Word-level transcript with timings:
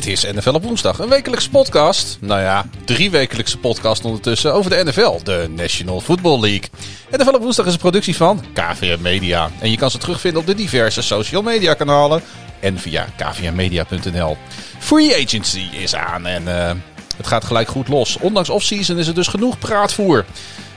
Dit 0.00 0.24
is 0.24 0.32
NFL 0.32 0.54
op 0.54 0.62
woensdag, 0.62 0.98
een 0.98 1.08
wekelijkse 1.08 1.50
podcast. 1.50 2.18
Nou 2.20 2.40
ja, 2.40 2.66
drie 2.84 3.10
wekelijkse 3.10 3.58
podcast 3.58 4.04
ondertussen 4.04 4.54
over 4.54 4.70
de 4.70 4.84
NFL, 4.84 5.18
de 5.22 5.46
National 5.56 6.00
Football 6.00 6.40
League. 6.40 6.68
NFL 7.10 7.34
op 7.34 7.42
woensdag 7.42 7.66
is 7.66 7.72
een 7.72 7.78
productie 7.78 8.16
van 8.16 8.44
KVM 8.52 9.02
Media. 9.02 9.50
En 9.58 9.70
je 9.70 9.76
kan 9.76 9.90
ze 9.90 9.98
terugvinden 9.98 10.40
op 10.40 10.46
de 10.46 10.54
diverse 10.54 11.02
social 11.02 11.42
media 11.42 11.74
kanalen 11.74 12.22
en 12.60 12.78
via 12.78 13.06
kvmmedia.nl. 13.16 14.36
Free 14.78 15.24
agency 15.24 15.68
is 15.72 15.94
aan 15.94 16.26
en 16.26 16.42
uh, 16.42 16.70
het 17.16 17.26
gaat 17.26 17.44
gelijk 17.44 17.68
goed 17.68 17.88
los. 17.88 18.16
Ondanks 18.20 18.50
off-season 18.50 18.98
is 18.98 19.06
er 19.06 19.14
dus 19.14 19.28
genoeg 19.28 19.58
praatvoer. 19.58 20.24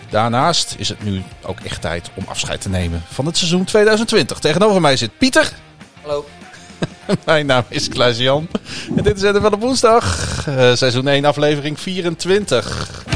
Daarnaast 0.09 0.75
is 0.77 0.89
het 0.89 1.03
nu 1.03 1.21
ook 1.41 1.59
echt 1.59 1.81
tijd 1.81 2.09
om 2.13 2.23
afscheid 2.27 2.61
te 2.61 2.69
nemen 2.69 3.03
van 3.11 3.25
het 3.25 3.37
seizoen 3.37 3.63
2020. 3.63 4.39
Tegenover 4.39 4.81
mij 4.81 4.97
zit 4.97 5.17
Pieter. 5.17 5.53
Hallo. 6.01 6.25
Mijn 7.25 7.45
naam 7.45 7.63
is 7.69 7.87
Klaas-Jan. 7.87 8.47
En 8.95 9.03
dit 9.03 9.15
is 9.15 9.21
NFL 9.21 9.45
op 9.45 9.61
woensdag. 9.61 10.45
Uh, 10.47 10.75
seizoen 10.75 11.07
1, 11.07 11.25
aflevering 11.25 11.79
24. 11.79 13.03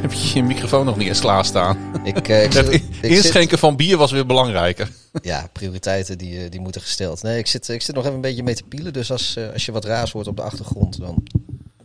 Heb 0.00 0.12
je 0.12 0.30
je 0.34 0.42
microfoon 0.42 0.84
nog 0.84 0.96
niet 0.96 1.08
eens 1.08 1.20
klaarstaan? 1.20 1.78
Ik, 2.04 2.28
uh, 2.28 2.44
ik, 2.44 2.52
Het 2.54 2.82
inschenken 3.00 3.50
zit, 3.50 3.58
van 3.58 3.76
bier 3.76 3.96
was 3.96 4.10
weer 4.10 4.26
belangrijker. 4.26 4.90
ja, 5.22 5.48
prioriteiten 5.52 6.18
die, 6.18 6.48
die 6.48 6.60
moeten 6.60 6.80
gesteld. 6.80 7.22
Nee, 7.22 7.38
ik 7.38 7.46
zit, 7.46 7.68
ik 7.68 7.82
zit 7.82 7.94
nog 7.94 8.04
even 8.04 8.16
een 8.16 8.20
beetje 8.20 8.42
mee 8.42 8.54
te 8.54 8.64
pielen. 8.68 8.92
Dus 8.92 9.10
als, 9.10 9.38
als 9.52 9.66
je 9.66 9.72
wat 9.72 9.84
raars 9.84 10.12
hoort 10.12 10.26
op 10.26 10.36
de 10.36 10.42
achtergrond, 10.42 11.00
dan 11.00 11.22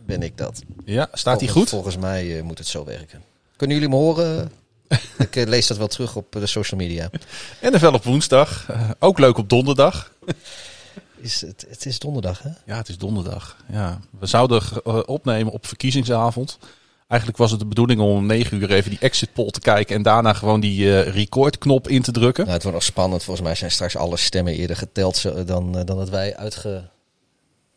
ben 0.06 0.22
ik 0.22 0.36
dat. 0.38 0.62
Ja, 0.84 1.08
staat 1.12 1.40
hij 1.40 1.48
goed? 1.48 1.68
Volgens 1.68 1.96
mij 1.96 2.26
uh, 2.26 2.42
moet 2.42 2.58
het 2.58 2.66
zo 2.66 2.84
werken. 2.84 3.22
Kunnen 3.56 3.76
jullie 3.76 3.92
me 3.92 3.96
horen? 4.00 4.50
ik 5.18 5.36
uh, 5.36 5.46
lees 5.46 5.66
dat 5.66 5.76
wel 5.76 5.86
terug 5.86 6.16
op 6.16 6.34
uh, 6.34 6.40
de 6.40 6.46
social 6.46 6.80
media. 6.80 7.10
NFL 7.60 7.86
op 7.86 8.04
woensdag. 8.04 8.66
Uh, 8.70 8.90
ook 8.98 9.18
leuk 9.18 9.38
op 9.38 9.48
donderdag. 9.48 10.12
Is 11.18 11.40
het, 11.40 11.66
het 11.68 11.86
is 11.86 11.98
donderdag, 11.98 12.42
hè? 12.42 12.50
Ja, 12.66 12.76
het 12.76 12.88
is 12.88 12.98
donderdag. 12.98 13.56
Ja. 13.72 14.00
We 14.18 14.26
zouden 14.26 14.62
opnemen 15.06 15.52
op 15.52 15.66
verkiezingsavond. 15.66 16.58
Eigenlijk 17.08 17.40
was 17.40 17.50
het 17.50 17.60
de 17.60 17.66
bedoeling 17.66 18.00
om 18.00 18.08
om 18.08 18.26
9 18.26 18.60
uur 18.60 18.70
even 18.70 18.90
die 18.90 18.98
exit 18.98 19.32
poll 19.32 19.50
te 19.50 19.60
kijken 19.60 19.96
en 19.96 20.02
daarna 20.02 20.32
gewoon 20.32 20.60
die 20.60 20.86
uh, 20.86 21.08
recordknop 21.08 21.88
in 21.88 22.02
te 22.02 22.12
drukken. 22.12 22.42
Nou, 22.42 22.54
het 22.54 22.62
wordt 22.62 22.78
nog 22.78 22.86
spannend. 22.86 23.24
Volgens 23.24 23.46
mij 23.46 23.54
zijn 23.54 23.70
straks 23.70 23.96
alle 23.96 24.16
stemmen 24.16 24.54
eerder 24.54 24.76
geteld 24.76 25.46
dan, 25.46 25.78
uh, 25.78 25.84
dan 25.84 25.96
dat 25.96 26.08
wij 26.08 26.36
uitge 26.36 26.88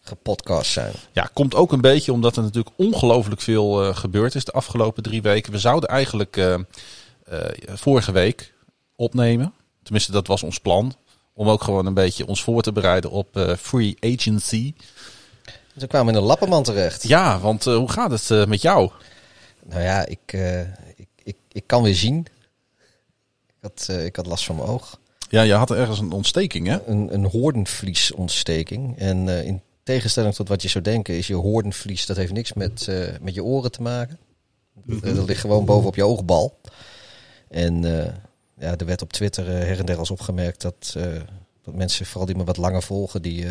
gepodcast 0.02 0.72
zijn. 0.72 0.94
Ja, 1.12 1.30
komt 1.34 1.56
ook 1.56 1.72
een 1.72 1.82
beetje 1.82 2.14
omdat 2.14 2.36
er 2.36 2.44
natuurlijk 2.44 2.76
ongelooflijk 2.78 3.42
veel 3.42 3.86
uh, 3.88 3.96
gebeurd 3.96 4.36
is 4.36 4.46
de 4.46 4.52
afgelopen 4.52 5.04
drie 5.04 5.22
weken. 5.22 5.52
We 5.52 5.60
zouden 5.60 5.90
eigenlijk 5.90 6.36
vorige 7.68 8.12
week 8.12 8.54
opnemen. 8.96 9.54
Tenminste, 9.84 10.12
dat 10.12 10.28
was 10.28 10.44
ons 10.44 10.60
plan. 10.60 10.96
Om 11.34 11.50
ook 11.50 11.64
gewoon 11.64 11.86
een 11.86 11.94
beetje 11.94 12.28
ons 12.28 12.44
voor 12.44 12.62
te 12.62 12.72
bereiden 12.72 13.12
op 13.12 13.38
uh, 13.38 13.56
free 13.56 13.98
agency. 14.00 14.74
Toen 15.78 15.88
kwamen 15.88 16.08
we 16.08 16.14
in 16.14 16.24
een 16.24 16.30
lappenman 16.30 16.64
terecht. 16.64 17.08
Ja, 17.08 17.40
want 17.40 17.66
uh, 17.66 17.76
hoe 17.76 17.92
gaat 17.92 18.12
het 18.12 18.48
met 18.48 18.62
jou? 18.62 18.92
Nou 19.66 19.82
ja, 19.82 20.06
ik, 20.06 20.34
ik, 20.96 21.08
ik, 21.24 21.38
ik 21.52 21.64
kan 21.66 21.84
weer 21.84 21.96
zien. 21.96 22.28
Ik 23.48 23.56
had, 23.62 23.88
ik 23.98 24.16
had 24.16 24.26
last 24.26 24.46
van 24.46 24.56
mijn 24.56 24.68
oog. 24.68 25.00
Ja, 25.30 25.42
je 25.42 25.54
had 25.54 25.72
ergens 25.72 26.00
een 26.00 26.12
ontsteking, 26.12 26.68
hè? 26.68 26.84
Een, 26.86 27.14
een 27.14 27.26
hoornvliesontsteking. 27.26 28.98
En 28.98 29.28
uh, 29.28 29.46
in 29.46 29.62
tegenstelling 29.84 30.36
tot 30.36 30.48
wat 30.48 30.62
je 30.62 30.68
zou 30.68 30.84
denken, 30.84 31.18
is 31.18 31.28
je 31.28 31.36
hoornvlies, 31.36 32.06
dat 32.06 32.18
heeft 32.18 32.34
niks 32.34 32.54
met, 32.54 32.88
uh, 32.90 33.08
met 33.22 33.34
je 33.34 33.44
oren 33.44 33.72
te 33.72 33.82
maken. 33.82 34.18
Mm 34.74 35.00
-hmm. 35.00 35.16
Dat 35.16 35.28
ligt 35.28 35.42
gewoon 35.42 35.66
bovenop 35.66 35.96
je 35.96 36.04
oogbal. 36.04 36.60
En 37.50 37.84
uh, 37.84 38.06
ja, 38.58 38.76
er 38.78 38.86
werd 38.86 39.02
op 39.02 39.14
Twitter 39.14 39.46
uh, 39.46 39.52
her 39.52 39.80
en 39.80 39.86
der 39.86 39.98
als 39.98 40.12
opgemerkt 40.12 40.62
dat, 40.62 40.94
uh, 40.98 41.04
dat 41.64 41.74
mensen, 41.74 42.06
vooral 42.06 42.26
die 42.26 42.36
me 42.36 42.44
wat 42.44 42.58
langer 42.58 42.84
volgen, 42.84 43.22
die, 43.22 43.46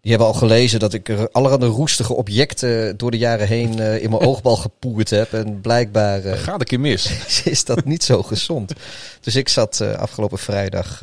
die 0.00 0.10
hebben 0.10 0.26
al 0.26 0.34
gelezen 0.34 0.80
dat 0.80 0.92
ik 0.92 1.08
er 1.08 1.30
allerhande 1.30 1.66
roestige 1.66 2.14
objecten 2.14 2.96
door 2.96 3.10
de 3.10 3.18
jaren 3.18 3.46
heen 3.46 3.78
in 3.78 4.10
mijn 4.10 4.22
oogbal 4.28 4.56
gepoerd 4.56 5.10
heb. 5.10 5.32
En 5.32 5.60
blijkbaar 5.60 6.24
uh, 6.24 6.32
gaat 6.32 6.60
een 6.60 6.66
keer 6.66 6.80
mis. 6.80 7.10
is 7.44 7.64
dat 7.64 7.84
niet 7.84 8.04
zo 8.04 8.22
gezond. 8.22 8.72
Dus 9.20 9.36
ik 9.36 9.48
zat 9.48 9.80
afgelopen 9.80 10.38
vrijdag 10.38 11.02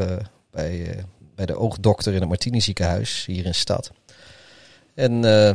bij, 0.52 1.04
bij 1.36 1.46
de 1.46 1.58
oogdokter 1.58 2.14
in 2.14 2.20
het 2.20 2.30
Martini 2.30 2.62
ziekenhuis 2.62 3.24
hier 3.26 3.46
in 3.46 3.56
stad. 3.56 3.92
En 4.98 5.24
uh, 5.24 5.52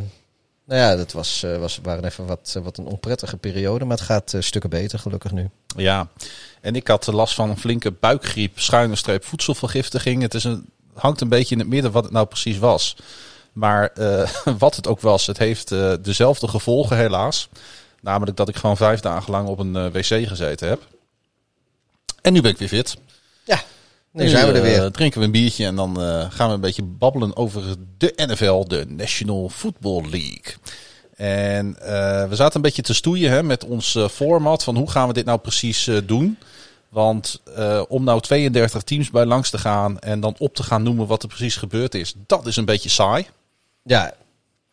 nou 0.72 0.84
ja, 0.84 0.96
dat 0.96 1.12
was, 1.12 1.42
uh, 1.44 1.58
was, 1.58 1.78
waren 1.82 2.04
even 2.04 2.26
wat, 2.26 2.58
wat 2.62 2.78
een 2.78 2.86
onprettige 2.86 3.36
periode, 3.36 3.84
maar 3.84 3.96
het 3.96 4.06
gaat 4.06 4.32
uh, 4.32 4.40
stukken 4.40 4.70
beter 4.70 4.98
gelukkig 4.98 5.32
nu. 5.32 5.50
Ja, 5.76 6.08
en 6.60 6.74
ik 6.74 6.88
had 6.88 7.06
last 7.06 7.34
van 7.34 7.50
een 7.50 7.58
flinke 7.58 7.90
buikgriep, 7.90 8.60
schuine 8.60 8.96
streep 8.96 9.24
voedselvergiftiging. 9.24 10.22
Het 10.22 10.34
is 10.34 10.44
een, 10.44 10.68
hangt 10.94 11.20
een 11.20 11.28
beetje 11.28 11.54
in 11.54 11.60
het 11.60 11.68
midden 11.68 11.92
wat 11.92 12.04
het 12.04 12.12
nou 12.12 12.26
precies 12.26 12.58
was. 12.58 12.96
Maar 13.52 13.90
uh, 13.98 14.28
wat 14.58 14.76
het 14.76 14.86
ook 14.86 15.00
was, 15.00 15.26
het 15.26 15.38
heeft 15.38 15.70
uh, 15.70 15.92
dezelfde 16.00 16.48
gevolgen 16.48 16.96
helaas. 16.96 17.48
Namelijk 18.00 18.36
dat 18.36 18.48
ik 18.48 18.56
gewoon 18.56 18.76
vijf 18.76 19.00
dagen 19.00 19.32
lang 19.32 19.48
op 19.48 19.58
een 19.58 19.74
uh, 19.74 19.86
wc 19.86 20.28
gezeten 20.28 20.68
heb. 20.68 20.86
En 22.22 22.32
nu 22.32 22.40
ben 22.40 22.50
ik 22.50 22.58
weer 22.58 22.68
fit. 22.68 22.96
Ja, 23.44 23.62
nu, 24.12 24.22
nu 24.24 24.28
zijn 24.28 24.46
we 24.46 24.52
er 24.52 24.62
weer. 24.62 24.90
drinken 24.90 25.20
we 25.20 25.24
een 25.26 25.32
biertje 25.32 25.66
en 25.66 25.76
dan 25.76 26.00
uh, 26.00 26.26
gaan 26.30 26.48
we 26.48 26.54
een 26.54 26.60
beetje 26.60 26.82
babbelen 26.82 27.36
over 27.36 27.62
de 27.98 28.12
NFL, 28.16 28.64
de 28.64 28.84
National 28.88 29.48
Football 29.48 30.02
League. 30.10 30.54
En 31.16 31.76
uh, 31.80 32.28
we 32.28 32.36
zaten 32.36 32.56
een 32.56 32.62
beetje 32.62 32.82
te 32.82 32.94
stoeien 32.94 33.30
hè, 33.30 33.42
met 33.42 33.64
ons 33.64 33.98
format 34.10 34.64
van 34.64 34.76
hoe 34.76 34.90
gaan 34.90 35.08
we 35.08 35.14
dit 35.14 35.24
nou 35.24 35.38
precies 35.38 35.90
doen. 36.04 36.38
Want 36.88 37.40
uh, 37.58 37.82
om 37.88 38.04
nou 38.04 38.20
32 38.20 38.82
teams 38.82 39.10
bij 39.10 39.24
langs 39.24 39.50
te 39.50 39.58
gaan 39.58 39.98
en 39.98 40.20
dan 40.20 40.34
op 40.38 40.54
te 40.54 40.62
gaan 40.62 40.82
noemen 40.82 41.06
wat 41.06 41.22
er 41.22 41.28
precies 41.28 41.56
gebeurd 41.56 41.94
is, 41.94 42.14
dat 42.26 42.46
is 42.46 42.56
een 42.56 42.64
beetje 42.64 42.88
saai. 42.88 43.26
Ja, 43.82 44.14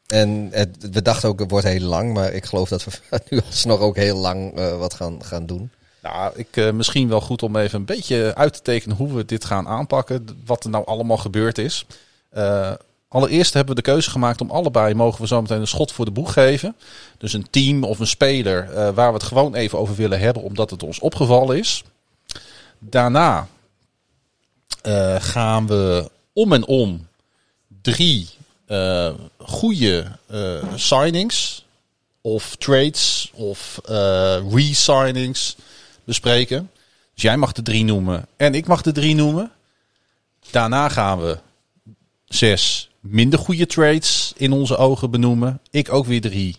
en 0.07 0.49
het, 0.51 0.89
we 0.91 1.01
dachten 1.01 1.29
ook 1.29 1.39
het 1.39 1.51
wordt 1.51 1.65
heel 1.65 1.87
lang, 1.87 2.13
maar 2.13 2.33
ik 2.33 2.45
geloof 2.45 2.69
dat 2.69 2.83
we 2.83 2.91
nu 3.29 3.41
alsnog 3.45 3.79
ook 3.79 3.95
heel 3.95 4.17
lang 4.17 4.59
uh, 4.59 4.77
wat 4.77 4.93
gaan, 4.93 5.23
gaan 5.23 5.45
doen. 5.45 5.71
Nou, 6.01 6.31
ik, 6.35 6.55
uh, 6.55 6.71
misschien 6.71 7.07
wel 7.09 7.21
goed 7.21 7.43
om 7.43 7.55
even 7.55 7.79
een 7.79 7.85
beetje 7.85 8.35
uit 8.35 8.53
te 8.53 8.61
tekenen 8.61 8.97
hoe 8.97 9.13
we 9.13 9.25
dit 9.25 9.45
gaan 9.45 9.67
aanpakken. 9.67 10.43
Wat 10.45 10.63
er 10.63 10.69
nou 10.69 10.85
allemaal 10.85 11.17
gebeurd 11.17 11.57
is. 11.57 11.85
Uh, 12.33 12.71
allereerst 13.07 13.53
hebben 13.53 13.75
we 13.75 13.81
de 13.81 13.91
keuze 13.91 14.09
gemaakt 14.09 14.41
om 14.41 14.51
allebei 14.51 14.93
mogen 14.93 15.21
we 15.21 15.27
zo 15.27 15.41
meteen 15.41 15.59
een 15.59 15.67
schot 15.67 15.91
voor 15.91 16.05
de 16.05 16.11
boeg 16.11 16.33
geven. 16.33 16.75
Dus 17.17 17.33
een 17.33 17.49
team 17.49 17.83
of 17.83 17.99
een 17.99 18.07
speler 18.07 18.67
uh, 18.69 18.89
waar 18.89 19.07
we 19.07 19.13
het 19.13 19.23
gewoon 19.23 19.55
even 19.55 19.79
over 19.79 19.95
willen 19.95 20.19
hebben, 20.19 20.43
omdat 20.43 20.69
het 20.69 20.83
ons 20.83 20.99
opgevallen 20.99 21.57
is. 21.57 21.83
Daarna 22.79 23.47
gaan 25.17 25.67
we 25.67 26.09
om 26.33 26.53
en 26.53 26.65
om 26.65 27.07
drie 27.81 28.29
goede 29.37 30.05
signings 30.75 31.65
of 32.21 32.55
trades 32.55 33.31
of 33.33 33.79
re-signings 34.51 35.55
bespreken. 36.09 36.71
Dus 37.13 37.23
jij 37.23 37.37
mag 37.37 37.51
de 37.51 37.61
drie 37.61 37.83
noemen 37.83 38.27
en 38.37 38.53
ik 38.53 38.67
mag 38.67 38.81
de 38.81 38.91
drie 38.91 39.15
noemen. 39.15 39.51
Daarna 40.51 40.89
gaan 40.89 41.19
we 41.19 41.37
zes 42.25 42.89
minder 42.99 43.39
goede 43.39 43.65
trades 43.65 44.33
in 44.37 44.51
onze 44.51 44.77
ogen 44.77 45.11
benoemen. 45.11 45.61
Ik 45.71 45.93
ook 45.93 46.05
weer 46.05 46.21
drie. 46.21 46.57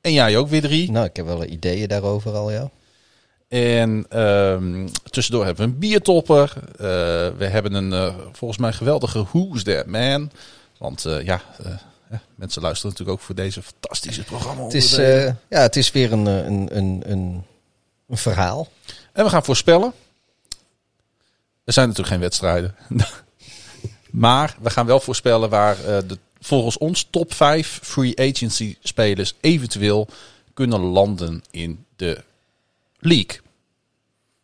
En 0.00 0.12
jij 0.12 0.36
ook 0.36 0.48
weer 0.48 0.60
drie. 0.60 0.90
Nou, 0.90 1.06
ik 1.06 1.16
heb 1.16 1.26
wel 1.26 1.44
ideeën 1.44 1.88
daarover 1.88 2.32
al, 2.32 2.50
ja. 2.50 2.70
En 3.48 4.20
um, 4.20 4.88
tussendoor 5.10 5.44
hebben 5.44 5.66
we 5.66 5.72
een 5.72 5.78
biertopper. 5.78 6.52
Uh, 6.56 6.76
we 7.38 7.46
hebben 7.46 7.74
een 7.74 7.92
uh, 7.92 8.14
volgens 8.32 8.60
mij 8.60 8.72
geweldige 8.72 9.24
Who's 9.24 9.62
That 9.62 9.86
Man. 9.86 10.30
Want 10.78 11.04
uh, 11.06 11.24
ja, 11.24 11.42
mensen 12.34 12.62
luisteren 12.62 12.90
natuurlijk 12.90 13.18
ook 13.18 13.24
voor 13.24 13.34
deze 13.34 13.62
fantastische 13.62 14.22
programma. 14.22 14.62
Het 14.62 14.74
is, 14.74 14.96
ja, 15.48 15.60
het 15.60 15.76
is 15.76 15.92
weer 15.92 16.12
een, 16.12 16.26
een, 16.26 16.76
een, 16.76 17.02
een, 17.06 17.44
een 18.08 18.16
verhaal. 18.16 18.68
En 19.12 19.24
we 19.24 19.30
gaan 19.30 19.44
voorspellen. 19.44 19.92
Er 21.64 21.72
zijn 21.72 21.88
natuurlijk 21.88 22.14
geen 22.14 22.24
wedstrijden. 22.24 22.76
maar 24.26 24.56
we 24.60 24.70
gaan 24.70 24.86
wel 24.86 25.00
voorspellen 25.00 25.50
waar 25.50 25.76
de, 25.76 26.18
volgens 26.40 26.78
ons 26.78 27.06
top 27.10 27.34
5 27.34 27.80
free 27.82 28.18
agency 28.18 28.76
spelers 28.82 29.34
eventueel 29.40 30.08
kunnen 30.54 30.80
landen 30.80 31.42
in 31.50 31.84
de 31.96 32.24
league. 32.98 33.40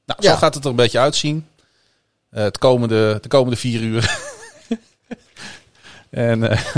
Nou, 0.04 0.22
zo 0.22 0.28
ja. 0.28 0.36
gaat 0.36 0.54
het 0.54 0.64
er 0.64 0.70
een 0.70 0.76
beetje 0.76 0.98
uitzien. 0.98 1.46
Uh, 2.32 2.42
het 2.42 2.58
komende, 2.58 3.18
de 3.20 3.28
komende 3.28 3.56
vier 3.56 3.80
uur. 3.80 4.18
en, 6.10 6.42
uh, 6.42 6.76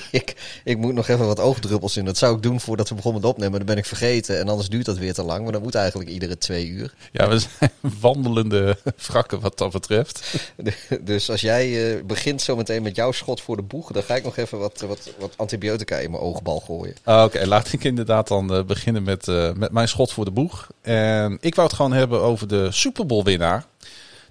ik, 0.10 0.60
ik 0.64 0.78
moet 0.78 0.94
nog 0.94 1.08
even 1.08 1.26
wat 1.26 1.40
oogdruppels 1.40 1.96
in. 1.96 2.04
Dat 2.04 2.18
zou 2.18 2.36
ik 2.36 2.42
doen 2.42 2.60
voordat 2.60 2.88
we 2.88 2.94
begonnen 2.94 3.20
met 3.20 3.30
opnemen. 3.30 3.58
Dan 3.58 3.66
ben 3.66 3.76
ik 3.76 3.86
vergeten. 3.86 4.38
En 4.38 4.48
anders 4.48 4.68
duurt 4.68 4.84
dat 4.84 4.98
weer 4.98 5.14
te 5.14 5.22
lang. 5.22 5.42
Maar 5.42 5.52
dan 5.52 5.62
moet 5.62 5.74
eigenlijk 5.74 6.10
iedere 6.10 6.38
twee 6.38 6.66
uur. 6.66 6.94
Ja, 7.12 7.28
we 7.28 7.38
zijn 7.38 7.70
wandelende 8.00 8.76
wrakken 8.96 9.40
wat 9.40 9.58
dat 9.58 9.72
betreft. 9.72 10.34
Dus 11.00 11.30
als 11.30 11.40
jij 11.40 11.94
uh, 11.96 12.02
begint 12.04 12.42
zometeen 12.42 12.82
met 12.82 12.96
jouw 12.96 13.12
schot 13.12 13.40
voor 13.40 13.56
de 13.56 13.62
boeg. 13.62 13.92
Dan 13.92 14.02
ga 14.02 14.14
ik 14.14 14.24
nog 14.24 14.36
even 14.36 14.58
wat, 14.58 14.80
wat, 14.80 15.10
wat 15.18 15.34
antibiotica 15.36 15.96
in 15.96 16.10
mijn 16.10 16.22
oogbal 16.22 16.60
gooien. 16.60 16.94
Oké, 17.04 17.22
okay, 17.22 17.44
laat 17.44 17.72
ik 17.72 17.84
inderdaad 17.84 18.28
dan 18.28 18.56
uh, 18.56 18.64
beginnen 18.64 19.02
met, 19.02 19.26
uh, 19.26 19.52
met 19.52 19.72
mijn 19.72 19.88
schot 19.88 20.12
voor 20.12 20.24
de 20.24 20.30
boeg. 20.30 20.68
En 20.80 21.38
ik 21.40 21.54
wou 21.54 21.66
het 21.66 21.76
gewoon 21.76 21.92
hebben 21.92 22.20
over 22.20 22.48
de 22.48 22.68
Super 22.70 23.06
Bowl 23.06 23.24
winnaar. 23.24 23.64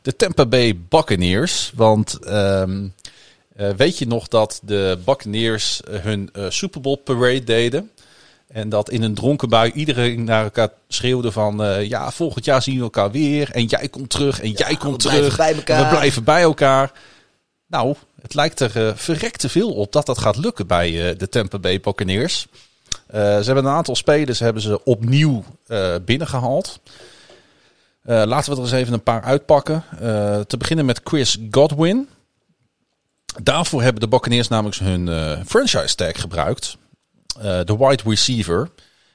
de 0.01 0.15
Tampa 0.15 0.45
Bay 0.45 0.79
Buccaneers. 0.89 1.71
Want 1.75 2.19
ehm, 2.19 2.87
eh, 3.55 3.69
weet 3.69 3.97
je 3.97 4.07
nog 4.07 4.27
dat 4.27 4.59
de 4.63 4.99
Buccaneers 5.05 5.81
eh, 5.83 5.99
hun 5.99 6.29
eh, 6.33 6.45
Super 6.49 6.81
Bowl 6.81 6.95
parade 6.95 7.43
deden? 7.43 7.91
En 8.47 8.69
dat 8.69 8.89
in 8.89 9.03
een 9.03 9.13
dronken 9.13 9.49
bui 9.49 9.71
iedereen 9.71 10.23
naar 10.23 10.43
elkaar 10.43 10.69
schreeuwde 10.87 11.31
van... 11.31 11.85
ja, 11.87 12.11
volgend 12.11 12.45
jaar 12.45 12.61
zien 12.61 12.77
we 12.77 12.83
elkaar 12.83 13.11
weer. 13.11 13.51
En 13.51 13.65
jij 13.65 13.87
komt 13.87 14.09
terug 14.09 14.41
en 14.41 14.51
jij 14.51 14.75
komt 14.75 15.03
we 15.03 15.09
blijven 15.09 15.31
terug. 15.31 15.37
bij 15.37 15.55
elkaar. 15.55 15.83
We 15.83 15.95
blijven 15.95 16.23
bij 16.23 16.41
elkaar. 16.41 16.91
Nou, 17.67 17.95
het 18.21 18.33
lijkt 18.33 18.59
er 18.59 18.97
verrekte 18.97 19.49
veel 19.49 19.73
op 19.73 19.91
dat 19.91 20.05
dat 20.05 20.17
gaat 20.17 20.37
lukken 20.37 20.67
bij 20.67 21.15
de 21.15 21.29
Tampa 21.29 21.59
Bay 21.59 21.79
Buccaneers. 21.79 22.47
Ze 23.11 23.41
hebben 23.45 23.65
een 23.65 23.71
aantal 23.71 23.95
spelers 23.95 24.39
hebben 24.39 24.61
ze 24.61 24.83
opnieuw 24.83 25.43
eh, 25.67 25.95
binnengehaald. 26.05 26.79
Eh, 28.03 28.23
laten 28.25 28.51
we 28.51 28.57
er 28.57 28.63
eens 28.63 28.71
even 28.71 28.93
een 28.93 29.03
paar 29.03 29.21
uitpakken. 29.21 29.83
Te 30.47 30.57
beginnen 30.57 30.85
met 30.85 31.01
Chris 31.03 31.37
Godwin. 31.51 32.09
Daarvoor 33.43 33.81
hebben 33.81 34.01
de 34.01 34.07
Buccaneers 34.07 34.47
namelijk 34.47 34.75
hun 34.77 35.07
eh, 35.07 35.39
franchise 35.45 35.95
tag 35.95 36.21
gebruikt. 36.21 36.77
Eh, 37.37 37.59
de 37.65 37.77
wide 37.77 38.03
receiver. 38.05 38.69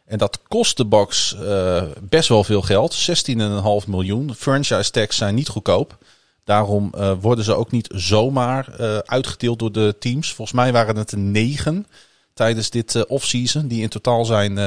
En 0.05 0.19
dat 0.19 0.41
kost 0.49 0.77
de 0.77 0.87
Bucks 0.87 1.35
eh, 1.35 1.83
best 2.01 2.29
wel 2.29 2.45
veel 2.45 2.63
geld. 2.63 2.95
16,5 2.95 3.89
miljoen. 3.89 4.35
Franchise 4.35 4.91
tags 4.91 5.17
zijn 5.17 5.35
niet 5.35 5.49
goedkoop. 5.49 5.99
Daarom 6.45 6.91
worden 7.21 7.45
ze 7.45 7.55
ook 7.55 7.71
niet 7.71 7.89
zomaar 7.95 8.67
uitgedeeld 9.05 9.59
door 9.59 9.73
de 9.73 9.97
teams. 9.99 10.33
Volgens 10.33 10.57
mij 10.57 10.73
waren 10.73 10.97
het 10.97 11.13
er 11.13 11.19
negen 11.19 11.87
tijdens 12.35 12.71
dit 12.71 13.07
offseason. 13.07 13.69
Die 13.69 13.83
in 13.83 13.89
totaal 13.89 14.25
zijn. 14.25 14.59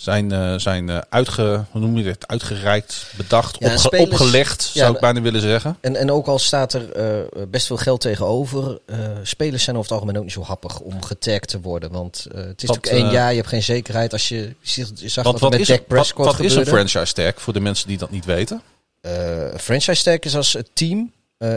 Zijn, 0.00 0.32
eh, 0.32 0.54
zijn 0.56 0.88
eh, 0.90 0.98
uitge, 1.08 1.64
hoe 1.70 1.80
noem 1.80 1.96
je 1.96 2.02
dit? 2.02 2.28
uitgereikt, 2.28 3.12
bedacht, 3.16 3.56
Ja, 3.58 3.66
opge- 3.66 3.78
spelers- 3.78 4.10
opgelegd, 4.10 4.70
Ja, 4.72 4.80
zou 4.80 4.94
ik 4.94 5.00
bijna 5.00 5.20
willen 5.20 5.40
zeggen. 5.40 5.76
En, 5.80 5.96
en 5.96 6.10
ook 6.10 6.26
al 6.26 6.38
staat 6.38 6.72
er 6.72 6.92
eh, 6.92 7.42
best 7.48 7.66
veel 7.66 7.76
geld 7.76 8.00
tegenover, 8.00 8.78
spelers 9.22 9.64
zijn 9.64 9.76
over 9.76 9.88
het 9.90 10.00
algemeen 10.00 10.16
ook 10.18 10.24
niet 10.24 10.32
zo 10.32 10.42
happig 10.42 10.80
om 10.80 11.02
getagd 11.02 11.48
te 11.48 11.60
worden. 11.60 11.92
Want 11.92 12.16
het 12.16 12.34
is 12.34 12.34
Want, 12.34 12.58
natuurlijk 12.58 12.86
één 12.86 13.10
jaar, 13.10 13.30
je 13.30 13.36
hebt 13.36 13.48
geen 13.48 13.62
zekerheid. 13.62 14.12
Als 14.12 14.28
je, 14.28 14.54
zag, 14.60 14.88
je 14.94 15.08
zag 15.08 15.24
Want 15.24 15.38
wat, 15.40 15.50
wat, 15.50 15.58
met 15.58 15.68
wat, 15.68 15.86
Prescott 15.86 16.30
wat 16.30 16.40
is 16.40 16.54
een 16.54 16.66
franchise 16.66 17.12
tag 17.12 17.32
voor 17.36 17.52
de 17.52 17.60
mensen 17.60 17.88
die 17.88 17.98
dat 17.98 18.10
niet 18.10 18.24
weten? 18.24 18.62
Een 19.00 19.58
franchise 19.58 20.02
tag 20.02 20.18
is 20.18 20.36
als 20.36 20.52
het 20.52 20.70
team 20.72 21.12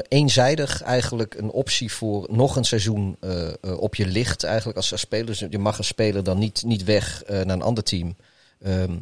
eenzijdig 0.07 0.81
eigenlijk 0.81 1.35
een 1.37 1.51
optie 1.51 1.91
voor 1.91 2.27
nog 2.31 2.55
een 2.55 2.65
seizoen 2.65 3.17
op 3.77 3.95
je 3.95 4.07
ligt. 4.07 4.43
Eigenlijk 4.43 4.77
als, 4.77 4.91
als 4.91 5.01
speler, 5.01 5.47
je 5.49 5.59
mag 5.59 5.77
een 5.77 5.83
speler 5.83 6.23
dan 6.23 6.39
niet, 6.39 6.63
niet 6.65 6.83
weg 6.83 7.23
naar 7.27 7.49
een 7.49 7.61
ander 7.61 7.83
team. 7.83 8.15
Ehm, 8.63 8.95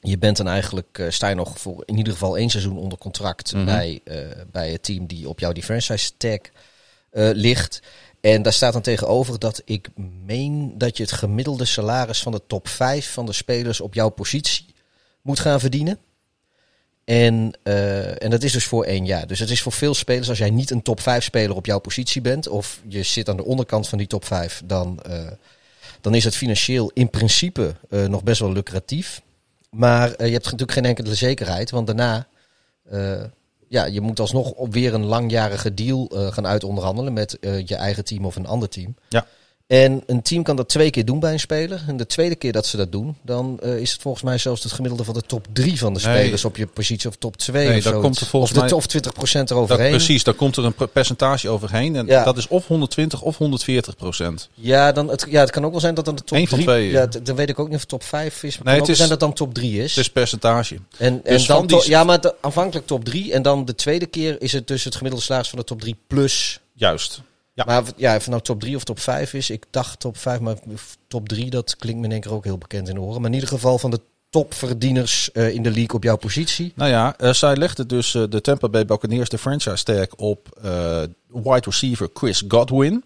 je 0.00 0.18
bent 0.18 0.36
dan 0.36 0.48
eigenlijk, 0.48 0.98
eh, 0.98 1.10
sta 1.10 1.28
je 1.28 1.34
nog 1.34 1.58
voor 1.58 1.82
in 1.86 1.96
ieder 1.96 2.12
geval 2.12 2.38
één 2.38 2.50
seizoen 2.50 2.78
onder 2.78 2.98
contract 2.98 3.52
Mhm. 3.52 3.64
bij, 3.64 4.00
eh, 4.04 4.16
bij 4.50 4.70
het 4.70 4.82
team 4.82 5.06
die 5.06 5.28
op 5.28 5.40
jou 5.40 5.54
die 5.54 5.62
franchise 5.62 6.10
tag 6.16 6.38
eh, 7.10 7.30
ligt. 7.32 7.82
En 8.20 8.42
daar 8.42 8.52
staat 8.52 8.72
dan 8.72 8.82
tegenover 8.82 9.38
dat 9.38 9.62
ik 9.64 9.88
meen 10.24 10.78
dat 10.78 10.96
je 10.96 11.02
het 11.02 11.12
gemiddelde 11.12 11.64
salaris 11.64 12.22
van 12.22 12.32
de 12.32 12.42
top 12.46 12.68
5 12.68 13.12
van 13.12 13.26
de 13.26 13.32
spelers 13.32 13.80
op 13.80 13.94
jouw 13.94 14.08
positie 14.08 14.66
moet 15.22 15.38
gaan 15.38 15.60
verdienen. 15.60 15.98
En, 17.04 17.52
en 18.18 18.30
dat 18.30 18.42
is 18.42 18.52
dus 18.52 18.64
voor 18.64 18.84
één 18.84 19.06
jaar. 19.06 19.26
Dus 19.26 19.38
het 19.38 19.50
is 19.50 19.62
voor 19.62 19.72
veel 19.72 19.94
spelers, 19.94 20.28
als 20.28 20.38
jij 20.38 20.50
niet 20.50 20.70
een 20.70 20.82
top 20.82 21.00
5 21.00 21.24
speler 21.24 21.56
op 21.56 21.66
jouw 21.66 21.78
positie 21.78 22.20
bent, 22.20 22.48
of 22.48 22.80
je 22.88 23.02
zit 23.02 23.28
aan 23.28 23.36
de 23.36 23.44
onderkant 23.44 23.88
van 23.88 23.98
die 23.98 24.06
top 24.06 24.24
5, 24.24 24.62
dan, 24.64 25.00
dan 26.00 26.14
is 26.14 26.24
het 26.24 26.36
financieel 26.36 26.90
in 26.94 27.10
principe 27.10 27.74
eh, 27.88 28.04
nog 28.04 28.22
best 28.22 28.40
wel 28.40 28.52
lucratief. 28.52 29.22
Maar 29.70 30.12
eh, 30.12 30.26
je 30.26 30.32
hebt 30.32 30.44
natuurlijk 30.44 30.72
geen 30.72 30.84
enkele 30.84 31.14
zekerheid, 31.14 31.70
want 31.70 31.86
daarna, 31.86 32.26
eh, 32.90 33.24
ja, 33.68 33.84
je 33.84 34.00
moet 34.00 34.20
alsnog 34.20 34.54
weer 34.70 34.94
een 34.94 35.04
langjarige 35.04 35.74
deal 35.74 36.10
gaan 36.12 36.46
uitonderhandelen 36.46 37.12
met 37.12 37.36
je 37.40 37.74
eigen 37.74 38.04
team 38.04 38.24
of 38.24 38.36
een 38.36 38.46
ander 38.46 38.68
team. 38.68 38.94
Ja. 39.08 39.26
En 39.70 40.02
een 40.06 40.22
team 40.22 40.42
kan 40.42 40.56
dat 40.56 40.68
twee 40.68 40.90
keer 40.90 41.04
doen 41.04 41.20
bij 41.20 41.32
een 41.32 41.40
speler. 41.40 41.80
En 41.86 41.96
de 41.96 42.06
tweede 42.06 42.34
keer 42.36 42.52
dat 42.52 42.66
ze 42.66 42.76
dat 42.76 42.92
doen, 42.92 43.16
dan 43.22 43.58
eh, 43.62 43.76
is 43.76 43.92
het 43.92 44.02
volgens 44.02 44.22
mij 44.24 44.38
zelfs 44.38 44.62
het 44.62 44.72
gemiddelde 44.72 45.04
van 45.04 45.14
de 45.14 45.22
top 45.22 45.46
drie 45.52 45.78
van 45.78 45.94
de 45.94 46.00
Nee. 46.04 46.16
spelers 46.18 46.44
op 46.44 46.56
je 46.56 46.66
positie 46.66 47.08
of 47.08 47.16
top 47.16 47.36
2 47.36 47.68
Nee, 47.68 47.76
of 47.78 47.84
daar 47.84 47.92
komt 48.00 48.20
er 48.20 48.26
volgens 48.26 48.52
of, 48.52 48.58
de, 48.58 48.64
mij- 48.64 48.72
of 48.72 48.86
20 48.86 49.12
procent 49.12 49.48
Dat, 49.48 49.56
eroverheen. 49.56 49.90
precies, 49.90 50.24
daar 50.24 50.34
komt 50.34 50.56
er 50.56 50.64
een 50.64 50.74
per- 50.74 50.88
percentage 50.88 51.48
overheen. 51.48 51.96
En 51.96 52.06
Ja. 52.06 52.24
dat 52.24 52.36
is 52.36 52.48
of 52.48 52.66
120 52.66 53.22
of 53.22 53.36
140 53.36 53.96
procent. 53.96 54.48
Ja, 54.54 54.92
dan 54.92 55.08
het, 55.08 55.26
ja, 55.28 55.40
het 55.40 55.50
kan 55.50 55.64
ook 55.64 55.70
wel 55.70 55.80
zijn 55.80 55.94
dat 55.94 56.04
dan 56.04 56.14
de 56.14 56.24
top 56.24 56.38
Eén 56.38 56.48
van 56.48 56.58
3... 56.58 56.68
twee, 56.70 56.90
ja, 56.90 57.06
dan 57.22 57.36
weet 57.36 57.48
ik 57.48 57.58
ook 57.58 57.68
niet 57.68 57.76
of 57.76 57.84
top 57.84 58.02
5 58.02 58.42
is. 58.42 58.56
Maar 58.58 58.72
Nee, 58.72 58.80
het 58.80 58.90
is- 58.90 58.96
zijn 58.96 59.08
dat 59.08 59.20
dan 59.20 59.32
top 59.32 59.54
3 59.54 59.82
is. 59.82 59.94
Het 59.94 60.04
is 60.04 60.10
percentage. 60.10 60.74
en, 60.96 61.20
en 61.24 61.32
dus 61.36 61.46
dan 61.46 61.66
die- 61.66 61.88
ja, 61.90 62.04
maar 62.04 62.20
de- 62.20 62.34
aanvankelijk 62.40 62.86
top 62.86 63.04
3. 63.04 63.32
En 63.32 63.42
dan 63.42 63.64
de 63.64 63.74
tweede 63.74 64.06
keer 64.06 64.42
is 64.42 64.52
het 64.52 64.66
dus 64.66 64.84
het 64.84 64.94
gemiddelde 64.94 65.24
salaris 65.24 65.48
van 65.48 65.58
de 65.58 65.64
top 65.64 65.80
3 65.80 65.96
plus. 66.06 66.60
Juist. 66.74 67.20
Ja. 67.52 67.64
Maar 67.66 67.82
ja, 67.96 68.16
of 68.16 68.20
het 68.20 68.30
nou 68.30 68.42
top 68.42 68.60
3 68.60 68.76
of 68.76 68.84
top 68.84 68.98
5 68.98 69.34
is. 69.34 69.50
Ik 69.50 69.64
dacht 69.70 70.00
top 70.00 70.16
5, 70.16 70.40
maar 70.40 70.56
top 71.08 71.28
3 71.28 71.50
dat 71.50 71.76
klinkt 71.76 72.00
me 72.00 72.06
in 72.06 72.12
één 72.12 72.20
keer 72.20 72.32
ook 72.32 72.44
heel 72.44 72.58
bekend 72.58 72.88
in 72.88 72.94
de 72.94 73.00
oren. 73.00 73.20
Maar 73.20 73.30
in 73.30 73.36
ieder 73.36 73.48
geval 73.48 73.78
van 73.78 73.90
de 73.90 74.00
topverdieners 74.30 75.32
eh, 75.32 75.54
in 75.54 75.62
de 75.62 75.70
league 75.70 75.94
op 75.94 76.02
jouw 76.02 76.16
positie. 76.16 76.72
Nou 76.74 76.90
ja, 76.90 77.14
eh, 77.16 77.32
zij 77.32 77.56
legde 77.56 77.86
dus 77.86 78.14
eh, 78.14 78.22
de 78.28 78.40
Tampa 78.40 78.68
Bay 78.68 78.84
Buccaneers 78.84 79.28
de 79.28 79.38
franchise 79.38 79.84
tag 79.84 80.06
op 80.16 80.48
wide 81.26 81.60
receiver 81.64 82.08
Chris 82.14 82.42
Godwin. 82.48 83.04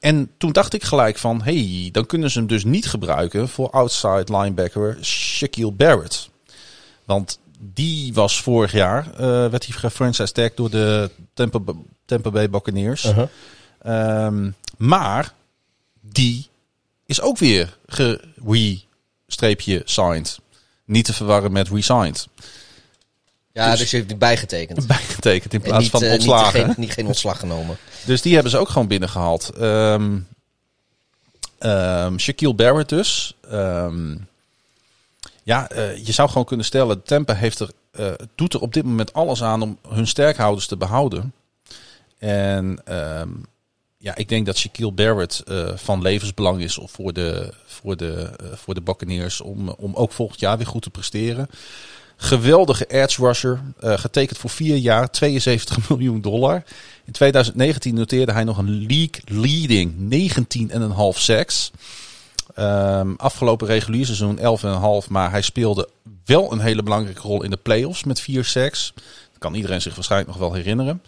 En 0.00 0.30
toen 0.38 0.52
dacht 0.52 0.74
ik 0.74 0.82
gelijk 0.82 1.18
van, 1.18 1.42
hey, 1.42 1.88
dan 1.92 2.06
kunnen 2.06 2.30
ze 2.30 2.38
hem 2.38 2.48
dus 2.48 2.64
niet 2.64 2.86
gebruiken 2.86 3.48
voor 3.48 3.70
outside 3.70 4.24
linebacker 4.36 4.98
Shaquille 5.00 5.72
Barrett. 5.72 6.30
Want 7.04 7.38
die 7.58 8.14
was 8.14 8.42
vorig 8.42 8.72
jaar, 8.72 9.06
werd 9.50 9.66
hij 9.66 9.76
gefranchise 9.76 10.32
tag 10.32 10.54
door 10.54 10.70
de 10.70 11.10
Tampa, 11.34 11.60
Tampa 12.04 12.30
Bay 12.30 12.50
Buccaneers. 12.50 13.04
Uh-huh. 13.04 13.28
Ehm, 13.82 14.50
maar 14.76 15.32
die 16.00 16.48
is 17.06 17.20
ook 17.20 17.38
weer 17.38 17.76
ge-re-streepje 17.86 19.82
signed. 19.84 20.38
Niet 20.84 21.04
te 21.04 21.12
verwarren 21.12 21.52
met 21.52 21.68
resigned. 21.68 22.28
Ja, 23.52 23.70
Dus- 23.70 23.78
dus, 23.78 23.90
je 23.90 23.96
hebt 23.96 24.08
die 24.08 24.18
bijgetekend. 24.18 24.86
Bijgetekend 24.96 25.54
in 25.54 25.60
plaats 25.60 25.82
niet, 25.82 25.90
van 25.90 26.02
eh, 26.02 26.10
niet- 26.10 26.18
ontslagen. 26.18 26.64
geen, 26.64 26.74
niet 26.76 26.92
geen 26.92 27.06
ontslag 27.06 27.38
genomen. 27.38 27.76
Dus 28.04 28.22
die 28.22 28.34
hebben 28.34 28.50
ze 28.52 28.58
ook 28.58 28.68
gewoon 28.68 28.88
binnengehaald. 28.88 29.50
Ehm 29.50 30.18
ehm, 31.58 32.18
Shaquille 32.18 32.54
Barrett 32.54 32.88
dus. 32.88 33.36
Ja, 35.44 35.68
eh, 35.68 36.04
je 36.06 36.12
zou 36.12 36.28
gewoon 36.28 36.44
kunnen 36.44 36.66
stellen, 36.66 37.02
Tampa 37.02 37.34
heeft 37.34 37.58
er, 37.60 37.70
eh, 37.90 38.12
doet 38.34 38.54
er 38.54 38.60
op 38.60 38.72
dit 38.72 38.84
moment 38.84 39.12
alles 39.12 39.42
aan 39.42 39.62
om 39.62 39.78
hun 39.88 40.06
sterkhouders 40.06 40.66
te 40.66 40.76
behouden. 40.76 41.32
En 42.18 42.78
ja, 44.02 44.14
ik 44.14 44.28
denk 44.28 44.46
dat 44.46 44.56
Shaquille 44.56 44.92
Barrett 44.92 45.40
eh, 45.40 45.68
van 45.74 46.02
levensbelang 46.02 46.62
is 46.62 46.78
voor 46.82 47.12
de, 47.12 47.52
voor 47.66 47.96
de, 47.96 48.12
eh, 48.12 48.46
voor 48.54 48.74
de 48.74 48.80
Buccaneers 48.80 49.40
om, 49.40 49.68
om 49.68 49.94
ook 49.94 50.12
volgend 50.12 50.40
jaar 50.40 50.56
weer 50.56 50.66
goed 50.66 50.82
te 50.82 50.90
presteren. 50.90 51.48
Geweldige 52.16 52.84
edge 52.86 53.22
rusher, 53.22 53.60
eh, 53.80 53.98
getekend 53.98 54.38
voor 54.38 54.50
vier 54.50 54.76
jaar, 54.76 55.10
72 55.10 55.78
miljoen 55.88 56.20
dollar. 56.20 56.62
In 57.04 57.12
2019 57.12 57.94
noteerde 57.94 58.32
hij 58.32 58.44
nog 58.44 58.58
een 58.58 58.86
league 58.86 59.20
leading 59.24 59.94
19,5 61.14 61.18
sacks. 61.18 61.70
Ehm, 62.54 63.14
afgelopen 63.16 63.66
regulier 63.66 64.04
seizoen 64.04 64.38
11,5, 64.38 65.10
maar 65.10 65.30
hij 65.30 65.42
speelde 65.42 65.88
wel 66.24 66.52
een 66.52 66.60
hele 66.60 66.82
belangrijke 66.82 67.20
rol 67.20 67.42
in 67.42 67.50
de 67.50 67.56
playoffs 67.62 68.04
met 68.04 68.20
vier 68.20 68.44
sacks. 68.44 68.92
Dat 69.30 69.38
kan 69.38 69.54
iedereen 69.54 69.82
zich 69.82 69.94
waarschijnlijk 69.94 70.30
nog 70.30 70.40
wel 70.40 70.52
herinneren. 70.52 71.02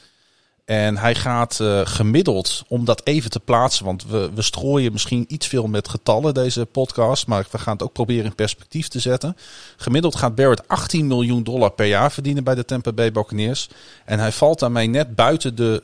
En 0.64 0.96
hij 0.96 1.14
gaat 1.14 1.60
eh, 1.60 1.80
gemiddeld, 1.84 2.64
om 2.68 2.84
dat 2.84 3.06
even 3.06 3.30
te 3.30 3.40
plaatsen, 3.40 3.84
want 3.84 4.04
we, 4.04 4.30
we 4.34 4.42
strooien 4.42 4.92
misschien 4.92 5.24
iets 5.28 5.46
veel 5.46 5.66
met 5.66 5.88
getallen 5.88 6.34
deze 6.34 6.64
podcast, 6.64 7.26
maar 7.26 7.46
we 7.50 7.58
gaan 7.58 7.72
het 7.72 7.82
ook 7.82 7.92
proberen 7.92 8.24
in 8.24 8.34
perspectief 8.34 8.88
te 8.88 9.00
zetten. 9.00 9.36
Gemiddeld 9.76 10.16
gaat 10.16 10.34
Barrett 10.34 10.68
18 10.68 11.06
miljoen 11.06 11.42
dollar 11.42 11.70
per 11.70 11.86
jaar 11.86 12.12
verdienen 12.12 12.44
bij 12.44 12.54
de 12.54 12.64
Tampa 12.64 12.92
Bay 12.92 13.12
Buccaneers. 13.12 13.68
En 14.04 14.18
hij 14.18 14.32
valt 14.32 14.58
daarmee 14.58 14.86
net 14.86 15.14
buiten 15.14 15.54
de 15.54 15.82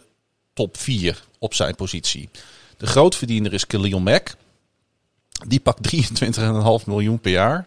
top 0.53 0.77
4 0.77 1.23
op 1.39 1.55
zijn 1.55 1.75
positie. 1.75 2.29
De 2.77 2.87
grootverdiener 2.87 3.53
is 3.53 3.67
Khalil 3.67 4.01
Mack. 4.01 4.35
Die 5.47 5.61
pakt 5.61 5.95
23,5 5.97 6.87
miljoen 6.87 7.19
per 7.19 7.33
jaar. 7.33 7.67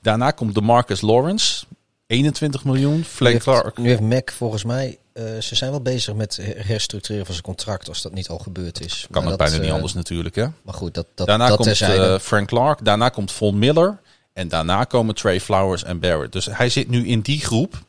Daarna 0.00 0.30
komt 0.30 0.54
de 0.54 0.60
Marcus 0.60 1.00
Lawrence, 1.00 1.64
21 2.06 2.64
miljoen. 2.64 3.04
Heeft, 3.18 3.42
Clark, 3.42 3.78
nu 3.78 3.88
heeft 3.88 4.00
Mac 4.00 4.30
volgens 4.30 4.64
mij, 4.64 4.98
eh, 5.14 5.40
ze 5.40 5.54
zijn 5.54 5.70
wel 5.70 5.80
bezig 5.80 6.14
met 6.14 6.36
her- 6.36 6.66
herstructureren 6.66 7.24
van 7.26 7.34
zijn 7.34 7.46
contract 7.46 7.88
als 7.88 8.02
dat 8.02 8.12
niet 8.12 8.28
al 8.28 8.38
gebeurd 8.38 8.80
is. 8.80 9.06
kan 9.10 9.22
Maar 9.22 9.30
het 9.30 9.38
dat, 9.38 9.48
bijna 9.48 9.62
niet 9.62 9.70
eh, 9.70 9.74
anders 9.74 9.94
natuurlijk. 9.94 10.34
Hè? 10.34 10.46
Maar 10.62 10.74
goed, 10.74 10.94
dat, 10.94 11.06
dat, 11.14 11.26
Daarna 11.26 11.48
dat 11.48 11.56
komt 11.56 11.80
eh, 11.80 12.18
Frank 12.18 12.48
Clark, 12.48 12.84
daarna 12.84 13.08
komt 13.08 13.32
Von 13.32 13.58
Miller 13.58 13.98
en 14.32 14.48
daarna 14.48 14.84
komen 14.84 15.14
Trey 15.14 15.40
Flowers 15.40 15.84
en 15.84 16.00
Barrett. 16.00 16.32
Dus 16.32 16.46
hij 16.50 16.68
zit 16.68 16.88
nu 16.88 17.06
in 17.06 17.20
die 17.20 17.40
groep. 17.40 17.82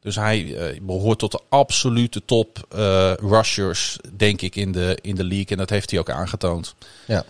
Dus 0.00 0.16
hij 0.16 0.56
eh, 0.56 0.80
behoort 0.82 1.18
tot 1.18 1.32
de 1.32 1.40
absolute 1.48 2.24
top 2.24 2.66
rushers, 3.20 3.98
denk 4.16 4.40
ik, 4.42 4.56
in 4.56 4.72
de, 4.72 4.98
in 5.00 5.14
de 5.14 5.24
league. 5.24 5.46
En 5.46 5.56
dat 5.56 5.70
heeft 5.70 5.90
hij 5.90 6.00
ook 6.00 6.10
aangetoond. 6.10 6.74
ja. 7.06 7.24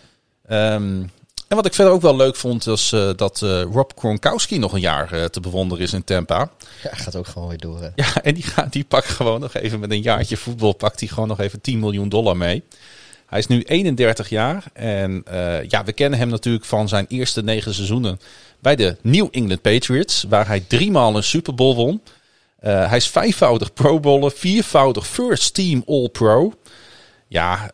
Ehm, 0.47 1.02
En 1.49 1.57
wat 1.57 1.67
ik 1.67 1.75
verder 1.75 1.93
ook 1.93 2.00
wel 2.02 2.17
leuk 2.17 2.37
vond, 2.37 2.64
was 2.64 2.93
eh, 2.93 3.11
dat 3.17 3.43
eh, 3.43 3.62
Rob 3.62 3.90
Gronkowski 3.97 4.59
nog 4.59 4.73
een 4.73 4.81
jaar 4.81 5.12
eh, 5.12 5.25
te 5.25 5.40
bewonderen 5.40 5.85
is 5.85 5.93
in 5.93 6.05
Tampa. 6.05 6.50
Ja, 6.83 6.90
gaat 6.95 7.17
ook 7.17 7.26
gewoon 7.26 7.49
weer 7.49 7.59
door. 7.59 7.81
Hè? 7.81 7.88
Ja, 7.95 8.23
en 8.23 8.35
die, 8.35 8.43
gaat, 8.43 8.73
die 8.73 8.85
pakt 8.85 9.09
gewoon 9.09 9.40
nog 9.40 9.55
even 9.55 9.81
met 9.81 9.90
een 9.90 10.02
jaartje 10.02 10.37
voetbal, 10.37 10.73
pakt 10.73 11.00
hij 11.00 11.09
gewoon 11.09 11.28
nog 11.28 11.40
even 11.40 11.61
10 11.61 11.78
miljoen 11.78 12.09
dollar 12.09 12.37
mee. 12.37 12.62
Hij 13.26 13.38
is 13.38 13.47
nu 13.47 13.62
31 13.62 14.28
jaar 14.28 14.64
en 14.73 15.25
ja, 15.69 15.85
we 15.85 15.93
kennen 15.93 16.19
hem 16.19 16.28
natuurlijk 16.28 16.64
van 16.64 16.88
zijn 16.88 17.07
eerste 17.09 17.43
negen 17.43 17.75
seizoenen 17.75 18.21
bij 18.59 18.76
de 18.76 18.97
New 19.02 19.28
England 19.31 19.61
Patriots, 19.61 20.25
waar 20.28 20.47
hij 20.47 20.61
driemaal 20.61 21.17
een 21.17 21.23
Super 21.23 21.55
Bowl 21.55 21.75
won. 21.75 22.02
hij 22.61 22.97
is 22.97 23.09
vijfvoudig 23.09 23.73
Pro 23.73 24.00
Bowler, 24.00 24.33
viervoudig 24.33 25.07
First 25.07 25.55
Team 25.55 25.83
All 25.87 26.09
Pro. 26.09 26.52
Ja, 27.26 27.71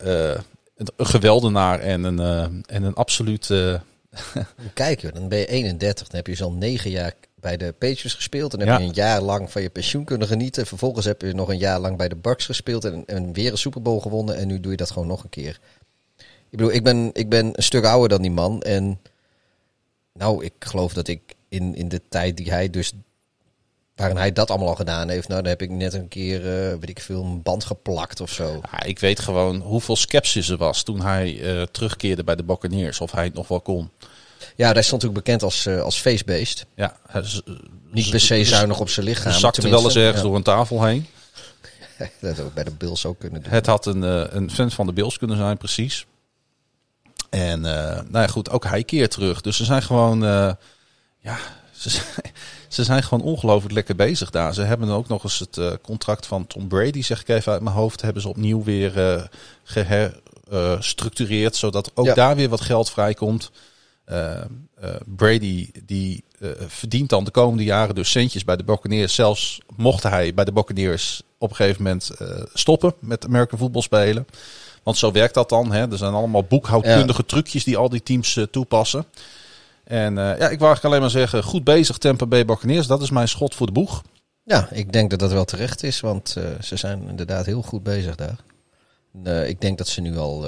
een 0.76 1.06
geweldenaar 1.06 1.80
en 1.80 2.04
een, 2.04 2.20
uh, 2.20 2.42
en 2.66 2.82
een 2.82 2.94
absoluut... 2.94 3.48
Uh... 3.52 3.78
Kijk, 4.74 5.14
dan 5.14 5.28
ben 5.28 5.38
je 5.38 5.46
31. 5.46 6.08
Dan 6.08 6.16
heb 6.16 6.26
je 6.26 6.34
zo'n 6.34 6.58
negen 6.58 6.90
jaar 6.90 7.14
bij 7.34 7.56
de 7.56 7.72
Patriots 7.72 8.14
gespeeld. 8.14 8.54
En 8.54 8.60
heb 8.60 8.80
je 8.80 8.86
een 8.86 8.92
jaar 8.92 9.20
lang 9.20 9.50
van 9.50 9.62
je 9.62 9.70
pensioen 9.70 10.04
kunnen 10.04 10.28
genieten. 10.28 10.66
Vervolgens 10.66 11.06
heb 11.06 11.20
je 11.20 11.32
nog 11.32 11.48
een 11.48 11.58
jaar 11.58 11.80
lang 11.80 11.96
bij 11.96 12.08
de 12.08 12.16
Bucks 12.16 12.44
gespeeld. 12.44 12.84
En, 12.84 13.02
en 13.06 13.32
weer 13.32 13.50
een 13.50 13.58
Super 13.58 13.82
Bowl 13.82 14.00
gewonnen. 14.00 14.36
En 14.36 14.46
nu 14.46 14.60
doe 14.60 14.70
je 14.70 14.76
dat 14.76 14.90
gewoon 14.90 15.08
nog 15.08 15.22
een 15.22 15.30
keer. 15.30 15.60
Ik 16.18 16.60
bedoel, 16.60 16.72
ik 16.72 16.84
ben, 16.84 17.10
ik 17.12 17.28
ben 17.28 17.46
een 17.52 17.62
stuk 17.62 17.84
ouder 17.84 18.08
dan 18.08 18.22
die 18.22 18.30
man. 18.30 18.62
En 18.62 19.00
nou, 20.12 20.44
ik 20.44 20.52
geloof 20.58 20.92
dat 20.92 21.08
ik 21.08 21.34
in, 21.48 21.74
in 21.74 21.88
de 21.88 22.00
tijd 22.08 22.36
die 22.36 22.50
hij 22.50 22.70
dus 22.70 22.92
waarin 23.94 24.16
hij 24.16 24.32
dat 24.32 24.50
allemaal 24.50 24.68
al 24.68 24.74
gedaan 24.74 25.08
heeft. 25.08 25.28
Nou, 25.28 25.40
dan 25.40 25.50
heb 25.50 25.62
ik 25.62 25.70
net 25.70 25.94
een 25.94 26.08
keer, 26.08 26.40
uh, 26.40 26.70
weet 26.70 26.88
ik 26.88 27.00
veel, 27.00 27.24
een 27.24 27.42
band 27.42 27.64
geplakt 27.64 28.20
of 28.20 28.30
zo. 28.30 28.60
Ja, 28.72 28.82
ik 28.82 28.98
weet 28.98 29.20
gewoon 29.20 29.60
hoeveel 29.60 29.96
sceptisch 29.96 30.48
er 30.48 30.56
was 30.56 30.82
toen 30.82 31.00
hij 31.00 31.34
uh, 31.34 31.62
terugkeerde 31.62 32.24
bij 32.24 32.36
de 32.36 32.42
Buccaneers. 32.42 33.00
Of 33.00 33.12
hij 33.12 33.24
het 33.24 33.34
nog 33.34 33.48
wel 33.48 33.60
kon. 33.60 33.90
Ja, 34.56 34.72
hij 34.72 34.82
stond 34.82 35.02
natuurlijk 35.02 35.24
bekend 35.24 35.42
als, 35.42 35.66
uh, 35.66 35.82
als 35.82 36.00
feestbeest. 36.00 36.66
Ja, 36.74 36.96
Niet 37.90 38.10
per 38.10 38.20
se 38.20 38.44
zuinig 38.44 38.80
op 38.80 38.88
zijn 38.88 39.06
lichaam. 39.06 39.32
Zakte 39.32 39.68
wel 39.68 39.84
eens 39.84 39.96
ergens 39.96 40.22
door 40.22 40.36
een 40.36 40.42
tafel 40.42 40.84
heen. 40.84 41.06
dat 42.20 42.40
ook 42.40 42.54
bij 42.54 42.64
de 42.64 42.70
Bills 42.70 43.06
ook 43.06 43.18
kunnen 43.18 43.42
doen. 43.42 43.52
Het 43.52 43.66
had 43.66 43.86
een, 43.86 44.02
een 44.36 44.50
fan 44.50 44.70
van 44.70 44.86
de 44.86 44.92
Bills 44.92 45.18
kunnen 45.18 45.36
zijn, 45.36 45.56
precies. 45.56 46.06
En 47.30 47.60
nou 47.60 48.04
ja, 48.12 48.26
goed, 48.26 48.50
ook 48.50 48.64
hij 48.64 48.84
keert 48.84 49.10
terug. 49.10 49.40
Dus 49.40 49.56
ze 49.56 49.64
zijn 49.64 49.82
gewoon, 49.82 50.20
ja, 51.18 51.38
ze 51.80 51.90
zijn, 51.90 52.32
ze 52.74 52.84
zijn 52.84 53.02
gewoon 53.02 53.24
ongelooflijk 53.24 53.74
lekker 53.74 53.96
bezig 53.96 54.30
daar. 54.30 54.54
Ze 54.54 54.62
hebben 54.62 54.88
ook 54.88 55.08
nog 55.08 55.24
eens 55.24 55.38
het 55.38 55.56
uh, 55.56 55.72
contract 55.82 56.26
van 56.26 56.46
Tom 56.46 56.68
Brady, 56.68 57.02
zeg 57.02 57.20
ik 57.20 57.28
even 57.28 57.52
uit 57.52 57.62
mijn 57.62 57.76
hoofd, 57.76 58.00
hebben 58.00 58.22
ze 58.22 58.28
opnieuw 58.28 58.62
weer 58.62 58.98
uh, 58.98 59.22
geherstructureerd, 59.64 61.56
zodat 61.56 61.90
ook 61.94 62.06
ja. 62.06 62.14
daar 62.14 62.36
weer 62.36 62.48
wat 62.48 62.60
geld 62.60 62.90
vrijkomt. 62.90 63.50
Uh, 64.08 64.40
Brady 65.04 65.70
die 65.84 66.24
verdient 66.66 67.08
dan 67.08 67.24
de 67.24 67.30
komende 67.30 67.64
jaren 67.64 67.94
dus 67.94 68.10
centjes 68.10 68.44
bij 68.44 68.56
de 68.56 68.64
Buccaneers. 68.64 69.14
Zelfs 69.14 69.60
mocht 69.76 70.02
hij 70.02 70.34
bij 70.34 70.44
de 70.44 70.52
Buccaneers 70.52 71.22
op 71.38 71.50
een 71.50 71.56
gegeven 71.56 71.82
moment 71.82 72.10
stoppen 72.54 72.94
met 72.98 73.24
American 73.24 73.58
voetbal 73.58 73.82
spelen. 73.82 74.26
Want 74.82 74.96
zo 74.96 75.12
werkt 75.12 75.34
dat 75.34 75.48
dan. 75.48 75.72
Hè. 75.72 75.90
Er 75.90 75.98
zijn 75.98 76.12
allemaal 76.12 76.42
boekhoudkundige 76.42 77.20
ja. 77.20 77.26
trucjes 77.26 77.64
die 77.64 77.76
al 77.76 77.88
die 77.88 78.02
teams 78.02 78.38
toepassen. 78.50 79.04
En 79.84 80.12
uh, 80.16 80.16
ja, 80.16 80.32
ik 80.32 80.38
wou 80.38 80.48
eigenlijk 80.48 80.84
alleen 80.84 81.00
maar 81.00 81.10
zeggen, 81.10 81.42
goed 81.42 81.64
bezig 81.64 81.98
Tampa 81.98 82.26
Bay 82.26 82.44
Buccaneers. 82.44 82.86
Dat 82.86 83.02
is 83.02 83.10
mijn 83.10 83.28
schot 83.28 83.54
voor 83.54 83.66
de 83.66 83.72
boeg. 83.72 84.02
Ja, 84.42 84.68
ik 84.70 84.92
denk 84.92 85.10
dat 85.10 85.18
dat 85.18 85.32
wel 85.32 85.44
terecht 85.44 85.82
is, 85.82 86.00
want 86.00 86.34
uh, 86.38 86.44
ze 86.60 86.76
zijn 86.76 87.08
inderdaad 87.08 87.46
heel 87.46 87.62
goed 87.62 87.82
bezig 87.82 88.14
daar. 88.14 88.38
Uh, 89.24 89.48
ik 89.48 89.60
denk 89.60 89.78
dat 89.78 89.88
ze 89.88 90.00
nu 90.00 90.16
al 90.16 90.46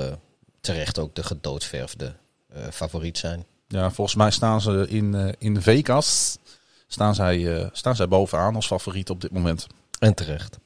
terecht 0.60 0.98
ook 0.98 1.14
de 1.14 1.22
gedoodverfde 1.22 2.14
favoriet 2.70 3.18
zijn. 3.18 3.44
Ja, 3.68 3.90
volgens 3.90 4.16
mij 4.16 4.30
staan 4.30 4.60
ze 4.60 4.86
in, 4.88 5.34
in 5.38 5.62
Vegas, 5.62 6.38
staan 6.86 7.14
zij, 7.14 7.68
staan 7.72 7.96
zij 7.96 8.08
bovenaan 8.08 8.54
als 8.54 8.66
favoriet 8.66 9.10
op 9.10 9.20
dit 9.20 9.30
moment. 9.30 9.66
En 9.98 10.14
terecht. 10.14 10.58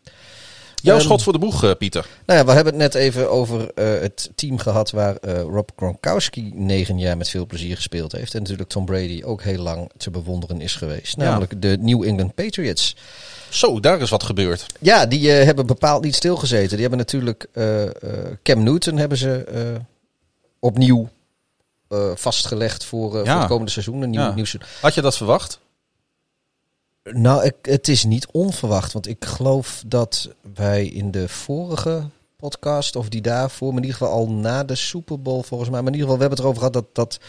Jouw 0.82 0.96
um, 0.96 1.00
schot 1.00 1.22
voor 1.22 1.32
de 1.32 1.38
boeg, 1.38 1.64
uh, 1.64 1.70
Pieter. 1.78 2.06
Nou 2.26 2.38
ja, 2.38 2.44
we 2.44 2.52
hebben 2.52 2.72
het 2.72 2.82
net 2.82 2.94
even 2.94 3.30
over 3.30 3.60
uh, 3.60 4.00
het 4.00 4.30
team 4.34 4.58
gehad 4.58 4.90
waar 4.90 5.16
uh, 5.24 5.40
Rob 5.40 5.68
Gronkowski 5.76 6.50
negen 6.54 6.98
jaar 6.98 7.16
met 7.16 7.28
veel 7.28 7.46
plezier 7.46 7.76
gespeeld 7.76 8.12
heeft. 8.12 8.34
En 8.34 8.40
natuurlijk 8.40 8.68
Tom 8.68 8.84
Brady 8.84 9.22
ook 9.24 9.42
heel 9.42 9.62
lang 9.62 9.90
te 9.96 10.10
bewonderen 10.10 10.60
is 10.60 10.74
geweest. 10.74 11.16
Namelijk 11.16 11.52
ja. 11.52 11.58
de 11.58 11.76
New 11.80 12.02
England 12.02 12.34
Patriots. 12.34 12.96
Zo, 13.48 13.80
daar 13.80 14.00
is 14.00 14.10
wat 14.10 14.22
gebeurd. 14.22 14.66
Ja, 14.78 15.06
die 15.06 15.30
hebben 15.30 15.66
bepaald 15.66 16.04
niet 16.04 16.14
stilgezeten. 16.14 16.70
Die 16.70 16.80
hebben 16.80 16.98
natuurlijk 16.98 17.46
Cam 18.42 18.62
Newton 18.62 18.96
hebben 18.96 19.18
ze 19.18 19.80
opnieuw 20.58 21.08
vastgelegd 22.14 22.84
voor, 22.84 23.16
ja. 23.16 23.24
voor 23.24 23.40
het 23.40 23.48
komende 23.48 23.70
seizoen. 23.70 24.02
Een 24.02 24.10
nieuw, 24.10 24.20
ja. 24.20 24.34
nieuw... 24.34 24.46
Had 24.80 24.94
je 24.94 25.00
dat 25.00 25.16
verwacht? 25.16 25.60
Nou, 27.02 27.44
ik, 27.44 27.54
het 27.62 27.88
is 27.88 28.04
niet 28.04 28.26
onverwacht. 28.30 28.92
Want 28.92 29.08
ik 29.08 29.24
geloof 29.24 29.82
dat 29.86 30.34
wij 30.54 30.86
in 30.86 31.10
de 31.10 31.28
vorige 31.28 32.04
podcast, 32.36 32.96
of 32.96 33.08
die 33.08 33.20
daarvoor, 33.20 33.68
maar 33.68 33.82
in 33.82 33.88
ieder 33.88 33.98
geval 33.98 34.14
al 34.14 34.30
na 34.30 34.64
de 34.64 34.74
Super 34.74 35.22
Bowl 35.22 35.42
volgens 35.42 35.70
mij. 35.70 35.82
Maar 35.82 35.92
in 35.92 35.98
ieder 35.98 36.10
geval, 36.10 36.28
we 36.28 36.34
hebben 36.34 36.38
het 36.38 36.46
erover 36.46 36.70
gehad 36.70 36.94
dat, 36.94 36.94
dat 36.94 37.20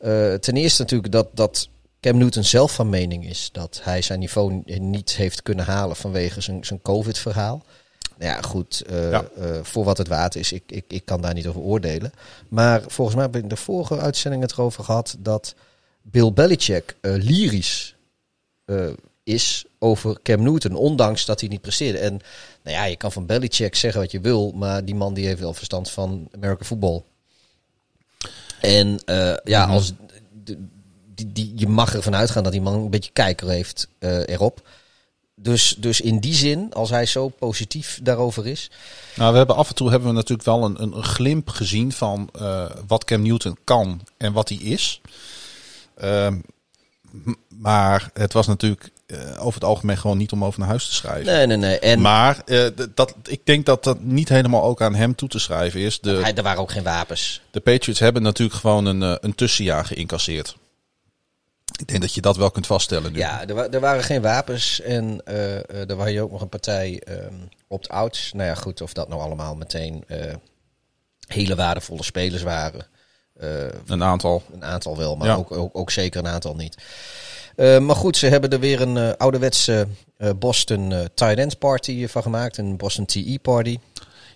uh, 0.00 0.34
ten 0.34 0.56
eerste 0.56 0.82
natuurlijk 0.82 1.12
dat, 1.12 1.28
dat 1.32 1.68
Cam 2.00 2.18
Newton 2.18 2.44
zelf 2.44 2.74
van 2.74 2.88
mening 2.88 3.26
is 3.28 3.48
dat 3.52 3.80
hij 3.82 4.02
zijn 4.02 4.18
niveau 4.18 4.62
niet 4.78 5.16
heeft 5.16 5.42
kunnen 5.42 5.64
halen 5.64 5.96
vanwege 5.96 6.40
zijn, 6.40 6.64
zijn 6.64 6.82
COVID-verhaal. 6.82 7.62
Nou 8.18 8.32
ja, 8.32 8.40
goed, 8.40 8.82
uh, 8.90 9.10
ja. 9.10 9.24
Uh, 9.38 9.58
voor 9.62 9.84
wat 9.84 9.98
het 9.98 10.08
waard 10.08 10.34
is, 10.34 10.52
ik, 10.52 10.62
ik, 10.66 10.84
ik 10.88 11.04
kan 11.04 11.20
daar 11.20 11.34
niet 11.34 11.46
over 11.46 11.60
oordelen. 11.60 12.12
Maar 12.48 12.82
volgens 12.86 13.16
mij 13.16 13.24
hebben 13.24 13.40
we 13.40 13.48
in 13.48 13.54
de 13.54 13.62
vorige 13.62 13.98
uitzending 13.98 14.42
het 14.42 14.52
erover 14.52 14.84
gehad 14.84 15.16
dat 15.18 15.54
Bill 16.02 16.32
Belichick 16.32 16.96
lyrisch 17.00 17.94
uh, 18.70 18.90
is 19.22 19.64
over 19.78 20.22
Cam 20.22 20.42
Newton, 20.42 20.74
ondanks 20.74 21.24
dat 21.24 21.40
hij 21.40 21.48
niet 21.48 21.60
presteerde. 21.60 21.98
En 21.98 22.20
nou 22.62 22.76
ja, 22.76 22.84
je 22.84 22.96
kan 22.96 23.12
van 23.12 23.26
Belichick 23.26 23.74
zeggen 23.74 24.00
wat 24.00 24.10
je 24.10 24.20
wil, 24.20 24.52
maar 24.52 24.84
die 24.84 24.94
man 24.94 25.14
die 25.14 25.26
heeft 25.26 25.40
wel 25.40 25.54
verstand 25.54 25.90
van 25.90 26.28
American 26.34 26.66
voetbal. 26.66 27.04
En 28.60 28.88
uh, 29.06 29.34
ja, 29.44 29.64
-hmm. 29.64 29.72
als 29.72 29.92
die, 31.14 31.32
die, 31.32 31.52
je 31.56 31.68
mag 31.68 31.94
ervan 31.94 32.14
uitgaan 32.14 32.42
dat 32.42 32.52
die 32.52 32.60
man 32.60 32.74
een 32.74 32.90
beetje 32.90 33.12
kijker 33.12 33.48
heeft 33.48 33.88
uh, 33.98 34.28
erop. 34.28 34.68
Dus, 35.34 35.76
dus 35.78 36.00
in 36.00 36.18
die 36.18 36.34
zin, 36.34 36.72
als 36.72 36.90
hij 36.90 37.06
zo 37.06 37.28
positief 37.28 38.00
daarover 38.02 38.46
is. 38.46 38.70
Nou, 39.16 39.30
we 39.32 39.38
hebben 39.38 39.56
af 39.56 39.68
en 39.68 39.74
toe 39.74 39.90
hebben 39.90 40.08
we 40.08 40.14
natuurlijk 40.14 40.48
wel 40.48 40.64
een, 40.64 40.82
een, 40.82 40.96
een 40.96 41.04
glimp 41.04 41.48
gezien 41.48 41.92
van 41.92 42.30
uh, 42.36 42.70
wat 42.86 43.04
Cam 43.04 43.22
Newton 43.22 43.56
kan 43.64 44.00
en 44.16 44.32
wat 44.32 44.48
hij 44.48 44.58
is. 44.58 45.00
Uh, 46.02 46.34
maar 47.48 48.10
het 48.12 48.32
was 48.32 48.46
natuurlijk 48.46 48.90
uh, 49.06 49.18
over 49.38 49.54
het 49.54 49.64
algemeen 49.64 49.98
gewoon 49.98 50.18
niet 50.18 50.32
om 50.32 50.44
over 50.44 50.58
naar 50.60 50.68
huis 50.68 50.86
te 50.88 50.94
schrijven. 50.94 51.32
Nee, 51.32 51.46
nee, 51.46 51.56
nee. 51.56 51.78
En 51.78 52.00
maar 52.00 52.42
uh, 52.46 52.66
dat, 52.94 53.14
ik 53.26 53.46
denk 53.46 53.66
dat 53.66 53.84
dat 53.84 54.02
niet 54.02 54.28
helemaal 54.28 54.62
ook 54.62 54.82
aan 54.82 54.94
hem 54.94 55.14
toe 55.14 55.28
te 55.28 55.38
schrijven 55.38 55.80
is. 55.80 56.00
De, 56.00 56.10
hij, 56.10 56.34
er 56.34 56.42
waren 56.42 56.60
ook 56.60 56.70
geen 56.70 56.82
wapens. 56.82 57.40
De 57.50 57.60
Patriots 57.60 58.00
hebben 58.00 58.22
natuurlijk 58.22 58.60
gewoon 58.60 58.84
een, 58.84 59.02
uh, 59.02 59.14
een 59.20 59.34
tussenjaar 59.34 59.84
geïncasseerd. 59.84 60.56
Ik 61.78 61.88
denk 61.88 62.00
dat 62.00 62.14
je 62.14 62.20
dat 62.20 62.36
wel 62.36 62.50
kunt 62.50 62.66
vaststellen 62.66 63.12
nu. 63.12 63.18
Ja, 63.18 63.46
er, 63.46 63.70
er 63.70 63.80
waren 63.80 64.02
geen 64.04 64.22
wapens 64.22 64.80
en 64.80 65.22
er 65.24 65.96
waren 65.96 66.22
ook 66.22 66.30
nog 66.30 66.40
een 66.40 66.48
partij 66.48 67.02
um, 67.08 67.48
opt-outs. 67.68 68.32
Nou 68.32 68.48
ja, 68.48 68.54
goed, 68.54 68.80
of 68.80 68.92
dat 68.92 69.08
nou 69.08 69.20
allemaal 69.20 69.54
meteen 69.54 70.04
hele 71.26 71.54
waardevolle 71.54 72.02
spelers 72.02 72.42
waren. 72.42 72.86
Uh, 73.42 73.48
een 73.86 74.02
aantal. 74.02 74.42
Een 74.52 74.64
aantal 74.64 74.96
wel, 74.96 75.16
maar 75.16 75.28
ja. 75.28 75.34
ook, 75.34 75.52
ook, 75.52 75.78
ook, 75.78 75.90
zeker 75.90 76.20
een 76.20 76.32
aantal 76.32 76.54
niet. 76.54 76.76
Uh, 77.56 77.78
maar 77.78 77.96
goed, 77.96 78.16
ze 78.16 78.26
hebben 78.26 78.50
er 78.50 78.60
weer 78.60 78.80
een 78.80 78.96
uh, 78.96 79.10
ouderwetse 79.16 79.86
Boston 80.36 81.08
tight 81.14 81.38
end 81.38 81.58
party 81.58 82.06
van 82.06 82.22
gemaakt. 82.22 82.58
Een 82.58 82.76
Boston 82.76 83.04
TE 83.04 83.38
party. 83.42 83.78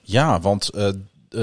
Ja, 0.02 0.40
want 0.40 0.70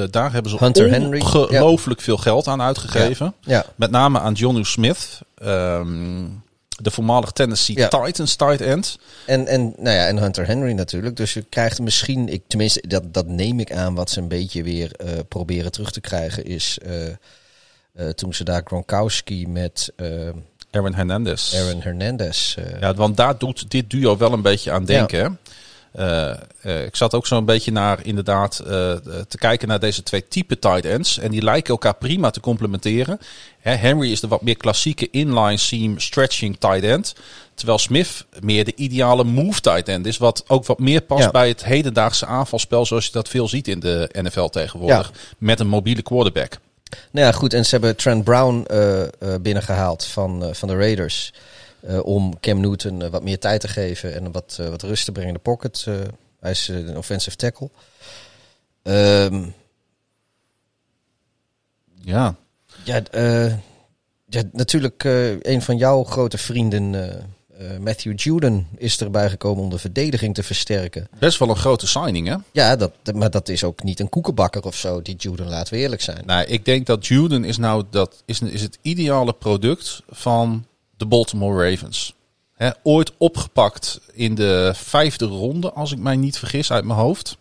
daar 0.10 0.32
hebben 0.32 0.52
ze 0.52 0.58
Hunter 0.60 1.08
ongelooflijk 1.08 2.00
ja. 2.00 2.06
veel 2.06 2.18
geld 2.18 2.48
aan 2.48 2.62
uitgegeven. 2.62 3.34
Ja. 3.42 3.54
Ja. 3.54 3.66
Met 3.76 3.92
name 3.92 4.20
aan 4.20 4.34
Johnny 4.34 4.64
Smith. 4.64 5.20
Um, 5.44 6.44
de 6.82 6.92
voormalig 6.92 7.32
Tennessee 7.32 7.78
ja. 7.78 7.88
Titans 7.88 8.36
tight 8.36 8.62
end. 8.62 8.98
En, 9.26 9.48
en, 9.48 9.74
nou 9.78 9.96
ja, 9.96 10.08
en 10.08 10.18
Hunter 10.18 10.48
Henry 10.48 10.72
natuurlijk. 10.72 11.18
Dus 11.18 11.34
je 11.34 11.46
krijgt 11.50 11.80
misschien, 11.80 12.30
ik, 12.30 12.44
tenminste 12.48 12.84
dat, 12.88 13.14
dat 13.14 13.28
neem 13.28 13.60
ik 13.60 13.74
aan, 13.74 13.96
wat 13.96 14.10
ze 14.10 14.20
een 14.20 14.28
beetje 14.28 14.64
weer 14.64 14.92
uh, 15.04 15.10
proberen 15.28 15.72
terug 15.72 15.92
te 15.92 16.02
krijgen, 16.02 16.46
is 16.46 16.78
uh, 17.96 18.06
uh, 18.06 18.10
toen 18.10 18.34
ze 18.34 18.44
daar 18.44 18.62
Gronkowski 18.66 19.48
met 19.48 19.94
Aaron 20.72 20.94
Hernandez. 20.94 21.56
Aaron 21.56 21.82
Hernandez. 21.82 22.58
ja, 22.80 22.94
want 22.94 23.18
daar 23.18 23.38
doet 23.38 23.72
dit 23.72 23.90
duo 23.90 24.18
wel 24.18 24.34
een 24.34 24.42
beetje 24.42 24.72
aan 24.72 24.86
denken. 24.86 25.20
Ja. 25.20 25.38
Uh, 26.00 26.34
uh, 26.66 26.86
ik 26.86 26.96
zat 26.96 27.14
ook 27.14 27.28
zo'n 27.28 27.46
beetje 27.46 27.72
naar 27.72 28.06
inderdaad 28.06 28.62
uh, 28.62 28.68
te 29.28 29.38
kijken 29.38 29.68
naar 29.68 29.80
deze 29.80 30.04
twee 30.04 30.28
type 30.28 30.60
tight 30.60 30.86
ends. 30.86 31.18
En 31.18 31.32
die 31.32 31.42
lijken 31.42 31.72
elkaar 31.72 31.96
prima 31.96 32.30
te 32.30 32.40
complementeren. 32.40 33.20
Hè, 33.60 33.74
Henry 33.74 34.12
is 34.12 34.20
de 34.20 34.28
wat 34.28 34.42
meer 34.42 34.58
klassieke 34.58 35.10
inline 35.10 35.58
seam 35.58 36.00
stretching 36.00 36.58
tight 36.60 36.84
end. 36.84 37.16
Terwijl 37.54 37.78
Smith 37.78 38.26
meer 38.40 38.66
de 38.66 38.76
ideale 38.76 39.24
move 39.24 39.62
tight 39.62 39.88
end 39.88 40.06
is. 40.06 40.18
Wat 40.18 40.44
ook 40.48 40.66
wat 40.66 40.80
meer 40.80 41.02
past 41.02 41.24
ja. 41.24 41.32
bij 41.32 41.48
het 41.48 41.66
hedendaagse 41.66 42.26
aanvalspel 42.26 42.86
zoals 42.86 43.06
je 43.06 43.12
dat 43.12 43.30
veel 43.30 43.48
ziet 43.48 43.68
in 43.68 43.80
de 43.80 44.10
NFL 44.12 44.46
tegenwoordig. 44.46 45.12
Ja. 45.14 45.20
Met 45.38 45.60
een 45.60 45.68
mobiele 45.68 46.02
quarterback. 46.02 46.60
Nou 47.12 47.26
ja, 47.26 47.32
goed. 47.32 47.54
En 47.54 47.66
ze 47.66 47.70
hebben 47.72 47.96
Trent 47.96 48.24
Brown 48.24 48.64
eh, 48.68 49.02
eh, 49.02 49.10
binnengehaald 49.42 50.06
van, 50.06 50.44
eh, 50.44 50.54
van 50.54 50.68
de 50.68 50.76
Raiders. 50.76 51.34
om 52.04 52.40
Cam 52.40 52.60
Newton 52.60 53.10
wat 53.10 53.24
meer 53.24 53.40
tijd 53.40 53.62
te 53.62 53.68
geven 53.68 54.14
en 54.14 54.32
wat, 54.32 54.60
wat 54.70 54.82
rust 54.82 55.06
te 55.06 55.12
brengen 55.12 55.30
in 55.30 55.36
de 55.36 55.42
pocket. 55.44 55.86
Hij 56.40 56.52
is 56.52 56.68
een 56.68 56.98
offensive 56.98 57.36
tackle. 57.36 57.70
Ehm, 58.84 59.46
Ja. 62.04 62.36
ja, 62.84 63.02
ja, 64.26 64.42
natuurlijk 64.52 65.04
een 65.42 65.62
van 65.62 65.78
jouw 65.78 66.04
grote 66.04 66.38
vrienden, 66.38 66.96
eh, 67.62 67.78
Matthew 67.78 68.20
Juden, 68.20 68.68
is 68.78 69.00
erbij 69.00 69.30
gekomen 69.30 69.64
om 69.64 69.70
de 69.70 69.78
verdediging 69.78 70.36
te 70.36 70.44
versterken. 70.44 71.08
Best 71.20 71.40
wel 71.40 71.50
een 71.50 71.56
grote 71.56 71.88
signing, 71.88 72.28
hè? 72.28 72.36
Ja, 72.52 72.76
dat, 72.76 72.92
maar 73.14 73.32
dat 73.32 73.50
is 73.50 73.64
ook 73.64 73.84
niet 73.84 74.00
een 74.00 74.10
koekenbakker 74.10 74.64
of 74.64 74.76
zo, 74.76 75.02
die 75.02 75.16
Juden, 75.16 75.48
laten 75.48 75.74
we 75.74 75.80
eerlijk 75.80 76.02
zijn. 76.02 76.24
Nou, 76.26 76.46
ik 76.46 76.66
denk 76.66 76.86
dat 76.86 77.08
Juden 77.08 77.44
is 77.44 77.58
nou 77.58 77.84
dat 77.90 78.24
is, 78.26 78.42
is 78.42 78.62
het 78.62 78.78
ideale 78.82 79.34
product 79.34 80.02
van 80.10 80.66
de 80.98 81.06
Baltimore 81.06 81.70
Ravens. 81.70 82.14
Hè, 82.56 82.70
ooit 82.84 83.12
opgepakt 83.18 84.00
in 84.14 84.36
de 84.36 84.72
vijfde 84.76 85.26
ronde, 85.26 85.72
als 85.72 85.92
ik 85.92 86.00
mij 86.00 86.16
niet 86.16 86.38
vergis 86.38 86.72
uit 86.72 86.86
mijn 86.86 87.00
hoofd. 87.00 87.38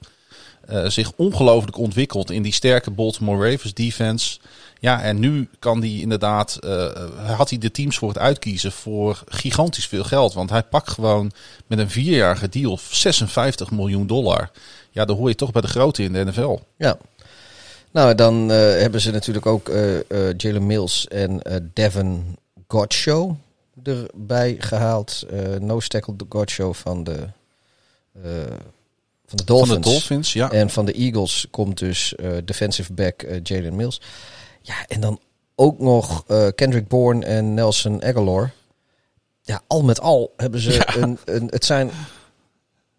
Eh, 0.66 0.88
zich 0.88 1.12
ongelooflijk 1.16 1.78
ontwikkeld 1.78 2.30
in 2.30 2.42
die 2.42 2.52
sterke 2.52 2.90
Baltimore 2.90 3.50
Ravens 3.50 3.74
defense. 3.74 4.38
Ja, 4.80 5.02
en 5.02 5.18
nu 5.18 5.49
kan 5.58 5.80
die 5.80 6.00
inderdaad, 6.00 6.56
eh, 6.56 7.37
had 7.37 7.50
hij 7.50 7.58
de 7.58 7.70
teams 7.70 7.99
voor 7.99 8.08
het 8.08 8.18
uitkiezen 8.18 8.72
voor 8.72 9.22
gigantisch 9.28 9.87
veel 9.87 10.04
geld. 10.04 10.34
Want 10.34 10.50
hij 10.50 10.62
pakt 10.62 10.90
gewoon 10.90 11.32
met 11.66 11.78
een 11.78 11.90
vierjarige 11.90 12.49
deal 12.49 12.78
56 12.90 13.70
miljoen 13.70 14.06
dollar. 14.06 14.50
Ja, 14.90 15.04
dan 15.04 15.16
hoor 15.16 15.28
je 15.28 15.34
toch 15.34 15.52
bij 15.52 15.62
de 15.62 15.68
grote 15.68 16.02
in 16.02 16.12
de 16.12 16.25
NFL. 16.25 16.58
Ja. 16.76 16.99
Nou, 17.90 18.14
dan 18.14 18.50
eh, 18.50 18.56
hebben 18.58 19.00
ze 19.00 19.10
natuurlijk 19.10 19.46
ook 19.46 19.68
Jalen 20.37 20.66
Mills 20.66 21.08
en 21.08 21.40
Devin 21.72 22.37
Godshow 22.68 23.34
erbij 23.82 24.56
gehaald. 24.58 25.25
Eh 25.30 25.60
no 25.60 25.80
tackle 25.80 26.14
Godshow 26.28 26.75
van 26.75 27.04
de, 27.04 27.18
van 29.26 29.37
de 29.37 29.44
Dolphins. 29.44 29.72
Van 29.72 29.80
de 29.80 29.88
Dolphins, 29.88 30.32
ja. 30.32 30.50
En 30.50 30.70
van 30.70 30.84
de 30.84 30.92
Eagles 30.92 31.46
komt 31.50 31.78
dus 31.78 32.14
defensive 32.44 32.92
back 32.92 33.26
Jalen 33.42 33.76
Mills. 33.76 34.00
Ja, 34.62 34.87
en 34.87 35.00
dan 35.00 35.21
ook 35.55 35.79
nog 35.79 36.25
eh, 36.26 36.49
Kendrick 36.55 36.88
Bourne 36.88 37.25
en 37.25 37.55
Nelson 37.55 38.02
Aguilar. 38.05 38.52
Ja, 39.43 39.62
al 39.67 39.83
met 39.83 40.00
al 40.00 40.33
hebben 40.37 40.61
ze 40.61 40.73
Ja. 40.73 40.97
een, 40.97 41.19
een... 41.25 41.47
Het 41.50 41.64
zijn... 41.64 41.90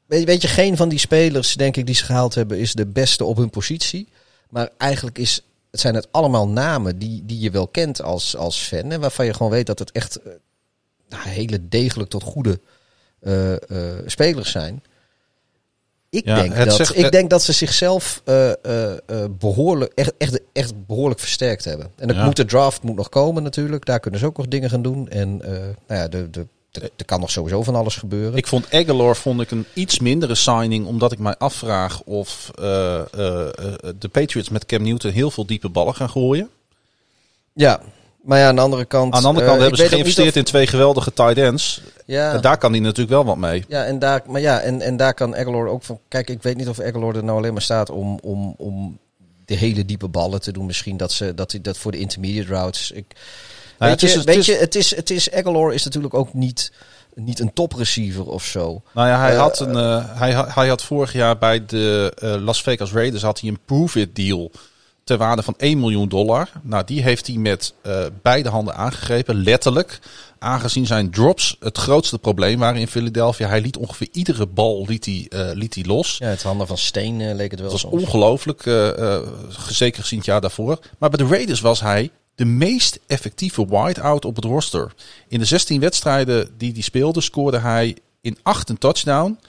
Weet, 0.05 0.25
weet 0.25 0.41
je, 0.41 0.47
geen 0.47 0.77
van 0.77 0.89
die 0.89 0.99
spelers, 0.99 1.55
denk 1.55 1.77
ik, 1.77 1.85
die 1.85 1.95
ze 1.95 2.05
gehaald 2.05 2.35
hebben, 2.35 2.59
is 2.59 2.73
de 2.73 2.85
beste 2.85 3.25
op 3.25 3.37
hun 3.37 3.49
positie. 3.49 4.07
Maar 4.49 4.69
eigenlijk 4.77 5.17
is, 5.17 5.43
het 5.71 5.79
zijn 5.79 5.95
het 5.95 6.07
allemaal 6.11 6.47
namen 6.47 6.99
die, 6.99 7.25
die 7.25 7.39
je 7.39 7.51
wel 7.51 7.67
kent 7.67 8.01
als, 8.01 8.35
als 8.35 8.57
fan. 8.59 8.91
En 8.91 8.99
waarvan 8.99 9.25
je 9.25 9.33
gewoon 9.33 9.51
weet 9.51 9.65
dat 9.65 9.79
het 9.79 9.91
echt 9.91 10.15
eh, 10.15 10.31
nou, 11.09 11.27
hele 11.27 11.67
degelijk 11.67 12.09
tot 12.09 12.23
goede 12.23 12.59
eh, 13.19 13.53
spelers 14.05 14.51
zijn. 14.51 14.83
Ik, 16.13 16.25
Ja, 16.25 16.35
denk 16.41 16.55
dat, 16.55 16.73
zegt- 16.75 16.97
ik 16.97 17.11
denk 17.11 17.29
dat 17.29 17.43
ze 17.43 17.51
zichzelf 17.53 18.21
eh, 18.25 18.49
eh, 18.49 18.91
eh, 18.91 18.97
behoorlijk, 19.39 19.91
echt, 19.95 20.13
echt, 20.17 20.39
echt 20.53 20.85
behoorlijk 20.85 21.19
versterkt 21.19 21.65
hebben. 21.65 21.91
En 21.95 22.13
Ja. 22.13 22.25
moet 22.25 22.35
de 22.35 22.45
draft 22.45 22.83
moet 22.83 22.95
nog 22.95 23.09
komen 23.09 23.43
natuurlijk. 23.43 23.85
Daar 23.85 23.99
kunnen 23.99 24.19
ze 24.19 24.25
ook 24.25 24.37
nog 24.37 24.47
dingen 24.47 24.69
gaan 24.69 24.81
doen. 24.81 25.09
En 25.09 25.37
nou 25.37 25.75
ja, 25.87 26.07
de, 26.07 26.29
de, 26.29 26.45
er 26.71 27.05
kan 27.05 27.19
nog 27.19 27.31
sowieso 27.31 27.63
van 27.63 27.75
alles 27.75 27.95
gebeuren. 27.95 28.37
Ik 28.37 28.47
vond 28.47 28.65
Aguilar 28.73 29.15
vond 29.15 29.41
ik 29.41 29.51
een 29.51 29.65
iets 29.73 29.99
mindere 29.99 30.35
signing, 30.35 30.85
omdat 30.85 31.11
ik 31.11 31.19
mij 31.19 31.35
afvraag 31.37 32.01
of 32.03 32.51
de 32.55 34.09
Patriots 34.11 34.49
met 34.49 34.65
Cam 34.65 34.83
Newton 34.83 35.11
heel 35.11 35.31
veel 35.31 35.45
diepe 35.45 35.69
ballen 35.69 35.95
gaan 35.95 36.09
gooien. 36.09 36.49
ja, 37.53 37.81
maar 38.23 38.39
ja, 38.39 38.47
aan 38.47 38.55
de 38.55 38.61
andere 38.61 38.85
kant... 38.85 39.13
Aan 39.13 39.21
de 39.21 39.27
andere 39.27 39.45
eh, 39.45 39.51
kant 39.51 39.61
ik 39.63 39.67
hebben 39.69 39.85
ze 39.89 39.95
geïnvesteerd 39.95 40.29
of- 40.29 40.35
in 40.35 40.43
twee 40.43 40.67
geweldige 40.67 41.13
tight 41.13 41.37
ends. 41.37 41.81
Ja, 42.05 42.33
En 42.33 42.41
daar 42.41 42.57
kan 42.57 42.71
hij 42.71 42.79
natuurlijk 42.81 43.09
wel 43.09 43.25
wat 43.25 43.37
mee. 43.37 43.63
ja, 43.67 43.83
en 43.85 43.99
daar, 43.99 44.21
maar 44.27 44.41
ja, 44.41 44.59
en, 44.59 44.81
en 44.81 44.97
daar 44.97 45.13
kan 45.13 45.35
Aguilar 45.35 45.67
ook 45.67 45.83
van... 45.83 45.99
Kijk, 46.07 46.29
ik 46.29 46.43
weet 46.43 46.57
niet 46.57 46.69
of 46.69 46.79
Aguilar 46.79 47.15
er 47.15 47.23
nou 47.23 47.37
alleen 47.37 47.53
maar 47.53 47.61
staat 47.61 47.89
om, 47.89 48.19
om, 48.23 48.53
om 48.57 48.97
de 49.45 49.55
hele 49.55 49.85
diepe 49.85 50.07
ballen 50.07 50.41
te 50.41 50.51
doen. 50.51 50.65
Misschien 50.65 50.97
dat 50.97 51.11
ze 51.11 51.33
dat 51.33 51.55
dat 51.61 51.77
voor 51.77 51.91
de 51.91 51.97
intermediate 51.97 52.47
routes. 52.53 52.91
Ik, 52.91 53.05
weet 53.77 53.89
het 53.89 54.03
is- 54.03 54.11
je, 54.11 54.17
het 54.17 54.25
weet 54.27 54.37
is- 54.37 54.45
je, 54.45 54.55
het 54.55 54.75
is, 54.75 54.95
het 54.95 55.09
is 55.09 55.31
Aguilar 55.31 55.73
is 55.73 55.83
natuurlijk 55.83 56.13
ook 56.13 56.33
niet, 56.33 56.71
niet 57.15 57.39
een 57.39 57.53
topreceiver 57.53 58.25
of 58.25 58.43
zo. 58.45 58.81
Nou 58.93 59.07
ja, 59.07 59.19
hij, 59.19 59.31
Eh, 59.33 59.39
had 59.39 59.59
een, 59.59 59.75
eh, 59.75 60.19
hij, 60.19 60.31
hij 60.47 60.67
had 60.67 60.83
vorig 60.83 61.13
jaar 61.13 61.37
bij 61.37 61.65
de 61.65 62.13
eh, 62.17 62.35
Las 62.39 62.61
Vegas 62.61 62.91
Raiders 62.91 63.23
had 63.23 63.39
hij 63.39 63.49
een 63.49 63.59
prove-it 63.65 64.15
deal 64.15 64.51
ter 65.03 65.17
waarde 65.17 65.43
van 65.43 65.53
1 65.57 65.79
miljoen 65.79 66.09
dollar. 66.09 66.49
Nou, 66.61 66.83
die 66.85 67.01
heeft 67.01 67.27
hij 67.27 67.35
met 67.35 67.73
eh, 67.81 68.05
beide 68.21 68.49
handen 68.49 68.75
aangegrepen, 68.75 69.43
letterlijk. 69.43 69.99
Aangezien 70.39 70.85
zijn 70.85 71.11
drops 71.11 71.55
het 71.59 71.77
grootste 71.77 72.19
probleem 72.19 72.59
waren 72.59 72.79
in 72.79 72.87
Philadelphia. 72.87 73.47
Hij 73.47 73.61
liet 73.61 73.77
ongeveer 73.77 74.07
iedere 74.11 74.45
bal 74.47 74.85
liet 74.87 75.05
hij, 75.05 75.25
eh, 75.29 75.55
liet 75.55 75.75
hij 75.75 75.83
los. 75.83 76.17
Ja, 76.17 76.27
het 76.27 76.43
handen 76.43 76.67
van 76.67 76.77
steen 76.77 77.21
eh, 77.21 77.35
leek 77.35 77.51
het 77.51 77.59
wel 77.59 77.71
Dat 77.71 77.81
was 77.81 77.91
ongelooflijk, 77.91 78.61
zeker 79.69 80.01
gezien 80.01 80.17
het 80.17 80.27
jaar 80.27 80.41
daarvoor. 80.41 80.79
Maar 80.97 81.09
bij 81.09 81.25
de 81.25 81.33
Raiders 81.33 81.61
was 81.61 81.81
hij 81.81 82.11
de 82.35 82.45
meest 82.45 82.99
effectieve 83.07 83.65
wideout 83.65 84.25
op 84.25 84.35
het 84.35 84.45
roster. 84.45 84.93
In 85.27 85.39
de 85.39 85.45
16 85.45 85.79
wedstrijden 85.79 86.49
die 86.57 86.71
hij 86.71 86.81
speelde, 86.81 87.21
scoorde 87.21 87.57
hij 87.57 87.97
in 88.21 88.37
8 88.41 88.69
een 88.69 88.77
touchdown. 88.77 89.39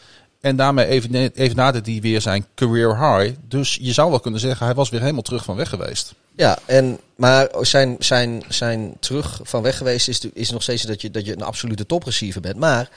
En 0.42 0.56
daarmee 0.56 0.86
even, 0.86 1.32
even 1.34 1.56
naderde 1.56 1.90
hij 1.90 2.00
weer 2.00 2.20
zijn 2.20 2.46
career 2.54 2.98
high. 2.98 3.36
Dus 3.48 3.78
je 3.80 3.92
zou 3.92 4.10
wel 4.10 4.20
kunnen 4.20 4.40
zeggen, 4.40 4.66
hij 4.66 4.74
was 4.74 4.90
weer 4.90 5.00
helemaal 5.00 5.22
terug 5.22 5.44
van 5.44 5.56
weg 5.56 5.68
geweest. 5.68 6.14
Ja, 6.36 6.58
en, 6.64 6.98
maar 7.16 7.48
zijn, 7.60 7.96
zijn, 7.98 8.42
zijn 8.48 8.96
terug 9.00 9.40
van 9.42 9.62
weg 9.62 9.76
geweest 9.76 10.08
is, 10.08 10.20
is 10.32 10.50
nog 10.50 10.62
steeds 10.62 10.82
dat 10.82 11.00
je, 11.00 11.10
dat 11.10 11.24
je 11.26 11.32
een 11.32 11.42
absolute 11.42 11.86
topreceiver 11.86 12.40
bent. 12.40 12.56
Maar 12.56 12.90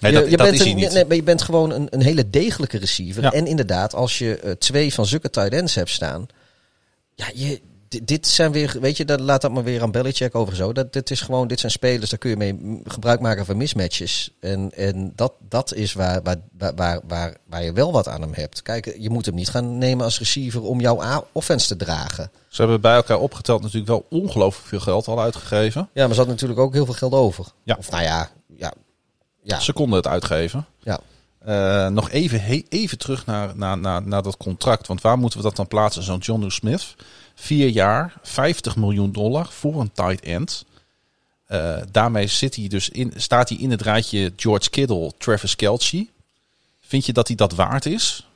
Nee, 0.00 0.12
je, 0.12 0.18
dat, 0.18 0.30
je 0.30 0.36
dat 0.36 0.50
bent 0.50 0.60
een. 0.60 0.76
Nee, 0.76 1.04
maar 1.04 1.16
je 1.16 1.22
bent 1.22 1.42
gewoon 1.42 1.70
een, 1.70 1.86
een 1.90 2.02
hele 2.02 2.30
degelijke 2.30 2.78
receiver. 2.78 3.22
Ja. 3.22 3.32
En 3.32 3.46
inderdaad, 3.46 3.94
als 3.94 4.18
je 4.18 4.38
eh, 4.38 4.50
twee 4.50 4.94
van 4.94 5.06
zulke 5.06 5.30
tight 5.30 5.52
ends 5.52 5.74
hebt 5.74 5.90
staan. 5.90 6.26
Ja, 7.14 7.26
je, 7.34 7.60
di- 7.88 8.04
dit 8.04 8.26
zijn 8.26 8.52
weer, 8.52 8.76
weet 8.80 8.96
je, 8.96 9.04
dat, 9.04 9.20
laat 9.20 9.40
dat 9.40 9.52
maar 9.52 9.64
weer 9.64 9.82
aan 9.82 9.90
Belichick 9.90 10.34
over 10.34 10.56
zo. 10.56 10.72
Dat, 10.72 10.92
dit, 10.92 11.10
is 11.10 11.20
gewoon, 11.20 11.48
dit 11.48 11.60
zijn 11.60 11.72
spelers, 11.72 12.10
daar 12.10 12.18
kun 12.18 12.30
je 12.30 12.36
mee 12.36 12.80
gebruik 12.84 13.20
maken 13.20 13.46
van 13.46 13.56
mismatches. 13.56 14.30
En, 14.40 14.70
en 14.74 15.12
dat, 15.14 15.32
dat 15.48 15.74
is 15.74 15.92
waar, 15.92 16.22
waar, 16.22 16.36
waar, 16.76 17.00
waar, 17.06 17.36
waar, 17.48 17.64
je 17.64 17.72
wel 17.72 17.92
wat 17.92 18.08
aan 18.08 18.20
hem 18.20 18.32
hebt. 18.34 18.62
Kijk, 18.62 18.96
je 18.98 19.10
moet 19.10 19.26
hem 19.26 19.34
niet 19.34 19.48
gaan 19.48 19.78
nemen 19.78 20.04
als 20.04 20.18
receiver 20.18 20.62
om 20.62 20.80
jouw 20.80 21.24
offense 21.32 21.66
te 21.66 21.76
dragen. 21.76 22.30
Ze 22.48 22.62
hebben 22.62 22.80
bij 22.80 22.94
elkaar 22.94 23.18
opgeteld 23.18 23.62
natuurlijk 23.62 23.88
wel 23.88 24.06
ongelooflijk 24.10 24.68
veel 24.68 24.80
geld 24.80 25.08
al 25.08 25.20
uitgegeven. 25.20 25.88
Ja, 25.92 26.04
maar 26.06 26.14
ze 26.14 26.20
had 26.20 26.28
natuurlijk 26.28 26.60
ook 26.60 26.72
heel 26.72 26.84
veel 26.84 26.94
geld 26.94 27.12
over. 27.12 27.46
Ja. 27.62 27.76
Of 27.78 27.90
nou 27.90 28.02
ja, 28.02 28.30
ja, 28.56 28.72
ja, 29.42 29.60
Ze 29.60 29.72
konden 29.72 29.96
het 29.96 30.06
uitgeven. 30.06 30.66
ja. 30.82 31.00
Eh, 31.38 31.86
nog 31.88 32.10
even, 32.10 32.40
he- 32.42 32.62
even 32.68 32.98
terug 32.98 33.26
naar, 33.26 33.56
naar, 33.56 33.78
naar, 33.78 34.06
naar 34.06 34.22
dat 34.22 34.36
contract. 34.36 34.86
Want 34.86 35.00
waar 35.00 35.18
moeten 35.18 35.38
we 35.38 35.44
dat 35.44 35.56
dan 35.56 35.68
plaatsen? 35.68 36.02
Zo'n 36.02 36.18
John 36.18 36.48
Smith. 36.48 36.94
Vier 37.38 37.68
jaar, 37.68 38.14
50 38.22 38.76
miljoen 38.76 39.12
dollar 39.12 39.46
voor 39.50 39.80
een 39.80 39.92
tight 39.92 40.20
end. 40.24 40.64
Eh, 41.46 41.76
daarmee 41.90 42.26
zit 42.26 42.54
hij 42.56 42.68
dus 42.68 42.88
in, 42.88 43.12
staat 43.16 43.48
hij 43.48 43.58
in 43.58 43.70
het 43.70 43.82
rijtje 43.82 44.32
George 44.36 44.70
Kittle, 44.70 45.12
Travis 45.18 45.56
Kelce. 45.56 46.06
Vind 46.80 47.06
je 47.06 47.12
dat 47.12 47.26
hij 47.26 47.36
dat 47.36 47.52
waard 47.52 47.86
is? 47.86 48.26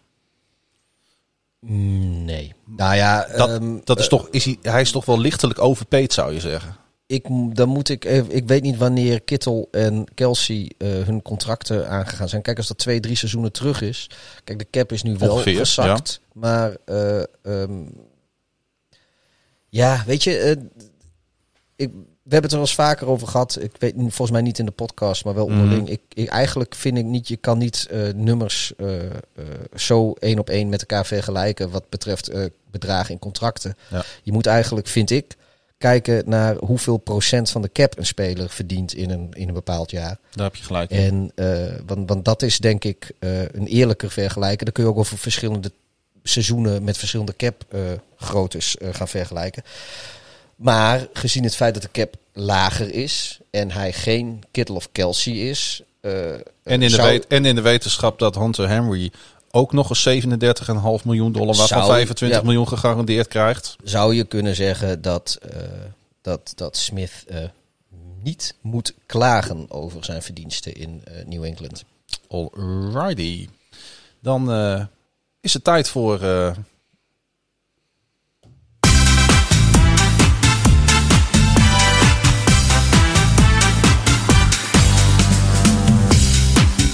Nee. 1.60 2.54
Nou 2.64 2.94
ja, 2.94 3.26
Dat, 3.36 3.48
ehm, 3.48 3.78
dat 3.84 3.98
is 3.98 4.04
eh, 4.04 4.10
toch, 4.10 4.28
is 4.30 4.44
hij, 4.44 4.58
hij 4.62 4.80
is 4.80 4.90
toch 4.90 5.04
wel 5.04 5.20
lichtelijk 5.20 5.58
overpaid, 5.58 6.12
zou 6.12 6.32
je 6.32 6.40
zeggen. 6.40 6.76
ik, 7.06 7.26
dan 7.56 7.68
moet 7.68 7.88
ik 7.88 8.04
even, 8.04 8.36
ik 8.36 8.46
weet 8.46 8.62
niet 8.62 8.76
wanneer 8.76 9.20
Kittel 9.20 9.68
en 9.70 10.04
Kelsey 10.14 10.70
eh, 10.78 10.88
hun 10.88 11.22
contracten 11.22 11.88
aangegaan 11.88 12.28
zijn. 12.28 12.42
Kijk, 12.42 12.56
als 12.56 12.66
dat 12.68 12.78
twee, 12.78 13.00
drie 13.00 13.16
seizoenen 13.16 13.52
terug 13.52 13.80
is. 13.80 14.10
Kijk, 14.44 14.58
de 14.58 14.66
cap 14.70 14.92
is 14.92 15.02
nu 15.02 15.16
wel 15.16 15.32
Ongeveer, 15.32 15.58
gezakt. 15.58 16.20
Maar 16.32 16.76
eh, 16.84 17.22
ehm, 17.42 17.82
ja, 19.70 20.02
weet 20.06 20.24
je, 20.24 20.36
eh, 20.38 20.50
ik, 21.76 21.90
we 22.22 22.36
hebben 22.36 22.50
het 22.50 22.52
er 22.52 22.58
wel 22.58 22.60
eens 22.60 22.74
vaker 22.74 23.06
over 23.06 23.28
gehad. 23.28 23.58
Ik 23.60 23.72
weet 23.78 23.94
volgens 23.96 24.30
mij 24.30 24.40
niet 24.40 24.58
in 24.58 24.64
de 24.64 24.70
podcast, 24.70 25.24
maar 25.24 25.34
wel 25.34 25.48
Mhm. 25.48 25.60
onderling. 25.60 25.88
Ik, 25.88 26.00
ik, 26.14 26.28
eigenlijk 26.28 26.74
vind 26.74 26.98
ik 26.98 27.04
niet, 27.04 27.28
je 27.28 27.36
kan 27.36 27.58
niet 27.58 27.86
eh, 27.90 28.00
nummers 28.14 28.72
eh, 28.76 28.86
zo 29.74 30.12
één 30.12 30.38
op 30.38 30.50
één 30.50 30.68
met 30.68 30.80
elkaar 30.80 31.06
vergelijken 31.06 31.70
wat 31.70 31.88
betreft 31.88 32.30
bedragen 32.70 33.10
in 33.14 33.18
contracten. 33.18 33.74
Ja. 33.90 34.04
Je 34.22 34.32
moet 34.32 34.46
eigenlijk, 34.46 34.86
vind 34.86 35.10
ik, 35.10 35.36
kijken 35.78 36.22
naar 36.26 36.56
hoeveel 36.56 36.96
procent 36.96 37.50
van 37.50 37.62
de 37.62 37.72
cap 37.72 37.98
een 37.98 38.06
speler 38.06 38.50
verdient 38.50 38.94
in 38.94 39.10
een, 39.10 39.28
in 39.32 39.48
een 39.48 39.54
bepaald 39.54 39.90
jaar. 39.90 40.18
Daar 40.30 40.44
heb 40.44 40.56
je 40.56 40.64
gelijk. 40.64 40.90
in. 40.90 41.32
En 41.34 41.82
want, 41.86 42.08
want 42.08 42.24
dat 42.24 42.42
is 42.42 42.58
denk 42.58 42.84
ik 42.84 43.12
een 43.52 43.66
eerlijker 43.66 44.10
vergelijken. 44.10 44.64
Dan 44.64 44.74
kun 44.74 44.84
je 44.84 44.90
ook 44.90 44.98
over 44.98 45.18
verschillende 45.18 45.72
seizoenen 46.22 46.84
met 46.84 46.98
verschillende 46.98 47.36
cap 47.36 47.64
eh 47.68 47.80
eh, 48.76 48.88
gaan 48.94 49.08
vergelijken. 49.08 49.62
Maar 50.56 51.06
gezien 51.12 51.44
het 51.44 51.56
feit 51.56 51.74
dat 51.74 51.82
de 51.82 51.90
cap 51.92 52.14
lager 52.32 52.94
is 52.94 53.38
en 53.50 53.70
hij 53.70 53.92
geen 53.92 54.42
Kittle 54.50 54.74
of 54.76 54.88
Kelsey 54.92 55.32
is. 55.32 55.82
eh, 56.00 56.32
En 56.32 56.42
in, 56.62 56.80
de 56.80 56.88
zou- 56.88 57.22
en 57.28 57.44
in 57.44 57.54
de 57.54 57.60
wetenschap 57.60 58.18
dat 58.18 58.34
Hunter 58.34 58.68
Henry 58.68 59.12
ook 59.50 59.72
nog 59.72 59.88
eens 59.88 60.02
37,5 60.02 61.04
miljoen 61.04 61.32
dollar, 61.32 61.56
waarvan 61.56 61.78
Zou- 61.78 61.90
25 61.92 62.38
ja. 62.38 62.44
miljoen 62.44 62.68
gegarandeerd 62.68 63.28
krijgt. 63.28 63.76
Zou 63.84 64.14
je 64.14 64.24
kunnen 64.24 64.54
zeggen 64.56 65.02
dat, 65.02 65.38
dat, 66.22 66.52
dat 66.54 66.76
Smith 66.76 67.24
niet 68.22 68.54
moet 68.60 68.94
klagen 69.06 69.70
over 69.70 70.04
zijn 70.04 70.22
verdiensten 70.22 70.74
in 70.74 71.02
New 71.26 71.44
England? 71.44 71.84
Alrighty. 72.28 73.48
Dan 74.20 74.48
is 75.40 75.52
het 75.54 75.64
tijd 75.64 75.88
voor. 75.88 76.22
eh, 76.22 76.52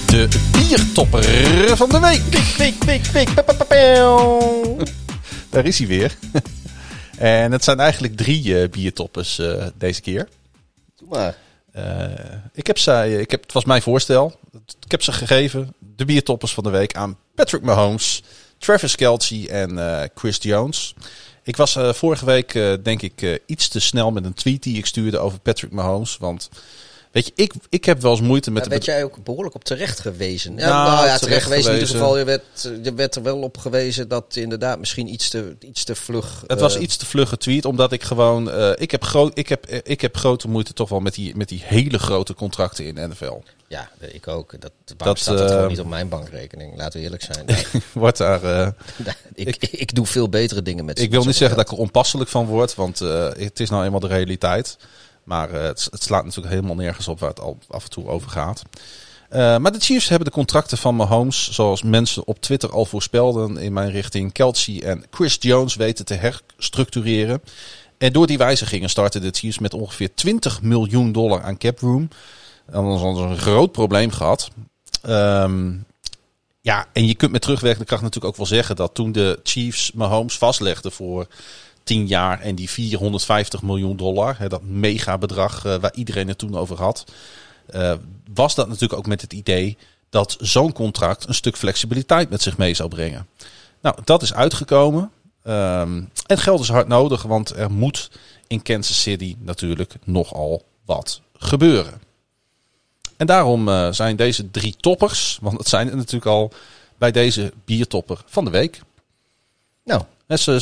De 0.07 0.49
biertopper 0.51 1.23
van 1.77 1.89
de 1.89 1.99
week. 1.99 2.21
Week, 2.57 2.83
week, 2.83 3.05
week, 3.05 3.33
pa, 3.33 3.41
pa, 3.41 3.53
pa, 3.53 3.63
pa. 3.63 3.75
Daar 5.49 5.65
is 5.65 5.77
hij 5.77 5.87
weer. 5.87 6.17
en 7.17 7.51
het 7.51 7.63
zijn 7.63 7.79
eigenlijk 7.79 8.15
drie 8.17 8.61
eh, 8.61 8.69
biertoppers 8.69 9.39
eh, 9.39 9.65
deze 9.77 10.01
keer. 10.01 10.27
Doe 10.97 11.07
maar. 11.09 11.35
Ik 12.53 12.67
heb 12.67 12.77
zij, 12.77 13.13
ik 13.19 13.31
heb, 13.31 13.41
het 13.41 13.51
was 13.51 13.65
mijn 13.65 13.81
voorstel. 13.81 14.39
Ik 14.85 14.91
heb 14.91 15.01
ze 15.03 15.11
gegeven, 15.11 15.73
de 15.97 16.05
biertoppers 16.05 16.53
van 16.53 16.63
de 16.63 16.69
week, 16.69 16.95
aan 16.95 17.17
Patrick 17.35 17.61
Mahomes, 17.61 18.23
Travis 18.57 18.95
Kelce 18.95 19.49
en 19.49 19.77
eh, 19.77 20.09
Chris 20.15 20.37
Jones. 20.41 20.93
Ik 21.43 21.55
was 21.55 21.75
eh, 21.75 21.93
vorige 21.93 22.25
week, 22.25 22.53
eh, 22.53 22.73
denk 22.83 23.01
ik, 23.01 23.41
iets 23.45 23.67
te 23.67 23.79
snel 23.79 24.11
met 24.11 24.25
een 24.25 24.33
tweet 24.33 24.63
die 24.63 24.77
ik 24.77 24.85
stuurde 24.85 25.17
over 25.17 25.39
Patrick 25.39 25.71
Mahomes. 25.71 26.17
Want, 26.17 26.49
weet 27.17 27.25
je, 27.35 27.43
ik, 27.43 27.53
ik 27.69 27.85
heb 27.85 28.01
wel 28.01 28.11
eens 28.11 28.21
moeite 28.21 28.51
met 28.51 28.61
Daar 28.61 28.71
werd 28.71 28.85
jij 28.85 29.03
ook 29.03 29.23
behoorlijk 29.23 29.55
op 29.55 29.63
terecht 29.63 29.99
gewezen. 29.99 30.57
Ja, 30.57 30.67
Nou, 30.67 30.87
nou, 30.87 30.95
ja, 30.95 31.01
terecht 31.01 31.21
terecht 31.21 31.43
gewezen 31.43 31.71
in 31.71 31.79
ieder 31.79 31.93
geval. 31.93 32.17
Je 32.17 32.23
werd, 32.23 32.71
je 32.83 32.93
werd 32.93 33.15
er 33.15 33.23
wel 33.23 33.41
op 33.41 33.57
gewezen 33.57 34.07
dat 34.07 34.35
inderdaad 34.35 34.79
misschien 34.79 35.13
iets 35.13 35.29
te, 35.29 35.55
iets 35.59 35.83
te 35.83 35.95
vlug... 35.95 36.43
Het 36.47 36.59
was 36.59 36.75
eh, 36.75 36.81
iets 36.81 36.97
te 36.97 37.05
vlug 37.05 37.29
getweet, 37.29 37.65
omdat 37.65 37.91
ik 37.91 38.03
gewoon... 38.03 38.51
eh, 38.51 38.71
ik, 38.75 38.91
heb 38.91 39.03
groot, 39.03 39.37
ik, 39.37 39.49
heb, 39.49 39.65
eh, 39.65 39.79
ik 39.83 40.01
heb 40.01 40.17
grote 40.17 40.47
moeite 40.47 40.73
toch 40.73 40.89
wel 40.89 40.99
met 40.99 41.13
die, 41.13 41.35
met 41.35 41.49
die 41.49 41.61
hele 41.63 41.99
grote 41.99 42.33
contracten 42.33 42.85
in 42.85 43.09
NFL. 43.09 43.41
Ja, 43.67 43.89
ik 43.99 44.27
ook. 44.27 44.61
Dat, 44.61 44.71
Dat, 44.97 45.19
staat 45.19 45.39
eh, 45.39 45.47
gewoon 45.47 45.67
niet 45.67 45.79
op 45.79 45.87
mijn 45.87 46.09
bankrekening? 46.09 46.77
Laten 46.77 46.99
we 46.99 47.05
eerlijk 47.05 47.23
zijn. 47.23 47.45
Wordt 47.93 48.17
daar... 48.17 48.43
eh, 48.43 48.67
ik, 49.47 49.55
ik, 49.55 49.95
doe 49.95 50.05
veel 50.05 50.29
betere 50.29 50.61
dingen 50.61 50.85
met 50.85 50.99
Ik 50.99 51.11
wil 51.11 51.25
niet 51.25 51.35
zeggen 51.35 51.57
dat 51.57 51.65
ik 51.65 51.71
er 51.71 51.77
onpasselijk 51.77 52.29
van 52.29 52.45
word, 52.45 52.75
want 52.75 52.99
het 52.99 53.59
is 53.59 53.69
nou 53.69 53.85
eenmaal 53.85 53.99
de 53.99 54.07
realiteit. 54.07 54.77
Maar 55.27 55.49
eh, 55.49 55.61
het, 55.61 55.87
het 55.91 56.03
slaat 56.03 56.23
natuurlijk 56.23 56.53
helemaal 56.53 56.75
nergens 56.75 57.07
op 57.07 57.19
waar 57.19 57.29
het 57.29 57.39
al 57.39 57.57
af 57.67 57.83
en 57.83 57.89
toe 57.89 58.07
over 58.07 58.29
gaat. 58.29 58.61
Eh, 59.29 59.57
maar 59.57 59.71
de 59.71 59.79
Chiefs 59.79 60.09
hebben 60.09 60.27
de 60.27 60.33
contracten 60.33 60.77
van 60.77 60.95
Mahomes, 60.95 61.51
zoals 61.51 61.83
mensen 61.83 62.27
op 62.27 62.39
Twitter 62.41 62.71
al 62.71 62.85
voorspelden 62.85 63.57
in 63.57 63.73
mijn 63.73 63.91
richting, 63.91 64.33
Kelsey 64.33 64.83
en 64.83 65.03
Chris 65.11 65.37
Jones 65.39 65.75
weten 65.75 66.05
te 66.05 66.13
herstructureren. 66.13 67.41
En 67.97 68.13
door 68.13 68.27
die 68.27 68.37
wijzigingen 68.37 68.89
starten 68.89 69.21
de 69.21 69.31
Chiefs 69.31 69.59
met 69.59 69.73
ongeveer 69.73 70.15
20 70.15 70.61
miljoen 70.61 71.11
dollar 71.11 71.43
aan 71.43 71.57
cap 71.57 71.79
room. 71.79 72.09
En 72.65 72.83
dat 72.83 72.97
is 72.97 73.01
een 73.01 73.37
groot 73.37 73.71
probleem 73.71 74.11
gehad. 74.11 74.49
Ehm, 75.01 75.73
ja, 76.61 76.85
en 76.93 77.07
je 77.07 77.15
kunt 77.15 77.31
met 77.31 77.41
terugwerkende 77.41 77.85
kracht 77.85 78.01
natuurlijk 78.01 78.31
ook 78.31 78.37
wel 78.37 78.57
zeggen 78.57 78.75
dat 78.75 78.93
toen 78.93 79.11
de 79.11 79.39
Chiefs 79.43 79.91
Mahomes 79.91 80.37
vastlegden 80.37 80.91
voor 80.91 81.27
10 81.87 82.07
jaar 82.07 82.41
en 82.41 82.55
die 82.55 82.69
450 82.69 83.61
miljoen 83.61 83.97
dollar, 83.97 84.39
hè, 84.39 84.47
dat 84.47 84.63
mega 84.63 85.17
bedrag 85.17 85.65
eh, 85.65 85.75
waar 85.75 85.93
iedereen 85.93 86.27
het 86.27 86.37
toen 86.37 86.57
over 86.57 86.77
had, 86.77 87.05
eh, 87.67 87.93
was 88.33 88.55
dat 88.55 88.67
natuurlijk 88.67 88.99
ook 88.99 89.07
met 89.07 89.21
het 89.21 89.33
idee 89.33 89.77
dat 90.09 90.37
zo'n 90.39 90.73
contract 90.73 91.27
een 91.27 91.33
stuk 91.33 91.57
flexibiliteit 91.57 92.29
met 92.29 92.41
zich 92.41 92.57
mee 92.57 92.73
zou 92.73 92.89
brengen. 92.89 93.27
Nou, 93.81 93.95
dat 94.03 94.21
is 94.21 94.33
uitgekomen. 94.33 95.11
Ehm, 95.43 96.03
en 96.25 96.37
geld 96.37 96.59
is 96.59 96.69
hard 96.69 96.87
nodig, 96.87 97.21
want 97.21 97.55
er 97.55 97.71
moet 97.71 98.11
in 98.47 98.61
Kansas 98.61 99.01
City 99.01 99.35
natuurlijk 99.39 99.95
nogal 100.03 100.63
wat 100.85 101.21
gebeuren. 101.33 102.01
En 103.17 103.27
daarom 103.27 103.69
eh, 103.69 103.91
zijn 103.91 104.15
deze 104.15 104.51
drie 104.51 104.75
toppers, 104.79 105.37
want 105.41 105.57
het 105.57 105.67
zijn 105.67 105.89
er 105.89 105.95
natuurlijk 105.95 106.25
al, 106.25 106.51
bij 106.97 107.11
deze 107.11 107.53
biertopper 107.65 108.21
van 108.25 108.45
de 108.45 108.51
week. 108.51 108.81
Nou, 109.83 110.03
ze, 110.27 110.61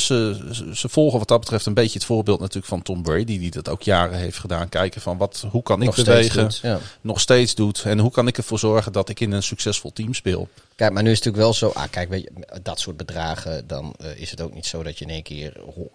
ze, 0.52 0.76
ze 0.76 0.88
volgen 0.88 1.18
wat 1.18 1.28
dat 1.28 1.40
betreft 1.40 1.66
een 1.66 1.74
beetje 1.74 1.98
het 1.98 2.06
voorbeeld 2.06 2.40
natuurlijk 2.40 2.66
van 2.66 2.82
Tom 2.82 3.02
Brady, 3.02 3.38
die 3.38 3.50
dat 3.50 3.68
ook 3.68 3.82
jaren 3.82 4.18
heeft 4.18 4.38
gedaan. 4.38 4.68
Kijken 4.68 5.00
van 5.00 5.16
wat, 5.16 5.46
hoe 5.50 5.62
kan 5.62 5.80
ik 5.80 5.84
nog 5.84 5.94
steeds 5.94 6.08
bewegen, 6.08 6.42
doet, 6.42 6.58
ja. 6.62 6.78
nog 7.00 7.20
steeds 7.20 7.54
doet. 7.54 7.82
En 7.82 7.98
hoe 7.98 8.10
kan 8.10 8.26
ik 8.26 8.36
ervoor 8.36 8.58
zorgen 8.58 8.92
dat 8.92 9.08
ik 9.08 9.20
in 9.20 9.32
een 9.32 9.42
succesvol 9.42 9.92
team 9.92 10.14
speel. 10.14 10.48
Kijk, 10.74 10.92
maar 10.92 11.02
nu 11.02 11.10
is 11.10 11.16
het 11.16 11.24
natuurlijk 11.26 11.60
wel 11.60 11.70
zo. 11.70 11.78
Ah, 11.78 11.90
kijk, 11.90 12.08
weet 12.08 12.22
je, 12.22 12.60
dat 12.62 12.80
soort 12.80 12.96
bedragen, 12.96 13.66
dan 13.66 13.94
eh, 13.98 14.20
is 14.20 14.30
het 14.30 14.40
ook 14.40 14.54
niet 14.54 14.66
zo 14.66 14.82
dat 14.82 14.98
je 14.98 15.04
in 15.04 15.10
één 15.10 15.22
keer 15.22 15.52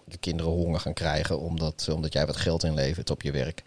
je 0.08 0.16
kinderen 0.20 0.52
honger 0.52 0.80
gaan 0.80 0.92
krijgen 0.92 1.38
omdat, 1.38 1.88
omdat 1.92 2.12
jij 2.12 2.26
wat 2.26 2.36
geld 2.36 2.64
inlevert 2.64 3.10
op 3.10 3.22
je 3.22 3.32
werk. 3.32 3.62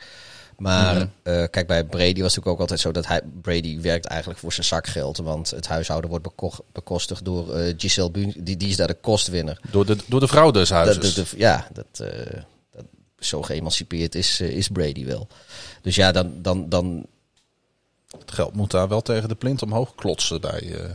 Maar 0.57 0.95
Mhm. 0.95 1.05
eh, 1.23 1.43
kijk, 1.49 1.67
bij 1.67 1.83
Brady 1.83 2.03
was 2.03 2.07
het 2.15 2.21
natuurlijk 2.21 2.47
ook 2.47 2.59
altijd 2.59 2.79
zo 2.79 2.91
dat 2.91 3.07
hij, 3.07 3.21
Brady 3.41 3.79
werkt 3.81 4.05
eigenlijk 4.05 4.39
voor 4.39 4.53
zijn 4.53 4.65
zakgeld. 4.65 5.17
Want 5.17 5.49
het 5.49 5.67
huishouden 5.67 6.09
wordt 6.09 6.25
beko- 6.25 6.65
bekostigd 6.71 7.25
door 7.25 7.53
eh, 7.55 7.73
Giselle 7.77 8.11
Bun, 8.11 8.33
die, 8.37 8.57
die 8.57 8.69
is 8.69 8.75
daar 8.75 8.87
de 8.87 8.93
kostwinner. 9.01 9.59
Door 9.71 9.85
de, 9.85 9.97
door 10.07 10.19
de 10.19 10.27
vrouw 10.27 10.51
des 10.51 10.69
Dat, 10.69 10.77
huizes. 10.77 11.13
dat- 11.13 11.33
ja, 11.37 11.67
dat, 11.73 11.99
eh, 12.09 12.41
dat, 12.73 12.85
zo 13.19 13.41
geëmancipeerd 13.41 14.15
is, 14.15 14.39
is 14.41 14.67
Brady 14.67 15.05
wel. 15.05 15.27
Dus 15.81 15.95
ja, 15.95 16.11
dan, 16.11 16.33
dan, 16.41 16.69
dan 16.69 17.05
Het 18.19 18.31
geld 18.31 18.53
moet 18.53 18.71
daar 18.71 18.87
wel 18.87 19.01
tegen 19.01 19.29
de 19.29 19.35
plint 19.35 19.61
omhoog 19.61 19.95
klotsen 19.95 20.41
bij, 20.41 20.73
eh, 20.73 20.89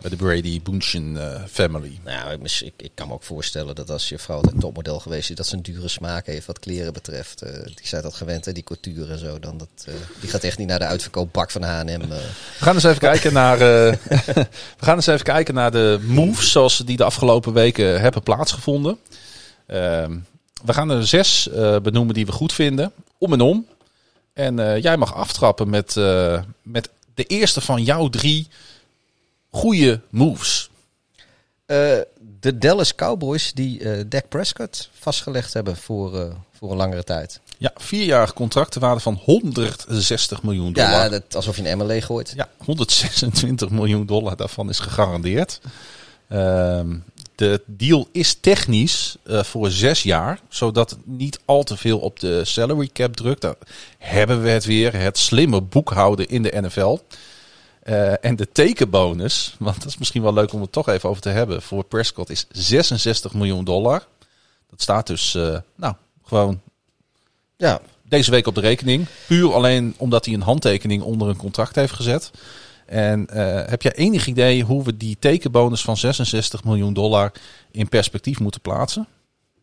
bij 0.00 0.10
de 0.10 0.16
Brady 0.16 0.62
Bunchen 0.62 1.16
eh, 1.16 1.42
family. 1.50 1.98
Nou 2.04 2.32
ik, 2.32 2.60
ik, 2.60 2.72
ik 2.76 2.90
kan 2.94 3.08
me 3.08 3.14
ook 3.14 3.22
voorstellen 3.22 3.74
dat 3.74 3.90
als 3.90 4.08
je 4.08 4.18
vrouw 4.18 4.40
een 4.42 4.58
topmodel 4.58 5.00
geweest 5.00 5.30
is, 5.30 5.36
dat 5.36 5.46
ze 5.46 5.56
een 5.56 5.62
dure 5.62 5.88
smaak 5.88 6.26
heeft 6.26 6.46
wat 6.46 6.58
kleren 6.58 6.92
betreft. 6.92 7.42
Eh, 7.42 7.52
die 7.64 7.86
zijn 7.86 8.02
dat 8.02 8.14
gewend, 8.14 8.44
hè, 8.44 8.52
die 8.52 8.62
couture 8.62 9.12
en 9.12 9.18
zo. 9.18 9.38
Dan 9.38 9.58
dat, 9.58 9.68
eh, 9.86 9.94
die 10.20 10.30
gaat 10.30 10.42
echt 10.42 10.58
niet 10.58 10.68
naar 10.68 10.78
de 10.78 10.84
uitverkoopbak 10.84 11.50
van 11.50 11.62
H&M. 11.62 12.08
We 12.08 12.20
gaan 12.58 12.74
eens 12.74 12.84
even 12.84 12.98
kijken 12.98 13.32
naar, 13.32 13.58
we 14.78 14.80
gaan 14.80 14.94
eens 14.94 15.06
even 15.06 15.24
kijken 15.24 15.54
naar 15.54 15.70
de 15.70 15.98
moves 16.06 16.50
zoals 16.50 16.78
die 16.78 16.96
de 16.96 17.04
afgelopen 17.04 17.52
weken 17.52 18.00
hebben 18.00 18.22
plaatsgevonden. 18.22 18.98
Ehm, 19.66 20.18
we 20.64 20.72
gaan 20.72 20.90
er 20.90 21.06
zes 21.06 21.48
benoemen 21.82 22.14
die 22.14 22.26
we 22.26 22.32
goed 22.32 22.52
vinden, 22.52 22.92
om 23.18 23.32
en 23.32 23.40
om. 23.40 23.66
En 24.32 24.80
jij 24.80 24.96
mag 24.96 25.14
aftrappen 25.14 25.70
met, 25.70 25.94
met 26.62 26.88
de 27.14 27.24
eerste 27.24 27.60
van 27.60 27.82
jouw 27.82 28.08
drie 28.08 28.48
goede 29.54 30.00
moves. 30.10 30.70
Eh, 31.66 31.98
de 32.40 32.58
Dallas 32.58 32.94
Cowboys 32.94 33.52
die 33.52 33.80
eh 33.80 34.04
Dak 34.08 34.28
Prescott 34.28 34.90
vastgelegd 34.92 35.52
hebben 35.52 35.76
voor, 35.76 36.20
eh, 36.20 36.34
voor 36.58 36.70
een 36.70 36.76
langere 36.76 37.04
tijd. 37.04 37.40
Ja, 37.58 37.72
vierjarig 37.74 38.32
contract 38.32 38.72
ter 38.72 38.80
waarde 38.80 39.00
van 39.00 39.20
160 39.24 40.42
miljoen 40.42 40.72
dollar. 40.72 40.90
Ja, 40.90 41.08
dat, 41.08 41.34
alsof 41.34 41.56
je 41.56 41.68
een 41.68 41.86
leeg 41.86 42.06
gooit. 42.06 42.32
Ja, 42.36 42.48
126 42.56 43.70
miljoen 43.70 44.06
dollar 44.06 44.36
daarvan 44.36 44.68
is 44.68 44.78
gegarandeerd. 44.78 45.60
Ehm, 46.28 46.96
de 47.34 47.62
deal 47.66 48.08
is 48.12 48.34
technisch 48.40 49.16
voor 49.24 49.70
zes 49.70 50.02
jaar, 50.02 50.40
zodat 50.48 50.90
het 50.90 50.98
niet 51.04 51.38
al 51.44 51.62
te 51.62 51.76
veel 51.76 51.98
op 51.98 52.20
de 52.20 52.44
salary 52.44 52.90
cap 52.92 53.16
drukt. 53.16 53.40
Daar 53.40 53.56
hebben 53.98 54.42
we 54.42 54.48
het 54.48 54.64
weer, 54.64 54.96
het 54.96 55.18
slimme 55.18 55.60
boekhouden 55.60 56.28
in 56.28 56.42
de 56.42 56.60
NFL. 56.60 56.98
Eh, 57.84 58.24
en 58.24 58.36
de 58.36 58.52
tekenbonus, 58.52 59.56
want 59.58 59.76
dat 59.76 59.86
is 59.86 59.98
misschien 59.98 60.22
wel 60.22 60.32
leuk 60.32 60.52
om 60.52 60.60
het 60.60 60.72
toch 60.72 60.88
even 60.88 61.08
over 61.08 61.22
te 61.22 61.28
hebben, 61.28 61.62
voor 61.62 61.84
Prescott 61.84 62.30
is 62.30 62.46
66 62.50 63.34
miljoen 63.34 63.64
dollar. 63.64 64.06
Dat 64.70 64.82
staat 64.82 65.06
dus, 65.06 65.34
eh, 65.34 65.58
nou, 65.76 65.94
gewoon 66.22 66.60
Ja, 67.56 67.80
deze 68.02 68.30
week 68.30 68.46
op 68.46 68.54
de 68.54 68.60
rekening. 68.60 69.06
Puur 69.26 69.54
alleen 69.54 69.94
omdat 69.96 70.24
hij 70.24 70.34
een 70.34 70.42
handtekening 70.42 71.02
onder 71.02 71.28
een 71.28 71.36
contract 71.36 71.74
heeft 71.74 71.92
gezet. 71.92 72.30
En 72.86 73.26
eh, 73.26 73.68
heb 73.68 73.82
jij 73.82 73.94
enig 73.94 74.26
idee 74.26 74.62
hoe 74.62 74.84
we 74.84 74.96
die 74.96 75.16
tekenbonus 75.18 75.82
van 75.82 75.96
66 75.96 76.64
miljoen 76.64 76.94
dollar 76.94 77.32
in 77.70 77.88
perspectief 77.88 78.40
moeten 78.40 78.60
plaatsen? 78.60 79.08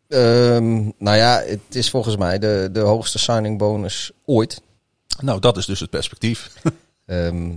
Ehm, 0.08 0.90
nou 0.98 1.16
ja, 1.16 1.42
het 1.46 1.74
is 1.74 1.90
volgens 1.90 2.16
mij 2.16 2.38
de, 2.38 2.68
de 2.72 2.80
hoogste 2.80 3.18
signing 3.18 3.58
bonus 3.58 4.10
ooit. 4.24 4.62
Nou, 5.20 5.40
dat 5.40 5.56
is 5.56 5.66
dus 5.66 5.80
het 5.80 5.90
perspectief. 5.90 6.52
Ehm, 7.06 7.50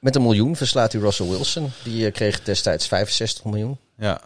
met 0.00 0.16
een 0.16 0.22
miljoen 0.22 0.56
verslaat 0.56 0.92
hij 0.92 1.00
Russell 1.00 1.26
Wilson. 1.28 1.70
Die 1.84 2.06
eh, 2.06 2.12
kreeg 2.12 2.42
destijds 2.42 2.86
65 2.86 3.44
miljoen. 3.44 3.78
Ja, 3.98 4.20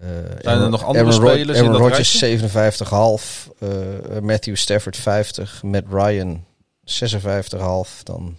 Eh, 0.00 0.08
Zijn 0.40 0.60
er 0.60 0.68
nog 0.70 0.84
andere 0.84 1.04
Ro- 1.04 1.10
spelers 1.28 1.58
in 1.58 1.64
Aaron 1.64 1.72
dat 1.72 1.80
Rodgers 1.80 2.20
rijtje? 2.20 2.48
57,5. 2.48 3.48
eh 3.58 4.18
Matthew 4.20 4.56
Stafford 4.56 4.96
50. 4.96 5.62
Matt 5.62 5.86
Ryan 5.90 6.44
56,5. 6.84 8.02
Dan, 8.02 8.36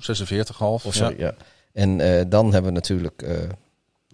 46,5. 0.00 0.56
of 0.58 0.84
ja. 0.84 0.90
sorry, 0.92 1.18
ja. 1.20 1.34
En 1.72 2.00
eh, 2.00 2.24
dan 2.28 2.44
hebben 2.52 2.64
we 2.72 2.78
natuurlijk 2.78 3.22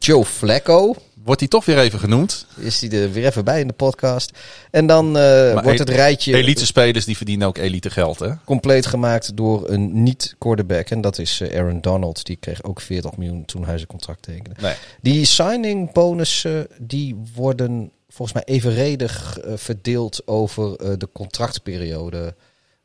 Joe 0.03 0.25
Flacco. 0.25 0.95
Wordt 1.25 1.41
hij 1.41 1.49
toch 1.49 1.65
weer 1.65 1.79
even 1.79 1.99
genoemd. 1.99 2.47
Is 2.57 2.81
hij 2.81 3.03
er 3.03 3.13
weer 3.13 3.27
even 3.27 3.45
bij 3.45 3.61
in 3.61 3.67
de 3.67 3.73
podcast. 3.73 4.39
En 4.71 4.87
dan 4.87 5.17
uh, 5.17 5.63
wordt 5.63 5.79
het 5.79 5.89
rijtje... 5.89 6.35
Elite 6.35 6.67
spelers 6.67 7.05
die 7.05 7.17
verdienen 7.17 7.47
ook 7.49 7.59
elite 7.59 7.91
geld, 7.91 8.19
hè? 8.19 8.31
Compleet 8.45 8.87
gemaakt 8.87 9.37
door 9.37 9.71
een 9.71 10.03
niet-quarterback. 10.03 10.91
En 10.91 11.01
dat 11.01 11.19
is 11.19 11.41
uh, 11.41 11.59
Aaron 11.59 11.81
Donald. 11.81 12.25
Die 12.25 12.37
kreeg 12.37 12.63
ook 12.63 12.81
40 12.81 13.17
miljoen 13.17 13.45
toen 13.45 13.65
hij 13.65 13.77
zijn 13.77 13.89
contract 13.89 14.23
tekende. 14.23 14.61
Nee. 14.61 14.75
Die 15.01 15.25
signing 15.25 15.93
bonussen, 15.93 16.67
die 16.79 17.17
worden 17.35 17.91
volgens 18.09 18.33
mij 18.33 18.55
evenredig 18.57 19.39
uh, 19.45 19.53
verdeeld 19.57 20.27
over 20.27 20.99
de 20.99 21.09
contractperiode. 21.13 22.35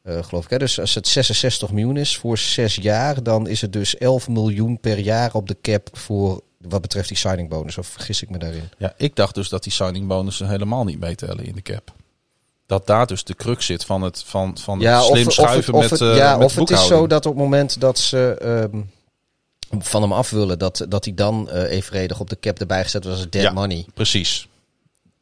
geloof 0.06 0.43
ik. 0.43 0.49
Hè? 0.49 0.58
Dus 0.58 0.80
als 0.80 0.95
het 0.95 1.08
66 1.08 1.71
miljoen 1.71 1.97
is 1.97 2.17
voor 2.17 2.38
zes 2.38 2.75
jaar, 2.75 3.23
dan 3.23 3.47
is 3.47 3.62
het 3.62 3.73
dus 3.73 3.97
11 3.97 4.27
miljoen 4.27 4.80
per 4.80 4.99
jaar 4.99 5.34
op 5.34 5.47
de 5.47 5.58
cap 5.62 5.89
voor 5.93 6.41
wat 6.58 6.82
betreft 6.82 7.08
die 7.08 7.17
signing 7.17 7.50
bonus, 7.50 7.78
of 7.78 7.88
vergis 7.88 8.22
ik 8.22 8.30
me 8.30 8.38
daarin? 8.38 8.70
Ja, 8.78 8.93
ik 8.98 9.15
dacht 9.15 9.36
dus 9.36 9.50
dat 9.50 9.63
die 9.63 9.72
signing 9.72 10.08
bonussen 10.08 10.50
helemaal 10.50 10.84
niet 10.84 11.00
meetellen 11.00 11.46
in 11.46 11.56
de 11.56 11.62
cap. 11.62 11.93
Dat 12.65 12.88
daar 12.88 13.08
dus 13.08 13.24
de 13.24 13.36
crux 13.36 13.65
zit 13.65 13.86
van 13.86 14.02
het 14.02 14.24
van, 14.26 14.58
van 14.58 14.80
ja, 14.80 15.02
slim 15.02 15.28
of, 15.28 15.34
schuiven 15.34 15.74
of 15.74 15.82
met, 15.82 15.89
het, 15.89 16.02
uh, 16.02 16.17
ja, 16.17 16.38
met 16.38 16.46
of 16.46 16.56
het 16.56 16.70
is 16.70 16.88
zo 16.88 17.08
dat 17.08 17.26
op 17.26 17.34
het 17.34 17.43
moment 17.43 17.80
dat 17.80 18.00
ze 18.00 18.38
um, 18.72 18.91
van 19.80 20.02
hem 20.02 20.13
af 20.13 20.30
willen, 20.30 20.60
dat, 20.60 20.86
dat 20.89 21.06
hij 21.06 21.13
dan 21.13 21.50
uh, 21.52 21.72
evenredig 21.72 22.20
op 22.20 22.30
de 22.30 22.39
cap 22.39 22.60
erbij 22.60 22.84
gezet 22.84 23.04
was 23.04 23.13
als 23.13 23.30
dead 23.30 23.43
ja, 23.43 23.52
money. 23.52 23.86
Precies. 23.93 24.48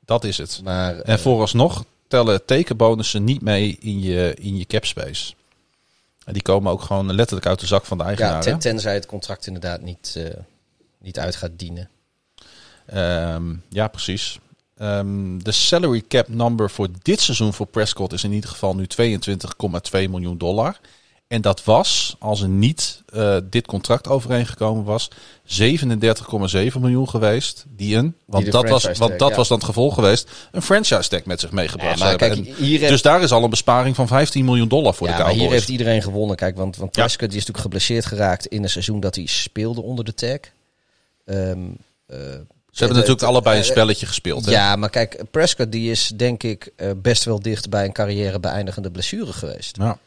Dat 0.05 0.23
is 0.23 0.37
het. 0.37 0.61
Maar, 0.63 0.99
en 0.99 1.19
vooralsnog 1.19 1.85
tellen 2.07 2.45
tekenbonussen 2.45 3.23
niet 3.23 3.41
mee 3.41 3.77
in 3.79 4.01
je, 4.01 4.35
in 4.39 4.57
je 4.57 4.65
cap 4.65 4.85
space. 4.85 5.33
En 6.25 6.33
die 6.33 6.41
komen 6.41 6.71
ook 6.71 6.81
gewoon 6.81 7.13
letterlijk 7.13 7.47
uit 7.47 7.59
de 7.59 7.67
zak 7.67 7.85
van 7.85 7.97
de 7.97 8.03
eigenaar. 8.03 8.33
Ja, 8.33 8.39
ten, 8.39 8.59
tenzij 8.59 8.93
het 8.93 9.05
contract 9.05 9.47
inderdaad 9.47 9.81
niet... 9.81 10.15
Uh, 10.17 10.25
niet 11.05 11.19
uit 11.19 11.35
gaat 11.35 11.51
dienen. 11.55 11.89
Um, 12.93 13.63
ja, 13.69 13.87
precies. 13.87 14.39
Um, 14.81 15.43
de 15.43 15.51
salary 15.51 16.03
cap 16.07 16.27
number 16.27 16.69
voor 16.69 16.87
dit 17.01 17.21
seizoen 17.21 17.53
voor 17.53 17.65
Prescott 17.65 18.13
is 18.13 18.23
in 18.23 18.31
ieder 18.31 18.49
geval 18.49 18.75
nu 18.75 18.87
22,2 19.01 20.09
miljoen 20.09 20.37
dollar. 20.37 20.79
En 21.27 21.41
dat 21.41 21.63
was, 21.63 22.15
als 22.19 22.41
er 22.41 22.47
niet 22.47 23.03
uh, 23.15 23.37
dit 23.49 23.67
contract 23.67 24.07
overeengekomen 24.07 24.83
was, 24.83 25.09
37,7 25.63 26.79
miljoen 26.79 27.09
geweest. 27.09 27.65
Die 27.67 27.95
een, 27.95 28.15
want 28.25 28.43
die 28.43 28.53
dat, 28.53 28.69
was, 28.69 28.83
want 28.97 29.19
dat 29.19 29.29
ja. 29.29 29.35
was 29.35 29.47
dan 29.47 29.57
het 29.57 29.65
gevolg 29.65 29.93
geweest, 29.93 30.29
een 30.51 30.61
franchise 30.61 31.09
tag 31.09 31.25
met 31.25 31.39
zich 31.39 31.51
meegebracht. 31.51 31.99
Ja, 31.99 32.15
kijk, 32.15 32.35
en, 32.35 32.43
hier 32.43 32.79
dus 32.79 33.01
daar 33.01 33.21
is 33.21 33.31
al 33.31 33.43
een 33.43 33.49
besparing 33.49 33.95
van 33.95 34.07
15 34.07 34.45
miljoen 34.45 34.67
dollar 34.67 34.93
voor 34.93 35.07
ja, 35.07 35.17
de 35.17 35.23
Cowboys. 35.23 35.41
hier 35.41 35.51
heeft 35.51 35.69
iedereen 35.69 36.01
gewonnen. 36.01 36.35
Kijk, 36.35 36.57
want, 36.57 36.77
want 36.77 36.91
Prescott 36.91 37.31
die 37.31 37.39
is 37.39 37.45
natuurlijk 37.45 37.63
geblesseerd 37.63 38.05
geraakt 38.05 38.45
in 38.45 38.63
een 38.63 38.69
seizoen 38.69 38.99
dat 38.99 39.15
hij 39.15 39.25
speelde 39.25 39.81
onder 39.81 40.05
de 40.05 40.13
tag. 40.13 40.39
Um, 41.25 41.77
uh, 42.07 42.17
Ze 42.71 42.83
hebben 42.83 42.97
natuurlijk 42.97 43.27
allebei 43.27 43.57
een 43.57 43.63
spelletje 43.63 44.05
gespeeld. 44.05 44.45
Hè? 44.45 44.51
Ja, 44.51 44.75
maar 44.75 44.89
kijk, 44.89 45.21
Prescott 45.31 45.71
die 45.71 45.91
is 45.91 46.11
denk 46.15 46.43
ik 46.43 46.71
uh, 46.77 46.91
best 46.97 47.23
wel 47.23 47.39
dicht 47.39 47.69
bij 47.69 47.85
een 47.85 47.91
carrière 47.93 48.39
beëindigende 48.39 48.91
blessure 48.91 49.33
geweest. 49.33 49.77
Ja. 49.77 49.97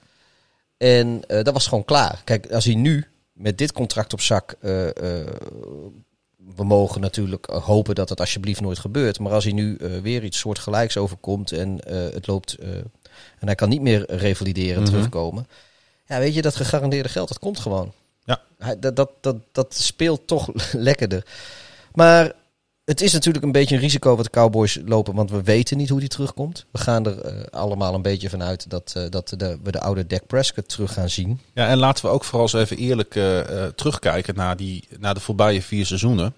En 0.77 1.23
uh, 1.29 1.43
dat 1.43 1.53
was 1.53 1.67
gewoon 1.67 1.85
klaar. 1.85 2.21
Kijk, 2.25 2.53
als 2.53 2.65
hij 2.65 2.75
nu 2.75 3.07
met 3.33 3.59
dit 3.59 3.73
contract 3.73 4.13
op 4.13 4.21
zak. 4.21 4.55
Uh, 4.61 4.87
we 6.57 6.65
mogen 6.65 7.01
natuurlijk 7.01 7.47
hopen 7.47 7.95
dat 7.95 8.09
het 8.09 8.21
alsjeblieft 8.21 8.61
nooit 8.61 8.79
gebeurt. 8.79 9.19
Maar 9.19 9.33
als 9.33 9.45
hij 9.45 9.53
nu 9.53 9.79
weer 10.03 10.25
iets 10.25 10.39
soortgelijks 10.39 10.97
overkomt 10.97 11.53
en 11.53 11.81
het 11.89 12.27
loopt. 12.27 12.55
en 13.39 13.47
hij 13.47 13.55
kan 13.55 13.69
niet 13.69 13.81
meer 13.81 14.05
revalideren, 14.15 14.71
Mhm. 14.71 14.79
mm 14.81 14.87
-hmm. 14.87 14.95
terugkomen. 14.95 15.47
Ja, 16.07 16.19
weet 16.19 16.35
je, 16.35 16.43
dat 16.43 16.57
gegarandeerde 16.57 17.09
geld, 17.09 17.29
dat 17.29 17.39
komt 17.39 17.59
gewoon. 17.61 17.93
Ja. 18.29 18.43
Hij, 18.59 18.79
dat, 18.79 18.97
dat, 18.97 19.11
dat, 19.21 19.37
dat 19.53 19.75
speelt 19.75 20.27
toch 20.27 20.49
lekkerder. 20.73 21.25
Maar 21.93 22.33
het 22.85 23.01
is 23.01 23.13
natuurlijk 23.13 23.45
een 23.45 23.53
beetje 23.53 23.75
een 23.75 23.81
risico 23.81 24.17
wat 24.17 24.25
de 24.25 24.31
Cowboys 24.31 24.79
lopen, 24.85 25.15
want 25.15 25.31
we 25.31 25.43
weten 25.43 25.77
niet 25.77 25.89
hoe 25.89 26.01
die 26.01 26.09
terugkomt. 26.09 26.67
We 26.71 26.79
gaan 26.79 27.07
er 27.07 27.25
uh, 27.25 27.43
allemaal 27.51 27.95
een 27.95 28.03
beetje 28.03 28.29
vanuit 28.29 28.71
dat, 28.71 28.95
uh, 28.97 29.05
dat 29.11 29.35
de, 29.37 29.59
we 29.63 29.71
de 29.71 29.81
oude 29.81 30.07
Dak 30.07 30.27
Prescott 30.27 30.69
terug 30.69 30.93
gaan 30.93 31.11
zien. 31.11 31.41
Ja, 31.55 31.69
en 31.69 31.79
laten 31.79 32.05
we 32.05 32.11
ook 32.11 32.25
vooral 32.25 32.43
eens 32.43 32.53
even 32.53 32.77
eerlijk 32.77 33.15
uh, 33.15 33.41
terugkijken 33.75 34.35
naar, 34.35 34.57
die, 34.57 34.89
naar 34.99 35.15
de 35.15 35.21
voorbije 35.21 35.63
vier 35.63 35.87
seizoenen, 35.87 36.35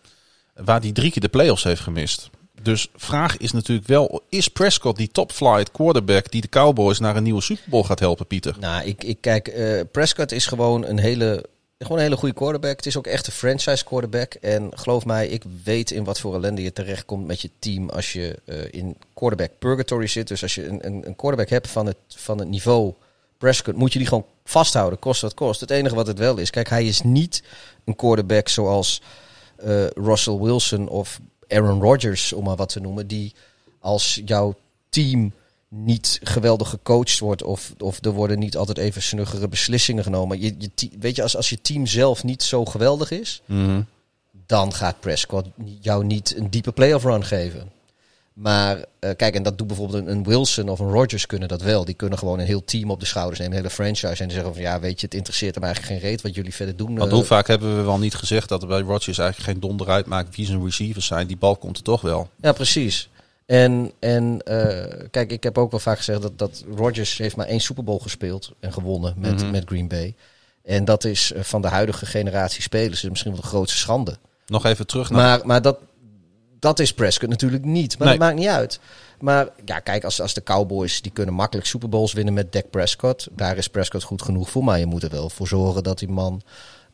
waar 0.55 0.81
die 0.81 0.93
drie 0.93 1.11
keer 1.11 1.23
de 1.23 1.29
playoffs 1.29 1.65
heeft 1.65 1.81
gemist. 1.81 2.31
Dus 2.63 2.89
vraag 2.95 3.37
is 3.37 3.53
natuurlijk 3.53 3.89
wel, 3.89 4.23
is 4.29 4.49
Prescott 4.49 4.97
die 4.97 5.09
top 5.09 5.33
flight 5.33 5.71
quarterback 5.71 6.31
die 6.31 6.41
de 6.41 6.49
Cowboys 6.49 6.99
naar 6.99 7.17
een 7.17 7.23
nieuwe 7.23 7.43
Super 7.43 7.71
Bowl 7.71 7.85
gaat 7.85 7.99
helpen, 7.99 8.27
Pieter? 8.27 8.57
Nou, 8.61 8.85
ik, 8.85 9.05
ik 9.05 9.21
kijk, 9.21 9.55
Prescott 9.93 10.33
is 10.33 10.47
gewoon 10.47 10.85
een 10.85 10.99
hele, 10.99 11.45
gewoon 11.87 11.99
een 11.99 12.09
hele 12.09 12.17
goede 12.17 12.35
quarterback. 12.35 12.77
Het 12.77 12.87
is 12.87 12.97
ook 12.97 13.07
echt 13.07 13.27
een 13.27 13.33
franchise 13.33 13.85
quarterback. 13.85 14.35
En 14.35 14.71
geloof 14.75 15.05
mij, 15.05 15.29
ik 15.29 15.43
weet 15.65 15.91
in 15.91 16.05
wat 16.05 16.21
voor 16.21 16.35
ellende 16.35 16.63
je 16.63 16.73
terechtkomt 16.73 17.27
met 17.27 17.41
je 17.41 17.51
team 17.59 17.89
als 17.91 18.13
je 18.13 18.39
uh, 18.45 18.57
in 18.71 18.97
quarterback 19.15 19.51
purgatory 19.59 20.07
zit. 20.07 20.29
Dus 20.29 20.43
als 20.43 20.55
je 20.55 20.67
een, 20.67 21.07
een, 21.07 21.17
quarterback 21.17 21.49
hebt 21.49 21.69
van 21.69 21.87
het, 21.87 21.97
van 22.09 22.39
het 22.39 22.49
niveau 22.49 22.95
Prescott, 23.39 23.77
moet 23.77 23.93
je 23.93 23.99
die 23.99 24.09
gewoon 24.09 24.27
vasthouden, 24.45 24.99
kost 24.99 25.21
wat 25.21 25.35
kost. 25.35 25.61
Het 25.61 25.71
enige 25.71 25.95
wat 25.95 26.07
het 26.07 26.19
wel 26.19 26.37
is, 26.37 26.51
kijk, 26.51 26.69
hij 26.69 26.87
is 26.87 27.03
niet 27.03 27.43
een 27.85 27.97
quarterback 27.97 28.49
zoals 28.49 29.03
uh, 29.65 29.87
Russell 29.87 30.39
Wilson 30.39 30.89
of 30.89 31.21
Aaron 31.49 31.83
Rodgers, 31.83 32.33
om 32.33 32.45
maar 32.45 32.57
wat 32.57 32.69
te 32.69 32.81
noemen, 32.81 33.07
die 33.07 33.35
als 33.79 34.21
jouw 34.25 34.55
team 34.89 35.33
niet 35.71 36.21
geweldig 36.23 36.69
gecoacht 36.69 37.19
wordt 37.19 37.43
of, 37.43 37.75
of 37.79 38.05
er 38.05 38.11
worden 38.11 38.39
niet 38.39 38.57
altijd 38.57 38.79
even 38.79 39.03
snuggere 39.03 39.49
beslissingen 39.49 40.05
genomen. 40.05 40.41
Je, 40.41 40.55
je, 40.59 40.91
weet 40.99 41.17
je, 41.17 41.23
als, 41.23 41.37
als 41.37 41.49
je 41.49 41.61
team 41.61 41.87
zelf 41.87 42.25
niet 42.25 42.43
zo 42.43 42.65
geweldig 42.65 43.11
is, 43.11 43.43
mm 43.47 43.67
-hmm. 43.67 43.87
dan 44.47 44.75
gaat 44.75 45.01
Prescott 45.01 45.49
jou 45.81 46.05
niet 46.05 46.37
een 46.37 46.51
diepe 46.51 46.73
playoff 46.73 47.05
run 47.05 47.25
geven. 47.25 47.71
Maar 48.33 48.77
uh, 48.77 48.83
kijk, 49.17 49.35
en 49.35 49.43
dat 49.43 49.59
doet 49.59 49.67
bijvoorbeeld 49.67 50.07
een, 50.07 50.25
Wilson 50.25 50.69
of 50.69 50.79
een 50.79 50.91
Rodgers 50.91 51.27
kunnen 51.27 51.49
dat 51.49 51.63
wel. 51.63 51.85
Die 51.85 51.95
kunnen 51.95 52.19
gewoon 52.19 52.39
een 52.39 52.47
heel 52.47 52.65
team 52.65 52.91
op 52.91 53.01
de 53.01 53.07
schouders 53.07 53.39
nemen, 53.39 53.57
een 53.57 53.63
hele 53.63 53.75
franchise. 53.75 54.23
En 54.23 54.29
die 54.29 54.37
zeggen 54.37 54.55
van 54.55 54.63
ja, 54.63 54.81
weet 54.81 55.01
je, 55.01 55.07
het 55.07 55.15
interesseert 55.15 55.55
hem 55.55 55.65
eigenlijk 55.65 55.93
geen 55.93 56.11
reet 56.11 56.23
wat 56.23 56.35
jullie 56.35 56.55
verder 56.55 56.77
doen. 56.77 56.99
Want 56.99 57.13
hoe 57.13 57.25
vaak 57.25 57.47
hebben 57.47 57.77
we 57.77 57.83
wel 57.83 57.99
niet 57.99 58.15
gezegd 58.15 58.49
dat 58.49 58.63
er 58.63 58.69
bij 58.69 58.81
Rodgers 58.81 59.19
eigenlijk 59.19 59.51
geen 59.51 59.61
donder 59.61 59.89
uitmaakt 59.89 60.37
wie 60.37 60.47
zijn 60.47 60.65
receivers 60.65 61.07
zijn. 61.07 61.27
Die 61.27 61.37
bal 61.37 61.57
komt 61.57 61.77
er 61.77 61.83
toch 61.83 62.01
wel. 62.01 62.31
Ja, 62.41 62.53
precies. 62.53 63.09
En, 63.51 63.93
en 63.99 64.41
uh, 64.49 65.07
kijk, 65.11 65.31
ik 65.33 65.43
heb 65.43 65.59
ook 65.59 65.71
wel 65.71 65.81
vaak 65.81 65.97
gezegd 65.97 66.23
dat, 66.23 66.39
dat 66.39 66.65
Rodgers 66.77 67.19
heeft 67.19 67.37
maar 67.37 67.47
één 67.47 67.61
Super 67.61 67.85
Bowl 67.85 67.99
gespeeld 67.99 68.53
en 68.61 68.73
gewonnen 68.73 69.15
met, 69.17 69.31
Mhm. 69.31 69.35
mm 69.39 69.43
-hmm. 69.43 69.51
met 69.51 69.65
Green 69.67 69.89
Bay. 69.89 70.15
En 70.65 70.85
dat 70.85 71.05
is 71.05 71.33
uh, 71.33 71.43
van 71.43 71.63
de 71.63 71.69
huidige 71.69 72.07
generatie 72.07 72.63
spelers 72.63 73.03
is 73.05 73.11
misschien 73.11 73.33
wel 73.33 73.41
de 73.41 73.47
grootste 73.47 73.79
schande. 73.79 74.17
Nog 74.47 74.65
even 74.65 74.87
terug 74.87 75.11
naar... 75.11 75.21
Maar, 75.21 75.47
maar 75.47 75.63
dat, 75.63 75.79
dat 76.59 76.79
is 76.79 76.93
Prescott 76.95 77.31
natuurlijk 77.31 77.65
niet. 77.65 77.99
Maar 77.99 78.09
Nee. 78.09 78.19
dat 78.19 78.27
maakt 78.27 78.39
niet 78.39 78.49
uit. 78.49 78.81
Maar 79.21 79.49
ja, 79.65 79.79
kijk, 79.79 80.05
als, 80.05 80.21
als 80.21 80.35
de 80.35 80.43
Cowboys 80.43 81.03
die 81.03 81.13
kunnen 81.13 81.35
makkelijk 81.35 81.67
Super 81.67 81.89
Bowls 81.89 82.13
winnen 82.13 82.35
met 82.35 82.53
Dak 82.53 82.71
Prescott. 82.71 83.29
Daar 83.31 83.57
is 83.57 83.69
Prescott 83.69 84.05
goed 84.05 84.23
genoeg 84.23 84.51
voor. 84.51 84.65
Maar 84.65 84.79
je 84.79 84.87
moet 84.87 85.03
er 85.03 85.11
wel 85.11 85.31
voor 85.31 85.49
zorgen 85.49 85.83
dat 85.83 85.99
die 85.99 86.09
man 86.09 86.43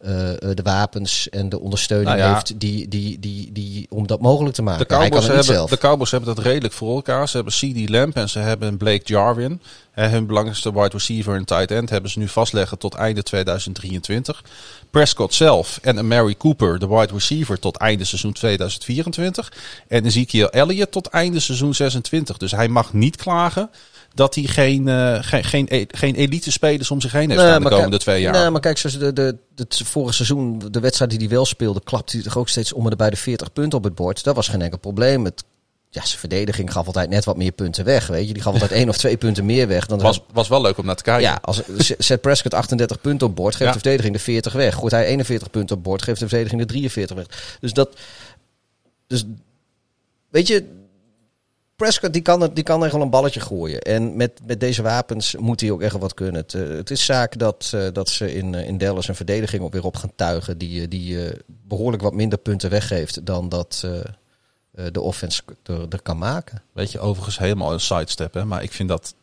uh, 0.05 0.29
uh, 0.29 0.37
de 0.39 0.63
wapens 0.63 1.29
en 1.29 1.49
de 1.49 1.61
ondersteuning 1.61 2.09
Nou 2.09 2.21
ja. 2.21 2.35
heeft 2.35 2.61
die, 2.61 2.89
die, 2.89 3.19
die, 3.19 3.53
die, 3.53 3.87
om 3.91 4.07
dat 4.07 4.21
mogelijk 4.21 4.55
te 4.55 4.63
maken. 4.63 4.89
De 4.89 4.95
Cowboys, 4.95 5.27
hebben, 5.27 5.67
de 5.69 5.79
Cowboys 5.79 6.11
hebben 6.11 6.35
dat 6.35 6.45
redelijk 6.45 6.75
voor 6.75 6.95
elkaar. 6.95 7.29
Ze 7.29 7.37
hebben 7.37 7.55
CD 7.55 7.89
Lamp 7.89 8.17
en 8.17 8.29
ze 8.29 8.39
hebben 8.39 8.77
Blake 8.77 9.03
Jarwin. 9.05 9.61
Hun 9.93 10.27
belangrijkste 10.27 10.73
wide 10.73 10.89
receiver 10.93 11.35
en 11.37 11.45
tight 11.45 11.71
end 11.71 11.91
hebben 11.91 12.11
ze 12.11 12.19
nu 12.19 12.29
vastleggen 12.29 12.79
tot 12.79 12.95
einde 12.95 13.23
2023. 13.23 14.45
Prescott 14.91 15.35
zelf 15.35 15.79
en 15.83 16.07
Mary 16.07 16.35
Cooper, 16.37 16.79
de 16.79 16.89
wide 16.89 17.13
receiver, 17.13 17.59
tot 17.59 17.77
einde 17.77 18.05
seizoen 18.05 18.33
2024. 18.33 19.53
En 19.89 20.05
Ezekiel 20.05 20.51
Elliott 20.51 20.93
tot 20.93 21.07
einde 21.07 21.41
seizoen 21.41 21.75
26. 21.75 22.37
Dus 22.37 22.51
hij 22.51 22.69
mag 22.69 22.93
niet 22.93 23.17
klagen 23.17 23.71
dat 24.17 24.35
hij 24.35 24.45
geen, 24.45 24.87
uh, 24.87 25.19
geen, 25.21 25.45
geen, 25.45 25.67
e 25.69 25.85
geen 25.89 26.15
elite 26.15 26.53
spelers 26.53 26.91
om 26.91 27.01
zich 27.01 27.13
heen 27.13 27.31
heeft 27.31 27.41
staan 27.41 27.63
de 27.63 27.69
komende 27.69 27.91
kijk, 27.91 28.03
twee 28.03 28.21
jaar. 28.21 28.33
Nee, 28.33 28.51
maar 28.51 28.61
kijk, 28.61 28.79
zoals 28.79 28.99
de, 28.99 29.13
de, 29.13 29.37
het 29.55 29.81
vorige 29.85 30.15
seizoen, 30.15 30.63
de 30.71 30.81
wedstrijd 30.81 31.11
die 31.11 31.21
hij 31.21 31.29
wel 31.29 31.45
speelde, 31.45 31.81
klapte 31.85 32.17
hij 32.17 32.25
toch 32.25 32.37
ook 32.37 32.49
steeds 32.49 32.73
om 32.73 32.91
en 32.91 32.97
bij 32.97 33.11
de 33.11 33.17
40 33.17 33.53
punten 33.53 33.79
op 33.79 33.85
het 33.85 33.95
bord. 33.95 34.25
Dat 34.25 34.35
was 34.35 34.49
geen 34.49 34.63
enkel 34.63 34.79
probleem. 34.79 35.25
Het, 35.25 35.45
ja, 35.91 36.05
zijn 36.05 36.19
verdediging 36.19 36.73
gaf 36.73 36.87
altijd 36.87 37.11
net 37.11 37.25
wat 37.25 37.37
meer 37.37 37.53
punten 37.53 37.85
weg, 37.85 38.07
weet 38.07 38.27
je. 38.27 38.33
Die 38.33 38.43
gaf 38.43 38.53
altijd 38.53 38.71
één 38.81 38.89
of 38.89 38.97
twee 38.97 39.17
punten 39.17 39.47
meer 39.47 39.69
weg. 39.69 39.87
Dan 39.87 39.99
was, 39.99 40.21
was 40.33 40.49
wel 40.49 40.61
leuk 40.61 40.79
om 40.79 40.87
naar 40.87 40.97
te 40.97 41.03
kijken. 41.03 41.23
Ja, 41.23 41.39
als 41.43 41.63
zet 41.99 42.21
Prescott 42.21 42.55
38 42.55 43.01
punten 43.01 43.27
op 43.27 43.37
bord, 43.37 43.55
geeft 43.55 43.65
Ja. 43.65 43.73
de 43.73 43.81
verdediging 43.81 44.15
de 44.15 44.21
40 44.21 44.53
weg. 44.53 44.75
Gooit 44.75 44.93
hij 44.93 45.07
41 45.07 45.51
punten 45.51 45.77
op 45.77 45.83
bord, 45.83 46.03
geeft 46.03 46.21
de 46.21 46.29
verdediging 46.29 46.61
de 46.61 46.67
43 46.67 47.17
weg. 47.17 47.57
Dus 47.61 47.73
dat, 47.73 47.89
dus 49.07 49.25
weet 50.31 50.47
je, 50.47 50.65
Prescott 51.77 52.13
die 52.13 52.23
kan, 52.23 52.41
het, 52.41 52.55
die 52.55 52.65
kan 52.65 52.83
echt 52.83 52.93
wel 52.93 53.03
een 53.03 53.11
balletje 53.11 53.41
gooien. 53.41 53.81
En 53.81 54.17
met, 54.17 54.41
met 54.47 54.61
deze 54.61 54.83
wapens 54.83 55.37
moet 55.37 55.61
hij 55.61 55.71
ook 55.71 55.83
echt 55.83 55.99
wat 55.99 56.15
kunnen. 56.15 56.41
Het, 56.41 56.55
eh, 56.55 56.69
het 56.69 56.91
is 56.91 57.05
zaak 57.05 57.39
dat, 57.39 57.71
eh, 57.75 57.87
dat 57.93 58.09
ze 58.09 58.35
in, 58.35 58.55
eh, 58.55 58.67
in 58.67 58.79
Dallas 58.79 59.09
een 59.09 59.15
verdediging 59.15 59.63
op 59.63 59.73
weer 59.73 59.85
op 59.85 59.97
gaan 59.97 60.13
tuigen. 60.15 60.59
Die, 60.59 60.89
die 60.89 61.25
eh, 61.25 61.39
behoorlijk 61.47 62.03
wat 62.03 62.15
minder 62.15 62.39
punten 62.39 62.71
weggeeft 62.71 63.27
dan 63.27 63.49
dat 63.49 63.87
de 64.93 65.01
offense 65.01 65.43
er, 65.63 65.87
er 65.89 66.03
kan 66.03 66.19
maken. 66.19 66.63
Weet 66.73 66.93
je, 66.93 67.01
overigens 67.01 67.39
helemaal 67.39 67.73
een 67.73 67.81
sidestep. 67.81 68.35
Hè? 68.35 68.45
Maar 68.45 68.63
ik 68.63 68.73
vind 68.73 68.89
dat 68.89 69.15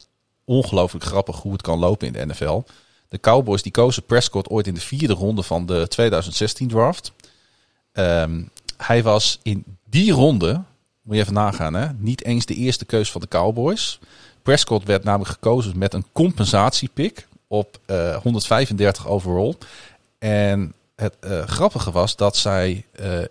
ongelooflijk 0.45 1.05
grappig 1.05 1.41
hoe 1.41 1.51
het 1.51 1.61
kan 1.61 1.79
lopen 1.79 2.07
in 2.07 2.13
de 2.13 2.25
NFL. 2.25 2.63
De 3.09 3.19
Cowboys 3.19 3.61
die 3.61 3.71
kozen 3.71 4.03
Prescott 4.03 4.49
ooit 4.49 4.67
in 4.67 4.73
de 4.73 4.81
vierde 4.81 5.13
ronde 5.13 5.43
van 5.43 5.65
de 5.65 5.87
2016 5.87 6.67
draft. 6.67 7.11
Ehm, 7.91 8.43
hij 8.77 9.03
was 9.03 9.39
in 9.43 9.63
die 9.89 10.11
ronde, 10.11 10.63
moet 11.03 11.15
je 11.15 11.21
even 11.21 11.33
nagaan, 11.33 11.73
hè, 11.73 11.87
niet 11.97 12.23
eens 12.23 12.45
de 12.45 12.55
eerste 12.55 12.85
keus 12.85 13.11
van 13.11 13.21
de 13.21 13.27
Cowboys. 13.27 13.99
Prescott 14.41 14.87
werd 14.87 15.03
namelijk 15.03 15.31
gekozen 15.31 15.77
met 15.77 15.93
een 15.93 16.05
compensatiepick 16.11 17.27
op 17.47 17.79
eh, 17.85 18.15
135 18.15 19.07
overall. 19.07 19.55
En 20.19 20.73
het 20.95 21.15
eh, 21.19 21.47
grappige 21.47 21.91
was 21.91 22.15
dat 22.15 22.37
zij, 22.37 22.85
eh, 22.91 23.21
eh, 23.21 23.27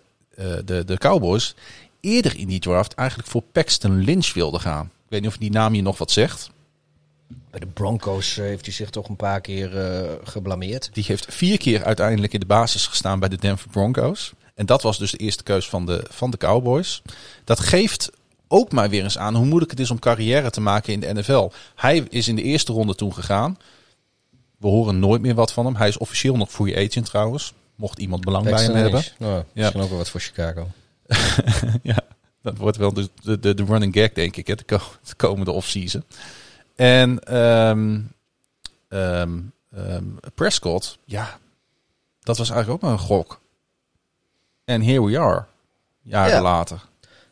de, 0.65 0.85
de 0.85 0.97
Cowboys, 0.97 1.55
eerder 1.99 2.37
in 2.37 2.47
die 2.47 2.59
draft 2.59 2.93
eigenlijk 2.93 3.29
voor 3.29 3.43
Paxton 3.51 4.03
Lynch 4.03 4.33
wilden 4.33 4.59
gaan. 4.59 4.85
Ik 4.85 5.09
weet 5.09 5.21
niet 5.21 5.29
of 5.29 5.37
die 5.37 5.51
naam 5.51 5.73
je 5.73 5.81
nog 5.81 5.97
wat 5.97 6.11
zegt. 6.11 6.51
Bij 7.53 7.59
de 7.59 7.65
Broncos 7.65 8.37
eh, 8.37 8.45
heeft 8.45 8.65
hij 8.65 8.73
zich 8.73 8.89
toch 8.89 9.09
een 9.09 9.15
paar 9.15 9.41
keer 9.41 9.77
eh, 9.77 10.11
geblameerd. 10.23 10.89
Die 10.93 11.03
heeft 11.07 11.25
vier 11.29 11.57
keer 11.57 11.83
uiteindelijk 11.83 12.33
in 12.33 12.39
de 12.39 12.45
basis 12.45 12.87
gestaan 12.87 13.19
bij 13.19 13.29
de 13.29 13.37
Denver 13.37 13.69
Broncos. 13.69 14.33
En 14.55 14.65
dat 14.65 14.81
was 14.81 14.97
dus 14.97 15.11
de 15.11 15.17
eerste 15.17 15.43
keus 15.43 15.69
van 15.69 15.85
de, 15.85 16.05
van 16.09 16.31
de 16.31 16.37
Cowboys. 16.37 17.01
Dat 17.43 17.59
geeft 17.59 18.11
ook 18.47 18.71
maar 18.71 18.89
weer 18.89 19.03
eens 19.03 19.17
aan 19.17 19.35
hoe 19.35 19.45
moeilijk 19.45 19.71
het 19.71 19.79
is 19.79 19.91
om 19.91 19.99
carrière 19.99 20.49
te 20.49 20.61
maken 20.61 20.93
in 20.93 20.99
de 20.99 21.13
NFL. 21.13 21.49
Hij 21.75 21.97
is 22.09 22.27
in 22.27 22.35
de 22.35 22.41
eerste 22.41 22.73
ronde 22.73 22.95
toen 22.95 23.13
gegaan. 23.13 23.57
We 24.57 24.67
horen 24.67 24.99
nooit 24.99 25.21
meer 25.21 25.35
wat 25.35 25.53
van 25.53 25.65
hem. 25.65 25.75
Hij 25.75 25.87
is 25.87 25.97
officieel 25.97 26.35
nog 26.35 26.51
free 26.51 26.87
agent 26.87 27.05
trouwens. 27.05 27.53
Mocht 27.75 27.99
iemand 27.99 28.25
belang 28.25 28.43
bij 28.43 28.63
hem 28.63 28.75
hebben. 28.75 29.03
Nou, 29.17 29.43
misschien 29.53 29.81
ook 29.81 29.89
wel 29.89 29.97
wat 29.97 30.09
voor 30.09 30.19
Chicago. 30.19 30.67
ja, 31.81 31.99
dat 32.41 32.57
wordt 32.57 32.77
wel 32.77 32.93
de, 32.93 33.09
de, 33.23 33.53
de, 33.53 33.63
running 33.63 33.93
gag, 33.93 34.11
denk 34.11 34.35
ik, 34.35 34.47
hè, 34.47 34.55
de 34.55 34.79
komende 35.17 35.51
offseason. 35.51 36.03
En 36.75 37.19
ehm, 37.19 37.99
ehm, 38.89 39.39
ehm, 39.71 40.05
Prescott, 40.35 40.97
ja, 41.05 41.39
dat 42.19 42.37
was 42.37 42.49
eigenlijk 42.49 42.83
ook 42.83 42.89
maar 42.89 42.99
een 42.99 43.05
gok. 43.05 43.41
En 44.65 44.83
here 44.83 45.05
we 45.05 45.19
are, 45.19 45.45
jaren 46.01 46.33
Ja. 46.33 46.41
later. 46.41 46.81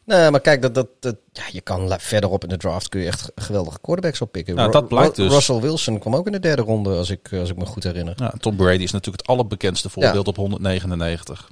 Nee, 0.06 0.32
maar 0.32 0.40
kijk, 0.40 0.62
dat, 0.62 0.74
dat, 0.74 0.88
dat, 1.00 1.16
ja, 1.32 1.44
je 1.52 1.62
kan 1.62 2.00
verderop 2.00 2.44
in 2.44 2.50
de 2.50 2.58
draft 2.58 2.90
kun 2.90 3.02
je 3.02 3.08
echt 3.08 3.32
geweldige 3.36 3.80
quarterbacks 3.82 4.22
oppikken. 4.22 4.56
Nou, 4.56 4.72
dat 4.72 4.88
blijkt 4.88 5.16
dus. 5.16 5.34
Russell 5.34 5.60
Wilson 5.60 6.00
kwam 6.00 6.16
ook 6.16 6.26
in 6.26 6.32
de 6.32 6.40
derde 6.40 6.62
ronde, 6.62 6.96
als 6.96 7.10
ik, 7.10 7.34
als 7.34 7.50
ik 7.50 7.58
me 7.58 7.66
goed 7.66 7.84
herinner. 7.84 8.14
Ja, 8.18 8.34
Tom 8.40 8.56
Brady 8.56 8.84
is 8.84 8.92
natuurlijk 8.92 9.22
het 9.22 9.32
allerbekendste 9.36 9.90
voorbeeld 9.90 10.28
op 10.28 10.36
199. 10.36 11.50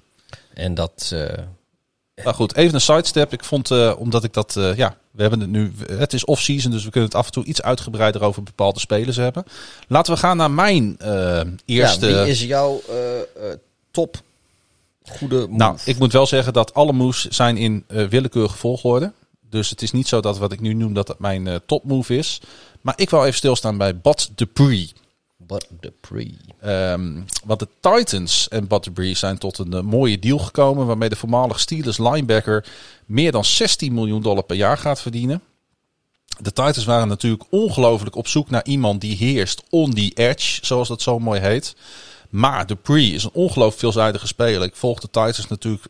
En 0.53 0.73
dat, 0.73 1.11
eh, 1.13 1.43
Nou 2.23 2.35
goed, 2.35 2.55
even 2.55 2.73
een 2.73 2.81
sidestep. 2.81 3.33
Ik 3.33 3.43
vond, 3.43 3.71
eh, 3.71 3.93
omdat 3.97 4.23
ik 4.23 4.33
dat, 4.33 4.55
eh, 4.55 4.75
ja, 4.75 4.95
we 5.11 5.21
hebben 5.21 5.39
het 5.39 5.49
nu, 5.49 5.73
het 5.91 6.13
is 6.13 6.25
off-season, 6.25 6.71
dus 6.71 6.83
we 6.83 6.89
kunnen 6.89 7.09
het 7.09 7.17
af 7.19 7.25
en 7.25 7.31
toe 7.31 7.43
iets 7.43 7.61
uitgebreider 7.61 8.23
over 8.23 8.43
bepaalde 8.43 8.79
spelers 8.79 9.15
hebben. 9.15 9.43
Laten 9.87 10.13
we 10.13 10.19
gaan 10.19 10.37
naar 10.37 10.51
mijn 10.51 10.97
eh, 10.97 11.41
eerste... 11.65 12.07
ja, 12.07 12.21
wie 12.21 12.31
is 12.31 12.41
jouw 12.43 12.81
eh, 12.89 13.19
eh, 13.19 13.25
top 13.91 14.17
goede 15.05 15.35
move? 15.35 15.51
Nou, 15.51 15.77
ik 15.85 15.99
moet 15.99 16.12
wel 16.12 16.25
zeggen 16.25 16.53
dat 16.53 16.73
alle 16.73 16.93
moves 16.93 17.27
zijn 17.27 17.57
in 17.57 17.83
eh, 17.88 18.07
willekeurige 18.07 18.57
volgorde. 18.57 19.13
Dus 19.49 19.69
het 19.69 19.81
is 19.81 19.91
niet 19.91 20.07
zo 20.07 20.21
dat 20.21 20.38
wat 20.38 20.51
ik 20.51 20.59
nu 20.59 20.73
noem 20.73 20.93
dat 20.93 21.19
mijn 21.19 21.47
eh, 21.47 21.55
topmove 21.65 22.17
is. 22.17 22.41
Maar 22.81 22.93
ik 22.97 23.09
wil 23.09 23.23
even 23.23 23.38
stilstaan 23.38 23.77
bij 23.77 23.97
Bud 23.97 24.29
Dupree. 24.35 24.91
But 25.38 25.67
Dupree. 25.79 26.38
Ehm, 26.62 27.21
want 27.45 27.59
de 27.59 27.67
Titans 27.79 28.47
en 28.47 28.67
Bud 28.67 28.83
Dupree 28.83 29.15
zijn 29.15 29.38
tot 29.38 29.57
een 29.57 29.73
eh, 29.73 29.81
mooie 29.81 30.19
deal 30.19 30.38
gekomen... 30.38 30.85
waarmee 30.85 31.09
de 31.09 31.15
voormalig 31.15 31.59
Steelers 31.59 31.97
linebacker 31.97 32.65
meer 33.05 33.31
dan 33.31 33.45
16 33.45 33.93
miljoen 33.93 34.21
dollar 34.21 34.43
per 34.43 34.55
jaar 34.55 34.77
gaat 34.77 35.01
verdienen. 35.01 35.41
De 36.39 36.53
Titans 36.53 36.85
waren 36.85 37.07
natuurlijk 37.07 37.43
ongelooflijk 37.49 38.15
op 38.15 38.27
zoek 38.27 38.49
naar 38.49 38.65
iemand 38.65 39.01
die 39.01 39.17
heerst 39.17 39.63
on 39.69 39.93
the 39.93 40.12
edge, 40.15 40.65
zoals 40.65 40.88
dat 40.88 41.01
zo 41.01 41.19
mooi 41.19 41.39
heet. 41.39 41.75
Maar 42.29 42.65
Dupree 42.65 43.11
is 43.11 43.23
een 43.23 43.29
ongelooflijk 43.33 43.79
veelzijdige 43.79 44.27
speler. 44.27 44.67
Ik 44.67 44.75
volg 44.75 44.99
de 44.99 45.07
Titans 45.07 45.47
natuurlijk, 45.47 45.85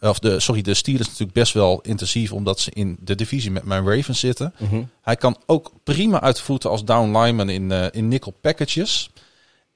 of 0.00 0.18
de, 0.18 0.40
sorry, 0.40 0.62
de 0.62 0.74
Steelers 0.74 1.06
natuurlijk 1.06 1.32
best 1.32 1.52
wel 1.52 1.80
intensief, 1.80 2.32
omdat 2.32 2.60
ze 2.60 2.70
in 2.74 2.96
de 3.00 3.14
divisie 3.14 3.50
met 3.50 3.64
mijn 3.64 3.88
Ravens 3.88 4.20
zitten. 4.20 4.54
Hij 5.02 5.16
kan 5.16 5.36
ook 5.46 5.72
prima 5.84 6.20
uit 6.20 6.36
de 6.36 6.42
voeten 6.42 6.70
als 6.70 6.84
down 6.84 7.18
lineman 7.18 7.48
in, 7.48 7.72
eh, 7.72 7.86
in 7.90 8.08
nickel 8.08 8.34
packages. 8.40 9.10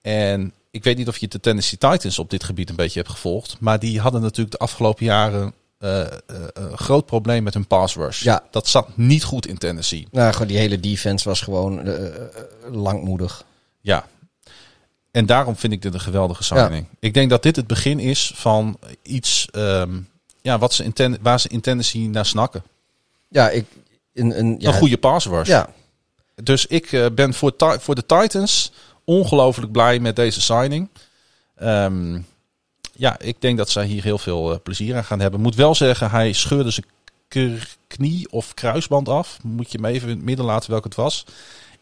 En 0.00 0.52
ik 0.70 0.84
weet 0.84 0.96
niet 0.96 1.08
of 1.08 1.18
je 1.18 1.28
de 1.28 1.40
Tennessee 1.40 1.78
Titans 1.78 2.18
op 2.18 2.30
dit 2.30 2.44
gebied 2.44 2.70
een 2.70 2.76
beetje 2.76 2.98
hebt 2.98 3.12
gevolgd. 3.12 3.56
Maar 3.60 3.78
die 3.78 4.00
hadden 4.00 4.20
natuurlijk 4.20 4.50
de 4.50 4.58
afgelopen 4.58 5.04
jaren 5.04 5.54
een 5.78 6.78
groot 6.78 7.06
probleem 7.06 7.42
met 7.42 7.54
hun 7.54 7.66
pass 7.66 7.96
rush. 7.96 8.22
Ja. 8.22 8.42
Dat 8.50 8.68
zat 8.68 8.96
niet 8.96 9.24
goed 9.24 9.46
in 9.46 9.58
Tennessee. 9.58 10.06
Nou, 10.10 10.32
gewoon 10.32 10.48
die 10.48 10.58
hele 10.58 10.80
defense 10.80 11.28
was 11.28 11.40
gewoon 11.40 11.94
langmoedig. 12.70 13.44
Ja. 13.80 14.06
En 15.12 15.26
daarom 15.26 15.56
vind 15.56 15.72
ik 15.72 15.82
dit 15.82 15.94
een 15.94 16.00
geweldige 16.00 16.42
signing. 16.42 16.86
Ik 16.98 17.14
denk 17.14 17.30
dat 17.30 17.42
dit 17.42 17.56
het 17.56 17.66
begin 17.66 17.98
is 17.98 18.32
van 18.34 18.78
iets 19.02 19.48
ehm, 19.50 19.98
ja, 20.42 20.58
wat 20.58 20.72
ze 20.72 21.18
waar 21.20 21.40
ze 21.40 21.48
in 21.48 21.60
Tennessee 21.60 22.08
naar 22.08 22.26
snakken. 22.26 22.62
Ja, 23.28 23.50
ik... 23.50 23.66
Een, 24.14 24.38
een, 24.38 24.56
ja, 24.58 24.68
Een 24.68 24.74
goede 24.74 24.98
pass 24.98 25.26
rush. 25.26 25.48
Ja, 25.48 25.68
Dus 26.34 26.66
ik 26.66 26.92
eh, 26.92 27.06
ben 27.14 27.34
voor, 27.34 27.54
voor 27.58 27.94
de 27.94 28.06
Titans 28.06 28.72
ongelooflijk 29.04 29.72
blij 29.72 29.98
met 29.98 30.16
deze 30.16 30.40
signing. 30.40 30.88
Ehm, 31.54 32.20
ja, 32.92 33.18
ik 33.18 33.40
denk 33.40 33.58
dat 33.58 33.70
zij 33.70 33.84
hier 33.84 34.02
heel 34.02 34.18
veel 34.18 34.52
eh, 34.52 34.58
plezier 34.62 34.96
aan 34.96 35.04
gaan 35.04 35.20
hebben. 35.20 35.40
Moet 35.40 35.54
wel 35.54 35.74
zeggen, 35.74 36.10
hij 36.10 36.32
scheurde 36.32 36.70
zijn 36.70 36.86
knie 37.86 38.30
of 38.30 38.54
kruisband 38.54 39.08
af. 39.08 39.38
Moet 39.42 39.72
je 39.72 39.78
me 39.78 39.88
even 39.88 40.08
in 40.08 40.16
het 40.16 40.24
midden 40.24 40.44
laten 40.46 40.70
welke 40.70 40.88
het 40.88 40.96
was. 40.96 41.24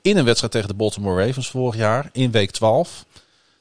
In 0.02 0.16
een 0.16 0.24
wedstrijd 0.24 0.52
tegen 0.52 0.68
de 0.68 0.74
Baltimore 0.74 1.26
Ravens 1.26 1.50
vorig 1.50 1.76
jaar, 1.76 2.08
in 2.12 2.30
week 2.30 2.50
12. 2.50 3.04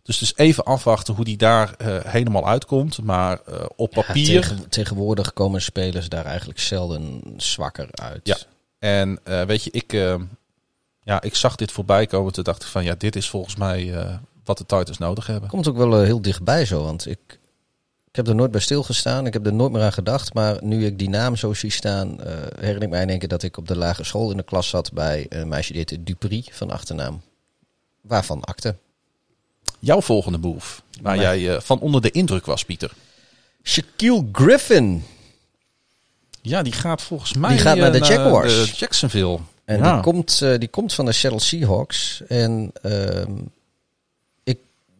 Dus 0.09 0.17
dus 0.17 0.35
even 0.35 0.63
afwachten 0.63 1.13
hoe 1.13 1.25
die 1.25 1.37
daar 1.37 1.73
eh, 1.77 1.97
helemaal 2.03 2.47
uitkomt. 2.47 3.01
Maar 3.01 3.39
eh, 3.45 3.65
op 3.75 3.93
Ja, 3.93 4.01
papier... 4.01 4.41
tegen- 4.41 4.69
tegenwoordig 4.69 5.33
komen 5.33 5.61
spelers 5.61 6.09
daar 6.09 6.25
eigenlijk 6.25 6.59
zelden 6.59 7.21
zwakker 7.37 7.87
uit. 7.91 8.19
Ja. 8.23 8.37
En 8.79 9.19
eh, 9.23 9.41
weet 9.43 9.63
je, 9.63 9.71
ik, 9.71 9.91
ja, 11.03 11.21
ik 11.21 11.35
zag 11.35 11.55
dit 11.55 11.71
voorbij 11.71 12.05
komen. 12.05 12.33
Toen 12.33 12.43
dacht 12.43 12.63
ik 12.63 12.67
van 12.69 12.83
ja, 12.83 12.95
dit 12.97 13.15
is 13.15 13.29
volgens 13.29 13.55
mij 13.55 13.93
wat 14.43 14.57
de 14.57 14.65
Titans 14.65 14.97
nodig 14.97 15.27
hebben. 15.27 15.49
Komt 15.49 15.67
ook 15.67 15.77
wel 15.77 16.01
heel 16.01 16.21
dichtbij 16.21 16.65
zo, 16.65 16.83
want 16.83 17.05
ik, 17.07 17.19
ik 18.07 18.15
heb 18.15 18.27
er 18.27 18.35
nooit 18.35 18.51
bij 18.51 18.61
stilgestaan. 18.61 19.25
Ik 19.25 19.33
heb 19.33 19.45
er 19.45 19.53
nooit 19.53 19.71
meer 19.71 19.81
aan 19.83 19.93
gedacht. 19.93 20.33
Maar 20.33 20.63
nu 20.63 20.85
ik 20.85 20.99
die 20.99 21.09
naam 21.09 21.35
zo 21.35 21.53
zie 21.53 21.71
staan, 21.71 22.17
herinner 22.55 22.83
ik 22.83 22.89
mij 22.89 23.01
in 23.01 23.09
één 23.09 23.19
keer 23.19 23.27
dat 23.27 23.43
ik 23.43 23.57
op 23.57 23.67
de 23.67 23.77
lagere 23.77 24.03
school 24.07 24.31
in 24.31 24.37
de 24.37 24.43
klas 24.43 24.69
zat 24.69 24.93
bij 24.93 25.25
een 25.29 25.47
meisje 25.47 25.69
die 25.73 25.77
heette 25.77 26.03
Dupri 26.03 26.45
van 26.51 26.69
achternaam. 26.71 27.21
Waarvan 28.01 28.41
akte. 28.43 28.75
Jouw 29.79 30.01
volgende 30.01 30.37
move, 30.37 30.81
waar 31.01 31.17
jij 31.17 31.55
eh, 31.55 31.61
van 31.61 31.79
onder 31.79 32.01
de 32.01 32.11
indruk 32.11 32.45
was, 32.45 32.65
Pieter. 32.65 32.91
Shaquille 33.63 34.25
Griffin. 34.31 35.03
Ja, 36.41 36.61
die 36.61 36.73
gaat 36.73 37.01
volgens 37.01 37.33
mij 37.33 37.49
Die 37.49 37.59
gaat 37.59 37.75
eh, 37.75 37.81
naar 37.81 37.91
de 37.91 37.99
Jaguars. 37.99 38.79
Jacksonville. 38.79 39.39
En 39.65 39.77
Ja. 39.77 39.93
die, 39.93 40.01
komt, 40.01 40.41
eh, 40.41 40.57
die 40.57 40.67
komt 40.67 40.93
van 40.93 41.05
de 41.05 41.11
Seattle 41.11 41.41
Seahawks. 41.41 42.21
En 42.27 42.71
ehm, 42.81 43.31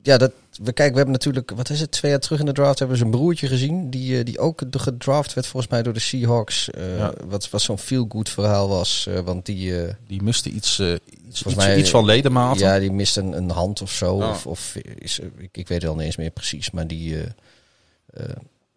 ja, 0.09 0.17
dat, 0.17 0.31
we 0.51 0.63
kijken, 0.73 0.91
we 0.91 0.95
hebben 0.97 1.11
natuurlijk, 1.11 1.51
wat 1.55 1.69
is 1.69 1.79
het, 1.79 1.91
twee 1.91 2.11
jaar 2.11 2.19
terug 2.19 2.39
in 2.39 2.45
de 2.45 2.51
draft 2.51 2.79
hebben 2.79 2.97
we 2.97 3.01
zijn 3.03 3.15
broertje 3.15 3.47
gezien. 3.47 3.89
Die, 3.89 4.17
eh, 4.19 4.25
die 4.25 4.39
ook 4.39 4.61
gedraft 4.71 5.33
werd 5.33 5.47
volgens 5.47 5.71
mij 5.71 5.83
door 5.83 5.93
de 5.93 5.99
Seahawks. 5.99 6.69
eh, 6.69 6.97
Ja. 6.97 7.13
Wat, 7.25 7.49
wat 7.49 7.61
zo'n 7.61 7.77
feel-good 7.77 8.29
verhaal 8.29 8.67
was. 8.69 9.07
eh, 9.07 9.19
want 9.19 9.45
die, 9.45 9.73
Die 10.07 10.21
miste 10.23 10.49
iets, 10.49 10.79
iets, 10.79 11.43
iets, 11.43 11.55
mij- 11.55 11.77
iets 11.77 11.89
van 11.89 12.05
ledematen. 12.05 12.59
ja, 12.61 12.79
die 12.79 12.91
mist 12.91 13.17
een, 13.17 13.31
een 13.33 13.49
hand 13.49 13.81
of 13.81 13.91
zo. 13.91 14.15
Of, 14.15 14.45
of 14.47 14.75
is, 14.97 15.19
ik, 15.19 15.57
ik 15.57 15.67
weet 15.67 15.81
het 15.81 15.89
al 15.91 15.95
niet 15.95 16.05
eens 16.05 16.17
meer 16.17 16.29
precies. 16.31 16.71
Maar 16.71 16.87
die, 16.87 17.17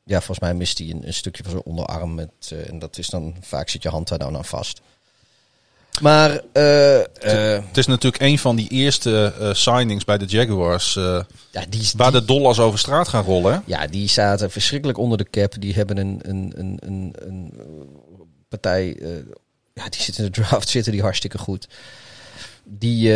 ja, 0.05 0.17
volgens 0.19 0.39
mij 0.39 0.55
mist 0.55 0.79
hij 0.79 0.91
een, 0.91 1.07
een 1.07 1.15
stukje 1.15 1.43
van 1.43 1.53
zijn 1.53 1.65
onderarm. 1.65 2.15
Met, 2.15 2.55
en 2.69 2.79
dat 2.79 2.99
is 2.99 3.09
dan, 3.09 3.35
vaak 3.41 3.69
zit 3.69 3.83
je 3.83 3.89
hand 3.89 4.09
daar 4.09 4.19
dan 4.19 4.37
aan 4.37 4.45
vast. 4.45 4.81
Maar, 6.01 6.41
eh, 6.53 7.01
eh, 7.01 7.65
Het 7.67 7.77
is 7.77 7.87
natuurlijk 7.87 8.23
een 8.23 8.39
van 8.39 8.57
die 8.57 8.69
eerste 8.69 9.35
eh, 9.41 9.53
signings 9.55 10.05
bij 10.05 10.19
de 10.19 10.25
Jaguars. 10.25 10.95
ja, 10.95 11.25
die, 11.69 11.91
waar 11.97 12.11
die- 12.11 12.21
de 12.21 12.27
dollars 12.27 12.59
over 12.61 12.79
straat 12.79 13.09
gaan 13.09 13.25
rollen. 13.25 13.53
hè? 13.53 13.59
Ja, 13.67 13.87
die 13.87 14.09
zaten 14.09 14.51
verschrikkelijk 14.51 14.99
onder 14.99 15.19
de 15.19 15.31
cap. 15.31 15.55
Die 15.59 15.75
hebben 15.75 15.97
een, 15.97 16.19
een, 16.23 16.53
een, 16.57 16.79
een, 16.81 17.15
een 17.27 17.53
partij. 18.49 18.87
ja, 19.75 19.89
die 19.89 20.01
zitten 20.03 20.25
in 20.25 20.31
de 20.33 20.37
draft, 20.43 20.69
zitten 20.69 20.93
die 20.93 21.03
hartstikke 21.03 21.39
goed. 21.39 21.69
Die, 22.65 23.13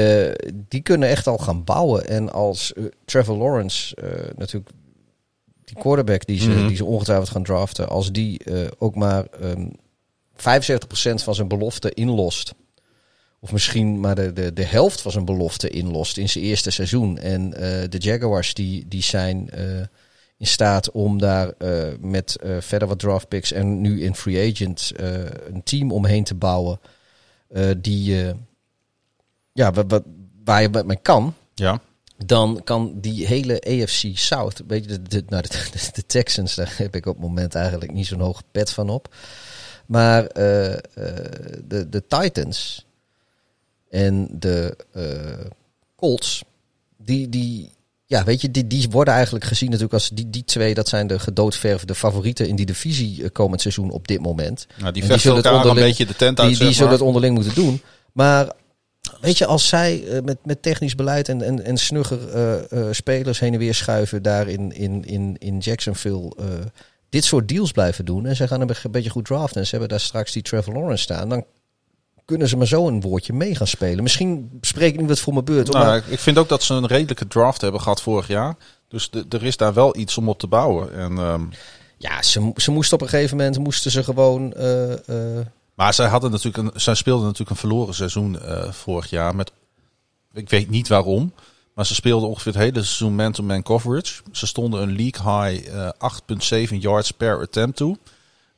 die 0.69 0.81
kunnen 0.81 1.09
echt 1.09 1.27
al 1.27 1.39
gaan 1.39 1.65
bouwen. 1.65 2.07
En 2.09 2.33
als 2.33 2.73
Trevor 3.05 3.37
Lawrence, 3.37 3.97
natuurlijk 4.37 4.73
die 5.65 5.77
quarterback 5.77 6.27
die 6.27 6.41
ze, 6.41 6.49
Mhm. 6.49 6.67
die 6.67 6.77
ze 6.77 6.85
ongetwijfeld 6.85 7.29
gaan 7.29 7.43
draften, 7.45 7.89
als 7.89 8.13
die 8.13 8.41
ook 8.79 8.95
maar 8.95 9.25
ehm 9.41 9.67
75% 10.37 11.23
van 11.23 11.35
zijn 11.35 11.49
belofte 11.49 11.91
inlost. 11.95 12.55
Of 13.47 13.53
misschien 13.53 14.01
maar 14.01 14.15
de, 14.15 14.33
de, 14.33 14.53
de 14.53 14.65
helft 14.65 15.01
van 15.01 15.11
zijn 15.11 15.25
belofte 15.25 15.69
inlost 15.69 16.17
in 16.17 16.29
zijn 16.29 16.45
eerste 16.45 16.71
seizoen. 16.71 17.19
En 17.19 17.55
eh, 17.55 17.89
de 17.89 17.99
Jaguars 17.99 18.55
die, 18.55 18.89
die 18.89 19.03
zijn 19.03 19.51
eh, 19.51 19.81
in 20.37 20.47
staat 20.47 20.91
om 20.91 21.19
daar 21.19 21.53
eh, 21.59 21.93
met 22.01 22.37
verder 22.59 22.89
wat 22.89 22.99
draft 22.99 23.29
picks 23.29 23.53
en 23.53 23.81
nu 23.81 24.03
in 24.03 24.15
free 24.15 24.53
agent 24.53 24.93
een 25.47 25.63
team 25.65 25.93
omheen 25.93 26.25
te 26.25 26.35
bouwen. 26.35 26.81
die, 27.77 28.35
ja, 29.53 29.73
wat, 29.73 29.85
wat, 29.89 30.03
waar 30.45 30.63
je 30.63 30.83
mee 30.87 30.99
kan. 31.03 31.35
Ja. 31.55 31.81
dan 32.27 32.61
kan 32.65 33.01
die 33.01 33.27
hele 33.27 33.61
AFC 33.61 34.11
South, 34.15 34.63
weet 34.67 34.85
je, 34.85 34.89
de, 34.91 35.03
de, 35.03 35.25
nou, 35.29 35.43
de, 35.43 35.91
de 35.93 36.07
Texans, 36.07 36.55
daar 36.55 36.75
heb 36.77 36.97
ik 36.97 37.07
op 37.07 37.15
het 37.15 37.23
moment 37.23 37.55
eigenlijk 37.55 37.93
niet 37.93 38.07
zo'n 38.07 38.21
hoge 38.21 38.43
pet 38.51 38.71
van 38.71 38.89
op. 38.89 39.15
Maar 39.87 40.29
de, 40.29 41.87
de 41.89 42.07
Titans 42.07 42.87
en 43.91 44.29
de 44.31 44.77
eh, 44.93 45.47
Colts, 45.97 46.43
die, 46.97 47.29
die, 47.29 47.71
ja, 48.07 48.25
weet 48.25 48.41
je, 48.41 48.51
die, 48.51 48.67
die 48.67 48.89
worden 48.91 49.15
eigenlijk 49.15 49.45
gezien 49.45 49.67
natuurlijk 49.69 49.95
als 49.95 50.09
die, 50.09 50.31
die 50.31 50.45
twee, 50.45 50.75
dat 50.75 50.89
zijn 50.89 51.07
de 51.07 51.19
gedoodverfde 51.19 51.95
favorieten 51.95 52.49
in 52.49 52.57
die 52.57 52.67
divisie 52.67 53.23
eh, 53.23 53.29
komend 53.33 53.61
seizoen 53.61 53.91
op 53.91 54.09
dit 54.09 54.21
moment. 54.21 54.67
Nou, 54.79 54.93
die 54.93 55.03
En 55.03 55.21
zullen 55.21 55.37
het 55.37 55.45
elkaar 55.47 55.61
een 55.61 55.69
onderling- 55.69 55.97
beetje 55.97 56.13
de 56.13 56.19
tent 56.19 56.41
uit, 56.41 56.49
Die, 56.49 56.59
die 56.59 56.75
zullen 56.75 56.93
het 56.93 57.01
onderling 57.01 57.35
moeten 57.35 57.55
doen. 57.55 57.83
Maar 58.13 58.53
weet 59.21 59.39
je, 59.39 59.47
als 59.47 59.69
zij 59.69 60.05
eh, 60.09 60.23
met, 60.23 60.39
met 60.45 60.63
technisch 60.63 60.95
beleid 60.95 61.29
en, 61.29 61.43
en, 61.43 61.65
en 61.65 61.77
snugger 61.77 62.19
spelers 62.95 63.39
heen 63.41 63.53
en 63.53 63.59
weer 63.59 63.75
schuiven 63.75 64.23
daar 64.23 64.49
in, 64.49 64.73
in, 64.73 65.05
in, 65.05 65.37
in 65.39 65.59
Jacksonville 65.59 66.33
dit 67.09 67.25
soort 67.25 67.49
deals 67.49 67.73
blijven 67.73 68.05
doen. 68.05 68.27
En 68.27 68.37
ze 68.37 68.49
gaan 68.49 68.61
een 68.61 68.67
be- 68.67 68.89
beetje 68.91 69.11
goed 69.11 69.25
draften. 69.25 69.61
En 69.61 69.65
ze 69.65 69.71
hebben 69.71 69.89
daar 69.89 70.01
straks 70.01 70.33
die 70.33 70.43
Trevor 70.43 70.75
Lawrence 70.75 71.03
staan. 71.03 71.29
Dan 71.29 71.45
kunnen 72.27 72.49
ze 72.49 72.57
maar 72.57 72.67
zo 72.67 72.87
een 72.89 73.01
woordje 73.01 73.33
mee 73.33 73.55
gaan 73.55 73.67
spelen. 73.67 74.03
Misschien 74.03 74.59
spreek 74.61 74.93
ik 74.95 75.01
niet 75.01 75.09
wat 75.09 75.21
voor 75.21 75.33
mijn 75.33 75.45
beurt. 75.45 75.73
Nou, 75.73 75.85
maar 75.87 76.03
ik- 76.09 76.19
vind 76.19 76.39
ook 76.39 76.49
dat 76.49 76.63
ze 76.63 76.75
een 76.75 76.87
redelijke 76.87 77.27
draft 77.29 77.61
hebben 77.61 77.81
gehad 77.81 78.03
vorig 78.03 78.27
jaar. 78.29 78.57
Dus 78.89 79.11
de- 79.11 79.25
er 79.29 79.45
is 79.45 79.57
daar 79.57 79.75
wel 79.75 79.97
iets 79.97 80.19
om 80.19 80.29
op 80.29 80.39
te 80.39 80.47
bouwen. 80.47 80.93
En, 80.95 81.19
ehm, 81.19 81.43
ja, 81.99 82.23
ze, 82.23 82.53
ze 82.57 82.71
moesten 82.71 82.97
op 82.97 83.03
een 83.03 83.09
gegeven 83.09 83.37
moment 83.37 83.59
moesten 83.59 83.91
ze 83.91 84.05
gewoon. 84.05 84.53
eh, 84.53 84.93
eh, 85.39 85.47
maar 85.75 85.95
zij, 85.95 86.07
hadden 86.09 86.31
natuurlijk 86.31 86.57
een, 86.75 86.81
zij 86.81 86.95
speelden 86.95 87.25
natuurlijk 87.25 87.51
een 87.51 87.57
verloren 87.57 87.95
seizoen 87.95 88.41
eh, 88.41 88.71
vorig 88.73 89.11
jaar. 89.11 89.35
Met, 89.37 89.53
ik 90.33 90.51
weet 90.51 90.71
niet 90.71 90.89
waarom. 90.89 91.33
Maar 91.75 91.87
ze 91.87 91.95
speelden 91.95 92.29
ongeveer 92.29 92.53
het 92.53 92.61
hele 92.63 92.73
seizoen 92.83 93.15
man-to-man 93.15 93.63
coverage. 93.63 94.23
Ze 94.33 94.47
stonden 94.47 94.83
een 94.83 94.97
league 94.97 95.51
high 95.51 95.69
eh 95.69 95.89
8,7 96.69 96.77
yards 96.81 97.11
per 97.11 97.41
attempt 97.41 97.77
toe. 97.77 97.97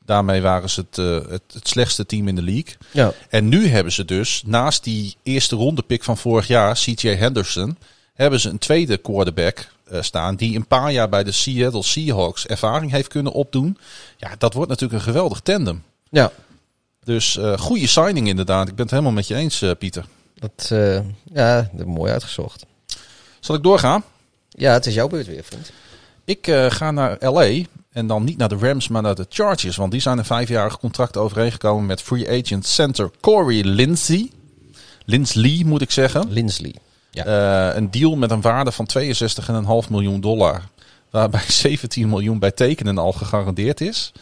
Daarmee 0.09 0.41
waren 0.43 0.71
ze 0.71 0.81
het, 0.81 0.99
eh, 0.99 1.31
het, 1.31 1.43
het 1.53 1.69
slechtste 1.69 2.07
team 2.07 2.29
in 2.29 2.35
de 2.35 2.43
league. 2.43 2.75
ja, 2.91 3.13
En 3.29 3.49
nu 3.49 3.67
hebben 3.67 3.93
ze 3.93 4.05
dus, 4.05 4.43
naast 4.47 4.85
die 4.85 5.17
eerste 5.23 5.57
ronde 5.57 5.83
pick 5.83 6.05
van 6.05 6.17
vorig 6.19 6.47
jaar, 6.47 6.75
CJ 6.75 7.09
Henderson, 7.09 7.79
hebben 8.15 8.41
ze 8.41 8.49
een 8.49 8.59
tweede 8.59 8.97
quarterback 8.97 9.69
eh, 9.85 10.03
staan 10.03 10.37
die 10.37 10.57
een 10.57 10.67
paar 10.67 10.93
jaar 10.93 11.09
bij 11.09 11.25
de 11.25 11.33
Seattle 11.33 11.83
Seahawks 11.83 12.47
ervaring 12.47 12.91
heeft 12.91 13.09
kunnen 13.09 13.33
opdoen. 13.33 13.79
Ja, 14.17 14.31
dat 14.39 14.55
wordt 14.55 14.71
natuurlijk 14.71 14.99
een 14.99 15.13
geweldig 15.13 15.41
tandem. 15.41 15.83
ja, 16.11 16.33
Dus 17.05 17.37
eh 17.37 17.59
goede 17.59 17.87
signing 17.87 18.29
inderdaad. 18.29 18.69
Ik 18.69 18.75
ben 18.75 18.83
het 18.83 18.91
helemaal 18.91 19.13
met 19.13 19.27
je 19.27 19.35
eens, 19.35 19.65
Pieter. 19.79 20.05
dat, 20.35 20.73
ja, 21.33 21.71
dat 21.73 21.87
mooi 21.87 22.13
uitgezocht. 22.13 22.67
Zal 23.41 23.55
ik 23.55 23.63
doorgaan? 23.63 24.05
Ja, 24.49 24.73
het 24.73 24.87
is 24.87 24.95
jouw 24.95 25.09
beurt 25.09 25.27
weer, 25.27 25.45
vriend. 25.45 25.73
Ik 26.25 26.47
eh, 26.47 26.71
ga 26.71 26.91
naar 26.91 27.17
LA 27.21 27.65
en 27.91 28.07
dan 28.07 28.25
niet 28.25 28.37
naar 28.37 28.49
de 28.49 28.59
Rams, 28.61 28.89
maar 28.89 29.03
naar 29.03 29.15
de 29.15 29.27
Chargers. 29.29 29.77
Want 29.77 29.93
die 29.93 30.01
zijn 30.01 30.19
een 30.19 30.25
vijfjarig 30.25 30.79
contract 30.79 31.17
overeengekomen 31.17 31.87
met 31.87 32.03
free 32.03 32.43
agent 32.43 32.67
center 32.67 33.11
Corey 33.21 33.63
Lindsey. 33.63 34.31
Linsley 35.05 35.63
moet 35.65 35.83
ik 35.83 35.91
zeggen. 35.91 36.33
Linsley. 36.33 36.75
Ja. 37.11 37.25
Eh, 37.25 37.77
een 37.77 37.91
deal 37.91 38.17
met 38.17 38.31
een 38.31 38.41
waarde 38.41 38.73
van 38.73 38.87
62,5 38.87 39.91
miljoen 39.91 40.21
dollar. 40.21 40.63
Waarbij 41.11 41.45
17 41.65 42.09
miljoen 42.09 42.39
bij 42.39 42.51
tekenen 42.51 42.99
al 42.99 43.13
gegarandeerd 43.13 43.81
is. 43.81 44.13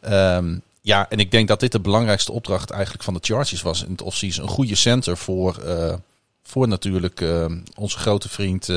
Ehm, 0.00 0.58
ja, 0.80 1.08
en 1.08 1.18
ik 1.18 1.30
denk 1.30 1.48
dat 1.48 1.60
dit 1.60 1.72
de 1.72 1.80
belangrijkste 1.80 2.32
opdracht 2.32 2.70
eigenlijk 2.70 3.04
van 3.04 3.14
de 3.14 3.20
Chargers 3.22 3.62
was 3.62 3.84
in 3.84 3.90
het 3.90 4.02
offseason. 4.02 4.44
Een 4.44 4.50
goede 4.50 4.74
center 4.74 5.16
voor, 5.16 5.56
eh, 5.56 5.94
voor 6.42 6.68
natuurlijk 6.68 7.20
eh, 7.20 7.46
onze 7.74 7.98
grote 7.98 8.28
vriend. 8.28 8.68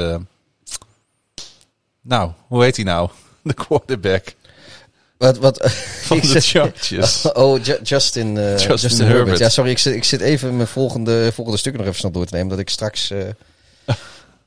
nou, 2.02 2.32
hoe 2.48 2.64
heet 2.64 2.76
hij 2.76 2.86
nou? 2.86 3.10
De 3.50 3.54
quarterback 3.54 4.36
Wat, 5.18 5.38
wat, 5.38 5.72
van 6.08 6.20
de 6.20 6.28
zit- 6.28 6.46
Chargers. 6.46 7.26
Oh, 7.34 7.64
Ju- 7.64 7.80
Justin, 7.84 8.38
eh, 8.38 8.50
Justin 8.52 8.70
Justin, 8.70 8.89
Herbert. 8.98 9.16
Herbert. 9.18 9.39
Ja, 9.39 9.50
sorry, 9.50 9.70
ik 9.70 9.78
zit, 9.78 9.96
ik 9.96 10.04
zit 10.04 10.22
even 10.22 10.56
mijn 10.56 10.68
volgende, 10.68 11.32
volgende 11.34 11.60
stuk 11.60 11.74
nog 11.74 11.82
even 11.86 11.96
snel 12.00 12.12
door 12.12 12.26
te 12.26 12.34
nemen. 12.34 12.50
Dat 12.50 12.60
ik 12.60 12.70
straks... 12.70 13.12
eh, 13.12 13.18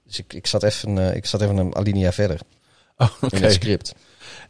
dus 0.06 0.18
ik, 0.18 0.32
ik, 0.32 0.46
zat 0.46 0.62
even, 0.62 0.98
eh, 1.10 1.16
ik 1.16 1.26
zat 1.26 1.40
even 1.42 1.56
een 1.56 1.76
alinea 1.76 2.12
verder 2.12 2.40
Oh, 2.96 3.08
in 3.20 3.26
oké. 3.26 3.36
het 3.36 3.52
script. 3.52 3.94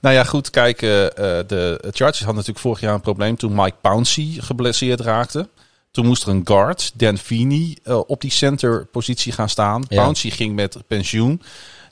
Nou 0.00 0.14
ja, 0.14 0.24
goed. 0.24 0.50
Kijk, 0.50 0.78
de 0.80 1.78
Chargers 1.80 2.18
hadden 2.18 2.34
natuurlijk 2.34 2.58
vorig 2.58 2.80
jaar 2.80 2.94
een 2.94 3.00
probleem 3.00 3.36
toen 3.36 3.54
Mike 3.54 3.76
Pouncey 3.80 4.34
geblesseerd 4.38 5.00
raakte. 5.00 5.48
Toen 5.90 6.06
moest 6.06 6.22
er 6.22 6.28
een 6.28 6.40
guard, 6.44 6.92
Dan 6.94 7.18
Feeney, 7.18 7.76
op 8.06 8.20
die 8.20 8.30
centerpositie 8.30 9.32
gaan 9.32 9.48
staan. 9.48 9.84
Ja. 9.88 10.02
Pouncey 10.02 10.30
ging 10.30 10.54
met 10.54 10.76
pensioen. 10.86 11.42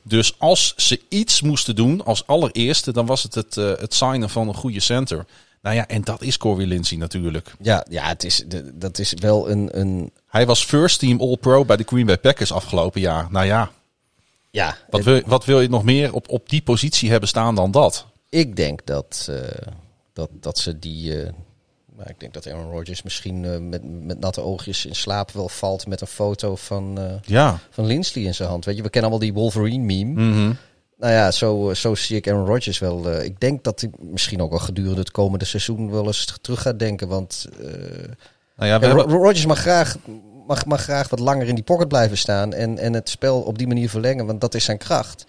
Dus 0.03 0.34
als 0.38 0.74
ze 0.76 1.00
iets 1.09 1.40
moesten 1.40 1.76
doen 1.76 2.05
als 2.05 2.26
allereerste, 2.26 2.92
dan 2.92 3.07
was 3.07 3.22
het 3.22 3.34
het, 3.34 3.57
eh, 3.57 3.72
het 3.76 3.94
signen 3.94 4.30
van 4.30 4.48
een 4.48 4.55
goede 4.55 4.80
center. 4.80 5.26
Nou 5.62 5.76
ja, 5.76 5.86
en 5.86 6.03
dat 6.03 6.22
is 6.22 6.36
Corey 6.36 6.66
Lindsey 6.66 6.96
natuurlijk. 6.96 7.55
Ja, 7.61 7.86
ja 7.90 8.07
het 8.07 8.24
is, 8.24 8.44
dat 8.74 8.98
is 8.98 9.14
wel 9.16 9.50
een... 9.50 9.78
een 9.78 10.12
Hij 10.26 10.46
was 10.46 10.64
first 10.64 10.98
team 10.98 11.20
All-Pro 11.20 11.64
bij 11.64 11.76
de 11.76 11.84
Green 11.86 12.07
Bay 12.07 12.18
Packers 12.18 12.53
afgelopen 12.53 13.00
jaar. 13.00 13.26
Nou 13.30 13.46
ja, 13.46 13.70
ja, 14.50 14.76
wat 14.90 15.05
wil, 15.05 15.22
wat 15.26 15.44
wil 15.44 15.61
je 15.61 15.68
nog 15.68 15.82
meer 15.84 16.12
op, 16.12 16.28
op 16.28 16.48
die 16.48 16.62
positie 16.62 17.11
hebben 17.11 17.28
staan 17.28 17.55
dan 17.55 17.70
dat? 17.70 18.07
ik 18.32 18.57
denk 18.57 18.86
dat, 18.86 19.26
eh, 19.30 19.68
dat, 20.12 20.30
dat 20.32 20.59
ze 20.59 20.78
die... 20.78 21.22
eh, 21.22 21.32
ik 22.09 22.20
denk 22.20 22.34
dat 22.34 22.48
Aaron 22.48 22.70
Rodgers 22.70 23.03
misschien 23.03 23.44
eh, 23.44 23.59
met, 23.59 23.82
met 24.05 24.18
natte 24.20 24.40
oogjes 24.40 24.86
in 24.86 24.94
slaap 24.94 25.30
wel 25.30 25.48
valt 25.48 25.86
met 25.86 26.00
een 26.00 26.07
foto 26.07 26.57
van, 26.57 26.98
eh 26.98 27.05
Ja. 27.22 27.59
van 27.70 27.86
Linsley 27.86 28.24
in 28.24 28.34
zijn 28.34 28.48
hand. 28.48 28.64
Weet 28.64 28.76
je, 28.76 28.82
we 28.82 28.90
kennen 28.90 29.11
allemaal 29.11 29.28
die 29.28 29.38
Wolverine 29.40 29.84
meme. 29.84 30.20
Mhm. 30.30 30.53
Nou 30.98 31.12
ja, 31.14 31.30
zo, 31.30 31.68
eh, 31.70 31.74
zo 31.76 31.94
zie 31.94 32.16
ik 32.16 32.28
Aaron 32.28 32.46
Rodgers 32.46 32.78
wel. 32.78 33.20
ik 33.22 33.40
denk 33.40 33.64
dat 33.64 33.80
hij 33.80 33.90
misschien 34.00 34.42
ook 34.42 34.50
wel 34.50 34.59
gedurende 34.59 35.00
het 35.00 35.11
komende 35.11 35.44
seizoen 35.44 35.90
wel 35.90 36.07
eens 36.07 36.38
terug 36.40 36.62
gaat 36.62 36.78
denken. 36.78 37.09
Want 37.09 37.46
Nou 38.57 38.70
ja, 38.70 38.78
hebben, 38.80 39.05
Rodgers 39.05 39.46
mag 39.46 39.59
graag, 39.59 39.96
mag, 40.46 40.66
mag 40.66 40.82
graag 40.82 41.09
wat 41.09 41.18
langer 41.18 41.48
in 41.48 41.55
die 41.55 41.64
pocket 41.64 41.88
blijven 41.88 42.18
staan. 42.18 42.53
En, 42.53 42.78
en 42.78 42.92
het 42.92 43.09
spel 43.09 43.40
op 43.40 43.59
die 43.59 43.66
manier 43.66 43.88
verlengen, 43.90 44.26
want 44.26 44.40
dat 44.40 44.55
is 44.55 44.64
zijn 44.64 44.78
kracht. 44.78 45.24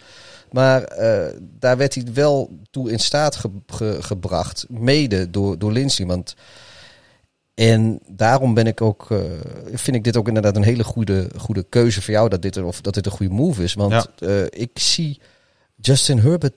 Maar 0.52 0.82
daar 1.60 1.78
werd 1.78 1.96
hij 1.96 2.04
wel 2.14 2.50
toe 2.72 2.92
in 2.92 3.00
staat 3.00 3.36
ge- 3.36 3.50
ge- 3.68 3.98
gebracht, 4.02 4.66
mede 4.70 5.30
door, 5.30 5.58
door 5.60 5.72
Lindsay. 5.72 6.06
Want 6.06 6.36
en 7.54 8.00
daarom 8.08 8.54
ben 8.54 8.68
ik 8.68 8.82
ook, 8.82 9.12
eh, 9.12 9.20
vind 9.74 9.96
ik 9.98 10.04
dit 10.04 10.18
ook 10.18 10.28
inderdaad 10.28 10.56
een 10.56 10.64
hele 10.64 10.84
goede, 10.84 11.30
goede 11.38 11.64
keuze 11.70 12.02
voor 12.02 12.14
jou 12.14 12.30
dat 12.30 12.42
dit, 12.42 12.56
een, 12.56 12.64
of 12.64 12.82
dat 12.82 12.94
dit 12.94 13.06
een 13.06 13.12
goede 13.12 13.34
move 13.34 13.64
is. 13.64 13.74
Want 13.74 13.92
Ja. 13.92 14.28
eh, 14.28 14.46
ik 14.50 14.80
zie 14.80 15.20
Justin 15.76 16.20
Herbert 16.20 16.54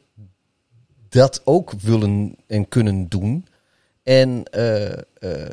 dat 1.09 1.41
ook 1.45 1.73
willen 1.73 2.37
en 2.47 2.69
kunnen 2.69 3.09
doen. 3.09 3.47
En 4.03 4.45
eh, 4.45 4.93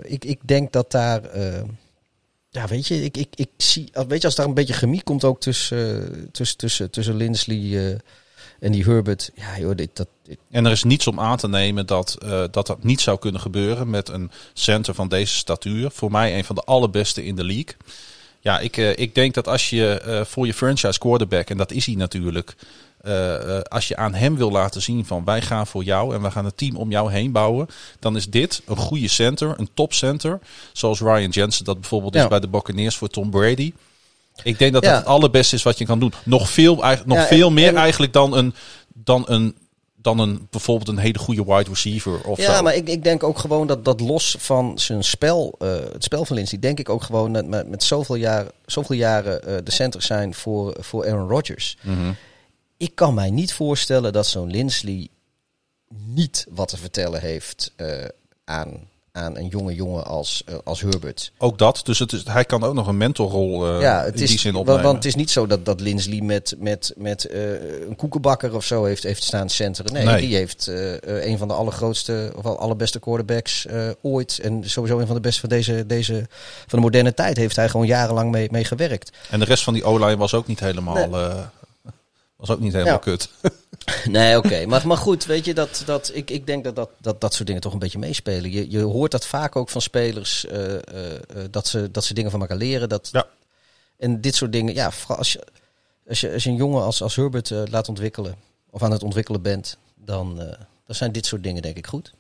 ik, 0.01 0.25
ik 0.25 0.39
denk 0.47 0.71
dat 0.71 0.91
daar, 0.91 1.21
ja 2.49 2.67
weet 2.67 2.87
je, 2.87 3.03
ik, 3.03 3.17
ik, 3.17 3.35
ik 3.35 3.49
zie, 3.57 3.89
weet 4.07 4.21
je, 4.21 4.27
als 4.27 4.35
daar 4.35 4.45
een 4.45 4.53
beetje 4.53 4.73
chemie 4.73 5.03
komt 5.03 5.23
ook 5.23 5.39
tussen, 5.39 6.29
tussen, 6.31 6.57
tussen, 6.57 6.91
tussen 6.91 7.15
Lindsley 7.15 7.89
eh, 7.91 7.97
en 8.59 8.71
die 8.71 8.83
Herbert. 8.83 9.31
Ja 9.35 9.59
joh, 9.59 9.75
dit, 9.75 9.89
dat, 9.93 10.07
En 10.51 10.65
er 10.65 10.71
is 10.71 10.83
niets 10.83 11.07
om 11.07 11.19
aan 11.19 11.37
te 11.37 11.47
nemen 11.47 11.85
dat, 11.85 12.17
eh, 12.21 12.43
dat 12.51 12.67
dat 12.67 12.83
niet 12.83 13.01
zou 13.01 13.19
kunnen 13.19 13.41
gebeuren 13.41 13.89
met 13.89 14.09
een 14.09 14.31
center 14.53 14.93
van 14.93 15.07
deze 15.07 15.35
statuur. 15.35 15.91
Voor 15.91 16.11
mij 16.11 16.37
een 16.37 16.43
van 16.45 16.55
de 16.55 16.61
allerbeste 16.63 17.25
in 17.25 17.35
de 17.35 17.43
league. 17.43 17.75
Ja, 18.39 18.59
ik, 18.59 18.77
eh, 18.77 18.97
ik 18.97 19.15
denk 19.15 19.33
dat 19.33 19.47
als 19.47 19.69
je 19.69 19.99
eh, 19.99 20.25
voor 20.25 20.45
je 20.45 20.53
franchise 20.53 20.99
quarterback, 20.99 21.49
en 21.49 21.57
dat 21.57 21.71
is 21.71 21.85
hij 21.85 21.95
natuurlijk, 21.95 22.55
als 23.63 23.87
je 23.87 23.95
aan 23.95 24.13
hem 24.13 24.35
wil 24.37 24.51
laten 24.51 24.81
zien 24.81 25.05
van 25.05 25.23
wij 25.25 25.41
gaan 25.41 25.67
voor 25.67 25.83
jou 25.83 26.15
en 26.15 26.21
we 26.21 26.31
gaan 26.31 26.45
het 26.45 26.57
team 26.57 26.75
om 26.75 26.91
jou 26.91 27.11
heen 27.11 27.31
bouwen, 27.31 27.67
dan 27.99 28.15
is 28.15 28.27
dit 28.27 28.61
een 28.65 28.75
goede 28.77 29.07
center, 29.07 29.53
een 29.57 29.69
top 29.73 29.93
center, 29.93 30.39
zoals 30.73 30.99
Ryan 30.99 31.29
Jensen 31.29 31.65
dat 31.65 31.79
bijvoorbeeld 31.79 32.15
is 32.15 32.27
bij 32.27 32.39
de 32.39 32.47
Buccaneers 32.47 32.95
voor 32.95 33.07
Tom 33.07 33.29
Brady. 33.29 33.73
Ik 34.43 34.59
denk 34.59 34.73
dat 34.73 34.83
Ja. 34.83 34.89
dat 34.89 34.99
het 34.99 35.07
allerbeste 35.07 35.55
is 35.55 35.63
wat 35.63 35.77
je 35.77 35.85
kan 35.85 35.99
doen. 35.99 36.13
Nog 36.25 36.49
veel, 36.49 36.75
nog 36.75 36.85
Ja, 37.17 37.21
en- 37.21 37.27
veel 37.27 37.51
meer 37.51 37.67
en- 37.67 37.75
eigenlijk 37.75 38.13
dan 38.13 38.33
een, 38.37 38.53
dan 38.93 39.23
een 39.27 39.55
dan 40.03 40.19
een, 40.19 40.47
bijvoorbeeld 40.49 40.87
een 40.87 40.97
hele 40.97 41.19
goede 41.19 41.45
wide 41.45 41.69
receiver 41.69 42.23
of 42.23 42.37
ja, 42.37 42.55
zo. 42.55 42.63
maar 42.63 42.75
ik, 42.75 42.87
ik 42.87 43.03
denk 43.03 43.23
ook 43.23 43.37
gewoon 43.37 43.67
dat, 43.67 43.85
dat 43.85 43.99
los 43.99 44.35
van 44.39 44.79
zijn 44.79 45.03
spel, 45.03 45.55
eh, 45.59 45.75
het 45.91 46.03
spel 46.03 46.25
van 46.25 46.35
Lindsay, 46.35 46.59
denk 46.59 46.79
ik 46.79 46.89
ook 46.89 47.03
gewoon 47.03 47.31
met, 47.31 47.47
met, 47.47 47.69
met 47.69 47.83
zoveel, 47.83 48.15
jaar, 48.15 48.45
zoveel 48.65 48.95
jaren 48.95 49.43
eh, 49.43 49.55
de 49.63 49.71
center 49.71 50.01
zijn 50.01 50.33
voor, 50.33 50.75
voor 50.79 51.05
Aaron 51.07 51.29
Rodgers. 51.29 51.77
Mhm. 51.81 52.11
Ik 52.77 52.95
kan 52.95 53.13
mij 53.13 53.29
niet 53.29 53.53
voorstellen 53.53 54.13
dat 54.13 54.27
zo'n 54.27 54.51
Linsley 54.51 55.07
niet 56.05 56.45
wat 56.49 56.67
te 56.67 56.77
vertellen 56.77 57.21
heeft 57.21 57.71
eh, 57.75 58.05
aan, 58.43 58.87
aan 59.15 59.37
een 59.37 59.47
jonge 59.47 59.73
jongen 59.75 60.05
als, 60.05 60.43
eh, 60.45 60.55
als 60.63 60.81
Herbert. 60.81 61.31
Ook 61.37 61.57
dat. 61.57 61.81
Dus 61.83 61.99
het 61.99 62.11
is, 62.13 62.23
hij 62.27 62.45
kan 62.45 62.63
ook 62.63 62.73
nog 62.73 62.87
een 62.87 62.97
mentorrol 62.97 63.79
ja, 63.79 64.03
het 64.03 64.15
in 64.15 64.21
is, 64.21 64.29
die 64.29 64.39
zin 64.39 64.55
opnemen. 64.55 64.83
want 64.83 64.95
het 64.95 65.05
is 65.05 65.15
niet 65.15 65.31
zo 65.31 65.47
dat, 65.47 65.65
dat 65.65 65.79
Linsley 65.81 66.21
met, 66.21 66.55
met, 66.57 66.93
met 66.97 67.25
eh, 67.25 67.51
een 67.87 67.95
koekenbakker 67.95 68.55
of 68.55 68.65
zo 68.65 68.83
heeft, 68.83 69.03
heeft 69.03 69.23
staan 69.23 69.49
centeren. 69.49 69.93
Nee, 69.93 70.05
Nee. 70.05 70.21
die 70.27 70.35
heeft 70.35 70.67
een 71.01 71.37
van 71.37 71.47
de 71.47 71.53
allergrootste 71.53 72.33
of 72.35 72.45
al- 72.45 72.59
allerbeste 72.59 72.99
quarterbacks 72.99 73.65
ooit. 74.01 74.39
En 74.39 74.69
sowieso 74.69 74.99
een 74.99 75.05
van 75.05 75.15
de 75.15 75.21
beste 75.21 75.39
van 75.39 75.49
deze, 75.49 75.85
deze 75.85 76.13
van 76.67 76.79
de 76.79 76.85
moderne 76.85 77.13
tijd 77.13 77.37
heeft 77.37 77.55
hij 77.55 77.69
gewoon 77.69 77.85
jarenlang 77.87 78.31
mee, 78.31 78.47
mee 78.51 78.63
gewerkt. 78.65 79.17
En 79.29 79.39
de 79.39 79.45
rest 79.45 79.63
van 79.63 79.73
die 79.73 79.83
O-line 79.83 80.17
was 80.17 80.33
ook 80.33 80.47
niet 80.47 80.59
helemaal 80.59 81.07
Nee. 81.07 81.31
Was 82.35 82.49
ook 82.49 82.59
niet 82.59 82.73
helemaal 82.73 82.93
Ja. 82.93 82.99
kut. 82.99 83.29
Nee, 84.09 84.37
oké. 84.37 84.65
Maar, 84.67 84.87
maar 84.87 84.97
goed, 84.97 85.25
weet 85.25 85.45
je, 85.45 85.53
dat, 85.53 85.83
dat, 85.85 86.11
ik, 86.13 86.29
ik 86.29 86.47
denk 86.47 86.63
dat 86.63 86.75
dat, 86.75 86.89
dat 87.01 87.21
dat 87.21 87.33
soort 87.33 87.47
dingen 87.47 87.61
toch 87.61 87.73
een 87.73 87.79
beetje 87.79 87.99
meespelen. 87.99 88.51
Je, 88.51 88.71
je 88.71 88.81
hoort 88.81 89.11
dat 89.11 89.25
vaak 89.25 89.55
ook 89.55 89.69
van 89.69 89.81
spelers, 89.81 90.45
eh, 90.45 90.73
eh, 90.73 90.81
eh, 91.15 91.19
dat, 91.51 91.67
ze, 91.67 91.91
dat 91.91 92.03
ze 92.03 92.13
dingen 92.13 92.31
van 92.31 92.41
elkaar 92.41 92.57
leren. 92.57 92.89
Dat, 92.89 93.09
Ja. 93.11 93.27
En 93.97 94.21
dit 94.21 94.35
soort 94.35 94.51
dingen, 94.51 94.73
ja, 94.73 94.91
als 95.07 95.33
je, 95.33 95.43
als 96.07 96.21
je, 96.21 96.33
als 96.33 96.43
je 96.43 96.49
een 96.49 96.55
jongen 96.55 96.83
als, 96.83 97.01
als 97.01 97.15
Herbert 97.15 97.49
laat 97.69 97.89
ontwikkelen, 97.89 98.35
of 98.73 98.83
aan 98.83 98.91
het 98.91 99.03
ontwikkelen 99.03 99.41
bent, 99.41 99.77
dan, 99.95 100.41
eh, 100.41 100.47
dan 100.85 100.95
zijn 100.95 101.11
dit 101.11 101.25
soort 101.25 101.43
dingen 101.43 101.61
denk 101.61 101.77
ik 101.77 101.87
goed. 101.87 102.13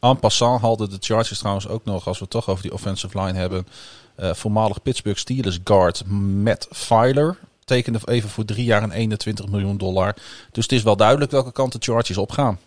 En 0.00 0.18
passant 0.18 0.60
hadden 0.60 0.90
de 0.90 0.96
Chargers 1.00 1.38
trouwens 1.38 1.68
ook 1.68 1.84
nog, 1.84 2.06
als 2.06 2.18
we 2.18 2.22
het 2.22 2.32
toch 2.32 2.48
over 2.48 2.62
die 2.62 2.72
offensive 2.72 3.20
line 3.20 3.38
hebben, 3.38 3.66
eh, 4.14 4.34
voormalig 4.34 4.82
Pittsburgh 4.82 5.18
Steelers 5.18 5.58
guard 5.64 6.06
Matt 6.06 6.68
Filer 6.70 7.38
tekende 7.70 8.00
even 8.04 8.28
voor 8.28 8.44
drie 8.44 8.64
jaar 8.64 8.82
en 8.82 8.90
21 8.90 9.48
miljoen 9.48 9.78
dollar. 9.78 10.14
Dus 10.52 10.62
het 10.62 10.72
is 10.72 10.82
wel 10.82 10.96
duidelijk 10.96 11.30
welke 11.30 11.52
kant 11.52 11.72
de 11.72 11.78
Chargers 11.80 12.18
opgaan. 12.18 12.58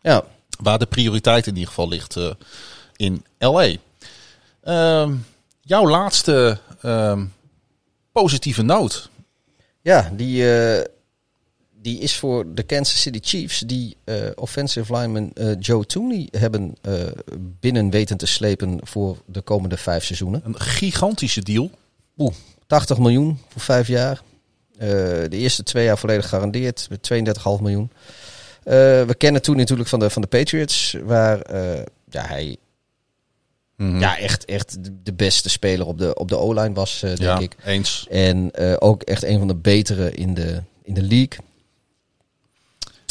Ja, 0.00 0.24
Waar 0.60 0.78
de 0.78 0.86
prioriteit 0.86 1.46
in 1.46 1.52
ieder 1.52 1.68
geval 1.68 1.88
ligt 1.88 2.16
eh, 2.16 2.30
in 2.96 3.24
LA. 3.38 3.68
Ehm, 4.62 5.14
jouw 5.60 5.88
laatste 5.88 6.58
ehm, 6.82 7.24
positieve 8.12 8.62
noot. 8.62 9.10
ja 9.82 10.12
die, 10.16 10.54
eh, 10.54 10.84
die 11.82 11.98
is 11.98 12.16
voor 12.16 12.54
de 12.54 12.62
Kansas 12.62 13.00
City 13.00 13.18
Chiefs, 13.22 13.58
die 13.58 13.96
eh, 14.04 14.16
offensive 14.34 14.96
lineman 14.96 15.32
Joe 15.58 15.86
Tooney 15.86 16.28
hebben 16.30 16.74
binnen 17.60 17.90
weten 17.90 18.16
te 18.16 18.26
slepen 18.26 18.78
voor 18.82 19.16
de 19.26 19.40
komende 19.40 19.76
vijf 19.76 20.04
seizoenen. 20.04 20.40
Een 20.44 20.60
gigantische 20.60 21.42
deal. 21.42 21.70
Oeh, 22.18 22.34
80 22.66 22.98
miljoen 22.98 23.38
voor 23.48 23.62
vijf 23.62 23.88
jaar. 23.88 24.22
Eh, 24.80 24.88
de 25.28 25.36
eerste 25.36 25.62
twee 25.62 25.84
jaar 25.84 25.98
volledig 25.98 26.24
gegarandeerd 26.28 26.86
met 26.90 27.02
32,5 27.02 27.60
miljoen. 27.60 27.90
Eh, 28.62 28.74
we 29.02 29.14
kennen 29.18 29.42
toen 29.42 29.56
natuurlijk 29.56 29.88
van 29.88 29.98
de, 29.98 30.10
van 30.10 30.22
de 30.22 30.28
Patriots, 30.28 30.96
waar 31.04 31.40
eh, 31.40 31.82
ja, 32.10 32.26
hij 32.26 32.56
Mhm. 33.76 33.98
ja, 34.00 34.18
echt, 34.18 34.44
echt 34.44 34.76
de- 35.04 35.12
beste 35.12 35.48
speler 35.48 35.86
op 35.86 35.98
de, 35.98 36.14
op 36.14 36.28
de 36.28 36.36
O-line 36.36 36.72
was, 36.74 37.00
denk 37.00 37.18
Ja, 37.18 37.38
ik. 37.38 37.56
eens. 37.64 38.06
En 38.10 38.50
ook 38.80 39.02
echt 39.02 39.22
een 39.24 39.38
van 39.38 39.48
de 39.48 39.54
betere 39.54 40.10
in 40.10 40.34
de, 40.34 40.62
in 40.82 40.94
de 40.94 41.02
league. 41.02 41.38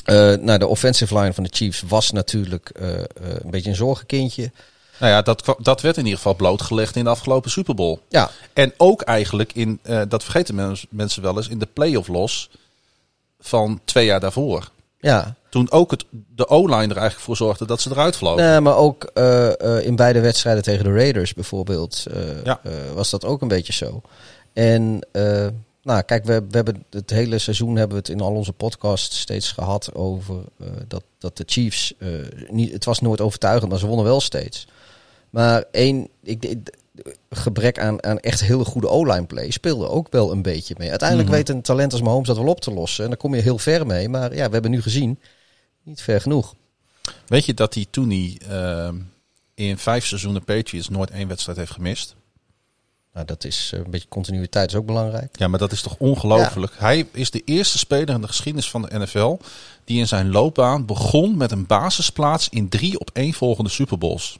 Eh, 0.03 0.15
nou, 0.45 0.59
de 0.59 0.67
offensive 0.67 1.17
line 1.19 1.33
van 1.33 1.43
de 1.43 1.49
Chiefs 1.53 1.81
was 1.87 2.11
natuurlijk 2.11 2.69
een 2.73 3.49
beetje 3.49 3.69
een 3.69 3.75
zorgenkindje. 3.75 4.51
Nou 4.99 5.11
ja, 5.11 5.21
dat, 5.21 5.55
dat 5.59 5.81
werd 5.81 5.97
in 5.97 6.03
ieder 6.03 6.17
geval 6.17 6.35
blootgelegd 6.35 6.95
in 6.95 7.03
de 7.03 7.09
afgelopen 7.09 7.51
Super 7.51 7.75
Bowl. 7.75 7.97
Ja, 8.09 8.29
En 8.53 8.73
ook 8.77 9.01
eigenlijk 9.01 9.53
in, 9.53 9.79
eh, 9.83 10.01
dat 10.07 10.23
vergeten 10.23 10.55
mens- 10.55 10.85
mensen 10.89 11.21
wel 11.21 11.37
eens, 11.37 11.47
in 11.47 11.59
de 11.59 11.67
playoff 11.73 12.07
los 12.07 12.49
van 13.39 13.79
twee 13.85 14.05
jaar 14.05 14.19
daarvoor. 14.19 14.69
ja. 14.99 15.37
Toen 15.49 15.71
ook 15.71 15.91
het, 15.91 16.05
de 16.35 16.47
O-line 16.47 16.75
er 16.75 16.97
eigenlijk 16.97 17.19
voor 17.19 17.35
zorgde 17.35 17.65
dat 17.65 17.81
ze 17.81 17.89
eruit 17.91 18.15
vlogen. 18.15 18.43
Nee, 18.43 18.59
maar 18.59 18.75
ook 18.75 19.03
eh, 19.03 19.61
eh, 19.77 19.85
in 19.85 19.95
beide 19.95 20.19
wedstrijden 20.19 20.63
tegen 20.63 20.83
de 20.83 20.93
Raiders 20.93 21.33
bijvoorbeeld 21.33 22.05
Ja. 22.43 22.61
was 22.93 23.09
dat 23.09 23.25
ook 23.25 23.41
een 23.41 23.47
beetje 23.47 23.73
zo. 23.73 24.01
En 24.53 24.99
nou, 25.83 26.01
kijk, 26.01 26.25
we, 26.25 26.33
we 26.49 26.55
hebben 26.55 26.85
het 26.89 27.09
hele 27.09 27.37
seizoen 27.39 27.75
hebben 27.75 27.95
we 27.97 28.01
het 28.01 28.11
in 28.11 28.21
al 28.21 28.33
onze 28.33 28.53
podcasts 28.53 29.19
steeds 29.19 29.51
gehad 29.51 29.93
over 29.93 30.35
dat, 30.87 31.03
dat 31.19 31.37
de 31.37 31.43
Chiefs 31.47 31.93
niet, 32.49 32.71
het 32.73 32.85
was 32.85 32.99
nooit 32.99 33.21
overtuigend, 33.21 33.69
maar 33.69 33.79
ze 33.79 33.87
wonnen 33.87 34.05
wel 34.05 34.21
steeds. 34.21 34.67
Maar 35.29 35.63
één, 35.71 36.07
ik, 36.23 36.45
ik- 36.45 36.77
gebrek 37.29 37.79
aan, 37.79 38.03
aan 38.03 38.19
echt 38.19 38.41
hele 38.43 38.65
goede 38.65 38.87
O-line 38.89 39.25
play 39.25 39.51
speelde 39.51 39.87
ook 39.89 40.07
wel 40.11 40.31
een 40.31 40.41
beetje 40.41 40.75
mee. 40.77 40.89
Uiteindelijk 40.89 41.29
Mhm. 41.29 41.37
weet 41.37 41.49
een 41.49 41.61
talent 41.61 41.91
als 41.91 42.01
Mahomes 42.01 42.27
dat 42.27 42.37
wel 42.37 42.47
op 42.47 42.61
te 42.61 42.71
lossen. 42.73 43.03
En 43.03 43.09
daar 43.09 43.19
kom 43.19 43.35
je 43.35 43.41
heel 43.41 43.57
ver 43.57 43.85
mee. 43.85 44.09
Maar 44.09 44.35
ja, 44.35 44.45
we 44.47 44.53
hebben 44.53 44.71
nu 44.71 44.81
gezien, 44.81 45.19
niet 45.83 46.01
ver 46.01 46.21
genoeg. 46.21 46.55
Weet 47.27 47.45
je 47.45 47.53
dat 47.53 47.73
die 47.73 47.87
Tooney 47.89 48.37
ehm 48.49 48.95
in 49.55 49.77
vijf 49.77 50.05
seizoenen 50.05 50.43
Patriots 50.43 50.89
nooit 50.89 51.11
één 51.11 51.27
wedstrijd 51.27 51.57
heeft 51.57 51.71
gemist? 51.71 52.15
Nou, 53.13 53.25
dat 53.25 53.43
is 53.43 53.71
eh, 53.73 53.79
een 53.79 53.91
beetje 53.91 54.07
continuïteit 54.07 54.69
is 54.69 54.75
ook 54.77 54.85
belangrijk. 54.85 55.37
Ja, 55.39 55.47
maar 55.47 55.59
dat 55.59 55.71
is 55.71 55.81
toch 55.81 55.95
ongelooflijk. 55.97 56.73
Hij 56.77 57.07
is 57.11 57.31
de 57.31 57.41
eerste 57.45 57.77
speler 57.77 58.09
in 58.15 58.21
de 58.21 58.27
geschiedenis 58.27 58.69
van 58.69 58.81
de 58.81 58.99
NFL 58.99 59.37
die 59.83 59.99
in 59.99 60.07
zijn 60.07 60.31
loopbaan 60.31 60.85
begon 60.85 61.37
met 61.37 61.51
een 61.51 61.65
basisplaats 61.65 62.49
in 62.49 62.69
drie 62.69 62.99
op 62.99 63.09
één 63.13 63.33
volgende 63.33 63.69
Super 63.69 63.97
Bowls. 63.97 64.39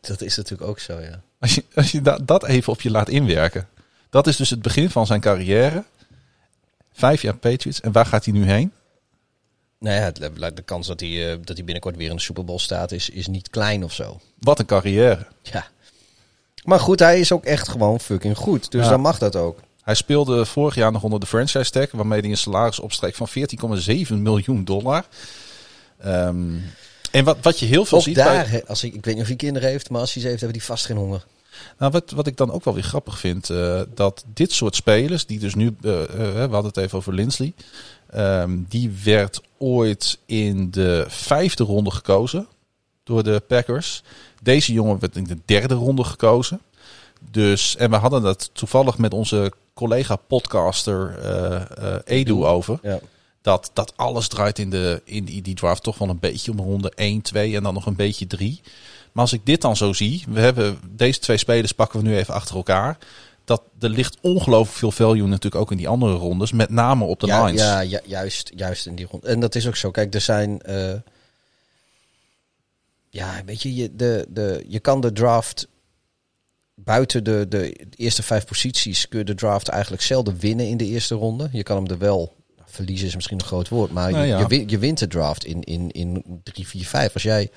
Dat 0.00 0.20
is 0.20 0.36
natuurlijk 0.36 0.70
ook 0.70 0.78
zo, 0.78 1.00
ja. 1.00 1.20
Als 1.40 1.54
je, 1.54 1.64
als 1.74 1.92
je 1.92 2.02
da- 2.02 2.18
dat 2.24 2.44
even 2.44 2.72
op 2.72 2.80
je 2.80 2.90
laat 2.90 3.08
inwerken. 3.08 3.68
Dat 4.10 4.26
is 4.26 4.36
dus 4.36 4.50
het 4.50 4.62
begin 4.62 4.90
van 4.90 5.06
zijn 5.06 5.20
carrière. 5.20 5.84
Vijf 6.92 7.22
jaar 7.22 7.36
Patriots. 7.36 7.80
En 7.80 7.92
waar 7.92 8.06
gaat 8.06 8.24
hij 8.24 8.34
nu 8.34 8.44
heen? 8.44 8.72
Nou 9.78 9.96
ja, 9.96 10.50
de 10.50 10.62
kans 10.64 10.86
dat 10.86 11.00
hij, 11.00 11.30
eh, 11.30 11.38
dat 11.44 11.56
hij 11.56 11.64
binnenkort 11.64 11.96
weer 11.96 12.10
in 12.10 12.16
de 12.16 12.22
Super 12.22 12.44
Bowl 12.44 12.58
staat 12.58 12.92
is, 12.92 13.10
is 13.10 13.26
niet 13.26 13.50
klein 13.50 13.84
of 13.84 13.92
zo. 13.92 14.20
Wat 14.38 14.58
een 14.58 14.66
carrière. 14.66 15.26
Ja. 15.42 15.66
Maar 16.64 16.80
goed, 16.80 16.98
hij 16.98 17.20
is 17.20 17.32
ook 17.32 17.44
echt 17.44 17.68
gewoon 17.68 18.00
fucking 18.00 18.36
goed. 18.36 18.70
Dus 18.70 18.84
Ja. 18.84 18.90
dan 18.90 19.00
mag 19.00 19.18
dat 19.18 19.36
ook. 19.36 19.58
Hij 19.82 19.94
speelde 19.94 20.44
vorig 20.46 20.74
jaar 20.74 20.92
nog 20.92 21.02
onder 21.02 21.20
de 21.20 21.26
franchise 21.26 21.70
tag, 21.70 21.90
waarmee 21.90 22.20
hij 22.20 22.30
een 22.30 22.36
salaris 22.36 22.80
opstreek 22.80 23.14
van 23.14 23.28
14,7 23.28 24.22
miljoen 24.22 24.64
dollar. 24.64 25.04
Ehm, 25.98 26.52
en 27.10 27.24
wat, 27.24 27.36
wat 27.42 27.58
je 27.58 27.66
heel 27.66 27.84
veel 27.84 27.98
Ook 27.98 28.04
ziet 28.04 28.14
daar, 28.14 28.42
bij, 28.42 28.44
hè, 28.44 28.66
als 28.66 28.84
ik, 28.84 28.94
ik 28.94 29.04
weet 29.04 29.14
niet 29.14 29.22
of 29.22 29.28
hij 29.28 29.36
kinderen 29.36 29.68
heeft, 29.68 29.90
maar 29.90 30.00
als 30.00 30.12
hij 30.12 30.22
ze 30.22 30.28
heeft, 30.28 30.40
hebben 30.40 30.58
die 30.58 30.68
vast 30.68 30.86
geen 30.86 30.96
honger. 30.96 31.24
Nou, 31.78 31.92
wat, 31.92 32.10
wat 32.10 32.26
ik 32.26 32.36
dan 32.36 32.52
ook 32.52 32.64
wel 32.64 32.74
weer 32.74 32.82
grappig 32.82 33.18
vind, 33.18 33.50
eh, 33.50 33.80
dat 33.94 34.24
dit 34.34 34.52
soort 34.52 34.74
spelers, 34.74 35.26
die 35.26 35.38
dus 35.38 35.54
nu, 35.54 35.76
eh, 35.82 36.02
eh, 36.02 36.08
we 36.08 36.38
hadden 36.38 36.64
het 36.64 36.76
even 36.76 36.98
over 36.98 37.14
Lindsley, 37.14 37.52
ehm, 38.10 38.58
die 38.68 38.92
werd 39.04 39.40
ooit 39.58 40.18
in 40.26 40.70
de 40.70 41.04
vijfde 41.08 41.64
ronde 41.64 41.90
gekozen 41.90 42.46
door 43.04 43.22
de 43.22 43.42
Packers. 43.46 44.02
Deze 44.42 44.72
jongen 44.72 44.98
werd 44.98 45.16
in 45.16 45.24
de 45.24 45.38
derde 45.44 45.74
ronde 45.74 46.04
gekozen. 46.04 46.60
Dus, 47.30 47.76
en 47.76 47.90
we 47.90 47.96
hadden 47.96 48.22
het 48.22 48.50
toevallig 48.52 48.98
met 48.98 49.12
onze 49.14 49.52
collega 49.74 50.16
podcaster 50.16 51.18
Edu 52.04 52.44
over. 52.44 52.78
Ja. 52.82 52.98
Dat, 53.42 53.70
dat 53.72 53.96
alles 53.96 54.28
draait 54.28 54.58
in, 54.58 54.70
de, 54.70 55.02
in 55.04 55.24
die, 55.24 55.42
die 55.42 55.54
draft 55.54 55.82
toch 55.82 55.98
wel 55.98 56.08
een 56.08 56.18
beetje 56.18 56.50
om 56.50 56.58
ronde 56.58 56.92
1, 56.94 57.22
2 57.22 57.56
en 57.56 57.62
dan 57.62 57.74
nog 57.74 57.86
een 57.86 57.96
beetje 57.96 58.26
3. 58.26 58.60
Maar 59.12 59.22
als 59.22 59.32
ik 59.32 59.46
dit 59.46 59.60
dan 59.60 59.76
zo 59.76 59.92
zie, 59.92 60.24
we 60.28 60.40
hebben 60.40 60.78
deze 60.90 61.18
twee 61.18 61.36
spelers 61.36 61.72
pakken 61.72 62.02
we 62.02 62.08
nu 62.08 62.16
even 62.16 62.34
achter 62.34 62.56
elkaar. 62.56 62.98
Dat 63.44 63.62
er 63.80 63.88
ligt 63.88 64.16
ongelooflijk 64.20 64.78
veel 64.78 64.90
value 64.90 65.26
natuurlijk 65.26 65.62
ook 65.62 65.70
in 65.70 65.76
die 65.76 65.88
andere 65.88 66.12
rondes, 66.14 66.52
met 66.52 66.70
name 66.70 67.04
op 67.04 67.20
de 67.20 67.26
ja, 67.26 67.44
lines. 67.44 67.60
ja, 67.60 67.80
ja, 67.80 68.00
juist, 68.04 68.52
juist 68.54 68.86
in 68.86 68.94
die 68.94 69.06
rond. 69.10 69.24
En 69.24 69.40
dat 69.40 69.54
is 69.54 69.66
ook 69.66 69.76
zo. 69.76 69.90
Kijk, 69.90 70.14
er 70.14 70.20
zijn. 70.20 70.62
eh, 70.62 70.94
ja, 73.10 73.42
weet 73.44 73.62
je, 73.62 73.74
je, 73.74 73.96
de, 73.96 74.26
de, 74.28 74.64
je 74.68 74.80
kan 74.80 75.00
de 75.00 75.12
draft. 75.12 75.68
Buiten 76.74 77.24
de, 77.24 77.46
de 77.48 77.76
eerste 77.96 78.22
vijf 78.22 78.44
posities 78.44 79.08
kun 79.08 79.18
je 79.18 79.24
de 79.24 79.34
draft 79.34 79.68
eigenlijk 79.68 80.02
zelden 80.02 80.38
winnen 80.38 80.68
in 80.68 80.76
de 80.76 80.86
eerste 80.86 81.14
ronde. 81.14 81.48
Je 81.52 81.62
kan 81.62 81.76
hem 81.76 81.86
er 81.86 81.98
wel. 81.98 82.36
Verliezen 82.70 83.06
is 83.06 83.14
misschien 83.14 83.38
een 83.40 83.46
groot 83.46 83.68
woord, 83.68 83.90
maar 83.92 84.10
Nou 84.10 84.22
je, 84.24 84.28
ja. 84.28 84.44
je, 84.48 84.64
je 84.66 84.78
wint 84.78 84.98
de 84.98 85.06
draft 85.06 85.44
in, 85.44 85.62
in, 85.62 85.90
in 85.90 86.24
3, 86.42 86.66
4, 86.66 86.84
5. 86.86 87.12
Als 87.14 87.22
jij 87.22 87.50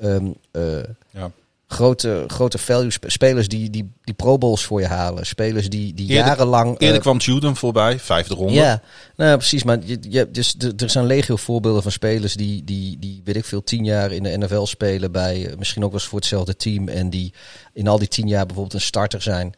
ehm, 0.00 0.26
eh, 0.50 0.62
Ja. 1.10 1.30
grote, 1.66 2.24
grote 2.26 2.58
value 2.58 2.90
sp- 2.90 3.04
spelers 3.10 3.48
die, 3.48 3.70
die, 3.70 3.90
die 4.04 4.14
Pro 4.14 4.38
Bowls 4.38 4.64
voor 4.64 4.80
je 4.80 4.86
halen, 4.86 5.26
spelers 5.26 5.68
die, 5.68 5.94
die 5.94 6.08
Eerder- 6.08 6.26
jarenlang. 6.26 6.70
Eerder 6.78 6.96
eh, 6.96 7.02
kwam 7.02 7.18
Juden 7.18 7.56
voorbij, 7.56 7.98
vijfde 7.98 8.34
ronde. 8.34 8.52
ja, 8.52 8.82
nou 9.16 9.36
precies. 9.36 9.62
Maar 9.64 9.78
je, 9.84 9.98
je, 10.00 10.30
dus, 10.30 10.54
er 10.58 10.72
er 10.76 10.90
zijn 10.90 11.06
legio 11.06 11.36
voorbeelden 11.36 11.82
van 11.82 11.92
spelers 11.92 12.34
die, 12.34 12.64
die, 12.64 12.98
die, 12.98 13.20
weet 13.24 13.36
ik 13.36 13.44
veel, 13.44 13.62
tien 13.64 13.84
jaar 13.84 14.12
in 14.12 14.22
de 14.22 14.38
NFL 14.38 14.64
spelen 14.64 15.12
bij 15.12 15.46
eh, 15.46 15.56
misschien 15.56 15.84
ook 15.84 15.90
wel 15.90 16.00
eens 16.00 16.08
voor 16.08 16.18
hetzelfde 16.18 16.56
team. 16.56 16.88
En 16.88 17.10
die 17.10 17.32
in 17.72 17.88
al 17.88 17.98
die 17.98 18.08
tien 18.08 18.28
jaar 18.28 18.46
bijvoorbeeld 18.46 18.74
een 18.74 18.86
starter 18.86 19.22
zijn. 19.22 19.54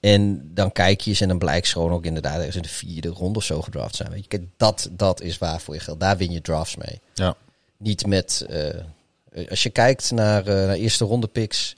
En 0.00 0.50
dan 0.54 0.72
kijk 0.72 1.00
je 1.00 1.10
eens 1.10 1.20
en 1.20 1.28
dan 1.28 1.38
blijkt 1.38 1.66
ze 1.66 1.72
gewoon 1.72 1.92
ook 1.92 2.04
inderdaad 2.04 2.36
ergens 2.36 2.56
in 2.56 2.62
de 2.62 2.68
vierde 2.68 3.08
ronde 3.08 3.38
of 3.38 3.44
zo 3.44 3.62
gedraft 3.62 3.96
zijn. 3.96 4.10
Weet 4.10 4.24
je, 4.28 4.46
dat, 4.56 4.88
dat 4.92 5.20
is 5.20 5.38
waar 5.38 5.60
voor 5.60 5.74
je 5.74 5.80
geld. 5.80 6.00
Daar 6.00 6.16
win 6.16 6.30
je 6.30 6.40
drafts 6.40 6.76
mee. 6.76 7.00
Ja. 7.14 7.36
Niet 7.76 8.06
met, 8.06 8.46
eh, 8.48 9.48
als 9.50 9.62
je 9.62 9.70
kijkt 9.70 10.10
naar, 10.10 10.46
eh, 10.46 10.54
naar 10.54 10.74
eerste 10.74 11.04
ronde 11.04 11.26
picks, 11.26 11.76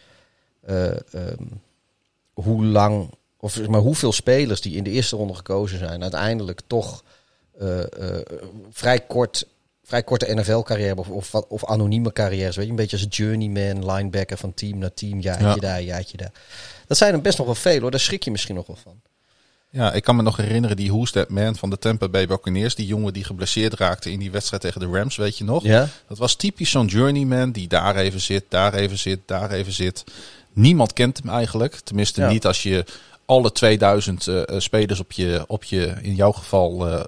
ehm, 0.66 1.44
hoe 2.32 2.64
lang, 2.64 3.10
of 3.36 3.52
zeg 3.52 3.66
maar 3.66 3.80
hoeveel 3.80 4.12
spelers 4.12 4.60
die 4.60 4.76
in 4.76 4.84
de 4.84 4.90
eerste 4.90 5.16
ronde 5.16 5.34
gekozen 5.34 5.78
zijn, 5.78 6.02
uiteindelijk 6.02 6.60
toch 6.66 7.04
vrij 8.70 9.00
kort, 9.00 9.46
vrij 9.84 10.02
korte 10.02 10.34
NFL-carrière 10.34 10.96
of, 10.96 11.08
of, 11.08 11.34
of 11.34 11.64
anonieme 11.64 12.12
carrières, 12.12 12.56
weet 12.56 12.64
je, 12.64 12.70
een 12.70 12.76
beetje 12.76 12.96
als 12.96 13.06
journeyman, 13.16 13.92
linebacker 13.92 14.36
van 14.36 14.54
team 14.54 14.78
naar 14.78 14.94
team, 14.94 15.20
jaartje 15.20 15.46
Ja. 15.46 15.54
daar, 15.54 15.82
jaartje 15.82 16.16
daar. 16.16 16.32
Dat 16.90 16.98
zijn 16.98 17.14
er 17.14 17.20
best 17.20 17.38
nog 17.38 17.46
wel 17.46 17.56
veel 17.56 17.80
hoor, 17.80 17.90
daar 17.90 18.00
schrik 18.00 18.24
je 18.24 18.30
misschien 18.30 18.54
nog 18.54 18.66
wel 18.66 18.76
van. 18.82 19.00
Ja, 19.68 19.92
ik 19.92 20.02
kan 20.02 20.16
me 20.16 20.22
nog 20.22 20.36
herinneren 20.36 20.76
die 20.76 20.90
Who's 20.90 21.10
That 21.10 21.28
Man 21.28 21.56
van 21.56 21.70
de 21.70 21.78
Tampa 21.78 22.08
Bay 22.08 22.26
Buccaneers. 22.26 22.74
Die 22.74 22.86
jongen 22.86 23.12
die 23.12 23.24
geblesseerd 23.24 23.74
raakte 23.74 24.10
in 24.12 24.18
die 24.18 24.30
wedstrijd 24.30 24.62
tegen 24.62 24.80
de 24.80 24.86
Rams, 24.86 25.16
weet 25.16 25.38
je 25.38 25.44
nog? 25.44 25.62
Ja? 25.62 25.88
Dat 26.08 26.18
was 26.18 26.34
typisch 26.34 26.70
zo'n 26.70 26.86
journeyman 26.86 27.50
die 27.50 27.68
daar 27.68 27.96
even 27.96 28.20
zit, 28.20 28.44
daar 28.48 28.74
even 28.74 28.98
zit, 28.98 29.20
daar 29.26 29.50
even 29.50 29.72
zit. 29.72 30.04
Niemand 30.52 30.92
kent 30.92 31.18
hem 31.22 31.28
eigenlijk. 31.28 31.74
Tenminste 31.74 32.20
Ja. 32.20 32.28
niet 32.28 32.46
als 32.46 32.62
je 32.62 32.84
alle 33.24 33.52
2000 33.52 34.26
eh, 34.26 34.48
eh, 34.48 34.60
spelers 34.60 35.00
op 35.00 35.12
je, 35.12 35.44
op 35.46 35.64
je, 35.64 35.94
in 36.02 36.14
jouw 36.14 36.32
geval, 36.32 36.88
eh, 36.88 37.04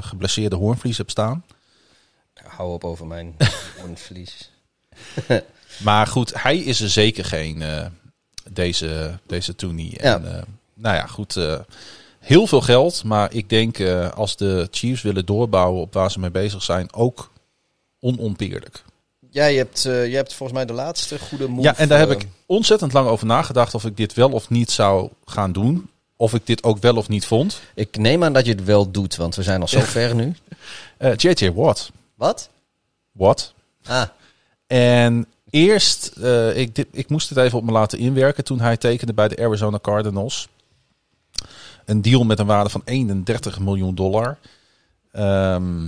geblesseerde 0.00 0.56
hoornvlies 0.56 0.96
hebt 0.96 1.10
staan. 1.10 1.44
Hou 2.34 2.72
op 2.72 2.84
over 2.84 3.06
mijn 3.06 3.36
verlies. 3.94 4.50
Maar 5.78 6.06
goed, 6.06 6.42
hij 6.42 6.58
is 6.58 6.80
er 6.80 6.90
zeker 6.90 7.24
geen 7.24 7.62
deze, 8.50 9.18
deze. 9.26 9.54
Ja. 9.76 10.14
En, 10.14 10.36
eh, 10.36 10.42
nou 10.74 10.96
ja, 10.96 11.06
goed. 11.06 11.36
eh, 11.36 11.58
heel 12.18 12.46
veel 12.46 12.60
geld. 12.60 13.04
Maar 13.04 13.34
ik 13.34 13.48
denk 13.48 13.78
eh, 13.78 14.10
als 14.10 14.36
de 14.36 14.68
Chiefs 14.70 15.02
willen 15.02 15.26
doorbouwen 15.26 15.80
op 15.80 15.92
waar 15.94 16.10
ze 16.10 16.20
mee 16.20 16.30
bezig 16.30 16.62
zijn, 16.62 16.92
ook 16.92 17.30
onontbeerlijk. 18.00 18.82
Jij 19.30 19.54
hebt, 19.54 19.84
eh, 19.84 20.06
jij 20.06 20.16
hebt 20.16 20.34
volgens 20.34 20.58
mij 20.58 20.66
de 20.66 20.72
laatste 20.72 21.18
goede 21.18 21.48
move. 21.48 21.62
Ja, 21.62 21.76
en 21.76 21.88
daar 21.88 21.98
heb 21.98 22.10
ik 22.10 22.26
ontzettend 22.46 22.92
lang 22.92 23.08
over 23.08 23.26
nagedacht 23.26 23.74
of 23.74 23.84
ik 23.84 23.96
dit 23.96 24.14
wel 24.14 24.30
of 24.30 24.48
niet 24.50 24.70
zou 24.70 25.10
gaan 25.24 25.52
doen. 25.52 25.90
Of 26.16 26.34
ik 26.34 26.46
dit 26.46 26.62
ook 26.64 26.78
wel 26.78 26.96
of 26.96 27.08
niet 27.08 27.26
vond. 27.26 27.60
Ik 27.74 27.96
neem 27.98 28.24
aan 28.24 28.32
dat 28.32 28.46
je 28.46 28.52
het 28.52 28.64
wel 28.64 28.90
doet, 28.90 29.16
want 29.16 29.34
we 29.34 29.42
zijn 29.42 29.60
al 29.60 29.68
zo 29.68 29.80
ver 29.98 30.14
nu. 30.14 30.34
Eh, 30.96 31.16
JJ 31.16 31.52
Watt. 31.52 31.90
Wat? 32.14 32.48
Watt. 33.12 33.54
Ah, 33.84 34.02
En 34.66 35.26
eerst, 35.50 36.06
eh, 36.06 36.56
ik, 36.56 36.84
ik 36.90 37.08
moest 37.08 37.28
het 37.28 37.38
even 37.38 37.58
op 37.58 37.64
me 37.64 37.72
laten 37.72 37.98
inwerken 37.98 38.44
toen 38.44 38.60
hij 38.60 38.76
tekende 38.76 39.14
bij 39.14 39.28
de 39.28 39.44
Arizona 39.44 39.78
Cardinals. 39.78 40.48
Een 41.84 42.02
deal 42.02 42.24
met 42.24 42.38
een 42.38 42.46
waarde 42.46 42.70
van 42.70 42.82
31 42.84 43.58
miljoen 43.58 43.94
dollar. 43.94 44.38
Ehm, 45.12 45.84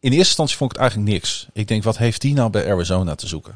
in 0.00 0.10
eerste 0.10 0.18
instantie 0.18 0.56
vond 0.56 0.70
ik 0.70 0.76
het 0.76 0.86
eigenlijk 0.86 1.12
niks. 1.12 1.46
Ik 1.52 1.68
denk, 1.68 1.82
wat 1.82 1.98
heeft 1.98 2.20
die 2.20 2.34
nou 2.34 2.50
bij 2.50 2.70
Arizona 2.70 3.14
te 3.14 3.26
zoeken? 3.26 3.54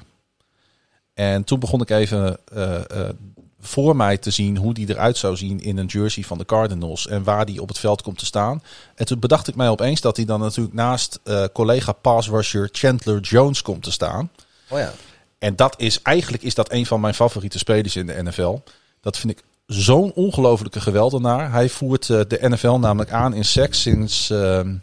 En 1.15 1.45
toen 1.45 1.59
begon 1.59 1.81
ik 1.81 1.91
even 1.91 2.39
eh, 2.53 2.91
eh, 2.91 3.15
voor 3.61 3.97
mij 3.97 4.17
te 4.17 4.31
zien 4.31 4.57
hoe 4.57 4.75
die 4.75 4.89
eruit 4.89 5.17
zou 5.17 5.37
zien 5.37 5.61
in 5.61 5.77
een 5.77 5.87
jersey 5.87 6.23
van 6.23 6.39
de 6.39 6.45
Cardinals. 6.45 7.07
En 7.07 7.25
waar 7.25 7.47
die 7.47 7.63
op 7.63 7.69
het 7.69 7.79
veld 7.79 8.03
komt 8.03 8.19
te 8.19 8.27
staan. 8.27 8.63
En 8.95 9.07
toen 9.07 9.19
bedacht 9.19 9.49
ik 9.49 9.55
mij 9.55 9.69
opeens 9.69 10.01
dat 10.01 10.17
hij 10.17 10.25
dan 10.25 10.41
natuurlijk 10.41 10.75
naast 10.75 11.21
collega 11.53 11.93
pass 11.93 12.31
Chandler 12.73 13.21
Jones 13.21 13.63
komt 13.63 13.83
te 13.83 13.91
staan. 13.91 14.31
Oh 14.69 14.79
ja. 14.79 14.93
En 15.39 15.57
dat 15.57 15.75
is 15.79 16.03
eigenlijk 16.03 16.43
is 16.43 16.55
dat 16.55 16.73
een 16.73 16.87
van 16.87 17.01
mijn 17.01 17.15
favoriete 17.15 17.59
spelers 17.59 17.97
in 17.97 18.07
de 18.07 18.23
NFL. 18.23 18.59
Dat 19.01 19.19
vind 19.19 19.33
ik 19.33 19.45
zo'n 19.67 20.13
ongelofelijke 20.13 20.81
geweldenaar. 20.81 21.53
Hij 21.53 21.69
voert 21.69 22.11
eh, 22.11 22.21
de 22.29 22.49
NFL 22.49 22.79
namelijk 22.79 23.11
aan 23.11 23.35
in 23.35 23.45
seks 23.45 23.83
sinds, 23.83 24.31
ehm, 24.31 24.75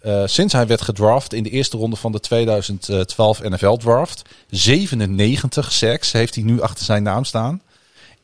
eh, 0.00 0.22
sinds 0.26 0.52
hij 0.52 0.66
werd 0.66 0.82
gedraft 0.82 1.32
in 1.32 1.42
de 1.42 1.50
eerste 1.50 1.76
ronde 1.76 1.96
van 1.96 2.12
de 2.12 2.20
2012 2.20 3.42
NFL 3.42 3.76
draft. 3.76 4.22
97 4.50 5.72
seks 5.72 6.12
heeft 6.12 6.34
hij 6.34 6.44
nu 6.44 6.60
achter 6.60 6.84
zijn 6.84 7.02
naam 7.02 7.24
staan 7.24 7.62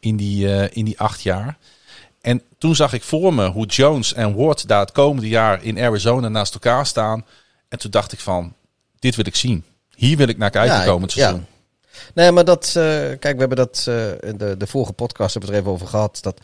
in 0.00 0.16
die, 0.16 0.54
eh, 0.54 0.76
in 0.76 0.84
die 0.84 1.00
acht 1.00 1.22
jaar. 1.22 1.58
En 2.20 2.42
toen 2.58 2.74
zag 2.74 2.92
ik 2.92 3.02
voor 3.02 3.34
me 3.34 3.48
hoe 3.48 3.66
Jones 3.66 4.12
en 4.12 4.34
Ward 4.34 4.68
daar 4.68 4.80
het 4.80 4.92
komende 4.92 5.28
jaar 5.28 5.62
in 5.62 5.78
Arizona 5.78 6.28
naast 6.28 6.54
elkaar 6.54 6.86
staan. 6.86 7.24
En 7.68 7.78
toen 7.78 7.90
dacht 7.90 8.12
ik 8.12 8.20
van, 8.20 8.54
dit 8.98 9.16
wil 9.16 9.26
ik 9.26 9.36
zien. 9.36 9.64
Hier 10.00 10.16
wil 10.16 10.28
ik 10.28 10.38
naar 10.38 10.50
kijken 10.50 10.76
Ja, 10.76 10.84
komend 10.84 11.10
ik- 11.10 11.18
seizoen. 11.18 11.46
Nee, 12.14 12.30
maar 12.32 12.44
dat, 12.44 12.66
eh, 12.66 12.72
kijk, 13.18 13.32
we 13.32 13.38
hebben 13.38 13.56
dat 13.56 13.84
eh, 13.88 14.08
in 14.30 14.36
de, 14.36 14.56
de 14.56 14.66
vorige 14.66 14.92
podcast 14.92 15.32
hebben 15.34 15.50
we 15.50 15.56
het 15.56 15.64
er 15.66 15.70
even 15.70 15.70
over 15.70 15.86
gehad. 15.96 16.18
Dat, 16.22 16.40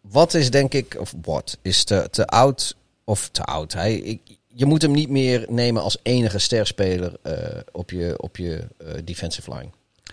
wat 0.00 0.34
is 0.34 0.50
denk 0.50 0.74
ik, 0.74 0.96
of 0.98 1.14
wat, 1.22 1.58
is 1.62 1.84
te, 1.84 2.08
te 2.10 2.26
oud 2.26 2.76
of 3.04 3.28
te 3.28 3.42
oud. 3.42 3.72
Hij, 3.72 3.94
ik, 3.94 4.20
je 4.46 4.64
moet 4.66 4.82
hem 4.82 4.90
niet 4.92 5.08
meer 5.08 5.46
nemen 5.48 5.82
als 5.82 5.98
enige 6.02 6.38
sterspeler 6.38 7.12
eh, 7.22 7.34
op 7.72 7.90
je, 7.90 8.14
op 8.18 8.36
je 8.36 8.66
eh, 8.78 8.86
defensive 9.04 9.50
line. 9.54 9.70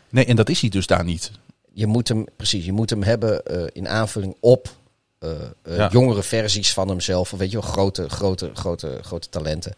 Nee, 0.09 0.25
en 0.25 0.35
dat 0.35 0.49
is 0.49 0.61
hij 0.61 0.69
dus 0.69 0.87
daar 0.87 1.03
niet. 1.03 1.31
Je 1.73 1.87
moet 1.87 2.07
hem, 2.07 2.25
precies, 2.35 2.65
je 2.65 2.71
moet 2.73 2.89
hem 2.89 3.03
hebben 3.03 3.45
eh, 3.45 3.63
in 3.73 3.87
aanvulling 3.87 4.35
op 4.39 4.69
eh, 5.19 5.31
eh, 5.63 5.75
Ja. 5.77 5.89
jongere 5.91 6.23
versies 6.23 6.73
van 6.73 6.87
hemzelf. 6.89 7.31
Weet 7.31 7.51
je 7.51 7.59
wel, 7.61 7.69
grote, 7.69 8.09
grote, 8.09 8.51
grote, 8.53 8.99
grote 9.01 9.29
talenten. 9.29 9.73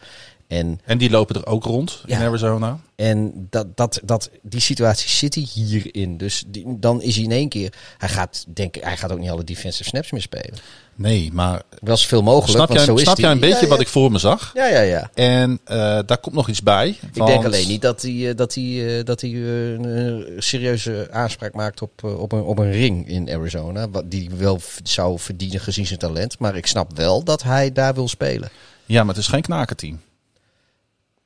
En 0.53 0.79
En 0.85 0.97
die 0.97 1.09
lopen 1.09 1.35
er 1.35 1.45
ook 1.45 1.63
rond 1.63 2.03
in. 2.05 2.15
Arizona. 2.17 2.79
En 2.95 3.47
dat, 3.49 3.77
dat, 3.77 3.99
dat, 4.03 4.29
die 4.41 4.59
situatie 4.59 5.09
zit 5.09 5.35
hij 5.35 5.47
hierin. 5.53 6.17
Dus 6.17 6.43
die, 6.47 6.79
dan 6.79 7.01
is 7.01 7.15
hij 7.15 7.23
in 7.23 7.31
één 7.31 7.49
keer. 7.49 7.73
Hij 7.97 8.09
gaat, 8.09 8.45
denk 8.47 8.75
hij 8.79 8.97
gaat 8.97 9.11
ook 9.11 9.19
niet 9.19 9.29
alle 9.29 9.43
defensive 9.43 9.89
snaps 9.89 10.11
meer 10.11 10.21
spelen. 10.21 10.53
Nee, 10.95 11.29
maar 11.33 11.61
Wel 11.81 11.97
zoveel 11.97 12.23
mogelijk. 12.23 12.49
snap, 12.49 12.67
want 12.67 12.79
jij, 12.79 12.87
zo 12.87 12.95
is 12.95 13.01
snap 13.01 13.17
jij 13.17 13.31
een 13.31 13.39
beetje 13.39 13.61
ja, 13.61 13.67
wat 13.67 13.79
ik 13.79 13.87
voor 13.87 14.11
me 14.11 14.17
zag? 14.17 14.51
Ja, 14.53 14.67
ja, 14.67 14.79
ja. 14.79 15.09
En 15.13 15.59
eh, 15.63 15.77
daar 16.05 16.17
komt 16.17 16.35
nog 16.35 16.49
iets 16.49 16.63
bij. 16.63 16.87
Ik 17.13 17.25
denk 17.25 17.45
alleen 17.45 17.67
niet 17.67 17.81
dat 17.81 18.01
hij, 18.01 18.29
eh, 18.29 18.35
dat 18.35 18.53
hij, 18.53 18.97
eh, 18.97 19.05
dat 19.05 19.21
hij 19.21 19.31
een 19.31 20.25
serieuze 20.37 21.07
aanspraak 21.11 21.53
maakt 21.53 21.81
op, 21.81 22.03
op, 22.03 22.31
een, 22.31 22.41
op 22.41 22.59
een 22.59 22.71
ring 22.71 23.07
in 23.07 23.29
Arizona. 23.29 23.89
Wat 23.89 24.11
die 24.11 24.29
wel 24.37 24.59
zou 24.83 25.19
verdienen 25.19 25.59
gezien 25.59 25.85
zijn 25.85 25.99
talent. 25.99 26.39
Maar 26.39 26.55
ik 26.55 26.65
snap 26.65 26.97
wel 26.97 27.23
dat 27.23 27.43
hij 27.43 27.71
daar 27.71 27.93
wil 27.93 28.07
spelen. 28.07 28.49
Ja, 28.85 29.03
maar 29.03 29.15
het 29.15 29.23
is 29.23 29.29
geen 29.29 29.41
knakenteam. 29.41 29.99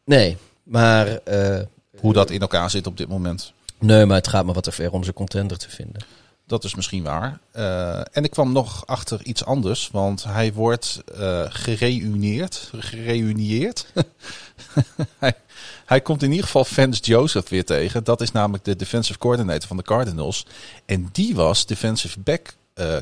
Nee, 0.08 0.38
maar, 0.64 1.08
eh, 1.08 1.60
Hoe 2.00 2.14
dat 2.14 2.30
in 2.30 2.40
elkaar 2.40 2.70
zit 2.70 2.88
op 2.88 2.98
dit 2.98 3.08
moment. 3.08 3.54
nee, 3.80 4.06
maar 4.06 4.18
het 4.18 4.28
gaat 4.28 4.46
me 4.46 4.54
wat 4.54 4.64
te 4.64 4.72
ver 4.72 4.92
om 4.92 5.04
zijn 5.04 5.16
contender 5.16 5.58
te 5.58 5.70
vinden. 5.70 6.02
Dat 6.46 6.64
is 6.64 6.76
misschien 6.76 7.04
waar. 7.04 7.40
Eh, 7.52 8.00
en 8.12 8.24
ik 8.24 8.32
kwam 8.32 8.52
nog 8.52 8.86
achter 8.86 9.24
iets 9.24 9.46
anders. 9.46 9.90
Want 9.92 10.24
hij 10.24 10.54
wordt 10.54 11.02
eh 11.18 11.46
gereunieerd. 11.50 12.72
Gereunieerd. 12.80 13.86
hij, 15.20 15.34
hij 15.86 16.02
komt 16.02 16.24
in 16.24 16.30
ieder 16.30 16.46
geval 16.46 16.66
Vance 16.66 17.02
Joseph 17.02 17.50
weer 17.50 17.66
tegen. 17.66 18.04
Dat 18.04 18.22
is 18.22 18.32
namelijk 18.32 18.64
de 18.64 18.76
defensive 18.76 19.20
coordinator 19.20 19.68
van 19.68 19.78
de 19.78 19.84
Cardinals. 19.84 20.46
En 20.86 21.10
die 21.12 21.36
was 21.36 21.66
defensive 21.66 22.20
back 22.20 22.56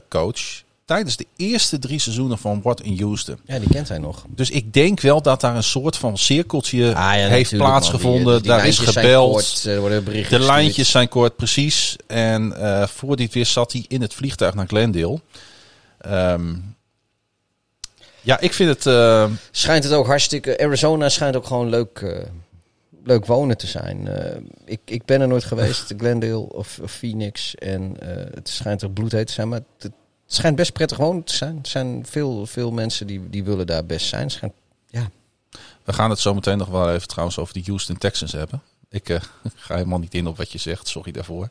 coach 0.09 0.63
tijdens 0.85 1.17
de 1.17 1.25
eerste 1.35 1.79
drie 1.79 1.99
seizoenen 1.99 2.37
van 2.37 2.61
Watt 2.61 2.81
in 2.81 2.99
Houston. 2.99 3.37
Ja, 3.45 3.59
die 3.59 3.69
kent 3.69 3.87
hij 3.89 3.97
nog. 3.97 4.25
Dus 4.27 4.49
ik 4.49 4.73
denk 4.73 5.01
wel 5.01 5.21
dat 5.21 5.41
daar 5.41 5.55
een 5.55 5.63
soort 5.63 5.97
van 5.97 6.17
cirkeltje 6.17 6.85
Ah, 6.87 6.93
ja, 6.95 7.27
heeft 7.27 7.51
man. 7.51 7.59
plaatsgevonden. 7.59 8.33
Die- 8.33 8.41
die 8.41 8.51
daar 8.51 8.67
is 8.67 8.79
gebeld. 8.79 9.31
kort, 9.31 9.63
er 9.65 9.79
worden 9.79 10.03
berichten 10.03 10.29
De 10.31 10.35
gestuurd. 10.37 10.57
lijntjes 10.59 10.91
zijn 10.91 11.07
kort, 11.09 11.35
precies. 11.35 11.95
En 12.07 12.57
eh 12.57 12.87
voor 12.87 13.15
dit 13.15 13.33
weer 13.33 13.45
zat 13.45 13.71
hij 13.71 13.85
in 13.87 14.01
het 14.01 14.13
vliegtuig 14.13 14.53
naar 14.53 14.67
Glendale. 14.67 15.19
Ehm, 15.97 16.53
ja, 18.21 18.39
ik 18.39 18.53
vind 18.53 18.69
het... 18.69 18.85
eh, 18.85 19.29
Schijnt 19.51 19.83
het 19.83 19.93
ook 19.93 20.05
hartstikke... 20.05 20.59
Arizona 20.59 21.09
schijnt 21.09 21.35
ook 21.35 21.45
gewoon 21.45 21.69
leuk, 21.69 21.99
eh, 21.99 22.23
leuk 23.03 23.25
wonen 23.25 23.57
te 23.57 23.67
zijn. 23.67 24.07
Eh, 24.07 24.35
ik, 24.65 24.79
ik 24.85 25.05
ben 25.05 25.21
er 25.21 25.27
nooit 25.27 25.43
geweest, 25.43 25.93
Glendale 25.97 26.53
of, 26.53 26.79
of 26.81 26.91
Phoenix. 26.91 27.55
En 27.55 27.95
eh, 27.99 28.15
het 28.33 28.49
schijnt 28.49 28.81
er 28.81 28.89
bloedheet 28.91 29.27
te 29.27 29.33
zijn, 29.33 29.49
maar 29.49 29.59
het, 29.79 29.91
het 30.25 30.33
schijnt 30.33 30.55
best 30.55 30.73
prettig 30.73 30.97
wonen 30.97 31.23
te 31.23 31.35
zijn. 31.35 31.59
Er 31.61 31.69
zijn 31.69 32.05
veel, 32.05 32.45
veel 32.45 32.71
mensen 32.71 33.07
die, 33.07 33.29
die 33.29 33.43
willen 33.43 33.67
daar 33.67 33.85
best 33.85 34.07
zijn. 34.07 34.31
Schijnt, 34.31 34.53
ja, 34.89 35.09
we 35.83 35.93
gaan 35.93 36.09
het 36.09 36.19
zo 36.19 36.33
meteen 36.33 36.57
nog 36.57 36.67
wel 36.67 36.91
even 36.91 37.07
trouwens 37.07 37.37
over 37.37 37.53
de 37.53 37.63
Houston 37.65 37.97
Texans 37.97 38.31
hebben. 38.31 38.61
Ik 38.89 39.09
eh, 39.09 39.21
ga 39.55 39.75
helemaal 39.75 39.99
niet 39.99 40.13
in 40.13 40.27
op 40.27 40.37
wat 40.37 40.51
je 40.51 40.57
zegt, 40.57 40.87
sorry 40.87 41.11
daarvoor. 41.11 41.49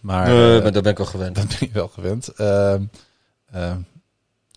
Maar 0.00 0.26
eh, 0.26 0.62
maar 0.62 0.72
daar 0.72 0.82
ben 0.82 0.92
ik 0.92 0.98
al 0.98 1.04
gewend. 1.04 1.34
dat 1.34 1.48
ben 1.48 1.58
je 1.60 1.70
wel 1.72 1.88
gewend. 1.88 2.28
Ehm, 2.28 2.82
ehm, 3.50 3.80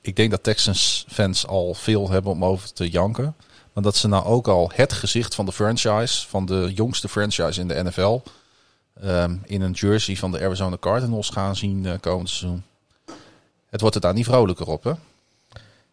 ik 0.02 0.16
denk 0.16 0.32
dat 0.32 0.44
Texans 0.44 1.06
fans 1.08 1.48
al 1.48 1.74
veel 1.74 2.10
hebben 2.10 2.32
om 2.32 2.46
over 2.46 2.74
te 2.74 2.90
janken. 2.90 3.36
Maar 3.74 3.84
dat 3.84 3.96
ze 3.96 4.08
nou 4.08 4.26
ook 4.26 4.48
al 4.48 4.72
het 4.76 4.94
gezicht 4.94 5.36
van 5.36 5.46
de 5.46 5.52
franchise, 5.52 6.28
van 6.28 6.46
de 6.46 6.72
jongste 6.76 7.10
franchise 7.10 7.60
in 7.60 7.68
de 7.68 7.84
NFL, 7.84 8.22
ehm, 9.02 9.36
in 9.44 9.62
een 9.62 9.72
jersey 9.72 10.16
van 10.16 10.32
de 10.32 10.40
Arizona 10.40 10.78
Cardinals 10.80 11.30
gaan 11.30 11.56
zien 11.56 11.84
uh, 11.84 11.94
komend 12.00 12.30
seizoen. 12.30 12.64
Het 13.74 13.82
wordt 13.82 13.96
er 13.96 14.02
daar 14.02 14.14
niet 14.14 14.26
vrolijker 14.26 14.68
op, 14.68 14.84
hè? 14.84 14.92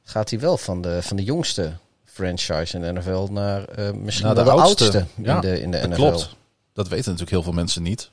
Gaat 0.04 0.30
hij 0.30 0.40
wel 0.40 0.56
van 0.58 0.82
de, 0.82 1.02
van 1.02 1.16
de 1.16 1.22
jongste 1.24 1.72
franchise 2.04 2.76
in 2.76 2.82
de 2.82 2.92
NFL 3.00 3.26
naar 3.32 3.64
eh, 3.64 3.90
misschien 3.92 4.26
Naar 4.26 4.34
de 4.34 4.42
de, 4.44 4.50
oudste. 4.50 4.84
oudste, 4.84 5.06
Ja, 5.22 5.34
in 5.34 5.40
de, 5.40 5.60
in 5.60 5.70
de 5.70 5.80
Dat 5.80 5.88
NFL. 5.88 6.00
klopt. 6.00 6.36
Dat 6.72 6.88
weten 6.88 7.04
natuurlijk 7.04 7.30
heel 7.30 7.42
veel 7.42 7.52
mensen 7.52 7.82
niet. 7.82 8.10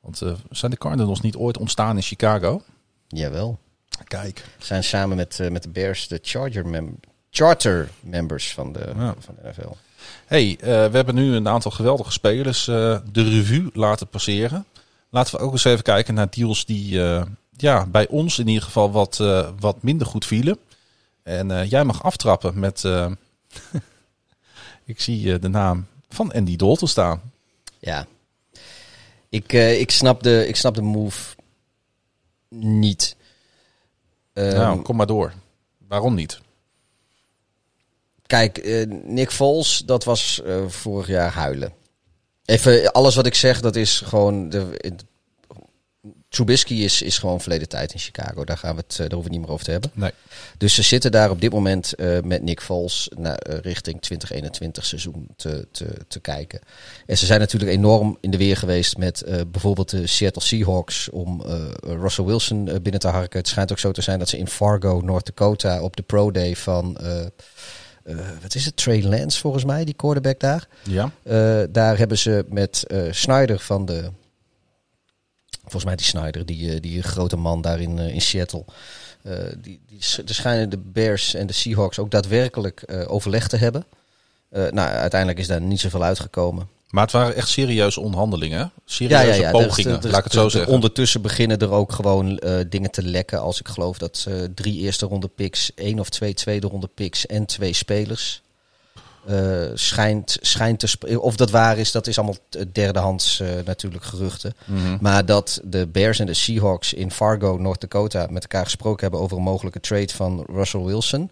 Want 0.00 0.22
eh, 0.22 0.32
zijn 0.50 0.70
de 0.70 0.76
Cardinals 0.76 1.20
niet 1.20 1.36
ooit 1.36 1.58
ontstaan 1.58 1.96
in 1.96 2.02
Chicago? 2.02 2.62
Jawel. 3.08 3.58
Kijk. 4.04 4.44
Zijn 4.58 4.84
samen 4.84 5.16
met, 5.16 5.40
eh, 5.40 5.50
met 5.50 5.62
de 5.62 5.68
Bears 5.68 6.08
de 6.08 6.18
charger 6.22 6.66
mem 6.66 7.00
charter 7.30 7.90
members 8.00 8.52
van 8.52 8.72
de, 8.72 8.92
Ja. 8.96 9.14
van 9.18 9.34
de 9.42 9.48
NFL. 9.48 9.76
Hey, 10.26 10.56
we 10.60 10.66
hebben 10.92 11.14
nu 11.14 11.34
een 11.34 11.48
aantal 11.48 11.70
geweldige 11.70 12.12
spelers 12.12 12.64
de 12.64 13.02
revue 13.12 13.70
laten 13.74 14.08
passeren. 14.08 14.64
Laten 15.10 15.34
we 15.36 15.40
ook 15.44 15.52
eens 15.52 15.64
even 15.64 15.82
kijken 15.84 16.14
naar 16.14 16.30
deals 16.30 16.64
die 16.64 17.00
ja, 17.62 17.86
bij 17.86 18.08
ons 18.08 18.38
in 18.38 18.48
ieder 18.48 18.62
geval 18.62 18.90
wat, 18.90 19.20
eh, 19.20 19.48
wat 19.60 19.82
minder 19.82 20.06
goed 20.06 20.26
vielen. 20.26 20.58
En 21.22 21.50
eh, 21.50 21.70
jij 21.70 21.84
mag 21.84 22.02
aftrappen 22.02 22.58
met... 22.58 22.84
eh, 22.84 23.10
ik 24.84 25.00
zie 25.00 25.38
de 25.38 25.48
naam 25.48 25.86
van 26.08 26.32
Andy 26.32 26.56
Dalton 26.56 26.88
staan. 26.88 27.32
Ja. 27.78 28.06
Ik, 29.28 29.52
ik, 29.52 29.90
snap 29.90 30.22
de, 30.22 30.48
ik 30.48 30.56
snap 30.56 30.74
de 30.74 30.82
move 30.82 31.36
niet. 32.48 33.16
Ehm, 34.32 34.56
nou, 34.56 34.82
kom 34.82 34.96
maar 34.96 35.06
door. 35.06 35.32
Waarom 35.88 36.14
niet? 36.14 36.40
Kijk, 38.26 38.86
Nick 39.04 39.30
Foles, 39.30 39.82
dat 39.86 40.04
was 40.04 40.42
vorig 40.66 41.06
jaar 41.06 41.30
huilen. 41.30 41.72
Even, 42.44 42.92
alles 42.92 43.14
wat 43.14 43.26
ik 43.26 43.34
zeg, 43.34 43.60
dat 43.60 43.76
is 43.76 44.00
gewoon... 44.00 44.48
De, 44.48 44.78
Trubisky 46.32 46.74
is, 46.74 47.02
is 47.02 47.18
gewoon 47.18 47.40
verleden 47.40 47.68
tijd 47.68 47.92
in 47.92 47.98
Chicago. 47.98 48.44
Daar, 48.44 48.58
gaan 48.58 48.74
we 48.74 48.82
het, 48.86 48.92
eh, 48.92 48.98
daar 48.98 49.12
hoeven 49.12 49.18
we 49.18 49.22
het 49.22 49.30
niet 49.30 49.40
meer 49.40 49.50
over 49.50 49.64
te 49.64 49.70
hebben. 49.70 49.90
Nee. 49.94 50.10
Dus 50.58 50.74
ze 50.74 50.82
zitten 50.82 51.12
daar 51.12 51.30
op 51.30 51.40
dit 51.40 51.52
moment 51.52 51.92
eh, 51.94 52.20
met 52.20 52.42
Nick 52.42 52.60
Foles 52.60 53.08
naar, 53.16 53.36
eh, 53.36 53.58
richting 53.58 54.00
2021 54.00 54.84
seizoen 54.84 55.26
te, 55.36 55.66
te, 55.70 55.86
te 56.08 56.20
kijken. 56.20 56.60
En 57.06 57.18
ze 57.18 57.26
zijn 57.26 57.40
natuurlijk 57.40 57.72
enorm 57.72 58.18
in 58.20 58.30
de 58.30 58.36
weer 58.36 58.56
geweest 58.56 58.96
met 58.96 59.24
bijvoorbeeld 59.50 59.90
de 59.90 60.06
Seattle 60.06 60.42
Seahawks 60.42 61.10
om 61.10 61.42
Russell 61.80 62.24
Wilson 62.24 62.64
binnen 62.64 63.00
te 63.00 63.08
harken. 63.08 63.38
Het 63.38 63.48
schijnt 63.48 63.72
ook 63.72 63.78
zo 63.78 63.92
te 63.92 64.02
zijn 64.02 64.18
dat 64.18 64.28
ze 64.28 64.38
in 64.38 64.48
Fargo, 64.48 65.00
North 65.00 65.26
Dakota, 65.26 65.82
op 65.82 65.96
de 65.96 66.02
Pro 66.02 66.30
Day 66.30 66.56
van, 66.56 66.98
wat 68.42 68.54
is 68.54 68.64
het, 68.64 68.76
Trey 68.76 69.02
Lance 69.02 69.40
volgens 69.40 69.64
mij, 69.64 69.84
die 69.84 69.94
quarterback 69.94 70.40
daar. 70.40 70.68
Ja. 70.82 71.10
Daar 71.66 71.98
hebben 71.98 72.18
ze 72.18 72.44
met 72.48 72.84
eh 72.86 73.02
Snyder 73.10 73.58
van 73.58 73.84
de. 73.86 74.10
Volgens 75.72 75.84
mij 75.84 75.96
die 75.96 76.06
Snyder, 76.06 76.46
die, 76.46 76.72
eh, 76.74 76.80
die 76.80 77.02
grote 77.02 77.36
man 77.36 77.60
daar 77.60 77.80
in, 77.80 77.98
eh, 77.98 78.14
in 78.14 78.20
Seattle. 78.22 78.64
Eh, 79.22 79.34
die, 79.58 79.80
die, 79.88 79.98
er 80.26 80.34
schijnen 80.34 80.70
de 80.70 80.78
Bears 80.78 81.34
en 81.34 81.46
de 81.46 81.52
Seahawks 81.52 81.98
ook 81.98 82.10
daadwerkelijk 82.10 82.82
eh, 82.82 83.12
overleg 83.12 83.48
te 83.48 83.56
hebben. 83.56 83.84
Nou, 84.50 84.78
uiteindelijk 84.78 85.40
is 85.40 85.46
daar 85.46 85.60
niet 85.60 85.80
zoveel 85.80 86.02
uitgekomen. 86.02 86.68
Maar 86.90 87.02
het 87.02 87.12
waren 87.12 87.34
echt 87.34 87.48
serieuze 87.48 88.00
onderhandelingen. 88.00 88.72
Serieuze 88.84 89.48
pogingen, 89.52 89.96
Er- 89.98 90.04
er- 90.04 90.10
laat 90.10 90.18
ik 90.18 90.24
het 90.24 90.32
zo 90.32 90.44
er- 90.44 90.50
zeggen. 90.50 90.72
Ondertussen 90.72 91.22
beginnen 91.22 91.58
er 91.58 91.70
ook 91.70 91.92
gewoon 91.92 92.40
dingen 92.68 92.90
te 92.90 93.02
lekken. 93.02 93.40
Als 93.40 93.60
ik 93.60 93.68
geloof 93.68 93.98
dat 93.98 94.26
drie 94.54 94.78
eerste 94.78 95.06
ronde 95.06 95.28
picks, 95.28 95.74
één 95.74 95.98
of 95.98 96.08
twee 96.08 96.34
tweede 96.34 96.66
ronde 96.66 96.88
picks 96.94 97.26
en 97.26 97.46
twee 97.46 97.72
spelers. 97.72 98.41
Eh, 99.26 99.62
schijnt, 99.74 100.36
schijnt 100.40 100.78
te 100.98 101.20
Of 101.20 101.36
dat 101.36 101.50
waar 101.50 101.78
is, 101.78 101.92
dat 101.92 102.06
is 102.06 102.18
allemaal 102.18 102.36
t- 102.48 102.64
derdehands 102.74 103.40
eh, 103.40 103.48
natuurlijk 103.64 104.04
geruchten. 104.04 104.54
Mhm. 104.64 104.96
Maar 105.00 105.26
dat 105.26 105.60
de 105.64 105.86
Bears 105.86 106.18
en 106.18 106.26
de 106.26 106.34
Seahawks 106.34 106.92
in 106.92 107.10
Fargo, 107.10 107.56
North 107.56 107.80
Dakota, 107.80 108.26
met 108.30 108.42
elkaar 108.42 108.64
gesproken 108.64 109.00
hebben 109.02 109.20
over 109.20 109.36
een 109.36 109.42
mogelijke 109.42 109.80
trade 109.80 110.12
van 110.14 110.44
Russell 110.50 110.80
Wilson. 110.82 111.30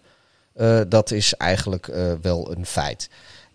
eh, 0.53 0.81
dat 0.87 1.11
is 1.11 1.33
eigenlijk 1.33 1.87
eh, 1.87 2.13
wel 2.21 2.51
een 2.55 2.65
feit. 2.65 3.09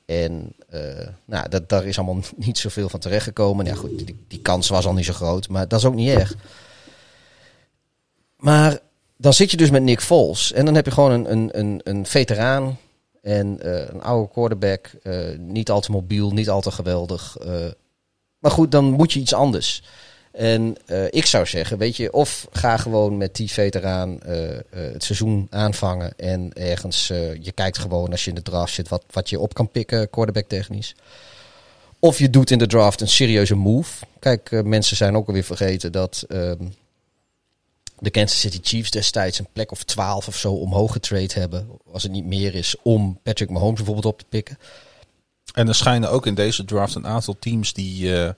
En 0.07 0.53
eh, 0.69 0.81
nou, 1.25 1.49
dat, 1.49 1.69
daar 1.69 1.85
is 1.87 1.99
allemaal 1.99 2.23
niet 2.47 2.59
zoveel 2.59 2.89
van 2.89 3.01
terechtgekomen. 3.01 3.67
Ja, 3.67 3.75
goed, 3.75 3.99
die, 3.99 4.25
die 4.29 4.41
kans 4.41 4.69
was 4.69 4.87
al 4.87 4.95
niet 4.95 5.05
zo 5.05 5.13
groot, 5.13 5.49
maar 5.49 5.69
dat 5.69 5.79
is 5.79 5.85
ook 5.85 5.95
niet 5.95 6.11
erg. 6.11 6.35
Maar 8.37 8.79
dan 9.17 9.33
zit 9.33 9.51
je 9.51 9.57
dus 9.57 9.71
met 9.71 9.83
Nick 9.83 10.01
Foles. 10.01 10.53
En 10.53 10.65
dan 10.65 10.75
heb 10.75 10.85
je 10.85 10.91
gewoon 10.91 11.11
een, 11.11 11.31
een, 11.33 11.49
een, 11.59 11.81
een 11.85 12.07
veteraan 12.07 12.79
en 13.27 13.61
eh, 13.61 13.89
een 13.89 14.03
oude 14.03 14.33
quarterback. 14.33 14.91
eh, 15.03 15.39
niet 15.39 15.71
al 15.71 15.81
te 15.81 15.91
mobiel, 15.91 16.31
niet 16.31 16.49
al 16.49 16.61
te 16.61 16.71
geweldig. 16.71 17.37
eh. 17.37 17.71
maar 18.39 18.51
goed, 18.51 18.71
dan 18.71 18.85
moet 18.85 19.13
je 19.13 19.21
iets 19.21 19.35
anders. 19.35 19.83
En 20.33 20.77
ik 21.11 21.27
zou 21.27 21.47
zeggen, 21.47 21.79
weet 21.79 21.97
je, 21.97 22.13
of 22.13 22.47
ga 22.53 22.77
gewoon 22.77 23.17
met 23.17 23.37
die 23.37 23.51
veteraan 23.51 24.19
het 24.71 25.05
seizoen 25.05 25.47
aanvangen. 25.51 26.13
En 26.17 26.53
ergens, 26.53 27.07
je 27.41 27.53
kijkt 27.55 27.79
gewoon 27.79 28.11
als 28.11 28.25
je 28.25 28.29
in 28.31 28.37
de 28.37 28.43
draft 28.43 28.75
zit 28.75 28.89
wat, 28.89 29.05
wat 29.11 29.31
je 29.31 29.41
op 29.41 29.55
kan 29.55 29.71
pikken, 29.71 30.11
quarterback 30.11 30.49
technisch. 30.49 30.95
Of 31.99 32.19
je 32.19 32.31
doet 32.31 32.51
in 32.51 32.59
de 32.59 32.67
draft 32.67 33.01
een 33.01 33.09
serieuze 33.09 33.55
move. 33.55 34.05
Kijk, 34.19 34.63
mensen 34.65 34.97
zijn 34.97 35.17
ook 35.17 35.27
alweer 35.27 35.45
vergeten 35.45 35.93
dat 35.93 36.25
ehm, 36.29 36.65
de 37.99 38.11
Kansas 38.11 38.41
City 38.41 38.59
Chiefs 38.63 38.91
destijds 38.91 39.39
een 39.39 39.49
plek 39.53 39.73
of 39.73 39.83
12 39.83 40.29
of 40.29 40.37
zo 40.37 40.53
omhoog 40.53 40.93
getrade 40.93 41.33
hebben. 41.35 41.69
Als 41.93 42.03
het 42.03 42.13
niet 42.13 42.25
meer 42.25 42.55
is 42.55 42.75
om 42.83 43.19
Patrick 43.23 43.51
Mahomes 43.51 43.77
bijvoorbeeld 43.77 44.07
op 44.07 44.19
te 44.19 44.25
pikken. 44.29 44.59
En 45.55 45.69
er 45.69 45.75
schijnen 45.75 46.11
ook 46.11 46.27
in 46.27 46.35
deze 46.35 46.65
draft 46.65 46.95
een 46.95 47.07
aantal 47.07 47.37
teams 47.39 47.73
die, 47.73 48.21
eh, 48.21 48.31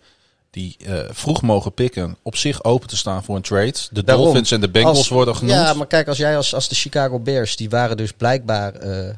die 0.51 0.77
eh, 0.85 0.99
vroeg 1.11 1.43
mogen 1.43 1.73
pikken 1.73 2.17
op 2.23 2.37
zich 2.37 2.65
open 2.65 2.89
te 2.89 2.97
staan 2.97 3.25
voor 3.25 3.37
een 3.37 3.43
trade. 3.43 3.75
De 3.91 4.05
Daarom. 4.05 4.25
Dolphins 4.25 4.51
en 4.51 4.61
de 4.61 4.71
Bengals 4.71 4.99
Als- 4.99 5.09
worden 5.09 5.37
genoemd. 5.37 5.57
Ja, 5.57 5.73
maar 5.75 5.87
kijk, 5.87 6.09
als 6.09 6.19
jij 6.19 6.37
als, 6.37 6.55
als 6.55 6.69
de 6.69 6.75
Chicago 6.75 7.19
Bears, 7.19 7.57
die 7.57 7.71
waren 7.71 7.97
dus 7.97 8.13
blijkbaar 8.13 8.75
eh, 8.75 9.15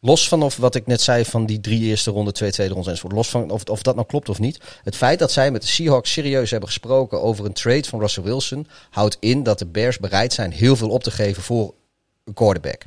los 0.00 0.28
van 0.28 0.42
of 0.42 0.56
wat 0.56 0.74
ik 0.74 0.86
net 0.86 1.00
zei 1.00 1.24
van 1.24 1.46
die 1.46 1.60
drie 1.60 1.80
eerste 1.82 2.10
ronde, 2.10 2.32
twee 2.32 2.50
tweede 2.52 2.74
ronde 2.74 2.88
enzovoort, 2.90 3.12
los 3.14 3.28
van 3.28 3.50
of, 3.50 3.64
of 3.64 3.82
dat 3.82 3.94
nou 3.94 4.06
klopt 4.06 4.28
of 4.28 4.38
niet. 4.38 4.58
Het 4.82 4.96
feit 4.96 5.18
dat 5.18 5.32
zij 5.32 5.50
met 5.50 5.62
de 5.62 5.68
Seahawks 5.68 6.12
serieus 6.12 6.50
hebben 6.50 6.68
gesproken 6.68 7.22
over 7.22 7.44
een 7.44 7.52
trade 7.52 7.84
van 7.84 8.00
Russell 8.00 8.22
Wilson, 8.22 8.66
houdt 8.90 9.16
in 9.20 9.42
dat 9.42 9.58
de 9.58 9.66
Bears 9.66 9.98
bereid 9.98 10.32
zijn 10.32 10.52
heel 10.52 10.76
veel 10.76 10.88
op 10.88 11.02
te 11.02 11.10
geven 11.10 11.42
voor 11.42 11.74
een 12.24 12.34
quarterback. 12.34 12.82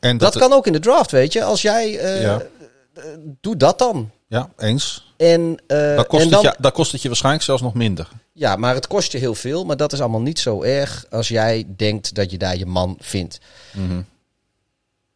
en 0.00 0.18
Dat, 0.18 0.38
kan 0.38 0.52
ook 0.52 0.66
in 0.66 0.72
de 0.72 0.78
draft, 0.80 1.10
weet 1.10 1.32
je. 1.32 1.42
Als 1.44 1.62
jij, 1.62 1.90
Ja. 1.90 2.40
eh, 2.94 3.02
doe 3.40 3.56
dat 3.56 3.78
dan. 3.78 4.10
Ja, 4.26 4.50
eens. 4.56 5.12
En, 5.16 5.62
eh, 5.66 5.96
Dat 5.96 6.06
kost, 6.06 6.24
en 6.24 6.30
dan, 6.30 6.44
het 6.44 6.54
je, 6.56 6.62
dat 6.62 6.72
kost 6.72 6.92
het 6.92 7.02
je 7.02 7.08
waarschijnlijk 7.08 7.44
zelfs 7.44 7.62
nog 7.62 7.74
minder. 7.74 8.08
Ja, 8.32 8.56
maar 8.56 8.74
het 8.74 8.86
kost 8.86 9.12
je 9.12 9.18
heel 9.18 9.34
veel. 9.34 9.64
Maar 9.64 9.76
dat 9.76 9.92
is 9.92 10.00
allemaal 10.00 10.20
niet 10.20 10.38
zo 10.38 10.62
erg 10.62 11.06
als 11.10 11.28
jij 11.28 11.66
denkt 11.76 12.14
dat 12.14 12.30
je 12.30 12.38
daar 12.38 12.56
je 12.56 12.66
man 12.66 12.96
vindt. 13.00 13.38
Mhm. 13.72 14.00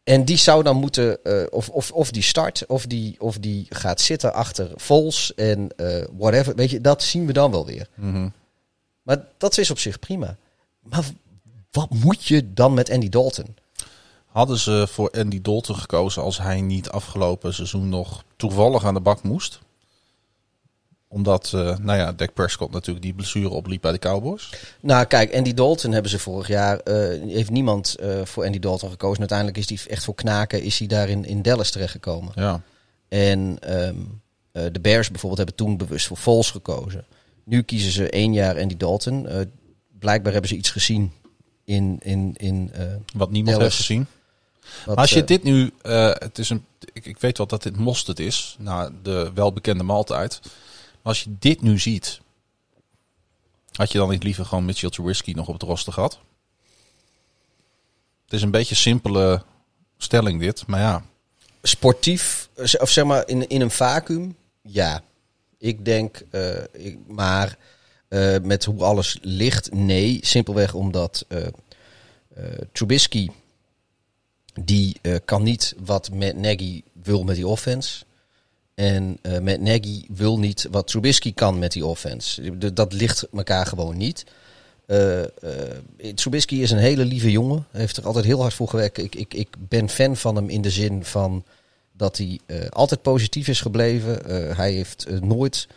En 0.03 0.25
die 0.25 0.37
zou 0.37 0.63
dan 0.63 0.77
moeten, 0.77 1.23
eh, 1.23 1.43
of, 1.49 1.69
of, 1.69 1.91
of 1.91 2.11
die 2.11 2.23
start, 2.23 2.65
of 2.65 2.85
die, 2.85 3.15
of 3.19 3.37
die 3.37 3.65
gaat 3.69 4.01
zitten 4.01 4.33
achter 4.33 4.71
Vols 4.75 5.33
en 5.35 5.69
eh, 5.75 6.05
whatever. 6.17 6.55
Weet 6.55 6.69
je, 6.69 6.81
dat 6.81 7.03
zien 7.03 7.25
we 7.25 7.33
dan 7.33 7.51
wel 7.51 7.65
weer. 7.65 7.87
Mhm. 7.95 8.29
Maar 9.01 9.25
dat 9.37 9.57
is 9.57 9.71
op 9.71 9.79
zich 9.79 9.99
prima. 9.99 10.37
Maar 10.81 11.05
wat 11.71 11.89
moet 11.89 12.25
je 12.25 12.53
dan 12.53 12.73
met 12.73 12.89
Andy 12.89 13.09
Dalton? 13.09 13.55
Hadden 14.25 14.57
ze 14.57 14.87
voor 14.89 15.09
Andy 15.09 15.41
Dalton 15.41 15.75
gekozen 15.75 16.21
als 16.21 16.37
hij 16.37 16.61
niet 16.61 16.89
afgelopen 16.89 17.53
seizoen 17.53 17.89
nog 17.89 18.23
toevallig 18.35 18.85
aan 18.85 18.93
de 18.93 18.99
bak 18.99 19.23
moest? 19.23 19.59
Omdat, 21.13 21.51
eh, 21.55 21.77
nou 21.77 21.97
ja, 21.99 22.11
Dak 22.11 22.33
Prescott 22.33 22.71
natuurlijk 22.73 23.05
die 23.05 23.13
blessure 23.13 23.49
opliep 23.49 23.81
bij 23.81 23.91
de 23.91 23.99
Cowboys. 23.99 24.49
Nou, 24.79 25.05
kijk, 25.05 25.35
Andy 25.35 25.53
Dalton 25.53 25.91
hebben 25.91 26.11
ze 26.11 26.19
vorig 26.19 26.47
jaar. 26.47 26.79
eh, 26.79 27.21
heeft 27.33 27.49
niemand 27.49 27.95
eh, 27.95 28.21
voor 28.23 28.45
Andy 28.45 28.59
Dalton 28.59 28.89
gekozen. 28.89 29.15
En 29.15 29.19
uiteindelijk 29.29 29.57
is 29.57 29.69
hij 29.69 29.91
echt 29.93 30.03
voor 30.03 30.15
knaken. 30.15 30.61
Is 30.61 30.79
hij 30.79 30.87
daar 30.87 31.09
in, 31.09 31.25
in 31.25 31.41
Dallas 31.41 31.71
terechtgekomen. 31.71 32.31
Ja. 32.35 32.61
En 33.09 33.57
ehm, 33.59 33.95
eh, 34.51 34.63
de 34.71 34.79
Bears 34.79 35.07
bijvoorbeeld 35.09 35.37
hebben 35.37 35.55
toen 35.55 35.77
bewust 35.77 36.07
voor 36.07 36.17
Vols 36.17 36.51
gekozen. 36.51 37.05
Nu 37.43 37.61
kiezen 37.61 37.91
ze 37.91 38.09
één 38.09 38.33
jaar 38.33 38.59
Andy 38.59 38.77
Dalton. 38.77 39.27
Blijkbaar 39.99 40.31
hebben 40.31 40.49
ze 40.49 40.55
iets 40.57 40.69
gezien 40.69 41.11
in. 41.63 41.99
in, 42.01 42.33
in 42.37 42.71
Wat 43.13 43.31
niemand 43.31 43.57
Dallas. 43.57 43.73
heeft 43.77 43.87
gezien. 43.87 44.07
wat, 44.85 44.95
Maar 44.95 44.95
als 44.95 45.09
je 45.13 45.23
dit 45.23 45.43
nu, 45.43 45.71
het 45.81 46.39
is 46.39 46.49
een, 46.49 46.65
ik, 46.93 47.05
ik 47.05 47.19
weet 47.19 47.37
wel 47.37 47.47
dat 47.47 47.63
dit 47.63 47.77
mosterd 47.77 48.19
is, 48.19 48.55
na 48.59 48.91
de 49.03 49.31
welbekende 49.33 49.83
maaltijd. 49.83 50.39
Als 51.03 51.23
je 51.23 51.35
dit 51.39 51.61
nu 51.61 51.79
ziet, 51.79 52.21
had 53.71 53.91
je 53.91 53.97
dan 53.97 54.09
niet 54.09 54.23
liever 54.23 54.45
gewoon 54.45 54.65
Mitchell 54.65 54.89
Trubisky 54.89 55.31
nog 55.31 55.47
op 55.47 55.53
het 55.53 55.63
roster 55.63 55.93
gehad? 55.93 56.19
Het 58.23 58.33
is 58.33 58.41
een 58.41 58.51
beetje 58.51 58.75
een 58.75 58.81
simpele 58.81 59.43
stelling 59.97 60.39
dit, 60.39 60.67
maar 60.67 60.79
ja. 60.79 61.05
sportief, 61.61 62.49
eh, 62.55 62.81
of 62.81 62.89
zeg 62.89 63.05
maar 63.05 63.27
in, 63.27 63.47
in 63.47 63.61
een 63.61 63.71
vacuüm, 63.71 64.35
ja. 64.61 65.03
Ik 65.57 65.85
denk, 65.85 66.23
eh, 66.31 66.63
ik, 66.71 66.97
maar 67.07 67.57
eh, 68.07 68.35
met 68.41 68.65
hoe 68.65 68.83
alles 68.83 69.17
ligt, 69.21 69.73
nee. 69.73 70.19
Simpelweg 70.21 70.73
omdat 70.73 71.25
eh, 71.27 71.47
Trubisky, 72.71 73.29
die 74.53 75.01
kan 75.25 75.43
niet 75.43 75.75
wat 75.77 76.11
met 76.11 76.37
Nagy 76.37 76.81
wil 77.03 77.23
met 77.23 77.35
die 77.35 77.47
offense. 77.47 78.03
En 78.75 79.17
eh 79.21 79.39
met 79.39 79.61
Nagy 79.61 80.05
wil 80.07 80.39
niet 80.39 80.67
wat 80.71 80.87
Trubisky 80.87 81.33
kan 81.33 81.59
met 81.59 81.71
die 81.71 81.85
offense. 81.85 82.57
De- 82.57 82.73
Dat 82.73 82.93
ligt 82.93 83.27
elkaar 83.33 83.65
gewoon 83.65 83.97
niet. 83.97 84.23
Eh, 84.85 85.21
Trubisky 86.15 86.55
is 86.55 86.71
een 86.71 86.77
hele 86.77 87.05
lieve 87.05 87.31
jongen. 87.31 87.65
Hij 87.71 87.79
heeft 87.81 87.97
er 87.97 88.05
altijd 88.05 88.25
heel 88.25 88.41
hard 88.41 88.53
voor 88.53 88.67
gewerkt. 88.69 88.97
Ik, 88.97 89.15
ik, 89.15 89.33
ik 89.33 89.47
ben 89.59 89.89
fan 89.89 90.17
van 90.17 90.35
hem 90.35 90.49
in 90.49 90.61
de 90.61 90.69
zin 90.69 91.05
van 91.05 91.43
dat 91.97 92.17
hij 92.17 92.39
altijd 92.69 93.01
positief 93.01 93.47
is 93.47 93.61
gebleven. 93.61 94.19
Hij 94.55 94.71
heeft 94.71 95.07
nooit 95.21 95.67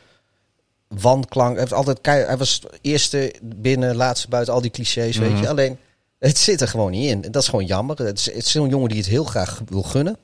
wanklank. 0.89 1.51
Hij, 1.53 1.61
heeft 1.61 1.73
altijd, 1.73 2.01
kei- 2.01 2.25
hij 2.25 2.37
was 2.37 2.63
eerste 2.81 3.35
binnen, 3.43 3.97
laatste 3.97 4.29
buiten, 4.29 4.55
al 4.55 4.61
die 4.61 4.71
clichés, 4.71 5.17
weet 5.17 5.31
Mhm. 5.33 5.43
je. 5.43 5.49
Alleen, 5.49 5.79
het 6.19 6.39
zit 6.39 6.61
er 6.61 6.69
gewoon 6.69 6.91
niet 6.91 7.11
in. 7.11 7.25
En 7.25 7.33
dat 7.33 7.43
is 7.43 7.49
gewoon 7.49 7.67
jammer. 7.67 7.99
Het 8.03 8.19
is, 8.19 8.27
het 8.33 8.47
is 8.47 8.55
een 8.55 8.69
jongen 8.69 8.89
die 8.89 8.99
het 8.99 9.07
heel 9.07 9.25
graag 9.25 9.63
wil 9.69 9.83
gunnen. 9.83 10.17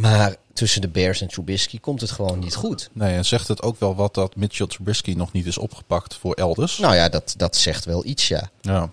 Maar 0.00 0.36
tussen 0.52 0.80
de 0.80 0.88
Bears 0.88 1.20
en 1.20 1.28
Trubisky 1.28 1.80
komt 1.80 2.00
het 2.00 2.10
gewoon 2.10 2.38
niet 2.38 2.54
goed. 2.54 2.88
Nee, 2.92 3.14
en 3.16 3.24
zegt 3.24 3.48
het 3.48 3.62
ook 3.62 3.80
wel 3.80 3.94
wat 3.94 4.14
dat 4.14 4.36
Mitchell 4.36 4.66
Trubisky 4.66 5.12
nog 5.12 5.32
niet 5.32 5.46
is 5.46 5.58
opgepakt 5.58 6.14
voor 6.14 6.34
elders. 6.34 6.78
Nou 6.78 6.94
ja, 6.94 7.08
dat, 7.08 7.34
dat 7.36 7.56
zegt 7.56 7.84
wel 7.84 8.04
iets, 8.04 8.28
ja. 8.28 8.50
Ja. 8.60 8.90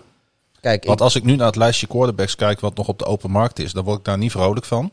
Kijk, 0.61 0.83
Want 0.85 0.99
ik- 0.99 1.03
als 1.05 1.15
ik 1.15 1.23
nu 1.23 1.35
naar 1.35 1.45
het 1.47 1.55
lijstje 1.55 1.87
quarterbacks 1.87 2.35
kijk 2.35 2.59
wat 2.59 2.75
nog 2.75 2.87
op 2.87 2.99
de 2.99 3.05
open 3.05 3.31
markt 3.31 3.59
is, 3.59 3.71
dan 3.71 3.83
word 3.83 3.97
ik 3.99 4.05
daar 4.05 4.17
niet 4.17 4.31
vrolijk 4.31 4.65
van. 4.65 4.91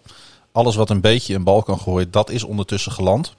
Alles 0.53 0.77
wat 0.77 0.91
een 0.91 1.01
beetje 1.01 1.35
een 1.35 1.45
bal 1.45 1.63
kan 1.63 1.79
gooien, 1.81 2.11
dat 2.11 2.31
is 2.31 2.43
ondertussen 2.45 2.93
geland. 2.93 3.35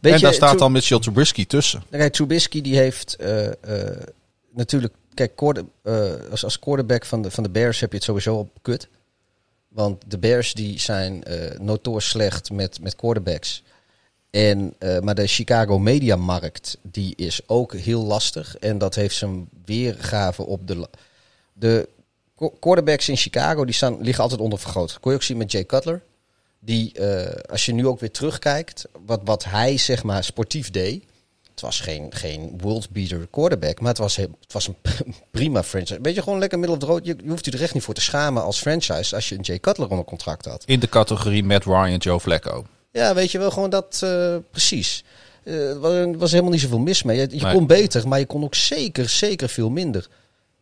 weet 0.00 0.12
en 0.14 0.20
daar 0.20 0.34
staat 0.34 0.58
dan 0.58 0.72
Mitchell 0.72 0.98
Trubisky 1.00 1.46
tussen. 1.46 1.82
Kijk, 1.90 2.12
Trubisky 2.12 2.60
die 2.60 2.76
heeft 2.76 3.16
eh, 3.16 3.46
eh, 3.46 3.96
natuurlijk... 4.54 4.94
Kijk, 5.14 5.36
quarter- 5.36 5.64
eh, 5.82 6.10
als, 6.30 6.44
als 6.44 6.58
quarterback 6.58 7.04
van 7.04 7.22
de, 7.22 7.30
van 7.30 7.42
de 7.42 7.50
Bears 7.50 7.80
heb 7.80 7.90
je 7.90 7.96
het 7.96 8.04
sowieso 8.04 8.34
op 8.36 8.48
kut. 8.62 8.88
Want 9.74 10.02
de 10.06 10.18
Bears 10.18 10.54
die 10.54 10.80
zijn 10.80 11.24
eh 11.24 11.58
notoor 11.58 12.02
slecht 12.02 12.50
met, 12.50 12.80
met 12.80 12.96
quarterbacks. 12.96 13.62
En, 14.30 14.74
eh, 14.78 14.98
maar 14.98 15.14
de 15.14 15.26
Chicago 15.26 15.78
mediamarkt 15.78 16.78
die 16.82 17.16
is 17.16 17.40
ook 17.46 17.74
heel 17.74 18.04
lastig. 18.04 18.56
En 18.56 18.78
dat 18.78 18.94
heeft 18.94 19.16
zijn 19.16 19.48
weergave 19.64 20.46
op 20.46 20.66
de... 20.66 20.88
De 21.52 21.88
qu- 22.36 22.58
quarterbacks 22.60 23.08
in 23.08 23.16
Chicago 23.16 23.64
die 23.64 23.74
staan, 23.74 24.02
liggen 24.02 24.22
altijd 24.22 24.40
onder 24.40 24.58
vergroot. 24.58 25.00
Kon 25.00 25.10
je 25.10 25.16
ook 25.16 25.22
zien 25.24 25.36
met 25.36 25.52
Jay 25.52 25.64
Cutler. 25.64 26.02
Die, 26.58 26.92
eh, 26.92 27.50
als 27.50 27.66
je 27.66 27.72
nu 27.72 27.86
ook 27.86 28.00
weer 28.00 28.10
terugkijkt, 28.10 28.86
wat, 29.06 29.20
wat 29.24 29.44
hij 29.44 29.76
zeg 29.76 30.02
maar 30.02 30.24
sportief 30.24 30.70
deed. 30.70 31.04
Het 31.60 31.68
was 31.68 31.80
geen, 31.80 32.06
geen 32.14 32.54
world 32.60 32.90
beater 32.90 33.26
quarterback, 33.30 33.80
maar 33.80 33.88
het 33.88 33.98
was, 33.98 34.16
heel- 34.16 34.36
het 34.40 34.52
was 34.52 34.66
een 34.68 34.76
prima 35.30 35.62
franchise. 35.62 35.98
Weet 36.02 36.14
je, 36.14 36.22
gewoon 36.22 36.38
lekker 36.38 36.58
middel 36.58 36.76
the 36.78 36.86
road. 36.86 37.04
Je, 37.06 37.16
je 37.24 37.28
hoeft 37.30 37.44
je 37.44 37.50
er 37.50 37.62
echt 37.62 37.74
niet 37.74 37.82
voor 37.82 37.94
te 37.94 38.00
schamen 38.00 38.42
als 38.42 38.58
franchise 38.60 39.14
als 39.14 39.28
je 39.28 39.34
een 39.34 39.40
Jay 39.40 39.58
Cutler 39.58 39.88
onder 39.90 40.04
contract 40.04 40.44
had. 40.44 40.62
In 40.66 40.80
de 40.80 40.88
categorie 40.88 41.44
Matt 41.44 41.64
Ryan, 41.64 41.96
Joe 41.96 42.20
Flacco. 42.20 42.66
Ja, 42.92 43.14
weet 43.14 43.30
je 43.30 43.38
wel, 43.38 43.50
gewoon 43.50 43.70
dat 43.70 44.00
eh, 44.02 44.36
precies. 44.50 45.04
Eh, 45.44 45.68
Er 45.70 45.80
was, 45.80 46.16
was 46.16 46.30
helemaal 46.30 46.52
niet 46.52 46.60
zoveel 46.60 46.78
mis 46.78 47.02
mee. 47.02 47.16
Je, 47.18 47.26
je 47.30 47.42
Nee. 47.42 47.54
kon 47.54 47.66
beter, 47.66 48.08
maar 48.08 48.18
je 48.18 48.26
kon 48.26 48.44
ook 48.44 48.54
zeker, 48.54 49.08
zeker 49.08 49.48
veel 49.48 49.70
minder. 49.70 50.08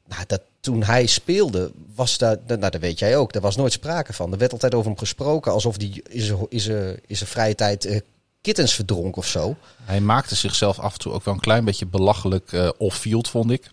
Nou, 0.08 0.22
dat, 0.26 0.40
toen 0.60 0.82
hij 0.82 1.06
speelde, 1.06 1.70
was 1.94 2.18
daar, 2.18 2.36
nou, 2.46 2.58
dat 2.60 2.76
weet 2.76 2.98
jij 2.98 3.16
ook, 3.16 3.32
daar 3.32 3.42
was 3.42 3.56
nooit 3.56 3.72
sprake 3.72 4.12
van. 4.12 4.32
Er 4.32 4.38
werd 4.38 4.52
altijd 4.52 4.74
over 4.74 4.86
hem 4.90 4.98
gesproken 4.98 5.52
alsof 5.52 5.76
hij 5.78 6.02
zijn- 6.10 6.98
in 7.06 7.16
zijn 7.16 7.30
vrije 7.30 7.54
tijd 7.54 7.84
eh, 7.84 8.00
kittens 8.40 8.74
verdronk 8.74 9.16
of 9.16 9.26
zo. 9.26 9.56
Hij 9.82 10.00
maakte 10.00 10.34
zichzelf 10.34 10.78
af 10.78 10.92
en 10.92 10.98
toe 10.98 11.12
ook 11.12 11.24
wel 11.24 11.34
een 11.34 11.40
klein 11.40 11.64
beetje 11.64 11.86
belachelijk 11.86 12.52
eh, 12.52 12.68
off-field, 12.78 13.28
vond 13.28 13.50
ik. 13.50 13.70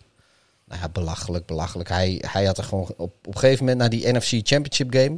Nou 0.68 0.82
ja, 0.82 0.89
belachelijk, 0.89 1.45
belachelijk. 1.45 1.89
Hij, 1.89 2.24
hij 2.28 2.45
had 2.45 2.57
er 2.57 2.63
gewoon 2.63 2.88
op, 2.97 2.99
op 2.99 3.28
een 3.28 3.38
gegeven 3.38 3.66
moment, 3.66 3.82
na 3.82 3.88
die 3.88 4.11
NFC 4.13 4.30
Championship 4.43 4.93
game, 4.93 5.18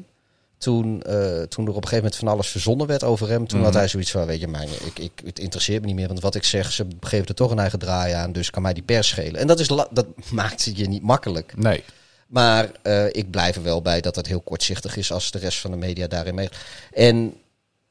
toen, 0.58 1.02
eh, 1.02 1.42
toen 1.42 1.66
er 1.66 1.70
op 1.72 1.84
een 1.84 1.88
gegeven 1.88 1.96
moment 1.96 2.16
van 2.16 2.28
alles 2.28 2.48
verzonnen 2.48 2.88
werd 2.88 3.04
over 3.04 3.30
hem, 3.30 3.48
toen 3.48 3.58
Mhm. 3.58 3.68
had 3.68 3.78
hij 3.78 3.88
zoiets 3.88 4.12
van, 4.12 4.26
weet 4.26 4.40
je, 4.40 4.48
mijn, 4.48 4.70
ik, 4.86 5.00
ik, 5.00 5.12
het 5.26 5.40
interesseert 5.40 5.82
me 5.82 5.88
niet 5.88 5.96
meer, 5.96 6.08
want 6.08 6.20
wat 6.20 6.36
ik 6.36 6.44
zeg, 6.44 6.72
ze 6.72 6.88
geven 7.00 7.28
er 7.28 7.36
toch 7.36 7.52
een 7.52 7.60
eigen 7.60 7.80
draai 7.80 8.14
aan, 8.14 8.32
dus 8.32 8.50
kan 8.50 8.62
mij 8.62 8.74
die 8.74 8.84
pers 8.84 9.08
schelen. 9.08 9.40
En 9.42 9.48
dat, 9.48 9.60
is, 9.60 9.68
dat 9.68 10.06
maakt 10.32 10.66
het 10.66 10.78
je 10.78 10.88
niet 10.88 11.04
makkelijk. 11.04 11.54
Nee. 11.58 11.84
Maar 12.28 12.70
eh, 12.84 13.06
ik 13.06 13.30
blijf 13.32 13.56
er 13.56 13.64
wel 13.64 13.82
bij 13.82 14.02
dat 14.02 14.16
het 14.16 14.28
heel 14.28 14.42
kortzichtig 14.42 14.98
is 14.98 15.12
als 15.12 15.32
de 15.32 15.40
rest 15.40 15.60
van 15.60 15.72
de 15.72 15.78
media 15.78 16.08
daarin 16.08 16.36
mee. 16.36 16.50
En 16.92 17.34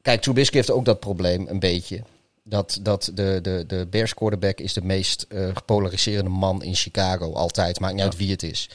kijk, 0.07 0.21
Trubisky 0.21 0.55
heeft 0.55 0.71
ook 0.71 0.85
dat 0.85 0.99
probleem 0.99 1.47
een 1.47 1.59
beetje. 1.59 2.01
Dat, 2.43 2.79
dat 2.81 3.11
de, 3.13 3.39
de, 3.41 3.63
de 3.67 3.87
Bears 3.89 4.13
quarterback 4.13 4.59
is 4.59 4.73
de 4.73 4.83
meest 4.83 5.25
eh, 5.29 5.55
gepolariserende 5.55 6.29
man 6.29 6.63
in 6.63 6.75
Chicago. 6.75 7.33
Altijd, 7.33 7.79
maakt 7.79 7.93
niet 7.93 8.03
uit 8.03 8.17
wie 8.17 8.31
het 8.31 8.43
is. 8.43 8.69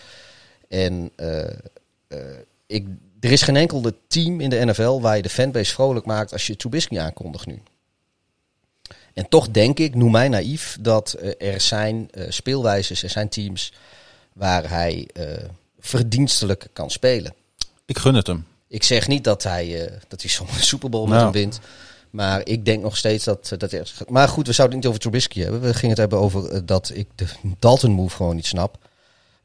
En 0.68 1.10
eh, 1.16 1.42
eh, 2.08 2.18
ik, 2.66 2.86
er 3.20 3.32
is 3.32 3.42
geen 3.42 3.56
enkel 3.56 3.82
team 4.06 4.40
in 4.40 4.50
de 4.50 4.64
NFL 4.64 5.00
waar 5.00 5.16
je 5.16 5.22
de 5.22 5.28
fanbase 5.28 5.72
vrolijk 5.72 6.06
maakt 6.06 6.32
als 6.32 6.46
je 6.46 6.56
Trubisky 6.56 6.98
aankondigt 6.98 7.46
nu. 7.46 7.62
En 9.14 9.28
toch 9.28 9.50
denk 9.50 9.78
ik, 9.78 9.94
noem 9.94 10.10
mij 10.10 10.28
naïef, 10.28 10.76
dat 10.80 11.16
er 11.38 11.60
zijn 11.60 12.10
speelwijzes, 12.28 13.02
er 13.02 13.10
zijn 13.10 13.28
teams 13.28 13.72
waar 14.32 14.68
hij 14.68 15.08
verdienstelijk 15.78 16.66
kan 16.72 16.90
spelen. 16.90 17.34
Ik 17.84 17.98
gun 17.98 18.14
het 18.14 18.26
hem. 18.26 18.46
Ik 18.72 18.82
zeg 18.82 19.08
niet 19.08 19.24
dat 19.24 19.42
hij, 19.42 19.84
eh, 19.84 19.92
dat 20.08 20.20
hij 20.20 20.30
zo'n 20.30 20.46
Super 20.70 20.90
Bowl 20.90 21.06
met 21.06 21.12
Nou. 21.12 21.22
hem 21.22 21.32
wint. 21.32 21.60
Maar 22.10 22.40
ik 22.46 22.64
denk 22.64 22.82
nog 22.82 22.96
steeds 22.96 23.24
dat 23.24 23.50
eh, 23.52 23.58
dat 23.58 23.72
er. 23.72 23.92
Maar 24.08 24.28
goed, 24.28 24.46
we 24.46 24.52
zouden 24.52 24.76
het 24.76 24.86
niet 24.86 24.94
over 24.94 25.10
Trubisky 25.10 25.40
hebben. 25.40 25.60
We 25.60 25.74
gingen 25.74 25.88
het 25.88 25.98
hebben 25.98 26.18
over 26.18 26.50
eh, 26.50 26.60
dat 26.64 26.90
ik 26.94 27.08
de 27.14 27.26
Dalton 27.58 27.90
move 27.90 28.16
gewoon 28.16 28.36
niet 28.36 28.46
snap. 28.46 28.78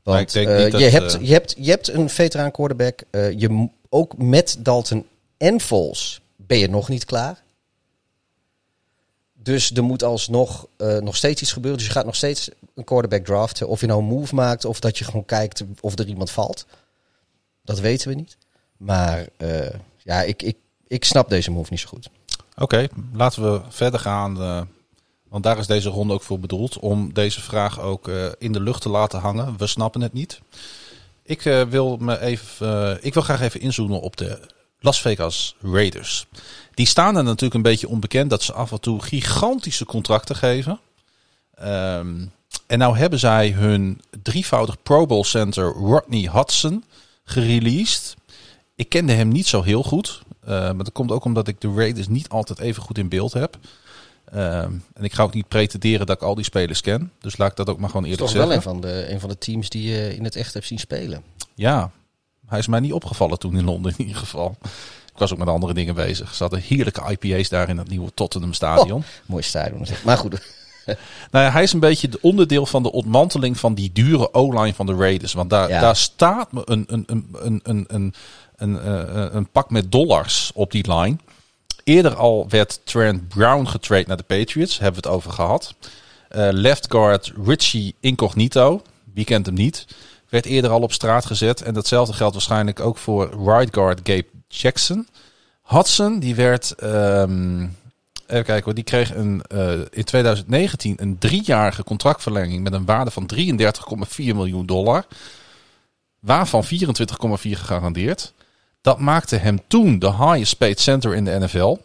Want 0.04 0.20
ik 0.20 0.32
denk 0.32 0.64
niet 0.64 0.72
dat, 0.72 0.82
je, 0.82 0.88
hebt, 0.88 1.18
je, 1.22 1.34
hebt, 1.34 1.56
je 1.58 1.70
hebt 1.70 1.88
een 1.88 2.10
veteraan 2.10 2.52
quarterback. 2.52 3.04
je, 3.12 3.70
ook 3.90 4.18
met 4.18 4.58
Dalton 4.60 5.06
en 5.38 5.62
Foles 5.62 6.22
ben 6.36 6.58
je 6.58 6.70
nog 6.70 6.90
niet 6.90 7.06
klaar. 7.06 7.44
Dus 9.34 9.72
er 9.72 9.84
moet 9.84 10.04
alsnog 10.04 10.68
nog 10.78 11.16
steeds 11.16 11.42
iets 11.42 11.52
gebeuren. 11.52 11.80
Dus 11.80 11.88
je 11.88 11.94
gaat 11.94 12.06
nog 12.06 12.16
steeds 12.16 12.50
een 12.76 12.84
quarterback 12.84 13.26
draften. 13.26 13.68
Of 13.68 13.80
je 13.80 13.88
nou 13.88 14.00
een 14.00 14.08
move 14.08 14.36
maakt 14.36 14.66
of 14.66 14.80
dat 14.80 14.98
je 14.98 15.06
gewoon 15.06 15.26
kijkt 15.26 15.64
of 15.82 16.00
er 16.00 16.08
iemand 16.08 16.32
valt. 16.32 16.66
Dat 17.64 17.80
weten 17.80 18.08
we 18.08 18.16
niet. 18.16 18.38
Maar 18.78 19.28
eh, 19.38 19.74
ja, 20.04 20.22
ik, 20.22 20.42
ik, 20.42 20.58
ik 20.88 21.06
snap 21.06 21.30
deze 21.30 21.52
move 21.52 21.68
niet 21.70 21.80
zo 21.80 21.88
goed. 21.88 22.10
Oké, 22.58 22.88
laten 23.14 23.52
we 23.54 23.62
verder 23.70 24.00
gaan. 24.00 24.42
eh, 24.42 24.62
want 25.30 25.44
daar 25.44 25.58
is 25.58 25.68
deze 25.68 25.90
ronde 25.90 26.14
ook 26.14 26.22
voor 26.24 26.40
bedoeld. 26.40 26.80
Om 26.80 27.14
deze 27.14 27.42
vraag 27.42 27.80
ook 27.80 28.08
eh, 28.08 28.26
in 28.38 28.52
de 28.52 28.62
lucht 28.62 28.82
te 28.82 28.90
laten 28.90 29.20
hangen. 29.20 29.58
We 29.58 29.68
snappen 29.68 30.02
het 30.02 30.14
niet. 30.14 30.42
Ik, 31.24 31.42
wil, 31.70 31.98
me 31.98 32.20
even, 32.20 33.00
ik 33.02 33.14
wil 33.14 33.24
graag 33.24 33.42
even 33.42 33.60
inzoomen 33.62 34.02
op 34.02 34.18
de 34.18 34.40
Las 34.80 35.02
Vegas 35.02 35.56
Raiders. 35.62 36.26
Die 36.74 36.86
staan 36.86 37.16
er 37.16 37.24
natuurlijk 37.24 37.54
een 37.54 37.62
beetje 37.62 37.88
onbekend 37.88 38.30
dat 38.30 38.44
ze 38.44 38.54
af 38.54 38.72
en 38.72 38.80
toe 38.80 39.02
gigantische 39.02 39.86
contracten 39.86 40.36
geven. 40.36 40.80
Ehm, 41.56 42.26
en 42.68 42.78
nou 42.80 42.98
hebben 42.98 43.20
zij 43.20 43.52
hun 43.52 44.02
drievoudig 44.22 44.82
Pro 44.84 45.06
Bowl 45.06 45.24
center 45.24 45.66
Rodney 45.66 46.30
Hudson 46.32 46.84
gereleased. 47.24 48.16
Ik 48.78 48.90
kende 48.90 49.14
hem 49.14 49.28
niet 49.28 49.48
zo 49.48 49.62
heel 49.62 49.84
goed. 49.84 50.22
eh, 50.44 50.50
maar 50.50 50.78
dat 50.84 50.92
komt 50.92 51.12
ook 51.12 51.24
omdat 51.26 51.48
ik 51.48 51.62
de 51.62 51.74
Raiders 51.76 52.08
niet 52.08 52.30
altijd 52.30 52.60
even 52.60 52.82
goed 52.84 52.98
in 52.98 53.10
beeld 53.10 53.34
heb. 53.34 53.58
Ehm, 54.32 54.72
en 54.94 55.04
ik 55.04 55.14
ga 55.14 55.24
ook 55.24 55.34
niet 55.34 55.48
pretenderen 55.48 56.06
dat 56.06 56.16
ik 56.16 56.22
al 56.22 56.36
die 56.36 56.44
spelers 56.44 56.82
ken. 56.82 57.12
Dus 57.20 57.38
laat 57.38 57.50
ik 57.52 57.56
dat 57.58 57.70
ook 57.70 57.80
maar 57.80 57.90
gewoon 57.90 58.04
Het 58.06 58.12
is 58.14 58.20
eerlijk 58.20 58.38
toch 58.38 58.48
wel 58.48 58.54
zeggen. 58.62 58.72
een 58.72 58.82
van, 58.82 58.90
de, 59.08 59.12
een 59.14 59.20
van 59.20 59.30
de 59.30 59.38
teams 59.38 59.70
die 59.70 59.90
je 59.92 60.16
in 60.16 60.24
het 60.24 60.36
echt 60.36 60.54
hebt 60.54 60.66
zien 60.66 60.80
spelen. 60.80 61.24
Ja, 61.56 61.92
hij 62.48 62.60
is 62.60 62.68
mij 62.68 62.80
niet 62.80 62.94
opgevallen 62.94 63.40
toen 63.40 63.58
in 63.58 63.64
Londen 63.66 63.94
in 63.98 64.06
ieder 64.06 64.18
geval. 64.22 64.56
Ik 65.14 65.18
was 65.24 65.32
ook 65.32 65.38
met 65.38 65.48
andere 65.48 65.74
dingen 65.74 65.96
bezig. 65.96 66.34
Ze 66.36 66.44
hadden 66.44 66.62
heerlijke 66.62 67.18
IPA's 67.20 67.50
daar 67.50 67.70
in 67.70 67.78
het 67.78 67.90
nieuwe 67.90 68.14
Tottenham 68.14 68.54
Stadion. 68.54 69.04
Mooi 69.26 69.44
stadion. 69.44 69.86
Maar 70.06 70.18
goed, 70.18 70.42
Nou 71.32 71.46
ja, 71.46 71.52
hij 71.52 71.64
is 71.64 71.74
een 71.74 71.80
beetje 71.80 72.08
het 72.08 72.20
onderdeel 72.20 72.66
van 72.66 72.84
de 72.84 72.92
ontmanteling 72.92 73.58
van 73.60 73.74
die 73.74 73.92
dure 73.94 74.34
O-line 74.34 74.74
van 74.74 74.86
de 74.86 74.96
Raiders. 74.96 75.34
Want 75.34 75.50
daar, 75.50 75.70
Ja. 75.70 75.82
daar 75.82 75.96
staat 75.96 76.52
me 76.52 76.62
een, 76.66 76.84
een, 76.88 77.04
een, 77.08 77.28
een, 77.34 77.60
een, 77.64 77.86
een, 77.88 78.14
een, 78.56 78.80
eh, 78.82 79.26
een 79.32 79.48
pak 79.50 79.70
met 79.70 79.92
dollars 79.92 80.52
op 80.54 80.72
die 80.72 80.94
line. 80.94 81.16
Eerder 81.84 82.16
al 82.16 82.46
werd 82.50 82.80
Trent 82.84 83.28
Brown 83.28 83.66
getrade 83.66 84.04
naar 84.08 84.18
de 84.18 84.24
Patriots. 84.24 84.80
Hebben 84.80 85.02
we 85.02 85.08
het 85.08 85.18
over 85.18 85.32
gehad. 85.32 85.74
Eh, 86.30 86.48
left 86.52 86.86
guard 86.92 87.34
Richie 87.46 87.96
Incognito. 88.00 88.82
Wie 89.14 89.26
kent 89.26 89.46
hem 89.46 89.56
niet? 89.56 89.86
Werd 90.30 90.46
eerder 90.46 90.72
al 90.72 90.82
op 90.82 90.94
straat 90.94 91.26
gezet. 91.26 91.62
En 91.62 91.74
datzelfde 91.74 92.14
geldt 92.14 92.34
waarschijnlijk 92.34 92.80
ook 92.80 92.98
voor 92.98 93.30
right 93.46 93.74
guard 93.74 94.00
Gabe 94.04 94.26
Jackson. 94.48 95.08
Hudson, 95.64 96.20
die 96.20 96.36
werd... 96.36 96.72
ehm, 96.76 97.66
even 98.28 98.44
kijken 98.44 98.64
hoor. 98.64 98.74
Die 98.74 98.84
kreeg 98.84 99.16
een, 99.16 99.42
eh, 99.42 99.80
in 99.90 100.04
2019 100.04 100.96
een 101.00 101.18
driejarige 101.18 101.84
contractverlenging 101.84 102.64
met 102.64 102.74
een 102.74 102.86
waarde 102.86 103.12
van 103.12 103.26
33,4 103.26 104.36
miljoen 104.36 104.66
dollar. 104.66 105.06
Waarvan 106.20 106.64
24,4 106.64 107.58
gegarandeerd. 107.58 108.34
Dat 108.82 109.00
maakte 109.00 109.36
hem 109.36 109.60
toen 109.68 110.00
de 110.00 110.14
highest 110.14 110.58
paid 110.58 110.80
center 110.80 111.16
in 111.16 111.26
de 111.26 111.40
NFL. 111.40 111.78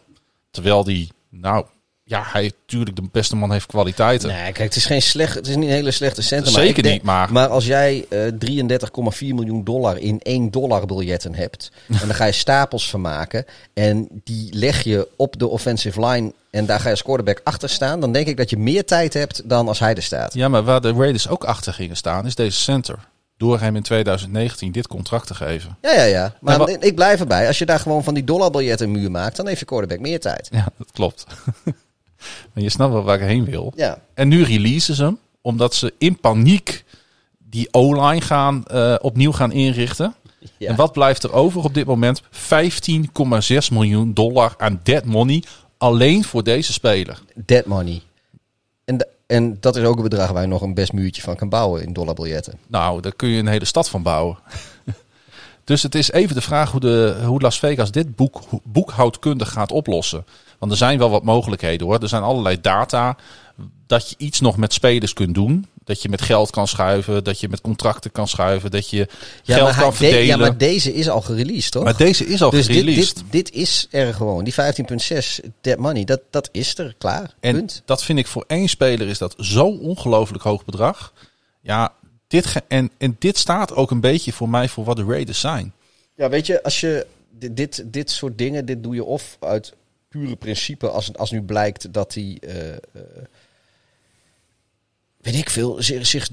Terwijl 0.51 0.83
die, 0.83 1.11
nou 1.29 1.65
ja, 2.05 2.23
hij 2.25 2.51
natuurlijk 2.61 2.95
de 2.95 3.09
beste 3.11 3.35
man 3.35 3.51
heeft 3.51 3.65
kwaliteiten. 3.65 4.27
nee, 4.29 4.41
kijk, 4.41 4.57
het 4.57 4.75
is 4.75 4.85
geen 4.85 5.01
slecht, 5.01 5.33
het 5.35 5.47
is 5.47 5.55
niet 5.55 5.65
een 5.69 5.73
hele 5.75 5.91
slechte 5.91 6.21
center. 6.21 6.51
maar 6.51 6.61
Zeker 6.61 6.83
denk- 6.83 6.95
niet, 6.95 7.03
maar- 7.03 7.31
Maar 7.31 7.47
als 7.47 7.65
jij 7.65 8.05
eh 8.09 8.19
33,4 8.39 9.35
miljoen 9.35 9.63
dollar 9.63 9.97
in 9.97 10.19
1 10.23 10.51
dollar 10.51 10.85
biljetten 10.85 11.35
hebt, 11.35 11.71
en 12.01 12.07
dan 12.07 12.15
ga 12.15 12.25
je 12.25 12.31
stapels 12.31 12.89
van 12.89 13.01
maken, 13.01 13.45
en 13.73 14.07
die 14.23 14.53
leg 14.53 14.83
je 14.83 15.07
op 15.15 15.39
de 15.39 15.47
offensive 15.47 16.05
line, 16.05 16.33
en 16.51 16.65
daar 16.65 16.77
ga 16.79 16.85
je 16.85 16.91
als 16.91 17.03
quarterback 17.03 17.41
achter 17.43 17.69
staan, 17.69 17.99
dan 17.99 18.11
denk 18.11 18.27
ik 18.27 18.37
dat 18.37 18.49
je 18.49 18.57
meer 18.57 18.85
tijd 18.85 19.13
hebt 19.13 19.49
dan 19.49 19.67
als 19.67 19.79
hij 19.79 19.95
er 19.95 20.03
staat. 20.03 20.33
Ja, 20.33 20.47
maar 20.47 20.63
waar 20.63 20.81
de 20.81 20.91
Raiders 20.93 21.27
ook 21.27 21.43
achter 21.43 21.73
gingen 21.73 21.97
staan, 21.97 22.25
is 22.25 22.35
deze 22.35 22.59
center. 22.59 22.95
Door 23.37 23.59
hem 23.59 23.75
in 23.75 23.81
2019 23.83 24.71
dit 24.71 24.87
contract 24.87 25.27
te 25.27 25.33
geven. 25.35 25.77
Ja, 25.81 25.91
ja, 25.93 26.03
ja. 26.03 26.35
Maar 26.41 26.69
ik 26.69 26.95
blijf 26.95 27.19
erbij. 27.19 27.47
Als 27.47 27.57
je 27.57 27.65
daar 27.65 27.79
gewoon 27.79 28.03
van 28.03 28.13
die 28.13 28.23
dollarbiljetten 28.23 28.85
een 28.87 28.91
muur 28.99 29.11
maakt, 29.11 29.35
dan 29.35 29.47
heeft 29.47 29.59
je 29.59 29.65
quarterback 29.65 29.99
meer 29.99 30.19
tijd. 30.19 30.47
Ja, 30.51 30.67
dat 30.77 30.91
klopt. 30.91 31.25
maar 32.53 32.63
je 32.63 32.69
snapt 32.69 32.93
wel 32.93 33.03
waar 33.03 33.21
ik 33.21 33.27
heen 33.27 33.45
wil. 33.45 33.73
Ja. 33.75 34.01
En 34.13 34.27
nu 34.27 34.43
releasen 34.43 34.95
ze 34.95 35.03
hem, 35.03 35.17
omdat 35.41 35.75
ze 35.75 35.93
in 35.97 36.19
paniek 36.19 36.83
die 37.49 37.67
O-line 37.71 38.21
gaan, 38.21 38.65
eh, 38.65 38.95
opnieuw 39.01 39.31
gaan 39.31 39.51
inrichten. 39.51 40.15
ja. 40.57 40.69
En 40.69 40.75
wat 40.75 40.91
blijft 40.91 41.23
er 41.23 41.33
over 41.33 41.63
op 41.63 41.73
dit 41.73 41.85
moment? 41.85 42.21
15,6 42.29 43.69
miljoen 43.71 44.13
dollar 44.13 44.53
aan 44.57 44.79
dead 44.83 45.05
money 45.05 45.43
alleen 45.77 46.23
voor 46.23 46.43
deze 46.43 46.73
speler. 46.73 47.21
Dead 47.45 47.65
money. 47.65 48.01
En, 48.85 48.97
de- 48.97 49.07
en 49.27 49.57
dat 49.59 49.75
is 49.75 49.83
ook 49.83 49.95
een 49.97 50.03
bedrag 50.03 50.31
waar 50.31 50.41
je 50.41 50.47
nog 50.47 50.61
een 50.61 50.73
best 50.73 50.93
muurtje 50.93 51.21
van 51.21 51.35
kan 51.35 51.49
bouwen 51.49 51.83
in 51.83 51.93
dollarbiljetten. 51.93 52.57
Nou, 52.67 53.01
daar 53.01 53.13
kun 53.15 53.29
je 53.29 53.39
een 53.39 53.47
hele 53.47 53.65
stad 53.65 53.89
van 53.89 54.03
bouwen. 54.03 54.37
dus 55.63 55.83
het 55.83 55.95
is 55.95 56.11
even 56.11 56.35
de 56.35 56.41
vraag 56.41 56.71
hoe, 56.71 56.79
de, 56.79 57.21
hoe 57.25 57.41
Las 57.41 57.59
Vegas 57.59 57.91
dit 57.91 58.15
boek, 58.15 58.41
boekhoudkundig 58.63 59.51
gaat 59.51 59.71
oplossen. 59.71 60.25
Want 60.63 60.75
er 60.75 60.81
zijn 60.81 60.97
wel 60.97 61.09
wat 61.09 61.23
mogelijkheden 61.23 61.87
hoor. 61.87 61.99
Er 61.99 62.07
zijn 62.07 62.23
allerlei 62.23 62.61
data 62.61 63.17
dat 63.87 64.09
je 64.09 64.15
iets 64.17 64.39
nog 64.39 64.57
met 64.57 64.73
spelers 64.73 65.13
kunt 65.13 65.33
doen. 65.35 65.67
Dat 65.83 66.01
je 66.01 66.09
met 66.09 66.21
geld 66.21 66.49
kan 66.49 66.67
schuiven, 66.67 67.23
dat 67.23 67.39
je 67.39 67.49
met 67.49 67.61
contracten 67.61 68.11
kan 68.11 68.27
schuiven, 68.27 68.71
dat 68.71 68.89
je 68.89 69.07
Ja, 69.43 69.55
geld 69.55 69.75
kan 69.75 69.89
de- 69.89 69.95
verdelen. 69.95 70.25
ja, 70.25 70.37
maar 70.37 70.57
deze 70.57 70.93
is 70.93 71.09
al 71.09 71.21
gereleased, 71.21 71.71
toch? 71.71 71.83
Maar 71.83 71.97
deze 71.97 72.25
is 72.25 72.41
al 72.41 72.49
dus 72.49 72.67
dit, 72.67 72.75
gereleased. 72.75 73.15
dit, 73.15 73.23
dit 73.31 73.51
is 73.51 73.87
er 73.91 74.13
gewoon. 74.13 74.43
Die 74.43 74.53
15.6 74.53 75.39
dead 75.61 75.77
money, 75.77 76.03
dat, 76.03 76.21
dat 76.29 76.49
is 76.51 76.77
er. 76.77 76.95
Klaar. 76.97 77.33
En 77.39 77.55
Punt. 77.55 77.81
dat 77.85 78.03
vind 78.03 78.19
ik 78.19 78.27
voor 78.27 78.43
één 78.47 78.67
speler 78.67 79.07
is 79.07 79.17
dat 79.17 79.35
zo 79.37 79.65
ongelooflijk 79.65 80.43
hoog 80.43 80.65
bedrag. 80.65 81.13
Ja, 81.61 81.93
dit 82.27 82.45
ge- 82.45 82.63
en, 82.67 82.91
en 82.97 83.15
dit 83.19 83.37
staat 83.37 83.75
ook 83.75 83.91
een 83.91 84.01
beetje 84.01 84.33
voor 84.33 84.49
mij 84.49 84.69
voor 84.69 84.83
wat 84.83 84.95
de 84.95 85.03
Raiders 85.05 85.39
zijn. 85.39 85.73
Ja, 86.15 86.29
weet 86.29 86.45
je, 86.45 86.63
als 86.63 86.79
je 86.79 87.05
dit, 87.31 87.57
dit, 87.57 87.83
dit 87.85 88.11
soort 88.11 88.37
dingen, 88.37 88.65
dit 88.65 88.83
doe 88.83 88.95
je 88.95 89.03
of 89.03 89.37
uit 89.39 89.73
pure 90.13 90.35
principe, 90.35 90.89
als, 90.89 91.17
als 91.17 91.31
nu 91.31 91.41
blijkt 91.41 91.93
dat 91.93 92.13
hij, 92.13 92.37
eh, 92.41 92.71
eh, 92.71 92.77
weet 95.21 95.35
ik 95.35 95.49
veel, 95.49 95.83
zich, 95.83 96.07
zich 96.07 96.29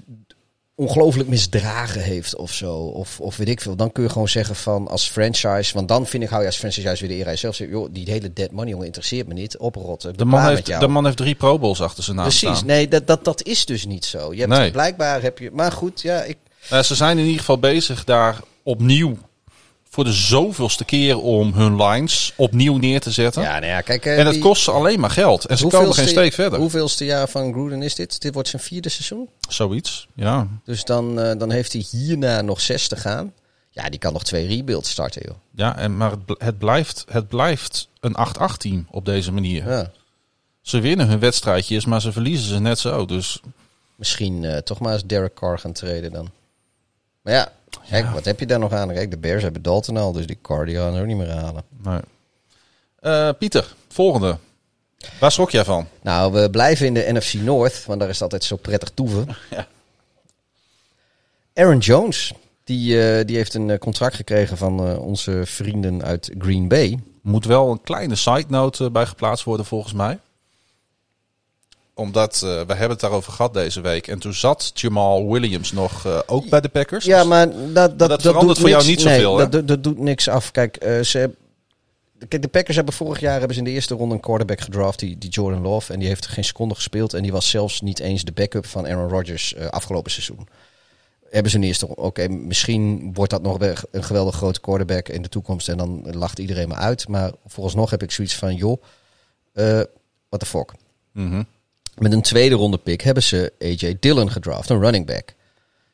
ongelooflijk 0.74 1.28
misdragen 1.28 2.03
heeft 2.03 2.37
of 2.37 2.53
zo. 2.53 2.74
Of, 2.74 3.20
of 3.20 3.37
weet 3.37 3.49
ik 3.49 3.61
veel. 3.61 3.76
Dan 3.76 3.93
kun 3.93 4.03
je 4.03 4.09
gewoon 4.09 4.28
zeggen 4.28 4.57
van 4.57 4.89
als 4.89 5.09
franchise, 5.09 5.74
want 5.74 5.89
dan 5.89 6.07
vind 6.07 6.22
ik, 6.22 6.28
hou 6.28 6.41
je 6.41 6.47
als 6.47 6.57
franchise 6.57 6.87
juist 6.87 7.01
weer 7.01 7.11
de 7.11 7.31
jezelf. 7.31 7.55
Zeg, 7.55 7.68
joh, 7.68 7.89
die 7.91 8.11
hele 8.11 8.33
dead 8.33 8.51
money, 8.51 8.70
jongen, 8.70 8.87
interesseert 8.87 9.26
me 9.26 9.35
niet. 9.35 9.59
Oprotten. 9.59 10.16
De 10.16 10.24
man, 10.24 10.47
heeft, 10.47 10.81
de 10.81 10.89
man 10.89 11.05
heeft 11.05 11.16
drie 11.16 11.35
Pro 11.35 11.59
Bowls 11.59 11.81
achter 11.81 12.05
zijn 12.05 12.16
naam 12.16 12.26
Precies, 12.26 12.49
staan. 12.49 12.66
nee, 12.66 12.89
dat, 12.89 13.07
dat, 13.07 13.24
dat 13.24 13.43
is 13.43 13.64
dus 13.64 13.87
niet 13.87 14.05
zo. 14.05 14.33
Je 14.33 14.41
hebt, 14.41 14.53
Nee. 14.53 14.70
Blijkbaar 14.70 15.22
heb 15.22 15.39
je, 15.39 15.51
maar 15.51 15.72
goed, 15.72 16.01
ja, 16.01 16.22
ik, 16.22 16.37
Eh, 16.68 16.83
ze 16.83 16.95
zijn 16.95 17.18
in 17.18 17.24
ieder 17.24 17.39
geval 17.39 17.59
bezig 17.59 18.05
daar 18.05 18.41
opnieuw 18.62 19.18
voor 19.93 20.05
de 20.05 20.12
zoveelste 20.12 20.84
keer 20.84 21.18
om 21.20 21.53
hun 21.55 21.76
lines 21.82 22.32
opnieuw 22.36 22.76
neer 22.76 23.01
te 23.01 23.11
zetten. 23.11 23.43
ja, 23.43 23.53
nou 23.59 23.66
ja, 23.72 23.80
kijk. 23.80 24.05
eh, 24.07 24.18
en 24.18 24.24
het 24.24 24.34
die- 24.34 24.43
kost 24.43 24.62
ze 24.62 24.70
alleen 24.70 25.01
maar 25.01 25.11
geld. 25.11 25.45
En 25.45 25.59
ze 25.59 25.66
komen 25.66 25.95
geen 25.95 26.09
steek 26.09 26.32
verder. 26.32 26.59
Hoeveelste 26.59 27.05
jaar 27.05 27.28
van 27.28 27.53
Gruden 27.53 27.82
is 27.82 27.95
dit? 27.95 28.20
Dit 28.20 28.34
wordt 28.34 28.49
zijn 28.49 28.62
vierde 28.62 28.88
seizoen. 28.88 29.28
Zoiets, 29.49 30.09
ja. 30.14 30.49
Dus 30.64 30.84
dan, 30.84 31.20
eh, 31.20 31.38
dan 31.38 31.51
heeft 31.51 31.72
hij 31.72 31.84
hierna 31.91 32.41
nog 32.41 32.61
zes 32.61 32.88
te 32.88 32.97
gaan. 32.97 33.32
Ja, 33.70 33.88
die 33.88 33.99
kan 33.99 34.12
nog 34.12 34.24
twee 34.24 34.47
rebuilds 34.47 34.91
starten, 34.91 35.22
joh. 35.26 35.36
ja 35.55 35.76
en, 35.76 35.97
maar 35.97 36.11
het, 36.11 36.20
het, 36.38 36.59
blijft, 36.59 37.05
het 37.09 37.28
blijft 37.28 37.88
een 38.01 38.14
8-8 38.16 38.57
team 38.61 38.86
op 38.91 39.05
deze 39.05 39.32
manier. 39.32 39.68
Ja. 39.68 39.91
Ze 40.62 40.80
winnen 40.80 41.09
hun 41.09 41.18
wedstrijdjes, 41.18 41.84
maar 41.84 42.01
ze 42.01 42.12
verliezen 42.12 42.49
ze 42.49 42.61
net 42.61 42.78
zo. 42.78 43.07
Dus 43.07 43.41
Misschien 43.97 44.45
eh, 44.45 44.57
toch 44.59 44.78
maar 44.80 44.93
eens 44.93 45.05
Derek 45.07 45.34
Carr 45.34 45.59
gaan 45.59 45.72
treden 45.72 46.12
dan. 46.12 46.30
Maar 47.31 47.39
ja, 47.39 47.53
kijk, 47.91 48.07
wat 48.07 48.24
heb 48.24 48.41
je 48.41 48.47
daar 48.47 48.59
nog 48.59 48.72
aan? 48.72 48.93
Kijk, 48.93 49.11
de 49.11 49.18
Bears 49.18 49.43
hebben 49.43 49.62
Dalton 49.62 49.97
al, 49.97 50.12
dus 50.12 50.26
die 50.26 50.39
Carr 50.43 50.66
die 50.66 50.76
gaan 50.76 50.95
er 50.95 51.01
ook 51.01 51.07
niet 51.07 51.16
meer 51.16 51.31
halen. 51.31 51.62
nee. 51.83 52.01
Eh, 53.01 53.28
Pieter, 53.39 53.74
volgende. 53.89 54.39
Waar 55.20 55.33
schrok 55.33 55.51
jij 55.51 55.64
van? 55.64 55.89
Nou, 56.03 56.33
we 56.33 56.51
blijven 56.51 56.87
in 56.87 56.95
de 56.95 57.07
NFC 57.12 57.35
North, 57.35 57.85
want 57.87 58.01
daar 58.01 58.09
is 58.09 58.14
het 58.14 58.22
altijd 58.22 58.45
zo 58.45 58.57
prettig 58.57 58.91
toeven. 58.95 59.26
Ja. 59.51 59.66
Aaron 61.55 61.78
Jones, 61.78 62.33
die, 62.64 63.03
eh, 63.03 63.26
die 63.26 63.37
heeft 63.37 63.55
een 63.55 63.70
eh, 63.70 63.78
contract 63.78 64.14
gekregen 64.14 64.57
van 64.57 64.99
onze 64.99 65.43
vrienden 65.45 66.05
uit 66.05 66.35
Green 66.39 66.68
Bay. 66.68 66.99
Moet 67.22 67.45
wel 67.45 67.70
een 67.70 67.83
kleine 67.83 68.14
side 68.14 68.45
note 68.49 68.91
bij 68.91 69.07
geplaatst 69.07 69.45
worden 69.45 69.66
volgens 69.66 69.93
mij. 69.93 70.18
Omdat 72.01 72.34
eh, 72.34 72.40
we 72.40 72.72
hebben 72.72 72.90
het 72.90 73.01
daarover 73.01 73.32
gehad 73.32 73.55
deze 73.55 73.80
week. 73.80 74.07
En 74.09 74.18
toen 74.18 74.34
zat 74.34 74.70
Jamal 74.74 75.30
Williams 75.30 75.72
nog 75.72 76.07
eh, 76.07 76.18
ook 76.26 76.48
bij 76.48 76.61
de 76.61 76.68
Packers. 76.68 77.05
Ja, 77.05 77.24
maar 77.24 77.46
dat, 77.72 77.98
dat, 77.98 78.09
dat, 78.09 78.22
verandert 78.22 78.46
doet 78.46 78.59
voor 78.59 78.68
jou 78.68 78.86
niet 78.86 79.01
zoveel, 79.01 79.36
Nee, 79.36 79.48
dat, 79.48 79.68
dat, 79.68 79.84
doet 79.84 79.98
niks 79.98 80.28
af. 80.28 80.51
Kijk, 80.51 80.76
eh, 80.76 81.01
ze, 81.01 81.30
kijk, 82.28 82.42
de 82.42 82.48
Packers 82.48 82.76
hebben 82.76 82.94
vorig 82.94 83.20
jaar 83.20 83.38
hebben 83.38 83.53
ze 83.53 83.59
in 83.59 83.64
de 83.64 83.70
eerste 83.70 83.94
ronde 83.94 84.14
een 84.14 84.20
quarterback 84.20 84.61
gedraft, 84.61 84.98
die, 84.98 85.18
die 85.18 85.30
Jordan 85.30 85.62
Love. 85.62 85.92
En 85.92 85.98
die 85.98 86.09
heeft 86.09 86.26
geen 86.26 86.44
seconde 86.44 86.74
gespeeld. 86.74 87.14
En 87.14 87.22
die 87.22 87.32
was 87.32 87.51
zelfs 87.51 87.80
niet 87.80 87.98
eens 87.98 88.24
de 88.24 88.32
backup 88.32 88.66
van 88.66 88.86
Aaron 88.86 89.09
Rodgers 89.09 89.57
afgelopen 89.57 90.11
seizoen. 90.11 90.48
Hebben 91.30 91.51
ze 91.51 91.57
een 91.57 91.64
eerste. 91.64 91.96
Oké, 91.96 92.28
misschien 92.28 93.14
wordt 93.14 93.30
dat 93.30 93.42
nog 93.42 93.61
een 93.61 94.05
geweldig 94.05 94.34
grote 94.34 94.61
quarterback 94.61 95.09
in 95.09 95.22
de 95.22 95.28
toekomst. 95.28 95.68
En 95.68 95.76
dan 95.76 96.05
lacht 96.11 96.38
iedereen 96.38 96.68
me 96.68 96.74
uit. 96.74 97.09
Maar 97.09 97.32
vooralsnog 97.46 97.90
heb 97.90 98.03
ik 98.03 98.11
zoiets 98.11 98.34
van, 98.34 98.55
joh, 98.55 98.82
eh 99.53 99.80
what 100.28 100.40
the 100.40 100.46
fuck. 100.46 100.72
Mhm. 101.12 101.42
Met 102.01 102.12
een 102.12 102.22
tweede 102.22 102.55
ronde 102.55 102.78
pick 102.78 103.01
hebben 103.01 103.22
ze 103.22 103.53
AJ 103.59 103.96
Dillon 104.01 104.30
gedraft, 104.30 104.70
een 104.70 104.80
running 104.80 105.07
back. 105.07 105.34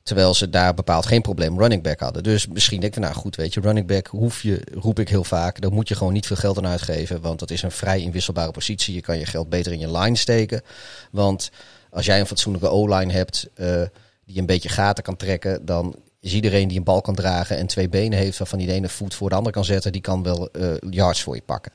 Terwijl 0.02 0.34
ze 0.34 0.50
daar 0.50 0.74
bepaald 0.74 1.06
geen 1.06 1.22
probleem 1.22 1.58
running 1.58 1.82
back 1.82 2.00
hadden. 2.00 2.22
Dus 2.22 2.46
misschien 2.46 2.80
denk 2.80 2.96
ik, 2.96 3.02
nou 3.02 3.14
goed, 3.14 3.36
weet 3.36 3.54
je, 3.54 3.60
running 3.60 3.86
back 3.86 4.06
hoef 4.06 4.42
je, 4.42 4.62
roep 4.74 4.98
ik 4.98 5.08
heel 5.08 5.24
vaak. 5.24 5.60
Daar 5.60 5.72
moet 5.72 5.88
je 5.88 5.94
gewoon 5.94 6.12
niet 6.12 6.26
veel 6.26 6.36
geld 6.36 6.58
aan 6.58 6.66
uitgeven. 6.66 7.20
Want 7.20 7.38
dat 7.38 7.50
is 7.50 7.62
een 7.62 7.70
vrij 7.70 8.00
inwisselbare 8.00 8.50
positie. 8.50 8.94
Je 8.94 9.00
kan 9.00 9.18
je 9.18 9.26
geld 9.26 9.48
beter 9.48 9.72
in 9.72 9.78
je 9.78 9.98
line 9.98 10.16
steken. 10.16 10.62
Want 11.10 11.50
als 11.90 12.06
jij 12.06 12.20
een 12.20 12.26
fatsoenlijke 12.26 12.68
O-line 12.68 13.12
hebt 13.12 13.48
eh, 13.54 13.82
die 14.24 14.38
een 14.38 14.46
beetje 14.46 14.68
gaten 14.68 15.04
kan 15.04 15.16
trekken, 15.16 15.64
dan 15.64 15.96
is 16.20 16.32
iedereen 16.32 16.68
die 16.68 16.78
een 16.78 16.84
bal 16.84 17.00
kan 17.00 17.14
dragen 17.14 17.56
en 17.56 17.66
twee 17.66 17.88
benen 17.88 18.18
heeft, 18.18 18.38
waarvan 18.38 18.58
die 18.58 18.72
ene 18.72 18.88
voet 18.88 19.14
voor 19.14 19.28
de 19.28 19.34
andere 19.34 19.54
kan 19.54 19.64
zetten, 19.64 19.92
die 19.92 20.00
kan 20.00 20.22
wel 20.22 20.50
eh, 20.50 20.74
yards 20.90 21.22
voor 21.22 21.34
je 21.34 21.42
pakken. 21.46 21.72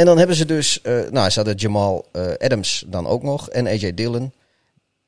En 0.00 0.06
dan 0.06 0.18
hebben 0.18 0.36
ze 0.36 0.44
dus, 0.44 0.80
eh, 0.80 1.10
nou, 1.10 1.30
ze 1.30 1.36
hadden 1.38 1.54
Jamal 1.56 2.06
eh, 2.12 2.26
Adams 2.38 2.84
dan 2.86 3.06
ook 3.06 3.22
nog 3.22 3.48
en 3.50 3.66
AJ 3.66 3.94
Dillon. 3.94 4.32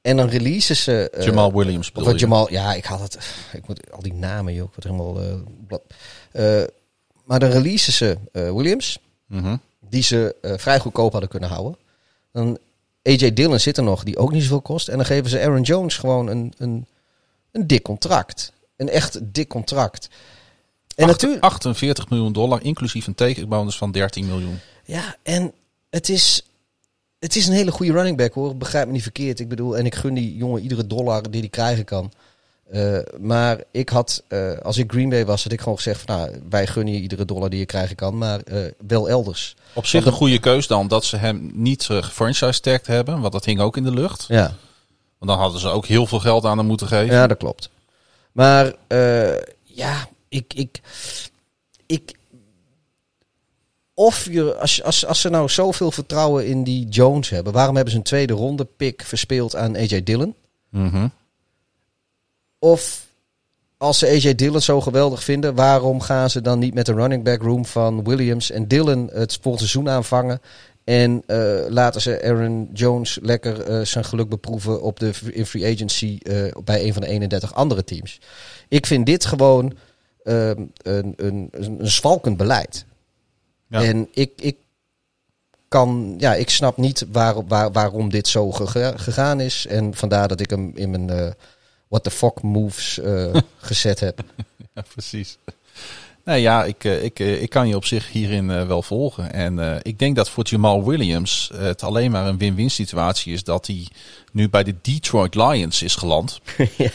En 0.01 0.17
dan 0.17 0.29
releasen 0.29 0.77
ze. 0.77 1.11
eh, 1.11 1.25
Jamal 1.25 1.53
Williams 1.53 1.93
bedoel? 1.93 2.15
Jamal, 2.17 2.51
ja, 2.51 2.75
ik 2.75 2.85
had 2.85 3.01
het. 3.01 3.19
Ik 3.53 3.67
moet 3.67 3.91
al 3.93 4.03
die 4.03 4.15
namen, 4.15 4.55
joh. 4.55 4.65
Ik 4.65 4.71
word 4.75 4.85
helemaal. 4.85 5.19
maar 7.25 7.39
dan 7.41 7.51
releasen 7.51 7.93
ze 7.93 8.17
Williams, 8.33 8.99
Mhm. 9.27 9.57
die 9.89 10.03
ze 10.03 10.37
vrij 10.57 10.79
goedkoop 10.79 11.13
hadden 11.13 11.31
kunnen 11.31 11.49
houden. 11.49 11.77
Dan 12.33 12.59
AJ 13.03 13.33
Dillon 13.33 13.61
zit 13.61 13.77
er 13.77 13.83
nog, 13.83 14.05
die 14.05 14.17
ook 14.19 14.33
niet 14.33 14.43
zoveel 14.43 14.61
kost. 14.61 14.89
En 14.89 14.97
dan 14.97 15.07
geven 15.07 15.31
ze 15.31 15.41
Aaron 15.41 15.63
Jones 15.63 15.97
gewoon 15.97 16.27
een, 16.27 16.53
een, 16.59 16.87
een 17.53 17.67
dik 17.67 17.83
contract. 17.83 18.53
Een 18.77 18.89
echt 18.89 19.19
dik 19.35 19.49
contract. 19.49 20.09
En 20.97 21.07
natuurlijk. 21.07 21.43
48 21.43 22.09
miljoen 22.09 22.33
dollar, 22.33 22.63
inclusief 22.63 23.07
een 23.07 23.15
tekenbonus 23.15 23.77
van 23.77 23.93
13 23.93 24.27
miljoen. 24.27 24.59
Ja, 24.85 25.17
en 25.23 25.53
het 25.91 26.09
is, 26.09 26.47
het 27.19 27.37
is 27.37 27.47
een 27.47 27.55
hele 27.55 27.71
goede 27.71 27.93
running 27.93 28.17
back 28.17 28.33
hoor. 28.33 28.57
Begrijp 28.57 28.87
me 28.87 28.93
niet 28.93 29.03
verkeerd. 29.03 29.41
Ik 29.41 29.49
bedoel, 29.49 29.77
en 29.77 29.87
ik 29.87 29.95
gun 29.95 30.15
die 30.15 30.37
jongen 30.37 30.63
iedere 30.63 30.87
dollar 30.87 31.31
die 31.31 31.41
hij 31.41 31.51
krijgen 31.51 31.85
kan. 31.85 32.13
Eh, 32.73 32.99
maar 33.21 33.63
ik 33.71 33.89
had, 33.89 34.23
eh, 34.29 34.59
als 34.59 34.77
ik 34.77 34.91
Green 34.91 35.09
Bay 35.09 35.25
was, 35.25 35.43
had 35.43 35.53
ik 35.53 35.61
gewoon 35.61 35.77
gezegd 35.77 36.03
van, 36.07 36.17
nou, 36.17 36.43
wij 36.49 36.67
gunnen 36.67 36.95
je 36.95 37.01
iedere 37.01 37.25
dollar 37.25 37.51
die 37.51 37.59
je 37.59 37.67
krijgen 37.67 37.97
kan, 37.97 38.19
maar 38.19 38.41
eh, 38.41 38.61
wel 38.87 39.09
elders. 39.09 39.57
Op 39.73 39.87
zich 39.87 40.07
een 40.07 40.13
goede 40.13 40.39
keus 40.39 40.67
dan 40.67 40.89
dat 40.89 41.05
ze 41.05 41.17
hem 41.17 41.51
niet 41.55 41.89
uh, 41.91 42.03
gefranchise-tagged 42.03 42.87
hebben. 42.87 43.21
Want 43.21 43.33
dat 43.33 43.45
hing 43.45 43.61
ook 43.61 43.77
in 43.77 43.83
de 43.83 43.91
lucht. 43.91 44.25
Ja, 44.29 44.55
Want 45.19 45.31
dan 45.31 45.39
hadden 45.39 45.61
ze 45.61 45.69
ook 45.69 45.87
heel 45.87 46.07
veel 46.07 46.21
geld 46.21 46.45
aan 46.45 46.59
hem 46.59 46.67
moeten 46.67 46.87
geven. 46.87 47.15
ja 47.15 47.27
dat 47.27 47.39
klopt. 47.39 47.71
Maar 48.33 48.73
ja, 49.65 50.09
ik, 50.33 50.55
ik, 50.55 50.81
ik, 51.87 52.15
of 53.95 54.29
je, 54.31 54.57
als, 54.57 54.83
als, 54.83 55.07
als 55.07 55.21
ze 55.21 55.29
nou 55.29 55.49
zoveel 55.49 55.91
vertrouwen 55.91 56.47
in 56.47 56.65
die 56.65 56.89
Jones 56.89 57.29
hebben, 57.29 57.53
waarom 57.53 57.75
hebben 57.75 57.93
ze 57.93 57.99
een 57.99 58.05
tweede 58.05 58.33
ronde 58.33 58.65
pick 58.65 59.03
verspeeld 59.03 59.57
aan 59.57 59.77
AJ 59.77 60.03
Dillon? 60.03 60.35
Mhm. 60.69 61.09
Of 62.59 63.07
als 63.77 63.99
ze 63.99 64.07
AJ 64.07 64.35
Dillon 64.35 64.61
zo 64.61 64.81
geweldig 64.81 65.25
vinden, 65.25 65.55
waarom 65.55 66.01
gaan 66.01 66.31
ze 66.31 66.41
dan 66.41 66.59
niet 66.59 66.75
met 66.75 66.87
de 66.87 66.93
running 66.93 67.25
back 67.25 67.43
room 67.43 67.67
van 67.67 68.05
Williams 68.05 68.51
en 68.51 68.69
Dillon 68.69 69.11
het 69.13 69.39
seizoen 69.43 69.89
aanvangen? 69.89 70.41
En 70.85 71.23
eh, 71.27 71.61
laten 71.69 72.01
ze 72.01 72.23
Aaron 72.23 72.69
Jones 72.73 73.19
lekker 73.23 73.61
eh, 73.61 73.85
zijn 73.85 74.05
geluk 74.05 74.29
beproeven 74.29 74.83
op 74.83 74.99
de 74.99 75.13
in 75.31 75.47
free 75.47 75.73
agency 75.75 76.19
eh, 76.23 76.45
bij 76.65 76.85
een 76.85 76.93
van 76.93 77.03
de 77.03 77.09
31 77.09 77.55
andere 77.55 77.85
teams. 77.85 78.21
Ik 78.69 78.87
vind 78.87 79.07
dit 79.07 79.25
gewoon 79.25 79.73
een, 80.23 80.73
een, 80.83 81.15
een, 81.17 81.49
een 81.53 81.79
zwalkend 81.81 82.37
beleid. 82.37 82.85
Ja. 83.69 83.83
En 83.83 84.09
ik, 84.13 84.31
ik 84.37 84.57
kan, 85.69 86.15
ja, 86.19 86.35
ik 86.35 86.51
snap 86.51 86.77
niet 86.77 87.07
waar, 87.13 87.47
waar, 87.47 87.73
waarom 87.73 88.11
dit 88.11 88.29
zo 88.29 88.51
gega- 88.51 88.97
gegaan 88.97 89.41
is. 89.41 89.67
En 89.67 89.95
vandaar 89.95 90.29
dat 90.29 90.41
ik 90.41 90.51
hem 90.51 90.73
in 90.75 90.91
mijn 90.91 91.11
eh, 91.11 91.31
what 91.89 92.03
the 92.03 92.11
fuck 92.11 92.43
moves 92.43 92.99
eh, 92.99 93.35
gezet 93.57 94.01
heb. 94.01 94.21
Ja, 94.75 94.83
precies. 94.93 95.39
Nou 96.25 96.39
ja, 96.39 96.65
ik, 96.65 96.85
eh, 96.85 97.05
ik, 97.05 97.19
ik 97.19 97.51
kan 97.51 97.69
je 97.69 97.77
op 97.77 97.85
zich 97.85 98.13
hierin 98.13 98.67
wel 98.67 98.83
volgen. 98.83 99.33
En 99.33 99.81
ik 99.83 99.99
denk 99.99 100.17
dat 100.17 100.31
voor 100.31 100.45
Jamal 100.47 100.85
Williams 100.85 101.51
het 101.55 101.83
alleen 101.83 102.11
maar 102.11 102.27
een 102.27 102.39
win-win 102.39 102.71
situatie 102.71 103.33
is 103.33 103.45
dat 103.45 103.67
hij 103.67 103.87
nu 104.33 104.49
bij 104.49 104.63
de 104.63 104.75
Detroit 104.83 105.35
Lions 105.35 105.83
is 105.83 105.95
geland. 105.95 106.41
ja, 106.77 106.91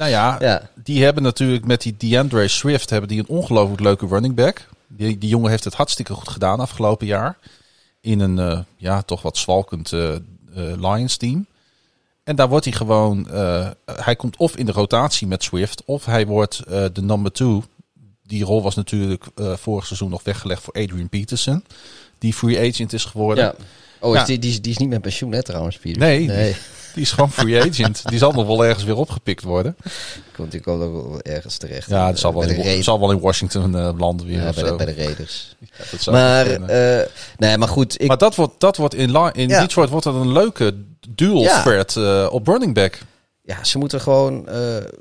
Nou 0.00 0.12
ja, 0.12 0.36
ja, 0.40 0.70
die 0.74 1.04
hebben 1.04 1.22
natuurlijk 1.22 1.64
met 1.64 1.82
die 1.82 1.96
DeAndre 1.96 2.48
Swift 2.48 2.90
hebben 2.90 3.08
die 3.08 3.18
een 3.18 3.28
ongelooflijk 3.28 3.80
leuke 3.80 4.06
running 4.06 4.34
back. 4.34 4.68
Die, 4.86 5.18
die 5.18 5.28
jongen 5.28 5.50
heeft 5.50 5.64
het 5.64 5.74
hartstikke 5.74 6.12
goed 6.12 6.28
gedaan 6.28 6.60
afgelopen 6.60 7.06
jaar. 7.06 7.38
In 8.00 8.20
een 8.20 8.38
eh, 8.38 8.58
ja, 8.76 9.02
toch 9.02 9.22
wat 9.22 9.36
zwalkend 9.36 9.92
eh, 9.92 10.14
eh, 10.14 10.20
Lions 10.54 11.16
team. 11.16 11.46
En 12.24 12.36
daar 12.36 12.48
wordt 12.48 12.64
hij 12.64 12.74
gewoon, 12.74 13.28
hij 13.84 14.16
komt 14.16 14.36
of 14.36 14.56
in 14.56 14.66
de 14.66 14.72
rotatie 14.72 15.26
met 15.26 15.42
Swift, 15.42 15.82
of 15.84 16.04
hij 16.04 16.26
wordt 16.26 16.62
de 16.66 17.02
number 17.02 17.32
two. 17.32 17.62
Die 18.22 18.44
rol 18.44 18.62
was 18.62 18.74
natuurlijk 18.74 19.24
vorig 19.34 19.86
seizoen 19.86 20.10
nog 20.10 20.22
weggelegd 20.22 20.62
voor 20.62 20.74
Adrian 20.74 21.08
Peterson, 21.08 21.64
die 22.18 22.32
free 22.32 22.68
agent 22.70 22.92
is 22.92 23.04
geworden. 23.04 23.44
ja. 23.44 23.54
Oh, 24.00 24.14
Ja. 24.14 24.20
is 24.20 24.26
die, 24.26 24.38
die, 24.38 24.50
is- 24.50 24.60
die 24.60 24.70
is 24.72 24.78
niet 24.78 24.88
met 24.88 25.00
pensioen, 25.00 25.32
hè, 25.32 25.42
trouwens? 25.42 25.78
Nee, 25.82 26.26
nee. 26.26 26.56
Die 26.94 27.02
is 27.02 27.12
gewoon 27.12 27.30
free 27.32 27.60
agent. 27.70 28.02
Die 28.08 28.18
zal 28.18 28.32
nog 28.32 28.46
wel 28.46 28.64
ergens 28.64 28.84
weer 28.84 28.96
opgepikt 28.96 29.42
worden. 29.42 29.76
Komt, 30.36 30.50
die 30.52 30.60
komt 30.60 30.82
ook 30.82 30.92
wel 30.92 31.20
ergens 31.22 31.56
terecht. 31.56 31.88
Ja, 31.90 32.06
dat 32.06 32.18
zal 32.18 32.32
wel, 32.32 32.42
in, 32.42 32.48
Raiders. 32.56 32.84
zal 32.84 33.00
wel 33.00 33.10
in 33.10 33.20
Washington 33.20 33.76
eh, 33.76 33.90
landen 33.98 34.26
weer 34.26 34.36
Ja, 34.36 34.52
bij, 34.52 34.62
de, 34.62 34.68
zo. 34.68 34.76
bij 34.76 34.86
de 34.86 34.94
Raiders. 34.94 35.56
Ja, 35.78 35.84
dat 35.90 36.00
zou 36.00 36.16
Maar, 36.16 36.46
eh, 36.46 37.06
nee, 37.36 37.58
maar 37.58 37.68
goed. 37.68 38.00
Ik, 38.02 38.08
maar 38.08 38.18
dat 38.18 38.34
wordt, 38.34 38.60
dat 38.60 38.76
wordt 38.76 38.94
in, 38.94 39.14
in 39.32 39.48
Ja. 39.48 39.60
Detroit 39.60 39.88
wordt 39.90 40.04
dat 40.04 40.14
een 40.14 40.32
leuke 40.32 40.74
dual 41.08 41.42
Ja. 41.42 41.62
threat 41.62 41.96
eh, 41.96 42.28
op 42.30 42.46
running 42.46 42.74
back. 42.74 42.98
ja, 43.42 43.64
ze 43.64 43.78
moeten 43.78 44.00
gewoon, 44.00 44.48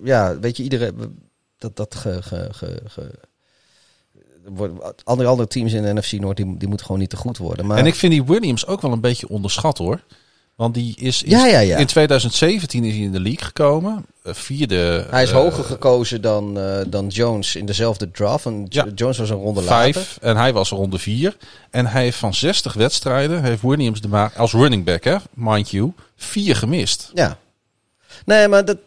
ja, 0.04 0.40
weet 0.40 0.58
je, 0.58 0.64
iedereen, 0.64 1.20
dat, 1.58 1.76
dat 1.76 1.96
ge, 1.96 2.22
ge, 2.22 2.48
ge, 2.52 2.82
ge- 2.88 3.20
andere, 5.04 5.30
andere 5.30 5.48
teams 5.48 5.74
in 5.74 5.84
de 5.84 5.94
NFC 5.94 6.12
Noord, 6.12 6.38
die, 6.38 6.58
die 6.58 6.68
moeten 6.68 6.86
gewoon 6.86 7.02
niet 7.02 7.10
te 7.10 7.18
goed 7.18 7.38
worden. 7.38 7.66
Maar, 7.66 7.78
En 7.78 7.86
ik 7.86 7.96
vind 7.96 8.12
die 8.12 8.24
Williams 8.24 8.68
ook 8.68 8.82
wel 8.82 8.92
een 8.92 9.02
beetje 9.02 9.30
onderschat 9.30 9.78
hoor. 9.78 10.04
Want 10.60 10.74
die 10.74 10.96
is 10.98 11.24
in, 11.24 11.30
Ja, 11.30 11.46
ja, 11.46 11.60
ja. 11.60 11.78
in 11.78 11.86
2017 11.86 12.84
is 12.84 12.94
hij 12.94 13.04
in 13.04 13.12
de 13.12 13.20
league 13.20 13.46
gekomen. 13.46 14.06
Eh, 14.24 14.34
vierde. 14.34 15.06
hij 15.10 15.24
is 15.24 15.30
eh, 15.30 15.36
hoger 15.36 15.64
gekozen 15.64 16.22
dan, 16.22 16.60
eh, 16.60 16.80
dan 16.88 17.08
Jones 17.08 17.56
in 17.56 17.66
dezelfde 17.66 18.12
draft. 18.12 18.46
En. 18.46 18.66
Jones 18.96 19.18
was 19.18 19.30
een 19.30 19.38
ronde 19.38 19.62
later. 19.62 19.94
Vijf. 19.94 20.18
En 20.22 20.38
hij 20.38 20.54
was 20.54 20.70
ronde 20.70 20.98
vier. 20.98 21.38
En 21.70 21.86
hij 21.86 22.04
heeft 22.04 22.18
van 22.18 22.34
60 22.34 22.74
wedstrijden, 22.74 23.44
heeft 23.44 23.62
Williams 23.62 24.02
de 24.02 24.08
ma 24.08 24.32
als 24.36 24.54
running 24.54 24.86
back, 24.86 25.04
hè, 25.04 25.16
mind 25.34 25.70
you, 25.70 25.94
vier 26.16 26.56
gemist. 26.56 27.12
Ja. 27.14 27.38
Nee, 28.26 28.48
maar 28.48 28.66
dat, 28.66 28.78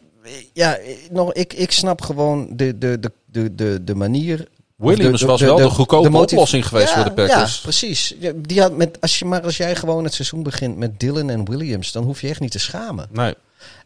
ja, 0.53 0.79
nog, 1.11 1.33
ik, 1.33 1.53
ik 1.53 1.73
snap 1.73 2.03
gewoon 2.03 2.49
de, 2.51 2.79
de, 2.79 2.99
de, 3.01 3.13
de, 3.27 3.55
de, 3.55 3.85
de 3.85 3.95
manier. 3.95 4.49
Williams 4.83 5.21
de- 5.21 5.27
was 5.27 5.41
wel 5.41 5.57
de, 5.57 5.63
de- 5.63 5.71
goedkope 5.71 6.17
oplossing 6.17 6.67
geweest 6.67 6.89
Ja, 6.89 6.95
voor 6.95 7.05
de 7.05 7.13
Packers. 7.13 7.55
Ja, 7.55 7.61
precies. 7.63 8.15
Die 8.37 8.61
had 8.61 8.77
met, 8.77 9.01
als 9.01 9.19
je, 9.19 9.25
maar 9.25 9.43
als 9.43 9.57
jij 9.57 9.77
gewoon 9.77 10.05
het 10.05 10.15
seizoen 10.15 10.43
begint 10.43 10.77
met 10.77 11.01
Dylan 11.01 11.31
en 11.31 11.45
Williams, 11.45 11.93
dan 11.93 12.05
hoef 12.05 12.21
je 12.21 12.29
echt 12.29 12.41
niet 12.41 12.51
te 12.51 12.59
schamen. 12.59 13.09
Nee. 13.11 13.35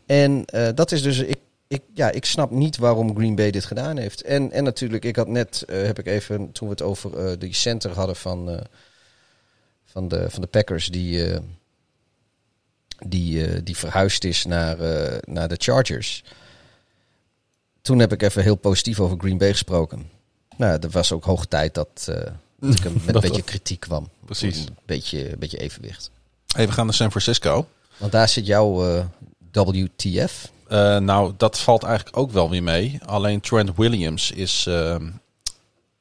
En 0.07 0.45
eh, 0.45 0.69
dat 0.75 0.93
is 0.93 1.03
dus, 1.03 1.19
ik, 1.19 1.37
ik, 1.69 1.83
ja, 1.95 2.11
ik 2.11 2.25
snap 2.25 2.51
niet 2.51 2.77
waarom 2.77 3.17
Green 3.17 3.35
Bay 3.35 3.51
dit 3.51 3.65
gedaan 3.65 3.97
heeft. 3.97 4.23
En, 4.23 4.53
en 4.53 4.65
natuurlijk, 4.65 5.05
ik 5.05 5.17
had 5.17 5.29
net, 5.29 5.65
eh, 5.69 5.83
heb 5.83 5.99
ik 5.99 6.07
even, 6.07 6.53
toen 6.53 6.69
we 6.69 6.75
het 6.75 6.83
over 6.83 7.19
eh 7.27 7.33
die 7.39 7.55
center 7.55 7.91
hadden 7.93 8.17
van, 8.17 8.61
van, 9.85 10.09
de, 10.09 10.27
van 10.31 10.41
de 10.41 10.47
Packers, 10.49 10.89
die, 10.89 11.27
die, 13.07 13.63
die 13.63 13.77
verhuisd 13.77 14.25
is 14.25 14.45
naar, 14.45 14.77
naar 15.25 15.49
de 15.49 15.57
Chargers. 15.59 16.25
Toen 17.83 17.99
heb 17.99 18.13
ik 18.13 18.23
even 18.23 18.43
heel 18.43 18.57
positief 18.57 19.01
over 19.01 19.19
Green 19.19 19.39
Bay 19.39 19.51
gesproken. 19.51 20.11
Nou, 20.57 20.79
er 20.81 20.91
was 20.91 21.13
ook 21.13 21.25
hoog 21.25 21.47
tijd 21.47 21.75
dat, 21.75 22.07
eh, 22.09 22.15
dat 22.61 22.75
ik 22.75 22.85
met 23.05 23.15
een 23.15 23.21
beetje 23.21 23.43
kritiek 23.43 23.81
kwam. 23.81 24.09
Precies. 24.25 24.59
Een 24.59 24.77
beetje, 24.85 25.33
een 25.33 25.39
beetje 25.39 25.59
evenwicht. 25.59 26.11
Hey, 26.47 26.67
we 26.67 26.73
gaan 26.73 26.85
naar 26.85 26.95
San 26.95 27.11
Francisco. 27.11 27.67
Want 27.97 28.13
daar 28.13 28.29
zit 28.29 28.47
jouw 28.47 28.97
eh, 28.97 29.05
WTF. 29.53 30.51
Eh, 30.69 30.99
nou, 30.99 31.33
dat 31.37 31.59
valt 31.59 31.83
eigenlijk 31.83 32.17
ook 32.17 32.31
wel 32.31 32.51
weer 32.51 32.63
mee. 32.63 32.99
Alleen 33.05 33.41
Trent 33.41 33.77
Williams 33.77 34.31
is, 34.31 34.69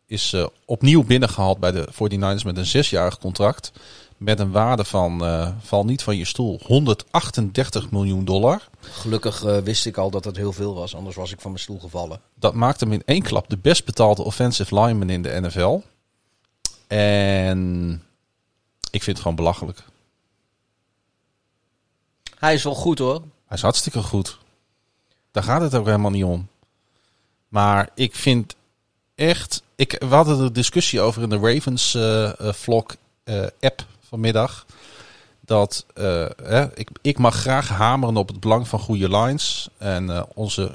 is 0.06 0.36
opnieuw 0.66 1.03
binnengehaald 1.03 1.60
bij 1.60 1.72
de 1.72 1.88
49ers 1.93 2.45
met 2.45 2.58
een 2.58 2.66
zesjarig 2.66 3.18
contract. 3.18 3.72
Met 4.18 4.39
een 4.39 4.51
waarde 4.51 4.86
van, 4.86 5.26
eh, 5.26 5.51
val 5.59 5.86
niet 5.86 6.03
van 6.03 6.18
je 6.18 6.26
stoel, 6.26 6.59
138 6.63 7.91
miljoen 7.91 8.26
dollar. 8.26 8.68
Gelukkig 8.80 9.43
eh, 9.43 9.57
wist 9.57 9.86
ik 9.86 9.97
al 9.97 10.09
dat 10.09 10.26
het 10.26 10.38
heel 10.38 10.53
veel 10.53 10.74
was, 10.74 10.95
anders 10.95 11.16
was 11.16 11.32
ik 11.32 11.41
van 11.41 11.51
mijn 11.51 11.63
stoel 11.63 11.80
gevallen. 11.80 12.22
Dat 12.34 12.53
maakt 12.53 12.80
hem 12.80 12.91
in 12.91 13.03
één 13.05 13.22
klap 13.22 13.49
de 13.49 13.57
best 13.57 13.86
betaalde 13.86 14.24
offensive 14.24 14.80
lineman 14.80 15.09
in 15.09 15.22
de 15.22 15.39
NFL. 15.41 15.80
En 16.88 17.91
ik 18.91 19.03
vind 19.03 19.05
het 19.05 19.20
gewoon 19.20 19.36
belachelijk. 19.36 19.84
Hij 22.39 22.53
is 22.53 22.63
wel 22.63 22.76
goed 22.76 22.99
hoor. 22.99 23.22
Hij 23.45 23.57
is 23.57 23.61
hartstikke 23.61 24.01
goed. 24.01 24.39
Daar 25.32 25.43
gaat 25.43 25.61
het 25.61 25.76
ook 25.76 25.86
helemaal 25.86 26.11
niet 26.11 26.24
om. 26.24 26.47
Maar 27.47 27.89
ik 27.95 28.16
vind 28.16 28.55
echt. 29.16 29.63
Ik, 29.76 29.95
we 29.99 30.16
hadden 30.16 30.38
de 30.38 30.51
discussie 30.51 31.01
over 31.01 31.22
in 31.22 31.30
de 31.30 31.38
Ravens 31.38 31.95
eh 31.95 32.32
vlog 32.53 32.86
app 33.59 33.86
vanmiddag. 34.16 34.66
Dat 35.41 35.86
eh, 35.93 36.26
hè, 36.43 36.78
ik, 36.78 36.89
ik 37.01 37.18
mag 37.18 37.36
graag 37.36 37.68
hameren 37.68 38.18
op 38.18 38.28
het 38.28 38.39
belang 38.39 38.68
van 38.68 38.80
goede 38.80 39.18
lines. 39.18 39.70
En 39.78 40.09
eh, 40.09 40.24
onze 40.34 40.72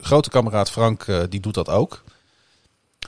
grote 0.00 0.30
kameraad 0.30 0.70
Frank 0.70 1.02
eh, 1.02 1.20
die 1.28 1.40
doet 1.40 1.54
dat 1.54 1.68
ook. 1.68 2.02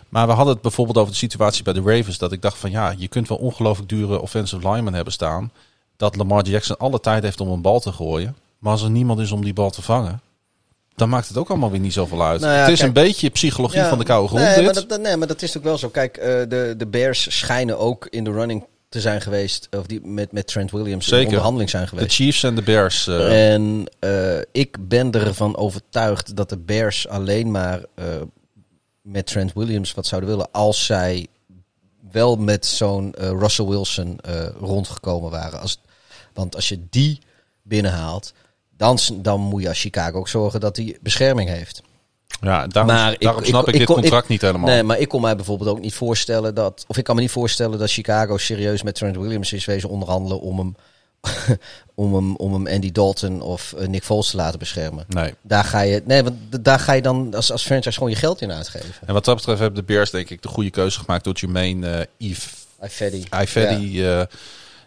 Maar 0.08 0.26
we 0.26 0.32
hadden 0.32 0.52
het 0.52 0.62
bijvoorbeeld 0.62 0.98
over 0.98 1.12
de 1.12 1.18
situatie 1.18 1.62
bij 1.62 1.72
de 1.72 1.82
Ravens. 1.84 2.18
Dat 2.18 2.32
ik 2.32 2.42
dacht 2.42 2.58
van 2.58 2.70
ja, 2.70 2.94
je 2.96 3.08
kunt 3.08 3.28
wel 3.28 3.38
ongelooflijk 3.38 3.88
dure 3.88 4.20
offensive 4.20 4.68
linemen 4.68 4.94
hebben 4.94 5.12
staan. 5.12 5.52
Dat 5.96 6.16
Lamar 6.16 6.44
Jackson 6.44 6.76
alle 6.76 7.00
tijd 7.00 7.22
heeft 7.22 7.40
om 7.40 7.48
een 7.48 7.62
bal 7.62 7.80
te 7.80 7.92
gooien. 7.92 8.36
Maar 8.58 8.72
als 8.72 8.82
er 8.82 8.90
niemand 8.90 9.20
is 9.20 9.32
om 9.32 9.44
die 9.44 9.52
bal 9.52 9.70
te 9.70 9.82
vangen. 9.82 10.20
Dan 10.94 11.08
maakt 11.08 11.28
het 11.28 11.36
ook 11.36 11.48
allemaal 11.48 11.70
weer 11.70 11.80
niet 11.80 11.92
zoveel 11.92 12.22
uit. 12.22 12.40
Nou 12.40 12.52
ja, 12.52 12.58
het 12.58 12.68
is 12.68 12.78
kijk- 12.78 12.88
een 12.88 13.02
beetje 13.02 13.30
psychologie 13.30 13.82
van 13.82 13.98
de 13.98 14.04
koude 14.04 14.28
grond 14.28 14.42
nee, 14.44 14.54
dit. 14.54 14.64
maar 14.64 14.86
dat, 14.86 15.00
nee, 15.00 15.16
maar 15.16 15.26
dat 15.26 15.42
is 15.42 15.56
ook 15.56 15.62
wel 15.62 15.78
zo. 15.78 15.88
Kijk, 15.88 16.14
de, 16.14 16.74
de 16.76 16.86
Bears 16.86 17.38
schijnen 17.38 17.78
ook 17.78 18.06
in 18.06 18.24
de 18.24 18.32
running 18.32 18.64
te 18.92 19.00
zijn 19.00 19.20
geweest. 19.20 19.68
Of 19.70 19.86
die 19.86 20.00
met, 20.06 20.32
met 20.32 20.46
Trent 20.46 20.70
Williams 20.70 21.08
in 21.08 21.26
onderhandeling 21.26 21.70
zijn 21.70 21.82
de 21.82 21.88
geweest. 21.88 22.14
Chiefs 22.14 22.42
en 22.42 22.54
de 22.54 22.62
Bears. 22.62 23.06
eh, 23.06 23.52
En 23.52 23.84
eh, 23.98 24.38
ik 24.52 24.88
ben 24.88 25.12
ervan 25.12 25.56
overtuigd 25.56 26.36
dat 26.36 26.48
de 26.48 26.58
Bears 26.58 27.08
alleen 27.08 27.50
maar 27.50 27.84
eh, 27.94 28.04
met 29.02 29.26
Trent 29.26 29.52
Williams 29.52 29.94
wat 29.94 30.06
zouden 30.06 30.30
willen 30.30 30.50
als 30.50 30.86
zij 30.86 31.26
wel 32.10 32.36
met 32.36 32.66
zo'n 32.66 33.14
Russell 33.18 33.66
Wilson 33.66 34.18
rondgekomen 34.60 35.30
waren. 35.30 35.60
Als, 35.60 35.80
want 36.32 36.54
als 36.54 36.68
je 36.68 36.80
die 36.90 37.18
binnenhaalt, 37.62 38.32
dan, 38.76 38.98
dan 39.16 39.40
moet 39.40 39.62
je 39.62 39.68
als 39.68 39.80
Chicago 39.80 40.18
ook 40.18 40.28
zorgen 40.28 40.60
dat 40.60 40.76
hij 40.76 40.98
bescherming 41.00 41.48
heeft. 41.48 41.82
Ja, 42.40 42.66
daarom, 42.66 42.92
maar 42.94 43.16
daarom 43.18 43.42
ik- 43.42 43.48
snap 43.48 43.60
ik, 43.62 43.66
ik- 43.74 43.80
dit 43.80 43.88
ik- 43.88 43.94
contract 43.94 44.28
niet 44.28 44.40
helemaal. 44.40 44.68
Nee, 44.70 44.82
maar 44.82 44.98
ik 44.98 45.08
kon 45.08 45.20
mij 45.20 45.36
bijvoorbeeld 45.36 45.70
ook 45.70 45.80
niet 45.80 45.94
voorstellen 45.94 46.54
dat. 46.54 46.84
Of 46.88 46.96
ik 46.96 47.04
kan 47.04 47.14
me 47.14 47.20
niet 47.20 47.30
voorstellen 47.30 47.78
dat 47.78 47.90
Chicago 47.90 48.36
serieus 48.36 48.82
met 48.82 48.94
Trent 48.94 49.16
Williams 49.16 49.52
is 49.52 49.64
wezen 49.64 49.88
onderhandelen 49.88 50.40
om 50.40 50.58
hem. 50.58 50.76
om 51.94 52.14
hem, 52.14 52.36
om 52.36 52.52
hem 52.52 52.66
Andy 52.66 52.92
Dalton 52.92 53.40
of 53.40 53.72
eh, 53.72 53.86
Nick 53.88 54.04
Foles 54.04 54.30
te 54.30 54.36
laten 54.36 54.58
beschermen. 54.58 55.04
nee. 55.08 55.34
Daar 55.42 55.64
ga 55.64 55.80
je, 55.80 56.02
nee, 56.04 56.22
want 56.22 56.36
daar 56.64 56.78
ga 56.78 56.92
je 56.92 57.02
dan 57.02 57.34
als, 57.34 57.52
als 57.52 57.62
franchise 57.64 57.92
gewoon 57.96 58.10
je 58.10 58.16
geld 58.16 58.40
in 58.40 58.52
uitgeven. 58.52 58.94
En 59.06 59.14
wat 59.14 59.24
dat 59.24 59.36
betreft 59.36 59.58
hebben 59.60 59.78
de 59.80 59.92
Bears 59.92 60.10
denk 60.10 60.30
ik 60.30 60.42
de 60.42 60.48
goede 60.48 60.70
keuze 60.70 60.98
gemaakt 60.98 61.24
door 61.24 61.34
Jermaine 61.34 61.90
eh 61.90 62.04
Yves 62.28 62.48
Ifedi. 62.84 63.24
Ivedi. 63.42 64.02
Ja, 64.02 64.26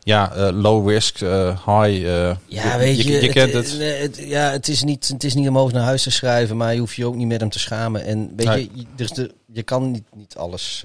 ja 0.06 0.34
eh, 0.34 0.50
low 0.54 0.90
risk, 0.90 1.22
eh, 1.22 1.48
high. 1.48 2.06
eh, 2.08 2.36
Ja, 2.48 2.78
weet 2.78 3.02
je, 3.04 3.22
je, 3.22 3.30
kent 3.30 3.54
het. 3.54 4.18
ja, 4.18 4.50
het 4.52 4.68
is, 4.68 4.84
niet, 4.84 5.08
het 5.08 5.24
is 5.24 5.34
niet 5.34 5.48
om 5.48 5.58
over 5.58 5.74
naar 5.74 5.84
huis 5.84 6.04
te 6.04 6.12
schrijven, 6.12 6.58
maar 6.58 6.74
je 6.74 6.80
hoeft 6.80 6.96
je 6.96 7.06
ook 7.06 7.16
niet 7.16 7.28
met 7.28 7.40
hem 7.40 7.50
te 7.50 7.60
schamen. 7.60 8.06
En 8.06 8.34
weet 8.36 8.48
Nee. 8.48 8.70
je, 8.74 8.86
dus 8.96 9.10
de, 9.12 9.34
je 9.54 9.64
kan 9.64 9.92
niet, 9.92 10.04
niet 10.16 10.36
alles. 10.38 10.84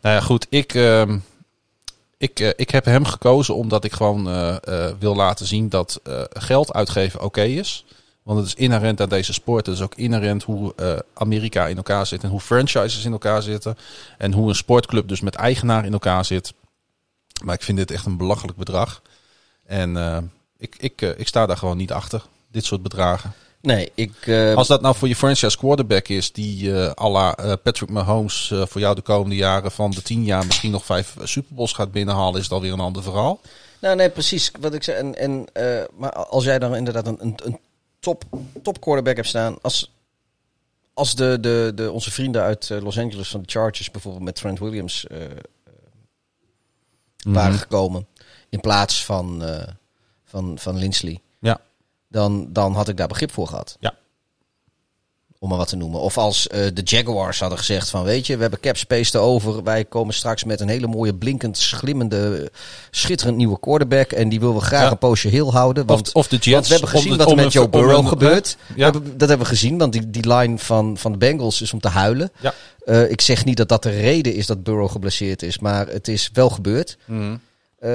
Nou 0.00 0.14
ja, 0.14 0.20
goed. 0.20 0.46
Ik, 0.50 0.74
ehm, 0.74 1.18
ik, 2.18 2.54
ik 2.56 2.70
heb 2.70 2.84
hem 2.84 3.04
gekozen 3.04 3.56
omdat 3.56 3.84
ik 3.84 3.92
gewoon 3.92 4.24
wil 4.98 5.14
laten 5.16 5.46
zien 5.46 5.68
dat 5.68 6.00
geld 6.32 6.72
uitgeven 6.72 7.20
oké 7.22 7.42
is. 7.42 7.84
Want 8.22 8.38
het 8.38 8.46
is 8.48 8.54
inherent 8.54 9.00
aan 9.00 9.08
deze 9.08 9.32
sport. 9.32 9.66
Het 9.66 9.74
is 9.74 9.82
ook 9.82 9.94
inherent 9.94 10.42
hoe 10.42 10.74
Amerika 11.14 11.66
in 11.66 11.76
elkaar 11.76 12.06
zit 12.06 12.22
en 12.22 12.28
hoe 12.30 12.40
franchises 12.40 13.04
in 13.04 13.12
elkaar 13.12 13.42
zitten. 13.42 13.76
En 14.18 14.32
hoe 14.32 14.48
een 14.48 14.54
sportclub 14.54 15.08
dus 15.08 15.20
met 15.20 15.34
eigenaar 15.34 15.84
in 15.84 15.92
elkaar 15.92 16.24
zit. 16.24 16.52
Maar 17.42 17.54
ik 17.54 17.62
vind 17.62 17.78
dit 17.78 17.90
echt 17.90 18.06
een 18.06 18.16
belachelijk 18.16 18.56
bedrag. 18.58 19.02
En 19.66 19.96
eh, 19.96 20.18
ik, 20.58 20.76
ik, 20.78 21.02
eh, 21.02 21.18
ik 21.18 21.28
sta 21.28 21.46
daar 21.46 21.56
gewoon 21.56 21.76
niet 21.76 21.92
achter. 21.92 22.22
Dit 22.50 22.64
soort 22.64 22.82
bedragen. 22.82 23.32
nee, 23.60 23.90
ik. 23.94 24.26
eh, 24.26 24.54
Als 24.54 24.68
dat 24.68 24.80
nou 24.80 24.94
voor 24.94 25.08
je 25.08 25.16
franchise 25.16 25.56
quarterback 25.58 26.08
is, 26.08 26.32
die 26.32 26.74
eh 26.82 26.90
à 27.04 27.08
la 27.10 27.56
Patrick 27.62 27.90
Mahomes 27.90 28.52
voor 28.54 28.80
jou 28.80 28.94
de 28.94 29.00
komende 29.02 29.36
jaren 29.36 29.70
van 29.70 29.90
de 29.90 30.02
tien 30.02 30.24
jaar 30.24 30.46
misschien 30.46 30.70
nog 30.70 30.84
vijf 30.84 31.16
Super 31.22 31.54
Bowls 31.54 31.72
gaat 31.72 31.92
binnenhalen, 31.92 32.40
is 32.40 32.48
dat 32.48 32.60
weer 32.60 32.72
een 32.72 32.80
ander 32.80 33.02
verhaal. 33.02 33.40
Nou, 33.80 33.96
nee, 33.96 34.10
precies 34.10 34.50
wat 34.60 34.74
ik 34.74 34.82
zei. 34.82 34.96
En, 34.96 35.14
en, 35.14 35.46
maar 35.96 36.12
als 36.12 36.44
jij 36.44 36.58
dan 36.58 36.76
inderdaad 36.76 37.06
een, 37.06 37.16
een, 37.20 37.34
een 37.44 37.58
top, 38.00 38.24
top 38.62 38.80
quarterback 38.80 39.16
hebt 39.16 39.28
staan. 39.28 39.56
Als, 39.62 39.92
als 40.94 41.14
de, 41.14 41.38
de, 41.40 41.72
de, 41.74 41.90
onze 41.92 42.10
vrienden 42.10 42.42
uit 42.42 42.68
Los 42.82 42.98
Angeles 42.98 43.28
van 43.28 43.42
de 43.42 43.50
Chargers 43.50 43.90
bijvoorbeeld 43.90 44.24
met 44.24 44.34
Trent 44.34 44.58
Williams 44.58 45.06
Mhm. 47.24 47.34
waren 47.34 47.58
gekomen. 47.58 48.06
In 48.48 48.60
plaats 48.60 49.04
van, 49.04 49.44
eh 49.44 49.68
van, 50.24 50.58
van 50.58 50.76
Linsley. 50.76 51.20
Ja. 51.40 51.60
Dan, 52.08 52.52
dan 52.52 52.74
had 52.74 52.88
ik 52.88 52.96
daar 52.96 53.08
begrip 53.08 53.32
voor 53.32 53.46
gehad. 53.46 53.76
Ja. 53.80 53.94
Om 55.44 55.50
maar 55.50 55.58
wat 55.58 55.68
te 55.68 55.76
noemen. 55.76 56.00
Of 56.00 56.18
als 56.18 56.46
eh, 56.48 56.60
de 56.74 56.82
Jaguars 56.84 57.40
hadden 57.40 57.58
gezegd 57.58 57.90
van 57.90 58.04
weet 58.04 58.26
je, 58.26 58.34
we 58.34 58.40
hebben 58.42 58.60
cap 58.60 58.76
space 58.76 59.10
te 59.10 59.18
over. 59.18 59.62
Wij 59.62 59.84
komen 59.84 60.14
straks 60.14 60.44
met 60.44 60.60
een 60.60 60.68
hele 60.68 60.86
mooie 60.86 61.14
blinkend, 61.14 61.58
glimmende, 61.58 62.50
schitterend 62.90 63.36
nieuwe 63.36 63.60
quarterback. 63.60 64.12
En 64.12 64.28
die 64.28 64.40
willen 64.40 64.54
we 64.54 64.60
graag 64.60 64.82
Ja. 64.84 64.90
een 64.90 64.98
poosje 64.98 65.28
heel 65.28 65.52
houden. 65.52 65.86
Want, 65.86 66.06
of, 66.08 66.14
of 66.14 66.28
de 66.28 66.36
Jets. 66.36 66.50
want 66.50 66.66
we 66.66 66.72
hebben 66.72 66.88
gezien 66.90 67.10
de- 67.12 67.16
wat 67.18 67.30
er 67.30 67.36
met 67.36 67.52
Joe 67.52 67.68
Burrow 67.68 67.98
een- 67.98 68.08
gebeurt. 68.08 68.56
Ja. 68.68 68.74
We 68.74 68.82
hebben- 68.82 69.18
dat 69.18 69.28
hebben 69.28 69.46
we 69.46 69.52
gezien, 69.52 69.78
want 69.78 69.92
die, 69.92 70.10
die 70.10 70.32
line 70.34 70.58
van, 70.58 70.96
van 70.98 71.12
de 71.12 71.18
Bengals 71.18 71.60
is 71.62 71.72
om 71.72 71.80
te 71.80 71.88
huilen. 71.88 72.30
Ja. 72.40 72.54
Eh, 72.84 73.10
ik 73.10 73.20
zeg 73.20 73.44
niet 73.44 73.56
dat 73.56 73.68
dat 73.68 73.82
de 73.82 73.90
reden 73.90 74.34
is 74.34 74.46
dat 74.46 74.62
Burrow 74.62 74.90
geblesseerd 74.90 75.42
is, 75.42 75.58
maar 75.58 75.86
het 75.86 76.08
is 76.08 76.30
wel 76.32 76.50
gebeurd. 76.50 76.96
Eh, 77.78 77.90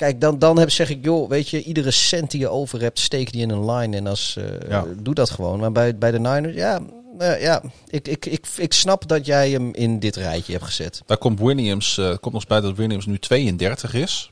kijk, 0.00 0.20
dan, 0.20 0.38
dan 0.38 0.58
heb, 0.58 0.70
zeg 0.70 0.90
ik, 0.90 1.04
joh, 1.04 1.28
weet 1.28 1.48
je, 1.48 1.62
iedere 1.62 1.90
cent 1.90 2.30
die 2.30 2.40
je 2.40 2.48
over 2.48 2.80
hebt, 2.80 2.98
steek 2.98 3.32
die 3.32 3.42
in 3.42 3.50
een 3.50 3.70
line. 3.70 3.96
En 3.96 4.06
als, 4.06 4.36
eh, 4.36 4.68
Ja. 4.68 4.84
doe 4.96 5.14
dat 5.14 5.30
gewoon. 5.30 5.58
Maar 5.60 5.72
bij, 5.72 5.98
bij 5.98 6.10
de 6.10 6.18
Niners, 6.18 6.54
ja, 6.54 6.80
eh, 7.18 7.42
ja 7.42 7.62
ik, 7.88 8.08
ik, 8.08 8.26
ik, 8.26 8.46
ik 8.56 8.72
snap 8.72 9.08
dat 9.08 9.26
jij 9.26 9.50
hem 9.50 9.74
in 9.74 9.98
dit 9.98 10.16
rijtje 10.16 10.52
hebt 10.52 10.64
gezet. 10.64 11.02
Daar 11.06 11.18
komt 11.18 11.40
Williams, 11.40 11.98
eh, 11.98 12.06
komt 12.06 12.22
nog 12.24 12.34
eens 12.34 12.46
bij 12.46 12.60
dat 12.60 12.76
Williams 12.76 13.06
nu 13.06 13.18
32 13.18 13.94
is. 13.94 14.30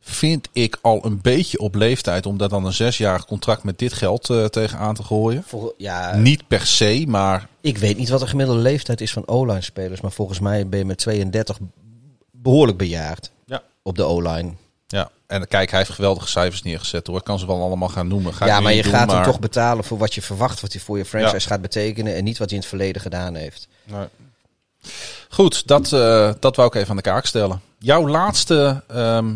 Vind 0.00 0.48
ik 0.52 0.78
al 0.82 1.04
een 1.04 1.20
beetje 1.20 1.58
op 1.58 1.74
leeftijd 1.74 2.26
om 2.26 2.38
daar 2.38 2.48
dan 2.48 2.64
een 2.64 2.72
zesjarig 2.72 3.26
contract 3.26 3.62
met 3.62 3.78
dit 3.78 3.92
geld 3.92 4.24
tegenaan 4.50 4.94
te 4.94 5.02
gooien. 5.02 5.42
Vol, 5.46 5.74
ja, 5.76 6.16
Niet 6.16 6.48
per 6.48 6.66
se, 6.66 7.04
maar 7.08 7.48
ik 7.60 7.78
weet 7.78 7.96
niet 7.96 8.08
wat 8.08 8.20
de 8.20 8.26
gemiddelde 8.26 8.60
leeftijd 8.60 9.00
is 9.00 9.12
van 9.12 9.26
O-line 9.26 9.60
spelers. 9.60 10.00
Maar 10.00 10.12
volgens 10.12 10.40
mij 10.40 10.68
ben 10.68 10.78
je 10.78 10.84
met 10.84 10.98
32 10.98 11.58
behoorlijk 12.32 12.78
bejaard 12.78 13.30
Ja. 13.34 13.39
Op 13.82 13.96
de 13.96 14.02
O-line. 14.04 14.52
ja. 14.86 15.10
En 15.26 15.48
kijk, 15.48 15.70
hij 15.70 15.78
heeft 15.78 15.90
geweldige 15.92 16.28
cijfers 16.28 16.62
neergezet 16.62 17.06
hoor. 17.06 17.16
Ik 17.18 17.24
kan 17.24 17.38
ze 17.38 17.46
wel 17.46 17.62
allemaal 17.62 17.88
gaan 17.88 18.08
noemen. 18.08 18.34
Ga 18.34 18.46
Ja, 18.46 18.60
maar 18.60 18.72
je 18.72 18.82
doen, 18.82 18.92
gaat 18.92 19.06
hem 19.06 19.16
maar- 19.16 19.24
toch 19.24 19.38
betalen 19.40 19.84
voor 19.84 19.98
wat 19.98 20.14
je 20.14 20.22
verwacht, 20.22 20.60
wat 20.60 20.72
hij 20.72 20.80
voor 20.80 20.98
je 20.98 21.04
franchise 21.04 21.34
Ja. 21.34 21.40
gaat 21.54 21.60
betekenen. 21.60 22.14
En 22.14 22.24
niet 22.24 22.38
wat 22.38 22.46
hij 22.48 22.56
in 22.56 22.62
het 22.62 22.72
verleden 22.72 23.02
gedaan 23.02 23.34
heeft. 23.34 23.68
Nee. 23.84 24.06
Goed, 25.28 25.66
dat, 25.66 25.92
eh, 25.92 26.32
dat 26.40 26.56
wou 26.56 26.68
ik 26.68 26.74
even 26.74 26.90
aan 26.90 26.96
de 26.96 27.02
kaak 27.02 27.26
stellen. 27.26 27.60
Jouw 27.78 28.08
laatste, 28.08 28.82
ehm, 28.88 29.34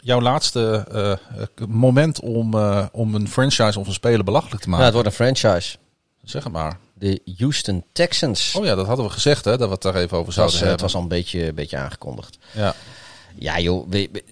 jouw 0.00 0.20
laatste 0.20 0.84
eh, 0.92 1.66
moment 1.68 2.20
om, 2.20 2.54
eh, 2.54 2.86
om 2.92 3.14
een 3.14 3.28
franchise 3.28 3.78
of 3.78 3.86
een 3.86 3.92
speler 3.92 4.24
belachelijk 4.24 4.62
te 4.62 4.68
maken. 4.68 4.84
het 4.84 4.94
wordt 4.94 5.08
een 5.08 5.14
franchise. 5.14 5.76
Zeg 6.24 6.44
het 6.44 6.52
maar. 6.52 6.78
De 6.94 7.20
Houston 7.38 7.84
Texans. 7.92 8.54
Oh 8.54 8.64
ja, 8.64 8.74
dat 8.74 8.86
hadden 8.86 9.04
we 9.06 9.10
gezegd 9.12 9.44
hè, 9.44 9.56
dat 9.56 9.66
we 9.68 9.74
het 9.74 9.82
daar 9.82 9.94
even 9.94 10.18
over 10.18 10.32
zouden 10.32 10.54
was, 10.58 10.64
eh, 10.64 10.70
het 10.70 10.80
hebben. 10.80 10.86
was 10.86 10.94
al 10.94 11.00
een 11.02 11.08
beetje, 11.08 11.46
een 11.48 11.54
beetje 11.54 11.76
aangekondigd. 11.76 12.38
Ja. 12.52 12.74
Ja 13.40 13.58
joh, 13.60 13.88
we- 13.88 14.08
we- 14.12 14.24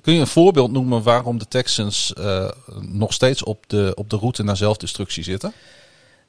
Kun 0.00 0.14
je 0.14 0.20
een 0.20 0.26
voorbeeld 0.26 0.70
noemen 0.72 1.02
waarom 1.02 1.38
de 1.38 1.48
Texans 1.48 2.12
eh, 2.12 2.50
nog 2.80 3.12
steeds 3.12 3.42
op 3.44 3.64
de, 3.68 3.92
op 3.94 4.10
de 4.10 4.16
route 4.16 4.42
naar 4.42 4.56
zelfdestructie 4.56 5.22
zitten? 5.22 5.52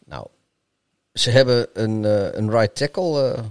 nou, 0.05 0.27
ze 1.13 1.29
hebben 1.29 1.67
een, 1.73 2.05
eh, 2.05 2.33
een 2.33 2.49
right 2.51 2.75
tackle 2.75 3.31
eh, 3.33 3.43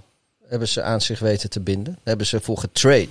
hebben 0.46 0.68
ze 0.68 0.82
aan 0.82 1.00
zich 1.00 1.18
weten 1.18 1.50
te 1.50 1.60
binden. 1.60 1.92
Daar 1.92 2.02
hebben 2.04 2.26
ze 2.26 2.40
voor 2.40 2.58
getrade. 2.58 3.08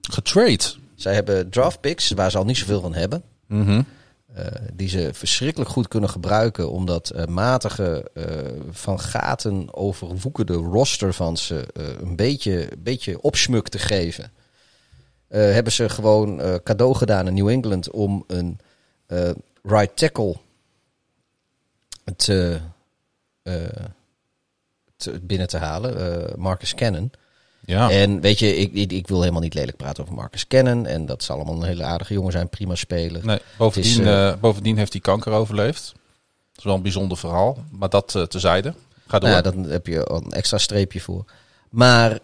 Getrade. 0.00 0.64
Zij 0.94 1.14
hebben 1.14 1.50
draft 1.50 1.80
picks, 1.80 2.10
waar 2.10 2.30
ze 2.30 2.38
al 2.38 2.44
niet 2.44 2.56
zoveel 2.58 2.80
van 2.80 2.94
hebben. 2.94 3.22
Mhm. 3.46 3.82
die 4.72 4.88
ze 4.88 5.10
verschrikkelijk 5.12 5.70
goed 5.70 5.88
kunnen 5.88 6.10
gebruiken. 6.10 6.70
Omdat 6.70 7.12
matige 7.28 8.10
van 8.70 9.00
gaten 9.00 9.74
overwoekerde 9.74 10.54
roster 10.54 11.12
van 11.14 11.36
ze 11.36 11.64
een 12.00 12.16
beetje, 12.16 12.68
beetje 12.78 13.20
opsmuk 13.20 13.68
te 13.68 13.78
geven. 13.78 14.32
Eh, 15.32 15.40
hebben 15.40 15.72
ze 15.72 15.88
gewoon 15.88 16.40
eh, 16.40 16.54
cadeau 16.64 16.94
gedaan 16.94 17.26
in 17.26 17.34
New 17.34 17.48
England 17.48 17.90
om 17.90 18.24
een 18.26 18.58
eh, 19.06 19.30
right 19.62 19.96
tackle 19.96 20.36
te, 22.16 22.60
te, 24.96 25.20
binnen 25.22 25.48
te 25.48 25.56
halen. 25.56 26.32
Marcus 26.40 26.74
Cannon. 26.74 27.10
Ja. 27.64 27.90
En 27.90 28.20
weet 28.20 28.38
je, 28.38 28.56
ik, 28.56 28.72
ik, 28.72 28.92
ik 28.92 29.08
wil 29.08 29.20
helemaal 29.20 29.40
niet 29.40 29.54
lelijk 29.54 29.76
praten 29.76 30.02
over 30.02 30.14
Marcus 30.14 30.46
Cannon. 30.46 30.86
En 30.86 31.06
dat 31.06 31.22
zal 31.22 31.36
allemaal 31.36 31.54
een 31.54 31.68
hele 31.68 31.84
aardige 31.84 32.14
jongen 32.14 32.32
zijn, 32.32 32.48
prima 32.48 32.74
spelen. 32.74 33.26
Nee, 33.26 33.38
bovendien, 33.56 34.06
is, 34.06 34.38
bovendien 34.40 34.76
heeft 34.76 34.92
hij 34.92 35.00
kanker 35.00 35.32
overleefd. 35.32 35.92
Dat 36.52 36.58
is 36.58 36.64
wel 36.64 36.74
een 36.74 36.82
bijzonder 36.82 37.18
verhaal. 37.18 37.64
Maar 37.70 37.88
dat 37.88 38.14
eh, 38.14 38.22
tezijde. 38.22 38.74
Ga 39.06 39.18
door. 39.18 39.30
Nou 39.30 39.44
ja, 39.44 39.50
dan 39.50 39.64
heb 39.64 39.86
je 39.86 40.10
een 40.10 40.32
extra 40.32 40.58
streepje 40.58 41.00
voor. 41.00 41.24
Maar 41.70 42.18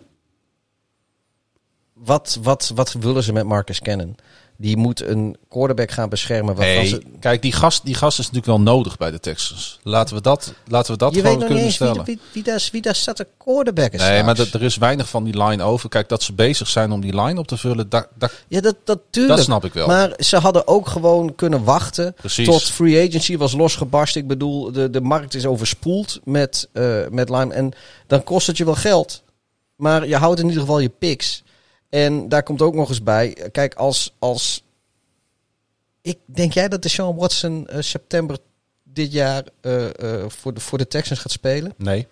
wat, 2.04 2.38
wat, 2.42 2.72
wat 2.74 2.92
willen 2.92 3.22
ze 3.22 3.32
met 3.32 3.44
Marcus 3.44 3.80
Cannon? 3.80 4.16
Die 4.60 4.76
moet 4.76 5.02
een 5.02 5.36
quarterback 5.48 5.90
gaan 5.90 6.08
beschermen. 6.08 6.56
Ze, 6.86 7.02
kijk, 7.20 7.42
die 7.42 7.52
gast, 7.52 7.84
die 7.84 7.94
gast 7.94 8.18
is 8.18 8.24
natuurlijk 8.30 8.46
wel 8.64 8.74
nodig 8.74 8.96
bij 8.96 9.10
de 9.10 9.20
Texans. 9.20 9.78
Laten 9.82 10.14
we 10.14 10.20
dat, 10.22 10.52
laten 10.66 10.92
we 10.92 10.98
dat 10.98 11.14
je 11.14 11.20
gewoon 11.20 11.38
kunnen 11.46 11.72
stellen. 11.72 11.94
wie, 11.94 12.04
wie, 12.04 12.18
wie, 12.32 12.42
daar, 12.42 12.68
wie 12.72 12.82
daar 12.82 12.94
staat 12.94 13.16
de 13.16 13.26
quarterback 13.38 13.92
is 13.92 13.98
nee, 13.98 14.08
straks. 14.08 14.24
maar 14.24 14.34
dat- 14.34 14.52
er 14.52 14.62
is 14.62 14.76
weinig 14.76 15.08
van 15.08 15.24
die 15.24 15.42
line 15.44 15.62
over. 15.62 15.88
Kijk, 15.88 16.08
dat 16.08 16.22
ze 16.22 16.32
bezig 16.32 16.68
zijn 16.68 16.92
om 16.92 17.00
die 17.00 17.20
line 17.20 17.38
op 17.40 17.46
te 17.46 17.56
vullen, 17.56 17.88
dat, 17.88 18.08
dat, 18.14 18.32
Ja, 18.48 18.60
dat, 18.60 18.76
dat, 18.84 18.98
tuurlijk. 19.10 19.36
dat 19.36 19.44
snap 19.44 19.64
ik 19.64 19.72
wel. 19.72 19.86
Maar 19.86 20.12
ze 20.18 20.36
hadden 20.36 20.66
ook 20.68 20.88
gewoon 20.88 21.34
kunnen 21.34 21.64
wachten 21.64 22.14
Precies. 22.14 22.46
tot 22.46 22.62
free 22.62 23.08
agency 23.08 23.36
was 23.36 23.52
losgebarst. 23.52 24.16
Ik 24.16 24.26
bedoel, 24.26 24.72
de, 24.72 24.90
de 24.90 25.00
markt 25.00 25.34
is 25.34 25.46
overspoeld 25.46 26.20
met, 26.24 26.68
eh, 26.72 26.98
met 27.10 27.28
Lime. 27.28 27.54
En 27.54 27.72
dan 28.06 28.24
kost 28.24 28.46
het 28.46 28.56
je 28.56 28.64
wel 28.64 28.74
geld. 28.74 29.22
Maar 29.76 30.06
je 30.08 30.16
houdt 30.16 30.38
in 30.40 30.46
ieder 30.46 30.60
geval 30.60 30.78
je 30.78 30.88
picks. 30.98 31.42
En 31.88 32.28
daar 32.28 32.42
komt 32.42 32.62
ook 32.62 32.74
nog 32.74 32.88
eens 32.88 33.02
bij. 33.02 33.32
Kijk, 33.52 33.74
als... 33.74 34.14
als 34.18 34.62
ik 36.00 36.18
denk 36.24 36.52
jij 36.52 36.68
dat 36.68 36.82
de 36.82 36.88
Sean 36.88 37.16
Watson 37.16 37.66
eh, 37.66 37.80
september 37.82 38.38
dit 38.82 39.12
jaar 39.12 39.44
eh, 39.60 39.86
eh, 39.86 40.28
voor, 40.28 40.54
de, 40.54 40.60
voor 40.60 40.78
de 40.78 40.86
Texans 40.86 41.20
gaat 41.20 41.32
spelen? 41.32 41.74
Nee, 41.76 42.06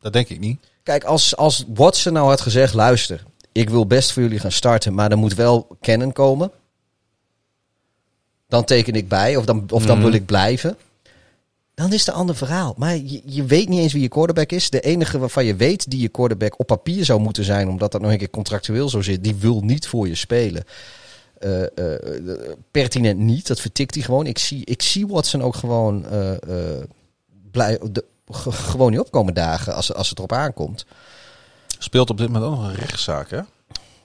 dat 0.00 0.12
denk 0.12 0.28
ik 0.28 0.38
niet. 0.38 0.66
Kijk, 0.82 1.04
als, 1.04 1.36
als 1.36 1.64
Watson 1.74 2.12
nou 2.12 2.28
had 2.28 2.40
gezegd: 2.40 2.74
luister, 2.74 3.24
ik 3.52 3.70
wil 3.70 3.86
best 3.86 4.12
voor 4.12 4.22
jullie 4.22 4.38
gaan 4.38 4.52
starten, 4.52 4.94
maar 4.94 5.10
er 5.10 5.18
moet 5.18 5.34
wel 5.34 5.76
kennen 5.80 6.12
komen. 6.12 6.50
Dan 8.48 8.64
teken 8.64 8.94
ik 8.94 9.08
bij, 9.08 9.36
of 9.36 9.44
dan, 9.44 9.66
of 9.70 9.84
dan 9.86 9.96
Mhm. 9.96 10.04
wil 10.06 10.14
ik 10.14 10.26
blijven. 10.26 10.76
Dan 11.74 11.92
is 11.92 12.00
het 12.00 12.08
een 12.08 12.20
ander 12.20 12.36
verhaal. 12.36 12.74
Maar 12.76 12.96
je, 12.96 13.22
je 13.24 13.44
weet 13.44 13.68
niet 13.68 13.80
eens 13.80 13.92
wie 13.92 14.02
je 14.02 14.08
quarterback 14.08 14.52
is. 14.52 14.70
De 14.70 14.80
enige 14.80 15.18
waarvan 15.18 15.44
je 15.44 15.56
weet 15.56 15.90
die 15.90 16.00
je 16.00 16.08
quarterback 16.08 16.58
op 16.58 16.66
papier 16.66 17.04
zou 17.04 17.20
moeten 17.20 17.44
zijn, 17.44 17.68
omdat 17.68 17.92
dat 17.92 18.00
nog 18.00 18.10
een 18.10 18.18
keer 18.18 18.30
contractueel 18.30 18.88
zo 18.88 19.02
zit, 19.02 19.24
die 19.24 19.34
wil 19.34 19.60
niet 19.60 19.86
voor 19.86 20.08
je 20.08 20.14
spelen. 20.14 20.64
Eh, 21.42 21.62
eh, 21.62 22.56
pertinent 22.70 23.18
niet, 23.18 23.46
dat 23.46 23.60
vertikt 23.60 23.94
hij 23.94 24.04
gewoon. 24.04 24.26
Ik 24.26 24.38
zie, 24.38 24.64
ik 24.64 24.82
zie 24.82 25.06
Watson 25.06 25.42
ook 25.42 25.54
gewoon, 25.54 26.06
eh, 26.06 26.32
blij, 27.50 27.80
gewoon 28.48 28.90
niet 28.90 29.00
opkomen 29.00 29.34
dagen 29.34 29.74
als, 29.74 29.94
als 29.94 30.08
het 30.08 30.18
erop 30.18 30.32
aankomt. 30.32 30.86
Speelt 31.78 32.10
op 32.10 32.18
dit 32.18 32.28
moment 32.28 32.44
ook 32.44 32.58
nog 32.58 32.68
een 32.68 32.74
rechtszaak, 32.74 33.30
hè? 33.30 33.40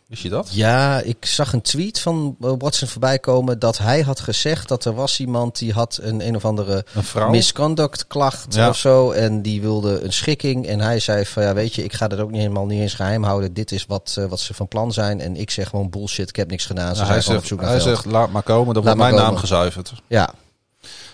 Wist 0.07 0.21
je 0.21 0.29
dat? 0.29 0.49
Ja, 0.51 0.99
ik 0.99 1.25
zag 1.25 1.53
een 1.53 1.61
tweet 1.61 1.99
van 1.99 2.35
eh, 2.41 2.51
Watson 2.57 2.87
voorbij 2.87 3.19
komen 3.19 3.59
dat 3.59 3.77
hij 3.77 4.01
had 4.01 4.19
gezegd 4.19 4.67
dat 4.67 4.85
er 4.85 4.93
was 4.93 5.19
iemand 5.19 5.57
die 5.59 5.73
had 5.73 5.99
een 6.01 6.27
een 6.27 6.35
of 6.35 6.45
andere 6.45 6.85
Een 7.15 7.31
misconduct 7.31 8.07
klacht 8.07 8.55
Ja. 8.55 8.69
of 8.69 8.77
zo 8.77 9.11
en 9.11 9.41
die 9.41 9.61
wilde 9.61 10.03
een 10.03 10.13
schikking 10.13 10.67
en 10.67 10.79
hij 10.79 10.99
zei 10.99 11.25
van 11.25 11.43
ja 11.43 11.53
weet 11.53 11.75
je 11.75 11.83
ik 11.83 11.93
ga 11.93 12.07
dat 12.07 12.19
ook 12.19 12.31
niet 12.31 12.41
helemaal 12.41 12.65
niet 12.65 12.81
eens 12.81 12.93
geheim 12.93 13.23
houden 13.23 13.53
dit 13.53 13.71
is 13.71 13.85
wat, 13.85 14.15
eh, 14.19 14.25
wat 14.25 14.39
ze 14.39 14.53
van 14.53 14.67
plan 14.67 14.93
zijn 14.93 15.21
en 15.21 15.35
ik 15.35 15.51
zeg 15.51 15.69
gewoon 15.69 15.89
bullshit 15.89 16.29
ik 16.29 16.35
heb 16.35 16.49
niks 16.49 16.65
gedaan 16.65 16.95
ze 16.95 17.01
Nou, 17.01 17.05
zijn 17.05 17.11
hij 17.11 17.21
zegt, 17.21 17.47
zoek 17.47 17.59
naar 17.61 17.69
hij 17.69 17.79
geld. 17.79 17.95
zegt, 17.95 18.05
laat 18.05 18.31
maar 18.31 18.43
komen, 18.43 18.73
dan 18.73 18.83
wordt 18.83 18.97
maar 18.99 19.11
mijn 19.11 19.21
naam 19.23 19.35
gezuiverd. 19.35 19.93
ja 20.07 20.33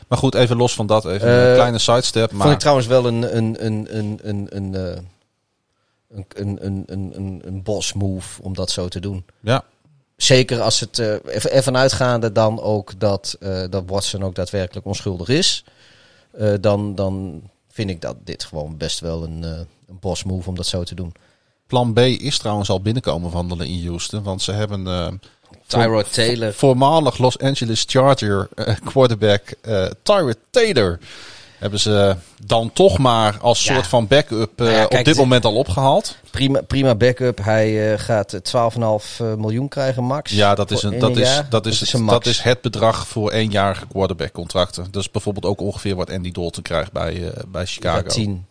Maar 0.07 0.17
goed, 0.17 0.35
even 0.35 0.57
los 0.57 0.73
van 0.73 0.87
dat, 0.87 1.05
even 1.05 1.27
Eh, 1.27 1.47
een 1.49 1.53
kleine 1.55 1.79
sidestep. 1.79 2.29
vond 2.29 2.41
ik 2.41 2.47
Maar 2.47 2.57
trouwens 2.57 2.87
wel 2.87 3.05
een 3.05 3.37
een 3.37 3.65
een 3.65 3.87
een 3.97 4.19
een 4.23 4.47
een 4.49 4.75
eh, 4.75 4.97
een, 6.13 6.25
een, 6.35 6.83
een, 6.85 7.11
een, 7.15 7.41
een, 7.45 7.63
boss 7.63 7.93
move 7.93 8.41
om 8.41 8.53
dat 8.53 8.71
zo 8.71 8.87
te 8.87 8.99
doen. 8.99 9.25
ja, 9.39 9.63
Zeker 10.15 10.61
als 10.61 10.79
het 10.79 10.99
eh, 10.99 11.13
even 11.25 11.51
ervan 11.51 11.77
uitgaande 11.77 12.31
dan 12.31 12.61
ook 12.61 12.99
dat, 12.99 13.37
eh, 13.39 13.63
dat 13.69 13.83
Watson 13.87 14.23
ook 14.23 14.35
daadwerkelijk 14.35 14.85
onschuldig 14.85 15.27
is. 15.29 15.63
eh, 16.31 16.53
dan, 16.61 16.95
dan 16.95 17.41
vind 17.71 17.89
ik 17.89 18.01
dat 18.01 18.15
dit 18.23 18.43
gewoon 18.43 18.77
best 18.77 18.99
wel 18.99 19.23
een, 19.23 19.43
eh 19.43 19.59
een 19.87 19.99
boss 19.99 20.23
move 20.23 20.49
om 20.49 20.55
dat 20.55 20.67
zo 20.67 20.83
te 20.83 20.95
doen. 20.95 21.13
plan 21.67 21.93
B 21.93 21.99
is 21.99 22.37
trouwens 22.37 22.69
al 22.69 22.81
binnenkomen 22.81 23.31
wandelen 23.31 23.67
in 23.67 23.87
Houston. 23.87 24.23
Want 24.23 24.41
ze 24.41 24.51
hebben 24.51 24.87
eh, 24.87 25.11
Tyrod 25.67 26.13
Taylor. 26.13 26.53
voormalig 26.53 27.17
Los 27.17 27.39
Angeles 27.39 27.83
Charger 27.87 28.49
eh, 28.55 28.75
quarterback 28.83 29.53
eh 29.61 29.85
Tyrod 30.03 30.37
Taylor... 30.49 30.99
hebben 31.63 31.79
ze 31.79 32.15
dan 32.45 32.71
toch 32.73 32.97
maar 32.97 33.37
als 33.41 33.63
Ja. 33.63 33.73
soort 33.73 33.87
van 33.87 34.07
backup 34.07 34.61
eh, 34.61 34.65
Nou 34.65 34.77
ja, 34.77 34.99
op 34.99 35.05
dit 35.05 35.15
moment 35.17 35.45
al 35.45 35.55
opgehaald. 35.55 36.17
Prima, 36.31 36.61
prima 36.61 36.95
backup. 36.95 37.43
Hij 37.43 37.93
eh, 37.93 37.99
gaat 37.99 38.33
eh, 38.33 38.39
12,5 38.41 39.37
miljoen 39.37 39.67
krijgen 39.67 40.03
max. 40.03 40.31
Ja, 40.31 40.55
dat 40.55 40.71
is, 40.71 40.83
een, 40.83 40.99
dat, 40.99 41.17
is, 41.17 41.41
dat, 41.49 41.65
is, 41.65 41.91
het, 41.91 42.07
dat 42.07 42.25
is 42.25 42.41
het 42.41 42.61
bedrag 42.61 43.07
voor 43.07 43.31
eenjarige 43.31 43.87
quarterback 43.87 44.31
contracten. 44.31 44.87
Dat 44.91 45.01
is 45.01 45.11
bijvoorbeeld 45.11 45.45
ook 45.45 45.61
ongeveer 45.61 45.95
wat 45.95 46.11
Andy 46.11 46.31
Dalton 46.31 46.63
krijgt 46.63 46.91
bij, 46.91 47.13
eh, 47.13 47.43
bij 47.47 47.61
Ja, 47.61 47.67
Chicago. 47.67 48.07
10. 48.07 48.45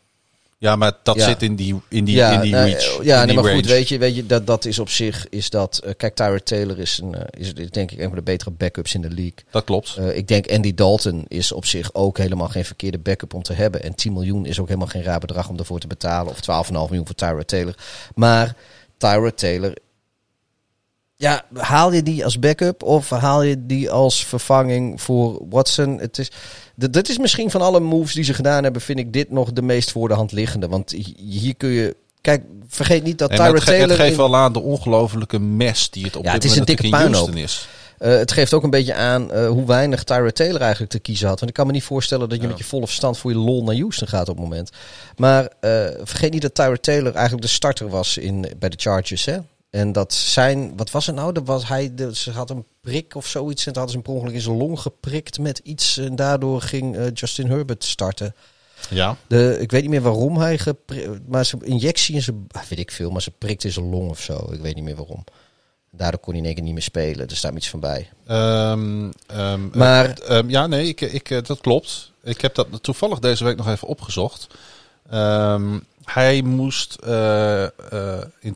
Ja, 0.63 0.77
maar 0.77 0.93
dat 1.03 1.17
Ja. 1.17 1.25
zit 1.29 1.43
in 1.43 1.57
die, 1.57 1.81
in 1.89 2.05
die, 2.05 2.17
ja, 2.17 2.31
in 2.33 2.41
die 2.41 2.53
nou, 2.53 2.65
reach. 2.71 2.87
eh, 2.87 2.99
in 2.99 3.05
Ja, 3.05 3.17
nee, 3.17 3.27
die 3.27 3.35
maar 3.35 3.45
range. 3.45 3.57
goed, 3.57 3.67
weet 3.67 3.89
je, 3.89 3.99
weet 3.99 4.15
je 4.17 4.27
dat, 4.27 4.47
dat 4.47 4.65
is 4.65 4.79
op 4.79 4.89
zich, 4.89 5.29
is 5.29 5.51
dat, 5.51 5.79
eh, 5.85 5.93
kijk, 5.97 6.15
Tyrod 6.15 6.47
Taylor 6.47 6.79
is, 6.79 6.99
een, 7.03 7.15
eh, 7.15 7.41
is, 7.41 7.55
denk 7.71 7.91
ik 7.91 7.99
een 7.99 8.07
van 8.07 8.15
de 8.17 8.23
betere 8.23 8.51
backups 8.51 8.95
in 8.95 9.01
de 9.01 9.09
league. 9.09 9.35
Dat 9.51 9.65
klopt. 9.65 9.99
Ik 10.15 10.29
denk 10.29 10.51
Andy 10.51 10.75
Dalton 10.75 11.25
is 11.29 11.53
op 11.53 11.67
zich 11.67 11.95
ook 11.95 12.19
helemaal 12.19 12.49
geen 12.49 12.65
verkeerde 12.65 12.99
backup 12.99 13.35
om 13.35 13.43
te 13.43 13.53
hebben. 13.53 13.83
En 13.83 13.95
10 13.95 14.13
miljoen 14.13 14.47
is 14.47 14.59
ook 14.61 14.67
helemaal 14.67 14.89
geen 14.89 15.03
raar 15.03 15.21
bedrag 15.21 15.49
om 15.49 15.59
ervoor 15.59 15.79
te 15.81 15.87
betalen. 15.87 16.33
Of 16.33 16.41
12,5 16.41 16.89
miljoen 16.89 17.07
voor 17.07 17.15
Tyrod 17.15 17.49
Taylor. 17.49 17.75
Maar 18.15 18.55
Tyrod 18.97 19.39
Taylor... 19.39 19.75
Ja, 21.17 21.45
haal 21.55 21.93
je 21.93 22.03
die 22.03 22.25
als 22.25 22.39
backup 22.39 22.83
of 22.83 23.11
haal 23.11 23.43
je 23.43 23.67
die 23.67 23.91
als 23.91 24.27
vervanging 24.27 25.01
voor 25.03 25.43
Watson? 25.51 25.99
Het 25.99 26.19
is, 26.19 26.31
d- 26.79 26.93
dit 26.93 27.09
is 27.09 27.19
misschien 27.19 27.51
van 27.51 27.63
alle 27.63 27.81
moves 27.81 28.15
die 28.15 28.25
ze 28.25 28.35
gedaan 28.35 28.63
hebben, 28.63 28.83
vind 28.83 28.99
ik 28.99 29.13
dit 29.13 29.31
nog 29.31 29.53
de 29.53 29.63
meest 29.63 29.91
voor 29.93 30.09
de 30.09 30.15
hand 30.15 30.33
liggende. 30.33 30.69
Want 30.69 30.91
hi- 30.91 31.15
hier 31.17 31.57
kun 31.57 31.69
je 31.71 31.97
kijk, 32.21 32.43
vergeet 32.69 33.03
niet 33.05 33.19
dat 33.19 33.29
Nee, 33.31 33.39
maar 33.39 33.47
Tyra 33.49 33.59
het, 33.61 33.69
ge- 33.69 33.75
het 33.75 33.81
Taylor... 33.89 34.05
geeft 34.05 34.11
in- 34.19 34.31
wel 34.31 34.37
aan 34.37 34.53
de 34.53 34.61
ongelofelijke 34.61 35.39
mes 35.39 35.91
die 35.91 36.05
het 36.05 36.17
op 36.17 36.25
Ja, 36.25 36.33
dit 36.33 36.43
het 36.43 36.53
is 36.53 36.59
moment 36.59 36.69
een 36.69 36.77
dikke 36.91 36.97
puinhoop. 36.97 37.35
Is. 37.35 37.69
Eh, 37.99 38.11
het 38.11 38.33
geeft 38.33 38.55
ook 38.55 38.63
een 38.63 38.71
beetje 38.71 38.95
aan 38.95 39.33
eh, 39.33 39.49
hoe 39.49 39.67
weinig 39.67 40.05
Tyra 40.05 40.31
Taylor 40.31 40.61
eigenlijk 40.61 40.93
te 40.93 40.99
kiezen 40.99 41.29
had. 41.29 41.39
Want 41.39 41.51
ik 41.51 41.57
kan 41.57 41.67
me 41.67 41.73
niet 41.73 41.83
voorstellen 41.83 42.29
dat 42.29 42.37
je 42.39 42.43
Ja. 42.45 42.49
met 42.51 42.59
je 42.59 42.65
volle 42.65 42.87
verstand 42.87 43.19
voor 43.19 43.31
je 43.31 43.37
lol 43.37 43.65
naar 43.65 43.75
Houston 43.75 44.09
gaat 44.09 44.29
op 44.29 44.37
het 44.37 44.45
moment. 44.45 44.71
Maar 45.17 45.49
eh, 45.61 45.71
vergeet 46.03 46.33
niet 46.33 46.43
dat 46.43 46.55
Tyra 46.55 46.77
Taylor 46.81 47.13
eigenlijk 47.15 47.43
de 47.47 47.53
starter 47.53 47.89
was 47.89 48.19
in, 48.19 48.47
bij 48.59 48.69
de 48.69 48.77
Chargers. 48.81 49.25
Hè? 49.25 49.39
En 49.73 49.93
dat 49.93 50.13
zijn, 50.13 50.73
wat 50.77 50.91
was 50.91 51.07
het 51.07 51.15
nou? 51.15 51.33
Dat 51.33 51.47
was 51.47 51.69
hij, 51.69 51.95
de, 51.95 52.17
ze 52.17 52.31
had 52.31 52.51
een 52.51 52.65
prik 52.81 53.15
of 53.15 53.27
zoiets. 53.27 53.67
En 53.67 53.73
toen 53.73 53.83
hadden 53.83 53.91
ze 53.91 53.97
hem 53.97 54.03
per 54.07 54.13
ongeluk 54.15 54.35
in 54.35 54.41
zijn 54.41 54.57
long 54.57 54.81
geprikt 54.81 55.39
met 55.39 55.59
iets. 55.59 55.97
En 55.97 56.17
daardoor 56.17 56.61
ging 56.61 56.97
eh, 56.97 57.05
Justin 57.15 57.51
Herbert 57.51 57.85
starten. 57.85 58.35
Ja. 58.91 59.17
De, 59.27 59.57
ik 59.61 59.71
weet 59.71 59.81
niet 59.83 59.91
meer 59.91 60.01
waarom 60.03 60.37
hij 60.39 60.59
gepri- 60.59 61.09
maar 61.27 61.45
zijn 61.45 61.63
injectie 61.63 62.15
in 62.15 62.23
zijn, 62.23 62.47
ah, 62.51 62.63
weet 62.63 62.79
ik 62.79 62.91
veel, 62.91 63.11
maar 63.11 63.23
ze 63.23 63.31
prikt 63.31 63.65
in 63.65 63.73
zijn 63.73 63.91
long 63.91 64.11
of 64.11 64.21
zo. 64.21 64.49
Ik 64.53 64.61
weet 64.61 64.75
niet 64.75 64.85
meer 64.85 64.97
waarom. 64.97 65.25
Daardoor 65.91 66.21
kon 66.21 66.33
hij 66.33 66.41
in 66.41 66.47
één 66.47 66.55
keer 66.55 66.65
niet 66.65 66.73
meer 66.73 66.83
spelen. 66.83 67.29
Er 67.29 67.37
staat 67.37 67.55
iets 67.55 67.69
van 67.71 67.81
bij. 67.81 68.09
Ehm, 68.27 69.11
ehm, 69.27 69.69
Maar- 69.79 70.11
eh, 70.19 70.39
ehm, 70.39 70.49
ja, 70.51 70.67
nee, 70.67 70.87
ik, 70.89 71.01
ik, 71.01 71.31
eh, 71.31 71.43
dat 71.43 71.61
klopt. 71.61 72.11
Ik 72.23 72.41
heb 72.41 72.55
dat 72.55 72.67
toevallig 72.81 73.19
deze 73.19 73.45
week 73.45 73.57
nog 73.57 73.69
even 73.69 73.89
opgezocht. 73.89 74.47
Hij 76.05 76.43
moest 76.43 76.95
eh, 76.95 77.63
eh, 77.65 77.71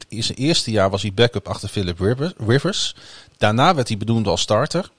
in, 0.08 0.22
zijn 0.22 0.38
eerste 0.38 0.70
jaar 0.70 0.90
was 0.90 1.02
hij 1.02 1.12
backup 1.14 1.48
achter 1.48 1.68
Philip 1.68 1.98
Rivers-. 2.46 2.96
Daarna 3.36 3.74
werd 3.74 3.88
hij 3.88 3.96
benoemd 3.96 4.26
als 4.26 4.40
starter. 4.40 4.90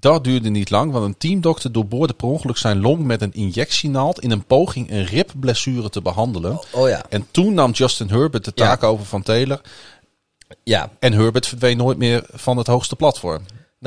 Dat 0.00 0.24
duurde 0.24 0.48
niet 0.48 0.70
lang, 0.70 0.92
want 0.92 1.04
een 1.04 1.18
teamdokter 1.18 1.72
doorboorde 1.72 2.12
per 2.12 2.28
ongeluk 2.28 2.56
zijn 2.56 2.80
long 2.80 3.04
met 3.04 3.22
een 3.22 3.32
injectienaald 3.32 4.20
in 4.20 4.30
een 4.30 4.44
poging 4.44 4.90
een 4.90 5.04
ribblessure 5.04 5.90
te 5.90 6.02
behandelen. 6.02 6.60
Oh 6.70 6.88
ja. 6.88 7.04
En 7.08 7.26
toen 7.30 7.54
nam 7.54 7.70
Justin 7.70 8.08
Herbert 8.08 8.44
de 8.44 8.52
Ja. 8.54 8.66
taak 8.66 8.82
over 8.82 9.04
van 9.04 9.22
Taylor. 9.22 9.60
Ja, 10.64 10.90
En 10.98 11.12
Herbert 11.12 11.46
verdween 11.46 11.76
nooit 11.76 11.98
meer 11.98 12.24
van 12.32 12.56
het 12.56 12.66
hoogste 12.66 12.96
platform. 12.96 13.42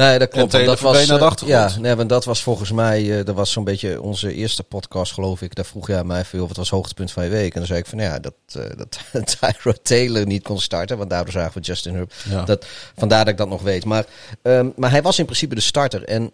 Nee, 0.05 0.19
dat 0.19 0.29
klopt. 0.29 0.51
Dat 0.51 0.65
was, 0.65 0.79
verdween 0.79 1.19
naar 1.19 1.35
de 1.35 1.45
eh. 1.45 1.47
Ja, 1.47 1.71
nee, 1.79 1.95
want 1.95 2.09
dat 2.09 2.25
was 2.25 2.43
volgens 2.43 2.71
mij, 2.71 3.19
eh, 3.19 3.25
dat 3.25 3.35
was 3.35 3.51
zo'n 3.51 3.63
beetje 3.63 4.01
onze 4.01 4.33
eerste 4.33 4.63
podcast, 4.63 5.13
geloof 5.13 5.41
ik. 5.41 5.55
Daar 5.55 5.65
vroeg 5.65 5.87
jij 5.87 6.03
mij 6.03 6.25
veel, 6.25 6.47
wat 6.47 6.57
was 6.57 6.69
het 6.69 6.75
hoogtepunt 6.75 7.11
van 7.11 7.23
je 7.23 7.29
week? 7.29 7.53
En 7.53 7.59
dan 7.59 7.67
zei 7.67 7.79
ik 7.79 7.85
van, 7.85 7.99
ja, 7.99 8.19
dat, 8.19 8.33
eh 8.51 8.63
dat 8.77 8.99
Tyra 9.39 9.73
Taylor 9.81 10.25
niet 10.25 10.43
kon 10.43 10.59
starten, 10.59 10.97
want 10.97 11.09
daardoor 11.09 11.33
zagen 11.33 11.61
we 11.61 11.67
Justin. 11.67 12.09
Ja. 12.29 12.43
Dat, 12.43 12.65
vandaar 12.95 13.19
dat 13.19 13.33
ik 13.33 13.37
dat 13.37 13.49
nog 13.49 13.61
weet. 13.61 13.85
Maar, 13.85 14.05
ehm, 14.41 14.69
maar 14.75 14.91
hij 14.91 15.01
was 15.01 15.19
in 15.19 15.25
principe 15.25 15.55
de 15.55 15.61
starter. 15.61 16.03
En 16.03 16.31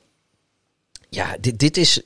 ja, 1.10 1.38
dit, 1.40 1.60
dit 1.60 1.78
is 1.78 2.02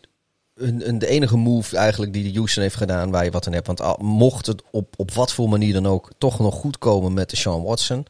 een, 0.55 0.87
een, 0.87 0.99
de 0.99 1.07
enige 1.07 1.37
move 1.37 1.77
eigenlijk 1.77 2.13
die 2.13 2.31
de 2.31 2.37
Houston 2.37 2.63
heeft 2.63 2.75
gedaan 2.75 3.11
waar 3.11 3.23
je 3.23 3.31
wat 3.31 3.47
aan 3.47 3.53
hebt. 3.53 3.67
Want 3.67 4.01
mocht 4.01 4.45
het 4.45 4.61
op, 4.71 4.93
op 4.97 5.11
wat 5.11 5.33
voor 5.33 5.49
manier 5.49 5.73
dan 5.73 5.87
ook 5.87 6.11
toch 6.17 6.39
nog 6.39 6.55
goed 6.55 6.77
komen 6.77 7.13
met 7.13 7.29
de 7.29 7.35
Sean 7.35 7.63
Watson. 7.63 8.05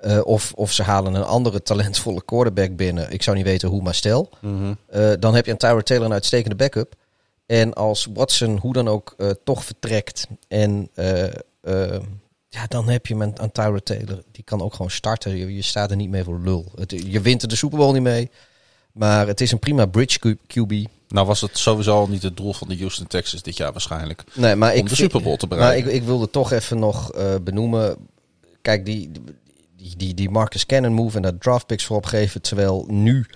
Eh, 0.00 0.20
of, 0.24 0.52
of 0.54 0.72
ze 0.72 0.82
halen 0.82 1.14
een 1.14 1.24
andere 1.24 1.62
talentvolle 1.62 2.22
quarterback 2.24 2.76
binnen. 2.76 3.10
Ik 3.10 3.22
zou 3.22 3.36
niet 3.36 3.44
weten 3.46 3.68
hoe, 3.68 3.82
maar 3.82 3.94
stel. 3.94 4.30
Mhm. 4.40 4.74
eh, 4.86 5.10
dan 5.18 5.34
heb 5.34 5.44
je 5.46 5.50
aan 5.52 5.56
Tyra 5.58 5.80
Taylor 5.82 6.06
een 6.06 6.12
uitstekende 6.12 6.56
backup. 6.56 6.94
En 7.46 7.74
als 7.74 8.08
Watson 8.14 8.58
hoe 8.58 8.72
dan 8.72 8.88
ook 8.88 9.14
eh, 9.18 9.30
toch 9.44 9.64
vertrekt. 9.64 10.26
En 10.48 10.88
ja, 12.52 12.66
dan 12.68 12.88
heb 12.88 13.06
je 13.06 13.16
hem 13.16 13.32
aan, 13.36 13.52
Tyra 13.52 13.78
Taylor. 13.84 14.22
Die 14.32 14.44
kan 14.44 14.62
ook 14.62 14.72
gewoon 14.72 14.90
starten. 14.90 15.36
Je, 15.36 15.54
je 15.54 15.62
staat 15.62 15.90
er 15.90 15.96
niet 15.96 16.10
mee 16.10 16.24
voor 16.24 16.40
lul. 16.40 16.72
Het, 16.74 16.90
je 17.06 17.20
wint 17.20 17.42
er 17.42 17.48
de 17.48 17.56
Super 17.56 17.78
Bowl 17.78 17.92
niet 17.92 18.02
mee. 18.02 18.30
Maar 18.92 19.26
het 19.26 19.40
is 19.40 19.52
een 19.52 19.58
prima 19.58 19.86
bridge 19.86 20.36
QB. 20.46 20.72
Nou 21.08 21.26
was 21.26 21.40
het 21.40 21.58
sowieso 21.58 21.94
al 21.96 22.08
niet 22.08 22.22
het 22.22 22.36
doel 22.36 22.52
van 22.52 22.68
de 22.68 22.76
Houston 22.78 23.06
Texans 23.06 23.42
dit 23.42 23.56
jaar 23.56 23.72
waarschijnlijk. 23.72 24.24
Nee, 24.34 24.54
maar 24.54 24.72
Om 24.72 24.78
ik 24.78 24.88
de 24.88 24.94
Super 24.94 25.22
Bowl 25.22 25.36
te 25.36 25.46
Maar 25.46 25.58
bereiken. 25.58 25.90
ik, 25.90 25.96
ik 25.96 26.02
wilde 26.02 26.30
toch 26.30 26.52
even 26.52 26.78
nog 26.78 27.10
benoemen. 27.42 27.96
Kijk, 28.62 28.84
die, 28.84 29.10
die, 29.82 29.96
die, 29.96 30.14
die 30.14 30.30
Marcus 30.30 30.66
Cannon 30.66 30.92
move 30.92 31.16
en 31.16 31.22
dat 31.22 31.40
draft 31.40 31.66
picks 31.66 31.84
voorop 31.84 32.06
geven. 32.06 32.42
Terwijl 32.42 32.84
nu 32.88 33.26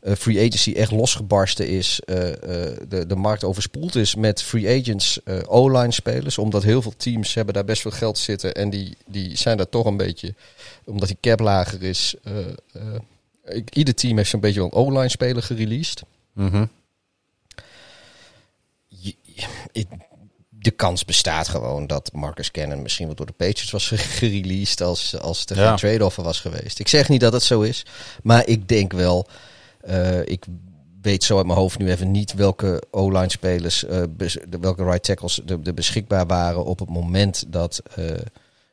eh, 0.00 0.14
free 0.14 0.38
agency 0.38 0.72
echt 0.72 0.90
losgebarsten 0.90 1.68
is. 1.68 2.00
eh, 2.04 2.28
eh, 2.32 2.78
de, 2.88 3.06
de 3.06 3.14
markt 3.16 3.44
overspoeld 3.44 3.94
is 3.94 4.14
met 4.14 4.42
free 4.42 4.80
agents, 4.80 5.20
O-line 5.46 5.92
spelers. 5.92 6.38
Omdat 6.38 6.62
heel 6.62 6.82
veel 6.82 6.94
teams 6.96 7.34
hebben 7.34 7.54
daar 7.54 7.64
best 7.64 7.82
veel 7.82 7.90
geld 7.90 8.18
zitten. 8.18 8.54
En 8.54 8.70
die, 8.70 8.96
die 9.06 9.36
zijn 9.36 9.56
daar 9.56 9.68
toch 9.68 9.86
een 9.86 9.96
beetje, 9.96 10.34
omdat 10.84 11.08
die 11.08 11.18
cap 11.20 11.40
lager 11.40 11.82
is. 11.82 12.14
ik- 13.44 13.74
ieder 13.74 13.94
team 13.94 14.16
heeft 14.16 14.30
zo'n 14.30 14.40
beetje 14.40 14.60
wel 14.60 14.68
een 14.68 14.78
O-line 14.86 15.08
speler 15.08 15.42
gereleased. 15.42 16.02
Mhm. 16.32 16.64
je- 18.88 19.14
je- 19.72 19.86
de 20.62 20.70
kans 20.70 21.04
bestaat 21.04 21.48
gewoon 21.48 21.86
dat 21.86 22.10
Marcus 22.12 22.50
Cannon 22.50 22.82
misschien 22.82 23.06
wel 23.06 23.14
door 23.14 23.26
de 23.26 23.32
Patriots 23.32 23.70
was 23.70 23.88
gereleased 23.88 24.80
als, 24.80 25.18
als 25.20 25.44
er 25.46 25.56
Ja. 25.56 25.68
geen 25.68 25.76
trade-offer 25.76 26.22
was 26.24 26.40
geweest. 26.40 26.78
Ik 26.78 26.88
zeg 26.88 27.08
niet 27.08 27.20
dat 27.20 27.32
het 27.32 27.42
zo 27.42 27.60
is, 27.60 27.84
maar 28.22 28.46
ik 28.46 28.68
denk 28.68 28.92
wel, 28.92 29.26
eh, 29.80 30.20
ik 30.26 30.44
weet 31.02 31.24
zo 31.24 31.36
uit 31.36 31.46
mijn 31.46 31.58
hoofd 31.58 31.78
nu 31.78 31.90
even 31.90 32.10
niet 32.10 32.32
welke 32.34 32.82
O-line 32.90 33.30
spelers, 33.30 33.84
eh, 33.84 34.02
de- 34.16 34.58
welke 34.60 34.84
right 34.84 35.02
tackles 35.02 35.40
er 35.46 35.58
er 35.64 35.74
beschikbaar 35.74 36.26
waren 36.26 36.64
op 36.64 36.78
het 36.78 36.88
moment 36.88 37.44
dat 37.52 37.82
eh, 37.94 38.04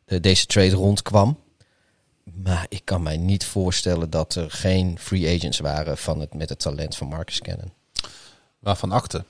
de, 0.05 0.19
deze 0.19 0.45
trade 0.45 0.75
rondkwam. 0.75 1.39
Maar 2.43 2.65
ik 2.69 2.81
kan 2.83 3.03
mij 3.03 3.17
niet 3.17 3.45
voorstellen 3.45 4.09
dat 4.09 4.35
er 4.35 4.51
geen 4.51 4.97
free 4.99 5.35
agents 5.37 5.59
waren 5.59 5.97
van 5.97 6.19
het, 6.19 6.33
met 6.33 6.49
het 6.49 6.59
talent 6.59 6.97
van 6.97 7.07
Marcus 7.07 7.39
Cannon. 7.39 7.71
Waarvan 8.59 8.91
akte. 8.91 9.25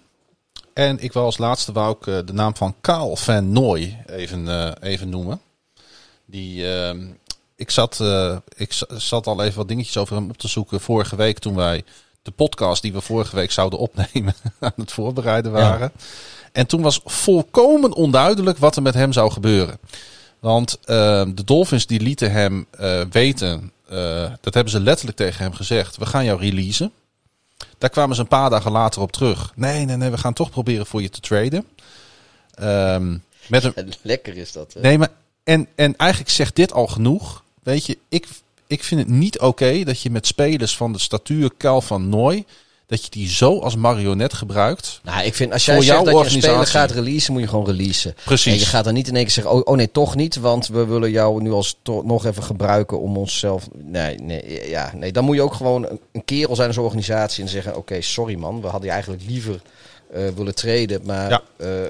En 0.80 1.00
ik 1.00 1.14
wil 1.14 1.24
als 1.24 1.38
laatste 1.38 1.72
wou 1.72 1.96
ik 2.00 2.08
eh, 2.08 2.18
de 2.26 2.34
naam 2.34 2.56
van 2.56 2.76
Kaal 2.82 3.16
van 3.16 3.52
Nooy 3.52 3.98
even, 4.06 4.48
eh, 4.48 4.92
even 4.92 5.10
noemen. 5.10 5.42
Die, 6.26 6.74
ehm, 6.74 7.06
ik, 7.56 7.72
zat, 7.72 8.00
eh, 8.00 8.38
ik 8.56 8.74
za- 8.74 8.86
zat 8.98 9.28
al 9.28 9.44
even 9.44 9.58
wat 9.58 9.68
dingetjes 9.68 9.98
over 9.98 10.16
hem 10.16 10.30
op 10.30 10.38
te 10.38 10.48
zoeken 10.48 10.82
vorige 10.82 11.16
week 11.16 11.40
toen 11.40 11.56
wij 11.56 11.84
de 12.22 12.32
podcast 12.32 12.82
die 12.82 12.94
we 12.94 13.02
vorige 13.02 13.36
week 13.36 13.52
zouden 13.52 13.80
opnemen 13.80 14.34
aan 14.60 14.72
het 14.76 14.92
voorbereiden 14.92 15.52
waren. 15.52 15.92
En 16.52 16.68
toen 16.68 16.82
was 16.82 17.02
volkomen 17.06 17.94
onduidelijk 17.94 18.58
wat 18.58 18.76
er 18.76 18.82
met 18.82 18.94
hem 18.94 19.14
zou 19.14 19.32
gebeuren. 19.32 19.80
Want 20.40 20.80
ehm, 20.86 21.34
de 21.34 21.44
Dolphins 21.44 21.86
die 21.88 22.00
lieten 22.02 22.32
hem 22.32 22.68
weten, 23.12 23.72
dat 24.42 24.54
hebben 24.54 24.70
ze 24.70 24.80
letterlijk 24.80 25.18
tegen 25.18 25.44
hem 25.44 25.54
gezegd, 25.54 25.98
we 25.98 26.06
gaan 26.06 26.26
jou 26.26 26.40
releasen. 26.40 26.92
Daar 27.80 27.90
kwamen 27.90 28.16
ze 28.16 28.22
een 28.22 28.28
paar 28.28 28.50
dagen 28.50 28.72
later 28.72 29.02
op 29.02 29.12
terug. 29.12 29.52
Nee, 29.56 29.86
nee, 29.86 29.96
nee, 29.96 30.10
we 30.10 30.18
gaan 30.18 30.34
toch 30.34 30.50
proberen 30.50 30.86
voor 30.86 31.02
je 31.02 31.10
te 31.10 31.20
traden. 31.20 31.66
Ehm, 32.54 33.18
met 33.48 33.64
een, 33.64 33.74
Lekker 34.02 34.38
is 34.38 34.52
dat. 34.52 34.74
hè? 34.74 34.82
nee, 34.82 34.98
maar 34.98 35.10
en, 35.44 35.68
en 35.76 35.96
eigenlijk 35.98 36.32
zegt 36.32 36.56
dit 36.56 36.74
al 36.74 36.88
genoeg. 36.88 37.44
Weet 37.64 37.86
je, 37.86 37.98
ik, 38.10 38.28
ik 38.68 38.84
vind 38.84 39.02
het 39.02 39.10
niet 39.10 39.40
oké 39.40 39.84
dat 39.84 40.02
je 40.02 40.10
met 40.10 40.28
spelers 40.28 40.78
van 40.78 40.94
de 40.94 41.00
statuur 41.00 41.52
Cal 41.58 41.82
van 41.82 42.10
Nooy, 42.10 42.46
dat 42.90 43.04
je 43.04 43.10
die 43.10 43.30
zo 43.30 43.60
als 43.60 43.76
marionet 43.76 44.34
gebruikt. 44.34 45.00
Nou, 45.04 45.24
ik 45.24 45.36
vind 45.36 45.54
als 45.54 45.66
jij 45.66 45.82
zegt 45.82 45.98
dat 46.06 46.08
je 46.08 46.16
organisatie. 46.16 46.66
gaat 46.66 46.92
releasen, 46.92 47.34
moet 47.34 47.42
je 47.42 47.48
gewoon 47.48 47.66
releasen. 47.66 48.16
Precies. 48.26 48.54
En 48.54 48.60
je 48.60 48.66
gaat 48.66 48.84
dan 48.84 48.94
niet 48.94 49.08
in 49.08 49.16
één 49.16 49.24
keer 49.24 49.34
zeggen, 49.34 49.54
oh, 49.54 49.62
oh 49.64 49.76
nee, 49.76 49.92
toch 49.92 50.16
niet, 50.16 50.36
want 50.36 50.68
we 50.68 50.86
willen 50.86 51.12
jou 51.12 51.42
nu 51.42 51.52
als 51.52 51.76
nog 52.04 52.26
even 52.26 52.44
gebruiken 52.44 53.00
om 53.00 53.18
onszelf... 53.18 53.68
Nee, 53.74 54.18
nee, 54.18 54.70
ja, 54.70 54.92
nee, 54.96 55.12
dan 55.12 55.24
moet 55.24 55.36
je 55.36 55.42
ook 55.42 55.54
gewoon 55.54 55.86
een, 55.86 56.00
een 56.12 56.26
kerel 56.26 56.56
zijn 56.56 56.68
als 56.68 56.78
organisatie 56.78 57.44
en 57.44 57.50
zeggen, 57.50 57.76
oké, 57.76 58.02
sorry 58.02 58.36
man, 58.36 58.62
we 58.62 58.68
hadden 58.68 58.88
je 58.88 58.94
eigenlijk 58.94 59.24
liever 59.28 59.62
eh, 60.14 60.28
willen 60.36 60.56
treden, 60.56 61.02
maar 61.06 61.30
Ja. 61.30 61.42
ja. 61.58 61.88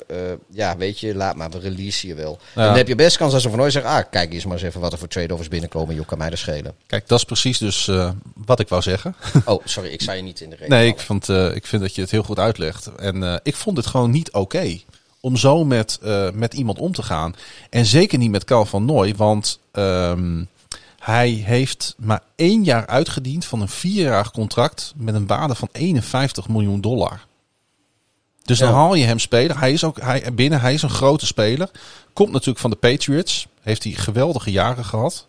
ja, 0.50 0.78
weet 0.78 1.00
je, 1.00 1.16
laat 1.16 1.36
maar, 1.36 1.50
we 1.50 1.60
releasen 1.60 2.08
je 2.08 2.16
wel. 2.16 2.40
Ja. 2.56 2.62
En 2.62 2.68
dan 2.68 2.78
heb 2.78 2.88
je 2.88 2.96
best 2.96 3.18
kans 3.18 3.34
als 3.34 3.42
ze 3.42 3.50
van 3.50 3.58
nooit 3.58 3.72
zeggen, 3.72 3.92
ah, 3.92 4.04
kijk 4.12 4.34
eens 4.34 4.44
maar 4.44 4.54
eens 4.54 4.64
even 4.64 4.82
wat 4.82 4.92
er 4.92 4.98
voor 4.98 5.08
trade-offers 5.08 5.50
binnenkomen, 5.50 5.96
joh, 5.96 6.08
kan 6.08 6.18
mij 6.18 6.30
er 6.30 6.38
schelen. 6.38 6.74
Kijk, 6.88 7.08
dat 7.08 7.18
is 7.18 7.26
precies 7.26 7.58
dus 7.58 7.88
eh, 7.88 8.10
wat 8.46 8.60
ik 8.60 8.68
wou 8.70 8.82
zeggen. 8.82 9.16
Oh, 9.46 9.66
sorry, 9.66 9.90
ik 9.90 10.02
zei 10.02 10.18
je 10.18 10.24
niet 10.24 10.42
in 10.42 10.50
de 10.50 10.56
reden. 10.56 10.70
Nee, 10.78 10.88
ik, 10.88 11.00
vond, 11.00 11.30
eh, 11.30 11.56
ik 11.56 11.66
vind 11.66 11.82
dat 11.82 11.96
je 11.96 12.02
het 12.02 12.12
heel 12.12 12.24
goed 12.24 12.40
uitlegt. 12.40 12.96
En 12.96 13.24
eh, 13.24 13.36
ik 13.44 13.56
vond 13.56 13.78
het 13.78 13.86
gewoon 13.86 14.12
niet 14.12 14.32
oké 14.32 14.80
om 15.20 15.38
zo 15.38 15.66
met, 15.66 16.00
eh, 16.02 16.32
met 16.32 16.54
iemand 16.54 16.80
om 16.80 16.92
te 16.92 17.04
gaan. 17.04 17.36
En 17.70 17.86
zeker 17.86 18.18
niet 18.18 18.32
met 18.32 18.44
Cal 18.44 18.66
van 18.66 18.86
Nooy, 18.86 19.16
want 19.16 19.60
ehm, 19.72 20.44
hij 21.00 21.30
heeft 21.30 21.96
maar 21.98 22.22
één 22.36 22.64
jaar 22.64 22.88
uitgediend 22.88 23.46
van 23.46 23.62
een 23.62 23.70
vierjarig 23.70 24.32
contract 24.32 24.94
met 24.96 25.16
een 25.16 25.28
waarde 25.28 25.56
van 25.56 25.70
51 25.72 26.48
miljoen 26.48 26.82
dollar. 26.82 27.28
Dus 28.50 28.60
dan 28.60 28.74
haal 28.74 28.94
je 28.94 29.06
hem 29.06 29.20
spelen. 29.20 29.58
Hij 29.58 29.72
is 29.72 29.84
ook 29.84 30.02
hij, 30.02 30.34
binnen, 30.34 30.62
hij 30.62 30.74
is 30.74 30.82
een 30.82 30.90
grote 30.90 31.26
speler. 31.26 31.70
Komt 32.14 32.32
natuurlijk 32.32 32.60
van 32.60 32.70
de 32.70 32.76
Patriots. 32.76 33.48
Heeft 33.62 33.84
hij 33.84 33.94
geweldige 33.94 34.52
jaren 34.52 34.86
gehad. 34.86 35.28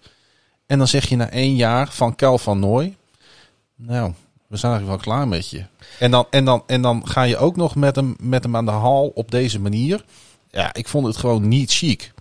En 0.66 0.78
dan 0.78 0.88
zeg 0.88 1.08
je 1.08 1.16
na 1.16 1.30
één 1.30 1.56
jaar 1.56 1.88
van 1.90 2.16
Cal 2.16 2.38
van 2.38 2.58
Nooy. 2.58 2.96
Nou, 3.76 4.12
we 4.46 4.56
zijn 4.56 4.72
eigenlijk 4.72 5.04
wel 5.04 5.14
klaar 5.14 5.28
met 5.28 5.50
je. 5.50 5.64
En 5.98 6.10
dan, 6.10 6.26
en 6.30 6.44
dan, 6.44 6.62
en 6.66 6.82
dan 6.82 7.08
ga 7.08 7.22
je 7.22 7.36
ook 7.36 7.56
nog 7.56 7.74
met 7.74 7.96
hem, 7.96 8.16
met 8.20 8.42
hem 8.42 8.56
aan 8.56 8.64
de 8.64 8.70
haal 8.70 9.06
op 9.06 9.30
deze 9.30 9.60
manier. 9.60 10.04
Ja, 10.50 10.74
ik 10.74 10.88
vond 10.88 11.06
het 11.06 11.16
gewoon 11.16 11.48
niet 11.48 11.72
chic. 11.72 12.12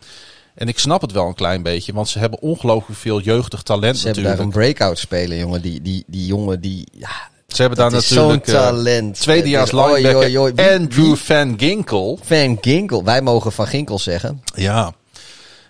En 0.56 0.68
ik 0.68 0.80
snap 0.80 1.02
het 1.02 1.12
wel 1.12 1.28
een 1.28 1.36
klein 1.36 1.64
beetje, 1.64 1.94
want 1.94 2.10
ze 2.10 2.20
hebben 2.20 2.42
ongelooflijk 2.42 3.00
veel 3.00 3.22
jeugdig 3.22 3.62
talent 3.62 3.98
Ze 3.98 4.06
hebben 4.06 4.24
natuurlijk. 4.24 4.54
daar 4.54 4.64
een 4.64 4.74
breakout 4.74 4.98
speler, 4.98 5.38
jongen. 5.38 5.62
Die, 5.62 5.82
die, 5.82 6.04
die 6.08 6.26
jongen 6.26 6.62
die... 6.62 6.88
Ja, 6.92 7.30
ze 7.56 7.62
hebben 7.62 7.80
daar 7.80 7.92
natuurlijk 7.92 8.46
zo'n 8.46 8.56
eh, 8.56 8.62
talent. 8.62 9.20
tweedejaars 9.20 9.72
Het 9.72 9.80
is- 9.80 9.86
oi, 9.86 10.02
linebacker 10.02 10.74
Andrew 10.74 11.16
Van 11.16 11.54
Ginkel. 11.58 12.20
Van 12.22 12.58
Ginkel. 12.62 13.04
Wij 13.04 13.22
mogen 13.22 13.52
Van 13.52 13.68
Ginkel 13.68 14.00
zeggen. 14.00 14.44
Ja. 14.56 14.94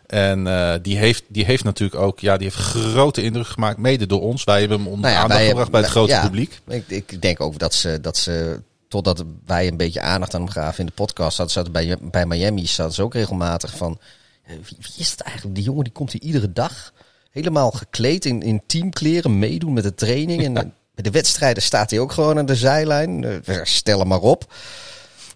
En 0.08 0.48
eh, 0.48 0.74
die, 0.82 0.98
heeft, 0.98 1.24
die 1.28 1.46
heeft 1.46 1.64
natuurlijk 1.64 2.02
ook 2.02 2.20
ja, 2.20 2.38
die 2.38 2.48
heeft 2.48 2.60
grote 2.60 3.22
indruk 3.22 3.48
gemaakt, 3.48 3.78
mede 3.78 4.06
door 4.06 4.22
ons. 4.22 4.44
Wij 4.44 4.60
hebben 4.60 4.78
hem 4.78 4.88
onder 4.88 5.02
Nou 5.02 5.14
ja, 5.14 5.22
aandacht 5.22 5.48
gebracht 5.48 5.72
bij 5.72 5.82
het 5.82 5.90
grote 5.90 6.12
ja. 6.12 6.22
publiek. 6.22 6.60
Ik, 6.68 6.84
ik 6.88 7.22
denk 7.22 7.42
ook 7.42 7.60
dat 7.60 7.74
ze, 7.74 8.02
dat 8.02 8.18
ze, 8.18 8.62
totdat 8.88 9.24
wij 9.46 9.68
een 9.68 9.78
beetje 9.78 10.02
aandacht 10.02 10.34
aan 10.36 10.42
hem 10.42 10.50
gaven 10.50 10.80
in 10.80 10.86
de 10.86 10.92
podcast, 10.92 11.38
hadden 11.38 11.66
ze 11.66 11.72
bij, 11.72 11.98
bij 12.02 12.26
Miami 12.26 12.68
zaten 12.68 12.94
ze 12.94 13.04
ook 13.04 13.14
regelmatig 13.14 13.78
van, 13.78 14.00
eh, 14.44 14.54
wie, 14.54 14.78
wie 14.80 14.92
is 14.98 15.16
dat 15.16 15.28
eigenlijk? 15.28 15.56
Die 15.56 15.64
jongen 15.66 15.84
die 15.84 15.94
komt 15.94 16.12
hier 16.12 16.22
iedere 16.22 16.54
dag, 16.54 16.94
helemaal 17.32 17.72
gekleed 17.72 18.26
in, 18.26 18.42
in 18.42 18.62
teamkleren, 18.68 19.40
meedoen 19.40 19.74
met 19.74 19.84
de 19.84 19.96
training. 19.96 20.44
En 20.44 20.74
bij 21.02 21.12
de 21.12 21.18
wedstrijden 21.18 21.64
staat 21.64 21.90
hij 21.90 22.00
ook 22.00 22.12
gewoon 22.12 22.38
aan 22.38 22.46
de 22.46 22.56
zijlijn. 22.56 23.24
Eh, 23.46 23.60
stel 23.64 24.00
hem 24.00 24.08
maar 24.08 24.20
op. 24.20 24.54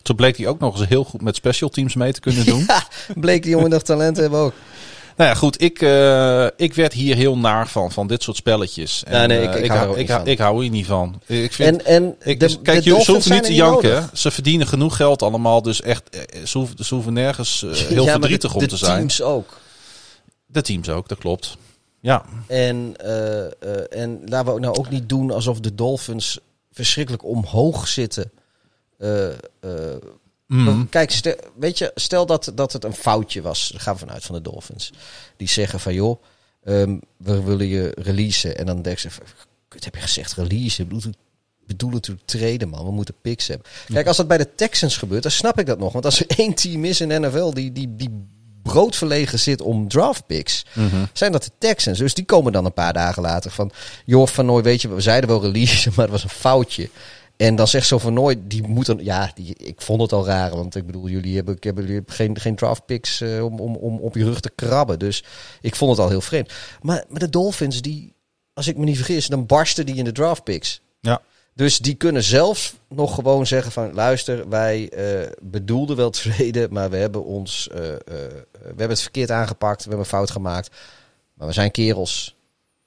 Toen 0.01 0.15
bleek 0.15 0.37
hij 0.37 0.47
ook 0.47 0.59
nog 0.59 0.79
eens 0.79 0.89
heel 0.89 1.03
goed 1.03 1.21
met 1.21 1.35
special 1.35 1.69
teams 1.69 1.95
mee 1.95 2.13
te 2.13 2.19
kunnen 2.19 2.45
doen. 2.45 2.63
Ja, 2.67 2.87
bleek 3.15 3.41
die 3.43 3.51
jongen 3.51 3.69
nog 3.69 3.81
talent 3.81 4.17
hebben 4.17 4.39
ook. 4.39 4.53
Nou 5.17 5.29
ja, 5.29 5.35
goed. 5.35 5.61
Ik, 5.61 5.81
eh, 5.81 6.45
ik 6.57 6.73
werd 6.73 6.93
hier 6.93 7.15
heel 7.15 7.37
naar 7.37 7.67
van, 7.67 7.91
van 7.91 8.07
dit 8.07 8.23
soort 8.23 8.37
spelletletjes. 8.37 9.03
En, 9.03 9.19
Ja, 9.21 9.25
nee, 9.25 9.41
ik- 9.41 9.53
eh, 9.55 9.63
ik 9.63 9.67
hou 9.67 9.79
hou, 9.79 9.91
ook 9.91 9.97
ik, 9.97 10.07
hou, 10.07 10.19
van. 10.19 10.29
ik 10.29 10.37
hou 10.37 10.61
hier 10.61 10.71
niet 10.71 10.85
van. 10.85 11.21
Ik 11.25 11.53
vind, 11.53 11.81
En, 11.83 11.85
en 11.85 12.15
ik, 12.23 12.39
de, 12.39 12.45
dus 12.45 12.57
kijk, 12.63 12.83
de 12.83 12.89
je, 12.93 13.01
ze 13.03 13.11
hoeven 13.11 13.31
niet 13.31 13.43
te 13.43 13.53
janken. 13.53 13.89
nodig. 13.93 14.09
Ze 14.13 14.31
verdienen 14.31 14.67
genoeg 14.67 14.95
geld 14.95 15.21
allemaal. 15.21 15.61
Dus 15.61 15.81
echt, 15.81 16.03
ze 16.45 16.57
hoeven, 16.57 16.85
ze 16.85 16.93
hoeven 16.93 17.13
nergens 17.13 17.65
heel 17.89 18.05
Ja, 18.05 18.11
verdrietig 18.11 18.49
de, 18.51 18.55
om 18.57 18.63
de 18.63 18.69
te 18.69 18.77
zijn. 18.77 18.97
teams 18.97 19.21
ook. 19.21 19.57
De 20.45 20.61
teams 20.61 20.89
ook, 20.89 21.07
dat 21.07 21.17
klopt. 21.17 21.57
Ja, 22.03 22.25
En, 22.47 22.93
eh, 22.97 23.45
eh, 23.45 23.51
en 23.89 24.21
laten 24.25 24.45
we 24.45 24.51
ook 24.51 24.59
nou 24.59 24.75
ook 24.75 24.89
niet 24.89 25.09
doen 25.09 25.31
alsof 25.31 25.59
de 25.59 25.75
Dolphins 25.75 26.39
verschrikkelijk 26.71 27.23
omhoog 27.23 27.87
zitten. 27.87 28.31
Eh, 28.97 29.27
Mm. 30.47 30.89
Kijk, 30.89 31.11
stel, 31.11 31.35
weet 31.55 31.77
je, 31.77 31.91
stel 31.95 32.25
dat, 32.25 32.51
dat 32.55 32.73
het 32.73 32.83
een 32.83 32.93
foutje 32.93 33.41
was. 33.41 33.69
Daar 33.71 33.81
gaan 33.81 33.93
we 33.93 33.99
vanuit 33.99 34.23
van 34.23 34.35
de 34.35 34.41
Dolphins. 34.41 34.91
Die 35.37 35.47
zeggen 35.47 35.79
van 35.79 35.93
joh, 35.93 36.23
ehm, 36.63 36.97
we 37.17 37.41
willen 37.41 37.67
je 37.67 37.91
releasen. 37.95 38.57
En 38.57 38.65
dan 38.65 38.81
denk 38.81 38.99
ze, 38.99 39.09
kut, 39.67 39.83
heb 39.83 39.95
je 39.95 40.01
gezegd 40.01 40.33
releasen? 40.33 40.87
Bedoel, 40.87 41.13
bedoel 41.65 41.89
natuurlijk 41.89 42.27
treden 42.27 42.69
man, 42.69 42.85
we 42.85 42.91
moeten 42.91 43.15
picks 43.21 43.47
hebben. 43.47 43.67
Kijk, 43.87 44.07
als 44.07 44.17
dat 44.17 44.27
bij 44.27 44.37
de 44.37 44.55
Texans 44.55 44.97
gebeurt, 44.97 45.23
dan 45.23 45.31
snap 45.31 45.59
ik 45.59 45.65
dat 45.65 45.79
nog. 45.79 45.93
Want 45.93 46.05
als 46.05 46.19
er 46.19 46.27
één 46.37 46.53
team 46.53 46.85
is 46.85 47.01
in 47.01 47.09
de 47.09 47.19
NFL 47.19 47.53
die, 47.53 47.71
die, 47.71 47.95
die 47.95 48.27
broodverlegen 48.63 49.39
zit 49.39 49.61
om 49.61 49.87
draft 49.87 50.25
picks, 50.25 50.65
Mhm. 50.73 51.05
zijn 51.13 51.31
dat 51.31 51.43
de 51.43 51.51
Texans. 51.57 51.97
Dus 51.97 52.13
die 52.13 52.25
komen 52.25 52.51
dan 52.51 52.65
een 52.65 52.73
paar 52.73 52.93
dagen 52.93 53.21
later 53.21 53.51
van... 53.51 53.71
joh, 54.05 54.27
Van 54.27 54.45
Nooy, 54.45 54.63
weet 54.63 54.81
je, 54.81 54.87
we 54.89 55.01
zeiden 55.01 55.29
wel 55.29 55.41
release, 55.41 55.89
maar 55.95 56.03
het 56.05 56.11
was 56.11 56.23
een 56.23 56.29
foutje. 56.29 56.89
En 57.37 57.55
dan 57.55 57.67
zegt 57.67 57.87
zo 57.87 57.97
Van 57.97 58.13
Nooy, 58.13 58.35
die 58.47 58.67
moet 58.67 58.85
dan... 58.85 58.99
Ja, 59.03 59.31
die, 59.35 59.55
ik 59.57 59.81
vond 59.81 60.01
het 60.01 60.11
al 60.13 60.25
raar, 60.25 60.49
want 60.49 60.75
ik 60.75 60.85
bedoel, 60.85 61.07
jullie 61.07 61.35
hebben, 61.35 61.55
ik 61.55 61.63
heb, 61.63 61.77
jullie 61.77 61.93
hebben 61.95 62.13
geen, 62.13 62.39
geen 62.39 62.55
draft 62.55 62.85
picks 62.85 63.21
eh, 63.21 63.45
om, 63.45 63.59
om, 63.59 63.75
om 63.75 63.99
op 63.99 64.15
je 64.15 64.23
rug 64.23 64.39
te 64.39 64.51
krabben. 64.55 64.99
Dus 64.99 65.23
ik 65.61 65.75
vond 65.75 65.91
het 65.91 65.99
al 65.99 66.09
heel 66.09 66.21
vreemd. 66.21 66.53
Maar, 66.81 67.03
maar 67.09 67.19
de 67.19 67.29
Dolphins, 67.29 67.81
die, 67.81 68.13
als 68.53 68.67
ik 68.67 68.77
me 68.77 68.85
niet 68.85 68.95
vergis, 68.95 69.27
dan 69.27 69.45
barsten 69.45 69.85
die 69.85 69.95
in 69.95 70.03
de 70.03 70.11
draft 70.11 70.43
picks. 70.43 70.81
Ja. 71.01 71.21
Dus 71.55 71.77
die 71.77 71.93
kunnen 71.93 72.23
zelfs 72.23 72.73
nog 72.87 73.15
gewoon 73.15 73.47
zeggen 73.47 73.71
van... 73.71 73.93
luister, 73.93 74.49
wij 74.49 74.89
eh, 74.89 75.31
bedoelden 75.41 75.95
wel 75.95 76.09
treden, 76.09 76.73
maar 76.73 76.89
we 76.89 76.97
hebben 76.97 77.23
ons... 77.23 77.69
eh, 77.69 77.93
eh, 77.93 77.99
we 78.51 78.65
hebben 78.65 78.89
het 78.89 79.01
verkeerd 79.01 79.31
aangepakt, 79.31 79.83
we 79.83 79.89
hebben 79.89 79.99
een 79.99 80.17
fout 80.17 80.31
gemaakt. 80.31 80.75
Maar 81.33 81.47
we 81.47 81.53
zijn 81.53 81.71
kerels. 81.71 82.35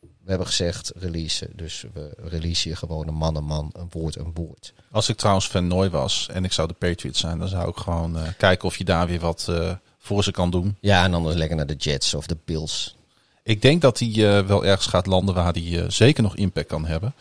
We 0.01 0.33
hebben 0.33 0.47
gezegd 0.47 0.93
releasen. 0.95 1.51
Dus 1.55 1.85
we 1.93 2.11
release 2.17 2.69
je 2.69 2.77
gewoon 2.77 3.09
een 3.09 3.15
man 3.15 3.37
een 3.37 3.45
man, 3.45 3.71
een 3.73 3.89
woord 3.91 4.17
een 4.17 4.31
woord. 4.35 4.73
Als 4.91 5.09
ik 5.09 5.17
trouwens 5.17 5.49
Van 5.49 5.67
Nooy 5.67 5.91
was 5.91 6.29
en 6.33 6.45
ik 6.45 6.53
zou 6.53 6.69
de 6.69 6.75
Patriots 6.75 7.21
zijn, 7.21 7.39
dan 7.39 7.49
zou 7.49 7.69
ik 7.69 7.77
gewoon 7.77 8.17
kijken 8.39 8.69
of 8.69 8.77
je 8.77 8.85
daar 8.85 9.07
weer 9.07 9.21
wat 9.21 9.51
voor 9.99 10.25
ze 10.25 10.31
kan 10.31 10.51
doen. 10.51 10.77
Ja, 10.81 11.05
en 11.05 11.15
anders 11.15 11.37
lekker 11.37 11.57
naar 11.57 11.67
de 11.67 11.75
Jets 11.75 12.15
of 12.15 12.27
de 12.27 12.37
Bills. 12.45 12.97
Ik 13.43 13.63
denk 13.63 13.81
dat 13.83 13.99
hij 13.99 14.45
wel 14.47 14.65
ergens 14.65 14.87
gaat 14.87 15.07
landen 15.07 15.35
waar 15.35 15.53
hij 15.53 15.85
zeker 15.91 16.23
nog 16.23 16.37
impact 16.37 16.69
kan 16.69 16.87
hebben. 16.87 17.15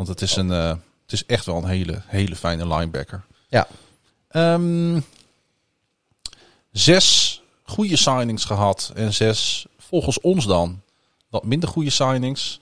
Want 0.00 0.12
het 0.12 0.22
is, 0.22 0.36
een, 0.36 0.52
eh, 0.52 0.68
het 1.02 1.12
is 1.12 1.26
echt 1.26 1.46
wel 1.46 1.56
een 1.56 1.68
hele, 1.68 2.02
hele 2.06 2.36
fijne 2.36 2.66
linebacker. 2.66 3.24
Ja. 3.48 3.66
Ehm, 4.28 5.00
zes 6.72 7.42
goede 7.62 7.96
signings 7.96 8.44
gehad 8.44 8.92
en 8.94 9.12
zes 9.12 9.66
volgens 9.78 10.20
ons 10.20 10.46
dan 10.46 10.80
wat 11.28 11.44
minder 11.44 11.68
goede 11.68 11.90
signings. 11.90 12.60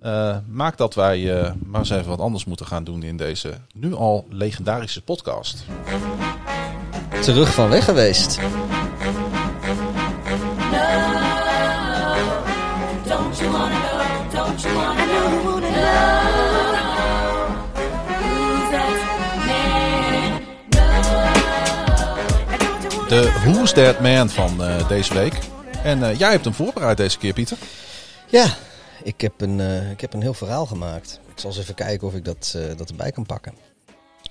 Eh, 0.00 0.36
maakt 0.46 0.78
dat 0.78 0.94
wij 0.94 1.40
eh, 1.40 1.52
maar 1.64 1.80
eens 1.80 1.90
even 1.90 2.08
wat 2.08 2.20
anders 2.20 2.44
moeten 2.44 2.66
gaan 2.66 2.84
doen 2.84 3.02
in 3.02 3.16
deze 3.16 3.58
nu 3.72 3.94
al 3.94 4.26
legendarische 4.30 5.02
podcast. 5.02 5.64
Terug 7.20 7.54
van 7.54 7.68
weg 7.68 7.84
geweest. 7.84 8.38
De 23.08 23.22
Who's 23.44 23.72
That 23.72 24.00
Man 24.00 24.28
van 24.30 24.62
eh, 24.64 24.88
deze 24.88 25.14
week. 25.14 25.38
En 25.82 26.02
eh, 26.02 26.18
jij 26.18 26.30
hebt 26.30 26.44
hem 26.44 26.54
voorbereid 26.54 26.96
deze 26.96 27.18
keer, 27.18 27.32
Pieter. 27.32 27.58
Ja, 28.26 28.56
ik 29.02 29.20
heb, 29.20 29.40
een, 29.40 29.60
eh, 29.60 29.90
ik 29.90 30.00
heb 30.00 30.12
een 30.12 30.22
heel 30.22 30.34
verhaal 30.34 30.66
gemaakt. 30.66 31.20
Ik 31.32 31.38
zal 31.40 31.50
eens 31.50 31.58
even 31.58 31.74
kijken 31.74 32.06
of 32.06 32.14
ik 32.14 32.24
dat, 32.24 32.58
dat 32.76 32.90
erbij 32.90 33.12
kan 33.12 33.26
pakken. 33.26 33.52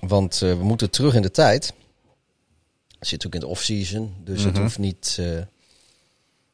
Want 0.00 0.38
we 0.38 0.58
moeten 0.60 0.90
terug 0.90 1.14
in 1.14 1.22
de 1.22 1.30
tijd. 1.30 1.72
Het 2.98 3.08
zit 3.08 3.26
ook 3.26 3.34
in 3.34 3.40
de 3.40 3.46
off-season, 3.46 4.14
dus 4.24 4.42
het 4.42 4.52
Mhm. 4.52 4.62
hoeft 4.62 4.78
niet... 4.78 5.20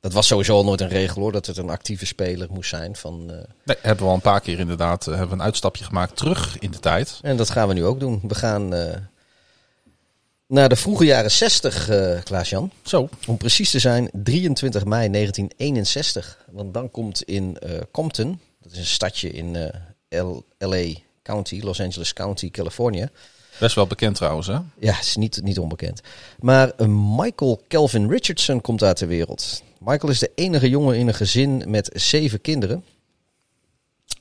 dat 0.01 0.13
was 0.13 0.27
sowieso 0.27 0.55
al 0.57 0.65
nooit 0.65 0.81
een 0.81 0.89
regel 0.89 1.21
hoor, 1.23 1.33
dat 1.33 1.47
het 1.47 1.57
een 1.57 1.71
actieve 1.71 2.07
speler 2.07 2.49
moest 2.51 2.69
zijn. 2.71 2.97
Van, 2.97 3.27
Nee, 3.65 3.77
hebben 3.81 4.05
we 4.05 4.09
al 4.11 4.15
een 4.15 4.21
paar 4.21 4.41
keer 4.41 4.59
inderdaad 4.59 5.05
hebben 5.05 5.29
we 5.29 5.35
een 5.35 5.43
uitstapje 5.43 5.85
gemaakt 5.85 6.17
terug 6.17 6.59
in 6.59 6.71
de 6.71 6.79
tijd. 6.81 7.19
en 7.23 7.37
dat 7.37 7.51
gaan 7.51 7.69
we 7.69 7.75
nu 7.75 7.85
ook 7.85 8.01
doen. 8.01 8.21
We 8.29 8.35
gaan 8.35 8.73
naar 10.47 10.69
de 10.69 10.77
vroege 10.77 11.05
jaren 11.05 11.31
60, 11.31 11.89
eh 11.89 12.23
Klaas-Jan. 12.23 12.71
Zo. 12.83 13.09
Om 13.27 13.37
precies 13.37 13.71
te 13.71 13.79
zijn, 13.79 14.11
23 14.13 14.85
mei 14.85 15.11
1961. 15.11 16.39
Want 16.51 16.75
dan 16.75 16.91
komt 16.91 17.23
in 17.23 17.59
eh, 17.59 17.81
Compton, 17.91 18.41
dat 18.63 18.73
is 18.73 18.79
een 18.79 18.85
stadje 18.85 19.31
in 19.31 19.57
eh, 20.09 20.31
LA 20.59 20.85
County, 21.23 21.61
Los 21.63 21.81
Angeles 21.81 22.13
County, 22.13 22.51
Californië. 22.51 23.09
Best 23.59 23.75
wel 23.75 23.87
bekend 23.87 24.17
trouwens, 24.17 24.47
hè? 24.47 24.59
Ja, 24.79 24.93
het 24.93 25.05
is 25.05 25.17
niet, 25.17 25.41
niet 25.43 25.59
onbekend. 25.59 26.01
Maar 26.39 26.89
Michael 26.89 27.63
Calvin 27.69 28.11
Richardson 28.11 28.61
komt 28.61 28.79
daar 28.79 28.95
ter 28.95 29.09
wereld. 29.09 29.63
Michael 29.79 30.13
is 30.13 30.19
de 30.19 30.31
enige 30.35 30.69
jongen 30.69 30.97
in 30.97 31.09
een 31.09 31.15
gezin 31.15 31.63
met 31.67 31.91
zeven 31.93 32.41
kinderen. 32.41 32.85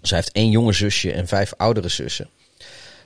Zij 0.02 0.18
heeft 0.18 0.32
één 0.32 0.50
jonge 0.50 0.74
zusje 0.74 1.12
en 1.12 1.28
vijf 1.28 1.54
oudere 1.58 1.90
zussen. 1.90 2.30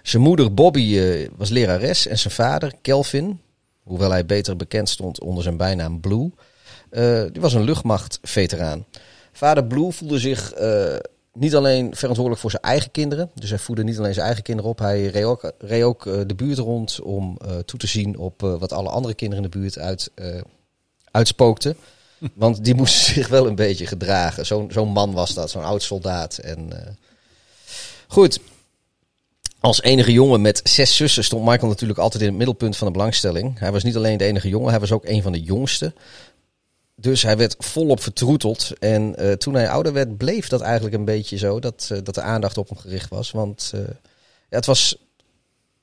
Zijn 0.07 0.23
moeder 0.23 0.53
Bobby 0.53 0.97
eh, 0.97 1.29
was 1.35 1.49
lerares 1.49 2.07
en 2.07 2.17
zijn 2.17 2.33
vader 2.33 2.73
Kelvin, 2.81 3.41
hoewel 3.83 4.11
hij 4.11 4.25
beter 4.25 4.55
bekend 4.55 4.89
stond 4.89 5.19
onder 5.21 5.43
zijn 5.43 5.57
bijnaam 5.57 5.99
Blue, 5.99 6.31
eh, 6.89 7.23
die 7.31 7.41
was 7.41 7.53
een 7.53 7.63
luchtmachtveteraan. 7.63 8.85
Vader 9.31 9.65
Blue 9.65 9.91
voelde 9.91 10.19
zich 10.19 10.51
eh, 10.53 10.95
niet 11.33 11.55
alleen 11.55 11.95
verantwoordelijk 11.95 12.41
voor 12.41 12.51
zijn 12.51 12.63
eigen 12.63 12.91
kinderen, 12.91 13.31
dus 13.33 13.49
hij 13.49 13.59
voedde 13.59 13.83
niet 13.83 13.97
alleen 13.97 14.13
zijn 14.13 14.25
eigen 14.25 14.43
kinderen 14.43 14.71
op, 14.71 14.79
hij 14.79 15.05
reed 15.05 15.23
ook, 15.23 15.51
reed 15.57 15.83
ook 15.83 16.03
de 16.03 16.35
buurt 16.35 16.57
rond 16.57 17.01
om 17.01 17.37
toe 17.65 17.79
te 17.79 17.87
zien 17.87 18.17
op 18.17 18.41
wat 18.41 18.73
alle 18.73 18.89
andere 18.89 19.13
kinderen 19.13 19.43
in 19.43 19.51
de 19.51 19.57
buurt 19.57 19.77
uit, 19.77 20.11
uitspookten. 21.11 21.77
Want 22.33 22.63
die 22.63 22.75
moesten 22.75 23.13
zich 23.13 23.27
wel 23.27 23.47
een 23.47 23.55
beetje 23.55 23.85
gedragen. 23.85 24.45
Zo'n 24.45 24.71
zo'n 24.71 24.89
man 24.89 25.11
was 25.13 25.33
dat, 25.33 25.49
zo'n 25.49 25.63
oud 25.63 25.83
soldaat. 25.83 26.37
En, 26.37 26.69
Goed. 28.07 28.39
Als 29.67 29.81
enige 29.81 30.11
jongen 30.11 30.41
met 30.41 30.61
zes 30.63 30.95
zussen 30.95 31.23
stond 31.23 31.45
Michael 31.45 31.67
natuurlijk 31.67 31.99
altijd 31.99 32.21
in 32.21 32.27
het 32.27 32.37
middelpunt 32.37 32.77
van 32.77 32.87
de 32.87 32.93
belangstelling. 32.93 33.59
Hij 33.59 33.71
was 33.71 33.83
niet 33.83 33.95
alleen 33.95 34.17
de 34.17 34.25
enige 34.25 34.49
jongen, 34.49 34.69
hij 34.69 34.79
was 34.79 34.91
ook 34.91 35.05
een 35.05 35.21
van 35.21 35.31
de 35.31 35.41
jongsten. 35.41 35.95
Dus 36.95 37.23
hij 37.23 37.37
werd 37.37 37.55
volop 37.59 38.01
vertroeteld. 38.01 38.71
En 38.79 39.15
eh, 39.15 39.31
toen 39.31 39.53
hij 39.53 39.69
ouder 39.69 39.93
werd, 39.93 40.17
bleef 40.17 40.47
dat 40.47 40.61
eigenlijk 40.61 40.95
een 40.95 41.05
beetje 41.05 41.37
zo. 41.37 41.59
Dat, 41.59 41.89
eh, 41.91 41.97
dat 42.03 42.15
de 42.15 42.21
aandacht 42.21 42.57
op 42.57 42.69
hem 42.69 42.77
gericht 42.77 43.09
was. 43.09 43.31
Want 43.31 43.71
eh, 43.73 43.79
ja, 44.49 44.55
het 44.55 44.65
was. 44.65 44.97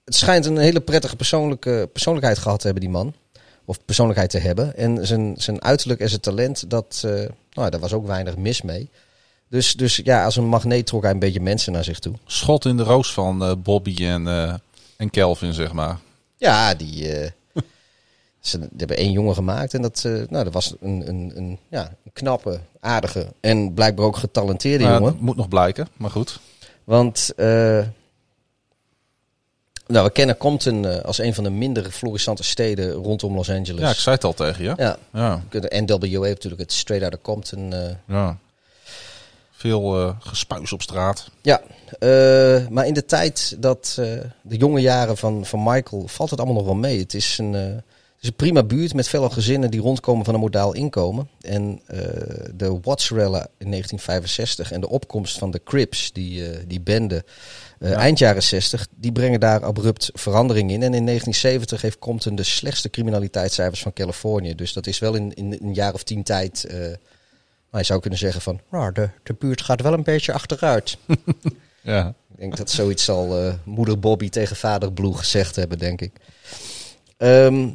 Het 0.05 0.15
schijnt 0.15 0.47
een 0.47 0.59
hele 0.59 0.81
prettige 0.81 1.16
persoonlijke, 1.16 1.89
persoonlijkheid 1.93 2.39
gehad 2.39 2.59
te 2.59 2.65
hebben, 2.65 2.85
die 2.85 2.93
man. 2.93 3.15
Of 3.65 3.85
persoonlijkheid 3.85 4.31
te 4.31 4.39
hebben. 4.39 4.77
En 4.77 5.06
zijn, 5.06 5.35
zijn 5.39 5.62
uiterlijk 5.62 6.01
en 6.01 6.09
zijn 6.09 6.20
talent, 6.20 6.70
dat, 6.70 7.01
nou, 7.51 7.70
daar 7.70 7.81
was 7.81 7.93
ook 7.93 8.06
weinig 8.06 8.36
mis 8.36 8.62
mee. 8.62 8.90
Dus, 9.55 9.72
dus 9.72 9.97
ja, 9.97 10.24
als 10.24 10.36
een 10.36 10.47
magneet 10.47 10.86
trok 10.86 11.02
hij 11.02 11.10
een 11.10 11.18
beetje 11.18 11.40
mensen 11.40 11.72
naar 11.72 11.85
zich 11.85 11.98
toe. 11.98 12.14
Schot 12.26 12.64
in 12.64 12.76
de 12.76 12.82
roos 12.82 13.12
van 13.12 13.44
eh, 13.44 13.52
Bobby 13.59 14.06
en, 14.06 14.28
eh, 14.28 14.55
en 14.97 15.10
Kelvin, 15.10 15.52
zeg 15.52 15.72
maar. 15.72 15.98
Ja, 16.36 16.74
die, 16.74 17.12
eh, 17.12 17.31
ze 18.40 18.59
die 18.59 18.68
hebben 18.76 18.97
één 18.97 19.12
jongen 19.12 19.35
gemaakt. 19.35 19.74
En 19.74 19.82
dat, 19.82 20.02
nou, 20.05 20.44
dat 20.44 20.52
was 20.52 20.74
een, 20.81 21.09
een, 21.09 21.32
een, 21.35 21.59
ja, 21.68 21.93
een 22.05 22.12
knappe, 22.12 22.60
aardige 22.81 23.32
en 23.40 23.74
blijkbaar 23.74 24.06
ook 24.06 24.16
getalenteerde 24.16 24.85
Maar 24.85 24.93
jongen. 24.93 25.12
dat 25.12 25.20
moet 25.20 25.36
nog 25.36 25.48
blijken, 25.48 25.89
maar 25.97 26.10
goed. 26.10 26.40
Want 26.85 27.32
Nou, 29.86 30.06
we 30.06 30.10
kennen 30.12 30.36
Compton 30.36 31.05
als 31.05 31.18
een 31.18 31.35
van 31.35 31.44
de 31.44 31.51
minder 31.51 31.90
florissante 31.90 32.43
steden 32.43 32.90
rondom 32.93 33.35
Los 33.35 33.51
Angeles. 33.51 33.81
Ja, 33.81 33.90
ik 33.90 33.97
zei 33.97 34.14
het 34.14 34.24
al 34.24 34.35
tegen 34.35 34.64
je. 34.64 34.72
Ja, 34.76 34.97
Ja, 35.12 35.43
de 35.51 35.82
NWA 35.86 36.09
heeft 36.09 36.35
natuurlijk 36.35 36.62
het 36.62 36.72
Straight 36.72 37.05
Outta 37.05 37.31
Compton. 37.31 37.72
eh, 37.72 37.94
ja. 38.06 38.39
Veel 39.65 40.01
eh 40.01 40.16
gespuis 40.19 40.73
op 40.73 40.82
straat. 40.82 41.31
ja, 41.43 41.62
eh, 41.99 42.69
maar 42.69 42.86
in 42.86 42.95
de 42.95 43.05
tijd 43.05 43.57
dat 43.59 43.97
eh, 43.99 44.07
de 44.43 44.57
jonge 44.57 44.81
jaren 44.81 45.16
van, 45.16 45.47
van 45.47 45.62
Michael 45.62 46.09
valt 46.09 46.31
het 46.31 46.39
allemaal 46.39 46.57
nog 46.57 46.65
wel 46.65 46.74
mee. 46.74 46.99
Het 46.99 47.15
is 47.15 47.39
een, 47.39 47.53
het 47.53 47.82
is 48.20 48.28
een 48.28 48.35
prima 48.35 48.62
buurt 48.62 48.95
met 48.95 49.09
veel 49.09 49.31
gezinnen 49.31 49.70
die 49.70 49.81
rondkomen 49.81 50.24
van 50.24 50.35
een 50.35 50.41
modaal 50.41 50.74
inkomen. 50.74 51.28
En 51.41 51.81
de 52.55 52.78
Wattsrella 52.82 53.47
in 53.59 53.70
1965 53.70 54.73
en 54.73 54.81
de 54.81 54.89
opkomst 54.89 55.39
van 55.39 55.51
de 55.51 55.61
Crips, 55.65 56.12
die, 56.12 56.66
die 56.66 56.81
bende 56.81 57.24
Ja. 57.78 57.93
eind 57.93 58.19
jaren 58.19 58.43
60, 58.43 58.86
die 58.95 59.12
brengen 59.12 59.41
daar 59.41 59.65
abrupt 59.65 60.11
verandering 60.12 60.70
in. 60.70 60.82
En 60.82 60.95
in 60.95 61.07
1970 61.07 61.82
heeft 61.82 61.99
Compton 61.99 62.35
de 62.35 62.43
slechtste 62.43 62.91
criminaliteitscijfers 62.91 63.82
van 63.82 63.93
Californië. 63.93 64.55
Dus 64.55 64.73
dat 64.73 64.86
is 64.86 64.99
wel 64.99 65.15
in, 65.15 65.35
in 65.35 65.59
een 65.62 65.74
jaar 65.74 65.95
of 65.95 66.03
tien 66.03 66.23
tijd... 66.23 66.66
maar 67.74 67.82
je 67.82 67.88
zou 67.88 68.01
kunnen 68.01 68.18
zeggen 68.18 68.40
van, 68.40 68.60
nou, 68.70 68.92
de, 68.92 69.10
de 69.22 69.34
buurt 69.38 69.62
gaat 69.62 69.80
wel 69.80 69.92
een 69.92 70.02
beetje 70.02 70.32
achteruit. 70.32 70.96
Ja. 71.86 72.09
Ik 72.09 72.38
denk 72.38 72.56
dat 72.56 72.70
zoiets 72.70 73.05
zal 73.05 73.38
eh, 73.38 73.55
moeder 73.64 73.98
Bobby 73.98 74.28
tegen 74.28 74.56
vader 74.56 74.92
Blue 74.92 75.14
gezegd 75.14 75.56
hebben, 75.56 75.78
denk 75.78 76.01
ik. 76.01 76.12
Ehm, 77.16 77.68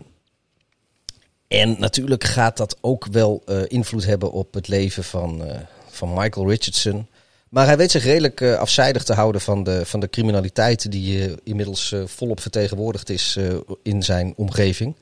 en 1.48 1.76
natuurlijk 1.80 2.24
gaat 2.24 2.58
dat 2.58 2.78
ook 2.82 3.08
wel 3.12 3.42
eh, 3.46 3.62
invloed 3.68 4.06
hebben 4.06 4.32
op 4.32 4.54
het 4.54 4.68
leven 4.68 5.04
van, 5.04 5.46
eh, 5.46 5.60
van 5.90 6.14
Michael 6.14 6.50
Richardson. 6.50 7.08
Maar 7.50 7.66
hij 7.66 7.78
weet 7.78 7.92
zich 7.92 8.04
redelijk 8.04 8.42
afzijdig 8.42 9.04
te 9.04 9.14
houden 9.14 9.42
van 9.42 9.64
de, 9.64 9.86
van 9.86 10.00
de 10.00 10.10
criminaliteit 10.10 10.92
die 10.92 11.36
inmiddels 11.44 11.96
volop 12.06 12.40
vertegenwoordigd 12.40 13.10
is 13.10 13.38
in 13.84 14.04
zijn 14.04 14.34
omgeving. 14.36 14.96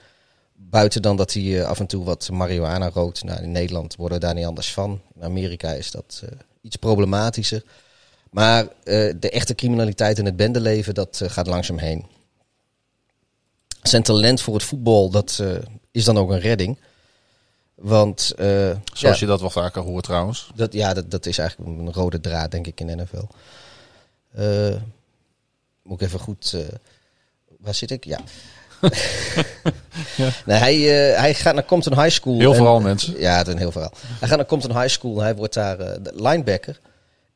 Buiten 0.60 1.02
dan 1.02 1.18
dat 1.18 1.34
hij 1.34 1.60
eh, 1.60 1.68
af 1.68 1.80
en 1.80 1.88
toe 1.88 2.04
wat 2.04 2.30
marihuana 2.32 2.90
rookt. 2.90 3.24
Nou, 3.24 3.42
in 3.44 3.52
Nederland 3.52 3.96
worden 3.96 4.20
we 4.20 4.26
daar 4.26 4.34
niet 4.34 4.46
anders 4.46 4.74
van. 4.74 5.02
In 5.16 5.24
Amerika 5.24 5.72
is 5.72 5.92
dat 5.92 6.22
eh, 6.24 6.30
iets 6.62 6.76
problematischer. 6.76 7.64
Maar 8.32 8.64
eh, 8.64 9.14
de 9.20 9.30
echte 9.30 9.56
criminaliteit 9.56 10.18
in 10.18 10.26
het 10.26 10.36
bendeleven, 10.36 10.94
dat 10.94 11.22
gaat 11.26 11.48
langzaam 11.48 11.78
heen. 11.78 12.06
Zijn 13.82 14.04
talent 14.04 14.42
voor 14.42 14.54
het 14.54 14.64
voetbal, 14.64 15.10
dat 15.10 15.44
is 15.92 16.04
dan 16.04 16.18
ook 16.18 16.32
een 16.32 16.40
redding. 16.40 16.80
Want 17.76 18.34
Zoals 18.38 18.80
ja, 19.00 19.16
je 19.20 19.26
dat 19.26 19.40
wel 19.40 19.50
vaker 19.50 19.82
hoort 19.82 20.04
trouwens. 20.04 20.52
dat, 20.56 20.74
ja, 20.74 20.94
dat, 20.94 21.12
dat 21.12 21.26
is 21.26 21.38
eigenlijk 21.38 21.70
een 21.70 21.94
rode 21.94 22.20
draad, 22.20 22.52
denk 22.52 22.68
ik, 22.68 22.80
in 22.80 22.88
de 22.88 22.96
NFL. 22.96 23.26
Moet 25.82 26.02
ik 26.02 26.08
even 26.08 26.20
goed... 26.20 26.56
waar 27.60 27.76
zit 27.76 27.92
ik? 27.92 28.06
Ja. 28.06 28.20
Nee, 30.46 30.58
hij, 30.58 30.76
eh, 31.14 31.20
hij 31.20 31.34
gaat 31.34 31.54
naar 31.54 31.66
Compton 31.66 31.94
High 32.02 32.10
School. 32.16 32.40
Heel 32.40 32.50
en- 32.50 32.56
verhaal, 32.56 32.80
mensen. 32.80 33.20
Ja, 33.20 33.38
het 33.38 33.48
is 33.48 33.54
een 33.54 33.60
heel 33.60 33.72
verhaal. 33.72 33.94
Hij 34.20 34.28
gaat 34.28 34.38
naar 34.38 34.46
Compton 34.48 34.72
High 34.78 34.88
School. 34.88 35.20
Hij 35.22 35.36
wordt 35.36 35.54
daar 35.54 35.80
eh, 35.80 35.98
de 36.02 36.12
linebacker. 36.16 36.80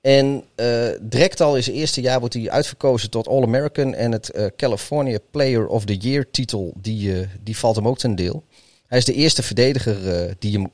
En 0.01 0.43
eh, 0.55 0.87
direct 1.01 1.41
al 1.41 1.55
in 1.55 1.63
zijn 1.63 1.75
eerste 1.75 2.01
jaar 2.01 2.19
wordt 2.19 2.33
hij 2.33 2.49
uitverkozen 2.49 3.09
tot 3.09 3.27
All-American. 3.27 3.93
En 3.93 4.11
het 4.11 4.51
California 4.55 5.17
Player 5.31 5.67
of 5.67 5.85
the 5.85 5.95
Year 5.97 6.25
titel, 6.31 6.73
die, 6.77 7.27
die 7.43 7.57
valt 7.57 7.75
hem 7.75 7.87
ook 7.87 7.97
ten 7.97 8.15
deel. 8.15 8.43
Hij 8.87 8.97
is 8.97 9.05
de 9.05 9.13
eerste 9.13 9.43
verdediger 9.43 9.97
die 10.39 10.53
hem 10.53 10.69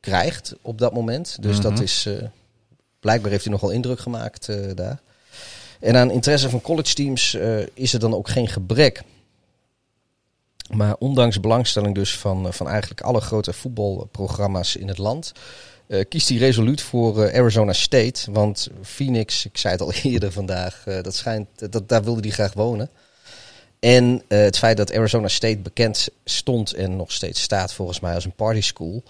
krijgt 0.00 0.54
op 0.62 0.78
dat 0.78 0.92
moment. 0.94 1.36
Dus 1.40 1.60
dat 1.60 1.80
is... 1.80 2.06
eh, 2.06 2.14
blijkbaar 3.00 3.30
heeft 3.30 3.44
hij 3.44 3.52
nogal 3.52 3.70
indruk 3.70 4.00
gemaakt 4.00 4.48
daar. 4.74 5.00
En 5.80 5.96
aan 5.96 6.10
interesse 6.10 6.50
van 6.50 6.60
college 6.60 6.94
teams 6.94 7.36
is 7.74 7.92
er 7.92 8.00
dan 8.00 8.14
ook 8.14 8.28
geen 8.28 8.48
gebrek. 8.48 9.02
Maar 10.70 10.96
ondanks 10.98 11.40
belangstelling 11.40 11.94
dus 11.94 12.18
van, 12.18 12.46
eh, 12.46 12.52
van 12.52 12.68
eigenlijk 12.68 13.00
alle 13.00 13.20
grote 13.20 13.52
voetbalprogramma's 13.52 14.76
in 14.76 14.88
het 14.88 14.98
land... 14.98 15.32
eh, 15.86 16.04
kiest 16.08 16.28
hij 16.28 16.38
resoluut 16.38 16.82
voor 16.82 17.24
eh, 17.24 17.38
Arizona 17.40 17.72
State. 17.72 18.32
Want 18.32 18.68
Phoenix, 18.82 19.44
ik 19.44 19.58
zei 19.58 19.72
het 19.72 19.82
al 19.82 19.92
eerder 20.12 20.32
vandaag, 20.32 20.82
dat 20.84 21.14
schijnt, 21.14 21.72
dat, 21.72 21.88
daar 21.88 22.02
wilde 22.04 22.20
hij 22.20 22.30
graag 22.30 22.52
wonen. 22.52 22.90
En 23.80 24.22
het 24.28 24.58
feit 24.58 24.76
dat 24.76 24.94
Arizona 24.94 25.28
State 25.28 25.58
bekend 25.58 26.08
stond 26.24 26.72
en 26.72 26.96
nog 26.96 27.12
steeds 27.12 27.42
staat 27.42 27.72
volgens 27.72 28.00
mij 28.00 28.14
als 28.14 28.24
een 28.24 28.34
party 28.34 28.60
school... 28.60 29.02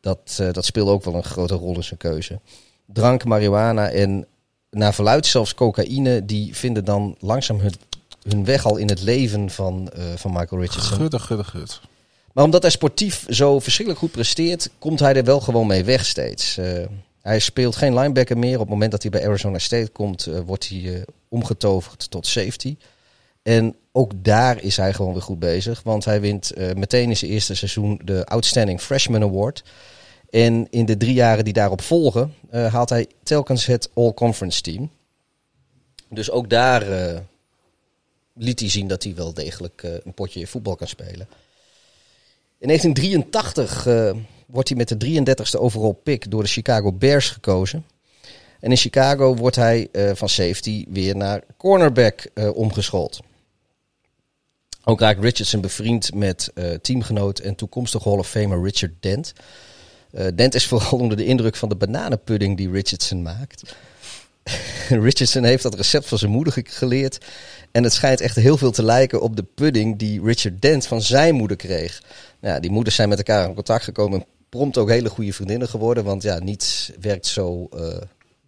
Dat, 0.00 0.42
dat 0.52 0.64
speelde 0.64 0.90
ook 0.90 1.04
wel 1.04 1.14
een 1.14 1.24
grote 1.24 1.54
rol 1.54 1.74
in 1.74 1.84
zijn 1.84 1.98
keuze. 1.98 2.40
Drank, 2.86 3.24
marihuana 3.24 3.90
en 3.90 4.26
naar 4.70 4.94
verluid 4.94 5.26
zelfs 5.26 5.54
cocaïne... 5.54 6.24
die 6.24 6.56
vinden 6.56 6.84
dan 6.84 7.16
langzaam 7.18 7.60
hun, 7.60 7.72
hun 8.28 8.44
weg 8.44 8.64
al 8.64 8.76
in 8.76 8.88
het 8.88 9.02
leven 9.02 9.50
van, 9.50 9.88
eh, 9.88 10.02
van 10.16 10.32
Michael 10.32 10.60
Richardson. 10.60 10.96
Gudde, 10.96 11.18
gudde, 11.18 11.44
gud. 11.44 11.80
Maar 12.32 12.44
omdat 12.44 12.62
hij 12.62 12.70
sportief 12.70 13.26
zo 13.28 13.58
verschrikkelijk 13.58 14.04
goed 14.04 14.12
presteert, 14.12 14.70
komt 14.78 15.00
hij 15.00 15.14
er 15.14 15.24
wel 15.24 15.40
gewoon 15.40 15.66
mee 15.66 15.84
weg 15.84 16.06
steeds. 16.06 16.56
Eh, 16.56 16.84
hij 17.22 17.38
speelt 17.38 17.76
geen 17.76 17.94
linebacker 17.94 18.38
meer. 18.38 18.54
Op 18.54 18.60
het 18.60 18.68
moment 18.68 18.90
dat 18.90 19.02
hij 19.02 19.10
bij 19.10 19.26
Arizona 19.26 19.58
State 19.58 19.90
komt, 19.90 20.26
eh, 20.26 20.40
wordt 20.40 20.68
hij 20.68 21.04
omgetoverd 21.28 22.10
tot 22.10 22.26
safety. 22.26 22.76
En 23.42 23.76
ook 23.92 24.12
daar 24.16 24.62
is 24.62 24.76
hij 24.76 24.92
gewoon 24.92 25.12
weer 25.12 25.22
goed 25.22 25.38
bezig. 25.38 25.82
Want 25.82 26.04
hij 26.04 26.20
wint 26.20 26.52
meteen 26.74 27.08
in 27.08 27.16
zijn 27.16 27.30
eerste 27.30 27.54
seizoen 27.54 28.00
de 28.04 28.26
Outstanding 28.26 28.80
Freshman 28.80 29.22
Award. 29.22 29.64
En 30.30 30.66
in 30.70 30.86
de 30.86 30.96
drie 30.96 31.12
jaren 31.12 31.44
die 31.44 31.52
daarop 31.52 31.80
volgen, 31.80 32.34
haalt 32.50 32.88
hij 32.88 33.06
telkens 33.22 33.66
het 33.66 33.90
All-Conference 33.94 34.60
team. 34.62 34.90
Dus 36.08 36.30
ook 36.30 36.50
daar 36.50 36.84
liet 38.38 38.60
hij 38.60 38.70
zien 38.70 38.88
dat 38.88 39.02
hij 39.02 39.14
wel 39.14 39.34
degelijk 39.34 39.82
eh, 39.82 39.92
een 40.04 40.14
potje 40.14 40.46
voetbal 40.46 40.76
kan 40.76 40.88
spelen. 40.88 41.28
In 42.60 42.66
1983 42.66 43.86
eh, 43.86 44.10
wordt 44.46 44.68
hij 44.68 44.78
met 44.78 44.88
de 44.88 45.22
33ste 45.56 45.60
overall 45.60 45.92
pick 46.02 46.30
door 46.30 46.42
de 46.42 46.48
Chicago 46.48 46.92
Bears 46.92 47.30
gekozen. 47.30 47.84
En 48.60 48.70
in 48.70 48.76
Chicago 48.76 49.34
wordt 49.34 49.56
hij 49.56 49.88
eh, 49.92 50.10
van 50.14 50.28
safety 50.28 50.84
weer 50.88 51.16
naar 51.16 51.42
cornerback 51.56 52.26
eh, 52.34 52.56
omgeschoold. 52.56 53.20
Ook 54.84 55.00
raakt 55.00 55.22
Richardson 55.22 55.60
bevriend 55.60 56.14
met 56.14 56.52
teamgenoot 56.82 57.38
en 57.38 57.54
toekomstige 57.54 58.08
Hall 58.08 58.18
of 58.18 58.28
Famer 58.28 58.62
Richard 58.62 58.92
Dent. 59.00 59.32
Dent 60.34 60.54
is 60.54 60.66
vooral 60.66 60.98
onder 60.98 61.16
de 61.16 61.24
indruk 61.24 61.56
van 61.56 61.68
de 61.68 61.76
bananenpudding 61.76 62.56
die 62.56 62.70
Richardson 62.70 63.22
maakt. 63.22 63.76
Richardson 64.88 65.44
heeft 65.44 65.62
dat 65.62 65.74
recept 65.74 66.06
van 66.06 66.18
zijn 66.18 66.30
moeder 66.30 66.52
ge- 66.52 66.64
geleerd. 66.66 67.18
En 67.72 67.82
het 67.84 67.92
schijnt 67.92 68.20
echt 68.20 68.36
heel 68.36 68.56
veel 68.56 68.70
te 68.70 68.82
lijken 68.82 69.20
op 69.20 69.36
de 69.36 69.44
pudding 69.54 69.98
die 69.98 70.22
Richard 70.24 70.62
Dent 70.62 70.86
van 70.86 71.02
zijn 71.02 71.34
moeder 71.34 71.56
kreeg. 71.56 72.02
Nou, 72.40 72.54
ja, 72.54 72.60
die 72.60 72.70
moeders 72.70 72.94
zijn 72.96 73.08
met 73.08 73.18
elkaar 73.18 73.48
in 73.48 73.54
contact 73.54 73.84
gekomen 73.84 74.20
en 74.20 74.26
prompt 74.48 74.78
ook 74.78 74.88
hele 74.88 75.08
goede 75.08 75.32
vriendinnen 75.32 75.68
geworden. 75.68 76.04
Want 76.04 76.22
ja, 76.22 76.38
niets 76.38 76.90
werkt 77.00 77.26
zo 77.26 77.68
eh, 77.76 77.96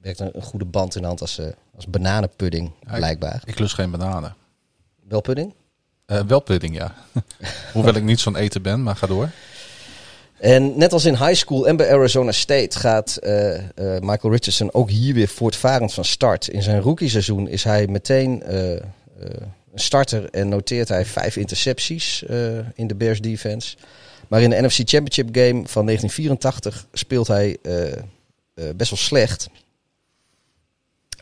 werkt 0.02 0.20
een, 0.20 0.30
een 0.32 0.42
goede 0.42 0.64
band 0.64 0.94
in 0.94 1.00
de 1.00 1.06
hand 1.06 1.20
als, 1.20 1.38
eh, 1.38 1.46
als 1.76 1.86
bananenpudding, 1.86 2.70
Ja, 2.86 2.90
ik- 2.90 2.96
blijkbaar. 2.96 3.42
Ik 3.44 3.58
lust 3.58 3.74
geen 3.74 3.90
bananen. 3.90 4.34
Wel 5.08 5.20
pudding? 5.20 5.54
Eh, 6.06 6.20
wel 6.26 6.40
pudding, 6.40 6.76
ja. 6.76 6.94
Hoewel 7.72 7.94
ik 7.94 8.02
niet 8.02 8.20
zo'n 8.20 8.36
eten 8.36 8.62
ben, 8.62 8.82
maar 8.82 8.96
ga 8.96 9.06
door. 9.06 9.30
En 10.38 10.78
net 10.78 10.92
als 10.92 11.04
in 11.04 11.16
high 11.16 11.34
school 11.34 11.66
en 11.68 11.76
bij 11.76 11.92
Arizona 11.92 12.32
State 12.32 12.78
gaat 12.78 13.18
Michael 14.00 14.32
Richardson 14.32 14.72
ook 14.72 14.90
hier 14.90 15.14
weer 15.14 15.28
voortvarend 15.28 15.92
van 15.92 16.04
start. 16.04 16.48
In 16.48 16.62
zijn 16.62 16.80
rookieseizoen 16.80 17.48
is 17.48 17.64
hij 17.64 17.86
meteen 17.86 18.54
een 18.56 18.80
starter 19.74 20.30
en 20.30 20.48
noteert 20.48 20.88
hij 20.88 21.04
vijf 21.04 21.36
intercepties 21.36 22.24
eh, 22.24 22.58
in 22.74 22.86
de 22.86 22.94
Bears 22.94 23.20
defense. 23.20 23.76
Maar 24.30 24.42
in 24.42 24.50
de 24.50 24.60
NFC 24.60 24.76
Championship 24.76 25.28
game 25.32 25.62
van 25.66 25.86
1984 25.86 26.86
speelt 26.92 27.26
hij 27.26 27.56
eh, 27.62 27.92
eh, 27.92 28.74
best 28.76 28.90
wel 28.90 28.98
slecht. 28.98 29.48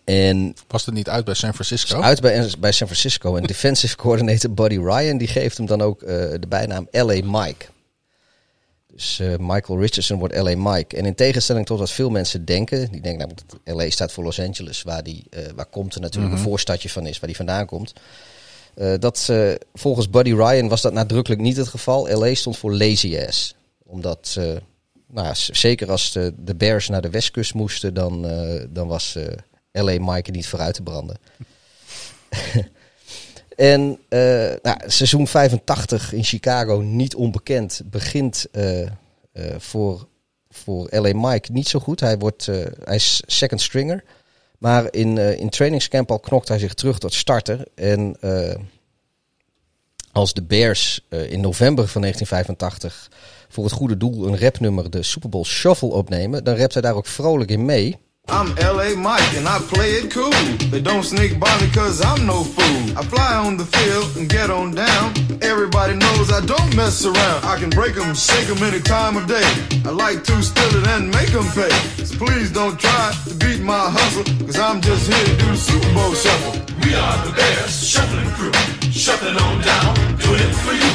En 0.05 0.55
Was 0.67 0.87
het 0.87 0.95
niet 0.95 1.09
uit 1.09 1.25
bij 1.25 1.35
San 1.35 1.55
Francisco? 1.55 2.01
uit 2.01 2.21
bij, 2.21 2.53
bij 2.59 2.73
San 2.73 2.87
Francisco. 2.87 3.37
En 3.37 3.43
defensive 3.43 3.97
coordinator 3.97 4.55
Buddy 4.55 4.79
Ryan 4.79 5.19
die 5.19 5.29
geeft 5.29 5.57
hem 5.57 5.67
dan 5.67 5.83
ook 5.83 6.03
eh, 6.03 6.09
de 6.41 6.47
bijnaam 6.49 6.89
LA 6.91 7.21
Mike. 7.25 7.67
Dus 8.99 9.19
eh, 9.19 9.35
Michael 9.39 9.81
Richardson 9.81 10.19
wordt 10.19 10.37
LA 10.37 10.55
Mike. 10.57 10.97
En 10.97 11.07
in 11.07 11.15
tegenstelling 11.15 11.67
tot 11.67 11.79
wat 11.79 11.91
veel 11.91 12.11
mensen 12.11 12.45
denken, 12.45 12.91
die 12.91 13.01
denken 13.01 13.19
namelijk 13.19 13.43
dat 13.65 13.77
LA 13.77 13.91
staat 13.91 14.13
voor 14.13 14.25
Los 14.25 14.41
Angeles, 14.41 14.83
waar, 14.83 15.03
die, 15.03 15.25
eh, 15.31 15.43
waar 15.55 15.71
Compton 15.71 16.03
natuurlijk 16.03 16.35
een 16.35 16.41
voorstadje 16.41 16.89
van 16.89 17.07
is, 17.07 17.19
waar 17.19 17.29
die 17.29 17.37
vandaan 17.37 17.67
komt. 17.67 17.93
Eh, 18.75 18.95
dat, 18.99 19.33
volgens 19.75 20.11
Buddy 20.11 20.33
Ryan 20.33 20.69
was 20.69 20.81
dat 20.81 20.93
nadrukkelijk 20.93 21.41
niet 21.41 21.57
het 21.57 21.69
geval. 21.69 22.19
LA 22.19 22.35
stond 22.35 22.57
voor 22.57 22.75
lazy 22.75 23.19
ass. 23.29 23.55
Omdat, 23.85 24.41
nou, 25.07 25.35
zeker 25.35 25.91
als 25.91 26.13
de, 26.13 26.35
de 26.37 26.55
Bears 26.55 26.89
naar 26.89 27.03
de 27.03 27.11
westkust 27.11 27.55
moesten, 27.55 27.95
dan, 27.95 28.23
dan 28.71 28.89
was 28.89 29.17
LA 29.73 30.13
Mike 30.13 30.27
er 30.27 30.37
niet 30.37 30.47
vooruit 30.47 30.75
te 30.75 30.83
branden. 30.83 31.17
En 33.59 33.99
eh, 34.09 34.21
nou, 34.63 34.77
seizoen 34.87 35.27
85 35.27 36.13
in 36.13 36.25
Chicago, 36.25 36.81
niet 36.81 37.15
onbekend, 37.15 37.81
begint 37.85 38.47
eh, 38.53 38.83
eh, 38.83 38.91
voor, 39.59 40.07
voor 40.51 40.89
LA 40.91 41.13
Mike 41.15 41.53
niet 41.53 41.69
zo 41.69 41.79
goed. 41.79 42.01
Hij, 42.01 42.19
wordt, 42.19 42.47
hij 42.85 42.95
is 42.95 43.23
second 43.27 43.61
stringer. 43.61 44.05
Maar 44.59 44.87
in, 44.91 45.19
in 45.19 45.49
trainingscamp 45.49 46.11
al 46.11 46.19
knokt 46.19 46.49
hij 46.49 46.59
zich 46.59 46.75
terug 46.75 46.99
tot 46.99 47.15
starter. 47.15 47.65
En 47.75 48.17
als 50.13 50.35
de 50.35 50.43
Bears 50.43 51.07
in 51.09 51.41
november 51.41 51.89
van 51.89 52.01
1985 52.01 53.11
voor 53.49 53.65
het 53.65 53.73
goede 53.73 53.97
doel 53.97 54.27
een 54.27 54.39
rapnummer 54.39 54.91
de 54.91 55.03
Super 55.03 55.29
Bowl 55.29 55.45
Shuffle 55.45 55.89
opnemen, 55.89 56.45
dan 56.45 56.57
rapt 56.57 56.73
hij 56.73 56.83
daar 56.83 56.95
ook 56.95 57.07
vrolijk 57.07 57.51
in 57.51 57.65
mee. 57.65 57.99
I'm 58.31 58.57
L.A. 58.59 58.95
Mike 58.95 59.35
and 59.37 59.49
I 59.49 59.59
play 59.59 59.93
it 59.93 60.11
cool. 60.11 60.31
They 60.71 60.83
don't 60.83 61.03
sneak 61.03 61.41
by 61.41 61.49
me 61.61 61.71
cause 61.71 62.05
I'm 62.05 62.27
no 62.27 62.45
fool. 62.45 62.99
I 62.99 63.03
fly 63.03 63.35
on 63.37 63.57
the 63.57 63.65
field 63.65 64.17
and 64.17 64.29
get 64.29 64.51
on 64.51 64.75
down. 64.75 65.15
Everybody 65.41 65.95
knows 65.95 66.31
I 66.31 66.45
don't 66.45 66.77
mess 66.77 67.05
around. 67.07 67.45
I 67.45 67.59
can 67.59 67.71
break 67.71 67.97
'em, 67.97 68.15
shake 68.15 68.49
'em 68.51 68.63
any 68.63 68.81
time 68.81 69.17
of 69.17 69.27
day. 69.27 69.49
I 69.87 69.91
like 69.91 70.25
to 70.25 70.43
steal 70.43 70.75
it 70.77 70.87
and 70.89 71.11
make 71.11 71.33
'em 71.33 71.49
pay. 71.53 71.73
So 72.05 72.17
please 72.17 72.51
don't 72.51 72.79
try 72.79 73.15
to 73.29 73.35
beat 73.35 73.61
my 73.61 73.89
hustle 73.97 74.25
cause 74.45 74.59
I'm 74.59 74.81
just 74.83 75.07
here 75.07 75.25
to 75.25 75.35
do 75.43 75.47
the 75.47 75.57
Super 75.57 75.93
Bowl 75.95 76.15
shuffle. 76.15 76.61
We 76.85 76.95
are 76.95 77.17
the 77.25 77.33
Bears 77.33 77.75
Shuffling 77.91 78.31
Crew, 78.37 78.53
shuffling 78.93 79.39
on 79.39 79.63
down, 79.63 79.95
doing 80.21 80.43
it 80.49 80.55
for 80.65 80.75
you. 80.75 80.91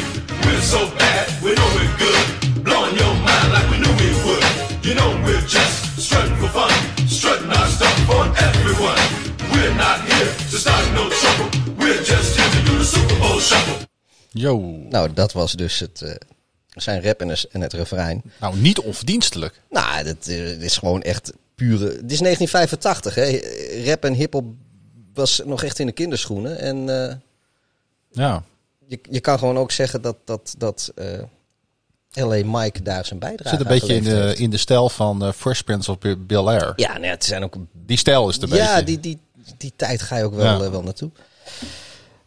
We're 0.45 0.61
so 0.61 0.88
bad, 1.01 1.26
we 1.41 1.55
know 1.55 1.69
we're 1.77 1.97
good, 1.97 2.64
blowing 2.64 2.95
your 2.95 3.15
mind 3.27 3.49
like 3.55 3.68
we 3.72 3.77
knew 3.80 3.93
we 4.03 4.10
would. 4.23 4.43
You 4.84 4.93
know 4.93 5.10
we're 5.26 5.47
just 5.47 5.76
strutting 5.97 6.35
for 6.38 6.49
fun, 6.49 6.72
strutting 7.24 7.52
our 7.60 7.68
stuff 7.78 7.95
for 8.10 8.24
everyone. 8.48 9.02
We're 9.52 9.76
not 9.76 9.98
here 10.10 10.32
to 10.52 10.58
start 10.58 10.84
no 10.94 11.04
trouble, 11.10 11.50
we're 11.78 12.04
just 12.04 12.36
here 12.38 12.50
to 12.56 12.72
do 12.72 12.78
the 12.78 12.84
Super 12.86 13.18
Bowl 13.20 13.40
Shuffle. 13.40 13.88
Yo. 14.32 14.58
Nou, 14.90 15.14
dat 15.14 15.32
was 15.34 15.52
dus 15.54 15.80
het, 15.80 16.02
eh, 16.02 16.16
zijn 16.70 17.04
rap 17.04 17.20
en, 17.22 17.28
het- 17.30 17.48
en 17.52 17.62
het 17.62 17.74
refrein. 17.74 18.22
Nou, 18.40 18.58
niet 18.58 18.80
onverdienstelijk. 18.80 19.62
Nou, 19.70 20.04
dat, 20.04 20.28
eh, 20.28 20.62
is 20.62 20.78
gewoon 20.78 21.02
echt 21.02 21.34
pure... 21.56 21.86
Het 21.86 22.12
is 22.12 22.20
1985, 22.20 23.16
hè. 23.16 23.40
Rap 23.90 24.04
en 24.06 24.14
hiphop 24.14 24.45
was 25.14 25.41
nog 25.45 25.64
echt 25.64 25.80
in 25.80 25.86
de 25.86 25.91
kinderschoenen. 25.91 26.60
En 26.60 26.90
eh, 27.10 27.16
Ja. 28.12 28.44
je, 28.88 29.00
je 29.10 29.20
kan 29.20 29.40
gewoon 29.40 29.58
ook 29.58 29.72
zeggen 29.72 30.02
dat, 30.02 30.18
dat, 30.26 30.56
dat 30.58 30.91
eh, 30.95 31.06
L.A. 32.14 32.41
Mike 32.45 32.81
daar 32.81 33.06
zijn 33.06 33.19
bijdrage 33.19 33.49
Zit 33.49 33.60
een 33.60 33.72
beetje 33.80 33.95
in 33.95 34.03
de, 34.03 34.34
in 34.38 34.49
de 34.49 34.57
stijl 34.57 34.90
van 34.90 35.23
eh, 35.23 35.31
Fresh 35.31 35.60
Prince 35.61 35.91
of 35.91 35.98
Bel 36.18 36.49
Air. 36.49 36.73
Ja, 36.76 36.98
nee, 36.98 37.10
het 37.10 37.23
zijn 37.26 37.44
ook... 37.44 37.56
Die 37.72 37.98
stijl 37.98 38.30
is 38.30 38.41
een 38.41 38.49
Ja, 38.49 38.76
beetje. 38.76 38.84
die, 38.85 38.99
die, 38.99 39.19
die 39.57 39.73
tijd 39.76 40.02
ga 40.02 40.18
je 40.18 40.23
ook 40.23 40.34
wel, 40.35 40.45
Ja. 40.60 40.65
eh, 40.65 40.72
wel 40.72 40.84
naartoe. 40.84 41.10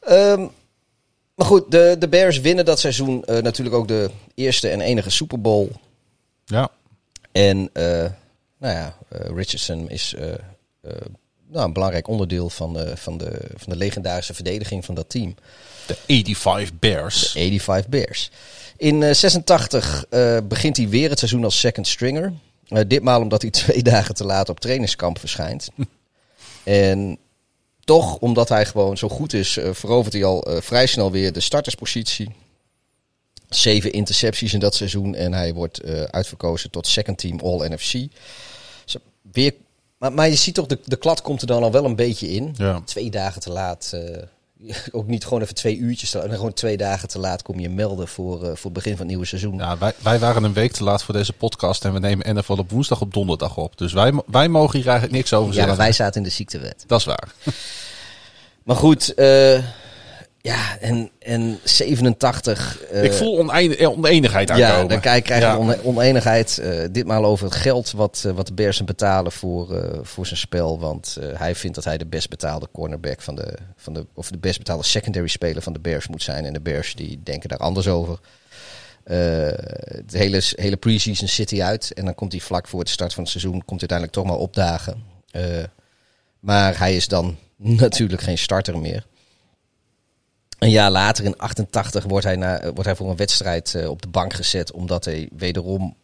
Ehm, 0.00 0.46
maar 1.34 1.46
goed, 1.46 1.70
de, 1.70 1.96
de 1.98 2.08
Bears 2.08 2.40
winnen 2.40 2.64
dat 2.64 2.80
seizoen 2.80 3.24
eh, 3.24 3.42
natuurlijk 3.42 3.76
ook 3.76 3.88
de 3.88 4.10
eerste 4.34 4.68
en 4.68 4.80
enige 4.80 5.10
Super 5.10 5.40
Bowl. 5.40 5.68
Ja. 6.44 6.68
En 7.32 7.70
nou 8.58 8.74
ja, 8.74 8.96
Richardson 9.08 9.90
is 9.90 10.14
nou, 11.48 11.66
een 11.66 11.72
belangrijk 11.72 12.08
onderdeel 12.08 12.50
van 12.50 12.72
de, 12.72 12.96
van, 12.96 13.18
de, 13.18 13.40
van 13.56 13.72
de 13.72 13.76
legendarische 13.76 14.34
verdediging 14.34 14.84
van 14.84 14.94
dat 14.94 15.08
team. 15.10 15.34
De 15.86 15.96
85 16.06 16.78
Bears. 16.78 17.30
85 17.30 17.90
Bears. 17.90 18.30
In 18.76 19.02
eh, 19.02 19.14
86 19.14 20.04
eh, 20.10 20.38
begint 20.44 20.76
hij 20.76 20.88
weer 20.88 21.10
het 21.10 21.18
seizoen 21.18 21.44
als 21.44 21.58
second 21.60 21.86
stringer. 21.86 22.32
Eh, 22.68 22.82
ditmaal 22.86 23.20
omdat 23.20 23.42
hij 23.42 23.50
twee 23.62 23.82
dagen 23.82 24.14
te 24.14 24.24
laat 24.24 24.48
op 24.48 24.60
trainingskamp 24.60 25.18
verschijnt. 25.18 25.68
en 26.64 27.18
toch, 27.84 28.16
omdat 28.18 28.48
hij 28.48 28.66
gewoon 28.66 28.96
zo 28.96 29.08
goed 29.08 29.32
is, 29.32 29.56
eh, 29.56 29.70
verovert 29.72 30.12
hij 30.12 30.24
al 30.24 30.42
eh, 30.42 30.60
vrij 30.62 30.86
snel 30.86 31.10
weer 31.10 31.32
de 31.32 31.40
starterspositie. 31.40 32.30
Zeven 33.48 33.92
intercepties 33.92 34.52
in 34.54 34.60
dat 34.60 34.74
seizoen 34.74 35.14
en 35.14 35.32
hij 35.32 35.54
wordt 35.54 35.80
eh, 35.80 36.02
uitverkozen 36.02 36.70
tot 36.70 36.86
second 36.86 37.18
team 37.18 37.40
All-NFC. 37.40 37.92
Dus 38.84 38.96
weer, 39.32 39.54
maar, 39.98 40.12
maar 40.12 40.28
je 40.28 40.34
ziet 40.34 40.54
toch, 40.54 40.66
de, 40.66 40.78
de 40.84 40.96
klad 40.96 41.22
komt 41.22 41.40
er 41.40 41.46
dan 41.46 41.62
al 41.62 41.72
wel 41.72 41.84
een 41.84 41.96
beetje 41.96 42.28
in. 42.28 42.54
Ja. 42.56 42.80
Twee 42.84 43.10
dagen 43.10 43.40
te 43.40 43.50
laat. 43.50 43.90
eh, 43.94 44.22
ook 44.92 45.06
niet 45.06 45.24
gewoon 45.24 45.42
even 45.42 45.54
twee 45.54 45.76
uurtjes 45.76 46.10
te 46.10 46.18
laat. 46.18 46.30
Gewoon 46.30 46.52
twee 46.52 46.76
dagen 46.76 47.08
te 47.08 47.18
laat 47.18 47.42
kom 47.42 47.60
je 47.60 47.68
melden 47.68 48.08
voor, 48.08 48.34
eh, 48.36 48.46
voor 48.48 48.64
het 48.64 48.72
begin 48.72 48.90
van 48.90 49.00
het 49.00 49.08
nieuwe 49.08 49.24
seizoen. 49.26 49.56
Ja, 49.56 49.78
wij, 49.78 49.92
wij 50.02 50.18
waren 50.18 50.44
een 50.44 50.52
week 50.52 50.72
te 50.72 50.84
laat 50.84 51.02
voor 51.02 51.14
deze 51.14 51.32
podcast 51.32 51.84
en 51.84 51.92
we 51.92 51.98
nemen 51.98 52.34
NFL 52.36 52.52
op 52.52 52.70
woensdag 52.70 53.00
op 53.00 53.14
donderdag 53.14 53.56
op. 53.56 53.78
Dus 53.78 53.92
wij, 53.92 54.12
wij 54.26 54.48
mogen 54.48 54.78
hier 54.78 54.88
eigenlijk 54.88 55.16
niks 55.16 55.32
over 55.32 55.48
Ja, 55.48 55.52
zeggen. 55.54 55.76
maar 55.76 55.84
wij 55.84 55.92
zaten 55.92 56.16
in 56.20 56.28
de 56.28 56.34
ziektewet. 56.34 56.84
Dat 56.86 56.98
is 56.98 57.04
waar. 57.04 57.28
Maar 58.62 58.76
goed, 58.76 59.14
eh, 59.14 59.58
ja, 60.46 60.78
en, 60.80 61.10
en 61.18 61.58
87. 61.64 62.82
eh, 62.90 63.04
Ik 63.04 63.12
voel 63.12 63.38
onein- 63.38 63.76
eh, 63.76 63.88
oneenigheid 63.90 64.50
aankomen. 64.50 64.76
Ja, 64.82 64.84
dan 64.86 65.00
krijg, 65.00 65.22
krijg 65.22 65.40
je 65.40 65.46
Ja. 65.46 65.56
one- 65.58 65.78
oneenigheid. 65.82 66.58
eh, 66.58 66.84
ditmaal 66.90 67.24
over 67.24 67.44
het 67.44 67.54
geld 67.54 67.90
wat, 67.92 68.24
wat 68.34 68.46
de 68.46 68.52
Bears 68.54 68.76
hem 68.76 68.86
betalen 68.86 69.32
voor, 69.32 69.98
voor 70.02 70.26
zijn 70.26 70.38
spel. 70.38 70.78
Want 70.78 71.16
hij 71.34 71.54
vindt 71.54 71.74
dat 71.76 71.84
hij 71.84 71.98
de 71.98 72.06
best 72.06 72.28
betaalde 72.28 72.68
cornerback 72.72 73.20
van 73.20 73.34
de, 73.34 73.54
van 73.76 73.92
de... 73.92 74.06
Of 74.14 74.30
de 74.30 74.38
best 74.38 74.58
betaalde 74.58 74.84
secondary 74.84 75.26
speler 75.28 75.62
van 75.62 75.72
de 75.72 75.78
Bears 75.80 76.08
moet 76.08 76.22
zijn. 76.22 76.44
En 76.44 76.52
de 76.52 76.60
Bears 76.60 76.94
die 76.94 77.20
denken 77.22 77.48
daar 77.48 77.58
anders 77.58 77.88
over. 77.88 78.18
De 79.04 80.18
hele, 80.18 80.40
hele 80.54 80.76
preseason 80.76 81.28
zit 81.28 81.50
hij 81.50 81.62
uit. 81.62 81.92
En 81.94 82.04
dan 82.04 82.14
komt 82.14 82.32
hij 82.32 82.40
vlak 82.40 82.68
voor 82.68 82.80
het 82.80 82.88
start 82.88 83.14
van 83.14 83.22
het 83.22 83.32
seizoen... 83.32 83.64
komt 83.64 83.80
hij 83.80 83.88
uiteindelijk 83.90 84.12
toch 84.12 84.26
maar 84.26 84.46
opdagen. 84.46 85.02
Maar 86.40 86.78
hij 86.78 86.96
is 86.96 87.08
dan 87.08 87.36
natuurlijk 87.84 88.22
geen 88.22 88.38
starter 88.38 88.78
meer. 88.78 89.06
Een 90.58 90.70
jaar 90.70 90.90
later, 90.90 91.24
in 91.24 91.38
88, 91.38 92.04
wordt 92.04 92.24
hij, 92.24 92.36
na, 92.36 92.60
wordt 92.62 92.84
hij 92.84 92.96
voor 92.96 93.10
een 93.10 93.16
wedstrijd 93.16 93.74
eh, 93.74 93.88
op 93.88 94.02
de 94.02 94.08
bank 94.08 94.32
gezet. 94.32 94.72
Omdat 94.72 95.04
hij 95.04 95.28
wederom 95.36 95.96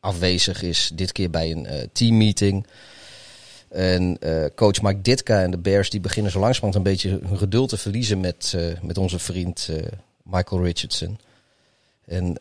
afwezig 0.00 0.62
is. 0.62 0.90
Dit 0.94 1.12
keer 1.12 1.30
bij 1.30 1.50
een 1.50 1.66
eh, 1.66 1.86
teammeeting. 1.92 2.66
En 3.68 4.16
eh, 4.20 4.44
coach 4.54 4.82
Mike 4.82 5.00
Ditka 5.00 5.42
en 5.42 5.50
de 5.50 5.58
Bears 5.58 5.90
die 5.90 6.00
beginnen 6.00 6.32
zo 6.32 6.38
langzamerhand 6.38 6.86
een 6.86 6.92
beetje 6.92 7.20
hun 7.28 7.38
geduld 7.38 7.68
te 7.68 7.76
verliezen 7.76 8.20
met, 8.20 8.56
met 8.82 8.98
onze 8.98 9.18
vriend 9.18 9.68
Michael 10.22 10.64
Richardson. 10.64 11.18
En 12.04 12.34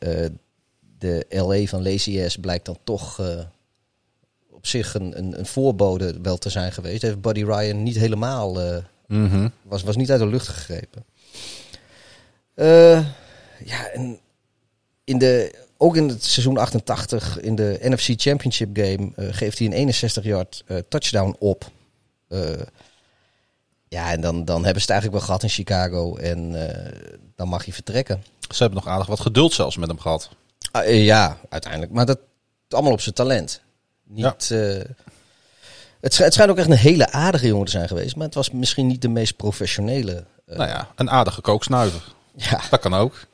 de 0.99 1.25
LA 1.29 1.65
van 1.65 1.83
Lazy 1.83 2.39
blijkt 2.41 2.65
dan 2.65 2.77
toch 2.83 3.21
op 4.51 4.67
zich 4.67 4.93
een, 4.93 5.17
een, 5.17 5.39
een 5.39 5.45
voorbode 5.45 6.15
wel 6.21 6.37
te 6.37 6.49
zijn 6.49 6.71
geweest. 6.71 7.01
Heeft 7.01 7.21
Buddy 7.21 7.43
Ryan 7.43 7.83
niet 7.83 7.97
helemaal, 7.97 8.81
Mhm. 9.07 9.47
was, 9.61 9.83
was 9.83 9.95
niet 9.95 10.11
uit 10.11 10.19
de 10.19 10.27
lucht 10.27 10.47
gegrepen. 10.47 11.05
Eh, 12.55 13.05
ja, 13.65 13.87
en 13.93 14.19
in 15.03 15.17
de, 15.17 15.53
ook 15.77 15.95
in 15.95 16.07
het 16.07 16.23
seizoen 16.23 16.57
88, 16.57 17.39
in 17.39 17.55
de 17.55 17.79
NFC 17.81 18.21
Championship 18.21 18.77
game, 18.77 19.11
eh, 19.15 19.27
geeft 19.31 19.57
hij 19.57 19.67
een 19.67 19.73
61 19.73 20.23
yard 20.23 20.63
eh, 20.65 20.77
touchdown 20.89 21.35
op. 21.39 21.71
Ja, 23.87 24.11
en 24.11 24.21
dan, 24.21 24.45
dan 24.45 24.63
hebben 24.63 24.81
ze 24.81 24.91
het 24.93 25.01
eigenlijk 25.01 25.11
wel 25.11 25.21
gehad 25.25 25.43
in 25.43 25.49
Chicago 25.49 26.15
en 26.15 26.51
dan 27.35 27.47
mag 27.47 27.65
hij 27.65 27.73
vertrekken. 27.73 28.23
Ze 28.49 28.63
hebben 28.63 28.83
nog 28.83 28.93
aardig 28.93 29.07
wat 29.07 29.19
geduld 29.19 29.53
zelfs 29.53 29.77
met 29.77 29.87
hem 29.87 29.99
gehad. 29.99 30.29
Ah, 30.71 31.03
ja, 31.03 31.37
uiteindelijk. 31.49 31.91
Maar 31.91 32.05
dat 32.05 32.19
allemaal 32.73 32.91
op 32.91 33.01
zijn 33.01 33.15
talent. 33.15 33.61
Niet, 34.03 34.51
eh, 34.51 34.59
het, 35.99 36.17
het 36.17 36.33
schijnt 36.33 36.51
ook 36.51 36.57
echt 36.57 36.69
een 36.69 36.77
hele 36.77 37.11
aardige 37.11 37.47
jongen 37.47 37.65
te 37.65 37.71
zijn 37.71 37.87
geweest, 37.87 38.15
maar 38.15 38.25
het 38.25 38.35
was 38.35 38.51
misschien 38.51 38.87
niet 38.87 39.01
de 39.01 39.07
meest 39.07 39.35
professionele. 39.35 40.23
nou 40.45 40.69
ja, 40.69 40.87
een 40.95 41.09
aardige 41.09 41.41
kooksnuiver. 41.41 42.13
Ja. 42.35 42.61
Dat 42.69 42.79
kan 42.79 42.93
ook. 42.93 43.27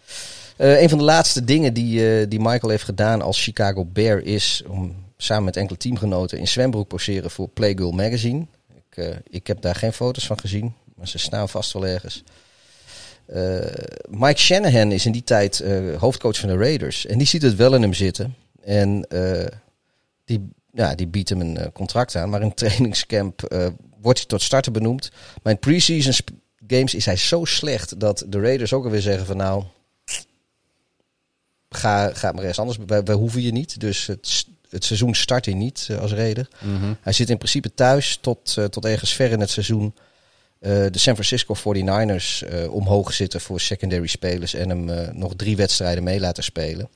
Eh, 0.59 0.81
een 0.81 0.89
van 0.89 0.97
de 0.97 1.03
laatste 1.03 1.43
dingen 1.43 1.73
die, 1.73 2.19
eh, 2.19 2.25
die 2.29 2.39
Michael 2.39 2.69
heeft 2.69 2.83
gedaan 2.83 3.21
als 3.21 3.43
Chicago 3.43 3.85
Bear 3.85 4.19
is 4.19 4.63
om 4.67 4.95
samen 5.17 5.43
met 5.43 5.57
enkele 5.57 5.77
teamgenoten 5.77 6.37
in 6.37 6.47
zwembroek 6.47 6.87
poseren 6.87 7.31
voor 7.31 7.47
Playgirl 7.47 7.91
Magazine. 7.91 8.45
Ik, 8.75 8.97
eh, 8.97 9.15
ik 9.29 9.47
heb 9.47 9.61
daar 9.61 9.75
geen 9.75 9.93
foto's 9.93 10.25
van 10.25 10.39
gezien, 10.39 10.73
maar 10.95 11.07
ze 11.07 11.17
staan 11.17 11.49
vast 11.49 11.73
wel 11.73 11.87
ergens. 11.87 12.23
Mike 14.09 14.39
Shanahan 14.39 14.91
is 14.91 15.05
in 15.05 15.11
die 15.11 15.23
tijd 15.23 15.63
hoofdcoach 15.97 16.39
van 16.39 16.49
de 16.49 16.57
Raiders 16.57 17.05
en 17.05 17.17
die 17.17 17.27
ziet 17.27 17.41
het 17.41 17.55
wel 17.55 17.75
in 17.75 17.81
hem 17.81 17.93
zitten. 17.93 18.35
En 18.63 19.05
die, 20.25 20.49
ja, 20.73 20.95
die 20.95 21.07
biedt 21.07 21.29
hem 21.29 21.41
een 21.41 21.71
contract 21.71 22.15
aan, 22.15 22.29
maar 22.29 22.41
in 22.41 22.53
trainingscamp 22.53 23.41
wordt 24.01 24.19
hij 24.19 24.27
tot 24.27 24.41
starter 24.41 24.71
benoemd. 24.71 25.11
Maar 25.43 25.53
in 25.53 25.59
preseason 25.59 26.13
games 26.69 26.93
is 26.93 27.05
hij 27.05 27.15
zo 27.15 27.45
slecht 27.45 27.99
dat 27.99 28.25
de 28.27 28.39
Raiders 28.41 28.73
ook 28.73 28.83
alweer 28.83 29.01
zeggen 29.01 29.25
van 29.25 29.37
nou, 29.37 29.63
ga, 31.69 32.13
ga 32.13 32.31
maar 32.31 32.39
ergens 32.39 32.59
anders. 32.59 32.77
Wij, 32.85 33.03
wij 33.03 33.15
hoeven 33.15 33.41
je 33.41 33.51
niet. 33.51 33.79
Dus 33.79 34.05
het, 34.07 34.45
het 34.69 34.83
seizoen 34.83 35.15
start 35.15 35.45
hij 35.45 35.53
niet 35.53 35.87
eh, 35.89 35.99
als 35.99 36.11
reder. 36.13 36.47
Hij 37.01 37.13
zit 37.13 37.29
in 37.29 37.37
principe 37.37 37.73
thuis 37.73 38.17
tot, 38.21 38.57
eh, 38.57 38.65
tot 38.65 38.85
ergens 38.85 39.13
ver 39.13 39.31
in 39.31 39.39
het 39.39 39.49
seizoen. 39.49 39.93
eh, 40.59 40.71
de 40.71 40.99
San 40.99 41.13
Francisco 41.13 41.55
49ers 41.55 42.43
eh, 42.47 42.73
omhoog 42.73 43.13
zitten 43.13 43.41
voor 43.41 43.59
secondary 43.59 44.07
spelers 44.07 44.53
en 44.53 44.69
hem 44.69 45.15
nog 45.17 45.35
drie 45.35 45.55
wedstrijden 45.55 46.03
mee 46.03 46.19
laten 46.19 46.43
spelen. 46.43 46.89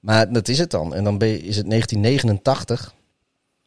Maar 0.00 0.32
dat 0.32 0.48
is 0.48 0.58
het 0.58 0.70
dan. 0.70 0.94
En 0.94 1.04
dan 1.04 1.18
ben 1.18 1.28
je, 1.28 1.38
is 1.38 1.56
het 1.56 1.70
1989. 1.70 2.94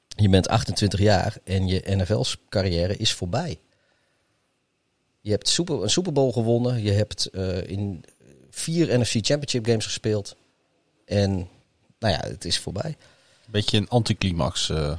Je 0.07 0.30
bent 0.30 0.48
28 0.48 0.99
jaar 0.99 1.38
en 1.44 1.68
je 1.68 1.84
NFL-carrière 1.86 2.98
is 2.98 3.14
voorbij. 3.14 3.60
Je 5.28 5.34
hebt 5.34 5.49
super, 5.49 5.84
een 5.84 5.90
Super 5.90 6.14
Bowl 6.14 6.32
gewonnen. 6.32 6.82
Je 6.82 6.91
hebt 6.91 7.26
eh, 7.26 7.70
in 7.70 8.06
vier 8.49 8.99
NFC 8.99 9.12
Championship 9.12 9.66
games 9.66 9.86
gespeeld. 9.86 10.36
En 11.06 11.49
nou 11.99 12.14
ja, 12.14 12.20
het 12.20 12.45
is 12.45 12.60
voorbij. 12.60 12.98
Beetje 13.45 13.78
een 13.78 13.90
anticlimax. 13.90 14.70
eh. 14.70 14.98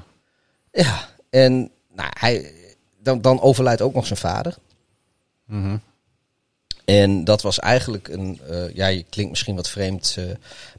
Ja, 0.72 1.08
en 1.30 1.70
nou, 1.94 2.10
hij, 2.18 2.52
dan, 3.02 3.20
dan 3.20 3.40
overlijdt 3.40 3.80
ook 3.80 3.94
nog 3.94 4.06
zijn 4.06 4.18
vader. 4.18 4.56
Mhm. 5.44 5.76
En 6.84 7.24
dat 7.24 7.42
was 7.42 7.58
eigenlijk 7.58 8.08
een, 8.08 8.40
eh, 8.48 8.74
ja, 8.74 8.86
je 8.86 9.02
klinkt 9.02 9.30
misschien 9.30 9.56
wat 9.56 9.68
vreemd, 9.68 10.16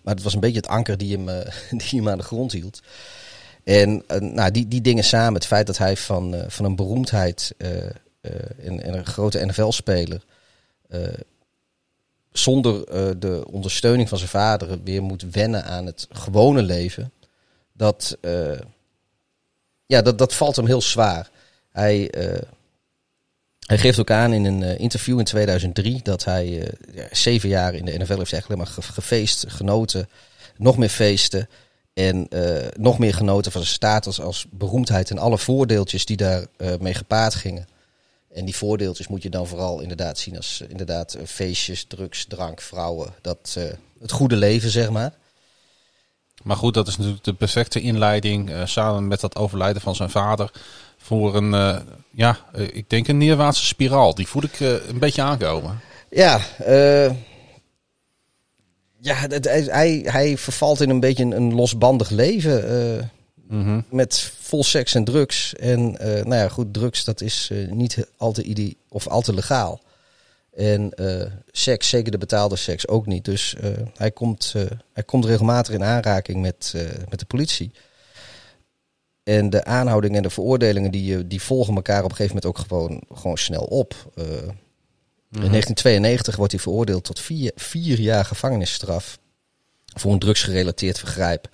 maar 0.01 0.13
het 0.13 0.23
was 0.23 0.33
een 0.33 0.39
beetje 0.39 0.59
het 0.59 0.67
anker 0.67 0.97
die 0.97 1.17
hem, 1.17 1.25
die 1.79 1.99
hem 1.99 2.09
aan 2.09 2.17
de 2.17 2.23
grond 2.23 2.51
hield. 2.51 2.81
En 3.63 4.03
nou, 4.19 4.51
die, 4.51 4.67
die 4.67 4.81
dingen 4.81 5.03
samen, 5.03 5.33
het 5.33 5.45
feit 5.45 5.67
dat 5.67 5.77
hij 5.77 5.97
van, 5.97 6.43
van 6.47 6.65
een 6.65 6.75
beroemdheid 6.75 7.55
en, 8.63 8.83
en 8.83 8.93
een 8.97 9.05
grote 9.05 9.45
NFL-speler 9.45 10.23
eh, 10.89 11.01
zonder 12.31 12.83
eh, 12.87 13.09
de 13.17 13.45
ondersteuning 13.47 14.09
van 14.09 14.17
zijn 14.17 14.29
vader 14.29 14.83
weer 14.83 15.03
moet 15.03 15.25
wennen 15.31 15.63
aan 15.63 15.85
het 15.85 16.07
gewone 16.11 16.61
leven, 16.61 17.11
dat, 17.73 18.17
eh, 18.21 18.59
ja, 19.85 20.01
dat, 20.01 20.17
dat 20.17 20.33
valt 20.33 20.55
hem 20.55 20.65
heel 20.65 20.81
zwaar. 20.81 21.29
Hij, 21.71 22.09
eh, 22.11 22.41
hij 23.65 23.77
geeft 23.77 23.99
ook 23.99 24.11
aan 24.11 24.33
in 24.33 24.45
een 24.45 24.63
eh, 24.63 24.79
interview 24.79 25.19
in 25.19 25.25
2003 25.25 26.01
dat 26.03 26.23
hij 26.23 26.61
eh, 26.61 27.03
zeven 27.11 27.49
jaar 27.49 27.73
in 27.73 27.85
de 27.85 27.97
NFL 27.97 28.17
heeft 28.17 28.33
eigenlijk 28.33 28.61
maar 28.61 28.71
ge- 28.73 28.81
gefeest, 28.81 29.45
genoten, 29.47 30.09
nog 30.57 30.77
meer 30.77 30.89
feesten 30.89 31.49
en 31.93 32.27
eh, 32.27 32.67
nog 32.77 32.99
meer 32.99 33.13
genoten 33.13 33.51
van 33.51 33.61
zijn 33.61 33.73
status 33.73 34.21
als 34.21 34.45
beroemdheid 34.49 35.09
en 35.09 35.17
alle 35.17 35.37
voordeeltjes 35.37 36.05
die 36.05 36.17
daar 36.17 36.45
eh, 36.57 36.73
mee 36.79 36.93
gepaard 36.93 37.35
gingen. 37.35 37.67
En 38.33 38.45
die 38.45 38.55
voordeeltjes 38.55 39.07
moet 39.07 39.23
je 39.23 39.29
dan 39.29 39.47
vooral 39.47 39.79
inderdaad 39.79 40.17
zien 40.17 40.35
als 40.35 40.61
eh, 40.61 40.69
inderdaad 40.69 41.13
eh, 41.13 41.25
feestjes, 41.25 41.83
drugs, 41.83 42.25
drank, 42.25 42.61
vrouwen, 42.61 43.13
dat 43.21 43.55
eh, 43.57 43.63
het 43.99 44.11
goede 44.11 44.35
leven 44.35 44.69
zeg 44.69 44.89
maar. 44.89 45.13
Maar 46.43 46.55
goed, 46.55 46.73
dat 46.73 46.87
is 46.87 46.97
natuurlijk 46.97 47.23
de 47.23 47.33
perfecte 47.33 47.81
inleiding 47.81 48.51
samen 48.65 49.07
met 49.07 49.19
dat 49.19 49.35
overlijden 49.35 49.81
van 49.81 49.95
zijn 49.95 50.09
vader 50.09 50.51
voor 50.97 51.35
een, 51.35 51.81
ja, 52.11 52.37
ik 52.53 52.89
denk 52.89 53.07
een 53.07 53.17
neerwaartse 53.17 53.65
spiraal. 53.65 54.15
Die 54.15 54.27
voel 54.27 54.43
ik 54.43 54.59
een 54.59 54.99
beetje 54.99 55.21
aankomen. 55.21 55.79
Ja, 56.09 56.39
ja 58.99 59.15
het- 59.15 59.45
hij, 59.69 60.01
hij, 60.03 60.37
vervalt 60.37 60.81
in 60.81 60.89
een 60.89 60.99
beetje 60.99 61.23
een, 61.23 61.31
een 61.31 61.53
losbandig 61.53 62.09
leven. 62.09 63.11
Mhm. 63.47 63.81
met 63.89 64.33
vol 64.49 64.63
seks 64.63 64.95
en 64.95 65.03
drugs. 65.03 65.55
En 65.55 65.97
eh, 65.97 66.25
nou 66.25 66.35
ja, 66.35 66.49
goed, 66.49 66.73
drugs 66.73 67.03
dat 67.03 67.21
is 67.21 67.49
eh, 67.51 67.71
niet 67.71 68.07
al 68.17 68.31
te, 68.31 68.43
ide- 68.43 68.75
of 68.87 69.07
al 69.07 69.21
te 69.21 69.33
legaal. 69.33 69.81
En 70.53 70.93
eh, 70.93 71.31
seks, 71.51 71.89
zeker 71.89 72.11
de 72.11 72.17
betaalde 72.17 72.55
seks, 72.55 72.87
ook 72.87 73.05
niet. 73.05 73.25
Dus 73.25 73.55
hij, 73.95 74.11
komt, 74.11 74.53
hij 74.93 75.03
komt 75.03 75.25
regelmatig 75.25 75.73
in 75.73 75.83
aanraking 75.83 76.41
met, 76.41 76.73
met 77.09 77.19
de 77.19 77.25
politie. 77.25 77.71
En 79.23 79.49
de 79.49 79.65
aanhoudingen 79.65 80.17
en 80.17 80.23
de 80.23 80.29
veroordelingen 80.29 80.91
die, 80.91 81.27
die 81.27 81.41
volgen 81.41 81.75
elkaar 81.75 82.03
op 82.03 82.09
een 82.09 82.15
gegeven 82.15 82.35
moment 82.35 82.57
ook 82.57 82.65
gewoon, 82.67 83.03
gewoon 83.13 83.37
snel 83.37 83.63
op. 83.63 84.11
In 85.31 85.39
1992 85.39 86.35
wordt 86.35 86.51
hij 86.51 86.61
veroordeeld 86.61 87.03
tot 87.03 87.19
vier, 87.19 87.51
vier 87.55 87.99
jaar 87.99 88.25
gevangenisstraf 88.25 89.19
voor 89.85 90.11
een 90.11 90.19
drugsgerelateerd 90.19 90.99
vergrijp. 90.99 91.49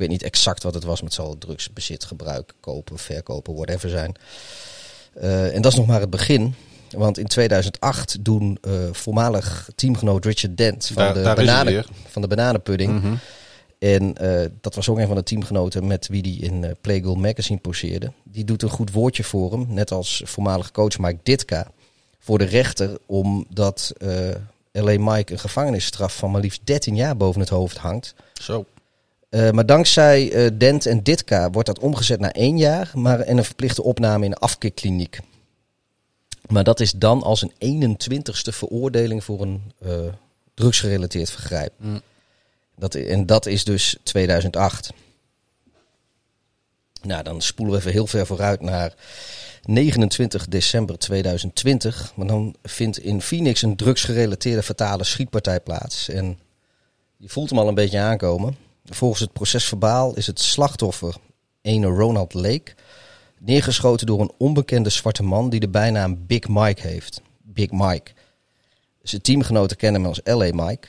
Ik 0.00 0.06
weet 0.08 0.18
niet 0.20 0.30
exact 0.30 0.62
wat 0.62 0.74
het 0.74 0.84
was, 0.84 1.02
met 1.02 1.12
zal 1.14 1.38
drugsbezit, 1.38 2.04
gebruik, 2.04 2.52
kopen, 2.60 2.98
verkopen, 2.98 3.54
whatever 3.54 3.88
zijn. 3.88 4.14
Eh, 5.14 5.54
en 5.54 5.62
dat 5.62 5.72
is 5.72 5.78
nog 5.78 5.86
maar 5.86 6.00
het 6.00 6.10
begin. 6.10 6.54
Want 6.90 7.18
in 7.18 7.26
2008 7.26 8.24
doen 8.24 8.58
eh, 8.60 8.72
voormalig 8.92 9.70
teamgenoot 9.74 10.24
Richard 10.24 10.56
Dent 10.56 10.86
van, 10.86 10.94
Daar- 10.94 11.14
de, 11.14 11.22
daar 11.22 11.34
bananen, 11.34 11.84
van 12.08 12.22
de 12.22 12.28
bananenpudding. 12.28 13.02
Mhm. 13.02 13.14
En 13.78 14.16
eh, 14.16 14.50
dat 14.60 14.74
was 14.74 14.88
ook 14.88 14.98
een 14.98 15.06
van 15.06 15.16
de 15.16 15.22
teamgenoten 15.22 15.86
met 15.86 16.08
wie 16.08 16.22
hij 16.22 16.48
in 16.48 16.76
Playgirl 16.80 17.14
Magazine 17.14 17.58
poseerde. 17.58 18.12
Die 18.22 18.44
doet 18.44 18.62
een 18.62 18.70
goed 18.70 18.92
woordje 18.92 19.24
voor 19.24 19.52
hem, 19.52 19.66
net 19.68 19.90
als 19.90 20.22
voormalig 20.24 20.70
coach 20.70 20.98
Mike 20.98 21.20
Ditka, 21.22 21.70
voor 22.18 22.38
de 22.38 22.44
rechter, 22.44 22.98
omdat 23.06 23.92
LA 24.72 24.98
Mike 24.98 25.32
een 25.32 25.38
gevangenisstraf 25.38 26.16
van 26.16 26.30
maar 26.30 26.40
liefst 26.40 26.60
13 26.64 26.96
jaar 26.96 27.16
boven 27.16 27.40
het 27.40 27.50
hoofd 27.50 27.76
hangt. 27.76 28.14
Zo. 28.42 28.64
Eh, 29.30 29.50
maar 29.50 29.66
dankzij 29.66 30.32
eh, 30.32 30.50
Dent 30.58 30.86
en 30.86 31.02
Ditka 31.02 31.50
wordt 31.50 31.68
dat 31.68 31.78
omgezet 31.78 32.20
naar 32.20 32.30
één 32.30 32.58
jaar, 32.58 32.90
maar 32.94 33.20
en 33.20 33.38
een 33.38 33.44
verplichte 33.44 33.82
opname 33.82 34.24
in 34.24 34.30
een 34.30 34.38
afkeerkliniek. 34.38 35.20
Maar 36.48 36.64
dat 36.64 36.80
is 36.80 36.92
dan 36.92 37.22
als 37.22 37.42
een 37.42 37.88
21ste 37.90 38.54
veroordeling 38.54 39.24
voor 39.24 39.40
een 39.40 39.72
eh, 39.78 39.92
drugsgerelateerd 40.54 41.30
vergrijp. 41.30 41.72
Mm. 41.76 42.00
Dat, 42.76 42.94
en 42.94 43.26
dat 43.26 43.46
is 43.46 43.64
dus 43.64 43.96
2008. 44.02 44.92
Nou, 47.02 47.22
dan 47.22 47.40
spoelen 47.40 47.74
we 47.74 47.80
even 47.80 47.92
heel 47.92 48.06
ver 48.06 48.26
vooruit 48.26 48.60
naar 48.60 48.94
29 49.62 50.48
december 50.48 50.98
2020. 50.98 52.12
Maar 52.16 52.26
dan 52.26 52.54
vindt 52.62 52.98
in 52.98 53.22
Phoenix 53.22 53.62
een 53.62 53.76
drugsgerelateerde 53.76 54.62
fatale 54.62 55.04
schietpartij 55.04 55.60
plaats. 55.60 56.08
En 56.08 56.38
je 57.16 57.28
voelt 57.28 57.50
hem 57.50 57.58
al 57.58 57.68
een 57.68 57.74
beetje 57.74 57.98
aankomen. 57.98 58.56
Volgens 58.84 59.20
het 59.20 59.32
procesverbaal 59.32 60.16
is 60.16 60.26
het 60.26 60.40
slachtoffer 60.40 61.14
ene 61.62 61.86
Ronald 61.86 62.34
Lake 62.34 62.74
neergeschoten 63.38 64.06
door 64.06 64.20
een 64.20 64.32
onbekende 64.38 64.90
zwarte 64.90 65.22
man 65.22 65.50
die 65.50 65.60
de 65.60 65.68
bijnaam 65.68 66.26
Big 66.26 66.48
Mike 66.48 66.86
heeft. 66.86 67.20
Big 67.42 67.70
Mike. 67.70 68.10
Zijn 69.02 69.22
teamgenoten 69.22 69.76
kennen 69.76 70.00
hem 70.00 70.10
als 70.10 70.20
LA 70.24 70.64
Mike. 70.66 70.88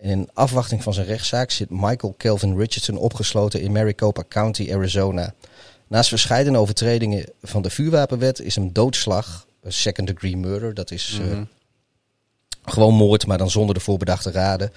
En 0.00 0.10
in 0.10 0.28
afwachting 0.32 0.82
van 0.82 0.94
zijn 0.94 1.06
rechtszaak 1.06 1.50
zit 1.50 1.70
Michael 1.70 2.14
Kelvin 2.16 2.56
Richardson 2.56 2.96
opgesloten 2.96 3.60
in 3.60 3.72
Maricopa 3.72 4.22
County, 4.28 4.72
Arizona. 4.72 5.34
Naast 5.86 6.08
verscheidene 6.08 6.58
overtredingen 6.58 7.24
van 7.42 7.62
de 7.62 7.70
vuurwapenwet 7.70 8.40
is 8.40 8.54
hem 8.54 8.72
doodslag, 8.72 9.46
een 9.62 9.72
second 9.72 10.06
degree 10.06 10.36
murder, 10.36 10.74
dat 10.74 10.90
is 10.90 11.18
eh, 11.20 11.26
Mhm. 11.26 11.44
gewoon 12.64 12.94
moord, 12.94 13.26
maar 13.26 13.38
dan 13.38 13.50
zonder 13.50 13.74
de 13.74 13.80
voorbedachte 13.80 14.30
raden. 14.30 14.72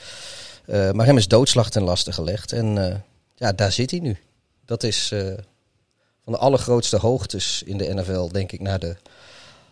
Eh, 0.66 0.92
maar 0.92 1.06
hem 1.06 1.18
is 1.18 1.28
doodslag 1.28 1.70
ten 1.70 1.84
laste 1.84 2.12
gelegd. 2.12 2.52
En 2.52 2.90
eh, 2.92 3.00
ja, 3.36 3.52
daar 3.52 3.72
zit 3.72 3.92
hij 3.92 4.00
nu. 4.00 4.18
Dat 4.66 4.84
is 4.84 5.12
eh, 5.12 5.34
van 6.24 6.34
de 6.34 6.38
allergrootste 6.38 6.98
hoogtes 6.98 7.64
in 7.64 7.78
de 7.78 7.94
NFL, 7.94 8.28
denk 8.28 8.52
ik, 8.52 8.60
naar 8.60 8.80
de 8.80 8.96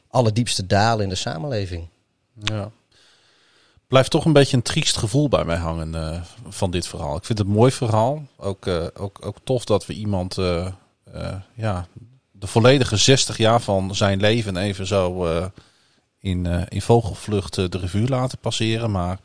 allerdiepste 0.07 0.65
dalen 0.65 1.03
in 1.03 1.09
de 1.09 1.15
samenleving. 1.15 1.87
Ja. 2.43 2.71
Blijft 3.87 4.11
toch 4.11 4.25
een 4.25 4.33
beetje 4.33 4.57
een 4.57 4.63
triest 4.63 4.97
gevoel 4.97 5.29
bij 5.29 5.45
mij 5.45 5.57
hangen 5.57 6.23
van 6.47 6.71
dit 6.71 6.87
verhaal. 6.87 7.15
Ik 7.15 7.25
vind 7.25 7.37
het 7.37 7.47
een 7.47 7.53
mooi 7.53 7.71
verhaal. 7.71 8.25
Ook, 8.37 8.67
ook, 8.97 9.25
ook 9.25 9.37
tof 9.43 9.65
dat 9.65 9.85
we 9.85 9.93
iemand 9.93 10.35
ja, 11.55 11.87
de 12.31 12.47
volledige 12.47 12.97
60 12.97 13.37
jaar 13.37 13.61
van 13.61 13.95
zijn 13.95 14.19
leven 14.19 14.57
even 14.57 14.87
zo 14.87 15.27
in, 16.19 16.45
in 16.69 16.81
vogelvlucht 16.81 17.55
de 17.55 17.77
revue 17.77 18.07
laten 18.07 18.37
passeren. 18.37 18.91
Maar 18.91 19.19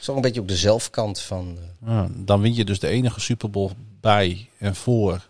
is 0.00 0.06
een 0.06 0.20
beetje 0.20 0.40
ook 0.40 0.48
de 0.48 0.56
zelfkant 0.56 1.20
van. 1.20 1.58
eh, 1.86 1.88
ja, 1.88 2.08
dan 2.10 2.40
win 2.40 2.54
je 2.54 2.64
dus 2.64 2.78
de 2.78 2.88
enige 2.88 3.20
Super 3.20 3.50
Bowl 3.50 3.70
bij 4.00 4.48
en 4.58 4.74
voor 4.74 5.26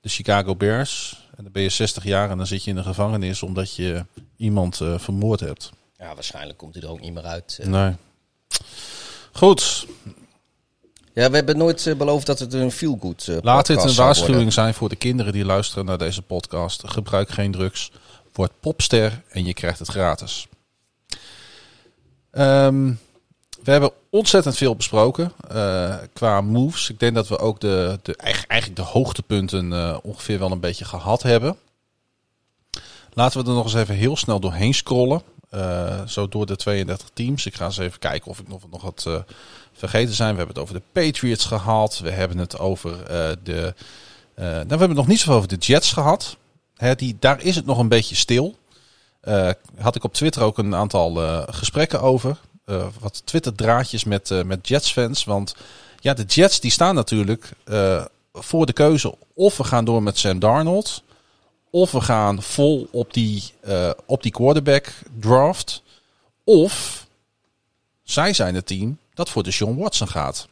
de 0.00 0.08
Chicago 0.08 0.56
Bears. 0.56 1.28
En 1.36 1.42
dan 1.42 1.52
ben 1.52 1.62
je 1.62 1.68
60 1.68 2.04
jaar 2.04 2.30
en 2.30 2.36
dan 2.36 2.46
zit 2.46 2.64
je 2.64 2.70
in 2.70 2.76
de 2.76 2.82
gevangenis 2.82 3.42
omdat 3.42 3.74
je 3.74 4.04
iemand 4.36 4.80
eh, 4.80 4.98
vermoord 4.98 5.40
hebt. 5.40 5.70
ja, 5.98 6.14
waarschijnlijk 6.14 6.58
komt 6.58 6.74
hij 6.74 6.82
er 6.82 6.88
ook 6.90 7.00
niet 7.00 7.12
meer 7.14 7.24
uit. 7.24 7.58
eh. 7.60 7.66
Nee. 7.68 7.94
Goed, 9.32 9.86
Ja, 11.14 11.30
we 11.30 11.36
hebben 11.36 11.56
nooit 11.58 11.94
beloofd 11.98 12.26
dat 12.26 12.38
het 12.38 12.52
een 12.52 12.70
feel-good 12.70 13.28
eh 13.28 13.36
Laat 13.40 13.66
dit 13.66 13.84
een 13.84 13.94
waarschuwing 13.94 14.52
zijn 14.52 14.74
voor 14.74 14.88
de 14.88 14.96
kinderen 14.96 15.32
die 15.32 15.44
luisteren 15.44 15.84
naar 15.84 15.98
deze 15.98 16.22
podcast. 16.22 16.82
Gebruik 16.88 17.28
geen 17.30 17.52
drugs. 17.52 17.90
Word 18.32 18.52
popster 18.60 19.22
en 19.28 19.44
je 19.44 19.54
krijgt 19.54 19.78
het 19.78 19.88
gratis. 19.88 20.46
Ehm, 22.30 22.92
we 23.62 23.70
hebben 23.70 23.92
ontzettend 24.10 24.56
veel 24.56 24.76
besproken 24.76 25.32
eh, 25.48 25.94
qua 26.12 26.40
moves. 26.40 26.90
Ik 26.90 26.98
denk 27.00 27.14
dat 27.14 27.28
we 27.28 27.38
ook 27.38 27.60
de, 27.60 27.98
de, 28.02 28.16
eigen- 28.16 28.48
eigenlijk 28.48 28.80
de 28.80 28.86
hoogtepunten 28.86 29.72
eh, 29.72 29.96
ongeveer 30.02 30.38
wel 30.38 30.50
een 30.50 30.60
beetje 30.60 30.84
gehad 30.84 31.22
hebben. 31.22 31.56
Laten 33.12 33.42
we 33.42 33.48
er 33.48 33.54
nog 33.54 33.64
eens 33.64 33.74
even 33.74 33.94
heel 33.94 34.16
snel 34.16 34.40
doorheen 34.40 34.74
scrollen. 34.74 35.22
Eh, 35.50 36.06
zo 36.06 36.28
door 36.28 36.46
de 36.46 36.56
32 36.56 37.08
teams. 37.12 37.46
Ik 37.46 37.54
ga 37.54 37.64
eens 37.64 37.78
even 37.78 37.98
kijken 37.98 38.30
of 38.30 38.38
ik 38.38 38.48
nog, 38.48 38.62
nog 38.70 38.82
wat 38.82 39.24
vergeten 39.72 40.14
zijn. 40.14 40.30
We 40.30 40.36
hebben 40.36 40.54
het 40.54 40.64
over 40.64 40.74
de 40.74 41.00
Patriots 41.02 41.44
gehad. 41.44 41.98
We 41.98 42.10
hebben 42.10 42.38
het 42.38 42.58
over 42.58 42.96
de. 43.42 43.74
nou, 44.34 44.64
we 44.64 44.68
hebben 44.68 44.88
het 44.88 44.96
nog 44.96 45.06
niet 45.06 45.20
zo 45.20 45.32
over 45.32 45.48
de 45.48 45.56
Jets 45.56 45.92
gehad. 45.92 46.36
Hè, 46.76 46.94
die, 46.94 47.16
daar 47.18 47.42
is 47.42 47.56
het 47.56 47.66
nog 47.66 47.78
een 47.78 47.88
beetje 47.88 48.14
stil. 48.14 48.56
Had 49.78 49.96
ik 49.96 50.04
op 50.04 50.12
Twitter 50.14 50.42
ook 50.42 50.58
een 50.58 50.74
aantal 50.74 51.14
gesprekken 51.46 52.00
over. 52.00 52.36
Eh, 52.70 52.86
wat 53.00 53.22
Twitter-draadjes 53.24 54.04
met, 54.04 54.30
eh, 54.30 54.42
met 54.42 54.68
Jets-fans. 54.68 55.24
Want 55.24 55.54
ja, 56.00 56.14
de 56.14 56.24
Jets 56.24 56.60
die 56.60 56.70
staan 56.70 56.94
natuurlijk 56.94 57.52
eh, 57.64 58.04
voor 58.32 58.66
de 58.66 58.72
keuze. 58.72 59.14
Of 59.34 59.56
we 59.56 59.64
gaan 59.64 59.84
door 59.84 60.02
met 60.02 60.18
Sam 60.18 60.38
Darnold. 60.38 61.02
Of 61.70 61.90
we 61.90 62.00
gaan 62.00 62.42
vol 62.42 62.88
op 62.90 63.14
die, 63.14 63.52
op 64.06 64.22
die 64.22 64.32
quarterback 64.32 64.92
draft. 65.20 65.82
Of 66.44 67.06
zij 68.02 68.32
zijn 68.32 68.54
het 68.54 68.66
team 68.66 68.98
dat 69.14 69.30
voor 69.30 69.42
de 69.42 69.50
Sean 69.50 69.76
Watson 69.76 70.08
gaat. 70.08 70.48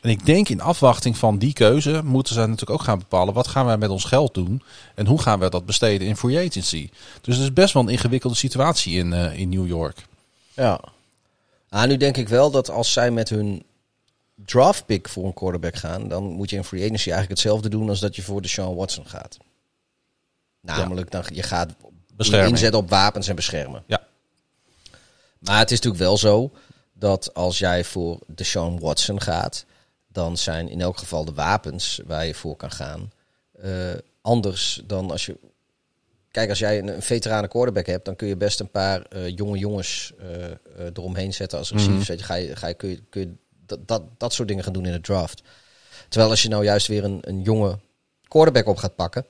En 0.00 0.10
ik 0.10 0.26
denk 0.26 0.48
in 0.48 0.60
afwachting 0.60 1.16
van 1.16 1.38
die 1.38 1.52
keuze 1.52 2.00
moeten 2.04 2.34
zij 2.34 2.46
natuurlijk 2.46 2.80
ook 2.80 2.86
gaan 2.86 2.98
bepalen 2.98 3.34
wat 3.34 3.48
gaan 3.48 3.66
wij 3.66 3.76
met 3.76 3.90
ons 3.90 4.04
geld 4.04 4.34
doen 4.34 4.62
en 4.94 5.06
hoe 5.06 5.22
gaan 5.22 5.38
wij 5.38 5.50
dat 5.50 5.66
besteden 5.66 6.06
in 6.06 6.16
free 6.16 6.46
agency. 6.46 6.90
Dus 7.20 7.34
het 7.34 7.44
is 7.44 7.52
best 7.52 7.74
wel 7.74 7.82
een 7.82 7.88
ingewikkelde 7.88 8.36
situatie 8.36 8.94
in, 8.94 9.12
in 9.12 9.48
New 9.48 9.66
York. 9.66 10.06
Ja. 10.54 10.80
Ah, 11.70 11.88
nu 11.88 11.96
denk 11.96 12.16
ik 12.16 12.28
wel 12.28 12.50
dat 12.50 12.70
als 12.70 12.92
zij 12.92 13.10
met 13.10 13.28
hun 13.28 13.62
draft 14.34 14.86
pick 14.86 15.08
voor 15.08 15.24
een 15.24 15.34
quarterback 15.34 15.76
gaan, 15.76 16.08
dan 16.08 16.24
moet 16.24 16.50
je 16.50 16.56
in 16.56 16.64
free 16.64 16.84
agency 16.84 17.10
eigenlijk 17.10 17.40
hetzelfde 17.40 17.68
doen 17.68 17.88
als 17.88 18.00
dat 18.00 18.16
je 18.16 18.22
voor 18.22 18.42
de 18.42 18.48
Sean 18.48 18.74
Watson 18.74 19.06
gaat. 19.06 19.36
Namelijk, 20.60 21.10
dan, 21.10 21.24
je 21.32 21.42
gaat 21.42 21.74
Bescherming. 22.16 22.50
inzetten 22.50 22.80
op 22.80 22.90
wapens 22.90 23.28
en 23.28 23.36
beschermen. 23.36 23.82
Ja. 23.86 24.06
Maar 25.38 25.58
het 25.58 25.70
is 25.70 25.76
natuurlijk 25.76 26.02
wel 26.02 26.18
zo 26.18 26.52
dat 26.92 27.34
als 27.34 27.58
jij 27.58 27.84
voor 27.84 28.18
de 28.26 28.44
Sean 28.44 28.78
Watson 28.78 29.20
gaat, 29.20 29.64
dan 30.08 30.36
zijn 30.36 30.68
in 30.68 30.80
elk 30.80 30.98
geval 30.98 31.24
de 31.24 31.32
wapens 31.32 32.00
waar 32.06 32.26
je 32.26 32.34
voor 32.34 32.56
kan 32.56 32.70
gaan 32.70 33.12
eh, 33.60 33.70
anders 34.20 34.82
dan 34.84 35.10
als 35.10 35.26
je. 35.26 35.36
Kijk, 36.30 36.48
als 36.48 36.58
jij 36.58 36.78
een, 36.78 36.88
een 36.88 37.02
veterane 37.02 37.48
quarterback 37.48 37.86
hebt, 37.86 38.04
dan 38.04 38.16
kun 38.16 38.28
je 38.28 38.36
best 38.36 38.60
een 38.60 38.70
paar 38.70 39.02
eh, 39.02 39.36
jonge 39.36 39.58
jongens 39.58 40.12
eh, 40.18 40.44
eh, 40.44 40.56
eromheen 40.92 41.34
zetten 41.34 41.58
als 41.58 41.70
receivers. 41.70 42.06
Je, 42.06 42.18
ga 42.18 42.34
je, 42.34 42.56
ga 42.56 42.66
je, 42.66 42.74
kun 42.74 42.88
je, 42.88 43.02
kun 43.10 43.20
je 43.20 43.32
dat, 43.66 43.88
dat, 43.88 44.02
dat 44.16 44.32
soort 44.32 44.48
dingen 44.48 44.64
gaan 44.64 44.72
doen 44.72 44.86
in 44.86 44.92
de 44.92 45.00
draft. 45.00 45.42
Terwijl 46.08 46.30
als 46.30 46.42
je 46.42 46.48
nou 46.48 46.64
juist 46.64 46.86
weer 46.86 47.04
een, 47.04 47.18
een 47.20 47.42
jonge 47.42 47.78
quarterback 48.28 48.66
op 48.66 48.76
gaat 48.76 48.94
pakken, 48.94 49.26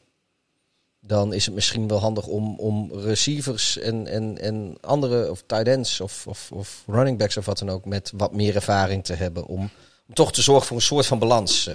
dan 1.01 1.33
is 1.33 1.45
het 1.45 1.55
misschien 1.55 1.89
wel 1.89 1.99
handig 1.99 2.27
om, 2.27 2.59
om 2.59 2.91
receivers 2.93 3.79
en, 3.79 4.07
en, 4.07 4.39
en 4.39 4.77
andere, 4.81 5.31
of 5.31 5.43
tight 5.47 5.67
ends 5.69 6.01
of, 6.01 6.27
of, 6.27 6.53
of 6.53 6.83
running 6.87 7.19
backs 7.19 7.37
of 7.37 7.47
wat 7.47 7.59
dan 7.59 7.71
ook, 7.71 7.85
met 7.85 8.13
wat 8.15 8.33
meer 8.33 8.55
ervaring 8.55 9.05
te 9.05 9.15
hebben. 9.15 9.47
Om, 9.47 9.71
om 10.09 10.15
toch 10.15 10.33
te 10.33 10.43
zorgen 10.43 10.67
voor 10.67 10.77
een 10.77 10.83
soort 10.83 11.07
van 11.07 11.19
balans. 11.19 11.71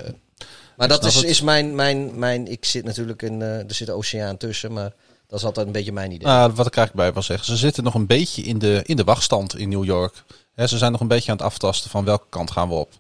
Maar 0.78 0.88
dat 0.88 1.00
snap 1.00 1.12
is, 1.12 1.16
het. 1.16 1.26
is 1.26 1.42
mijn, 1.42 1.76
mijn, 1.76 2.20
mijn. 2.20 2.48
Ik 2.48 2.66
zit 2.66 2.84
natuurlijk 2.84 3.22
in. 3.22 3.42
er 3.42 3.74
zit 3.74 3.88
een 3.88 3.94
oceaan 3.94 4.38
tussen, 4.38 4.74
maar 4.74 4.94
dat 5.28 5.40
is 5.40 5.46
altijd 5.46 5.66
een 5.66 5.72
beetje 5.72 5.92
mijn 5.92 6.12
idee. 6.12 6.28
Nou, 6.28 6.52
wat 6.54 6.68
ik 6.68 6.76
eigenlijk 6.76 7.08
bij 7.08 7.14
wil 7.14 7.24
zeggen. 7.24 7.46
Ze 7.46 7.58
zitten 7.58 7.84
nog 7.84 7.94
een 7.94 8.06
beetje 8.06 8.42
in 8.42 8.60
de, 8.60 8.82
in 8.86 8.96
de 8.96 9.04
wachtstand 9.04 9.58
in 9.58 9.70
New 9.70 9.84
York. 9.84 10.24
Hè, 10.56 10.68
ze 10.68 10.78
zijn 10.78 10.92
nog 10.92 11.02
een 11.02 11.08
beetje 11.08 11.32
aan 11.32 11.38
het 11.38 11.46
aftasten 11.46 11.90
van 11.90 12.06
welke 12.06 12.26
kant 12.30 12.52
gaan 12.52 12.68
we 12.68 12.74
op. 12.74 12.92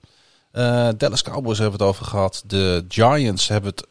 Eh, 0.51 0.89
Dallas 0.97 1.21
Cowboys 1.21 1.57
hebben 1.57 1.79
het 1.79 1.87
over 1.87 2.05
gehad. 2.05 2.43
De 2.47 2.85
Giants 2.87 3.47
hebben 3.47 3.69
het 3.69 3.87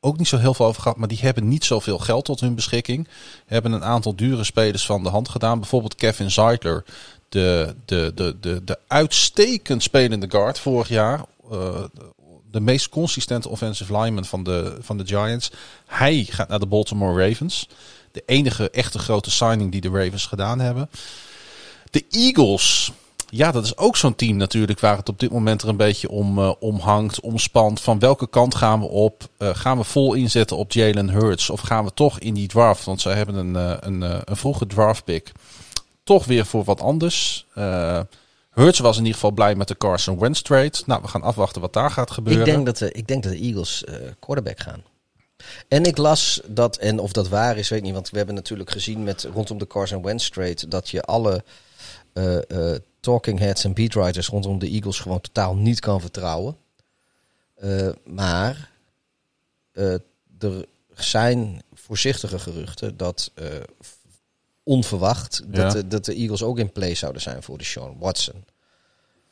ook 0.00 0.18
niet 0.18 0.28
zo 0.28 0.36
heel 0.36 0.54
veel 0.54 0.66
over 0.66 0.82
gehad. 0.82 0.96
Maar 0.96 1.08
die 1.08 1.18
hebben 1.20 1.48
niet 1.48 1.64
zoveel 1.64 1.98
geld 1.98 2.24
tot 2.24 2.40
hun 2.40 2.54
beschikking. 2.54 3.08
Hebben 3.46 3.72
een 3.72 3.84
aantal 3.84 4.16
dure 4.16 4.44
spelers 4.44 4.86
van 4.86 5.02
de 5.02 5.08
hand 5.08 5.28
gedaan. 5.28 5.60
Bijvoorbeeld 5.60 5.94
Kevin 5.94 6.30
Zeitler. 6.30 6.84
De, 7.28 7.74
de, 7.84 8.12
de, 8.14 8.36
de, 8.40 8.64
de 8.64 8.78
uitstekend 8.86 9.82
spelende 9.82 10.30
guard 10.30 10.58
vorig 10.58 10.88
jaar. 10.88 11.24
Eh, 11.50 11.84
de 12.50 12.60
meest 12.60 12.88
consistente 12.88 13.48
offensive 13.48 13.98
lineman 13.98 14.24
van 14.24 14.42
de, 14.42 14.76
van 14.80 14.98
de 14.98 15.06
Giants. 15.06 15.50
Hij 15.86 16.26
gaat 16.30 16.48
naar 16.48 16.58
de 16.58 16.66
Baltimore 16.66 17.28
Ravens. 17.28 17.68
De 18.12 18.22
enige 18.26 18.70
echte 18.70 18.98
grote 18.98 19.30
signing 19.30 19.72
die 19.72 19.80
de 19.80 19.90
Ravens 19.90 20.26
gedaan 20.26 20.58
hebben. 20.58 20.90
De 21.90 22.04
Eagles. 22.10 22.92
Ja, 23.30 23.52
dat 23.52 23.64
is 23.64 23.76
ook 23.76 23.96
zo'n 23.96 24.14
team 24.14 24.36
natuurlijk 24.36 24.80
waar 24.80 24.96
het 24.96 25.08
op 25.08 25.18
dit 25.20 25.30
moment 25.30 25.62
er 25.62 25.68
een 25.68 25.76
beetje 25.76 26.08
om, 26.08 26.38
om 26.38 26.78
hangt, 26.78 27.20
omspant. 27.20 27.80
Van 27.80 27.98
welke 27.98 28.28
kant 28.28 28.54
gaan 28.54 28.80
we 28.80 28.86
op? 28.86 29.28
Eh, 29.38 29.48
gaan 29.52 29.78
we 29.78 29.84
vol 29.84 30.14
inzetten 30.14 30.56
op 30.56 30.72
Jalen 30.72 31.10
Hurts? 31.10 31.50
Of 31.50 31.60
gaan 31.60 31.84
we 31.84 31.90
toch 31.94 32.18
in 32.18 32.34
die 32.34 32.48
draft? 32.48 32.84
Want 32.84 33.00
zij 33.00 33.14
hebben 33.14 33.34
een, 33.34 33.56
eh, 33.56 33.76
een, 33.80 34.02
een 34.30 34.36
vroege 34.36 34.66
draft 34.66 35.04
pick. 35.04 35.32
Toch 36.04 36.24
weer 36.24 36.46
voor 36.46 36.64
wat 36.64 36.80
anders. 36.80 37.46
Eh 38.56 38.62
Hurts 38.62 38.78
was 38.78 38.96
in 38.96 39.02
ieder 39.02 39.14
geval 39.14 39.30
blij 39.30 39.54
met 39.54 39.68
de 39.68 39.76
Carson 39.76 40.18
Wentz 40.18 40.40
trade. 40.40 40.72
Nou, 40.86 41.02
we 41.02 41.08
gaan 41.08 41.22
afwachten 41.22 41.60
wat 41.60 41.72
daar 41.72 41.90
gaat 41.90 42.10
gebeuren. 42.10 42.46
ik, 42.46 42.52
denk 42.52 42.66
dat 42.66 42.78
de, 42.78 42.92
ik 42.92 43.06
denk 43.06 43.22
dat 43.22 43.32
de 43.32 43.38
Eagles 43.38 43.84
eh, 43.84 43.94
quarterback 44.18 44.60
gaan. 44.60 44.82
En 45.68 45.84
ik 45.84 45.96
las 45.96 46.40
dat, 46.46 46.76
en 46.76 46.98
of 46.98 47.12
dat 47.12 47.28
waar 47.28 47.56
is, 47.58 47.68
weet 47.68 47.78
ik 47.78 47.84
niet. 47.84 47.94
Want 47.94 48.10
we 48.10 48.16
hebben 48.16 48.34
natuurlijk 48.34 48.70
gezien 48.70 49.02
met 49.02 49.28
rondom 49.32 49.58
de 49.58 49.66
Carson 49.66 50.02
Wentz 50.02 50.28
trade 50.28 50.68
dat 50.68 50.88
je 50.88 51.02
alle 51.02 51.44
eh, 52.12 52.50
eh, 52.50 52.80
talking 53.00 53.38
heads 53.38 53.64
en 53.64 53.74
beatwriters 53.74 54.28
rondom 54.28 54.58
de 54.58 54.68
Eagles 54.68 54.98
gewoon 54.98 55.20
totaal 55.20 55.56
niet 55.56 55.80
kan 55.80 56.00
vertrouwen. 56.00 56.56
Eh, 57.54 57.88
maar 58.04 58.70
eh, 59.72 59.92
er 60.38 60.66
zijn 60.94 61.62
voorzichtige 61.74 62.38
geruchten 62.38 62.96
dat 62.96 63.30
eh, 63.34 63.46
onverwacht 64.66 65.42
dat, 65.46 65.56
Ja. 65.56 65.68
de, 65.68 65.86
dat 65.86 66.04
de 66.04 66.14
Eagles 66.14 66.42
ook 66.42 66.58
in 66.58 66.72
play 66.72 66.94
zouden 66.94 67.22
zijn 67.22 67.42
voor 67.42 67.58
de 67.58 67.64
Sean 67.64 67.96
Watson. 67.98 68.44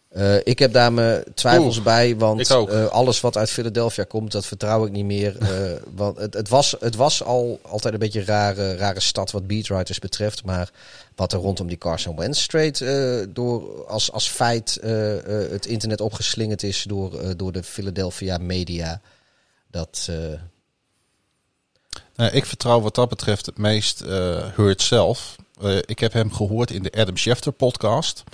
Eh, 0.08 0.36
ik 0.44 0.58
heb 0.58 0.72
daar 0.72 0.92
mijn 0.92 1.24
twijfels 1.34 1.76
Oeh, 1.76 1.84
bij, 1.84 2.16
want 2.16 2.50
eh, 2.50 2.86
alles 2.86 3.20
wat 3.20 3.36
uit 3.36 3.50
Philadelphia 3.50 4.04
komt, 4.04 4.32
dat 4.32 4.46
vertrouw 4.46 4.86
ik 4.86 4.92
niet 4.92 5.04
meer. 5.04 5.38
Eh, 5.38 5.48
want 5.94 6.18
het, 6.18 6.34
het, 6.34 6.48
was, 6.48 6.76
het 6.80 6.94
was 6.94 7.22
al 7.22 7.60
altijd 7.62 7.94
een 7.94 8.00
beetje 8.00 8.20
een 8.20 8.26
rare, 8.26 8.76
rare 8.76 9.00
stad 9.00 9.30
wat 9.30 9.46
beatwriters 9.46 9.98
betreft, 9.98 10.44
maar 10.44 10.70
wat 11.14 11.32
er 11.32 11.38
rondom 11.38 11.66
die 11.66 11.78
Carson 11.78 12.16
Wentz 12.16 12.46
trade 12.46 12.84
eh, 12.84 13.26
door 13.34 13.86
als, 13.86 14.12
als 14.12 14.28
feit 14.28 14.78
het 14.82 15.66
internet 15.66 16.00
opgeslingerd 16.00 16.62
is 16.62 16.82
door, 16.82 17.36
door 17.36 17.52
de 17.52 17.62
Philadelphia 17.62 18.38
media, 18.38 19.00
dat 19.70 20.08
Nou, 22.16 22.30
ik 22.30 22.46
vertrouw 22.46 22.80
wat 22.80 22.94
dat 22.94 23.08
betreft 23.08 23.46
het 23.46 23.58
meest 23.58 24.00
eh 24.00 24.46
Hurts 24.54 24.86
zelf. 24.86 25.36
Eh, 25.60 25.76
ik 25.76 25.98
heb 25.98 26.12
hem 26.12 26.32
gehoord 26.32 26.70
in 26.70 26.82
de 26.82 26.92
Adam 26.92 27.16
Schefter 27.16 27.52
podcast. 27.52 28.24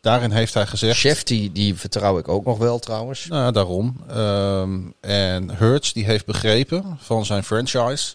Daarin 0.00 0.30
heeft 0.30 0.54
hij 0.54 0.66
gezegd... 0.66 0.98
Chef 0.98 1.22
die, 1.22 1.52
die 1.52 1.74
vertrouw 1.74 2.18
ik 2.18 2.28
ook 2.28 2.44
nog 2.44 2.58
wel 2.58 2.78
trouwens. 2.78 3.26
Nou, 3.26 3.52
daarom. 3.52 3.96
Ehm, 4.08 4.80
en 5.00 5.56
Hurts 5.56 5.92
die 5.92 6.04
heeft 6.04 6.26
begrepen 6.26 6.98
van 7.00 7.24
zijn 7.24 7.44
franchise 7.44 8.14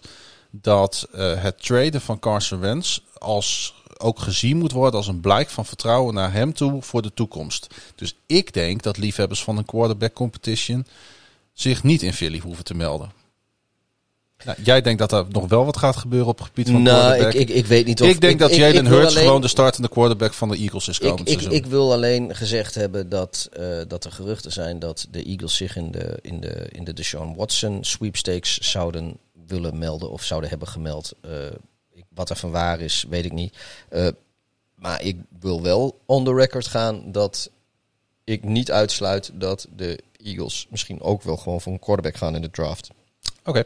dat 0.50 1.08
eh, 1.12 1.42
het 1.42 1.62
traden 1.62 2.00
van 2.00 2.18
Carson 2.18 2.60
Wentz 2.60 2.98
als 3.18 3.74
ook 3.98 4.18
gezien 4.18 4.56
moet 4.56 4.72
worden 4.72 4.98
als 4.98 5.08
een 5.08 5.20
blijk 5.20 5.50
van 5.50 5.66
vertrouwen 5.66 6.14
naar 6.14 6.32
hem 6.32 6.52
toe 6.52 6.82
voor 6.82 7.02
de 7.02 7.14
toekomst. 7.14 7.66
Dus 7.94 8.16
ik 8.26 8.52
denk 8.52 8.82
dat 8.82 8.96
liefhebbers 8.96 9.42
van 9.42 9.56
een 9.56 9.64
quarterback 9.64 10.12
competition 10.12 10.86
zich 11.52 11.82
niet 11.82 12.02
in 12.02 12.12
Philly 12.12 12.38
hoeven 12.38 12.64
te 12.64 12.74
melden. 12.74 13.21
Nou, 14.44 14.58
jij 14.62 14.80
denkt 14.80 14.98
dat 14.98 15.12
er 15.12 15.26
nog 15.28 15.48
wel 15.48 15.64
wat 15.64 15.76
gaat 15.76 15.96
gebeuren 15.96 16.28
op 16.28 16.38
het 16.38 16.46
gebied 16.46 16.70
van 16.70 16.82
Nou, 16.82 16.96
quarterback. 16.96 17.32
ik, 17.32 17.48
ik, 17.48 17.56
ik 17.56 17.66
weet 17.66 17.86
niet 17.86 18.02
of... 18.02 18.08
ik 18.08 18.20
denk 18.20 18.38
dat 18.38 18.54
Jalen 18.54 18.88
wil 18.88 18.98
Hurts 18.98 19.10
alleen- 19.14 19.26
gewoon 19.26 19.40
de 19.40 19.48
startende 19.48 19.88
quarterback 19.88 20.32
van 20.32 20.48
de 20.48 20.56
Eagles 20.56 20.88
is 20.88 20.98
komend 20.98 21.30
ik, 21.30 21.40
ik 21.40 21.66
wil 21.66 21.92
alleen 21.92 22.36
gezegd 22.36 22.74
hebben 22.74 23.08
dat, 23.08 23.48
eh, 23.52 23.66
dat 23.88 24.04
er 24.04 24.12
geruchten 24.12 24.52
zijn 24.52 24.78
dat 24.78 25.06
de 25.10 25.22
Eagles 25.22 25.56
zich 25.56 25.76
in 25.76 25.90
de, 25.90 26.18
in 26.22 26.40
de, 26.40 26.66
in 26.70 26.84
de 26.84 26.92
Deshaun 26.92 27.34
Watson 27.34 27.84
sweepstakes 27.84 28.58
zouden 28.58 29.16
willen 29.46 29.78
melden 29.78 30.10
of 30.10 30.22
zouden 30.22 30.50
hebben 30.50 30.68
gemeld. 30.68 31.12
Eh, 31.20 31.30
ik, 31.92 32.04
wat 32.14 32.30
er 32.30 32.36
van 32.36 32.50
waar 32.50 32.80
is, 32.80 33.04
weet 33.08 33.24
ik 33.24 33.32
niet. 33.32 33.56
Eh, 33.88 34.08
maar 34.74 35.02
ik 35.02 35.16
wil 35.40 35.62
wel 35.62 35.98
on 36.06 36.24
the 36.24 36.34
record 36.34 36.66
gaan 36.66 37.12
dat 37.12 37.50
ik 38.24 38.44
niet 38.44 38.70
uitsluit 38.70 39.30
dat 39.34 39.66
de 39.76 39.98
Eagles 40.16 40.66
misschien 40.70 41.00
ook 41.00 41.22
wel 41.22 41.36
gewoon 41.36 41.60
voor 41.60 41.72
een 41.72 41.78
quarterback 41.78 42.16
gaan 42.16 42.34
in 42.34 42.42
de 42.42 42.50
draft. 42.50 42.90
Oké. 43.44 43.64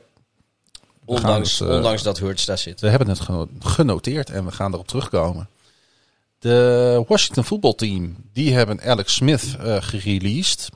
Ondanks, 1.07 1.59
het, 1.59 1.69
eh, 1.69 1.75
ondanks 1.75 2.03
dat 2.03 2.19
Hurts 2.19 2.45
daar 2.45 2.59
zit. 2.59 2.81
We 2.81 2.89
hebben 2.89 3.09
het 3.09 3.21
geno- 3.21 3.49
genoteerd 3.59 4.31
en 4.31 4.45
we 4.45 4.53
gaan 4.53 4.73
erop 4.73 4.89
terugkomen. 4.89 5.49
De 6.39 7.05
Washington 7.09 7.45
voetbalteam, 7.45 8.17
die 8.33 8.55
hebben 8.55 8.81
Alex 8.83 9.15
Smith 9.15 9.57
eh 9.61 9.77
gereleased. 9.81 10.69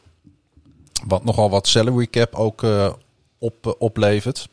Wat 1.07 1.24
nogal 1.24 1.51
wat 1.51 1.69
salary 1.69 2.07
cap 2.07 2.35
ook 2.35 2.62
eh, 2.62 2.93
op, 3.39 3.77
oplevert. 3.78 4.48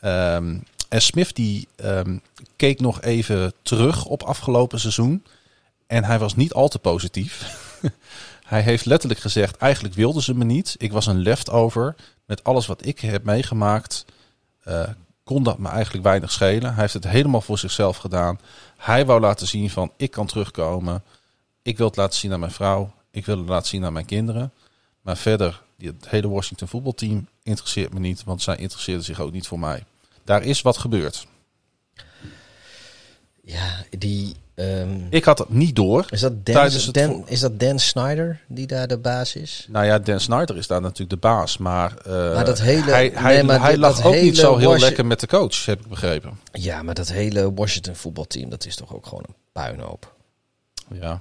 Ehm, 0.00 0.58
en 0.88 1.02
Smith 1.02 1.34
die 1.36 1.68
ehm, 1.76 2.18
keek 2.56 2.80
nog 2.80 3.00
even 3.02 3.52
terug 3.62 4.04
op 4.04 4.22
afgelopen 4.22 4.80
seizoen. 4.80 5.24
En 5.86 6.04
hij 6.04 6.18
was 6.18 6.36
niet 6.36 6.52
al 6.52 6.68
te 6.68 6.78
positief. 6.78 7.58
hij 8.44 8.62
heeft 8.62 8.84
letterlijk 8.84 9.20
gezegd, 9.20 9.56
eigenlijk 9.56 9.94
wilden 9.94 10.22
ze 10.22 10.34
me 10.34 10.44
niet. 10.44 10.74
Ik 10.78 10.92
was 10.92 11.06
een 11.06 11.18
leftover. 11.18 11.94
Met 12.26 12.44
alles 12.44 12.66
wat 12.66 12.86
ik 12.86 13.00
heb 13.00 13.24
meegemaakt, 13.24 14.04
eh, 14.62 14.88
kon 15.24 15.42
dat 15.42 15.58
me 15.58 15.68
eigenlijk 15.68 16.04
weinig 16.04 16.32
schelen. 16.32 16.72
Hij 16.72 16.80
heeft 16.80 16.94
het 16.94 17.08
helemaal 17.08 17.40
voor 17.40 17.58
zichzelf 17.58 17.96
gedaan. 17.96 18.38
Hij 18.76 19.06
wou 19.06 19.20
laten 19.20 19.46
zien 19.46 19.70
van, 19.70 19.92
ik 19.96 20.10
kan 20.10 20.26
terugkomen. 20.26 21.02
Ik 21.62 21.76
wil 21.76 21.86
het 21.86 21.96
laten 21.96 22.18
zien 22.18 22.32
aan 22.32 22.40
mijn 22.40 22.52
vrouw. 22.52 22.92
Ik 23.10 23.26
wil 23.26 23.38
het 23.38 23.48
laten 23.48 23.68
zien 23.68 23.84
aan 23.84 23.92
mijn 23.92 24.04
kinderen. 24.04 24.52
Maar 25.00 25.16
verder, 25.16 25.62
het 25.78 26.08
hele 26.08 26.28
Washington 26.28 26.68
voetbalteam 26.68 27.28
interesseert 27.42 27.92
me 27.92 28.00
niet. 28.00 28.24
Want 28.24 28.42
zij 28.42 28.56
interesseerden 28.56 29.04
zich 29.04 29.20
ook 29.20 29.32
niet 29.32 29.46
voor 29.46 29.58
mij. 29.58 29.84
Daar 30.24 30.42
is 30.42 30.62
wat 30.62 30.78
gebeurd. 30.78 31.26
Ja, 33.52 33.84
die... 33.98 34.34
ehm, 34.54 34.88
Ik 35.10 35.24
had 35.24 35.38
het 35.38 35.48
niet 35.48 35.76
door. 35.76 36.06
Is 36.10 36.20
dat 36.20 36.46
Dan, 36.46 36.56
het 36.64 37.22
is 37.26 37.40
dat 37.40 37.60
Dan 37.60 37.78
Snyder 37.78 38.40
die 38.48 38.66
daar 38.66 38.86
de 38.88 38.98
baas 38.98 39.36
is? 39.36 39.66
Nou 39.70 39.86
ja, 39.86 39.98
Dan 39.98 40.20
Snyder 40.20 40.56
is 40.56 40.66
daar 40.66 40.80
natuurlijk 40.80 41.10
de 41.10 41.16
baas. 41.28 41.58
Maar, 41.58 41.96
eh, 42.06 42.34
Maar 42.34 42.44
dat 42.44 42.60
hele- 42.60 42.90
hij, 42.90 43.10
hij, 43.14 43.34
nee, 43.34 43.42
maar 43.44 43.60
hij 43.60 43.70
dit- 43.70 43.78
lag 43.78 43.96
dat 43.96 44.04
ook 44.04 44.14
niet 44.20 44.36
zo 44.36 44.56
heel 44.56 44.78
lekker 44.78 45.06
met 45.06 45.20
de 45.20 45.26
coach, 45.26 45.64
heb 45.66 45.80
ik 45.80 45.86
begrepen. 45.86 46.38
Ja, 46.52 46.82
maar 46.82 46.94
dat 46.94 47.08
hele 47.12 47.52
Washington 47.54 47.94
voetbalteam, 47.96 48.50
dat 48.50 48.66
is 48.66 48.76
toch 48.76 48.94
ook 48.94 49.06
gewoon 49.06 49.24
een 49.28 49.34
puinhoop. 49.52 50.14
Ja. 51.00 51.20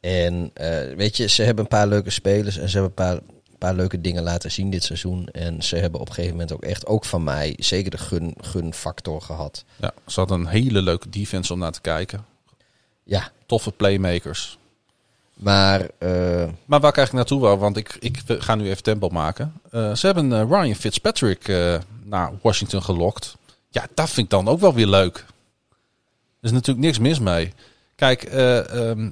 En 0.00 0.50
eh, 0.54 0.96
weet 0.96 1.16
je, 1.16 1.26
ze 1.26 1.42
hebben 1.42 1.64
een 1.64 1.70
paar 1.70 1.86
leuke 1.86 2.10
spelers 2.10 2.58
en 2.58 2.68
ze 2.68 2.78
hebben 2.78 2.92
een 2.96 3.04
paar, 3.12 3.20
paar 3.60 3.74
leuke 3.74 4.00
dingen 4.00 4.22
laten 4.22 4.50
zien 4.50 4.70
dit 4.70 4.84
seizoen. 4.84 5.26
En 5.26 5.62
ze 5.62 5.76
hebben 5.76 6.00
op 6.00 6.08
een 6.08 6.14
gegeven 6.14 6.36
moment 6.36 6.52
ook 6.52 6.62
echt, 6.62 6.86
ook 6.86 7.04
van 7.04 7.24
mij, 7.24 7.54
zeker 7.58 7.90
de 7.90 7.98
gun, 7.98 8.34
gunfactor 8.40 9.22
gehad. 9.22 9.64
ja, 9.76 9.92
ze 10.06 10.20
hadden 10.20 10.40
een 10.40 10.46
hele 10.46 10.82
leuke 10.82 11.08
defense 11.08 11.52
om 11.52 11.58
naar 11.58 11.72
te 11.72 11.80
kijken. 11.80 12.24
Ja, 13.02 13.30
Toffe 13.46 13.70
playmakers. 13.72 14.58
maar 15.34 15.88
eh, 15.98 16.48
Maar 16.64 16.80
waar 16.80 16.92
krijg 16.92 17.08
ik 17.08 17.14
naartoe 17.14 17.40
wou, 17.40 17.58
want 17.58 17.76
ik, 17.76 17.96
ik 18.00 18.22
ga 18.26 18.54
nu 18.54 18.68
even 18.68 18.82
tempo 18.82 19.08
maken. 19.08 19.52
Eh, 19.70 19.94
ze 19.94 20.06
hebben 20.06 20.32
eh, 20.32 20.48
Ryan 20.48 20.74
Fitzpatrick 20.74 21.48
naar 22.04 22.32
Washington 22.42 22.82
gelokt. 22.82 23.36
Ja, 23.70 23.86
dat 23.94 24.10
vind 24.10 24.24
ik 24.24 24.30
dan 24.30 24.48
ook 24.48 24.60
wel 24.60 24.74
weer 24.74 24.86
leuk. 24.86 25.16
Er 26.40 26.46
is 26.46 26.50
natuurlijk 26.50 26.86
niks 26.86 26.98
mis 26.98 27.18
mee. 27.18 27.52
Kijk, 27.94 28.22
ehm, 28.22 29.10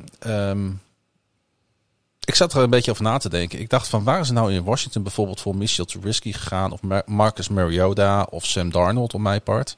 ik 2.29 2.35
zat 2.35 2.55
er 2.55 2.63
een 2.63 2.71
beetje 2.71 2.91
over 2.91 3.03
na 3.03 3.19
te 3.19 3.29
denken. 3.29 3.61
Ik 3.61 3.71
dacht 3.71 3.89
van, 3.89 4.05
waar 4.05 4.21
is 4.21 4.31
nou 4.31 4.53
in 4.53 4.65
Washington 4.65 5.03
bijvoorbeeld 5.03 5.41
voor 5.41 5.57
Mitchell 5.57 5.85
Trubisky 5.85 6.33
gegaan? 6.33 6.73
Of 6.73 6.83
Mar- 6.83 7.03
Marcus 7.07 7.49
Mariota 7.49 8.27
of 8.31 8.47
Sam 8.47 8.71
Darnold 8.71 9.15
op 9.15 9.21
mijn 9.21 9.43
part? 9.43 9.77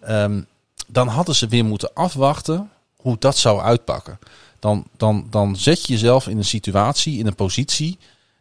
Ehm, 0.00 0.42
dan 0.86 1.08
hadden 1.08 1.34
ze 1.34 1.46
weer 1.46 1.64
moeten 1.64 1.94
afwachten 1.94 2.70
hoe 2.96 3.16
dat 3.18 3.36
zou 3.36 3.60
uitpakken. 3.60 4.18
Dan, 4.58 4.84
dan, 4.96 5.26
dan 5.30 5.56
zet 5.56 5.86
je 5.86 5.92
jezelf 5.92 6.26
in 6.28 6.36
een 6.36 6.44
situatie, 6.44 7.18
in 7.18 7.26
een 7.26 7.34
positie, 7.34 7.98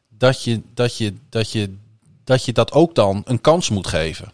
dat 0.10 0.44
je 0.44 0.62
dat, 0.74 0.98
je, 0.98 1.14
dat, 1.30 1.52
je, 1.52 1.76
dat, 2.24 2.46
je 2.46 2.54
dat 2.54 2.72
ook 2.72 2.96
dan 2.96 3.22
een 3.26 3.42
kans 3.42 3.70
moet 3.70 3.88
geven. 3.88 4.32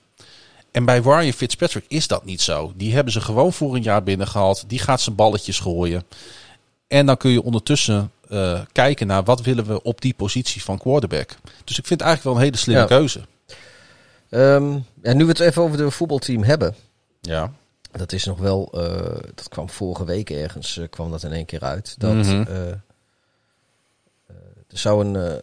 En 0.71 0.85
bij 0.85 0.99
Ryan 0.99 1.34
Fitzpatrick 1.34 1.85
is 1.88 2.07
dat 2.07 2.25
niet 2.25 2.41
zo. 2.41 2.73
Die 2.75 2.93
hebben 2.93 3.13
ze 3.13 3.21
gewoon 3.21 3.53
voor 3.53 3.75
een 3.75 3.84
jaar 3.84 4.03
binnengehaald. 4.03 4.63
Die 4.67 4.80
gaat 4.80 5.01
zijn 5.01 5.15
balletjes 5.15 5.59
gooien. 5.59 6.03
En 6.88 7.05
dan 7.05 7.17
kun 7.17 7.31
je 7.31 7.43
ondertussen 7.43 8.11
eh, 8.29 8.61
kijken 8.71 9.07
naar 9.07 9.23
wat 9.23 9.41
willen 9.41 9.65
we 9.65 9.81
op 9.81 10.01
die 10.01 10.13
positie 10.13 10.63
van 10.63 10.77
quarterback. 10.77 11.35
Dus 11.63 11.77
ik 11.77 11.85
vind 11.85 11.99
het 11.99 12.01
eigenlijk 12.09 12.23
wel 12.23 12.33
een 12.35 12.41
hele 12.41 12.57
slimme 12.57 12.81
Ja. 12.81 12.87
keuze. 12.87 13.21
ehm, 14.29 14.73
ja, 15.01 15.13
nu 15.13 15.23
we 15.23 15.29
het 15.29 15.39
even 15.39 15.61
over 15.61 15.77
de 15.77 15.91
voetbalteam 15.91 16.43
hebben. 16.43 16.75
Ja. 17.21 17.51
Dat 17.91 18.11
is 18.11 18.25
nog 18.25 18.39
wel, 18.39 18.69
eh, 18.73 19.19
dat 19.35 19.49
kwam 19.49 19.69
vorige 19.69 20.05
week 20.05 20.29
ergens, 20.29 20.77
eh, 20.77 20.89
kwam 20.89 21.11
dat 21.11 21.23
in 21.23 21.31
één 21.31 21.45
keer 21.45 21.61
uit. 21.61 21.95
Dat 21.99 22.13
Mhm. 22.13 22.45
er 24.67 24.79
zou 24.79 25.05
een, 25.05 25.41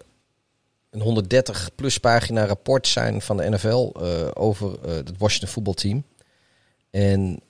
een 0.90 1.00
130 1.00 1.70
plus 1.74 1.98
pagina 1.98 2.44
rapport 2.46 2.86
zijn 2.86 3.22
van 3.22 3.36
de 3.36 3.48
NFL 3.50 3.92
over 4.34 4.88
het 4.88 5.12
Washington 5.18 5.48
voetbalteam. 5.48 6.04
En 6.90 7.40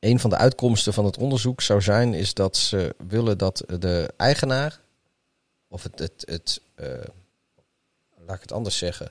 een 0.00 0.20
van 0.20 0.30
de 0.30 0.36
uitkomsten 0.36 0.92
van 0.92 1.04
het 1.04 1.18
onderzoek 1.18 1.60
zou 1.60 1.82
zijn, 1.82 2.14
is 2.14 2.34
dat 2.34 2.56
ze 2.56 2.94
willen 3.08 3.38
dat 3.38 3.64
de 3.78 4.12
eigenaar, 4.16 4.80
of 5.68 5.82
het, 5.82 5.98
het, 5.98 6.22
het 6.26 6.60
eh, 6.74 6.88
laat 8.26 8.36
ik 8.36 8.42
het 8.42 8.52
anders 8.52 8.78
zeggen, 8.78 9.10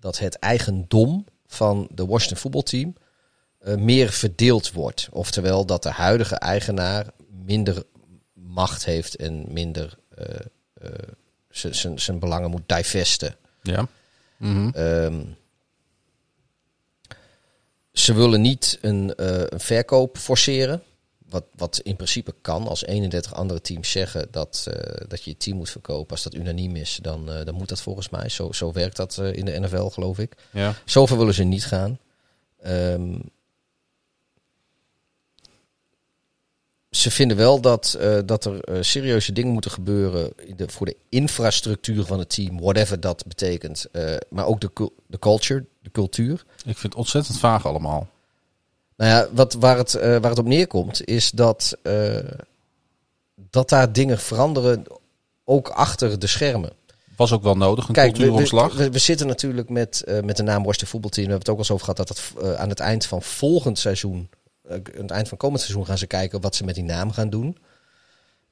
dat 0.00 0.18
het 0.18 0.38
eigendom 0.38 1.24
van 1.46 1.88
de 1.94 2.06
Washington 2.06 2.36
voetbalteam 2.38 2.94
eh, 3.58 3.74
meer 3.76 4.10
verdeeld 4.10 4.72
wordt. 4.72 5.08
Oftewel 5.10 5.66
dat 5.66 5.82
de 5.82 5.90
huidige 5.90 6.34
eigenaar 6.36 7.06
minder 7.44 7.82
macht 8.32 8.84
heeft 8.84 9.16
en 9.16 9.52
minder 9.52 9.98
z- 11.50 11.64
zijn- 11.70 12.00
zijn 12.00 12.18
belangen 12.18 12.50
moet 12.50 12.62
divesten. 12.68 13.36
Ja. 13.62 13.86
Mhm. 14.36 14.68
Ehm, 14.68 15.24
ze 17.98 18.14
willen 18.14 18.40
niet 18.40 18.78
een, 18.80 19.14
eh, 19.14 19.42
een 19.48 19.60
verkoop 19.60 20.18
forceren. 20.18 20.82
Wat, 21.28 21.44
wat 21.56 21.80
in 21.82 21.96
principe 21.96 22.34
kan 22.40 22.68
als 22.68 22.84
31 22.84 23.34
andere 23.34 23.60
teams 23.60 23.90
zeggen 23.90 24.28
dat, 24.30 24.66
eh, 24.70 25.06
dat 25.08 25.22
je 25.22 25.30
je 25.30 25.36
team 25.36 25.56
moet 25.56 25.70
verkopen. 25.70 26.10
Als 26.10 26.22
dat 26.22 26.34
unaniem 26.34 26.76
is, 26.76 26.98
dan, 27.02 27.30
eh, 27.32 27.44
dan 27.44 27.54
moet 27.54 27.68
dat 27.68 27.80
volgens 27.80 28.08
mij. 28.08 28.28
Zo, 28.28 28.52
zo 28.52 28.72
werkt 28.72 28.96
dat 28.96 29.18
in 29.32 29.44
de 29.44 29.60
NFL, 29.60 29.86
geloof 29.86 30.18
ik. 30.18 30.36
ja. 30.52 30.74
Zover 30.84 31.18
willen 31.18 31.34
ze 31.34 31.44
niet 31.44 31.64
gaan. 31.64 31.98
Ehm, 32.60 33.18
ze 36.90 37.10
vinden 37.10 37.36
wel 37.36 37.60
dat, 37.60 37.98
dat 38.24 38.44
er 38.44 38.84
serieuze 38.84 39.32
dingen 39.32 39.52
moeten 39.52 39.70
gebeuren 39.70 40.32
de, 40.56 40.68
voor 40.68 40.86
de 40.86 40.96
infrastructuur 41.08 42.04
van 42.04 42.18
het 42.18 42.28
team, 42.28 42.60
whatever 42.60 43.00
dat 43.00 43.26
betekent. 43.26 43.86
Maar 44.28 44.46
ook 44.46 44.60
de, 44.60 44.90
de 45.06 45.18
culture, 45.18 45.64
cultuur. 45.90 46.44
Ik 46.56 46.62
vind 46.64 46.82
het 46.82 46.94
ontzettend 46.94 47.38
vaag 47.38 47.66
allemaal. 47.66 48.08
Nou 48.96 49.10
ja, 49.10 49.28
wat, 49.32 49.52
waar, 49.54 49.76
het, 49.76 49.94
eh, 49.94 50.10
waar 50.10 50.30
het 50.30 50.38
op 50.38 50.46
neerkomt, 50.46 51.04
is 51.04 51.30
dat, 51.30 51.76
eh, 51.82 52.18
dat 53.34 53.68
daar 53.68 53.92
dingen 53.92 54.18
veranderen, 54.18 54.84
ook 55.44 55.68
achter 55.68 56.18
de 56.18 56.26
schermen. 56.26 56.70
Was 57.16 57.32
ook 57.32 57.42
wel 57.42 57.56
nodig, 57.56 57.88
een 57.88 57.94
Kijk, 57.94 58.10
we, 58.10 58.16
cultuuromslag. 58.16 58.74
we, 58.74 58.90
we 58.90 58.98
zitten 58.98 59.26
natuurlijk 59.26 59.68
met, 59.68 60.02
eh, 60.02 60.20
met 60.20 60.36
de 60.36 60.42
naam 60.42 60.62
Washington 60.62 60.88
voetbalteam. 60.88 61.26
We 61.26 61.32
hebben 61.32 61.38
het 61.38 61.48
ook 61.48 61.54
al 61.54 61.60
eens 61.60 61.70
over 61.70 61.84
gehad 61.84 62.08
dat 62.08 62.08
het 62.08 62.56
aan 62.58 62.68
het 62.68 62.80
eind 62.80 63.06
van 63.06 63.22
volgend 63.22 63.78
seizoen, 63.78 64.28
aan 64.68 64.82
het 64.96 65.10
eind 65.10 65.28
van 65.28 65.38
komend 65.38 65.60
seizoen 65.60 65.86
gaan 65.86 65.98
ze 65.98 66.06
kijken 66.06 66.40
wat 66.40 66.54
ze 66.54 66.64
met 66.64 66.74
die 66.74 66.84
naam 66.84 67.10
gaan 67.12 67.30
doen. 67.30 67.56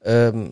Ehm, 0.03 0.47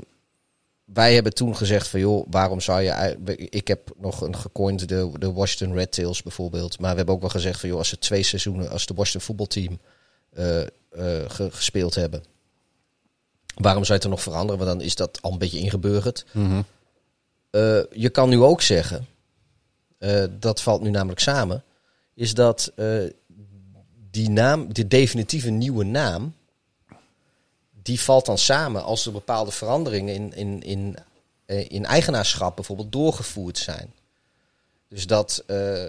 wij 0.85 1.15
hebben 1.15 1.35
toen 1.35 1.57
gezegd 1.57 1.89
van 1.89 2.01
joh, 2.01 2.27
waarom 2.31 2.61
zou 2.61 2.81
je... 2.83 3.17
Ik 3.37 3.69
heb 3.69 3.91
nog 3.97 4.21
een 4.21 4.37
gecoind 4.37 4.89
de, 4.89 5.11
de 5.19 5.33
Washington 5.33 5.77
Red 5.79 5.93
Tails 5.93 6.23
bijvoorbeeld. 6.23 6.79
Maar 6.81 6.91
we 6.91 6.97
hebben 6.97 7.15
ook 7.15 7.21
wel 7.21 7.31
gezegd 7.31 7.61
van 7.61 7.69
joh, 7.69 7.79
als 7.79 7.89
ze 7.89 7.99
twee 7.99 8.23
seizoenen 8.23 8.71
als 8.71 8.87
de 8.87 8.95
Washington 8.95 9.27
voetbalteam 9.27 9.79
eh, 10.31 10.61
eh, 10.63 10.69
ge- 11.31 11.51
gespeeld 11.51 11.95
hebben. 11.95 12.25
Waarom 13.55 13.85
zou 13.85 13.87
je 13.89 13.95
het 13.95 14.05
er 14.05 14.11
nog 14.11 14.23
veranderen? 14.23 14.65
Want 14.65 14.79
dan 14.79 14.87
is 14.87 14.95
dat 14.95 15.19
al 15.23 15.33
een 15.33 15.39
beetje 15.39 15.59
ingeburgerd. 15.59 16.25
Mhm. 16.33 16.63
Eh, 17.51 17.81
je 17.93 18.09
kan 18.11 18.29
nu 18.29 18.41
ook 18.41 18.63
zeggen, 18.63 19.07
dat 20.39 20.63
valt 20.63 20.83
nu 20.83 20.91
namelijk 20.91 21.21
samen, 21.21 21.65
is 22.15 22.35
dat 22.35 22.73
die 24.11 24.31
naam, 24.31 24.73
de 24.75 24.87
definitieve 24.89 25.51
nieuwe 25.51 25.85
naam, 25.85 26.35
die 27.85 28.01
valt 28.01 28.27
dan 28.27 28.39
samen 28.39 28.85
als 28.85 29.07
er 29.07 29.13
bepaalde 29.13 29.51
veranderingen 29.51 30.15
in, 30.15 30.35
in, 30.35 30.63
in, 30.63 30.97
eh, 31.47 31.71
in 31.71 31.85
eigenaarschap 31.85 32.55
bijvoorbeeld 32.57 32.93
doorgevoerd 32.93 33.59
zijn. 33.59 33.93
Dus 34.89 35.07
dat, 35.07 35.43
eh, 35.47 35.85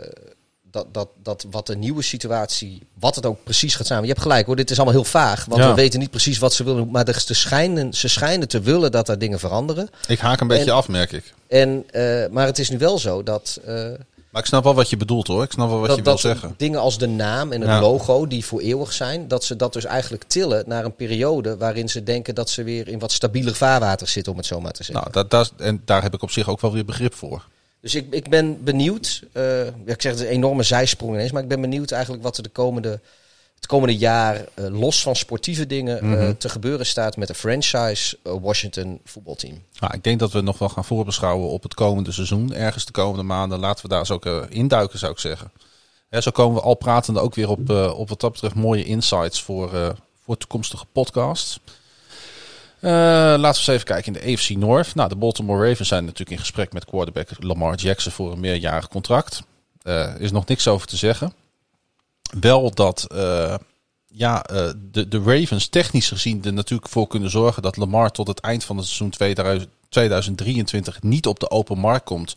dat, 0.71 0.93
dat, 0.93 1.09
dat 1.23 1.45
wat 1.51 1.67
de 1.67 1.75
nieuwe 1.75 2.01
situatie, 2.01 2.81
wat 2.99 3.15
het 3.15 3.25
ook 3.25 3.43
precies 3.43 3.75
gaat 3.75 3.85
samen. 3.85 4.03
Je 4.03 4.09
hebt 4.09 4.21
gelijk 4.21 4.45
hoor, 4.45 4.55
dit 4.55 4.71
is 4.71 4.75
allemaal 4.77 4.95
heel 4.95 5.03
vaag, 5.03 5.45
want 5.45 5.61
Ja. 5.61 5.69
we 5.69 5.75
weten 5.75 5.99
niet 5.99 6.09
precies 6.09 6.37
wat 6.37 6.53
ze 6.53 6.63
willen. 6.63 6.91
Maar 6.91 7.07
er 7.07 7.21
schijnen, 7.27 7.93
ze 7.93 8.07
schijnen 8.07 8.47
te 8.47 8.59
willen 8.59 8.91
dat 8.91 9.09
er 9.09 9.19
dingen 9.19 9.39
veranderen. 9.39 9.89
Ik 10.07 10.19
haak 10.19 10.39
een 10.39 10.47
beetje 10.47 10.69
En- 10.71 10.75
af, 10.75 10.87
merk 10.87 11.11
ik. 11.11 11.33
En, 11.47 11.83
eh, 11.91 12.27
maar 12.31 12.45
het 12.45 12.59
is 12.59 12.69
nu 12.69 12.77
wel 12.77 12.99
zo 12.99 13.23
dat, 13.23 13.59
Maar 14.35 14.43
ik 14.43 14.49
snap 14.49 14.63
wel 14.63 14.75
wat 14.75 14.89
je 14.89 14.97
bedoelt 14.97 15.27
hoor. 15.27 15.43
Ik 15.43 15.51
snap 15.51 15.69
wel 15.69 15.79
wat 15.79 15.87
dat, 15.87 15.97
je 15.97 16.03
wil 16.03 16.11
dat 16.11 16.21
zeggen. 16.21 16.53
dingen 16.57 16.79
als 16.79 16.97
de 16.97 17.07
naam 17.07 17.51
en 17.51 17.61
het 17.61 17.69
Ja. 17.69 17.79
logo, 17.79 18.27
die 18.27 18.45
voor 18.45 18.59
eeuwig 18.59 18.93
zijn, 18.93 19.27
dat 19.27 19.43
ze 19.43 19.55
dat 19.55 19.73
dus 19.73 19.85
eigenlijk 19.85 20.23
tillen 20.23 20.63
naar 20.67 20.85
een 20.85 20.95
periode 20.95 21.57
waarin 21.57 21.89
ze 21.89 22.03
denken 22.03 22.35
dat 22.35 22.49
ze 22.49 22.63
weer 22.63 22.87
in 22.87 22.99
wat 22.99 23.11
stabieler 23.11 23.55
vaarwater 23.55 24.07
zitten, 24.07 24.31
om 24.31 24.37
het 24.37 24.47
zo 24.47 24.61
maar 24.61 24.71
te 24.71 24.83
zeggen. 24.83 24.95
Nou, 25.11 25.11
dat, 25.11 25.29
dat, 25.29 25.53
en 25.57 25.81
daar 25.85 26.01
heb 26.01 26.13
ik 26.13 26.21
op 26.21 26.31
zich 26.31 26.49
ook 26.49 26.61
wel 26.61 26.71
weer 26.73 26.85
begrip 26.85 27.13
voor. 27.13 27.45
Dus 27.81 27.95
ik, 27.95 28.05
ik 28.09 28.29
ben 28.29 28.63
benieuwd, 28.63 29.23
eh, 29.31 29.65
ik 29.65 30.01
zeg 30.01 30.11
het 30.11 30.15
is 30.15 30.21
een 30.21 30.27
enorme 30.33 30.63
zijsprong 30.63 31.13
ineens, 31.13 31.31
maar 31.31 31.43
ik 31.43 31.47
ben 31.49 31.61
benieuwd 31.61 31.91
eigenlijk 31.91 32.23
wat 32.23 32.37
er 32.37 32.43
de 32.43 32.49
komende, 32.49 32.99
het 33.65 33.73
komende 33.73 33.97
jaar, 33.97 34.45
eh, 34.53 34.65
los 34.79 35.01
van 35.01 35.15
sportieve 35.15 35.67
dingen, 35.67 35.99
eh, 35.99 36.03
Mhm. 36.03 36.33
te 36.37 36.49
gebeuren 36.49 36.85
staat 36.85 37.17
met 37.17 37.27
de 37.27 37.33
franchise 37.33 38.17
eh, 38.23 38.33
Washington 38.41 38.99
voetbalteam. 39.03 39.61
Nou, 39.79 39.93
ik 39.93 40.03
denk 40.03 40.19
dat 40.19 40.31
we 40.31 40.41
nog 40.41 40.57
wel 40.57 40.69
gaan 40.69 40.85
voorbeschouwen 40.85 41.49
op 41.49 41.63
het 41.63 41.73
komende 41.73 42.11
seizoen. 42.11 42.53
Ergens 42.53 42.85
de 42.85 42.91
komende 42.91 43.23
maanden. 43.23 43.59
Laten 43.59 43.83
we 43.83 43.89
daar 43.89 43.99
eens 43.99 44.11
ook 44.11 44.25
induiken, 44.49 44.99
zou 44.99 45.11
ik 45.11 45.19
zeggen. 45.19 45.51
Hè, 46.09 46.21
zo 46.21 46.31
komen 46.31 46.55
we 46.55 46.61
al 46.61 46.75
pratende 46.75 47.19
ook 47.19 47.35
weer 47.35 47.49
op, 47.49 47.69
op 47.95 48.09
wat 48.09 48.19
dat 48.19 48.31
betreft 48.31 48.55
mooie 48.55 48.83
insights 48.83 49.41
voor, 49.41 49.95
voor 50.23 50.37
toekomstige 50.37 50.85
podcasts. 50.91 51.59
Laten 52.79 53.41
we 53.41 53.47
eens 53.47 53.67
even 53.67 53.85
kijken 53.85 54.13
in 54.15 54.21
de 54.21 54.33
AFC 54.33 54.49
North. 54.49 54.95
Nou, 54.95 55.09
de 55.09 55.15
Baltimore 55.15 55.67
Ravens 55.69 55.87
zijn 55.87 56.03
natuurlijk 56.03 56.31
in 56.31 56.39
gesprek 56.39 56.73
met 56.73 56.85
quarterback 56.85 57.29
Lamar 57.39 57.75
Jackson 57.75 58.11
voor 58.11 58.31
een 58.31 58.39
meerjarig 58.39 58.87
contract. 58.87 59.41
Er 59.81 60.21
is 60.21 60.31
nog 60.31 60.45
niks 60.45 60.67
over 60.67 60.87
te 60.87 60.97
zeggen. 60.97 61.33
Wel 62.39 62.71
dat 62.71 63.03
eh, 63.03 63.55
ja, 64.07 64.43
eh, 64.43 64.71
de, 64.91 65.07
de 65.07 65.21
Ravens 65.25 65.67
technisch 65.67 66.07
gezien 66.07 66.43
er 66.43 66.53
natuurlijk 66.53 66.89
voor 66.89 67.07
kunnen 67.07 67.29
zorgen 67.29 67.61
dat 67.61 67.77
Lamar 67.77 68.11
tot 68.11 68.27
het 68.27 68.39
eind 68.39 68.63
van 68.63 68.77
het 68.77 68.85
seizoen 68.85 69.09
2000 69.09 69.69
2023 69.95 71.01
niet 71.01 71.27
op 71.27 71.39
de 71.39 71.49
open 71.49 71.77
markt 71.77 72.05
komt. 72.05 72.35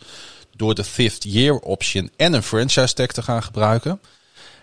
Door 0.57 0.75
de 0.75 0.85
fifth 0.85 1.25
year 1.25 1.59
option 1.59 2.11
en 2.17 2.33
een 2.33 2.43
franchise 2.43 2.95
tag 2.95 3.07
te 3.07 3.23
gaan 3.23 3.43
gebruiken. 3.43 4.01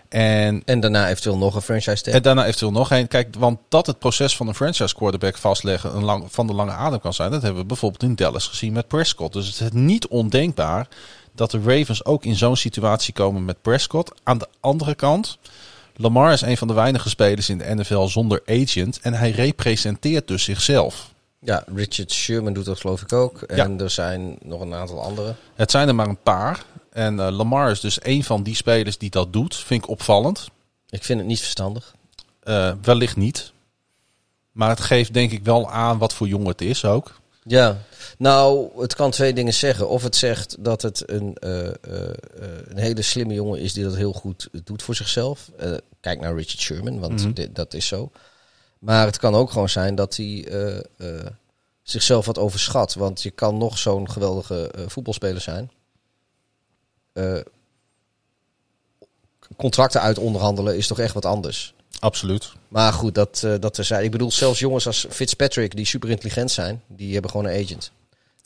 En 0.08 0.62
En 0.64 0.80
daarna 0.80 1.08
eventueel 1.08 1.38
nog 1.38 1.54
een 1.54 1.62
franchise 1.62 2.02
tag. 2.02 2.14
en 2.14 2.22
daarna 2.22 2.44
eventueel 2.44 2.72
nog 2.72 2.90
één. 2.90 3.08
Kijk, 3.08 3.34
want 3.38 3.58
dat 3.68 3.86
het 3.86 3.98
proces 3.98 4.36
van 4.36 4.48
een 4.48 4.54
franchise 4.54 4.94
quarterback 4.94 5.36
vastleggen 5.36 5.96
een 5.96 6.04
lang, 6.04 6.24
van 6.28 6.46
de 6.46 6.54
lange 6.54 6.72
adem 6.72 7.00
kan 7.00 7.14
zijn, 7.14 7.30
dat 7.30 7.42
hebben 7.42 7.60
we 7.60 7.66
bijvoorbeeld 7.66 8.02
in 8.02 8.14
Dallas 8.14 8.46
gezien 8.46 8.72
met 8.72 8.88
Prescott. 8.88 9.32
Dus 9.32 9.46
het 9.46 9.60
is 9.60 9.80
niet 9.80 10.06
ondenkbaar 10.06 10.88
dat 11.36 11.50
de 11.50 11.60
Ravens 11.64 12.04
ook 12.04 12.24
in 12.24 12.36
zo'n 12.36 12.56
situatie 12.56 13.12
komen 13.14 13.44
met 13.44 13.62
Prescott. 13.62 14.12
Aan 14.22 14.38
de 14.38 14.48
andere 14.60 14.94
kant, 14.94 15.38
Lamar 15.96 16.32
is 16.32 16.40
een 16.40 16.56
van 16.56 16.68
de 16.68 16.74
weinige 16.74 17.08
spelers 17.08 17.48
in 17.48 17.58
de 17.58 17.74
NFL 17.74 18.06
zonder 18.06 18.42
agent 18.46 19.00
en 19.00 19.14
hij 19.14 19.30
representeert 19.30 20.28
dus 20.28 20.44
zichzelf. 20.44 21.14
Ja, 21.38 21.64
Richard 21.74 22.12
Sherman 22.12 22.52
doet 22.52 22.64
dat 22.64 22.80
geloof 22.80 23.02
ik 23.02 23.12
ook. 23.12 23.42
En 23.42 23.80
er 23.80 23.90
zijn 23.90 24.36
nog 24.42 24.60
een 24.60 24.74
aantal 24.74 25.02
andere. 25.02 25.34
Het 25.54 25.70
zijn 25.70 25.88
er 25.88 25.94
maar 25.94 26.08
een 26.08 26.22
paar. 26.22 26.64
En 26.92 27.20
eh, 27.20 27.30
Lamar 27.30 27.70
is 27.70 27.80
dus 27.80 27.98
een 28.02 28.24
van 28.24 28.42
die 28.42 28.54
spelers 28.54 28.98
die 28.98 29.10
dat 29.10 29.32
doet. 29.32 29.56
Vind 29.56 29.84
ik 29.84 29.90
opvallend. 29.90 30.48
Ik 30.90 31.04
vind 31.04 31.18
het 31.18 31.28
niet 31.28 31.40
verstandig. 31.40 31.94
Eh, 32.42 32.72
wellicht 32.82 33.16
niet. 33.16 33.52
Maar 34.52 34.68
het 34.68 34.80
geeft 34.80 35.14
denk 35.14 35.30
ik 35.30 35.44
wel 35.44 35.70
aan 35.70 35.98
wat 35.98 36.14
voor 36.14 36.28
jongen 36.28 36.48
het 36.48 36.60
is 36.60 36.84
ook. 36.84 37.20
Ja, 37.48 37.78
nou, 38.18 38.70
het 38.80 38.94
kan 38.94 39.10
twee 39.10 39.32
dingen 39.32 39.54
zeggen. 39.54 39.88
Of 39.88 40.02
het 40.02 40.16
zegt 40.16 40.56
dat 40.64 40.82
het 40.82 41.10
een, 41.10 41.34
eh, 41.34 41.66
eh, 41.66 41.74
eh, 41.80 42.14
een 42.68 42.76
hele 42.78 43.02
slimme 43.02 43.34
jongen 43.34 43.60
is 43.60 43.72
die 43.72 43.84
dat 43.84 43.96
heel 43.96 44.12
goed 44.12 44.48
doet 44.64 44.82
voor 44.82 44.94
zichzelf. 44.94 45.50
Kijk 46.00 46.20
naar 46.20 46.34
Richard 46.34 46.60
Sherman, 46.60 46.98
want 47.00 47.20
Mhm. 47.22 47.32
dit- 47.32 47.54
dat 47.54 47.74
is 47.74 47.86
zo. 47.86 48.10
Maar 48.78 49.06
het 49.06 49.18
kan 49.18 49.34
ook 49.34 49.50
gewoon 49.50 49.68
zijn 49.68 49.94
dat 49.94 50.16
hij 50.16 50.46
zichzelf 51.82 52.26
wat 52.26 52.38
overschat. 52.38 52.94
Want 52.94 53.22
je 53.22 53.30
kan 53.30 53.58
nog 53.58 53.78
zo'n 53.78 54.10
geweldige 54.10 54.70
voetbalspeler 54.86 55.40
zijn. 55.40 55.70
Contracten 59.56 60.00
uit 60.00 60.18
onderhandelen 60.18 60.76
is 60.76 60.86
toch 60.86 60.98
echt 60.98 61.14
wat 61.14 61.24
anders. 61.24 61.74
Absoluut. 61.98 62.52
Maar 62.68 62.92
goed, 62.92 63.14
dat, 63.14 63.42
eh 63.44 63.54
dat 63.60 63.74
terzijde. 63.74 64.04
Ik 64.04 64.10
bedoel, 64.10 64.30
zelfs 64.30 64.58
jongens 64.58 64.86
als 64.86 65.06
Fitzpatrick, 65.10 65.76
die 65.76 65.86
super 65.86 66.10
intelligent 66.10 66.50
zijn, 66.50 66.82
die 66.86 67.12
hebben 67.12 67.30
gewoon 67.30 67.46
een 67.46 67.62
agent. 67.64 67.90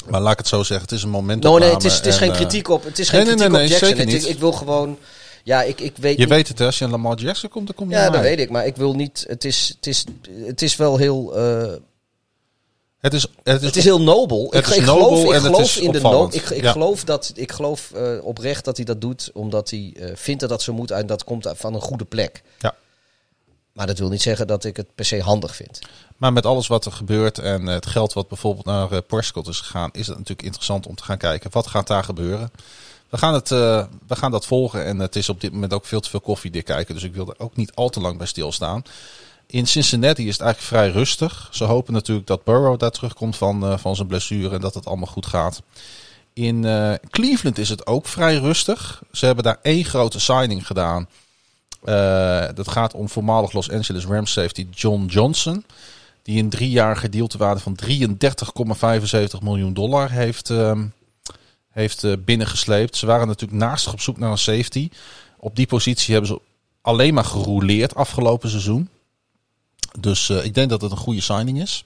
Maar 0.08 0.20
laat 0.20 0.32
ik 0.32 0.38
het 0.38 0.48
zo 0.48 0.62
zeggen, 0.62 0.86
het 0.88 0.96
is 0.96 1.02
een 1.02 1.08
moment. 1.10 1.42
No, 1.42 1.58
nee, 1.58 1.72
het 1.72 1.84
is, 1.84 1.94
het 1.94 2.06
is 2.06 2.16
geen 2.16 2.32
kritiek 2.32 2.68
op, 2.68 2.84
het 2.84 2.98
is 2.98 3.08
geen 3.08 3.24
nee, 3.26 3.34
kritiek 3.34 3.52
nee, 3.52 3.62
op 3.64 3.68
Jackson. 3.70 3.88
zeker 3.88 4.06
niet. 4.06 4.28
ik 4.28 4.38
wil 4.38 4.52
gewoon, 4.52 4.98
ja, 5.44 5.62
ik, 5.62 5.80
ik 5.80 5.92
weet 5.96 6.12
Je 6.12 6.18
niet- 6.18 6.28
weet 6.28 6.48
het, 6.48 6.58
hè, 6.58 6.64
als 6.66 6.78
je 6.78 6.84
aan 6.84 6.90
Lamar 6.90 7.18
Jackson 7.18 7.48
komt, 7.50 7.66
dan 7.66 7.76
kom 7.76 7.90
je 7.90 7.96
ja, 7.96 8.10
dat 8.10 8.20
weet 8.20 8.38
ik, 8.38 8.50
maar 8.50 8.66
ik 8.66 8.76
wil 8.76 8.94
niet, 8.94 9.24
het 9.28 9.44
is, 9.44 9.72
het 9.76 9.86
is, 9.86 10.04
het 10.46 10.62
is 10.62 10.76
wel 10.76 10.96
heel, 10.96 11.36
eh, 11.36 11.72
Het 12.98 13.14
is, 13.14 13.26
het 13.42 13.60
is, 13.60 13.66
het 13.66 13.76
is 13.76 13.84
heel 13.84 14.00
nobel. 14.02 14.46
het 14.50 14.66
ik, 14.66 14.70
is 14.70 14.76
ik 14.76 14.84
nobel 14.84 15.04
geloof, 15.08 15.22
ik 15.24 15.28
en 15.28 15.34
het 15.34 15.44
geloof 15.44 15.60
is 15.62 15.76
in 15.78 15.90
de 15.90 15.98
opvallend. 15.98 16.32
no, 16.34 16.38
ik, 16.40 16.50
ik 16.50 16.62
Ja. 16.62 16.72
geloof 16.72 17.04
dat, 17.04 17.32
ik 17.34 17.52
geloof 17.52 17.90
eh, 17.92 18.24
oprecht 18.24 18.64
dat 18.64 18.76
hij 18.76 18.84
dat 18.86 19.00
doet, 19.00 19.30
omdat 19.34 19.70
hij 19.70 19.94
eh, 19.98 20.10
vindt 20.14 20.40
dat 20.40 20.48
dat 20.50 20.62
zo 20.62 20.72
moet 20.72 20.90
en 20.90 21.06
dat 21.06 21.24
komt 21.24 21.48
van 21.54 21.74
een 21.74 21.80
goede 21.80 22.04
plek. 22.04 22.42
Ja. 22.58 22.74
Maar 23.80 23.88
dat 23.88 23.98
wil 23.98 24.08
niet 24.08 24.22
zeggen 24.22 24.46
dat 24.46 24.64
ik 24.64 24.76
het 24.76 24.94
per 24.94 25.04
se 25.04 25.20
handig 25.20 25.56
vind. 25.56 25.78
Maar 26.16 26.32
met 26.32 26.46
alles 26.46 26.66
wat 26.66 26.84
er 26.84 26.92
gebeurt 26.92 27.38
en 27.38 27.66
het 27.66 27.86
geld 27.86 28.12
wat 28.12 28.28
bijvoorbeeld 28.28 28.66
naar 28.66 29.02
Prescott 29.02 29.48
is 29.48 29.60
gegaan, 29.60 29.90
is 29.92 30.06
het 30.06 30.16
natuurlijk 30.16 30.42
interessant 30.42 30.86
om 30.86 30.94
te 30.94 31.04
gaan 31.04 31.18
kijken. 31.18 31.50
Wat 31.52 31.66
gaat 31.66 31.86
daar 31.86 32.04
gebeuren? 32.04 32.50
We 33.08 33.18
gaan, 33.18 33.34
het, 33.34 33.50
eh, 33.50 33.84
we 34.06 34.16
gaan 34.16 34.30
dat 34.30 34.46
volgen 34.46 34.84
en 34.84 34.98
het 34.98 35.16
is 35.16 35.28
op 35.28 35.40
dit 35.40 35.52
moment 35.52 35.72
ook 35.72 35.86
veel 35.86 36.00
te 36.00 36.10
veel 36.10 36.20
koffiedik 36.20 36.64
kijken. 36.64 36.94
Dus 36.94 37.02
ik 37.02 37.14
wil 37.14 37.28
er 37.28 37.38
ook 37.38 37.56
niet 37.56 37.74
al 37.74 37.88
te 37.88 38.00
lang 38.00 38.18
bij 38.18 38.26
stilstaan. 38.26 38.82
In 39.46 39.66
Cincinnati 39.66 40.28
is 40.28 40.32
het 40.32 40.42
eigenlijk 40.42 40.74
vrij 40.74 40.90
rustig. 40.90 41.48
Ze 41.50 41.64
hopen 41.64 41.92
natuurlijk 41.92 42.26
dat 42.26 42.44
Burrow 42.44 42.78
daar 42.78 42.90
terugkomt 42.90 43.36
van, 43.36 43.64
eh, 43.64 43.78
van 43.78 43.96
zijn 43.96 44.08
blessure 44.08 44.54
en 44.54 44.60
dat 44.60 44.74
het 44.74 44.86
allemaal 44.86 45.06
goed 45.06 45.26
gaat. 45.26 45.62
In 46.32 46.66
Cleveland 47.10 47.58
is 47.58 47.68
het 47.68 47.86
ook 47.86 48.06
vrij 48.06 48.36
rustig. 48.36 49.02
Ze 49.12 49.26
hebben 49.26 49.44
daar 49.44 49.58
één 49.62 49.84
grote 49.84 50.20
signing 50.20 50.66
gedaan. 50.66 51.08
Eh, 51.82 52.48
dat 52.54 52.68
gaat 52.68 52.94
om 52.94 53.08
voormalig 53.08 53.52
Los 53.52 53.70
Angeles 53.70 54.04
Rams 54.04 54.32
safety 54.32 54.66
John 54.70 55.04
Johnson. 55.06 55.64
Die 56.22 56.42
een 56.42 56.48
driejarige 56.48 57.08
deal 57.08 57.26
te 57.26 57.38
waarde 57.38 57.60
van 57.60 57.74
33,75 57.74 59.40
miljoen 59.42 59.74
dollar 59.74 60.10
heeft, 60.10 60.50
ehm, 60.50 60.86
heeft 61.70 62.04
eh, 62.04 62.12
binnengesleept. 62.24 62.96
Ze 62.96 63.06
waren 63.06 63.26
natuurlijk 63.26 63.60
naastig 63.60 63.92
op 63.92 64.00
zoek 64.00 64.18
naar 64.18 64.30
een 64.30 64.38
safety. 64.38 64.88
Op 65.38 65.56
die 65.56 65.66
positie 65.66 66.12
hebben 66.12 66.30
ze 66.30 66.40
alleen 66.80 67.14
maar 67.14 67.24
gerouleerd 67.24 67.94
afgelopen 67.94 68.50
seizoen. 68.50 68.88
Dus 69.98 70.28
eh, 70.28 70.44
ik 70.44 70.54
denk 70.54 70.70
dat 70.70 70.80
het 70.80 70.90
een 70.90 70.96
goede 70.96 71.20
signing 71.20 71.60
is. 71.60 71.84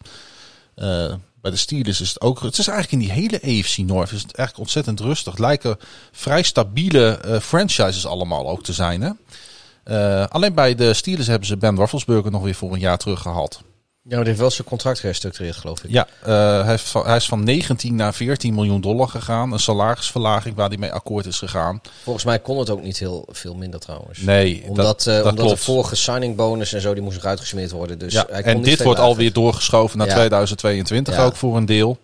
Bij 1.41 1.53
de 1.53 1.57
Steelers 1.57 2.01
is 2.01 2.09
het 2.09 2.21
ook. 2.21 2.41
Het 2.41 2.59
is 2.59 2.69
eigenlijk 2.69 3.03
in 3.03 3.09
die 3.09 3.23
hele 3.23 3.61
AFC 3.61 3.77
North 3.77 4.13
is 4.13 4.23
het 4.23 4.35
eigenlijk 4.35 4.59
ontzettend 4.59 5.01
rustig. 5.01 5.33
Het 5.33 5.41
lijken 5.41 5.79
vrij 6.13 6.43
stabiele 6.43 7.39
franchises 7.43 8.07
allemaal 8.07 8.49
ook 8.49 8.63
te 8.63 8.73
zijn. 8.73 9.01
Hè? 9.01 9.11
Eh, 9.85 10.25
alleen 10.29 10.55
bij 10.55 10.75
de 10.75 10.95
Steelers 10.95 11.27
hebben 11.27 11.49
ze 11.49 11.57
Ben 11.57 11.77
Roethlisberger 11.77 12.31
nog 12.31 12.43
weer 12.43 12.55
voor 12.55 12.73
een 12.73 12.79
jaar 12.81 12.99
teruggehaald. 12.99 13.61
Ja, 14.07 14.11
maar 14.11 14.19
die 14.19 14.29
heeft 14.29 14.39
wel 14.41 14.51
zijn 14.51 14.69
contract 14.69 15.01
gerestructureerd, 15.01 15.57
geloof 15.57 15.85
ik. 15.85 15.91
Ja, 15.91 16.07
eh, 16.23 16.65
hij, 16.65 16.79
van, 16.79 17.07
hij 17.07 17.17
is 17.17 17.27
van 17.27 17.45
19 17.45 17.95
naar 17.95 18.15
14 18.15 18.55
miljoen 18.55 18.81
dollar 18.81 19.09
gegaan. 19.09 19.53
Een 19.53 19.59
salarisverlaging 19.59 20.57
waar 20.57 20.69
hij 20.69 20.77
mee 20.77 20.93
akkoord 20.93 21.27
is 21.27 21.39
gegaan. 21.39 21.81
Volgens 22.03 22.25
mij 22.25 22.39
kon 22.39 22.59
het 22.59 22.71
ook 22.71 22.83
niet 22.83 22.99
heel 22.99 23.29
veel 23.31 23.55
minder 23.55 23.81
trouwens. 23.81 24.19
Nee, 24.21 24.65
Omdat, 24.69 24.85
dat, 24.87 25.07
eh, 25.07 25.23
dat 25.23 25.31
omdat 25.33 25.49
de 25.49 25.57
vorige 25.57 25.97
signing 25.97 26.37
bonus 26.37 26.73
en 26.73 26.81
zo, 26.81 26.95
die 26.95 27.03
moest 27.03 27.17
nog 27.17 27.25
uitgesmeerd 27.25 27.71
worden. 27.71 27.99
Dus 27.99 28.13
ja, 28.13 28.27
hij 28.31 28.43
kon 28.43 28.53
en 28.53 28.63
dit 28.63 28.83
wordt 28.83 28.99
lager. 28.99 29.13
alweer 29.13 29.33
doorgeschoven 29.33 29.99
naar 29.99 30.07
Ja. 30.07 30.15
2022 30.15 31.15
Ja. 31.17 31.25
ook 31.25 31.37
voor 31.37 31.57
een 31.57 31.67
deel. 31.67 31.99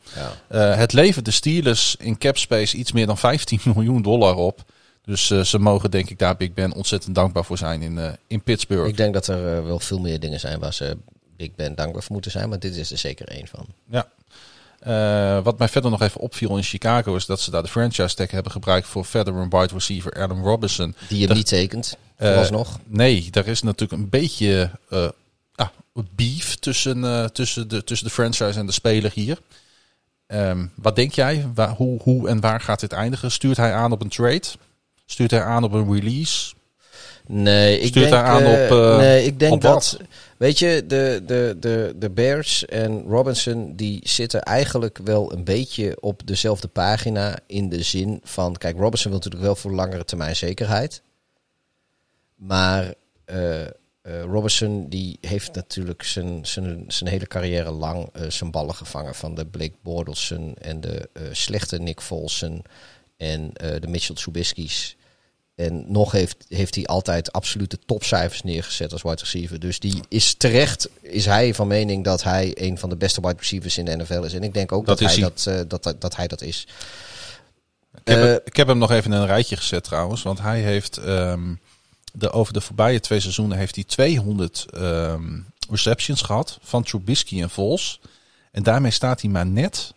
Ja. 0.48 0.66
Het 0.77 0.93
levert 0.93 1.24
de 1.24 1.31
Steelers 1.31 1.97
in 1.98 2.19
capspace 2.19 2.77
iets 2.77 2.93
meer 2.93 3.07
dan 3.07 3.19
15 3.19 3.61
miljoen 3.74 4.02
dollar 4.02 4.35
op. 4.36 4.62
Dus 5.05 5.31
eh, 5.31 5.40
ze 5.40 5.59
mogen 5.59 5.90
denk 5.90 6.10
ik 6.10 6.18
daar 6.18 6.36
Big 6.36 6.52
Ben 6.52 6.72
ontzettend 6.72 7.14
dankbaar 7.14 7.44
voor 7.44 7.59
zijn 7.59 7.82
in, 7.82 7.98
eh, 7.98 8.12
in 8.27 8.43
Pittsburgh. 8.43 8.89
Ik 8.89 8.97
denk 8.97 9.14
dat 9.14 9.27
er 9.27 9.56
eh, 9.56 9.64
wel 9.64 9.78
veel 9.78 9.98
meer 9.98 10.20
dingen 10.20 10.40
zijn 10.40 10.60
waar 10.60 10.74
ze 10.74 10.97
Big 11.36 11.55
Ben 11.55 11.74
dankbaar 11.74 12.02
voor 12.02 12.12
moeten 12.12 12.31
zijn. 12.31 12.48
Maar 12.48 12.59
dit 12.59 12.77
is 12.77 12.90
er 12.90 12.98
zeker 12.98 13.28
één 13.28 13.47
van. 13.47 13.66
Ja. 13.90 14.09
Wat 15.43 15.59
mij 15.59 15.68
verder 15.68 15.90
nog 15.90 16.02
even 16.02 16.20
opviel 16.20 16.56
in 16.56 16.62
Chicago 16.62 17.14
is 17.14 17.27
dat 17.27 17.40
ze 17.40 17.51
daar 17.51 17.62
de 17.62 17.68
franchise 17.68 18.14
tag 18.14 18.31
hebben 18.31 18.52
gebruikt 18.52 18.86
voor 18.86 19.05
veteran 19.05 19.51
wide 19.51 19.74
receiver 19.74 20.22
Adam 20.22 20.43
Robinson. 20.43 20.94
Die 21.09 21.27
Dat- 21.27 21.36
niet 21.36 21.47
tekent, 21.47 21.97
vooralsnog. 22.18 22.78
Nee, 22.86 23.31
daar 23.31 23.47
is 23.47 23.62
natuurlijk 23.62 24.02
een 24.02 24.09
beetje 24.09 24.70
ah, 25.55 25.68
beef 26.14 26.55
tussen, 26.55 27.32
tussen, 27.32 27.68
de, 27.68 27.85
tussen 27.85 28.06
de 28.06 28.12
franchise 28.12 28.59
en 28.59 28.66
de 28.66 28.72
speler 28.72 29.10
hier. 29.14 29.39
Ehm, 30.27 30.66
wat 30.74 30.97
denk 30.97 31.12
jij? 31.12 31.47
Waar, 31.55 31.70
hoe, 31.70 32.01
hoe 32.02 32.28
en 32.28 32.40
waar 32.40 32.60
gaat 32.60 32.81
dit 32.81 32.93
eindigen? 32.93 33.31
Stuurt 33.31 33.56
hij 33.56 33.74
aan 33.74 33.93
op 33.93 34.01
een 34.01 34.09
trade? 34.09 34.48
Stuurt 35.11 35.31
hij 35.31 35.43
aan 35.43 35.65
op 35.65 35.73
een 35.73 35.95
release? 35.95 36.55
Nee, 37.27 37.81
ik 37.81 37.87
Stuurt 37.87 38.11
denk, 38.11 38.23
hij 38.23 38.32
aan 38.32 38.43
eh, 38.43 38.65
op, 38.65 38.78
eh, 38.78 38.97
nee, 38.97 39.24
ik 39.24 39.39
denk 39.39 39.62
dat... 39.62 39.73
wat? 39.73 40.09
Weet 40.37 40.59
je, 40.59 40.85
de, 40.87 41.23
de, 41.27 41.57
de, 41.61 41.95
de 41.97 42.11
Bears 42.11 42.66
en 42.66 43.03
Robinson... 43.03 43.77
die 43.77 44.01
zitten 44.03 44.43
eigenlijk 44.43 44.99
wel 45.05 45.32
een 45.32 45.45
beetje 45.45 45.97
op 46.01 46.27
dezelfde 46.27 46.69
pagina... 46.69 47.39
in 47.47 47.69
de 47.69 47.82
zin 47.82 48.20
van... 48.24 48.57
Kijk, 48.57 48.77
Robinson 48.77 49.11
wil 49.11 49.20
natuurlijk 49.20 49.45
wel 49.45 49.57
voor 49.57 49.73
langere 49.73 50.05
termijn 50.05 50.37
zekerheid. 50.37 51.03
Maar 52.35 52.95
eh, 53.24 53.66
Robinson 54.23 54.89
die 54.89 55.19
heeft 55.20 55.55
natuurlijk 55.55 56.03
zijn, 56.03 56.47
zijn, 56.47 56.85
zijn 56.87 57.11
hele 57.11 57.27
carrière 57.27 57.70
lang... 57.70 58.09
zijn 58.28 58.51
ballen 58.51 58.74
gevangen 58.74 59.15
van 59.15 59.35
de 59.35 59.47
Blake 59.47 59.77
Bordelson... 59.82 60.55
en 60.61 60.81
de 60.81 61.09
slechte 61.32 61.78
Nick 61.78 62.01
Folsen... 62.01 62.62
en 63.16 63.51
de 63.55 63.89
Mitchell 63.89 64.15
Trubisky's... 64.15 64.99
En 65.61 65.85
nog 65.89 66.12
heeft, 66.12 66.37
heeft 66.49 66.74
hij 66.74 66.87
altijd 66.87 67.32
absolute 67.32 67.78
topcijfers 67.87 68.43
neergezet 68.43 68.93
als 68.93 69.03
wide 69.03 69.16
receiver. 69.20 69.61
Dus 69.61 69.78
die 69.78 70.01
is 70.09 70.35
terecht, 70.35 70.89
is 71.01 71.24
hij 71.27 71.55
van 71.55 71.66
mening 71.66 72.05
dat 72.05 72.23
hij 72.23 72.53
een 72.55 72.78
van 72.78 72.89
de 72.89 72.97
beste 72.97 73.20
wide 73.20 73.37
receivers 73.39 73.78
in 73.78 73.85
de 73.85 73.97
NFL 73.97 74.23
is. 74.23 74.32
En 74.35 74.43
ik 74.43 74.55
denk 74.55 74.73
ook 74.73 74.87
Dat 74.87 74.99
hij, 74.99 75.16
dat, 75.20 75.45
eh, 75.49 75.61
dat, 75.69 75.82
dat, 75.82 76.01
dat 76.01 76.16
hij 76.16 76.27
dat 76.27 76.43
is. 76.43 76.66
Ik 77.95 78.01
heb, 78.05 78.16
Eh, 78.19 78.24
hem- 78.24 78.41
ik 78.45 78.57
heb 78.57 78.66
hem 78.66 78.78
nog 78.78 78.91
even 78.91 79.12
in 79.12 79.19
een 79.19 79.27
rijtje 79.27 79.57
gezet 79.57 79.85
trouwens. 79.85 80.23
Want 80.23 80.41
hij 80.41 80.61
heeft 80.61 80.97
ehm, 80.97 81.55
de, 82.12 82.31
over 82.31 82.53
de 82.53 82.61
voorbije 82.61 83.01
twee 83.01 83.20
seizoenen 83.20 83.59
heeft 83.59 83.74
hij 83.74 83.85
200 83.85 84.66
ehm, 84.73 85.39
receptions 85.70 86.23
gehad 86.23 86.59
van 86.62 86.82
Trubisky 86.82 87.43
en 87.43 87.51
Vols. 87.51 88.01
En 88.53 88.62
daarmee 88.62 88.91
staat 88.91 89.20
hij 89.20 89.31
maar 89.31 89.47
net 89.47 89.95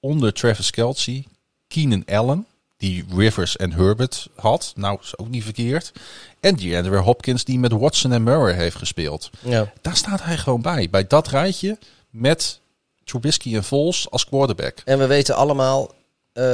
onder 0.00 0.32
Travis 0.32 0.70
Kelce, 0.70 1.24
Keenan 1.68 2.04
Allen, 2.04 2.46
die 2.82 3.04
Rivers 3.16 3.56
en 3.56 3.72
Herbert 3.72 4.28
had. 4.36 4.72
Nou, 4.76 4.98
is 5.02 5.18
ook 5.18 5.28
niet 5.28 5.44
verkeerd. 5.44 5.92
En 6.40 6.56
DeAndre 6.56 6.96
Hopkins, 6.96 7.44
die 7.44 7.58
met 7.58 7.72
Watson 7.72 8.12
en 8.12 8.22
Murray 8.22 8.54
heeft 8.54 8.76
gespeeld. 8.76 9.30
Ja. 9.40 9.72
Daar 9.80 9.96
staat 9.96 10.22
hij 10.22 10.36
gewoon 10.38 10.62
bij. 10.62 10.88
Bij 10.90 11.06
dat 11.06 11.28
rijtje 11.28 11.78
met 12.10 12.60
Trubisky 13.04 13.56
en 13.56 13.64
Vols 13.64 14.06
als 14.10 14.24
quarterback. 14.24 14.78
En 14.84 14.98
we 14.98 15.06
weten 15.06 15.34
allemaal, 15.34 15.90
eh, 16.32 16.44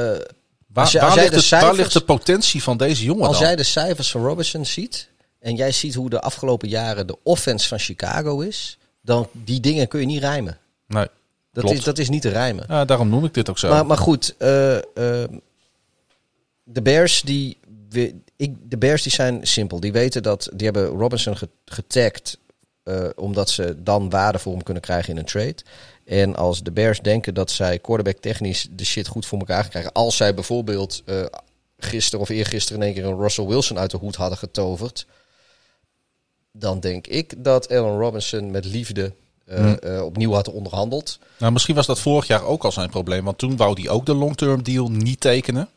Waar, 0.72 0.84
Als 0.84 0.92
je- 0.92 0.98
waar 0.98 1.06
als 1.10 1.14
jij 1.20 1.30
ligt, 1.30 1.50
de 1.50 1.56
waar 1.56 1.74
ligt 1.74 1.92
de 1.92 2.00
potentie 2.00 2.62
van 2.62 2.76
deze 2.76 3.04
jongen 3.04 3.26
als 3.26 3.38
dan? 3.38 3.46
jij 3.46 3.56
de 3.56 3.62
cijfers 3.62 4.10
van 4.10 4.24
Robinson 4.24 4.64
ziet... 4.66 5.08
en 5.40 5.54
jij 5.56 5.72
ziet 5.72 5.94
hoe 5.94 6.10
de 6.10 6.20
afgelopen 6.20 6.68
jaren 6.68 7.06
de 7.06 7.16
offense 7.22 7.68
van 7.68 7.78
Chicago 7.78 8.40
is... 8.40 8.78
dan 9.02 9.28
die 9.32 9.60
dingen 9.60 9.88
kun 9.88 10.00
je 10.00 10.06
niet 10.06 10.20
rijmen. 10.20 10.58
Nee, 10.86 11.06
Dat, 11.52 11.62
Klopt. 11.64 11.78
is, 11.78 11.84
dat 11.84 11.98
is 11.98 12.08
niet 12.08 12.22
te 12.22 12.28
rijmen. 12.28 12.64
ja, 12.68 12.84
daarom 12.84 13.08
noem 13.08 13.24
ik 13.24 13.34
dit 13.34 13.50
ook 13.50 13.58
zo. 13.58 13.68
Maar, 13.68 13.86
maar 13.86 13.96
goed, 13.96 14.34
eh, 14.38 14.76
eh, 14.76 15.28
de 16.72 16.82
Bears 16.82 17.22
die, 17.22 17.58
ik, 18.36 18.54
de 18.62 18.78
Bears 18.78 19.02
die 19.02 19.12
zijn 19.12 19.46
simpel. 19.46 19.80
Die 19.80 19.92
weten 19.92 20.22
dat 20.22 20.48
die 20.54 20.64
hebben 20.66 20.86
Robinson 20.86 21.36
ge- 21.36 21.48
getagd 21.64 22.38
eh, 22.82 23.04
omdat 23.16 23.50
ze 23.50 23.82
dan 23.82 24.10
waarde 24.10 24.38
voor 24.38 24.52
hem 24.52 24.62
kunnen 24.62 24.82
krijgen 24.82 25.12
in 25.12 25.18
een 25.18 25.24
trade. 25.24 25.56
En 26.04 26.36
als 26.36 26.62
de 26.62 26.70
Bears 26.70 27.00
denken 27.00 27.34
dat 27.34 27.50
zij 27.50 27.78
quarterback 27.78 28.16
technisch 28.22 28.68
de 28.70 28.84
shit 28.84 29.06
goed 29.06 29.26
voor 29.26 29.38
elkaar 29.38 29.68
krijgen, 29.68 29.92
als 29.92 30.16
zij 30.16 30.34
bijvoorbeeld 30.34 31.02
eh, 31.04 31.24
gisteren 31.78 32.20
of 32.20 32.28
eergisteren 32.28 32.80
in 32.80 32.86
één 32.86 32.94
keer 32.94 33.04
een 33.04 33.18
Russell 33.20 33.46
Wilson 33.46 33.78
uit 33.78 33.90
de 33.90 33.96
hoed 33.96 34.16
hadden 34.16 34.38
getoverd, 34.38 35.06
dan 36.52 36.80
denk 36.80 37.06
ik 37.06 37.44
dat 37.44 37.68
Allen 37.68 37.98
Robinson 37.98 38.50
met 38.50 38.64
liefde 38.64 39.12
eh, 39.44 39.96
eh, 39.96 40.04
opnieuw 40.04 40.32
had 40.32 40.50
onderhandeld. 40.52 41.18
nou, 41.38 41.52
misschien 41.52 41.74
was 41.74 41.86
dat 41.86 42.00
vorig 42.00 42.26
jaar 42.26 42.44
ook 42.44 42.64
al 42.64 42.72
zijn 42.72 42.90
probleem. 42.90 43.24
Want 43.24 43.38
toen 43.38 43.56
wou 43.56 43.80
hij 43.80 43.90
ook 43.90 44.06
de 44.06 44.14
long-term 44.14 44.62
deal 44.62 44.90
niet 44.90 45.20
tekenen. 45.20 45.68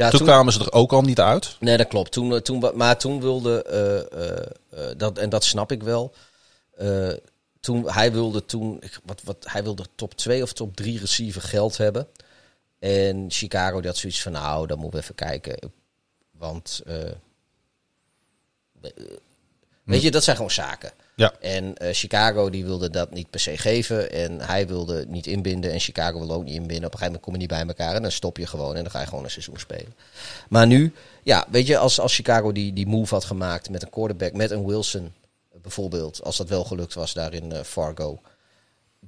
Ja, 0.00 0.10
toen, 0.10 0.26
kwamen 0.26 0.52
ze 0.52 0.60
er 0.60 0.72
ook 0.72 0.92
al 0.92 1.02
niet 1.02 1.20
uit. 1.20 1.56
Nee, 1.58 1.76
dat 1.76 1.88
klopt. 1.88 2.12
Toen, 2.12 2.34
eh, 2.34 2.40
toen, 2.40 2.70
maar 2.74 2.98
toen 2.98 3.20
wilde, 3.20 3.62
eh, 3.62 4.38
eh, 4.88 4.96
dat, 4.96 5.18
en 5.18 5.28
dat 5.28 5.44
snap 5.44 5.72
ik 5.72 5.82
wel, 5.82 6.14
toen, 7.60 7.90
hij 7.90 8.12
wilde 8.12 8.44
toen, 8.44 8.82
wat, 9.04 9.22
wat, 9.24 9.36
hij 9.48 9.62
wilde 9.62 9.84
top 9.94 10.14
2 10.14 10.42
of 10.42 10.52
top 10.52 10.76
3 10.76 10.98
receiver 10.98 11.42
geld 11.42 11.76
hebben. 11.76 12.08
En 12.78 13.26
Chicago 13.28 13.82
had 13.82 13.96
zoiets 13.96 14.22
van, 14.22 14.32
nou, 14.32 14.66
dan 14.66 14.78
moeten 14.78 14.98
we 14.98 15.04
even 15.04 15.14
kijken. 15.14 15.72
Want, 16.30 16.82
weet 19.84 20.02
je, 20.02 20.10
dat 20.10 20.24
zijn 20.24 20.36
gewoon 20.36 20.50
zaken. 20.50 20.92
Ja. 21.20 21.34
En 21.40 21.76
eh, 21.76 21.88
Chicago 21.92 22.50
die 22.50 22.64
wilde 22.64 22.90
dat 22.90 23.10
niet 23.10 23.30
per 23.30 23.40
se 23.40 23.58
geven. 23.58 24.10
En 24.10 24.40
hij 24.40 24.66
wilde 24.66 25.04
niet 25.08 25.26
inbinden. 25.26 25.72
En 25.72 25.80
Chicago 25.80 26.18
wilde 26.18 26.34
ook 26.34 26.44
niet 26.44 26.54
inbinden. 26.54 26.86
Op 26.86 26.92
een 26.92 26.98
gegeven 26.98 27.06
moment 27.06 27.22
kom 27.22 27.32
je 27.32 27.38
niet 27.38 27.48
bij 27.48 27.66
elkaar. 27.66 27.94
En 27.94 28.02
dan 28.02 28.10
stop 28.10 28.36
je 28.36 28.46
gewoon. 28.46 28.76
En 28.76 28.82
dan 28.82 28.90
ga 28.90 29.00
je 29.00 29.06
gewoon 29.06 29.24
een 29.24 29.30
seizoen 29.30 29.58
spelen. 29.58 29.94
Maar 30.48 30.66
nu, 30.66 30.92
ja, 31.22 31.46
weet 31.50 31.66
je, 31.66 31.78
als, 31.78 32.00
als 32.00 32.14
Chicago 32.14 32.52
die, 32.52 32.72
die 32.72 32.86
move 32.86 33.14
had 33.14 33.24
gemaakt 33.24 33.70
met 33.70 33.82
een 33.82 33.90
quarterback, 33.90 34.32
met 34.32 34.50
een 34.50 34.66
Wilson 34.66 35.12
bijvoorbeeld. 35.62 36.22
Als 36.22 36.36
dat 36.36 36.48
wel 36.48 36.64
gelukt 36.64 36.94
was 36.94 37.12
daar 37.12 37.34
in 37.34 37.52
eh, 37.52 37.62
Fargo. 37.62 38.20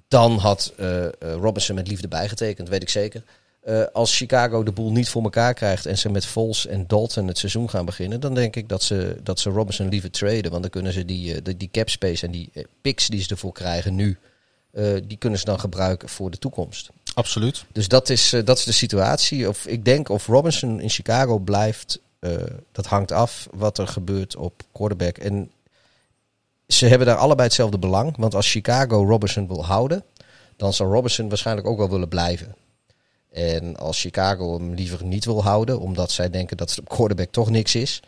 Dan 0.09 0.39
had 0.39 0.73
eh, 0.77 1.07
Robinson 1.19 1.75
met 1.75 1.89
liefde 1.89 2.09
bijgetekend, 2.09 2.69
weet 2.69 2.83
ik 2.83 2.89
zeker. 2.89 3.23
Eh, 3.63 3.83
als 3.93 4.17
Chicago 4.17 4.63
de 4.63 4.73
boel 4.73 4.93
niet 4.93 5.09
voor 5.09 5.23
elkaar 5.23 5.55
krijgt 5.55 5.87
en 5.87 5.99
ze 5.99 6.09
met 6.09 6.27
Vols 6.27 6.67
en 6.67 6.87
Dalton 6.87 7.27
het 7.27 7.39
seizoen 7.39 7.71
gaan 7.71 7.85
beginnen, 7.85 8.21
dan 8.21 8.35
denk 8.35 8.57
ik 8.57 8.69
dat 8.69 8.83
ze, 8.83 9.17
dat 9.23 9.41
ze 9.41 9.51
Robinson 9.51 9.89
liever 9.89 10.11
traden. 10.11 10.51
Want 10.51 10.63
dan 10.63 10.71
kunnen 10.71 10.93
ze 10.93 11.05
die, 11.05 11.35
eh, 11.35 11.41
die, 11.43 11.57
die 11.57 11.69
cap 11.73 11.89
space 11.89 12.27
en 12.27 12.33
die 12.33 12.51
eh, 12.53 12.65
picks 12.81 13.09
die 13.09 13.23
ze 13.23 13.29
ervoor 13.29 13.53
krijgen 13.53 13.95
nu, 13.95 14.19
die 15.05 15.17
kunnen 15.17 15.39
ze 15.39 15.45
dan 15.45 15.61
gebruiken 15.61 16.09
voor 16.09 16.31
de 16.31 16.39
toekomst. 16.39 16.91
Absoluut. 17.15 17.65
Dus 17.73 17.89
dat 17.89 18.09
is, 18.09 18.35
dat 18.45 18.59
is 18.59 18.65
de 18.65 18.73
situatie. 18.73 19.49
Of 19.49 19.67
ik 19.67 19.85
denk 19.85 20.09
of 20.09 20.27
Robinson 20.27 20.81
in 20.81 20.91
Chicago 20.91 21.39
blijft, 21.39 22.01
dat 22.73 22.87
hangt 22.87 23.13
af 23.13 23.49
wat 23.51 23.79
er 23.79 23.89
gebeurt 23.89 24.37
op 24.37 24.63
quarterback. 24.73 25.19
En 25.19 25.51
ze 26.67 26.87
hebben 26.87 27.07
daar 27.07 27.17
allebei 27.17 27.47
hetzelfde 27.47 27.79
belang. 27.79 28.17
Want 28.17 28.35
als 28.35 28.51
Chicago 28.51 29.05
Robinson 29.05 29.49
wil 29.49 29.65
houden, 29.65 30.05
dan 30.57 30.73
zal 30.73 30.93
Robinson 30.93 31.29
waarschijnlijk 31.29 31.67
ook 31.67 31.79
wel 31.79 31.91
willen 31.91 32.09
blijven. 32.09 32.55
En 33.33 33.77
als 33.77 34.01
Chicago 34.01 34.59
hem 34.59 34.75
liever 34.75 35.05
niet 35.05 35.25
wil 35.25 35.43
houden, 35.43 35.81
omdat 35.81 36.11
zij 36.11 36.31
denken 36.31 36.57
dat 36.57 36.79
op 36.79 36.89
quarterback 36.89 37.29
toch 37.31 37.51
niks 37.51 37.75
is. 37.75 38.01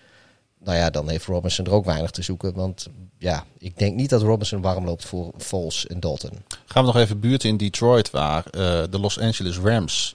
Nou 0.64 0.76
ja, 0.76 0.90
dan 0.90 1.08
heeft 1.08 1.26
Robinson 1.26 1.64
er 1.64 1.72
ook 1.72 1.84
weinig 1.84 2.10
te 2.10 2.22
zoeken. 2.22 2.54
Want 2.54 2.86
ja, 3.18 3.44
ik 3.58 3.78
denk 3.78 3.96
niet 3.96 4.10
dat 4.10 4.22
Robinson 4.22 4.60
warm 4.60 4.84
loopt 4.84 5.04
voor 5.04 5.32
Foles 5.38 5.86
en 5.86 6.00
Dalton. 6.00 6.30
Gaan 6.66 6.84
we 6.84 6.92
nog 6.92 7.02
even 7.02 7.20
buurten 7.20 7.48
in 7.48 7.56
Detroit, 7.56 8.10
waar 8.10 8.44
eh, 8.46 8.82
de 8.90 8.98
Los 9.00 9.18
Angeles 9.18 9.58
Rams 9.58 10.14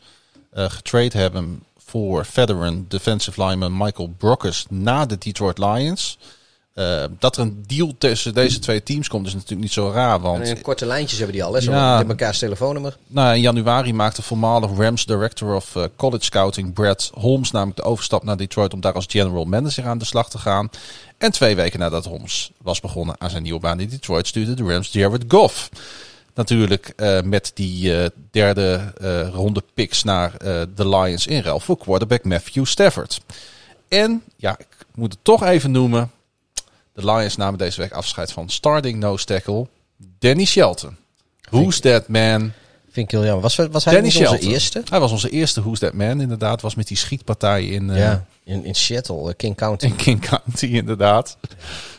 eh 0.52 0.70
getrade 0.70 1.18
hebben 1.18 1.64
voor 1.78 2.26
veteran 2.26 2.86
defensive 2.88 3.44
lineman 3.44 3.78
Michael 3.78 4.14
Brockers 4.18 4.66
na 4.70 5.06
de 5.06 5.18
Detroit 5.18 5.58
Lions. 5.58 6.18
Eh, 6.80 7.04
dat 7.20 7.38
er 7.38 7.42
een 7.42 7.64
deal 7.68 7.96
tussen 7.98 8.34
deze 8.34 8.60
twee 8.60 8.84
teams 8.84 9.08
komt 9.08 9.28
is 9.28 9.34
natuurlijk 9.34 9.62
niet 9.62 9.72
zo 9.72 9.92
raar, 9.92 10.20
want 10.20 10.44
En 10.44 10.56
in 10.56 10.62
korte 10.62 10.86
lijntjes 10.86 11.18
hebben 11.18 11.36
die 11.36 11.46
al, 11.46 11.54
hè? 11.54 11.62
Zo 11.62 11.72
Ja. 11.72 11.98
met 11.98 12.08
mekaars 12.08 12.40
telefoonnummer. 12.40 12.98
Nou, 13.08 13.36
in 13.36 13.42
januari 13.42 13.94
maakte 13.94 14.22
voormalig 14.22 14.78
Rams 14.78 15.06
Director 15.06 15.56
of 15.56 15.76
eh, 15.76 15.84
College 15.96 16.24
Scouting 16.24 16.74
Brad 16.74 17.12
Holmes 17.14 17.52
namelijk 17.52 17.78
de 17.78 17.84
overstap 17.84 18.24
naar 18.24 18.38
Detroit 18.38 18.74
om 18.74 18.82
daar 18.82 18.94
als 18.94 19.06
general 19.08 19.46
manager 19.46 19.86
aan 19.86 19.98
de 19.98 20.06
slag 20.06 20.30
te 20.30 20.38
gaan. 20.38 20.70
En 21.18 21.32
twee 21.32 21.56
weken 21.56 21.80
nadat 21.80 22.06
Holmes 22.06 22.52
was 22.62 22.80
begonnen 22.80 23.16
aan 23.18 23.30
zijn 23.30 23.44
nieuwe 23.44 23.60
baan 23.60 23.80
in 23.80 23.90
Detroit 23.90 24.28
stuurde 24.28 24.54
de 24.54 24.64
Rams 24.64 24.92
Jared 24.92 25.24
Goff. 25.28 25.70
Natuurlijk 26.34 26.94
eh, 26.96 27.22
met 27.22 27.52
die 27.54 27.98
eh, 27.98 28.10
derde 28.32 28.94
ronde 29.34 29.64
picks 29.74 30.04
naar 30.04 30.32
de 30.76 30.90
Lions 30.90 31.28
in 31.28 31.42
ruil 31.42 31.60
voor 31.60 31.78
quarterback 31.78 32.24
Matthew 32.24 32.66
Stafford. 32.66 33.22
En 33.88 34.24
ja, 34.36 34.58
ik 34.60 34.86
moet 34.96 35.12
het 35.14 35.24
toch 35.24 35.44
even 35.44 35.72
noemen. 35.72 36.12
De 37.00 37.12
Lions 37.12 37.36
namen 37.36 37.58
deze 37.60 37.82
week 37.82 37.92
afscheid 37.92 38.32
van 38.32 38.50
starting 38.50 39.00
nose 39.00 39.26
tackle 39.26 39.68
Danny 40.20 40.46
Shelton. 40.46 40.98
Who's 41.50 41.80
that 41.80 42.08
man? 42.08 42.52
Vind 42.92 43.06
ik 43.06 43.12
heel 43.12 43.24
jammer. 43.24 43.42
Was, 43.42 43.56
was 43.56 43.86
hij 43.86 43.94
Danny 43.94 44.08
onze 44.08 44.40
eerste? 44.40 44.84
Hij 44.90 45.00
was 45.00 45.12
onze 45.12 45.30
eerste 45.30 45.62
Who's 45.62 45.80
That 45.80 45.94
Man 45.94 46.22
inderdaad. 46.22 46.62
Was 46.62 46.76
met 46.76 46.88
die 46.88 46.98
schietpartij 46.98 47.66
in, 47.66 47.90
eh, 47.90 47.98
ja, 47.98 48.26
in, 48.44 48.66
in 48.66 48.76
Seattle, 48.76 49.30
eh, 49.30 49.36
King 49.36 49.56
County. 49.56 49.86
in 49.86 49.96
King 49.96 50.20
County 50.20 50.66
inderdaad. 50.66 51.38
Ja, 51.42 51.48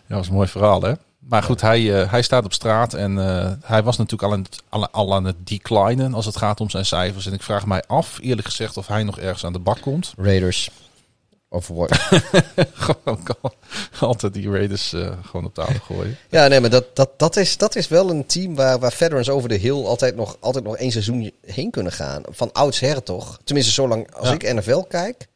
dat 0.09 0.19
was 0.19 0.29
een 0.29 0.35
mooi 0.35 0.49
verhaal 0.49 0.83
hè. 0.83 0.93
Maar 1.19 1.43
goed, 1.43 1.61
hij, 1.61 2.01
eh, 2.01 2.11
hij 2.11 2.23
staat 2.23 2.45
op 2.45 2.53
straat 2.53 2.95
en 2.95 3.17
hij 3.65 3.83
was 3.83 3.97
natuurlijk 3.97 4.23
al 4.23 4.33
aan, 4.33 4.43
het, 4.43 4.63
al, 4.69 4.91
al 4.91 5.15
aan 5.15 5.25
het 5.25 5.47
declinen 5.47 6.15
als 6.15 6.27
het 6.27 6.37
gaat 6.37 6.61
om 6.61 6.71
zijn 6.71 6.87
cijfers. 6.87 7.27
En 7.27 7.33
ik 7.33 7.43
vraag 7.43 7.67
mij 7.67 7.83
af, 7.87 8.19
eerlijk 8.23 8.47
gezegd, 8.47 8.77
of 8.77 8.87
hij 8.87 9.03
nog 9.03 9.19
ergens 9.19 9.45
aan 9.45 9.53
de 9.53 9.59
bak 9.59 9.81
komt. 9.81 10.13
Raiders. 10.17 10.71
Of 11.53 11.69
what? 11.69 11.93
gewoon 12.73 13.21
al- 13.41 13.55
altijd 14.01 14.35
die 14.35 14.51
Raiders 14.51 14.93
eh, 14.93 15.13
gewoon 15.27 15.45
op 15.47 15.55
tafel 15.55 15.81
gooien. 15.81 16.17
ja, 16.29 16.47
nee, 16.49 16.61
maar 16.61 16.71
dat, 16.71 16.97
dat, 16.97 17.11
dat, 17.19 17.37
is, 17.37 17.57
dat 17.57 17.77
is 17.77 17.89
wel 17.89 18.11
een 18.11 18.27
team 18.27 18.55
waar, 18.55 18.79
waar 18.79 18.93
veterans 18.93 19.29
over 19.29 19.49
de 19.49 19.57
hill 19.57 19.85
altijd 19.85 20.17
nog, 20.17 20.37
altijd 20.41 20.65
nog 20.65 20.77
één 20.77 20.91
seizoen 20.91 21.31
heen 21.47 21.71
kunnen 21.71 21.93
gaan. 21.93 22.23
Van 22.29 22.53
oudsher 22.53 23.03
toch? 23.03 23.41
Tenminste, 23.45 23.73
zolang 23.73 24.15
als 24.15 24.29
Ja. 24.29 24.35
ik 24.35 24.55
NFL 24.55 24.79
kijk. 24.81 25.29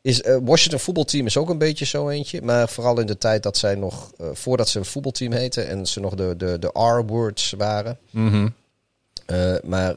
Is 0.00 0.22
eh, 0.22 0.36
Washington 0.42 0.80
voetbalteam 0.80 1.26
is 1.26 1.36
ook 1.36 1.48
een 1.50 1.58
beetje 1.58 1.84
zo 1.84 2.08
eentje. 2.08 2.42
Maar 2.42 2.68
vooral 2.68 3.00
in 3.00 3.06
de 3.06 3.18
tijd 3.18 3.42
dat 3.42 3.56
zij 3.56 3.74
nog, 3.74 4.12
eh, 4.18 4.26
voordat 4.32 4.68
ze 4.68 4.78
een 4.78 4.84
voetbalteam 4.84 5.32
heten 5.32 5.68
en 5.68 5.86
ze 5.86 6.00
nog 6.00 6.14
de, 6.14 6.34
de, 6.36 6.58
de 6.58 6.70
R-words 6.72 7.54
waren. 7.58 7.98
Mhm. 8.10 8.48
Eh, 9.26 9.54
maar 9.64 9.94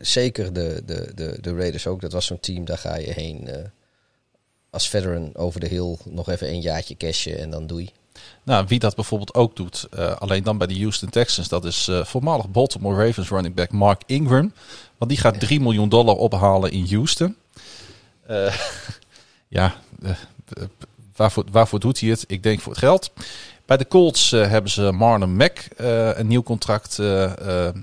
zeker 0.00 0.52
de, 0.52 0.82
de, 0.86 1.12
de, 1.14 1.38
de 1.40 1.54
Raiders 1.54 1.86
ook. 1.86 2.00
Dat 2.00 2.12
was 2.12 2.26
zo'n 2.26 2.40
team, 2.40 2.64
daar 2.64 2.78
ga 2.78 2.96
je 2.96 3.12
heen 3.12 3.48
als 4.76 4.88
veteran 4.88 5.30
over 5.34 5.60
de 5.60 5.68
hill. 5.68 5.96
Nog 6.04 6.28
even 6.28 6.48
een 6.48 6.60
jaartje 6.60 6.96
cashen 6.96 7.38
en 7.38 7.50
dan 7.50 7.66
doei. 7.66 7.90
Nou, 8.42 8.64
wie 8.68 8.78
dat 8.78 8.94
bijvoorbeeld 8.94 9.34
ook 9.34 9.56
doet, 9.56 9.86
eh, 9.90 10.16
alleen 10.16 10.42
dan 10.42 10.58
bij 10.58 10.66
de 10.66 10.78
Houston 10.78 11.08
Texans, 11.08 11.48
dat 11.48 11.64
is 11.64 11.88
eh, 11.88 12.04
voormalig 12.04 12.48
Baltimore 12.48 13.06
Ravens 13.06 13.28
running 13.28 13.54
back 13.54 13.72
Mark 13.72 14.02
Ingram. 14.06 14.52
Want 14.98 15.10
die 15.10 15.20
gaat 15.20 15.40
3 15.40 15.60
miljoen 15.60 15.88
dollar 15.88 16.14
ophalen 16.14 16.70
in 16.70 16.86
Houston. 16.90 17.36
Eh, 18.26 18.54
ja, 19.48 19.74
waarvoor, 21.16 21.44
waarvoor 21.50 21.80
doet 21.80 22.00
hij 22.00 22.10
het? 22.10 22.24
Ik 22.26 22.42
denk 22.42 22.60
voor 22.60 22.72
het 22.72 22.80
geld. 22.80 23.10
Bij 23.66 23.76
de 23.76 23.88
Colts 23.88 24.30
hebben 24.30 24.70
ze 24.70 24.92
Marlon 24.92 25.36
Mack 25.36 25.68
een 26.16 26.26
nieuw 26.26 26.42
contract 26.42 26.98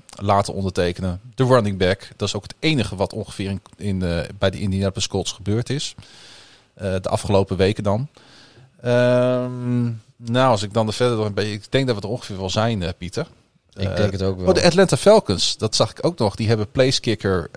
laten 0.09 0.53
ondertekenen. 0.53 1.21
De 1.35 1.45
running 1.45 1.77
back. 1.77 2.09
Dat 2.15 2.27
is 2.27 2.35
ook 2.35 2.43
het 2.43 2.55
enige 2.59 2.95
wat 2.95 3.13
ongeveer 3.13 3.49
in, 3.49 3.61
in, 3.77 3.99
bij 4.39 4.49
de 4.49 4.59
Indianapolis 4.59 5.07
Colts 5.07 5.31
gebeurd 5.31 5.69
is. 5.69 5.95
Eh, 6.73 6.93
de 7.01 7.09
afgelopen 7.09 7.57
weken 7.57 7.83
dan. 7.83 8.07
Ehm, 8.81 9.83
nou, 10.15 10.49
als 10.49 10.63
ik 10.63 10.73
dan 10.73 10.87
er 10.87 10.93
verder 10.93 11.15
door 11.17 11.25
een 11.25 11.33
beetje... 11.33 11.53
Ik 11.53 11.71
denk 11.71 11.87
dat 11.87 11.95
we 11.95 12.01
er 12.01 12.07
ongeveer 12.09 12.37
wel 12.37 12.49
zijn, 12.49 12.83
eh, 12.83 12.89
Pieter. 12.97 13.27
Ik 13.73 13.87
Eh, 13.89 13.95
denk 13.95 14.11
het 14.11 14.21
ook 14.23 14.37
wel. 14.37 14.47
Oh, 14.47 14.53
de 14.53 14.63
Atlanta 14.63 14.97
Falcons, 14.97 15.57
dat 15.57 15.75
zag 15.75 15.91
ik 15.91 16.05
ook 16.05 16.17
nog. 16.17 16.35
Die 16.35 16.47
hebben 16.47 16.71
placekicker 16.71 17.49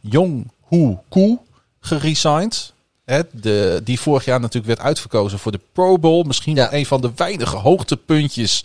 Jong 0.00 0.50
Hoo 0.60 1.02
Koo 1.08 1.42
geresigned. 1.80 2.72
Hè, 3.04 3.20
de, 3.32 3.80
die 3.84 4.00
vorig 4.00 4.24
jaar 4.24 4.40
natuurlijk 4.40 4.66
werd 4.66 4.80
uitverkozen 4.86 5.38
voor 5.38 5.52
de 5.52 5.60
Pro 5.72 5.98
Bowl. 5.98 6.24
Misschien 6.26 6.54
Ja. 6.56 6.72
een 6.72 6.86
van 6.86 7.00
de 7.00 7.10
weinige 7.16 7.56
hoogtepuntjes 7.56 8.64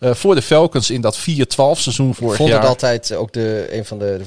voor 0.00 0.34
de 0.34 0.42
Falcons 0.42 0.90
in 0.90 1.00
dat 1.00 1.18
4-12 1.18 1.80
seizoen 1.80 2.08
Ik 2.10 2.14
vorig 2.14 2.36
vond 2.36 2.48
jaar. 2.48 2.58
het 2.60 2.68
altijd 2.68 3.14
ook 3.14 3.32
de, 3.32 3.68
een 3.70 3.84
van 3.84 3.98
de 3.98 4.20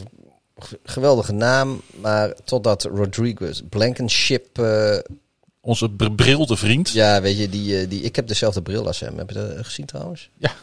geweldige 0.83 1.31
naam. 1.33 1.81
Maar 2.01 2.33
totdat 2.43 2.83
Rodriguez, 2.83 3.61
Blankenship... 3.69 4.59
eh, 4.59 4.97
Onze 5.61 5.89
br- 5.89 6.11
brilde 6.11 6.57
vriend. 6.57 6.89
ja, 6.91 7.21
weet 7.21 7.37
je, 7.37 7.49
die, 7.49 7.79
eh, 7.79 7.89
die, 7.89 8.01
ik 8.01 8.15
heb 8.15 8.27
dezelfde 8.27 8.61
bril 8.61 8.87
als 8.87 8.99
hem. 8.99 9.17
Heb 9.17 9.29
je 9.29 9.35
dat 9.35 9.65
gezien 9.65 9.85
trouwens? 9.85 10.29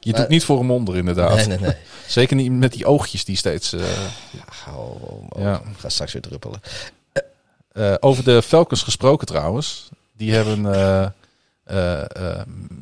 Je 0.00 0.10
Maar- 0.10 0.20
doet 0.20 0.28
niet 0.30 0.44
voor 0.44 0.60
een 0.60 0.70
onder 0.70 0.96
inderdaad. 0.96 1.36
Nee, 1.36 1.46
nee, 1.46 1.58
nee. 1.58 1.74
Zeker 2.06 2.36
niet 2.36 2.52
met 2.52 2.72
die 2.72 2.86
oogjes 2.86 3.24
die 3.24 3.36
steeds... 3.36 3.72
eh, 3.72 3.80
Ja, 4.30 4.72
oh, 4.76 5.02
oh, 5.02 5.12
oh, 5.28 5.42
Ja. 5.42 5.54
Ik 5.54 5.78
ga 5.78 5.88
straks 5.88 6.12
weer 6.12 6.22
druppelen. 6.22 6.60
Over 8.00 8.24
de 8.24 8.42
Falcons 8.42 8.82
gesproken 8.82 9.26
trouwens. 9.26 9.88
Die 10.16 10.32
hebben 10.34 10.64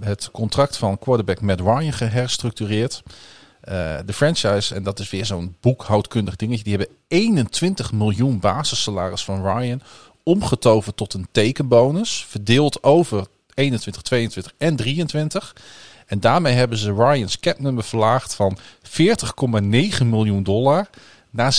het 0.00 0.30
contract 0.30 0.76
van 0.76 0.98
quarterback 0.98 1.40
Matt 1.40 1.60
Ryan 1.60 1.92
geherstructureerd. 1.92 3.02
Eh, 3.66 3.96
de 4.04 4.12
franchise, 4.12 4.74
en 4.74 4.82
dat 4.82 4.98
is 4.98 5.10
weer 5.10 5.26
zo'n 5.26 5.56
boekhoudkundig 5.60 6.36
dingetje, 6.36 6.64
die 6.64 6.76
hebben 6.76 6.96
21 7.08 7.92
miljoen 7.92 8.38
basissalaris 8.38 9.24
van 9.24 9.42
Ryan 9.42 9.82
omgetoverd 10.22 10.96
tot 10.96 11.14
een 11.14 11.28
tekenbonus. 11.30 12.26
Verdeeld 12.28 12.82
over 12.82 13.26
21, 13.54 14.02
22 14.02 14.52
en 14.58 14.76
23. 14.76 15.56
En 16.06 16.20
daarmee 16.20 16.52
hebben 16.52 16.78
ze 16.78 16.94
Ryan's 16.94 17.40
cap 17.40 17.58
nummer 17.58 17.84
verlaagd 17.84 18.34
van 18.34 18.58
40,9 18.82 20.06
miljoen 20.06 20.42
dollar 20.42 20.90
naar 21.30 21.58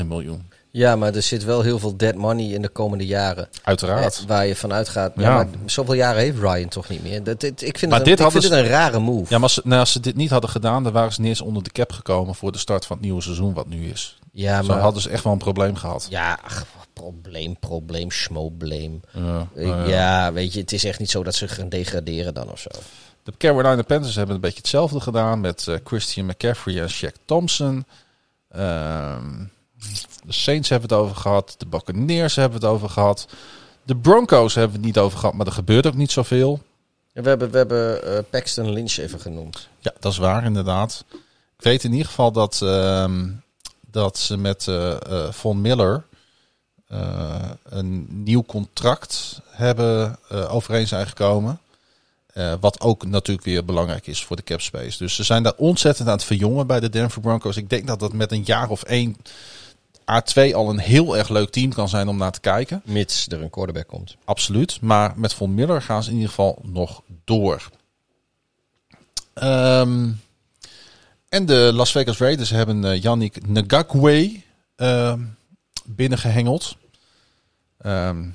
26,9 0.00 0.06
miljoen. 0.06 0.50
Ja, 0.76 0.96
maar 0.96 1.14
er 1.14 1.22
zit 1.22 1.44
wel 1.44 1.62
heel 1.62 1.78
veel 1.78 1.96
dead 1.96 2.14
money 2.14 2.44
in 2.46 2.62
de 2.62 2.68
komende 2.68 3.06
jaren. 3.06 3.48
Uiteraard. 3.62 4.18
Eh, 4.18 4.26
waar 4.26 4.46
je 4.46 4.56
vanuit 4.56 4.88
gaat. 4.88 5.12
Ja. 5.16 5.22
Ja. 5.22 5.34
maar 5.34 5.46
zoveel 5.66 5.94
jaren 5.94 6.20
heeft 6.20 6.38
Ryan 6.38 6.68
toch 6.68 6.88
niet 6.88 7.02
meer. 7.02 7.22
Dat, 7.22 7.40
dit- 7.40 7.62
ik 7.62 7.78
vind, 7.78 7.90
Maar 7.90 8.00
het, 8.00 8.08
een, 8.08 8.16
dit 8.16 8.26
ik 8.26 8.32
vind 8.32 8.44
het 8.44 8.52
een 8.52 8.66
rare 8.66 8.98
move. 8.98 9.24
Ja, 9.28 9.38
maar 9.38 9.42
als, 9.42 9.60
nou, 9.64 9.80
als 9.80 9.92
ze 9.92 10.00
dit 10.00 10.16
niet 10.16 10.30
hadden 10.30 10.50
gedaan, 10.50 10.82
dan 10.82 10.92
waren 10.92 11.12
ze 11.12 11.20
niet 11.20 11.28
eens 11.28 11.40
onder 11.40 11.62
de 11.62 11.70
cap 11.70 11.92
gekomen 11.92 12.34
voor 12.34 12.52
de 12.52 12.58
start 12.58 12.86
van 12.86 12.96
het 12.96 13.04
nieuwe 13.04 13.22
seizoen 13.22 13.54
wat 13.54 13.68
nu 13.68 13.90
is. 13.90 14.18
Ja, 14.32 14.62
Zo 14.62 14.68
maar... 14.68 14.78
hadden 14.80 15.02
ze 15.02 15.10
echt 15.10 15.24
wel 15.24 15.32
een 15.32 15.38
probleem 15.38 15.76
gehad. 15.76 16.06
Ja, 16.10 16.38
ach, 16.44 16.66
probleem, 16.92 17.58
probleem, 17.58 18.10
schmobleem. 18.10 19.00
Ja, 19.12 19.46
nou 19.54 19.88
ja. 19.88 20.32
weet 20.32 20.52
je, 20.52 20.60
het 20.60 20.72
is 20.72 20.84
echt 20.84 20.98
niet 20.98 21.10
zo 21.10 21.22
dat 21.22 21.34
ze 21.34 21.48
gaan 21.48 21.68
degraderen 21.68 22.34
dan 22.34 22.50
of 22.50 22.58
zo. 22.60 22.70
De 23.22 23.32
Carolina 23.38 23.82
Panthers 23.82 24.14
hebben 24.14 24.34
een 24.34 24.40
beetje 24.40 24.58
hetzelfde 24.58 25.00
gedaan 25.00 25.40
met 25.40 25.68
eh, 25.68 25.74
Christian 25.84 26.26
McCaffrey 26.26 26.80
en 26.80 26.90
Shaq 26.92 27.24
Thompson. 27.24 27.86
Ehm, 28.48 29.44
de 30.24 30.32
Saints 30.32 30.68
hebben 30.68 30.88
het 30.88 30.98
over 30.98 31.16
gehad. 31.16 31.54
De 31.58 31.66
Buccaneers 31.66 32.34
hebben 32.34 32.60
het 32.60 32.68
over 32.68 32.88
gehad. 32.88 33.26
De 33.82 33.96
Broncos 33.96 34.54
hebben 34.54 34.76
het 34.76 34.84
niet 34.84 34.98
over 34.98 35.18
gehad, 35.18 35.34
maar 35.34 35.46
er 35.46 35.52
gebeurt 35.52 35.86
ook 35.86 35.94
niet 35.94 36.12
zoveel. 36.12 36.62
En 37.12 37.22
we 37.22 37.28
hebben, 37.28 37.50
we 37.50 37.56
hebben 37.56 38.04
eh, 38.04 38.18
Paxton 38.30 38.72
Lynch 38.72 38.96
even 38.96 39.20
genoemd. 39.20 39.68
Ja, 39.78 39.92
dat 40.00 40.12
is 40.12 40.18
waar 40.18 40.44
inderdaad. 40.44 41.04
Ik 41.56 41.64
weet 41.64 41.84
in 41.84 41.92
ieder 41.92 42.06
geval 42.06 42.32
dat, 42.32 42.60
ehm, 42.62 43.28
dat 43.90 44.18
ze 44.18 44.36
met 44.36 44.68
eh, 44.68 44.90
eh, 44.90 45.32
Von 45.32 45.60
Miller 45.60 46.04
een 47.62 48.06
nieuw 48.08 48.44
contract 48.44 49.40
hebben 49.50 50.18
overeen 50.28 50.86
zijn 50.86 51.06
gekomen. 51.06 51.60
Wat 52.60 52.80
ook 52.80 53.06
natuurlijk 53.06 53.46
weer 53.46 53.64
belangrijk 53.64 54.06
is 54.06 54.24
voor 54.24 54.36
de 54.36 54.42
cap 54.42 54.60
space. 54.60 54.98
Dus 54.98 55.14
ze 55.14 55.22
zijn 55.24 55.42
daar 55.42 55.54
ontzettend 55.56 56.08
aan 56.08 56.14
het 56.14 56.24
verjongen 56.24 56.66
bij 56.66 56.80
de 56.80 56.88
Denver 56.88 57.20
Broncos. 57.20 57.56
Ik 57.56 57.70
denk 57.70 57.86
dat 57.86 58.00
dat 58.00 58.12
met 58.12 58.32
een 58.32 58.42
jaar 58.44 58.68
of 58.68 58.82
één 58.82 59.16
A2 60.04 60.54
al 60.54 60.70
een 60.70 60.78
heel 60.78 61.16
erg 61.16 61.28
leuk 61.28 61.50
team 61.50 61.72
kan 61.72 61.88
zijn 61.88 62.08
om 62.08 62.16
naar 62.16 62.32
te 62.32 62.40
kijken. 62.40 62.82
Mits 62.84 63.28
er 63.28 63.42
een 63.42 63.50
quarterback 63.50 63.86
komt. 63.86 64.16
Absoluut. 64.24 64.80
Maar 64.80 65.12
met 65.16 65.34
Von 65.34 65.54
Miller 65.54 65.82
gaan 65.82 66.02
ze 66.02 66.08
in 66.08 66.14
ieder 66.14 66.30
geval 66.30 66.58
nog 66.62 67.02
door. 67.24 67.70
Ehm, 69.34 70.10
en 71.28 71.46
de 71.46 71.70
Las 71.74 71.90
Vegas 71.90 72.18
Raiders 72.18 72.50
hebben 72.50 72.84
eh, 72.84 73.02
Yannick 73.02 73.46
Ngakwe 73.46 74.42
ehm, 74.76 75.20
binnengehengeld. 75.84 76.76
Ehm, 77.78 78.28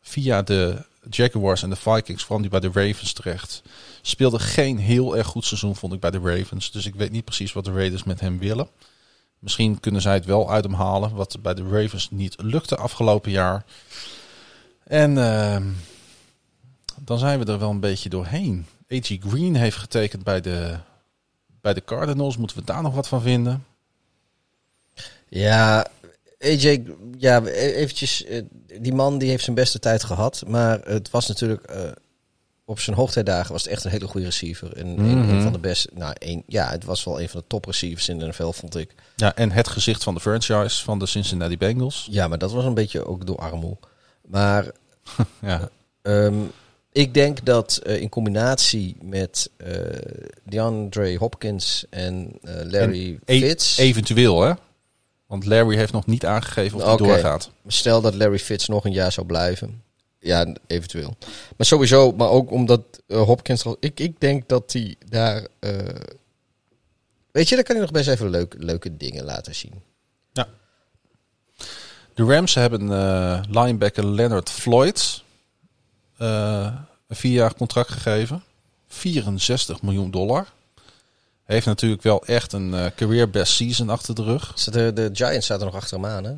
via 0.00 0.42
de 0.42 0.84
Jaguars 1.10 1.62
en 1.62 1.70
de 1.70 1.76
Vikings 1.76 2.24
kwam 2.24 2.40
hij 2.40 2.48
bij 2.48 2.60
de 2.60 2.70
Ravens 2.72 3.12
terecht. 3.12 3.62
Speelde 4.02 4.38
geen 4.38 4.78
heel 4.78 5.16
erg 5.16 5.26
goed 5.26 5.44
seizoen, 5.44 5.76
vond 5.76 5.92
ik, 5.92 6.00
bij 6.00 6.10
de 6.10 6.18
Ravens. 6.18 6.70
Dus 6.70 6.86
ik 6.86 6.94
weet 6.94 7.10
niet 7.10 7.24
precies 7.24 7.52
wat 7.52 7.64
de 7.64 7.72
Raiders 7.72 8.04
met 8.04 8.20
hem 8.20 8.38
willen. 8.38 8.68
Misschien 9.42 9.80
kunnen 9.80 10.00
zij 10.00 10.14
het 10.14 10.24
wel 10.24 10.50
uit 10.50 10.64
hem 10.64 10.74
halen, 10.74 11.14
wat 11.14 11.38
bij 11.42 11.54
de 11.54 11.68
Ravens 11.68 12.10
niet 12.10 12.42
lukte 12.42 12.76
afgelopen 12.76 13.30
jaar. 13.30 13.64
En 14.84 15.18
ehm, 15.18 15.66
dan 17.00 17.18
zijn 17.18 17.38
we 17.38 17.52
er 17.52 17.58
wel 17.58 17.70
een 17.70 17.80
beetje 17.80 18.08
doorheen. 18.08 18.66
A.G. 18.92 19.16
Green 19.20 19.54
heeft 19.54 19.76
getekend 19.76 20.24
bij 20.24 20.40
de, 20.40 20.76
bij 21.60 21.74
de 21.74 21.84
Cardinals. 21.84 22.36
Moeten 22.36 22.56
we 22.56 22.64
daar 22.64 22.82
nog 22.82 22.94
wat 22.94 23.08
van 23.08 23.22
vinden? 23.22 23.64
Ja, 25.28 25.86
AJ, 26.38 26.84
ja, 27.18 27.44
eventjes, 27.44 28.24
eh, 28.24 28.42
die 28.80 28.94
man 28.94 29.18
die 29.18 29.28
heeft 29.28 29.44
zijn 29.44 29.56
beste 29.56 29.78
tijd 29.78 30.04
gehad. 30.04 30.42
Maar 30.46 30.80
het 30.80 31.10
was 31.10 31.28
natuurlijk, 31.28 31.62
eh, 31.62 31.90
op 32.64 32.80
zijn 32.80 32.96
hoogtijdagen 32.96 33.52
was 33.52 33.62
het 33.62 33.72
echt 33.72 33.84
een 33.84 33.90
hele 33.90 34.06
goede 34.08 34.26
receiver. 34.26 34.76
En 34.76 34.86
een, 34.86 35.18
Mhm. 35.18 35.28
een 35.28 35.42
van 35.42 35.52
de 35.52 35.58
beste, 35.58 35.88
nou, 35.94 36.14
een, 36.18 36.42
ja, 36.46 36.70
het 36.70 36.84
was 36.84 37.04
wel 37.04 37.20
een 37.20 37.28
van 37.28 37.40
de 37.40 37.46
top 37.46 37.64
receivers 37.64 38.08
in 38.08 38.18
de 38.18 38.26
NFL, 38.26 38.50
vond 38.50 38.76
ik. 38.76 38.94
Ja, 39.16 39.34
en 39.34 39.50
het 39.50 39.68
gezicht 39.68 40.02
van 40.02 40.14
de 40.14 40.20
franchise 40.20 40.84
van 40.84 40.98
de 40.98 41.06
Cincinnati 41.06 41.58
Bengals. 41.58 42.06
Ja, 42.10 42.28
maar 42.28 42.38
dat 42.38 42.52
was 42.52 42.64
een 42.64 42.74
beetje 42.74 43.06
ook 43.06 43.26
door 43.26 43.36
armoe. 43.38 43.76
Maar 44.26 44.70
Ja, 45.40 45.68
Ehm, 46.02 46.34
ik 46.92 47.14
denk 47.14 47.44
dat 47.44 47.76
eh, 47.76 48.00
in 48.00 48.08
combinatie 48.08 48.96
met 49.02 49.50
eh 49.56 49.68
DeAndre 50.44 51.16
Hopkins 51.16 51.84
en 51.90 52.32
eh, 52.42 52.54
Larry 52.70 53.18
E- 53.24 53.38
Fitz. 53.40 53.78
eventueel 53.78 54.40
hè. 54.42 54.52
Want 55.26 55.46
Larry 55.46 55.76
heeft 55.76 55.92
nog 55.92 56.06
niet 56.06 56.26
aangegeven 56.26 56.78
of 56.78 56.84
hij 56.84 56.96
doorgaat. 56.96 57.50
Stel 57.66 58.00
dat 58.00 58.14
Larry 58.14 58.38
Fitz 58.38 58.66
nog 58.68 58.84
een 58.84 58.92
jaar 58.92 59.12
zou 59.12 59.26
blijven. 59.26 59.82
Ja, 60.22 60.46
eventueel. 60.66 61.16
Maar 61.56 61.66
sowieso, 61.66 62.12
maar 62.12 62.28
ook 62.28 62.50
omdat 62.50 62.82
eh, 63.06 63.22
Hopkins... 63.22 63.64
Ik, 63.80 64.00
ik 64.00 64.20
denk 64.20 64.48
dat 64.48 64.72
hij 64.72 64.96
daar... 65.08 65.46
eh, 65.58 65.70
weet 67.30 67.48
je, 67.48 67.54
dan 67.54 67.64
kan 67.64 67.74
hij 67.74 67.84
nog 67.84 67.94
best 67.94 68.08
even 68.08 68.30
leuk, 68.30 68.54
leuke 68.58 68.96
dingen 68.96 69.24
laten 69.24 69.54
zien. 69.54 69.82
De 72.14 72.24
Rams 72.24 72.54
hebben 72.54 72.92
eh, 72.92 73.42
linebacker 73.48 74.06
Leonard 74.06 74.50
Floyd 74.50 75.22
een 76.16 76.86
vierjarig 77.08 77.54
contract 77.56 77.90
gegeven. 77.90 78.42
64 78.88 79.82
miljoen 79.82 80.10
dollar. 80.10 80.52
Heeft 81.44 81.66
natuurlijk 81.66 82.02
wel 82.02 82.24
echt 82.24 82.52
een 82.52 82.92
career 82.96 83.30
best 83.30 83.52
season 83.52 83.88
achter 83.90 84.14
de 84.14 84.22
rug. 84.22 84.54
De, 84.54 84.92
de 84.92 85.10
Giants 85.12 85.46
zaten 85.46 85.66
nog 85.66 85.74
achter 85.74 85.96
hem 86.00 86.06
aan, 86.06 86.24
hè? 86.24 86.34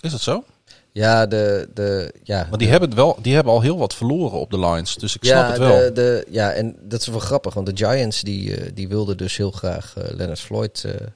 Is 0.00 0.10
dat 0.10 0.20
zo? 0.20 0.44
Ja, 0.92 1.26
de... 1.26 1.68
de 1.74 2.14
ja, 2.22 2.46
Maar 2.50 2.58
die, 2.58 2.66
de- 2.66 2.72
hebben, 2.72 2.94
wel, 2.94 3.18
die 3.22 3.34
hebben 3.34 3.52
al 3.52 3.60
heel 3.60 3.78
wat 3.78 3.94
verloren 3.94 4.38
op 4.38 4.50
de 4.50 4.58
lines. 4.58 4.94
Dus 4.94 5.14
ik 5.16 5.24
snap 5.24 5.48
het 5.48 5.58
wel. 5.58 5.78
De, 5.78 5.92
de, 5.92 6.26
ja, 6.30 6.52
en 6.52 6.76
dat 6.80 7.00
is 7.00 7.06
wel 7.06 7.18
grappig, 7.18 7.54
want 7.54 7.66
de 7.66 7.86
Giants 7.86 8.20
die, 8.20 8.56
eh, 8.56 8.70
die 8.74 8.88
wilden 8.88 9.16
dus 9.16 9.36
heel 9.36 9.50
graag 9.50 9.96
eh, 9.96 10.14
Leonard 10.14 10.40
Floyd 10.40 10.84
eh, 10.84 11.06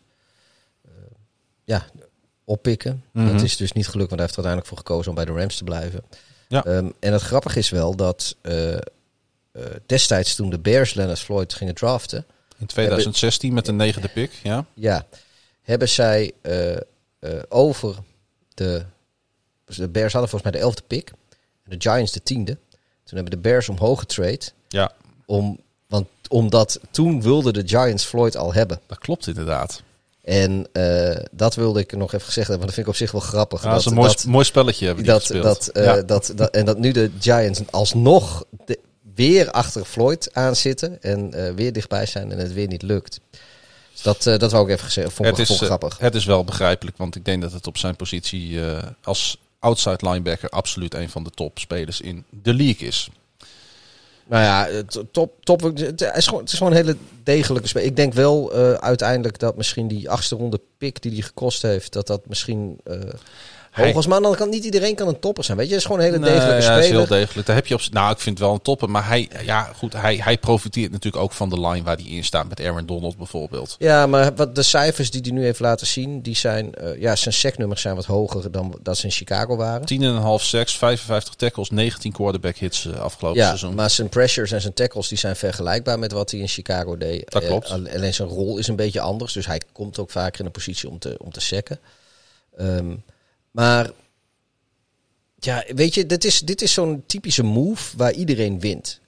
ja, 1.65 1.87
oppikken. 2.45 3.05
Mhm. 3.13 3.33
Dat 3.33 3.43
is 3.43 3.57
dus 3.57 3.73
niet 3.73 3.89
gelukt, 3.89 4.09
want 4.09 4.21
hij 4.21 4.29
heeft 4.31 4.39
er 4.39 4.45
uiteindelijk 4.45 4.67
voor 4.67 4.79
gekozen 4.79 5.09
om 5.09 5.15
bij 5.15 5.25
de 5.25 5.41
Rams 5.41 5.57
te 5.57 5.65
blijven. 5.65 6.03
Ja. 6.49 6.65
Ehm, 6.65 6.91
en 7.01 7.13
het 7.13 7.23
grappige 7.23 7.59
is 7.59 7.71
wel 7.71 7.95
dat 7.97 8.37
destijds 9.87 10.35
toen 10.35 10.51
de 10.51 10.59
Bears 10.59 10.95
Leonard 10.95 11.19
Floyd 11.19 11.55
gingen 11.55 11.75
draften, 11.75 12.25
In 12.59 12.67
2016 12.67 13.55
met 13.55 13.65
de 13.67 13.73
negende 13.73 14.09
pick. 14.09 14.33
Ja. 14.43 14.65
ja, 14.75 15.07
hebben 15.63 15.89
zij 15.89 16.33
over 17.49 17.97
de, 18.55 18.85
dus 19.67 19.77
de 19.77 19.89
Bears 19.89 20.13
hadden 20.13 20.31
volgens 20.31 20.51
mij 20.51 20.61
de 20.61 20.67
elfde 20.67 20.83
pick 20.87 21.13
en 21.65 21.79
de 21.79 21.91
Giants 21.91 22.13
de 22.13 22.23
tiende. 22.23 22.59
Toen 23.05 23.19
hebben 23.19 23.31
de 23.31 23.49
Bears 23.49 23.69
omhoog 23.69 23.99
getrade 23.99 24.41
ja, 24.69 24.93
om, 25.27 25.61
want, 25.87 26.09
omdat 26.29 26.81
toen 26.91 27.23
wilden 27.23 27.53
de 27.53 27.63
Giants 27.67 28.05
Floyd 28.05 28.37
al 28.37 28.55
hebben. 28.55 28.81
dat 28.87 28.99
klopt 28.99 29.27
inderdaad. 29.27 29.83
En 30.23 30.69
eh, 30.73 31.25
dat 31.33 31.55
wilde 31.55 31.81
ik 31.81 31.97
nog 31.97 32.13
even 32.13 32.27
gezegd 32.27 32.49
hebben, 32.49 32.67
want 32.67 32.67
dat 32.67 32.75
vind 32.75 32.87
ik 32.87 32.93
op 32.93 32.99
zich 32.99 33.11
wel 33.11 33.21
grappig. 33.21 33.63
Ja, 33.63 33.71
dat 33.71 33.81
is 33.81 33.87
een 33.87 33.95
mooi, 33.95 34.15
mooi 34.27 34.45
spelletje 34.45 34.87
hebben 34.87 35.05
die 35.05 35.13
dat, 35.13 35.27
dat, 35.27 35.69
eh, 35.69 35.85
ja. 35.85 36.03
dat, 36.03 36.33
dat, 36.37 36.51
en 36.51 36.65
dat 36.65 36.79
nu 36.79 36.93
de 36.93 37.11
Giants 37.21 37.61
alsnog 37.71 38.45
de, 38.65 38.79
weer 39.15 39.51
achter 39.51 39.85
Floyd 39.85 40.29
aan 40.33 40.57
zitten 40.57 41.03
en 41.03 41.35
eh, 41.35 41.55
weer 41.55 41.73
dichtbij 41.73 42.07
zijn 42.07 42.33
en 42.33 42.39
het 42.39 42.53
weer 42.53 42.67
niet 42.67 42.83
lukt. 42.83 43.21
Dus 43.93 44.03
dat, 44.03 44.41
dat 44.41 44.53
wou 44.53 44.65
ik 44.65 44.71
even 44.71 44.85
gezegd. 44.85 45.13
Vond 45.13 45.29
het, 45.29 45.51
is, 45.51 45.61
grappig. 45.61 45.99
het 45.99 46.15
is 46.15 46.25
wel 46.25 46.45
begrijpelijk, 46.45 46.97
want 46.97 47.17
ik 47.17 47.25
denk 47.25 47.43
dat 47.43 47.53
het 47.53 47.67
op 47.67 47.79
zijn 47.79 47.97
positie 47.97 48.61
als 49.03 49.39
outside 49.59 50.09
linebacker 50.11 50.49
absoluut 50.49 50.95
een 50.95 51.11
van 51.11 51.25
de 51.25 51.31
topspelers 51.31 52.01
in 52.01 52.25
de 52.31 52.55
league 52.55 52.89
is. 52.89 53.09
Nou 54.29 54.43
ja, 54.43 54.83
top, 55.11 55.45
top, 55.45 55.61
het, 55.63 56.01
is 56.01 56.27
gewoon, 56.27 56.41
het 56.41 56.53
is 56.53 56.59
gewoon 56.59 56.73
een 56.73 56.79
hele 56.79 56.97
degelijke 57.23 57.69
spel. 57.69 57.83
Ik 57.83 57.97
denk 57.97 58.13
wel 58.13 58.53
eh, 58.53 58.73
uiteindelijk 58.73 59.39
dat 59.39 59.57
misschien 59.57 59.89
die 59.89 60.11
achtste 60.11 60.37
ronde 60.37 60.61
pick 60.79 61.03
die 61.03 61.13
hij 61.13 61.21
gekost 61.21 61.63
heeft, 61.63 61.93
dat 61.93 62.07
dat 62.07 62.27
misschien 62.27 62.79
eh 62.85 63.01
Maar 64.07 64.21
dan 64.21 64.35
kan 64.35 64.49
niet 64.49 64.65
iedereen 64.65 64.95
kan 64.95 65.09
een 65.09 65.19
topper 65.21 65.45
zijn. 65.45 65.57
Weet 65.57 65.67
je, 65.67 65.73
het 65.73 65.81
is 65.83 65.87
gewoon 65.87 66.01
een 66.05 66.13
hele 66.13 66.19
degelijke 66.25 66.53
Nee, 66.53 66.63
ja, 66.63 66.77
is 66.79 66.85
speler. 66.85 66.99
heel 67.07 67.19
degelijk. 67.19 67.47
Daar 67.47 67.57
heb 67.57 67.67
je 67.67 67.75
op, 67.75 67.81
nou, 67.91 68.13
ik 68.13 68.21
vind 68.21 68.39
het 68.39 68.47
wel 68.47 68.55
een 68.55 68.63
topper, 68.63 68.91
maar 68.91 69.07
hij, 69.09 69.29
ja, 69.45 69.63
goed, 69.77 69.93
hij, 69.93 70.17
hij 70.17 70.39
profiteert 70.39 70.91
natuurlijk 70.93 71.23
ook 71.23 71.33
van 71.33 71.49
de 71.49 71.61
line 71.61 71.83
waar 71.83 71.97
hij 71.97 72.05
in 72.05 72.25
staat 72.25 72.49
met 72.49 72.61
Aaron 72.61 72.87
Donald 72.87 73.17
bijvoorbeeld. 73.17 73.77
Ja, 73.79 74.07
maar 74.07 74.35
wat 74.35 74.55
de 74.55 74.63
cijfers 74.63 75.11
die 75.11 75.21
hij 75.21 75.31
nu 75.31 75.43
heeft 75.45 75.61
laten 75.61 75.87
zien, 75.87 76.23
die 76.23 76.37
zijn, 76.37 76.75
eh, 76.75 77.01
ja, 77.01 77.17
zijn 77.17 77.35
secnummers 77.35 77.81
zijn 77.81 77.95
wat 77.95 78.05
hoger 78.05 78.51
dan 78.51 78.79
dat 78.83 78.97
ze 78.97 79.05
in 79.05 79.11
Chicago 79.13 79.57
waren. 79.57 79.87
10,5 79.87 80.45
sacks, 80.45 80.77
55 80.77 81.35
tackles, 81.35 81.71
19 81.71 82.13
quarterback 82.13 82.57
hits 82.57 82.87
eh, 82.87 83.01
afgelopen 83.01 83.41
Ja, 83.41 83.47
seizoen. 83.47 83.75
maar 83.75 83.91
zijn 83.91 84.09
pressures 84.09 84.53
en 84.53 84.61
zijn 84.61 84.75
tackles 84.75 85.09
die 85.09 85.19
zijn 85.19 85.37
vergelijkbaar 85.37 85.99
met 85.99 86.13
wat 86.13 86.31
hij 86.31 86.41
in 86.41 86.49
Chicago 86.49 86.97
deed. 86.97 87.31
Dat 87.31 87.43
Eh, 87.43 87.49
klopt. 87.49 87.71
alleen 87.71 88.15
zijn 88.15 88.29
rol 88.29 88.59
is 88.59 88.69
een 88.69 88.77
beetje 88.77 89.01
anders, 89.01 89.33
dus 89.33 89.47
hij 89.47 89.61
komt 89.73 89.99
ook 89.99 90.11
vaker 90.11 90.41
in 90.41 90.47
een 90.47 90.53
positie 90.53 90.89
om 90.89 90.99
te, 90.99 91.15
om 91.19 91.31
te 91.33 91.41
sacken. 91.41 91.79
Ehm, 92.57 92.95
maar 93.57 93.91
ja, 95.35 95.65
weet 95.75 95.95
je, 95.95 96.07
dit 96.07 96.25
is, 96.25 96.41
dit 96.41 96.63
is 96.63 96.73
zo'n 96.73 97.03
typische 97.07 97.43
move 97.43 97.97
waar 97.97 98.13
iedereen 98.13 98.61
wint. 98.61 99.01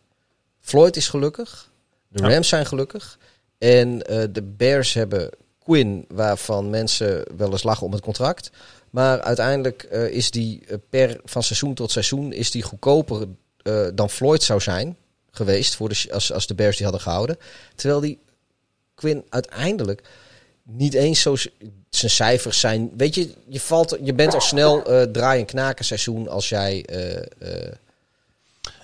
Floyd 0.61 0.97
is 0.97 1.09
gelukkig, 1.09 1.70
de 2.09 2.23
Ja. 2.23 2.29
Rams 2.29 2.49
zijn 2.49 2.66
gelukkig 2.66 3.19
en 3.59 4.07
eh, 4.07 4.25
de 4.33 4.43
Bears 4.43 4.93
hebben 4.93 5.31
Quinn, 5.59 6.05
waarvan 6.09 6.70
mensen 6.70 7.25
wel 7.37 7.51
eens 7.51 7.62
lachen 7.62 7.87
om 7.87 7.93
het 7.93 8.01
contract. 8.01 8.51
Maar 8.91 9.20
uiteindelijk 9.20 9.83
eh, 9.83 10.09
is 10.09 10.31
die 10.31 10.65
eh, 10.66 10.77
per 10.91 11.20
van 11.25 11.43
seizoen 11.43 11.75
tot 11.75 11.91
seizoen 11.91 12.33
is 12.33 12.51
die 12.51 12.62
goedkoper 12.62 13.27
dan 13.95 14.11
Floyd 14.11 14.43
zou 14.43 14.61
zijn 14.61 14.97
geweest 15.31 15.75
voor 15.77 15.89
de, 15.89 16.07
als, 16.12 16.33
als 16.33 16.47
de 16.47 16.55
Bears 16.55 16.77
die 16.77 16.87
hadden 16.87 17.05
gehouden. 17.05 17.39
Terwijl 17.75 18.01
die 18.01 18.19
Quinn 18.95 19.25
uiteindelijk 19.29 20.03
niet 20.62 20.95
eens 20.95 21.20
zo 21.20 21.37
zijn 21.90 22.10
cijfers 22.10 22.60
zijn. 22.60 22.90
Weet 22.97 23.15
je, 23.15 23.35
je, 23.48 23.60
valt, 23.60 23.98
je 24.02 24.15
bent 24.15 24.35
al 24.35 24.40
snel 24.40 24.82
eh 24.85 25.02
draai- 25.02 25.40
en 25.40 25.47
knaken 25.47 25.85
seizoen 25.85 26.28
als 26.28 26.48
jij. 26.48 26.85
eh, 26.85 27.16
eh, 27.66 27.73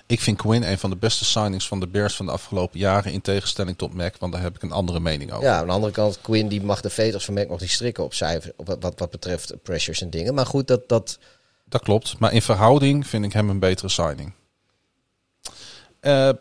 Ik 0.07 0.21
vind 0.21 0.37
Quinn 0.37 0.63
een 0.69 0.77
van 0.77 0.89
de 0.89 0.95
beste 0.95 1.25
signings 1.25 1.67
van 1.67 1.79
de 1.79 1.87
Bears 1.87 2.15
van 2.15 2.25
de 2.25 2.31
afgelopen 2.31 2.79
jaren 2.79 3.11
in 3.11 3.21
tegenstelling 3.21 3.77
tot 3.77 3.93
Mac, 3.93 4.13
want 4.19 4.33
daar 4.33 4.41
heb 4.41 4.55
ik 4.55 4.61
een 4.61 4.71
andere 4.71 4.99
mening 4.99 5.31
over. 5.31 5.45
ja, 5.45 5.57
aan 5.59 5.65
de 5.65 5.71
andere 5.73 5.93
kant, 5.93 6.19
Quinn 6.21 6.47
die 6.47 6.61
mag 6.63 6.81
de 6.81 6.89
veters 6.89 7.25
van 7.25 7.33
Mac 7.33 7.49
nog 7.49 7.59
niet 7.59 7.71
strikken 7.71 8.03
op 8.03 8.13
cijfers. 8.13 8.53
Op 8.55 8.67
wat, 8.67 8.77
wat, 8.81 8.99
wat 8.99 9.09
betreft 9.09 9.53
pressures 9.63 10.01
en 10.01 10.09
dingen. 10.09 10.33
Maar 10.33 10.45
goed, 10.45 10.67
dat. 10.67 10.89
dat 10.89 11.19
Dat 11.65 11.81
klopt, 11.81 12.19
maar 12.19 12.33
in 12.33 12.41
verhouding 12.41 13.07
vind 13.07 13.25
ik 13.25 13.33
hem 13.33 13.49
een 13.49 13.59
betere 13.59 13.89
signing. 13.89 14.33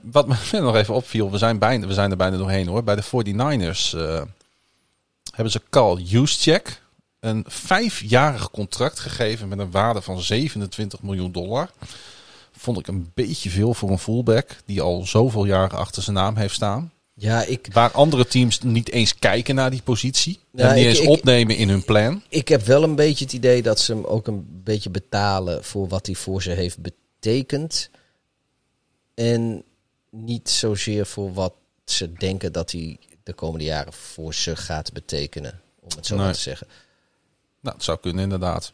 Wat 0.03 0.27
me 0.27 0.35
nog 0.61 0.77
even 0.77 0.95
opviel, 0.95 1.31
we 1.31 1.39
zijn, 1.39 1.59
bijna, 1.59 1.87
we 1.87 1.93
zijn 1.93 2.11
er 2.11 2.17
bijna 2.17 2.37
doorheen 2.37 2.67
hoor. 2.67 2.85
Bij 2.85 2.95
de 2.97 3.05
49ers 3.05 3.99
eh, 3.99 4.23
hebben 5.35 5.53
ze 5.53 5.61
Carl 5.71 5.99
Juszczyk 5.99 6.83
een 7.21 7.45
vijfjarig 7.49 8.51
contract 8.51 8.99
gegeven 8.99 9.49
met 9.49 9.59
een 9.59 9.71
waarde 9.71 10.03
van 10.03 10.21
27 10.23 11.03
miljoen 11.03 11.33
dollar. 11.33 11.71
Vond 12.57 12.79
ik 12.79 12.87
een 12.87 13.11
beetje 13.15 13.51
veel 13.51 13.75
voor 13.75 13.91
een 13.91 13.99
fullback 13.99 14.57
die 14.65 14.81
al 14.81 15.07
zoveel 15.07 15.45
jaren 15.45 15.79
achter 15.79 16.03
zijn 16.03 16.17
naam 16.17 16.37
heeft 16.37 16.55
staan. 16.55 16.93
Ja, 17.15 17.43
ik, 17.45 17.69
Waar 17.73 17.91
andere 17.91 18.27
teams 18.27 18.61
niet 18.61 18.91
eens 18.91 19.15
kijken 19.15 19.55
naar 19.55 19.71
die 19.71 19.83
positie. 19.83 20.39
Ja, 20.53 20.69
en 20.69 20.75
niet 20.75 20.85
ik- 20.85 20.91
eens 20.91 21.01
ik- 21.01 21.09
opnemen 21.09 21.57
in 21.57 21.69
hun 21.69 21.85
plan. 21.85 22.23
ik 22.29 22.49
heb 22.49 22.63
wel 22.63 22.83
een 22.83 22.95
beetje 22.95 23.25
het 23.25 23.35
idee 23.35 23.63
dat 23.63 23.81
ze 23.81 23.93
hem 23.93 24.05
ook 24.05 24.27
een 24.27 24.47
beetje 24.65 24.91
betalen 24.91 25.65
voor 25.65 25.89
wat 25.89 26.07
hij 26.07 26.15
voor 26.15 26.43
ze 26.43 26.51
heeft 26.51 26.79
betekend. 26.79 27.91
En 29.15 29.63
niet 30.11 30.51
zozeer 30.51 31.07
voor 31.07 31.33
wat 31.33 31.55
ze 31.85 32.13
denken 32.13 32.53
dat 32.53 32.73
hij 32.73 32.99
de 33.25 33.33
komende 33.33 33.65
jaren 33.65 33.93
voor 33.93 34.35
ze 34.35 34.57
gaat 34.57 34.93
betekenen. 34.93 35.61
Om 35.81 35.89
het 35.97 36.07
zo 36.07 36.15
Nee. 36.15 36.25
maar 36.25 36.35
te 36.35 36.41
zeggen. 36.41 36.67
Nou, 37.61 37.77
het 37.77 37.85
zou 37.85 37.99
kunnen 38.01 38.23
inderdaad. 38.23 38.73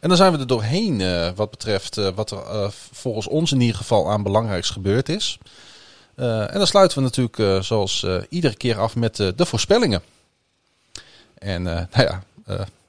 En 0.00 0.08
dan 0.08 0.16
zijn 0.16 0.32
we 0.32 0.38
er 0.38 0.46
doorheen 0.46 1.00
eh, 1.00 1.30
wat 1.34 1.50
betreft 1.50 1.98
eh, 1.98 2.08
wat 2.14 2.30
er 2.30 2.38
eh, 2.38 2.68
volgens 2.92 3.26
ons 3.26 3.52
in 3.52 3.60
ieder 3.60 3.76
geval 3.76 4.10
aan 4.10 4.22
belangrijks 4.22 4.70
gebeurd 4.70 5.08
is. 5.08 5.38
En 6.14 6.52
dan 6.52 6.66
sluiten 6.66 6.98
we 6.98 7.04
natuurlijk 7.04 7.64
zoals 7.64 8.06
iedere 8.28 8.56
keer 8.56 8.78
af 8.78 8.96
met 8.96 9.16
de 9.16 9.46
voorspellingen. 9.46 10.02
En 11.38 11.62
nou 11.62 11.86
ja, 11.92 12.22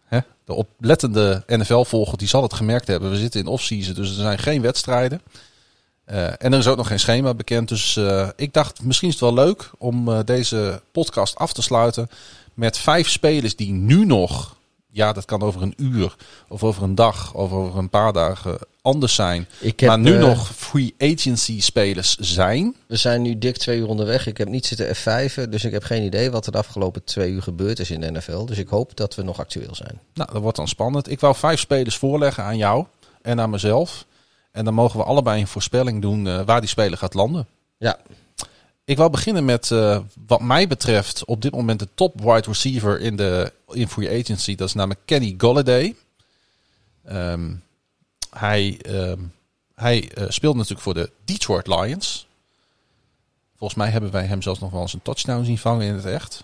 hè, 0.06 0.20
de 0.46 0.54
oplettende 0.54 1.44
NFL-volger 1.48 2.18
die 2.18 2.28
zal 2.28 2.42
het 2.42 2.54
gemerkt 2.54 2.88
hebben. 2.88 3.10
We 3.10 3.18
zitten 3.18 3.40
in 3.40 3.48
off-season, 3.48 3.94
dus 3.94 4.10
er 4.10 4.16
zijn 4.16 4.40
geen 4.40 4.62
wedstrijden. 4.62 5.22
Eh, 6.06 6.26
en 6.26 6.54
er 6.54 6.60
is 6.60 6.68
ook 6.68 6.78
nog 6.78 6.88
geen 6.88 7.00
schema 7.00 7.34
bekend. 7.34 7.70
Dus 7.70 7.98
eh, 7.98 8.30
ik 8.36 8.54
dacht, 8.54 8.84
misschien 8.84 9.08
is 9.08 9.14
het 9.14 9.24
wel 9.24 9.46
leuk 9.46 9.70
om 9.78 10.10
eh, 10.10 10.20
deze 10.26 10.82
podcast 10.92 11.36
af 11.36 11.54
te 11.54 11.62
sluiten 11.62 12.10
met 12.54 12.78
vijf 12.78 13.10
spelers 13.10 13.56
die 13.56 13.72
nu 13.72 14.06
nog, 14.06 14.56
ja, 14.90 15.14
dat 15.14 15.26
kan 15.26 15.42
over 15.42 15.62
een 15.62 15.74
uur 15.78 16.16
of 16.48 16.64
over 16.64 16.84
een 16.84 16.96
dag 16.96 17.34
of 17.34 17.52
over 17.52 17.78
een 17.78 17.90
paar 17.90 18.14
dagen 18.14 18.58
anders 18.82 19.16
zijn. 19.16 19.48
Heb, 19.60 19.82
maar 19.82 20.00
nu 20.00 20.18
nog 20.18 20.52
free 20.56 20.96
agency 20.98 21.62
spelers 21.62 22.16
zijn. 22.18 22.76
We 22.88 22.96
zijn 22.96 23.22
nu 23.22 23.38
dik 23.38 23.58
twee 23.58 23.80
uur 23.80 23.88
onderweg. 23.88 24.28
Ik 24.28 24.38
heb 24.38 24.48
niet 24.48 24.66
zitten 24.66 24.96
F5, 24.96 25.50
dus 25.50 25.64
ik 25.64 25.72
heb 25.72 25.84
geen 25.84 26.04
idee 26.04 26.32
wat 26.32 26.46
er 26.46 26.52
de 26.52 26.58
afgelopen 26.58 27.04
twee 27.04 27.32
uur 27.32 27.42
gebeurd 27.42 27.80
is 27.80 27.92
in 27.92 28.02
de 28.02 28.12
NFL. 28.12 28.46
Dus 28.46 28.58
ik 28.58 28.68
hoop 28.68 28.96
dat 28.96 29.16
we 29.16 29.24
nog 29.24 29.40
actueel 29.40 29.76
zijn. 29.76 30.00
Nou, 30.14 30.30
dat 30.34 30.42
wordt 30.42 30.58
dan 30.58 30.68
spannend. 30.68 31.12
Ik 31.12 31.20
wou 31.20 31.36
vijf 31.36 31.60
spelers 31.60 31.98
voorleggen 31.98 32.44
aan 32.44 32.58
jou 32.58 32.86
en 33.22 33.40
aan 33.40 33.50
mezelf. 33.50 34.06
En 34.52 34.66
dan 34.66 34.74
mogen 34.74 35.00
we 35.00 35.06
allebei 35.06 35.42
een 35.42 35.48
voorspelling 35.48 36.02
doen 36.02 36.28
eh, 36.28 36.42
waar 36.42 36.60
die 36.60 36.70
speler 36.70 36.98
gaat 36.98 37.14
landen. 37.14 37.48
Ja, 37.78 38.00
Ik 38.84 38.98
wil 38.98 39.10
beginnen 39.10 39.46
met 39.46 39.72
eh, 39.72 40.00
wat 40.28 40.42
mij 40.42 40.68
betreft 40.68 41.26
op 41.26 41.42
dit 41.42 41.52
moment 41.52 41.80
de 41.80 41.88
top 41.96 42.22
wide 42.22 42.48
receiver 42.48 43.00
in 43.00 43.16
de 43.16 43.54
in 43.68 43.88
free 43.88 44.20
agency. 44.20 44.56
Dat 44.56 44.68
is 44.68 44.74
namelijk 44.74 45.02
Kenny 45.06 45.36
Golladay. 45.38 45.96
Ehm, 47.04 47.54
hij 48.30 48.80
ehm, 48.82 49.20
hij 49.76 50.12
speelt 50.28 50.56
natuurlijk 50.56 50.82
voor 50.82 50.94
de 50.94 51.12
Detroit 51.26 51.68
Lions. 51.68 52.28
Volgens 53.58 53.80
mij 53.80 53.90
hebben 53.90 54.12
wij 54.12 54.26
hem 54.26 54.42
zelfs 54.42 54.60
nog 54.60 54.72
wel 54.72 54.82
eens 54.82 54.94
een 54.94 55.02
touchdown 55.02 55.44
zien 55.44 55.58
vangen 55.58 55.88
in 55.88 55.94
het 55.94 56.06
echt. 56.06 56.44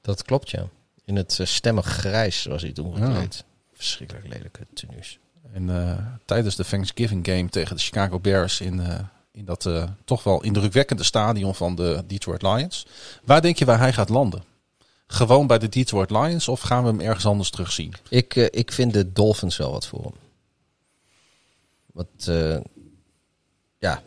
dat 0.00 0.22
klopt 0.22 0.50
ja. 0.50 0.68
In 1.04 1.16
het 1.16 1.40
stemmig 1.42 1.86
grijs 1.86 2.44
was 2.44 2.62
hij 2.62 2.72
toen 2.72 2.96
gekleed. 2.96 3.44
Verschrikkelijk 3.74 4.28
lelijke 4.28 4.66
tenues. 4.74 5.18
En 5.52 5.70
eh, 5.70 5.98
tijdens 6.24 6.56
de 6.56 6.64
Thanksgiving 6.64 7.26
game 7.26 7.48
tegen 7.48 7.76
de 7.76 7.82
Chicago 7.82 8.18
Bears 8.18 8.60
in, 8.60 8.80
eh, 8.80 8.98
in 9.32 9.44
dat 9.44 9.66
eh, 9.66 9.88
toch 10.04 10.22
wel 10.22 10.42
indrukwekkende 10.42 11.02
stadion 11.02 11.54
van 11.54 11.74
de 11.74 12.04
Detroit 12.06 12.42
Lions. 12.42 12.86
Waar 13.24 13.42
denk 13.42 13.56
je 13.56 13.64
waar 13.64 13.78
hij 13.78 13.92
gaat 13.92 14.08
landen? 14.08 14.44
Gewoon 15.06 15.46
bij 15.46 15.58
de 15.58 15.68
Detroit 15.68 16.10
Lions 16.10 16.48
of 16.48 16.60
gaan 16.60 16.82
we 16.82 16.88
hem 16.88 17.00
ergens 17.00 17.26
anders 17.26 17.50
terugzien? 17.50 17.94
Ik, 18.08 18.34
ik 18.34 18.72
vind 18.72 18.92
de 18.92 19.12
Dolphins 19.12 19.56
wel 19.56 19.72
wat 19.72 19.86
voor 19.86 20.02
hem. 20.02 20.14
Want 21.92 22.24
ja, 23.78 24.02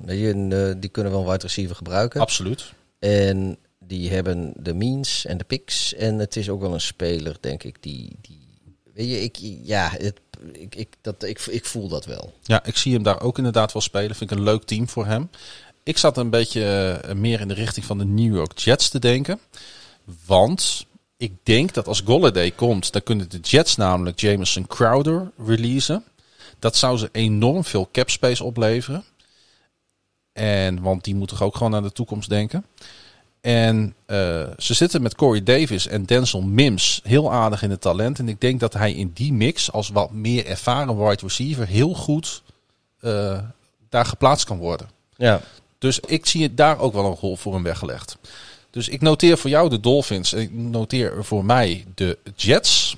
die 0.77 0.89
kunnen 0.89 1.11
wel 1.11 1.21
een 1.21 1.27
wide 1.27 1.41
receiver 1.41 1.75
gebruiken. 1.75 2.21
Absoluut. 2.21 2.73
En 2.99 3.57
die 3.79 4.11
hebben 4.11 4.53
de 4.57 4.73
means 4.73 5.25
en 5.25 5.37
de 5.37 5.43
picks. 5.43 5.93
En 5.93 6.19
het 6.19 6.35
is 6.35 6.49
ook 6.49 6.61
wel 6.61 6.73
een 6.73 6.81
speler, 6.81 7.37
denk 7.39 7.63
ik, 7.63 7.83
die... 7.83 8.17
die 8.21 8.42
weet 8.93 9.09
je, 9.09 9.21
ik, 9.21 9.37
ja, 9.63 9.89
het, 9.97 10.19
ik, 10.51 10.75
ik, 10.75 10.95
dat, 11.01 11.23
ik, 11.23 11.39
ik 11.39 11.65
voel 11.65 11.87
dat 11.87 12.05
wel. 12.05 12.33
Ja, 12.43 12.65
ik 12.65 12.77
zie 12.77 12.93
hem 12.93 13.03
daar 13.03 13.21
ook 13.21 13.37
inderdaad 13.37 13.73
wel 13.73 13.81
spelen. 13.81 14.15
Vind 14.15 14.31
ik 14.31 14.37
een 14.37 14.43
leuk 14.43 14.63
team 14.63 14.89
voor 14.89 15.05
hem. 15.05 15.29
Ik 15.83 15.97
zat 15.97 16.17
een 16.17 16.29
beetje 16.29 16.91
eh, 17.03 17.15
meer 17.15 17.39
in 17.39 17.47
de 17.47 17.53
richting 17.53 17.85
van 17.85 17.97
de 17.97 18.05
New 18.05 18.35
York 18.35 18.57
Jets 18.57 18.89
te 18.89 18.99
denken. 18.99 19.39
Want 20.25 20.85
ik 21.17 21.31
denk 21.43 21.73
dat 21.73 21.87
als 21.87 22.01
Golladay 22.01 22.51
komt, 22.51 22.91
dan 22.91 23.03
kunnen 23.03 23.29
de 23.29 23.39
Jets 23.39 23.75
namelijk 23.75 24.19
Jameson 24.19 24.67
Crowder 24.67 25.31
releasen. 25.37 26.03
Dat 26.59 26.75
zou 26.75 26.97
ze 26.97 27.09
enorm 27.11 27.63
veel 27.63 27.89
cap 27.91 28.09
space 28.09 28.43
opleveren. 28.43 29.03
En, 30.33 30.81
want 30.81 31.03
die 31.03 31.15
moet 31.15 31.27
toch 31.27 31.41
ook 31.41 31.55
gewoon 31.55 31.75
aan 31.75 31.83
de 31.83 31.91
toekomst 31.91 32.29
denken. 32.29 32.65
En 33.43 33.95
eh, 34.05 34.43
ze 34.57 34.73
zitten 34.73 35.01
met 35.01 35.15
Corey 35.15 35.43
Davis 35.43 35.87
en 35.87 36.05
Denzel 36.05 36.41
Mims 36.41 37.01
heel 37.03 37.31
aardig 37.31 37.61
in 37.63 37.69
het 37.69 37.81
talent. 37.81 38.19
En 38.19 38.29
ik 38.29 38.41
denk 38.41 38.59
dat 38.59 38.73
hij 38.73 38.93
in 38.93 39.11
die 39.13 39.33
mix 39.33 39.71
als 39.71 39.89
wat 39.89 40.11
meer 40.11 40.45
ervaren 40.45 40.97
wide 40.97 41.21
receiver 41.21 41.67
heel 41.67 41.93
goed 41.93 42.43
eh, 42.99 43.39
daar 43.89 44.05
geplaatst 44.05 44.45
kan 44.45 44.57
worden. 44.57 44.89
Ja. 45.15 45.41
Dus 45.77 45.99
ik 45.99 46.25
zie 46.25 46.43
het 46.43 46.57
daar 46.57 46.79
ook 46.79 46.93
wel 46.93 47.05
een 47.05 47.15
rol 47.19 47.35
voor 47.35 47.53
hem 47.53 47.63
weggelegd. 47.63 48.17
Dus 48.69 48.87
ik 48.87 49.01
noteer 49.01 49.37
voor 49.37 49.49
jou 49.49 49.69
de 49.69 49.79
Dolphins. 49.79 50.33
En 50.33 50.41
ik 50.41 50.53
noteer 50.53 51.25
voor 51.25 51.45
mij 51.45 51.85
de 51.95 52.17
Jets. 52.35 52.97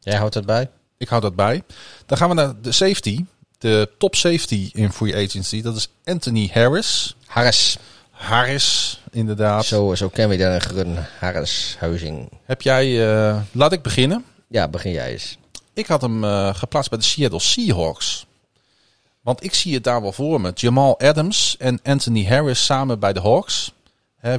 Jij 0.00 0.16
houdt 0.16 0.34
het 0.34 0.46
bij? 0.46 0.70
Ik 0.96 1.08
hou 1.08 1.20
dat 1.20 1.36
bij. 1.36 1.62
Dan 2.06 2.18
gaan 2.18 2.28
we 2.28 2.34
naar 2.34 2.54
de 2.62 2.72
safety. 2.72 3.24
De 3.58 3.90
top 3.98 4.14
safety 4.14 4.70
in 4.72 4.92
free 4.92 5.24
agency. 5.24 5.62
Dat 5.62 5.76
is 5.76 5.88
Anthony 6.04 6.50
Harris. 6.52 7.16
Harris. 7.26 7.78
Harris, 8.16 9.00
inderdaad. 9.10 9.64
Zo, 9.64 9.94
zo 9.94 10.08
kennen 10.08 10.36
we 10.36 10.42
daar 10.44 10.54
een 10.54 10.60
gerun 10.60 10.96
Harris 11.20 11.76
Huizing. 11.78 12.28
Heb 12.44 12.62
jij... 12.62 13.08
eh, 13.08 13.40
laat 13.52 13.72
ik 13.72 13.82
beginnen. 13.82 14.24
Ja, 14.48 14.68
begin 14.68 14.92
jij 14.92 15.12
eens. 15.12 15.38
Ik 15.72 15.86
had 15.86 16.00
hem 16.00 16.24
eh, 16.24 16.54
geplaatst 16.54 16.90
bij 16.90 16.98
de 16.98 17.04
Seattle 17.04 17.40
Seahawks. 17.40 18.26
Want 19.20 19.44
ik 19.44 19.54
zie 19.54 19.74
het 19.74 19.84
daar 19.84 20.02
wel 20.02 20.12
voor 20.12 20.40
me. 20.40 20.52
Jamal 20.54 20.98
Adams 21.00 21.56
en 21.58 21.80
Anthony 21.82 22.24
Harris 22.26 22.64
samen 22.64 22.98
bij 22.98 23.12
de 23.12 23.20
Hawks. 23.20 23.72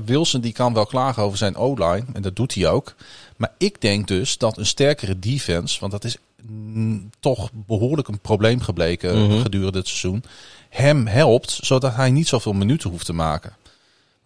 Wilson 0.05 0.41
die 0.41 0.53
kan 0.53 0.73
wel 0.73 0.85
klagen 0.85 1.23
over 1.23 1.37
zijn 1.37 1.55
O-line. 1.55 2.03
En 2.13 2.21
dat 2.21 2.35
doet 2.35 2.53
hij 2.53 2.67
ook. 2.67 2.95
Maar 3.37 3.51
ik 3.57 3.81
denk 3.81 4.07
dus 4.07 4.37
dat 4.37 4.57
een 4.57 4.65
sterkere 4.65 5.19
defense. 5.19 5.79
Want 5.79 5.91
dat 5.91 6.03
is 6.03 6.17
mm, 6.41 7.09
toch 7.19 7.49
behoorlijk 7.53 8.07
een 8.07 8.19
probleem 8.19 8.61
gebleken 8.61 9.41
gedurende 9.41 9.77
het 9.77 9.87
seizoen. 9.87 10.23
Hem 10.69 11.07
helpt 11.07 11.59
zodat 11.61 11.95
hij 11.95 12.11
niet 12.11 12.27
zoveel 12.27 12.53
minuten 12.53 12.89
hoeft 12.89 13.05
te 13.05 13.13
maken. 13.13 13.55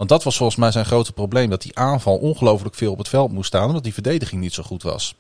Want 0.02 0.14
dat 0.14 0.24
was 0.24 0.38
volgens 0.38 0.58
mij 0.60 0.72
zijn 0.72 0.86
grote 0.86 1.14
probleem. 1.14 1.50
Dat 1.50 1.62
die 1.62 1.78
aanval 1.78 2.18
ongelooflijk 2.18 2.76
veel 2.76 2.92
op 2.92 2.98
het 2.98 3.08
veld 3.08 3.32
moest 3.32 3.48
staan. 3.48 3.68
Omdat 3.68 3.84
die 3.84 3.94
verdediging 3.94 4.42
niet 4.42 4.54
zo 4.54 4.64
goed 4.64 4.84
was. 4.84 5.16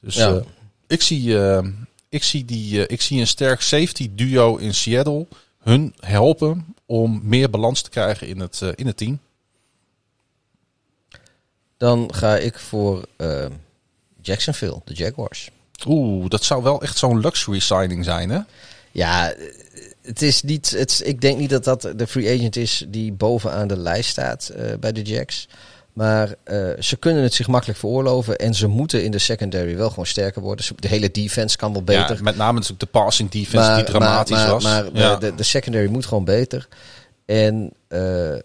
Dus 0.00 0.14
Ja. 0.14 0.34
eh, 0.34 0.42
ik, 0.86 1.02
zie, 1.02 1.38
eh, 1.38 1.66
ik, 2.08 2.22
zie 2.24 2.44
die, 2.44 2.86
eh, 2.86 2.92
ik 2.94 3.00
zie 3.02 3.20
een 3.20 3.26
sterk 3.26 3.60
safety 3.60 4.10
duo 4.14 4.56
in 4.56 4.74
Seattle. 4.74 5.26
Hun 5.58 5.94
helpen 6.00 6.74
om 6.86 7.20
meer 7.22 7.50
balans 7.50 7.82
te 7.82 7.90
krijgen 7.90 8.26
in 8.26 8.40
het, 8.40 8.60
in 8.74 8.86
het 8.86 8.96
team. 8.96 9.18
Dan 11.76 12.14
ga 12.14 12.36
ik 12.36 12.58
voor 12.58 13.04
Jacksonville, 14.22 14.80
de 14.84 14.94
Jaguars. 14.94 15.50
Oeh, 15.86 16.28
dat 16.28 16.44
zou 16.44 16.62
wel 16.62 16.82
echt 16.82 16.98
zo'n 16.98 17.20
luxury 17.20 17.58
signing 17.58 18.04
zijn, 18.04 18.30
hè? 18.30 18.40
Ja, 18.92 19.34
het 20.06 20.22
is 20.22 20.42
niet. 20.42 20.70
Het, 20.70 20.90
is- 20.90 21.02
ik 21.02 21.20
denk 21.20 21.38
niet 21.38 21.50
dat 21.50 21.64
dat 21.64 21.92
de 21.96 22.06
free 22.06 22.38
agent 22.38 22.56
is 22.56 22.84
die 22.88 23.12
bovenaan 23.12 23.68
de 23.68 23.78
lijst 23.78 24.10
staat 24.10 24.48
eh, 24.48 24.64
bij 24.80 24.92
de 24.92 25.02
Jacks. 25.02 25.48
Maar 25.92 26.34
eh, 26.44 26.68
ze 26.78 26.96
kunnen 26.96 27.22
het 27.22 27.34
zich 27.34 27.46
makkelijk 27.46 27.78
veroorloven. 27.78 28.36
En 28.36 28.54
ze 28.54 28.66
moeten 28.66 29.04
in 29.04 29.10
de 29.10 29.18
secondary 29.18 29.76
wel 29.76 29.88
gewoon 29.88 30.06
sterker 30.06 30.42
worden. 30.42 30.66
De 30.76 30.88
hele 30.88 31.10
defense 31.10 31.56
kan 31.56 31.72
wel 31.72 31.82
beter. 31.82 32.16
Ja, 32.16 32.22
met 32.22 32.36
name 32.36 32.52
natuurlijk 32.52 32.80
de 32.80 32.98
passing 32.98 33.30
defense 33.30 33.74
die 33.74 33.84
dramatisch 33.84 34.36
maar, 34.36 34.50
was. 34.50 34.64
Maar 34.64 34.84
ja. 34.92 35.16
de, 35.16 35.34
de, 35.34 35.42
secondary 35.42 35.86
moet 35.86 36.06
gewoon 36.06 36.24
beter. 36.24 36.68
En 37.24 37.72
eh, 37.88 38.38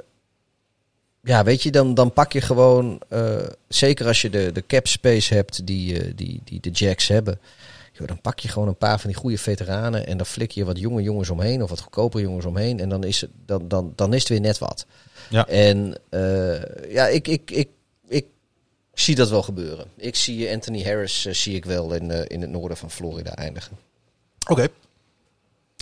ja, 1.24 1.44
weet 1.44 1.64
je, 1.64 1.72
dan, 1.72 1.94
dan 1.94 2.14
pak 2.14 2.34
je 2.34 2.42
gewoon, 2.42 3.02
zeker 3.68 4.08
als 4.08 4.22
je 4.22 4.30
de, 4.30 4.52
de 4.52 4.64
cap 4.68 4.88
space 4.88 5.34
hebt 5.34 5.66
die, 5.66 6.16
die, 6.16 6.42
die 6.44 6.60
de 6.60 6.70
Jacks 6.70 7.08
hebben, 7.08 7.40
dan 8.08 8.22
pak 8.22 8.40
je 8.40 8.48
gewoon 8.48 8.68
een 8.68 8.78
paar 8.78 9.00
van 9.00 9.10
die 9.10 9.20
goede 9.20 9.38
veteranen 9.38 10.08
en 10.08 10.18
dan 10.18 10.26
flik 10.26 10.52
je 10.52 10.66
wat 10.66 10.80
jonge 10.80 11.02
jongens 11.02 11.30
omheen 11.30 11.64
of 11.64 11.70
wat 11.70 11.80
goedkopere 11.80 12.24
jongens 12.24 12.46
omheen 12.46 12.80
en 12.80 12.90
dan 12.90 13.04
is 13.04 13.22
het, 13.22 13.30
dan, 13.46 13.68
dan, 13.68 13.94
dan 13.96 14.14
is 14.14 14.20
het 14.20 14.30
weer 14.30 14.40
net 14.40 14.58
wat. 14.58 14.86
Ja. 15.30 15.48
En 15.48 15.98
eh, 16.10 16.92
ja, 16.94 17.08
ik, 17.08 17.28
ik, 17.28 17.52
ik, 17.52 17.70
ik 18.08 18.26
zie 18.94 19.16
dat 19.16 19.30
wel 19.30 19.44
gebeuren. 19.44 19.86
Ik 19.98 20.16
zie 20.16 20.52
Anthony 20.52 20.84
Harris 20.84 21.26
eh, 21.26 21.34
zie 21.34 21.56
ik 21.56 21.66
wel 21.66 21.94
in, 21.94 22.12
eh, 22.12 22.22
in 22.28 22.42
het 22.42 22.50
noorden 22.50 22.78
van 22.78 22.92
Florida 22.92 23.36
eindigen. 23.36 23.78
Oké. 24.48 24.68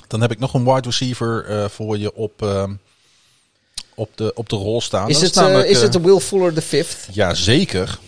Dan 0.08 0.22
heb 0.22 0.32
ik 0.32 0.40
nog 0.40 0.54
een 0.54 0.64
wide 0.64 0.88
receiver 0.90 1.70
voor 1.70 1.98
je 1.98 2.16
op, 2.16 2.42
ehm, 2.42 2.74
op 4.00 4.10
de, 4.16 4.32
op 4.36 4.50
de 4.50 4.56
rol 4.56 4.82
staan. 4.82 5.10
Is 5.10 5.14
Dat 5.14 5.24
het, 5.24 5.38
eh, 5.38 5.44
namelijk, 5.44 5.70
is 5.70 5.82
het 5.82 5.94
de 5.94 6.02
Will 6.02 6.20
Fuller 6.20 6.54
the 6.54 6.62
Fifth? 6.62 7.08
Ja, 7.12 7.34
zeker. 7.34 8.00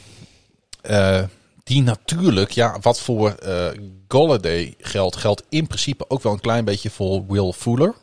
Die 1.64 1.82
natuurlijk, 1.84 2.52
ja, 2.52 2.78
wat 2.82 3.00
voor 3.00 3.30
eh 3.30 3.68
Golladay 4.08 4.76
geldt, 4.78 5.16
geldt 5.16 5.44
in 5.50 5.68
principe 5.68 6.10
ook 6.10 6.24
wel 6.24 6.34
een 6.34 6.40
klein 6.40 6.66
beetje 6.66 6.90
voor 6.90 7.26
Will 7.28 7.52
Fuller. 7.52 7.94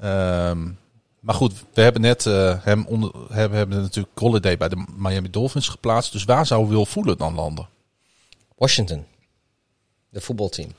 Ehm, 0.00 0.68
maar 1.20 1.34
goed, 1.34 1.52
we 1.74 1.82
hebben 1.82 2.00
net 2.02 2.26
eh, 2.26 2.64
hem 2.64 2.86
onder, 2.86 3.10
hebben, 3.28 3.58
hebben 3.58 3.80
natuurlijk 3.80 4.18
Golladay 4.18 4.56
bij 4.56 4.68
de 4.68 4.84
Miami 4.96 5.30
Dolphins 5.30 5.68
geplaatst. 5.68 6.12
Dus 6.12 6.24
waar 6.24 6.46
zou 6.46 6.68
Will 6.68 6.84
Fuller 6.84 7.16
dan 7.16 7.34
landen? 7.34 7.68
Washington. 8.56 9.04
De 10.08 10.20
voetbalteam. 10.20 10.70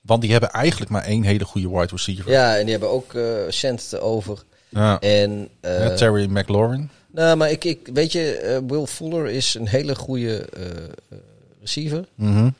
Want 0.00 0.20
die 0.20 0.30
hebben 0.30 0.50
eigenlijk 0.50 0.90
maar 0.90 1.02
één 1.02 1.22
hele 1.22 1.44
goede 1.44 1.68
wide 1.68 1.86
receiver. 1.90 2.30
Ja, 2.30 2.56
en 2.56 2.62
die 2.62 2.70
hebben 2.70 2.90
ook 2.90 3.14
eh 3.14 3.32
cent 3.48 3.98
over. 4.00 4.42
Ja. 4.68 5.00
En, 5.00 5.48
Ja, 5.62 5.94
Terry 5.94 6.30
McLaurin. 6.30 6.90
Nou, 7.10 7.36
maar 7.36 7.50
ik, 7.50 7.64
ik 7.64 7.88
weet 7.92 8.12
je, 8.12 8.32
eh, 8.34 8.58
Will 8.66 8.86
Fuller 8.86 9.26
is 9.26 9.54
een 9.54 9.68
hele 9.68 9.94
goede 9.94 10.38
eh, 10.44 10.84
eh, 10.84 11.18
receiver. 11.60 12.08
Mhm. 12.14 12.50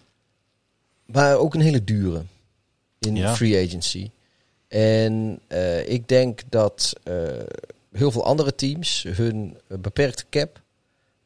Maar 1.06 1.36
ook 1.36 1.54
een 1.54 1.60
hele 1.60 1.84
dure 1.84 2.22
in 2.98 3.16
Ja. 3.16 3.34
free 3.34 3.66
agency. 3.66 4.10
En 4.68 5.38
eh, 5.46 5.88
ik 5.88 6.08
denk 6.08 6.40
dat 6.48 6.92
eh, 7.02 7.14
heel 7.92 8.10
veel 8.10 8.24
andere 8.24 8.54
teams 8.54 9.02
hun 9.08 9.56
beperkte 9.80 10.24
cap 10.30 10.60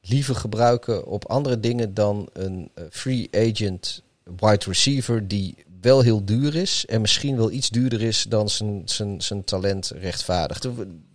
liever 0.01 0.35
gebruiken 0.35 1.07
op 1.07 1.25
andere 1.29 1.61
dingen 1.61 1.95
dan 1.95 2.29
een 2.33 2.71
free 2.91 3.29
agent 3.33 4.03
wide 4.41 4.65
receiver 4.67 5.29
die 5.29 5.55
wel 5.81 6.01
heel 6.01 6.25
duur 6.25 6.55
is 6.55 6.87
en 6.87 7.01
misschien 7.01 7.37
wel 7.37 7.51
iets 7.51 7.69
duurder 7.71 8.03
is 8.03 8.23
dan 8.29 8.49
zijn, 8.51 8.83
zijn, 8.85 9.21
zijn 9.23 9.45
talent 9.45 9.93
rechtvaardigt. 9.95 10.69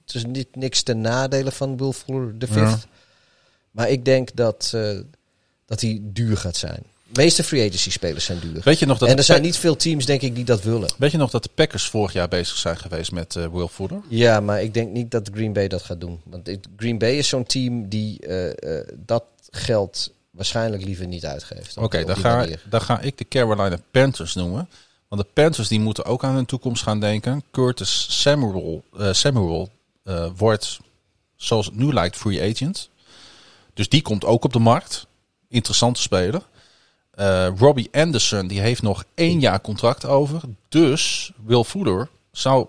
Het 0.08 0.16
is 0.16 0.26
niet 0.26 0.56
niks 0.56 0.82
ten 0.82 1.02
nadele 1.02 1.52
van 1.52 1.78
Will 1.78 1.92
Fuller 1.92 2.40
de 2.40 2.48
Ja. 2.50 2.54
Fifth. 2.54 2.88
Maar 3.72 3.90
ik 3.90 4.06
denk 4.06 4.36
dat, 4.36 4.72
eh, 4.76 5.00
dat 5.66 5.82
hij 5.82 6.00
duur 6.04 6.38
gaat 6.38 6.56
zijn. 6.56 6.84
De 7.12 7.22
meeste 7.22 7.44
free 7.44 7.68
agency 7.68 7.92
spelers 7.92 8.26
zijn 8.26 8.40
duur. 8.40 8.62
Weet 8.64 8.80
je 8.80 8.86
nog 8.86 8.98
dat 8.98 9.10
en 9.10 9.18
er 9.18 9.24
zijn 9.24 9.42
niet 9.42 9.58
veel 9.58 9.76
teams, 9.76 10.06
denk 10.06 10.22
ik, 10.22 10.36
die 10.36 10.46
dat 10.46 10.64
willen. 10.64 10.90
Weet 10.98 11.12
je 11.12 11.18
nog 11.18 11.30
dat 11.30 11.44
de 11.44 11.50
Packers 11.54 11.90
vorig 11.90 12.14
jaar 12.14 12.28
bezig 12.28 12.58
zijn 12.58 12.78
geweest 12.78 13.12
met 13.12 13.36
eh, 13.36 13.48
Will 13.48 13.68
Fuller? 13.68 14.02
Ja, 14.08 14.40
maar 14.40 14.62
ik 14.62 14.74
denk 14.74 14.92
niet 14.92 15.12
dat 15.12 15.30
Green 15.34 15.54
Bay 15.54 15.68
dat 15.68 15.82
gaat 15.84 16.02
doen. 16.02 16.22
Want 16.24 16.50
Green 16.78 16.98
Bay 16.98 17.18
is 17.18 17.28
zo'n 17.28 17.46
team 17.46 17.90
die 17.90 18.20
eh, 18.20 18.96
dat 19.06 19.24
geld 19.50 20.12
waarschijnlijk 20.32 20.84
liever 20.84 21.08
niet 21.08 21.26
uitgeeft. 21.26 21.78
Oké, 21.78 22.04
dan, 22.06 22.18
ga, 22.18 22.48
dan 22.70 22.82
ga 22.82 23.00
ik 23.00 23.18
de 23.18 23.28
Carolina 23.28 23.78
Panthers 23.92 24.36
noemen. 24.36 24.70
Want 25.08 25.22
de 25.22 25.28
Panthers 25.34 25.68
die 25.68 25.80
moeten 25.80 26.06
ook 26.06 26.24
aan 26.24 26.36
hun 26.36 26.46
toekomst 26.46 26.84
gaan 26.84 27.00
denken. 27.00 27.44
Curtis 27.52 28.08
Samuel, 28.10 28.84
Samuel 29.12 29.70
wordt, 30.36 30.80
zoals 31.36 31.66
het 31.66 31.76
nu 31.76 31.94
lijkt, 31.94 32.16
free 32.16 32.52
agent. 32.52 32.90
Dus 33.74 33.90
die 33.90 34.02
komt 34.02 34.26
ook 34.26 34.44
op 34.44 34.54
de 34.54 34.60
markt. 34.60 35.08
Interessante 35.48 36.02
speler. 36.02 36.42
Eh, 37.12 37.48
Robbie 37.58 37.90
Anderson 37.92 38.48
die 38.48 38.60
heeft 38.60 38.82
nog 38.82 39.04
één 39.14 39.40
jaar 39.40 39.62
contract 39.62 40.06
over. 40.06 40.42
Dus 40.70 41.32
Will 41.46 41.64
Fuller 41.64 42.10
zou 42.32 42.68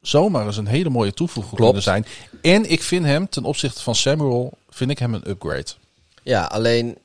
zomaar 0.00 0.46
eens 0.46 0.56
een 0.56 0.66
hele 0.66 0.90
mooie 0.90 1.14
toevoeging 1.14 1.56
Klopt. 1.56 1.84
kunnen 1.84 2.02
zijn. 2.02 2.06
En 2.42 2.70
ik 2.70 2.82
vind 2.82 3.04
hem 3.04 3.28
ten 3.28 3.44
opzichte 3.44 3.82
van 3.82 3.94
Samuel, 3.94 4.52
vind 4.68 4.90
ik 4.90 4.98
hem 4.98 5.14
een 5.14 5.30
upgrade. 5.30 5.70
Ja, 6.22 6.44
alleen... 6.44 6.96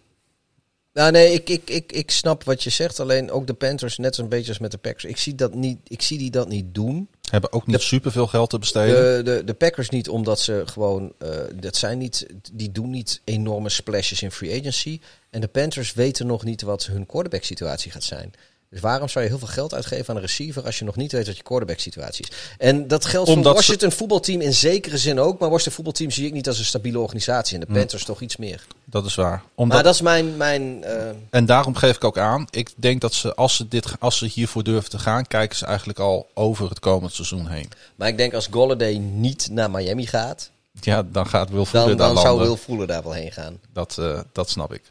Nou 0.94 1.12
nee, 1.12 1.34
ik, 1.34 1.50
ik, 1.50 1.70
ik, 1.70 1.92
ik 1.92 2.12
snap 2.12 2.44
wat 2.44 2.64
je 2.64 2.70
zegt. 2.70 3.00
Alleen 3.00 3.32
ook 3.32 3.48
de 3.48 3.54
Panthers, 3.54 3.98
net 3.98 4.16
zo'n 4.16 4.30
beetje 4.30 4.50
als 4.50 4.60
met 4.60 4.72
de 4.72 4.78
Packers. 4.78 5.04
Ik 5.04 5.18
zie, 5.18 5.36
dat 5.36 5.54
niet, 5.54 5.78
ik 5.88 6.02
zie 6.02 6.18
die 6.18 6.32
dat 6.32 6.48
niet 6.48 6.74
doen. 6.74 7.08
Hebben 7.30 7.54
ook 7.54 7.68
niet 7.68 7.76
De- 7.76 7.82
superveel 7.82 8.28
geld 8.28 8.50
te 8.50 8.60
besteden. 8.60 9.26
De, 9.26 9.32
de, 9.38 9.44
de 9.44 9.54
Packers 9.54 9.90
niet, 9.90 10.10
omdat 10.10 10.40
ze 10.40 10.64
gewoon... 10.66 11.14
eh, 11.18 11.30
dat 11.56 11.76
zijn 11.76 11.98
niet, 11.98 12.26
die 12.54 12.72
doen 12.72 12.90
niet 12.90 13.22
enorme 13.24 13.70
splashes 13.70 14.22
in 14.22 14.32
free 14.32 14.60
agency. 14.60 15.00
En 15.30 15.42
de 15.42 15.48
Panthers 15.48 15.94
weten 15.94 16.28
nog 16.28 16.44
niet 16.44 16.62
wat 16.62 16.86
hun 16.86 17.06
quarterback 17.06 17.44
situatie 17.44 17.92
gaat 17.92 18.04
zijn. 18.04 18.34
Dus 18.70 18.82
waarom 18.82 19.10
zou 19.10 19.24
je 19.24 19.30
heel 19.30 19.40
veel 19.40 19.48
geld 19.48 19.74
uitgeven 19.74 20.10
aan 20.10 20.16
een 20.16 20.22
receiver 20.22 20.66
als 20.66 20.80
je 20.80 20.86
nog 20.86 20.96
niet 20.96 21.12
weet 21.12 21.28
wat 21.28 21.38
je 21.38 21.44
quarterback 21.44 21.80
situatie 21.80 22.26
is? 22.30 22.36
En 22.58 22.88
dat 22.88 23.06
geldt 23.06 23.30
Omdat 23.30 23.46
voor 23.46 23.54
Washington 23.54 23.92
voetbalteam 23.92 24.42
in 24.42 24.54
zekere 24.54 24.98
zin 24.98 25.20
ook. 25.20 25.40
Maar 25.40 25.50
Washington 25.50 25.74
voetbalteam 25.74 26.12
zie 26.12 26.26
ik 26.26 26.34
niet 26.34 26.48
als 26.48 26.60
een 26.60 26.66
stabiele 26.66 27.00
organisatie. 27.00 27.60
En 27.60 27.66
de 27.68 27.74
Panthers 27.74 28.04
toch 28.06 28.22
iets 28.22 28.38
meer. 28.38 28.66
Dat 28.86 29.06
is 29.06 29.16
waar. 29.16 29.44
Omdat, 29.56 29.76
Maar 29.76 29.84
dat 29.84 29.94
is 29.94 30.02
mijn... 30.02 30.38
mijn 30.38 30.84
eh, 30.84 31.10
En 31.30 31.46
daarom 31.46 31.76
geef 31.76 31.96
ik 31.96 32.04
ook 32.04 32.18
aan. 32.18 32.48
Ik 32.50 32.72
denk 32.76 33.02
dat 33.02 33.14
ze, 33.14 33.36
als 33.36 33.56
ze, 33.56 33.68
dit, 33.68 33.86
als 34.00 34.18
ze 34.18 34.26
hiervoor 34.26 34.64
durven 34.64 34.90
te 34.90 35.00
gaan, 35.00 35.28
kijken 35.28 35.58
ze 35.58 35.66
eigenlijk 35.66 36.00
al 36.00 36.28
over 36.34 36.70
het 36.70 36.80
komend 36.80 37.14
seizoen 37.14 37.48
heen. 37.48 37.70
maar 37.96 38.08
ik 38.08 38.18
denk 38.18 38.34
als 38.34 38.48
Golladay 38.52 38.98
niet 38.98 39.48
naar 39.52 39.72
Miami 39.72 40.06
gaat... 40.06 40.50
Ja, 40.82 41.04
dan 41.04 41.28
gaat 41.28 41.50
Will 41.50 41.66
Fuller 41.66 41.88
dan, 41.88 41.98
daar 41.98 42.08
dan 42.08 42.16
landen. 42.16 42.34
zou 42.36 42.48
Will 42.48 42.58
Fuller 42.58 42.88
daar 42.88 43.04
wel 43.04 43.12
heen 43.12 43.32
gaan. 43.32 43.60
Dat, 43.74 43.98
eh, 44.00 44.20
dat 44.32 44.50
snap 44.50 44.74
ik. 44.74 44.82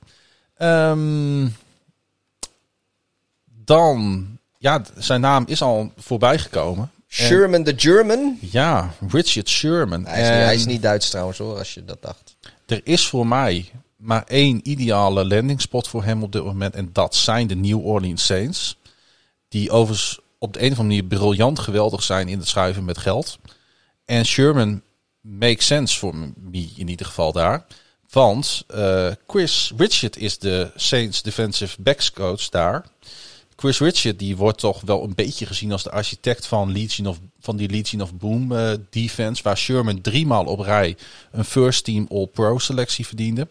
Ehm, 0.57 1.47
dan, 3.69 4.27
ja, 4.59 4.83
zijn 4.97 5.21
naam 5.21 5.45
is 5.47 5.63
al 5.63 5.93
voorbij 5.97 6.39
gekomen. 6.39 6.91
En- 7.09 7.15
Sherman 7.15 7.65
the 7.65 7.75
German... 7.77 8.39
ja, 8.41 8.95
Richard 9.09 9.49
Sherman. 9.49 10.07
Hij 10.07 10.21
is, 10.21 10.29
niet, 10.29 10.37
En 10.37 10.45
hij 10.45 10.55
is 10.55 10.67
niet 10.67 10.83
Duits 10.83 11.11
trouwens 11.11 11.39
hoor, 11.39 11.59
als 11.59 11.75
je 11.75 11.85
dat 11.85 12.03
dacht. 12.03 12.37
Er 12.67 12.81
is 12.85 13.07
voor 13.07 13.27
mij 13.27 13.71
maar 13.97 14.25
één 14.27 14.61
ideale 14.63 15.27
landing 15.27 15.61
spot 15.61 15.89
voor 15.89 16.05
hem 16.05 16.23
op 16.23 16.33
dit 16.33 16.45
moment. 16.45 16.75
En 16.75 16.91
dat 16.93 17.15
zijn 17.15 17.47
de 17.47 17.55
New 17.55 17.87
Orleans 17.87 18.25
Saints. 18.25 18.77
Die 19.49 19.71
overigens 19.71 20.19
op 20.39 20.53
de 20.53 20.63
een 20.63 20.73
of 20.73 20.79
andere 20.79 21.03
manier 21.03 21.19
briljant 21.19 21.59
geweldig 21.59 22.03
zijn 22.03 22.29
in 22.29 22.39
het 22.39 22.49
schuiven 22.49 22.85
met 22.85 22.99
geld. 22.99 23.39
En 24.05 24.25
Sherman 24.25 24.83
makes 25.21 25.67
sense 25.67 25.99
voor 25.99 26.15
me 26.17 26.69
in 26.77 26.89
ieder 26.89 27.07
geval 27.07 27.33
daar. 27.33 27.67
Want 28.11 28.65
eh, 28.67 29.11
Chris 29.27 29.73
Richard 29.77 30.17
is 30.17 30.39
de 30.39 30.71
Saints 30.75 31.23
defensive 31.23 31.83
backs 31.83 32.11
coach 32.13 32.49
daar. 32.49 32.85
Chris 33.61 33.79
Richard 33.79 34.19
die 34.19 34.37
wordt 34.37 34.59
toch 34.59 34.81
wel 34.81 35.05
een 35.05 35.15
beetje 35.15 35.47
gezien 35.47 35.73
als 35.73 35.83
de 35.83 35.91
architect 35.91 36.47
van, 36.47 36.73
Legion 36.73 37.07
of, 37.07 37.19
van 37.41 37.57
die 37.57 37.69
Legion 37.71 38.03
of 38.03 38.15
Boom 38.15 38.53
eh, 38.53 38.73
defense. 38.91 39.43
Waar 39.43 39.59
Sherman 39.59 40.01
driemaal 40.01 40.45
op 40.45 40.61
rij 40.61 40.97
een 41.33 41.45
first 41.45 41.85
team 41.85 42.07
all-pro 42.11 42.59
selectie 42.59 43.07
verdiende. 43.07 43.49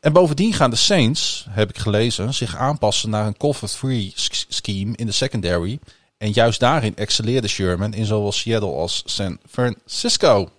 En 0.00 0.12
bovendien 0.12 0.52
gaan 0.52 0.70
de 0.70 0.76
Saints, 0.76 1.46
heb 1.48 1.68
ik 1.68 1.78
gelezen, 1.78 2.34
zich 2.34 2.56
aanpassen 2.56 3.10
naar 3.10 3.26
een 3.26 3.36
cover-3 3.36 4.14
sch- 4.14 4.44
scheme 4.48 4.96
in 4.96 5.06
de 5.06 5.12
secondary. 5.12 5.78
En 6.16 6.30
juist 6.32 6.60
daarin 6.60 6.96
excelleerde 6.96 7.48
Sherman 7.48 7.94
in 7.94 8.06
zowel 8.06 8.32
Seattle 8.32 8.72
als 8.72 9.02
San 9.06 9.38
Francisco. 9.50 10.50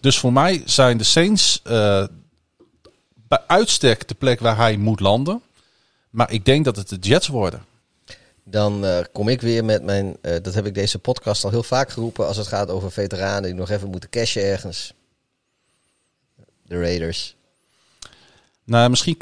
Dus 0.00 0.18
voor 0.18 0.32
mij 0.32 0.62
zijn 0.64 0.98
de 0.98 1.04
Saints 1.04 1.60
eh, 1.62 2.04
bij 3.14 3.42
uitstek 3.46 4.08
de 4.08 4.14
plek 4.14 4.40
waar 4.40 4.56
hij 4.56 4.76
moet 4.76 5.00
landen. 5.00 5.42
Maar 6.10 6.32
ik 6.32 6.44
denk 6.44 6.64
dat 6.64 6.76
het 6.76 6.88
de 6.88 6.96
Jets 6.96 7.26
worden. 7.26 7.64
Dan 8.44 8.84
eh, 8.84 8.98
kom 9.12 9.28
ik 9.28 9.40
weer 9.40 9.64
met 9.64 9.82
mijn, 9.82 10.16
eh, 10.20 10.36
dat 10.42 10.54
heb 10.54 10.66
ik 10.66 10.74
deze 10.74 10.98
podcast 10.98 11.44
al 11.44 11.50
heel 11.50 11.62
vaak 11.62 11.90
geroepen, 11.90 12.26
als 12.26 12.36
het 12.36 12.46
gaat 12.46 12.70
over 12.70 12.92
veteranen 12.92 13.42
die 13.42 13.54
nog 13.54 13.70
even 13.70 13.90
moeten 13.90 14.10
cashen 14.10 14.42
ergens. 14.42 14.92
De 16.66 16.80
Raiders. 16.80 17.36
Nou, 18.64 18.90
misschien. 18.90 19.18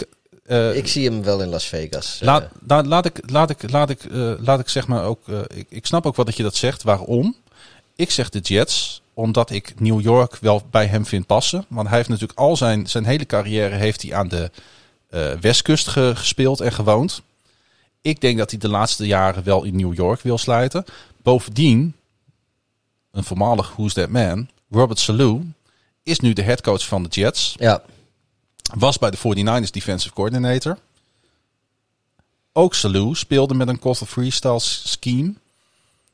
eh, 0.46 0.76
ik 0.76 0.86
zie 0.86 1.10
hem 1.10 1.22
wel 1.22 1.40
in 1.42 1.48
Las 1.48 1.66
Vegas. 1.66 2.18
Laat, 2.22 2.48
laat, 2.66 2.86
laat 2.86 3.04
ik, 3.06 3.30
laat 3.30 3.50
ik, 3.50 3.70
laat 3.70 3.90
ik, 3.90 4.00
laat 4.38 4.60
ik 4.60 4.68
zeg 4.68 4.86
maar 4.86 5.04
ook. 5.04 5.28
ik, 5.54 5.66
ik 5.68 5.86
snap 5.86 6.06
ook 6.06 6.16
wel 6.16 6.24
dat 6.24 6.36
je 6.36 6.42
dat 6.42 6.54
zegt. 6.54 6.82
Waarom? 6.82 7.36
Ik 7.96 8.10
zeg 8.10 8.28
de 8.28 8.38
Jets, 8.38 9.02
omdat 9.14 9.50
ik 9.50 9.80
New 9.80 10.00
York 10.00 10.36
wel 10.36 10.62
bij 10.70 10.86
hem 10.86 11.06
vind 11.06 11.26
passen. 11.26 11.64
Want 11.68 11.88
hij 11.88 11.96
heeft 11.96 12.08
natuurlijk 12.08 12.38
al 12.38 12.56
zijn, 12.56 12.86
zijn 12.86 13.04
hele 13.04 13.26
carrière 13.26 13.74
heeft 13.74 14.02
hij 14.02 14.14
aan 14.14 14.28
de 14.28 14.50
eh, 15.16 15.32
westkust 15.40 15.88
ge- 15.88 16.12
gespeeld 16.16 16.60
en 16.60 16.72
gewoond. 16.72 17.22
Ik 18.00 18.20
denk 18.20 18.38
dat 18.38 18.50
hij 18.50 18.60
de 18.60 18.68
laatste 18.68 19.06
jaren 19.06 19.44
wel 19.44 19.64
in 19.64 19.76
New 19.76 19.94
York 19.94 20.20
wil 20.20 20.38
sluiten. 20.38 20.84
Bovendien, 21.22 21.94
een 23.10 23.24
voormalig 23.24 23.70
Who's 23.72 23.92
That 23.92 24.08
Man, 24.08 24.48
Robert 24.70 24.98
Salou, 24.98 25.52
is 26.02 26.20
nu 26.20 26.32
de 26.32 26.42
headcoach 26.42 26.86
van 26.86 27.02
de 27.02 27.08
Jets. 27.08 27.54
ja, 27.58 27.82
Was 28.74 28.98
bij 28.98 29.10
de 29.10 29.16
49ers 29.16 29.70
defensive 29.70 30.14
coordinator. 30.14 30.78
Ook 32.52 32.74
Salou 32.74 33.14
speelde 33.14 33.54
met 33.54 33.68
een 33.68 33.78
cover 33.78 34.06
freestyle 34.06 34.58
scheme. 34.60 35.34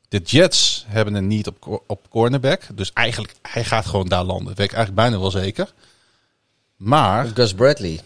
De 0.09 0.19
Jets 0.19 0.85
hebben 0.89 1.15
een 1.15 1.27
niet 1.27 1.47
op, 1.47 1.61
co- 1.61 1.85
op 1.87 2.07
cornerback. 2.11 2.63
Dus 2.75 2.93
eigenlijk, 2.93 3.35
hij 3.43 3.65
gaat 3.65 3.87
gewoon 3.87 4.09
daar 4.09 4.25
landen. 4.25 4.47
Dat 4.47 4.57
weet 4.57 4.67
ik 4.71 4.73
eigenlijk 4.77 5.09
bijna 5.09 5.21
wel 5.23 5.31
zeker. 5.31 5.73
Maar 6.77 7.27
Gus 7.35 7.55
Bradley, 7.55 8.01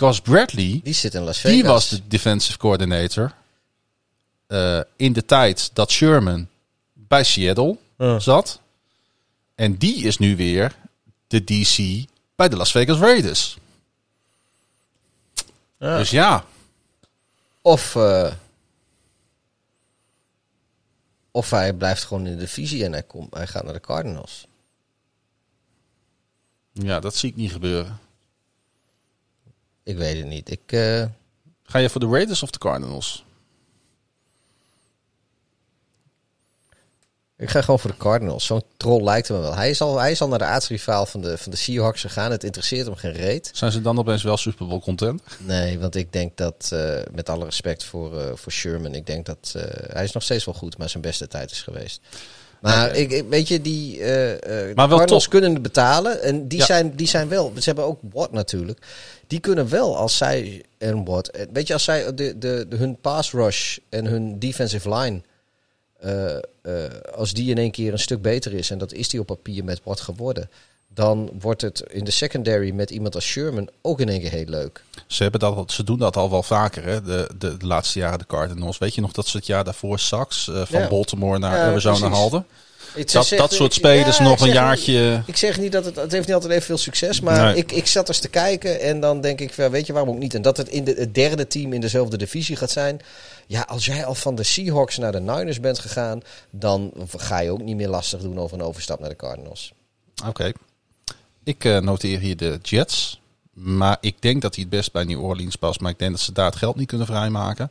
Gus 0.00 0.20
Bradley, 0.20 0.80
die 0.84 0.92
zit 0.94 1.14
in 1.14 1.22
Las 1.22 1.38
Vegas. 1.38 1.52
die 1.56 1.64
was 1.64 1.88
de 1.88 2.08
defensive 2.08 2.58
coordinator. 2.58 3.34
eh, 4.46 4.80
in 4.96 5.12
de 5.12 5.24
tijd 5.24 5.70
dat 5.74 5.90
Sherman 5.90 6.48
bij 6.92 7.24
Seattle 7.24 7.76
zat. 8.18 8.60
En 9.54 9.76
die 9.76 10.04
is 10.04 10.18
nu 10.18 10.36
weer 10.36 10.76
de 11.26 11.44
DC 11.44 12.06
bij 12.36 12.48
de 12.48 12.56
Las 12.56 12.70
Vegas 12.70 12.98
Raiders. 12.98 13.58
Dus 15.78 16.10
ja, 16.10 16.44
Of, 17.62 17.96
eh, 17.96 18.32
Of 21.30 21.50
hij 21.50 21.72
blijft 21.72 22.04
gewoon 22.04 22.26
in 22.26 22.32
de 22.32 22.38
divisie 22.38 22.84
en 22.84 22.92
hij, 22.92 23.02
komt, 23.02 23.34
hij 23.34 23.46
gaat 23.46 23.64
naar 23.64 23.72
de 23.72 23.80
Cardinals. 23.80 24.46
Ja, 26.72 27.00
dat 27.00 27.16
zie 27.16 27.30
ik 27.30 27.36
niet 27.36 27.52
gebeuren. 27.52 27.98
Ik 29.90 29.96
weet 29.96 30.16
het 30.16 30.26
niet. 30.26 30.50
Ik, 30.50 30.60
eh, 30.66 31.04
Ga 31.62 31.78
je 31.78 31.90
voor 31.90 32.00
de 32.00 32.06
Raiders 32.06 32.42
of 32.42 32.50
de 32.50 32.58
Cardinals? 32.58 33.24
ik 37.36 37.50
ga 37.50 37.60
gewoon 37.60 37.80
voor 37.80 37.90
de 37.90 37.96
Cardinals. 37.96 38.46
Zo'n 38.46 38.62
troll 38.76 39.02
lijkt 39.02 39.28
hem 39.28 39.40
wel. 39.40 39.54
Hij 39.54 39.70
is 39.70 39.80
al, 39.80 39.98
hij 39.98 40.10
is 40.10 40.20
al 40.20 40.28
naar 40.28 40.38
de 40.38 40.44
aardsrivaal 40.44 41.06
van 41.06 41.20
de, 41.20 41.38
van 41.38 41.50
de 41.50 41.56
Seahawks 41.56 42.00
gegaan. 42.00 42.30
Het 42.30 42.44
interesseert 42.44 42.86
hem 42.86 42.94
geen 42.94 43.12
reet. 43.12 43.50
Zijn 43.54 43.72
ze 43.72 43.80
dan 43.80 43.98
opeens 43.98 44.22
wel 44.22 44.36
Super 44.36 44.66
Bowl 44.66 44.80
content? 44.80 45.22
Nee, 45.38 45.78
want 45.78 45.94
ik 45.94 46.12
denk 46.12 46.36
dat, 46.36 46.70
eh, 46.72 47.00
met 47.12 47.28
alle 47.28 47.44
respect 47.44 47.84
voor, 47.84 48.20
eh, 48.20 48.30
voor 48.34 48.52
Sherman, 48.52 48.94
ik 48.94 49.06
denk 49.06 49.26
dat 49.26 49.54
hij 49.92 50.04
is 50.04 50.12
nog 50.12 50.22
steeds 50.22 50.44
wel 50.44 50.54
goed, 50.54 50.78
maar 50.78 50.88
zijn 50.88 51.02
beste 51.02 51.28
tijd 51.28 51.50
is 51.50 51.62
geweest. 51.62 52.00
Maar 52.60 52.96
ik, 52.96 53.10
ik- 53.10 53.24
weet 53.28 53.48
je, 53.48 53.60
die 53.60 54.00
eh 54.00 54.68
eh, 54.68 54.76
Maar 54.76 54.88
wel 54.88 55.04
top. 55.04 55.26
kunnen 55.28 55.52
het 55.52 55.62
betalen. 55.62 56.22
En 56.22 56.48
die, 56.48 56.58
Ja. 56.58 56.64
zijn, 56.64 56.96
die 56.96 57.06
zijn 57.06 57.28
wel, 57.28 57.52
ze 57.56 57.64
hebben 57.64 57.84
ook 57.84 57.98
Watt 58.12 58.32
natuurlijk. 58.32 58.78
Die 59.26 59.40
kunnen 59.40 59.68
wel, 59.68 59.96
als 59.96 60.16
zij 60.16 60.64
en 60.78 61.04
Watt, 61.04 61.30
eh, 61.30 61.46
weet 61.52 61.66
je, 61.66 61.72
als 61.72 61.84
zij 61.84 62.14
de, 62.14 62.38
de, 62.38 62.66
de, 62.68 62.76
hun 62.76 62.96
pass 63.00 63.32
rush 63.32 63.78
en 63.88 64.04
hun 64.06 64.38
defensive 64.38 64.94
line, 64.94 65.20
eh, 66.00 66.36
eh, 66.36 66.40
als 67.14 67.32
die 67.32 67.50
in 67.50 67.58
één 67.58 67.70
keer 67.70 67.92
een 67.92 67.98
stuk 67.98 68.22
beter 68.22 68.52
is, 68.52 68.70
en 68.70 68.78
dat 68.78 68.92
is 68.92 69.08
die 69.08 69.20
op 69.20 69.26
papier 69.26 69.64
met 69.64 69.80
Watt 69.84 70.00
geworden, 70.00 70.50
dan 70.94 71.30
wordt 71.40 71.60
het 71.60 71.82
in 71.90 72.04
de 72.04 72.10
secondary 72.10 72.70
met 72.70 72.90
iemand 72.90 73.14
als 73.14 73.24
Sherman 73.24 73.68
ook 73.82 74.00
in 74.00 74.08
één 74.08 74.20
keer 74.20 74.30
heel 74.30 74.44
leuk. 74.46 74.84
Ze, 75.06 75.22
hebben 75.22 75.40
dat, 75.40 75.72
ze 75.72 75.84
doen 75.84 75.98
dat 75.98 76.16
al 76.16 76.30
wel 76.30 76.42
vaker, 76.42 76.84
hè? 76.84 77.02
De, 77.02 77.30
de, 77.38 77.56
de 77.56 77.66
laatste 77.66 77.98
jaren 77.98 78.18
de 78.18 78.26
Cardinals. 78.26 78.78
Weet 78.78 78.94
je 78.94 79.00
nog 79.00 79.12
dat 79.12 79.26
ze 79.26 79.36
het 79.36 79.46
jaar 79.46 79.64
daarvoor 79.64 79.98
Saks 79.98 80.48
eh, 80.48 80.62
van 80.66 80.80
Ja. 80.80 80.88
Baltimore 80.88 81.38
naar 81.38 81.56
Ja, 81.56 81.64
Arizona 81.70 82.08
haalden? 82.08 82.46
Het 82.94 83.12
Dat, 83.12 83.28
dat 83.36 83.52
soort 83.52 83.74
spelers 83.74 84.16
ja, 84.16 84.22
nog 84.24 84.40
een 84.40 84.52
jaartje... 84.52 85.10
niet- 85.16 85.28
Ik 85.28 85.36
zeg 85.36 85.58
niet 85.58 85.72
dat 85.72 85.84
het, 85.84 85.96
het 85.96 86.12
heeft 86.12 86.26
niet 86.26 86.34
altijd 86.34 86.52
even 86.52 86.64
veel 86.64 86.78
succes, 86.78 87.20
maar 87.20 87.44
Nee. 87.44 87.54
ik, 87.56 87.72
ik 87.72 87.86
zat 87.86 88.08
eens 88.08 88.18
te 88.18 88.28
kijken 88.28 88.80
en 88.80 89.00
dan 89.00 89.20
denk 89.20 89.40
ik, 89.40 89.54
weet 89.54 89.86
je 89.86 89.92
waarom 89.92 90.10
ook 90.14 90.18
niet? 90.20 90.34
En 90.34 90.42
dat 90.42 90.56
het 90.56 90.68
in 90.68 90.84
de, 90.84 90.94
het 90.98 91.14
derde 91.14 91.46
team 91.46 91.72
in 91.72 91.80
dezelfde 91.80 92.16
divisie 92.16 92.56
gaat 92.56 92.70
zijn. 92.70 93.00
Ja, 93.46 93.60
als 93.68 93.84
jij 93.86 94.04
al 94.04 94.14
van 94.14 94.34
de 94.34 94.42
Seahawks 94.42 94.96
naar 94.98 95.12
de 95.12 95.20
Niners 95.20 95.60
bent 95.60 95.78
gegaan, 95.78 96.22
dan 96.50 96.92
ga 97.16 97.38
je 97.38 97.50
ook 97.50 97.62
niet 97.62 97.76
meer 97.76 97.88
lastig 97.88 98.20
doen 98.20 98.38
over 98.38 98.58
een 98.58 98.64
overstap 98.64 99.00
naar 99.00 99.08
de 99.08 99.16
Cardinals. 99.16 99.72
Oké. 100.28 100.52
Ik 101.44 101.64
eh, 101.64 101.78
noteer 101.78 102.18
hier 102.18 102.36
de 102.36 102.58
Jets. 102.62 103.20
Maar 103.52 103.96
ik 104.00 104.22
denk 104.22 104.42
dat 104.42 104.54
hij 104.54 104.64
het 104.64 104.72
best 104.72 104.92
bij 104.92 105.04
New 105.04 105.24
Orleans 105.24 105.56
past. 105.56 105.80
Maar 105.80 105.90
ik 105.90 105.98
denk 105.98 106.10
dat 106.10 106.20
ze 106.20 106.32
daar 106.32 106.46
het 106.46 106.56
geld 106.56 106.76
niet 106.76 106.88
kunnen 106.88 107.06
vrijmaken. 107.06 107.70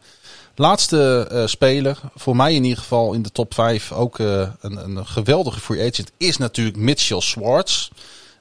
Laatste 0.55 1.27
eh, 1.31 1.47
speler, 1.47 1.99
voor 2.15 2.35
mij 2.35 2.53
in 2.53 2.63
ieder 2.63 2.79
geval 2.79 3.13
in 3.13 3.21
de 3.21 3.31
top 3.31 3.53
5, 3.53 3.91
ook 3.91 4.19
eh, 4.19 4.49
een, 4.59 4.97
een 4.97 5.07
geweldige 5.07 5.59
free 5.59 5.89
agent, 5.89 6.11
is 6.17 6.37
natuurlijk 6.37 6.77
Mitchell 6.77 7.19
Schwartz. 7.19 7.89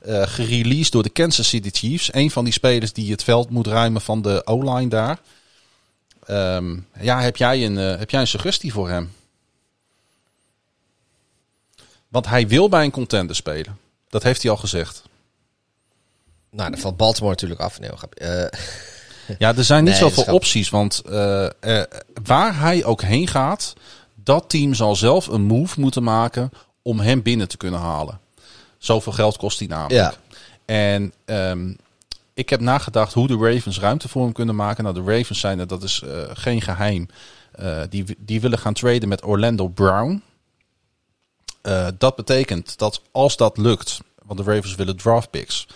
Eh 0.00 0.22
gereleased 0.26 0.92
door 0.92 1.02
de 1.02 1.08
Kansas 1.08 1.48
City 1.48 1.70
Chiefs. 1.72 2.14
Een 2.14 2.30
van 2.30 2.44
die 2.44 2.52
spelers 2.52 2.92
die 2.92 3.10
het 3.10 3.24
veld 3.24 3.50
moet 3.50 3.66
ruimen 3.66 4.00
van 4.00 4.22
de 4.22 4.42
O-line 4.44 4.88
daar. 4.88 5.18
Ehm, 6.24 6.76
ja, 7.00 7.20
heb 7.20 7.36
jij, 7.36 7.64
een, 7.64 7.76
heb 7.76 8.10
jij 8.10 8.20
een 8.20 8.26
suggestie 8.26 8.72
voor 8.72 8.88
hem? 8.88 9.12
Want 12.08 12.26
hij 12.26 12.48
wil 12.48 12.68
bij 12.68 12.84
een 12.84 12.90
contender 12.90 13.36
spelen. 13.36 13.78
Dat 14.08 14.22
heeft 14.22 14.42
hij 14.42 14.50
al 14.50 14.56
gezegd. 14.56 15.02
Nou, 16.50 16.70
dan 16.70 16.80
valt 16.80 16.96
Baltimore 16.96 17.32
natuurlijk 17.32 17.60
af. 17.60 17.80
Nee, 17.80 17.90
grapje. 17.96 18.24
Eh, 18.24 18.60
Ja, 19.38 19.56
er 19.56 19.64
zijn 19.64 19.84
niet 19.84 20.00
Nee, 20.00 20.10
zoveel 20.10 20.34
opties. 20.34 20.70
Want 20.70 21.02
eh, 21.06 21.44
eh, 21.46 21.84
waar 22.24 22.58
hij 22.60 22.84
ook 22.84 23.02
heen 23.02 23.26
gaat, 23.26 23.72
dat 24.14 24.50
team 24.50 24.74
zal 24.74 24.96
zelf 24.96 25.26
een 25.26 25.42
move 25.42 25.80
moeten 25.80 26.02
maken 26.02 26.50
om 26.82 27.00
hem 27.00 27.22
binnen 27.22 27.48
te 27.48 27.56
kunnen 27.56 27.80
halen. 27.80 28.20
Zoveel 28.78 29.12
geld 29.12 29.36
kost 29.36 29.58
hij 29.58 29.68
namelijk. 29.68 30.12
Ja. 30.12 30.14
En 30.64 31.12
ehm, 31.24 31.72
ik 32.34 32.48
heb 32.48 32.60
nagedacht 32.60 33.12
hoe 33.12 33.26
de 33.26 33.36
Ravens 33.36 33.80
ruimte 33.80 34.08
voor 34.08 34.22
hem 34.22 34.32
kunnen 34.32 34.54
maken. 34.54 34.84
Nou, 34.84 35.04
de 35.04 35.16
Ravens 35.16 35.40
zijn 35.40 35.58
er, 35.58 35.66
dat 35.66 35.82
is 35.82 36.02
geen 36.32 36.62
geheim. 36.62 37.08
Eh, 37.52 37.80
die, 37.88 38.16
die 38.18 38.40
willen 38.40 38.58
gaan 38.58 38.74
traden 38.74 39.08
met 39.08 39.24
Orlando 39.24 39.68
Brown. 39.68 40.22
Dat 41.98 42.16
betekent 42.16 42.78
dat 42.78 43.02
als 43.12 43.36
dat 43.36 43.56
lukt, 43.56 43.98
want 44.24 44.38
de 44.38 44.52
Ravens 44.52 44.74
willen 44.74 44.96
draft 44.96 45.30
picks, 45.30 45.66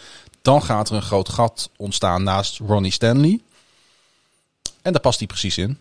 dan 0.43 0.62
gaat 0.62 0.89
er 0.89 0.94
een 0.94 1.02
groot 1.02 1.28
gat 1.28 1.70
ontstaan 1.77 2.23
naast 2.23 2.59
Ronnie 2.59 2.93
Stanley. 2.93 3.40
En 4.82 4.93
daar 4.93 5.01
past 5.01 5.19
hij 5.19 5.27
precies 5.27 5.59
in. 5.59 5.78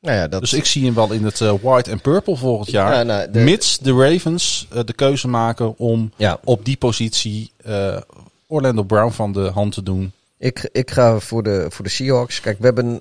nou 0.00 0.16
ja, 0.16 0.28
dat, 0.28 0.40
Dus 0.40 0.52
ik 0.52 0.64
zie 0.64 0.84
hem 0.84 0.94
wel 0.94 1.12
in 1.12 1.24
het 1.24 1.40
eh, 1.40 1.54
white 1.62 1.90
en 1.90 2.00
purple 2.00 2.36
volgend 2.36 2.70
jaar. 2.70 2.94
Ja, 2.94 3.02
nou, 3.02 3.30
de- 3.30 3.38
Mits 3.38 3.78
de 3.78 3.92
Ravens 3.92 4.66
eh, 4.70 4.80
de 4.84 4.92
keuze 4.92 5.28
maken 5.28 5.78
om 5.78 6.12
ja. 6.16 6.40
op 6.44 6.64
die 6.64 6.76
positie 6.76 7.52
eh, 7.56 8.00
Orlando 8.46 8.82
Brown 8.82 9.12
van 9.12 9.32
de 9.32 9.50
hand 9.50 9.72
te 9.72 9.82
doen. 9.82 10.12
Ik, 10.38 10.68
ik 10.72 10.90
ga 10.90 11.18
voor 11.18 11.42
de, 11.42 11.66
voor 11.70 11.84
de 11.84 11.90
Seahawks. 11.90 12.40
Kijk, 12.40 12.58
we 12.58 12.64
hebben 12.64 12.98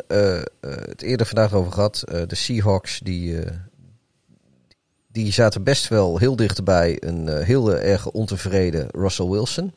het 0.60 1.02
eerder 1.02 1.26
vandaag 1.26 1.54
over 1.54 1.72
gehad. 1.72 2.02
Eh, 2.02 2.22
de 2.28 2.36
Seahawks 2.36 3.00
die, 3.04 3.40
die 5.08 5.32
zaten 5.32 5.64
best 5.64 5.88
wel 5.88 6.18
heel 6.18 6.36
dichterbij 6.36 6.98
een 7.00 7.44
heel 7.44 7.76
erg 7.76 8.08
ontevreden 8.10 8.88
Russell 8.92 9.28
Wilson. 9.28 9.74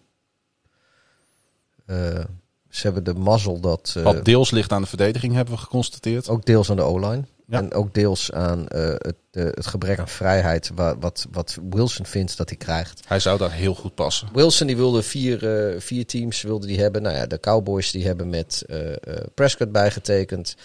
Eh, 1.86 1.96
ze 2.68 2.82
hebben 2.82 3.04
de 3.04 3.14
mazzel 3.14 3.60
dat... 3.60 3.94
eh, 3.96 4.02
Wat 4.02 4.24
deels 4.24 4.50
ligt 4.50 4.72
aan 4.72 4.82
de 4.82 4.88
verdediging, 4.88 5.34
hebben 5.34 5.54
we 5.54 5.60
geconstateerd. 5.60 6.28
ook 6.28 6.44
deels 6.44 6.70
aan 6.70 6.76
de 6.76 6.82
O-line. 6.82 7.24
Ja. 7.46 7.58
En 7.58 7.72
ook 7.74 7.94
deels 7.94 8.32
aan 8.32 8.68
eh, 8.68 8.88
het, 8.98 9.16
het 9.32 9.66
gebrek 9.66 9.98
aan 9.98 10.08
vrijheid 10.08 10.70
wa- 10.74 10.98
wat, 10.98 11.26
wat 11.30 11.58
Wilson 11.70 12.06
vindt 12.06 12.36
dat 12.36 12.48
hij 12.48 12.58
krijgt. 12.58 13.00
Hij 13.06 13.20
zou 13.20 13.38
daar 13.38 13.52
heel 13.52 13.74
goed 13.74 13.94
passen. 13.94 14.28
Wilson 14.32 14.66
die 14.66 14.76
wilde 14.76 15.02
vier, 15.02 15.38
vier 15.78 16.06
teams 16.06 16.42
wilde 16.42 16.66
die 16.66 16.80
hebben. 16.80 17.02
Nou 17.02 17.16
ja, 17.16 17.26
de 17.26 17.40
Cowboys 17.40 17.90
die 17.90 18.06
hebben 18.06 18.28
met 18.30 18.64
Prescott 19.34 19.72
bijgetekend. 19.72 20.56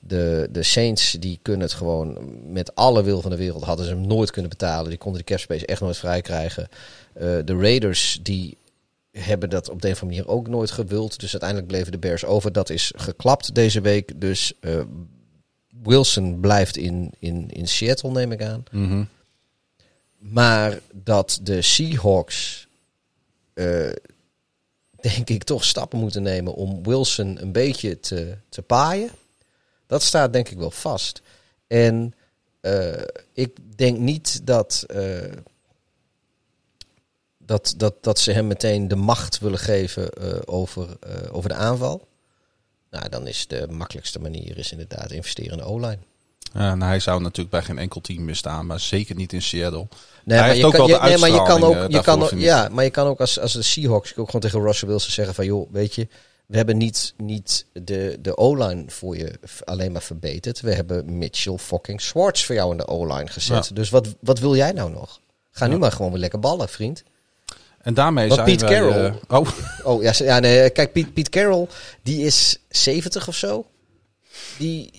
De, 0.00 0.48
de 0.50 0.62
Saints 0.62 1.12
die 1.20 1.38
kunnen 1.42 1.62
het 1.66 1.72
gewoon 1.72 2.18
met 2.52 2.74
alle 2.74 3.02
wil 3.02 3.20
van 3.20 3.30
de 3.30 3.36
wereld 3.36 3.64
hadden 3.64 3.86
ze 3.86 3.92
hem 3.92 4.06
nooit 4.06 4.30
kunnen 4.30 4.50
betalen. 4.50 4.88
Die 4.88 4.98
konden 4.98 5.20
de 5.20 5.26
cap 5.26 5.38
space 5.38 5.66
echt 5.66 5.80
nooit 5.80 5.96
vrij 5.96 6.20
krijgen. 6.20 6.68
De 7.14 7.56
Raiders 7.58 8.18
die 8.22 8.56
hebben 9.20 9.50
dat 9.50 9.68
op 9.68 9.82
de 9.82 9.88
een 9.88 9.94
of 9.94 10.02
andere 10.02 10.20
manier 10.20 10.36
ook 10.36 10.48
nooit 10.48 10.70
gewild. 10.70 11.20
Dus 11.20 11.30
uiteindelijk 11.30 11.70
bleven 11.70 11.92
de 11.92 11.98
Bears 11.98 12.24
over. 12.24 12.52
Dat 12.52 12.70
is 12.70 12.92
geklapt 12.96 13.54
deze 13.54 13.80
week. 13.80 14.20
Dus 14.20 14.52
eh, 14.60 14.80
Wilson 15.82 16.40
blijft 16.40 16.76
in, 16.76 17.12
in, 17.18 17.50
in 17.50 17.68
Seattle, 17.68 18.10
neem 18.10 18.32
ik 18.32 18.42
aan. 18.42 18.64
Mhm. 18.70 19.04
Maar 20.18 20.80
dat 20.92 21.40
de 21.42 21.62
Seahawks, 21.62 22.68
eh, 23.54 23.92
denk 25.00 25.30
ik, 25.30 25.44
toch 25.44 25.64
stappen 25.64 25.98
moeten 25.98 26.22
nemen 26.22 26.54
om 26.54 26.82
Wilson 26.82 27.42
een 27.42 27.52
beetje 27.52 28.00
te, 28.00 28.36
te 28.48 28.62
paaien. 28.62 29.10
Dat 29.86 30.02
staat 30.02 30.32
denk 30.32 30.48
ik 30.48 30.58
wel 30.58 30.70
vast. 30.70 31.22
En 31.66 32.14
eh, 32.60 33.02
ik 33.32 33.56
denk 33.76 33.98
niet 33.98 34.46
dat, 34.46 34.86
dat, 37.46 37.74
dat, 37.76 37.94
dat 38.00 38.18
ze 38.18 38.32
hem 38.32 38.46
meteen 38.46 38.88
de 38.88 38.96
macht 38.96 39.38
willen 39.38 39.58
geven 39.58 40.10
eh, 40.10 40.38
over, 40.44 40.96
eh, 41.00 41.34
over 41.34 41.48
de 41.48 41.54
aanval. 41.54 42.08
Nou, 42.90 43.08
dan 43.08 43.26
is 43.26 43.46
de 43.46 43.66
makkelijkste 43.70 44.20
manier 44.20 44.58
is 44.58 44.72
inderdaad 44.72 45.10
investeren 45.10 45.52
in 45.52 45.58
de 45.58 45.64
O-line. 45.64 45.98
Ja, 46.52 46.70
en 46.70 46.82
hij 46.82 47.00
zou 47.00 47.20
natuurlijk 47.20 47.50
bij 47.50 47.62
geen 47.62 47.78
enkel 47.78 48.00
team 48.00 48.24
meer 48.24 48.36
staan, 48.36 48.66
maar 48.66 48.80
zeker 48.80 49.14
niet 49.14 49.32
in 49.32 49.42
Seattle. 49.42 49.88
Nee, 50.24 50.38
Hij 50.38 50.46
maar 50.46 50.56
je 50.56 50.66
ook 50.66 50.72
kan, 50.72 50.86
je, 50.86 50.98
nee, 51.00 51.18
maar 51.18 51.30
je 51.30 51.42
kan 51.42 51.62
ook, 51.62 51.74
eh, 51.74 51.88
je 51.88 52.00
kan 52.00 52.22
ook, 52.22 52.30
ja, 52.30 52.68
maar 52.72 52.84
je 52.84 52.90
kan 52.90 53.06
ook 53.06 53.20
als, 53.20 53.40
als 53.40 53.52
de 53.52 53.62
Seahawks 53.62 54.16
ook 54.16 54.26
gewoon 54.26 54.40
tegen 54.40 54.60
Russell 54.60 54.88
Wilson 54.88 55.10
zeggen 55.10 55.34
van, 55.34 55.44
joh, 55.44 55.72
weet 55.72 55.94
je, 55.94 56.08
we 56.46 56.56
hebben 56.56 56.76
niet, 56.76 57.14
niet 57.16 57.66
de, 57.72 58.18
de 58.20 58.36
O-line 58.36 58.84
voor 58.86 59.16
je 59.16 59.38
alleen 59.64 59.92
maar 59.92 60.02
verbeterd. 60.02 60.60
We 60.60 60.74
hebben 60.74 61.18
Mitchell 61.18 61.56
fucking 61.56 62.00
Schwartz 62.00 62.44
voor 62.44 62.54
jou 62.54 62.70
in 62.70 62.76
de 62.76 62.86
O-line 62.86 63.28
gezet. 63.28 63.66
Ja. 63.68 63.74
Dus 63.74 63.90
wat, 63.90 64.14
wat 64.20 64.38
wil 64.38 64.56
jij 64.56 64.72
nou 64.72 64.90
nog? 64.90 65.20
Ga 65.50 65.66
nu 65.66 65.78
maar 65.78 65.92
gewoon 65.92 66.10
weer 66.10 66.20
lekker 66.20 66.40
ballen, 66.40 66.68
vriend. 66.68 67.02
En 67.84 67.94
daarmee 67.94 68.28
Want 68.28 68.40
zijn 68.46 68.58
wij, 68.58 68.68
Carroll- 68.68 69.04
eh, 69.28 69.38
oh, 69.38 69.48
Oh 69.92 70.02
ja, 70.02 70.12
ja 70.16 70.38
nee, 70.38 70.70
kijk, 70.70 70.92
Piet, 70.92 71.14
Piet 71.14 71.28
Carroll, 71.28 71.66
die 72.02 72.24
is 72.24 72.58
70 72.68 73.28
of 73.28 73.36
zo. 73.36 73.66
Die, 74.58 74.90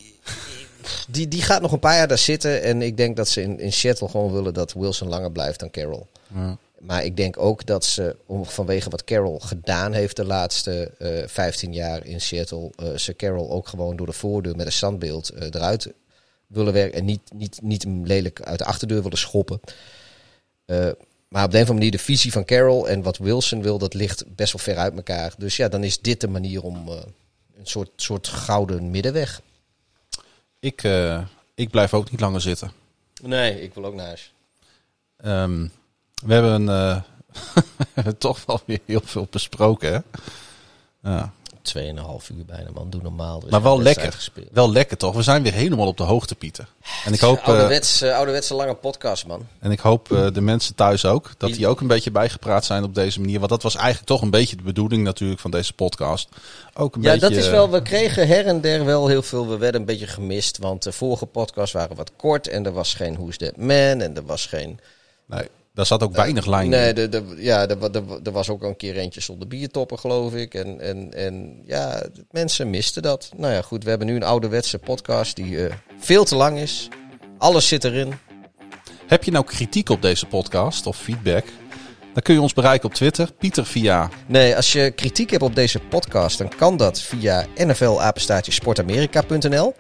die, 1.08 1.28
die 1.28 1.42
gaat 1.42 1.62
nog 1.62 1.72
een 1.72 1.80
paar 1.80 1.96
jaar 1.98 2.08
daar 2.08 2.18
zitten. 2.18 2.62
En 2.62 2.82
ik 2.82 2.98
denk 2.98 3.16
dat 3.16 3.28
ze 3.28 3.42
in, 3.42 3.60
in 3.60 3.74
Seattle 3.74 4.10
gewoon 4.10 4.32
willen 4.32 4.54
dat 4.54 4.74
Wilson 4.74 5.08
langer 5.08 5.32
blijft 5.32 5.60
dan 5.60 5.72
Carroll. 5.72 6.06
ja. 6.34 6.58
Maar 6.80 7.04
ik 7.04 7.18
denk 7.18 7.38
ook 7.38 7.66
dat 7.66 7.86
ze, 7.86 8.16
om, 8.26 8.46
vanwege 8.46 8.90
wat 8.90 9.04
Carroll 9.04 9.40
gedaan 9.40 9.94
heeft 9.94 10.16
de 10.16 10.26
laatste 10.26 10.92
eh 10.98 11.28
15 11.28 11.74
jaar 11.74 12.06
in 12.06 12.22
Seattle, 12.22 12.72
eh, 12.76 12.98
ze 12.98 13.16
Carroll 13.16 13.50
ook 13.50 13.68
gewoon 13.68 13.96
door 13.96 14.06
de 14.06 14.14
voordeur 14.14 14.56
met 14.56 14.66
een 14.66 14.72
standbeeld 14.72 15.32
eruit 15.40 15.94
willen 16.48 16.74
werken. 16.74 17.00
En 17.00 17.06
niet, 17.06 17.22
niet, 17.34 17.60
niet 17.62 17.84
hem 17.84 18.06
lelijk 18.06 18.42
uit 18.42 18.60
de 18.60 18.66
achterdeur 18.66 19.02
willen 19.04 19.18
schoppen. 19.18 19.60
Maar 21.36 21.44
op 21.44 21.52
de 21.52 21.58
een 21.58 21.64
of 21.64 21.70
andere 21.70 21.86
manier, 21.90 22.06
de 22.06 22.14
visie 22.14 22.32
van 22.32 22.46
Carroll 22.46 22.86
en 22.86 23.02
wat 23.02 23.18
Wilson 23.18 23.62
wil, 23.62 23.78
dat 23.78 23.94
ligt 23.94 24.36
best 24.36 24.54
wel 24.54 24.62
ver 24.62 24.78
uit 24.78 24.96
elkaar. 24.96 25.34
Dus 25.38 25.58
ja, 25.58 25.68
dan 25.68 25.84
is 25.84 26.00
dit 26.00 26.22
de 26.22 26.28
manier 26.28 26.64
om 26.64 26.88
eh, 26.88 26.96
een 27.58 27.66
soort, 27.68 27.90
soort 27.96 28.28
gouden 28.28 28.92
middenweg. 28.92 29.42
ik, 30.60 30.84
eh, 30.84 31.24
ik 31.56 31.70
blijf 31.70 31.94
ook 31.94 32.12
niet 32.12 32.20
langer 32.20 32.42
zitten. 32.42 32.72
Nee, 33.22 33.62
ik 33.62 33.74
wil 33.74 33.86
ook 33.86 33.94
naar 33.94 34.06
huis. 34.06 34.34
Ehm, 35.18 35.68
we 36.26 36.34
hebben 36.34 36.70
eh, 36.70 38.08
toch 38.18 38.46
wel 38.46 38.62
weer 38.66 38.80
heel 38.86 39.02
veel 39.04 39.28
besproken. 39.30 39.94
Hè? 39.94 40.00
Ja. 41.10 41.34
Tweeënhalf 41.66 42.30
uur 42.30 42.46
bijna, 42.46 42.70
man. 42.74 42.90
Doe 42.90 43.02
normaal. 43.02 43.42
Is 43.46 43.52
Maar 43.52 43.62
wel 43.62 43.82
lekker. 43.82 44.12
gespeeld. 44.12 44.48
Wel 44.52 44.72
lekker 44.72 44.98
toch? 44.98 45.16
We 45.16 45.22
zijn 45.22 45.44
weer 45.44 45.54
helemaal 45.54 45.88
op 45.88 45.98
de 45.98 46.04
hoogte, 46.04 46.36
Pieter. 46.36 46.68
En 47.06 47.14
ik 47.14 47.20
hoop, 47.20 47.38
eh, 47.38 47.46
Ouderwets, 47.48 48.02
eh, 48.02 48.16
ouderwetse 48.16 48.54
lange 48.54 48.74
podcast, 48.74 49.28
man. 49.28 49.48
en 49.60 49.72
ik 49.72 49.80
hoop 49.80 50.12
eh, 50.12 50.28
de 50.34 50.42
mensen 50.42 50.76
thuis 50.76 51.06
ook, 51.06 51.32
dat 51.38 51.50
Die- 51.50 51.58
die 51.58 51.68
ook 51.68 51.82
een 51.82 51.88
beetje 51.88 52.12
bijgepraat 52.12 52.66
zijn 52.66 52.84
op 52.84 52.96
deze 52.96 53.20
manier. 53.20 53.38
Want 53.38 53.52
dat 53.52 53.64
was 53.64 53.76
eigenlijk 53.76 54.06
toch 54.06 54.22
een 54.22 54.30
beetje 54.30 54.56
de 54.56 54.64
bedoeling 54.64 55.04
natuurlijk 55.04 55.40
van 55.40 55.52
deze 55.52 55.74
podcast. 55.74 56.30
Ook 56.74 56.96
een 56.96 57.02
Ja, 57.02 57.12
beetje, 57.12 57.30
dat 57.30 57.38
is 57.38 57.50
wel. 57.50 57.70
We 57.70 57.82
kregen 57.82 58.28
her 58.28 58.46
en 58.46 58.62
der 58.62 58.86
wel 58.86 59.08
heel 59.08 59.22
veel. 59.22 59.48
We 59.48 59.58
werden 59.58 59.80
een 59.82 59.88
beetje 59.88 60.08
gemist, 60.08 60.58
want 60.58 60.84
de 60.84 60.92
vorige 60.92 61.26
podcasts 61.26 61.74
waren 61.74 61.96
wat 61.96 62.12
kort 62.16 62.48
en 62.48 62.66
er 62.66 62.74
was 62.74 62.94
geen 62.94 63.14
Who's 63.16 63.38
That 63.38 63.58
Man 63.58 64.02
en 64.02 64.16
er 64.16 64.26
was 64.26 64.46
geen. 64.46 64.80
Nee, 65.26 65.48
daar 65.76 65.86
zat 65.86 66.04
ook 66.04 66.16
weinig 66.16 66.46
lijn 66.46 66.70
Nee, 66.70 66.94
in. 66.94 67.10
de, 67.10 67.24
ja, 67.38 67.68
er 68.24 68.32
was 68.32 68.50
ook 68.50 68.64
een 68.64 68.76
keer 68.76 68.98
eentje 68.98 69.22
zonder 69.22 69.48
biertoppen, 69.48 70.00
geloof 70.00 70.34
ik. 70.34 70.54
En, 70.54 70.80
en, 70.82 71.14
en 71.14 71.62
ja, 71.66 72.04
mensen 72.32 72.70
misten 72.70 73.02
dat. 73.02 73.32
Nou 73.36 73.54
ja, 73.54 73.62
goed, 73.62 73.84
we 73.84 73.90
hebben 73.90 74.08
nu 74.08 74.16
een 74.16 74.24
ouderwetse 74.24 74.78
podcast 74.80 75.36
die 75.36 75.68
eh, 75.68 75.74
veel 76.00 76.24
te 76.24 76.36
lang 76.36 76.58
is. 76.58 76.88
Alles 77.38 77.68
zit 77.68 77.84
erin. 77.84 78.14
Heb 79.08 79.24
je 79.24 79.32
nou 79.32 79.46
kritiek 79.46 79.90
op 79.90 80.02
deze 80.02 80.26
podcast 80.26 80.86
of 80.88 80.98
feedback? 80.98 81.46
Dan 82.16 82.24
kun 82.24 82.34
je 82.34 82.42
ons 82.42 82.54
bereiken 82.54 82.88
op 82.88 82.94
Twitter. 82.94 83.30
Pieter 83.40 83.66
via 83.66 84.10
Nee, 84.28 84.56
als 84.56 84.72
je 84.72 84.92
kritiek 84.92 85.30
hebt 85.30 85.44
op 85.44 85.56
deze 85.56 85.80
podcast, 85.80 86.38
dan 86.38 86.52
kan 86.58 86.78
dat 86.78 87.02
via 87.02 87.46
nflapenstaatjesportamerika.nl. 87.56 89.76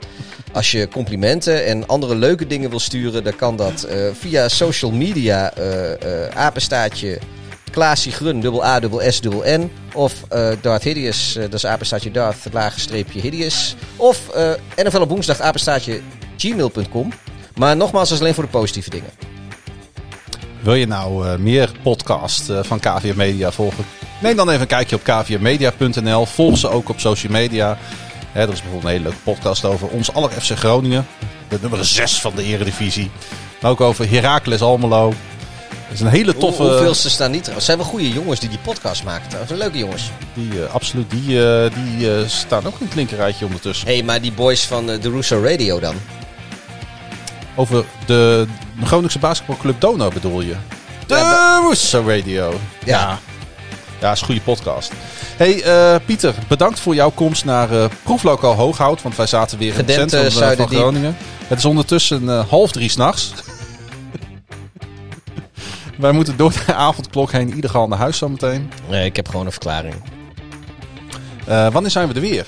Als 0.54 0.72
je 0.72 0.88
complimenten 0.88 1.66
en 1.66 1.88
andere 1.88 2.16
leuke 2.16 2.48
dingen 2.48 2.70
wil 2.70 2.80
sturen, 2.80 3.24
dan 3.24 3.36
kan 3.36 3.56
dat 3.56 3.84
eh, 3.84 3.98
via 4.14 4.48
social 4.48 4.92
media 4.92 5.54
eh, 5.54 5.92
eh, 5.92 5.98
apenstaatje 6.36 7.20
Klaasie 7.72 8.12
Grun, 8.12 8.40
dubbel 8.40 8.66
A, 8.66 8.80
dubbel 8.80 9.12
S, 9.12 9.22
dubbel 9.22 9.60
N. 9.60 9.72
Of 9.94 10.24
eh 10.30 10.52
Darth 10.62 10.84
Hideous, 10.84 11.34
dat 11.34 11.54
is 11.54 11.66
apenstaatje 11.66 12.12
Darth, 12.12 12.48
lage 12.52 12.80
streepje 12.80 13.20
Hideous. 13.20 13.76
Of 13.96 14.32
NFL 14.76 15.02
op 15.02 15.10
woensdag, 15.10 15.40
apenstaatje 15.40 16.02
gmail.com. 16.38 17.12
Maar 17.56 17.76
nogmaals, 17.76 18.10
dat 18.10 18.18
is 18.18 18.24
alleen 18.24 18.34
voor 18.34 18.44
de 18.44 18.50
positieve 18.50 18.90
dingen. 18.90 19.10
Wil 20.66 20.74
je 20.74 20.88
nou 20.88 21.27
eh, 21.27 21.35
meer 21.35 21.72
podcast 21.84 22.50
eh, 22.50 22.60
van 22.61 22.80
KVM 22.80 23.16
Media 23.16 23.52
volgen? 23.52 23.85
Neem 24.22 24.35
dan 24.35 24.50
even 24.50 24.61
een 24.61 24.68
kijkje 24.68 24.95
op 24.95 25.03
kvmedia.nl. 25.03 26.26
Volg 26.26 26.58
ze 26.58 26.69
ook 26.69 26.90
op 26.90 27.00
social 27.00 27.32
media. 27.32 27.77
Hè, 28.32 28.42
er 28.42 28.50
is 28.50 28.61
bijvoorbeeld 28.61 28.84
een 28.84 28.90
hele 28.90 29.03
leuke 29.03 29.18
podcast 29.24 29.66
over 29.66 29.88
ons 29.88 30.14
aller 30.14 30.32
FC 30.32 30.52
Groningen. 30.58 31.08
De 31.48 31.58
nummer 31.61 31.85
6 31.85 32.22
van 32.22 32.32
de 32.35 32.44
eredivisie. 32.44 33.11
Maar 33.61 33.72
ook 33.72 33.82
over 33.82 34.10
Heracles 34.10 34.61
Almelo. 34.61 35.14
Dat 35.69 35.94
is 35.94 36.00
een 36.00 36.08
hele 36.08 36.38
toffe... 36.38 36.61
Hoe, 36.61 36.72
hoeveelste 36.72 37.10
staan 37.10 37.32
niet 37.32 37.44
trouwens? 37.44 37.68
Het 37.68 37.77
zijn 37.77 37.77
wel 37.77 38.00
goede 38.00 38.19
jongens 38.19 38.40
die 38.40 38.50
die 38.50 38.60
podcast 38.60 39.03
maken 39.03 39.30
trouwens. 39.30 39.58
Leuke 39.60 39.77
jongens. 39.77 40.11
Die, 40.34 40.64
eh, 40.64 40.74
absoluut, 40.74 41.10
die, 41.10 41.40
die 41.69 42.27
staan 42.27 42.66
ook 42.66 42.80
in 42.80 42.85
een 42.85 42.92
klinkerrijtje 42.92 43.45
ondertussen. 43.45 43.88
Hé, 43.88 43.94
hey, 43.94 44.03
maar 44.03 44.22
die 44.22 44.34
boys 44.34 44.64
van 44.64 44.85
de 44.85 45.10
Russo 45.10 45.42
Radio 45.42 45.80
dan? 45.80 45.95
Over 47.56 47.85
de 48.06 48.48
Groningse 48.84 49.19
basketbalclub 49.19 49.82
Dono 49.82 50.09
bedoel 50.09 50.42
je? 50.42 50.56
De 51.08 51.16
Ja, 51.16 51.66
Russo 51.69 52.03
Radio. 52.08 52.59
Ja. 52.84 53.00
Ja. 53.00 53.19
Ja, 54.01 54.11
is 54.11 54.19
een 54.19 54.25
goede 54.25 54.42
podcast. 54.42 54.92
Hey 55.38 55.64
eh, 55.64 55.95
Pieter, 56.06 56.35
bedankt 56.48 56.80
voor 56.80 56.95
jouw 56.95 57.11
komst 57.11 57.45
naar 57.45 57.72
eh 57.72 57.85
Proeflokaal 58.03 58.53
Hooghout. 58.53 59.01
Want 59.01 59.16
wij 59.16 59.27
zaten 59.27 59.58
weer 59.58 59.74
in 59.74 59.77
het 59.77 59.92
centrum 59.92 60.25
eh, 60.25 60.58
van. 60.58 60.67
Groningen. 60.67 61.17
Het 61.48 61.58
is 61.58 61.66
ondertussen 61.66 62.27
half 62.27 62.72
drie 62.72 62.90
s'nachts. 62.90 63.34
wij 65.98 66.11
moeten 66.11 66.38
door 66.38 66.53
de 66.66 66.74
avondklok 66.74 67.32
heen 67.32 67.53
ieder 67.56 67.69
geval 67.69 67.88
naar 67.88 68.00
huis 68.00 68.17
zometeen. 68.17 68.72
Nee, 68.90 69.06
ik 69.06 69.16
heb 69.16 69.27
gewoon 69.30 69.45
een 69.45 69.51
verklaring. 69.51 69.95
Wanneer 71.45 71.92
zijn 71.92 72.08
we 72.08 72.14
er 72.14 72.22
weer? 72.22 72.45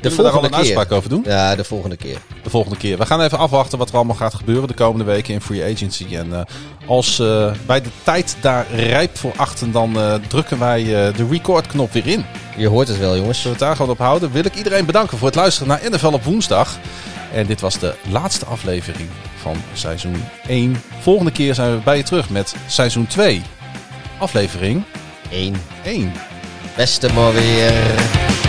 De 0.00 0.08
Kunnen 0.08 0.24
we 0.24 0.30
daar 0.30 0.40
al 0.40 0.44
een 0.44 0.50
keer. 0.50 0.58
uitspraak 0.58 0.92
over 0.92 1.08
doen? 1.08 1.22
Ja, 1.26 1.56
de 1.56 1.64
volgende 1.64 1.96
keer. 1.96 2.18
de 2.42 2.50
volgende 2.50 2.76
keer. 2.76 2.98
We 2.98 3.06
gaan 3.06 3.20
even 3.20 3.38
afwachten 3.38 3.78
wat 3.78 3.88
er 3.88 3.94
allemaal 3.94 4.16
gaat 4.16 4.34
gebeuren 4.34 4.68
de 4.68 4.74
komende 4.74 5.04
weken 5.04 5.34
in 5.34 5.40
Free 5.40 5.72
Agency. 5.74 6.06
En 6.10 6.32
eh, 6.32 6.40
als 6.86 7.18
eh, 7.18 7.52
wij 7.66 7.80
de 7.80 7.88
tijd 8.02 8.36
daar 8.40 8.66
rijp 8.74 9.16
voor 9.16 9.32
achten, 9.36 9.72
dan 9.72 9.98
eh, 9.98 10.14
drukken 10.28 10.58
wij 10.58 10.84
de 10.84 11.26
recordknop 11.30 11.92
weer 11.92 12.06
in. 12.06 12.24
Je 12.56 12.68
hoort 12.68 12.88
het 12.88 12.98
wel, 12.98 13.16
jongens. 13.16 13.40
Zullen 13.40 13.58
we 13.58 13.64
het 13.64 13.68
daar 13.68 13.76
gewoon 13.76 13.92
op 13.92 14.06
houden? 14.06 14.32
Wil 14.32 14.44
ik 14.44 14.54
iedereen 14.54 14.86
bedanken 14.86 15.18
voor 15.18 15.26
het 15.26 15.36
luisteren 15.36 15.68
naar 15.68 15.90
NFL 15.90 16.06
op 16.06 16.24
woensdag. 16.24 16.78
En 17.32 17.46
dit 17.46 17.60
was 17.60 17.78
de 17.78 17.94
laatste 18.10 18.44
aflevering 18.44 19.08
van 19.36 19.56
seizoen 19.72 20.24
1. 20.46 20.82
Volgende 21.00 21.30
keer 21.32 21.54
zijn 21.54 21.76
we 21.76 21.82
bij 21.82 21.96
je 21.96 22.02
terug 22.02 22.30
met 22.30 22.54
seizoen 22.66 23.06
2. 23.06 23.42
Aflevering 24.18 24.82
Eén. 25.30 25.56
1. 25.84 26.12
Beste 26.76 27.12
maar 27.12 27.32
weer. 27.32 28.47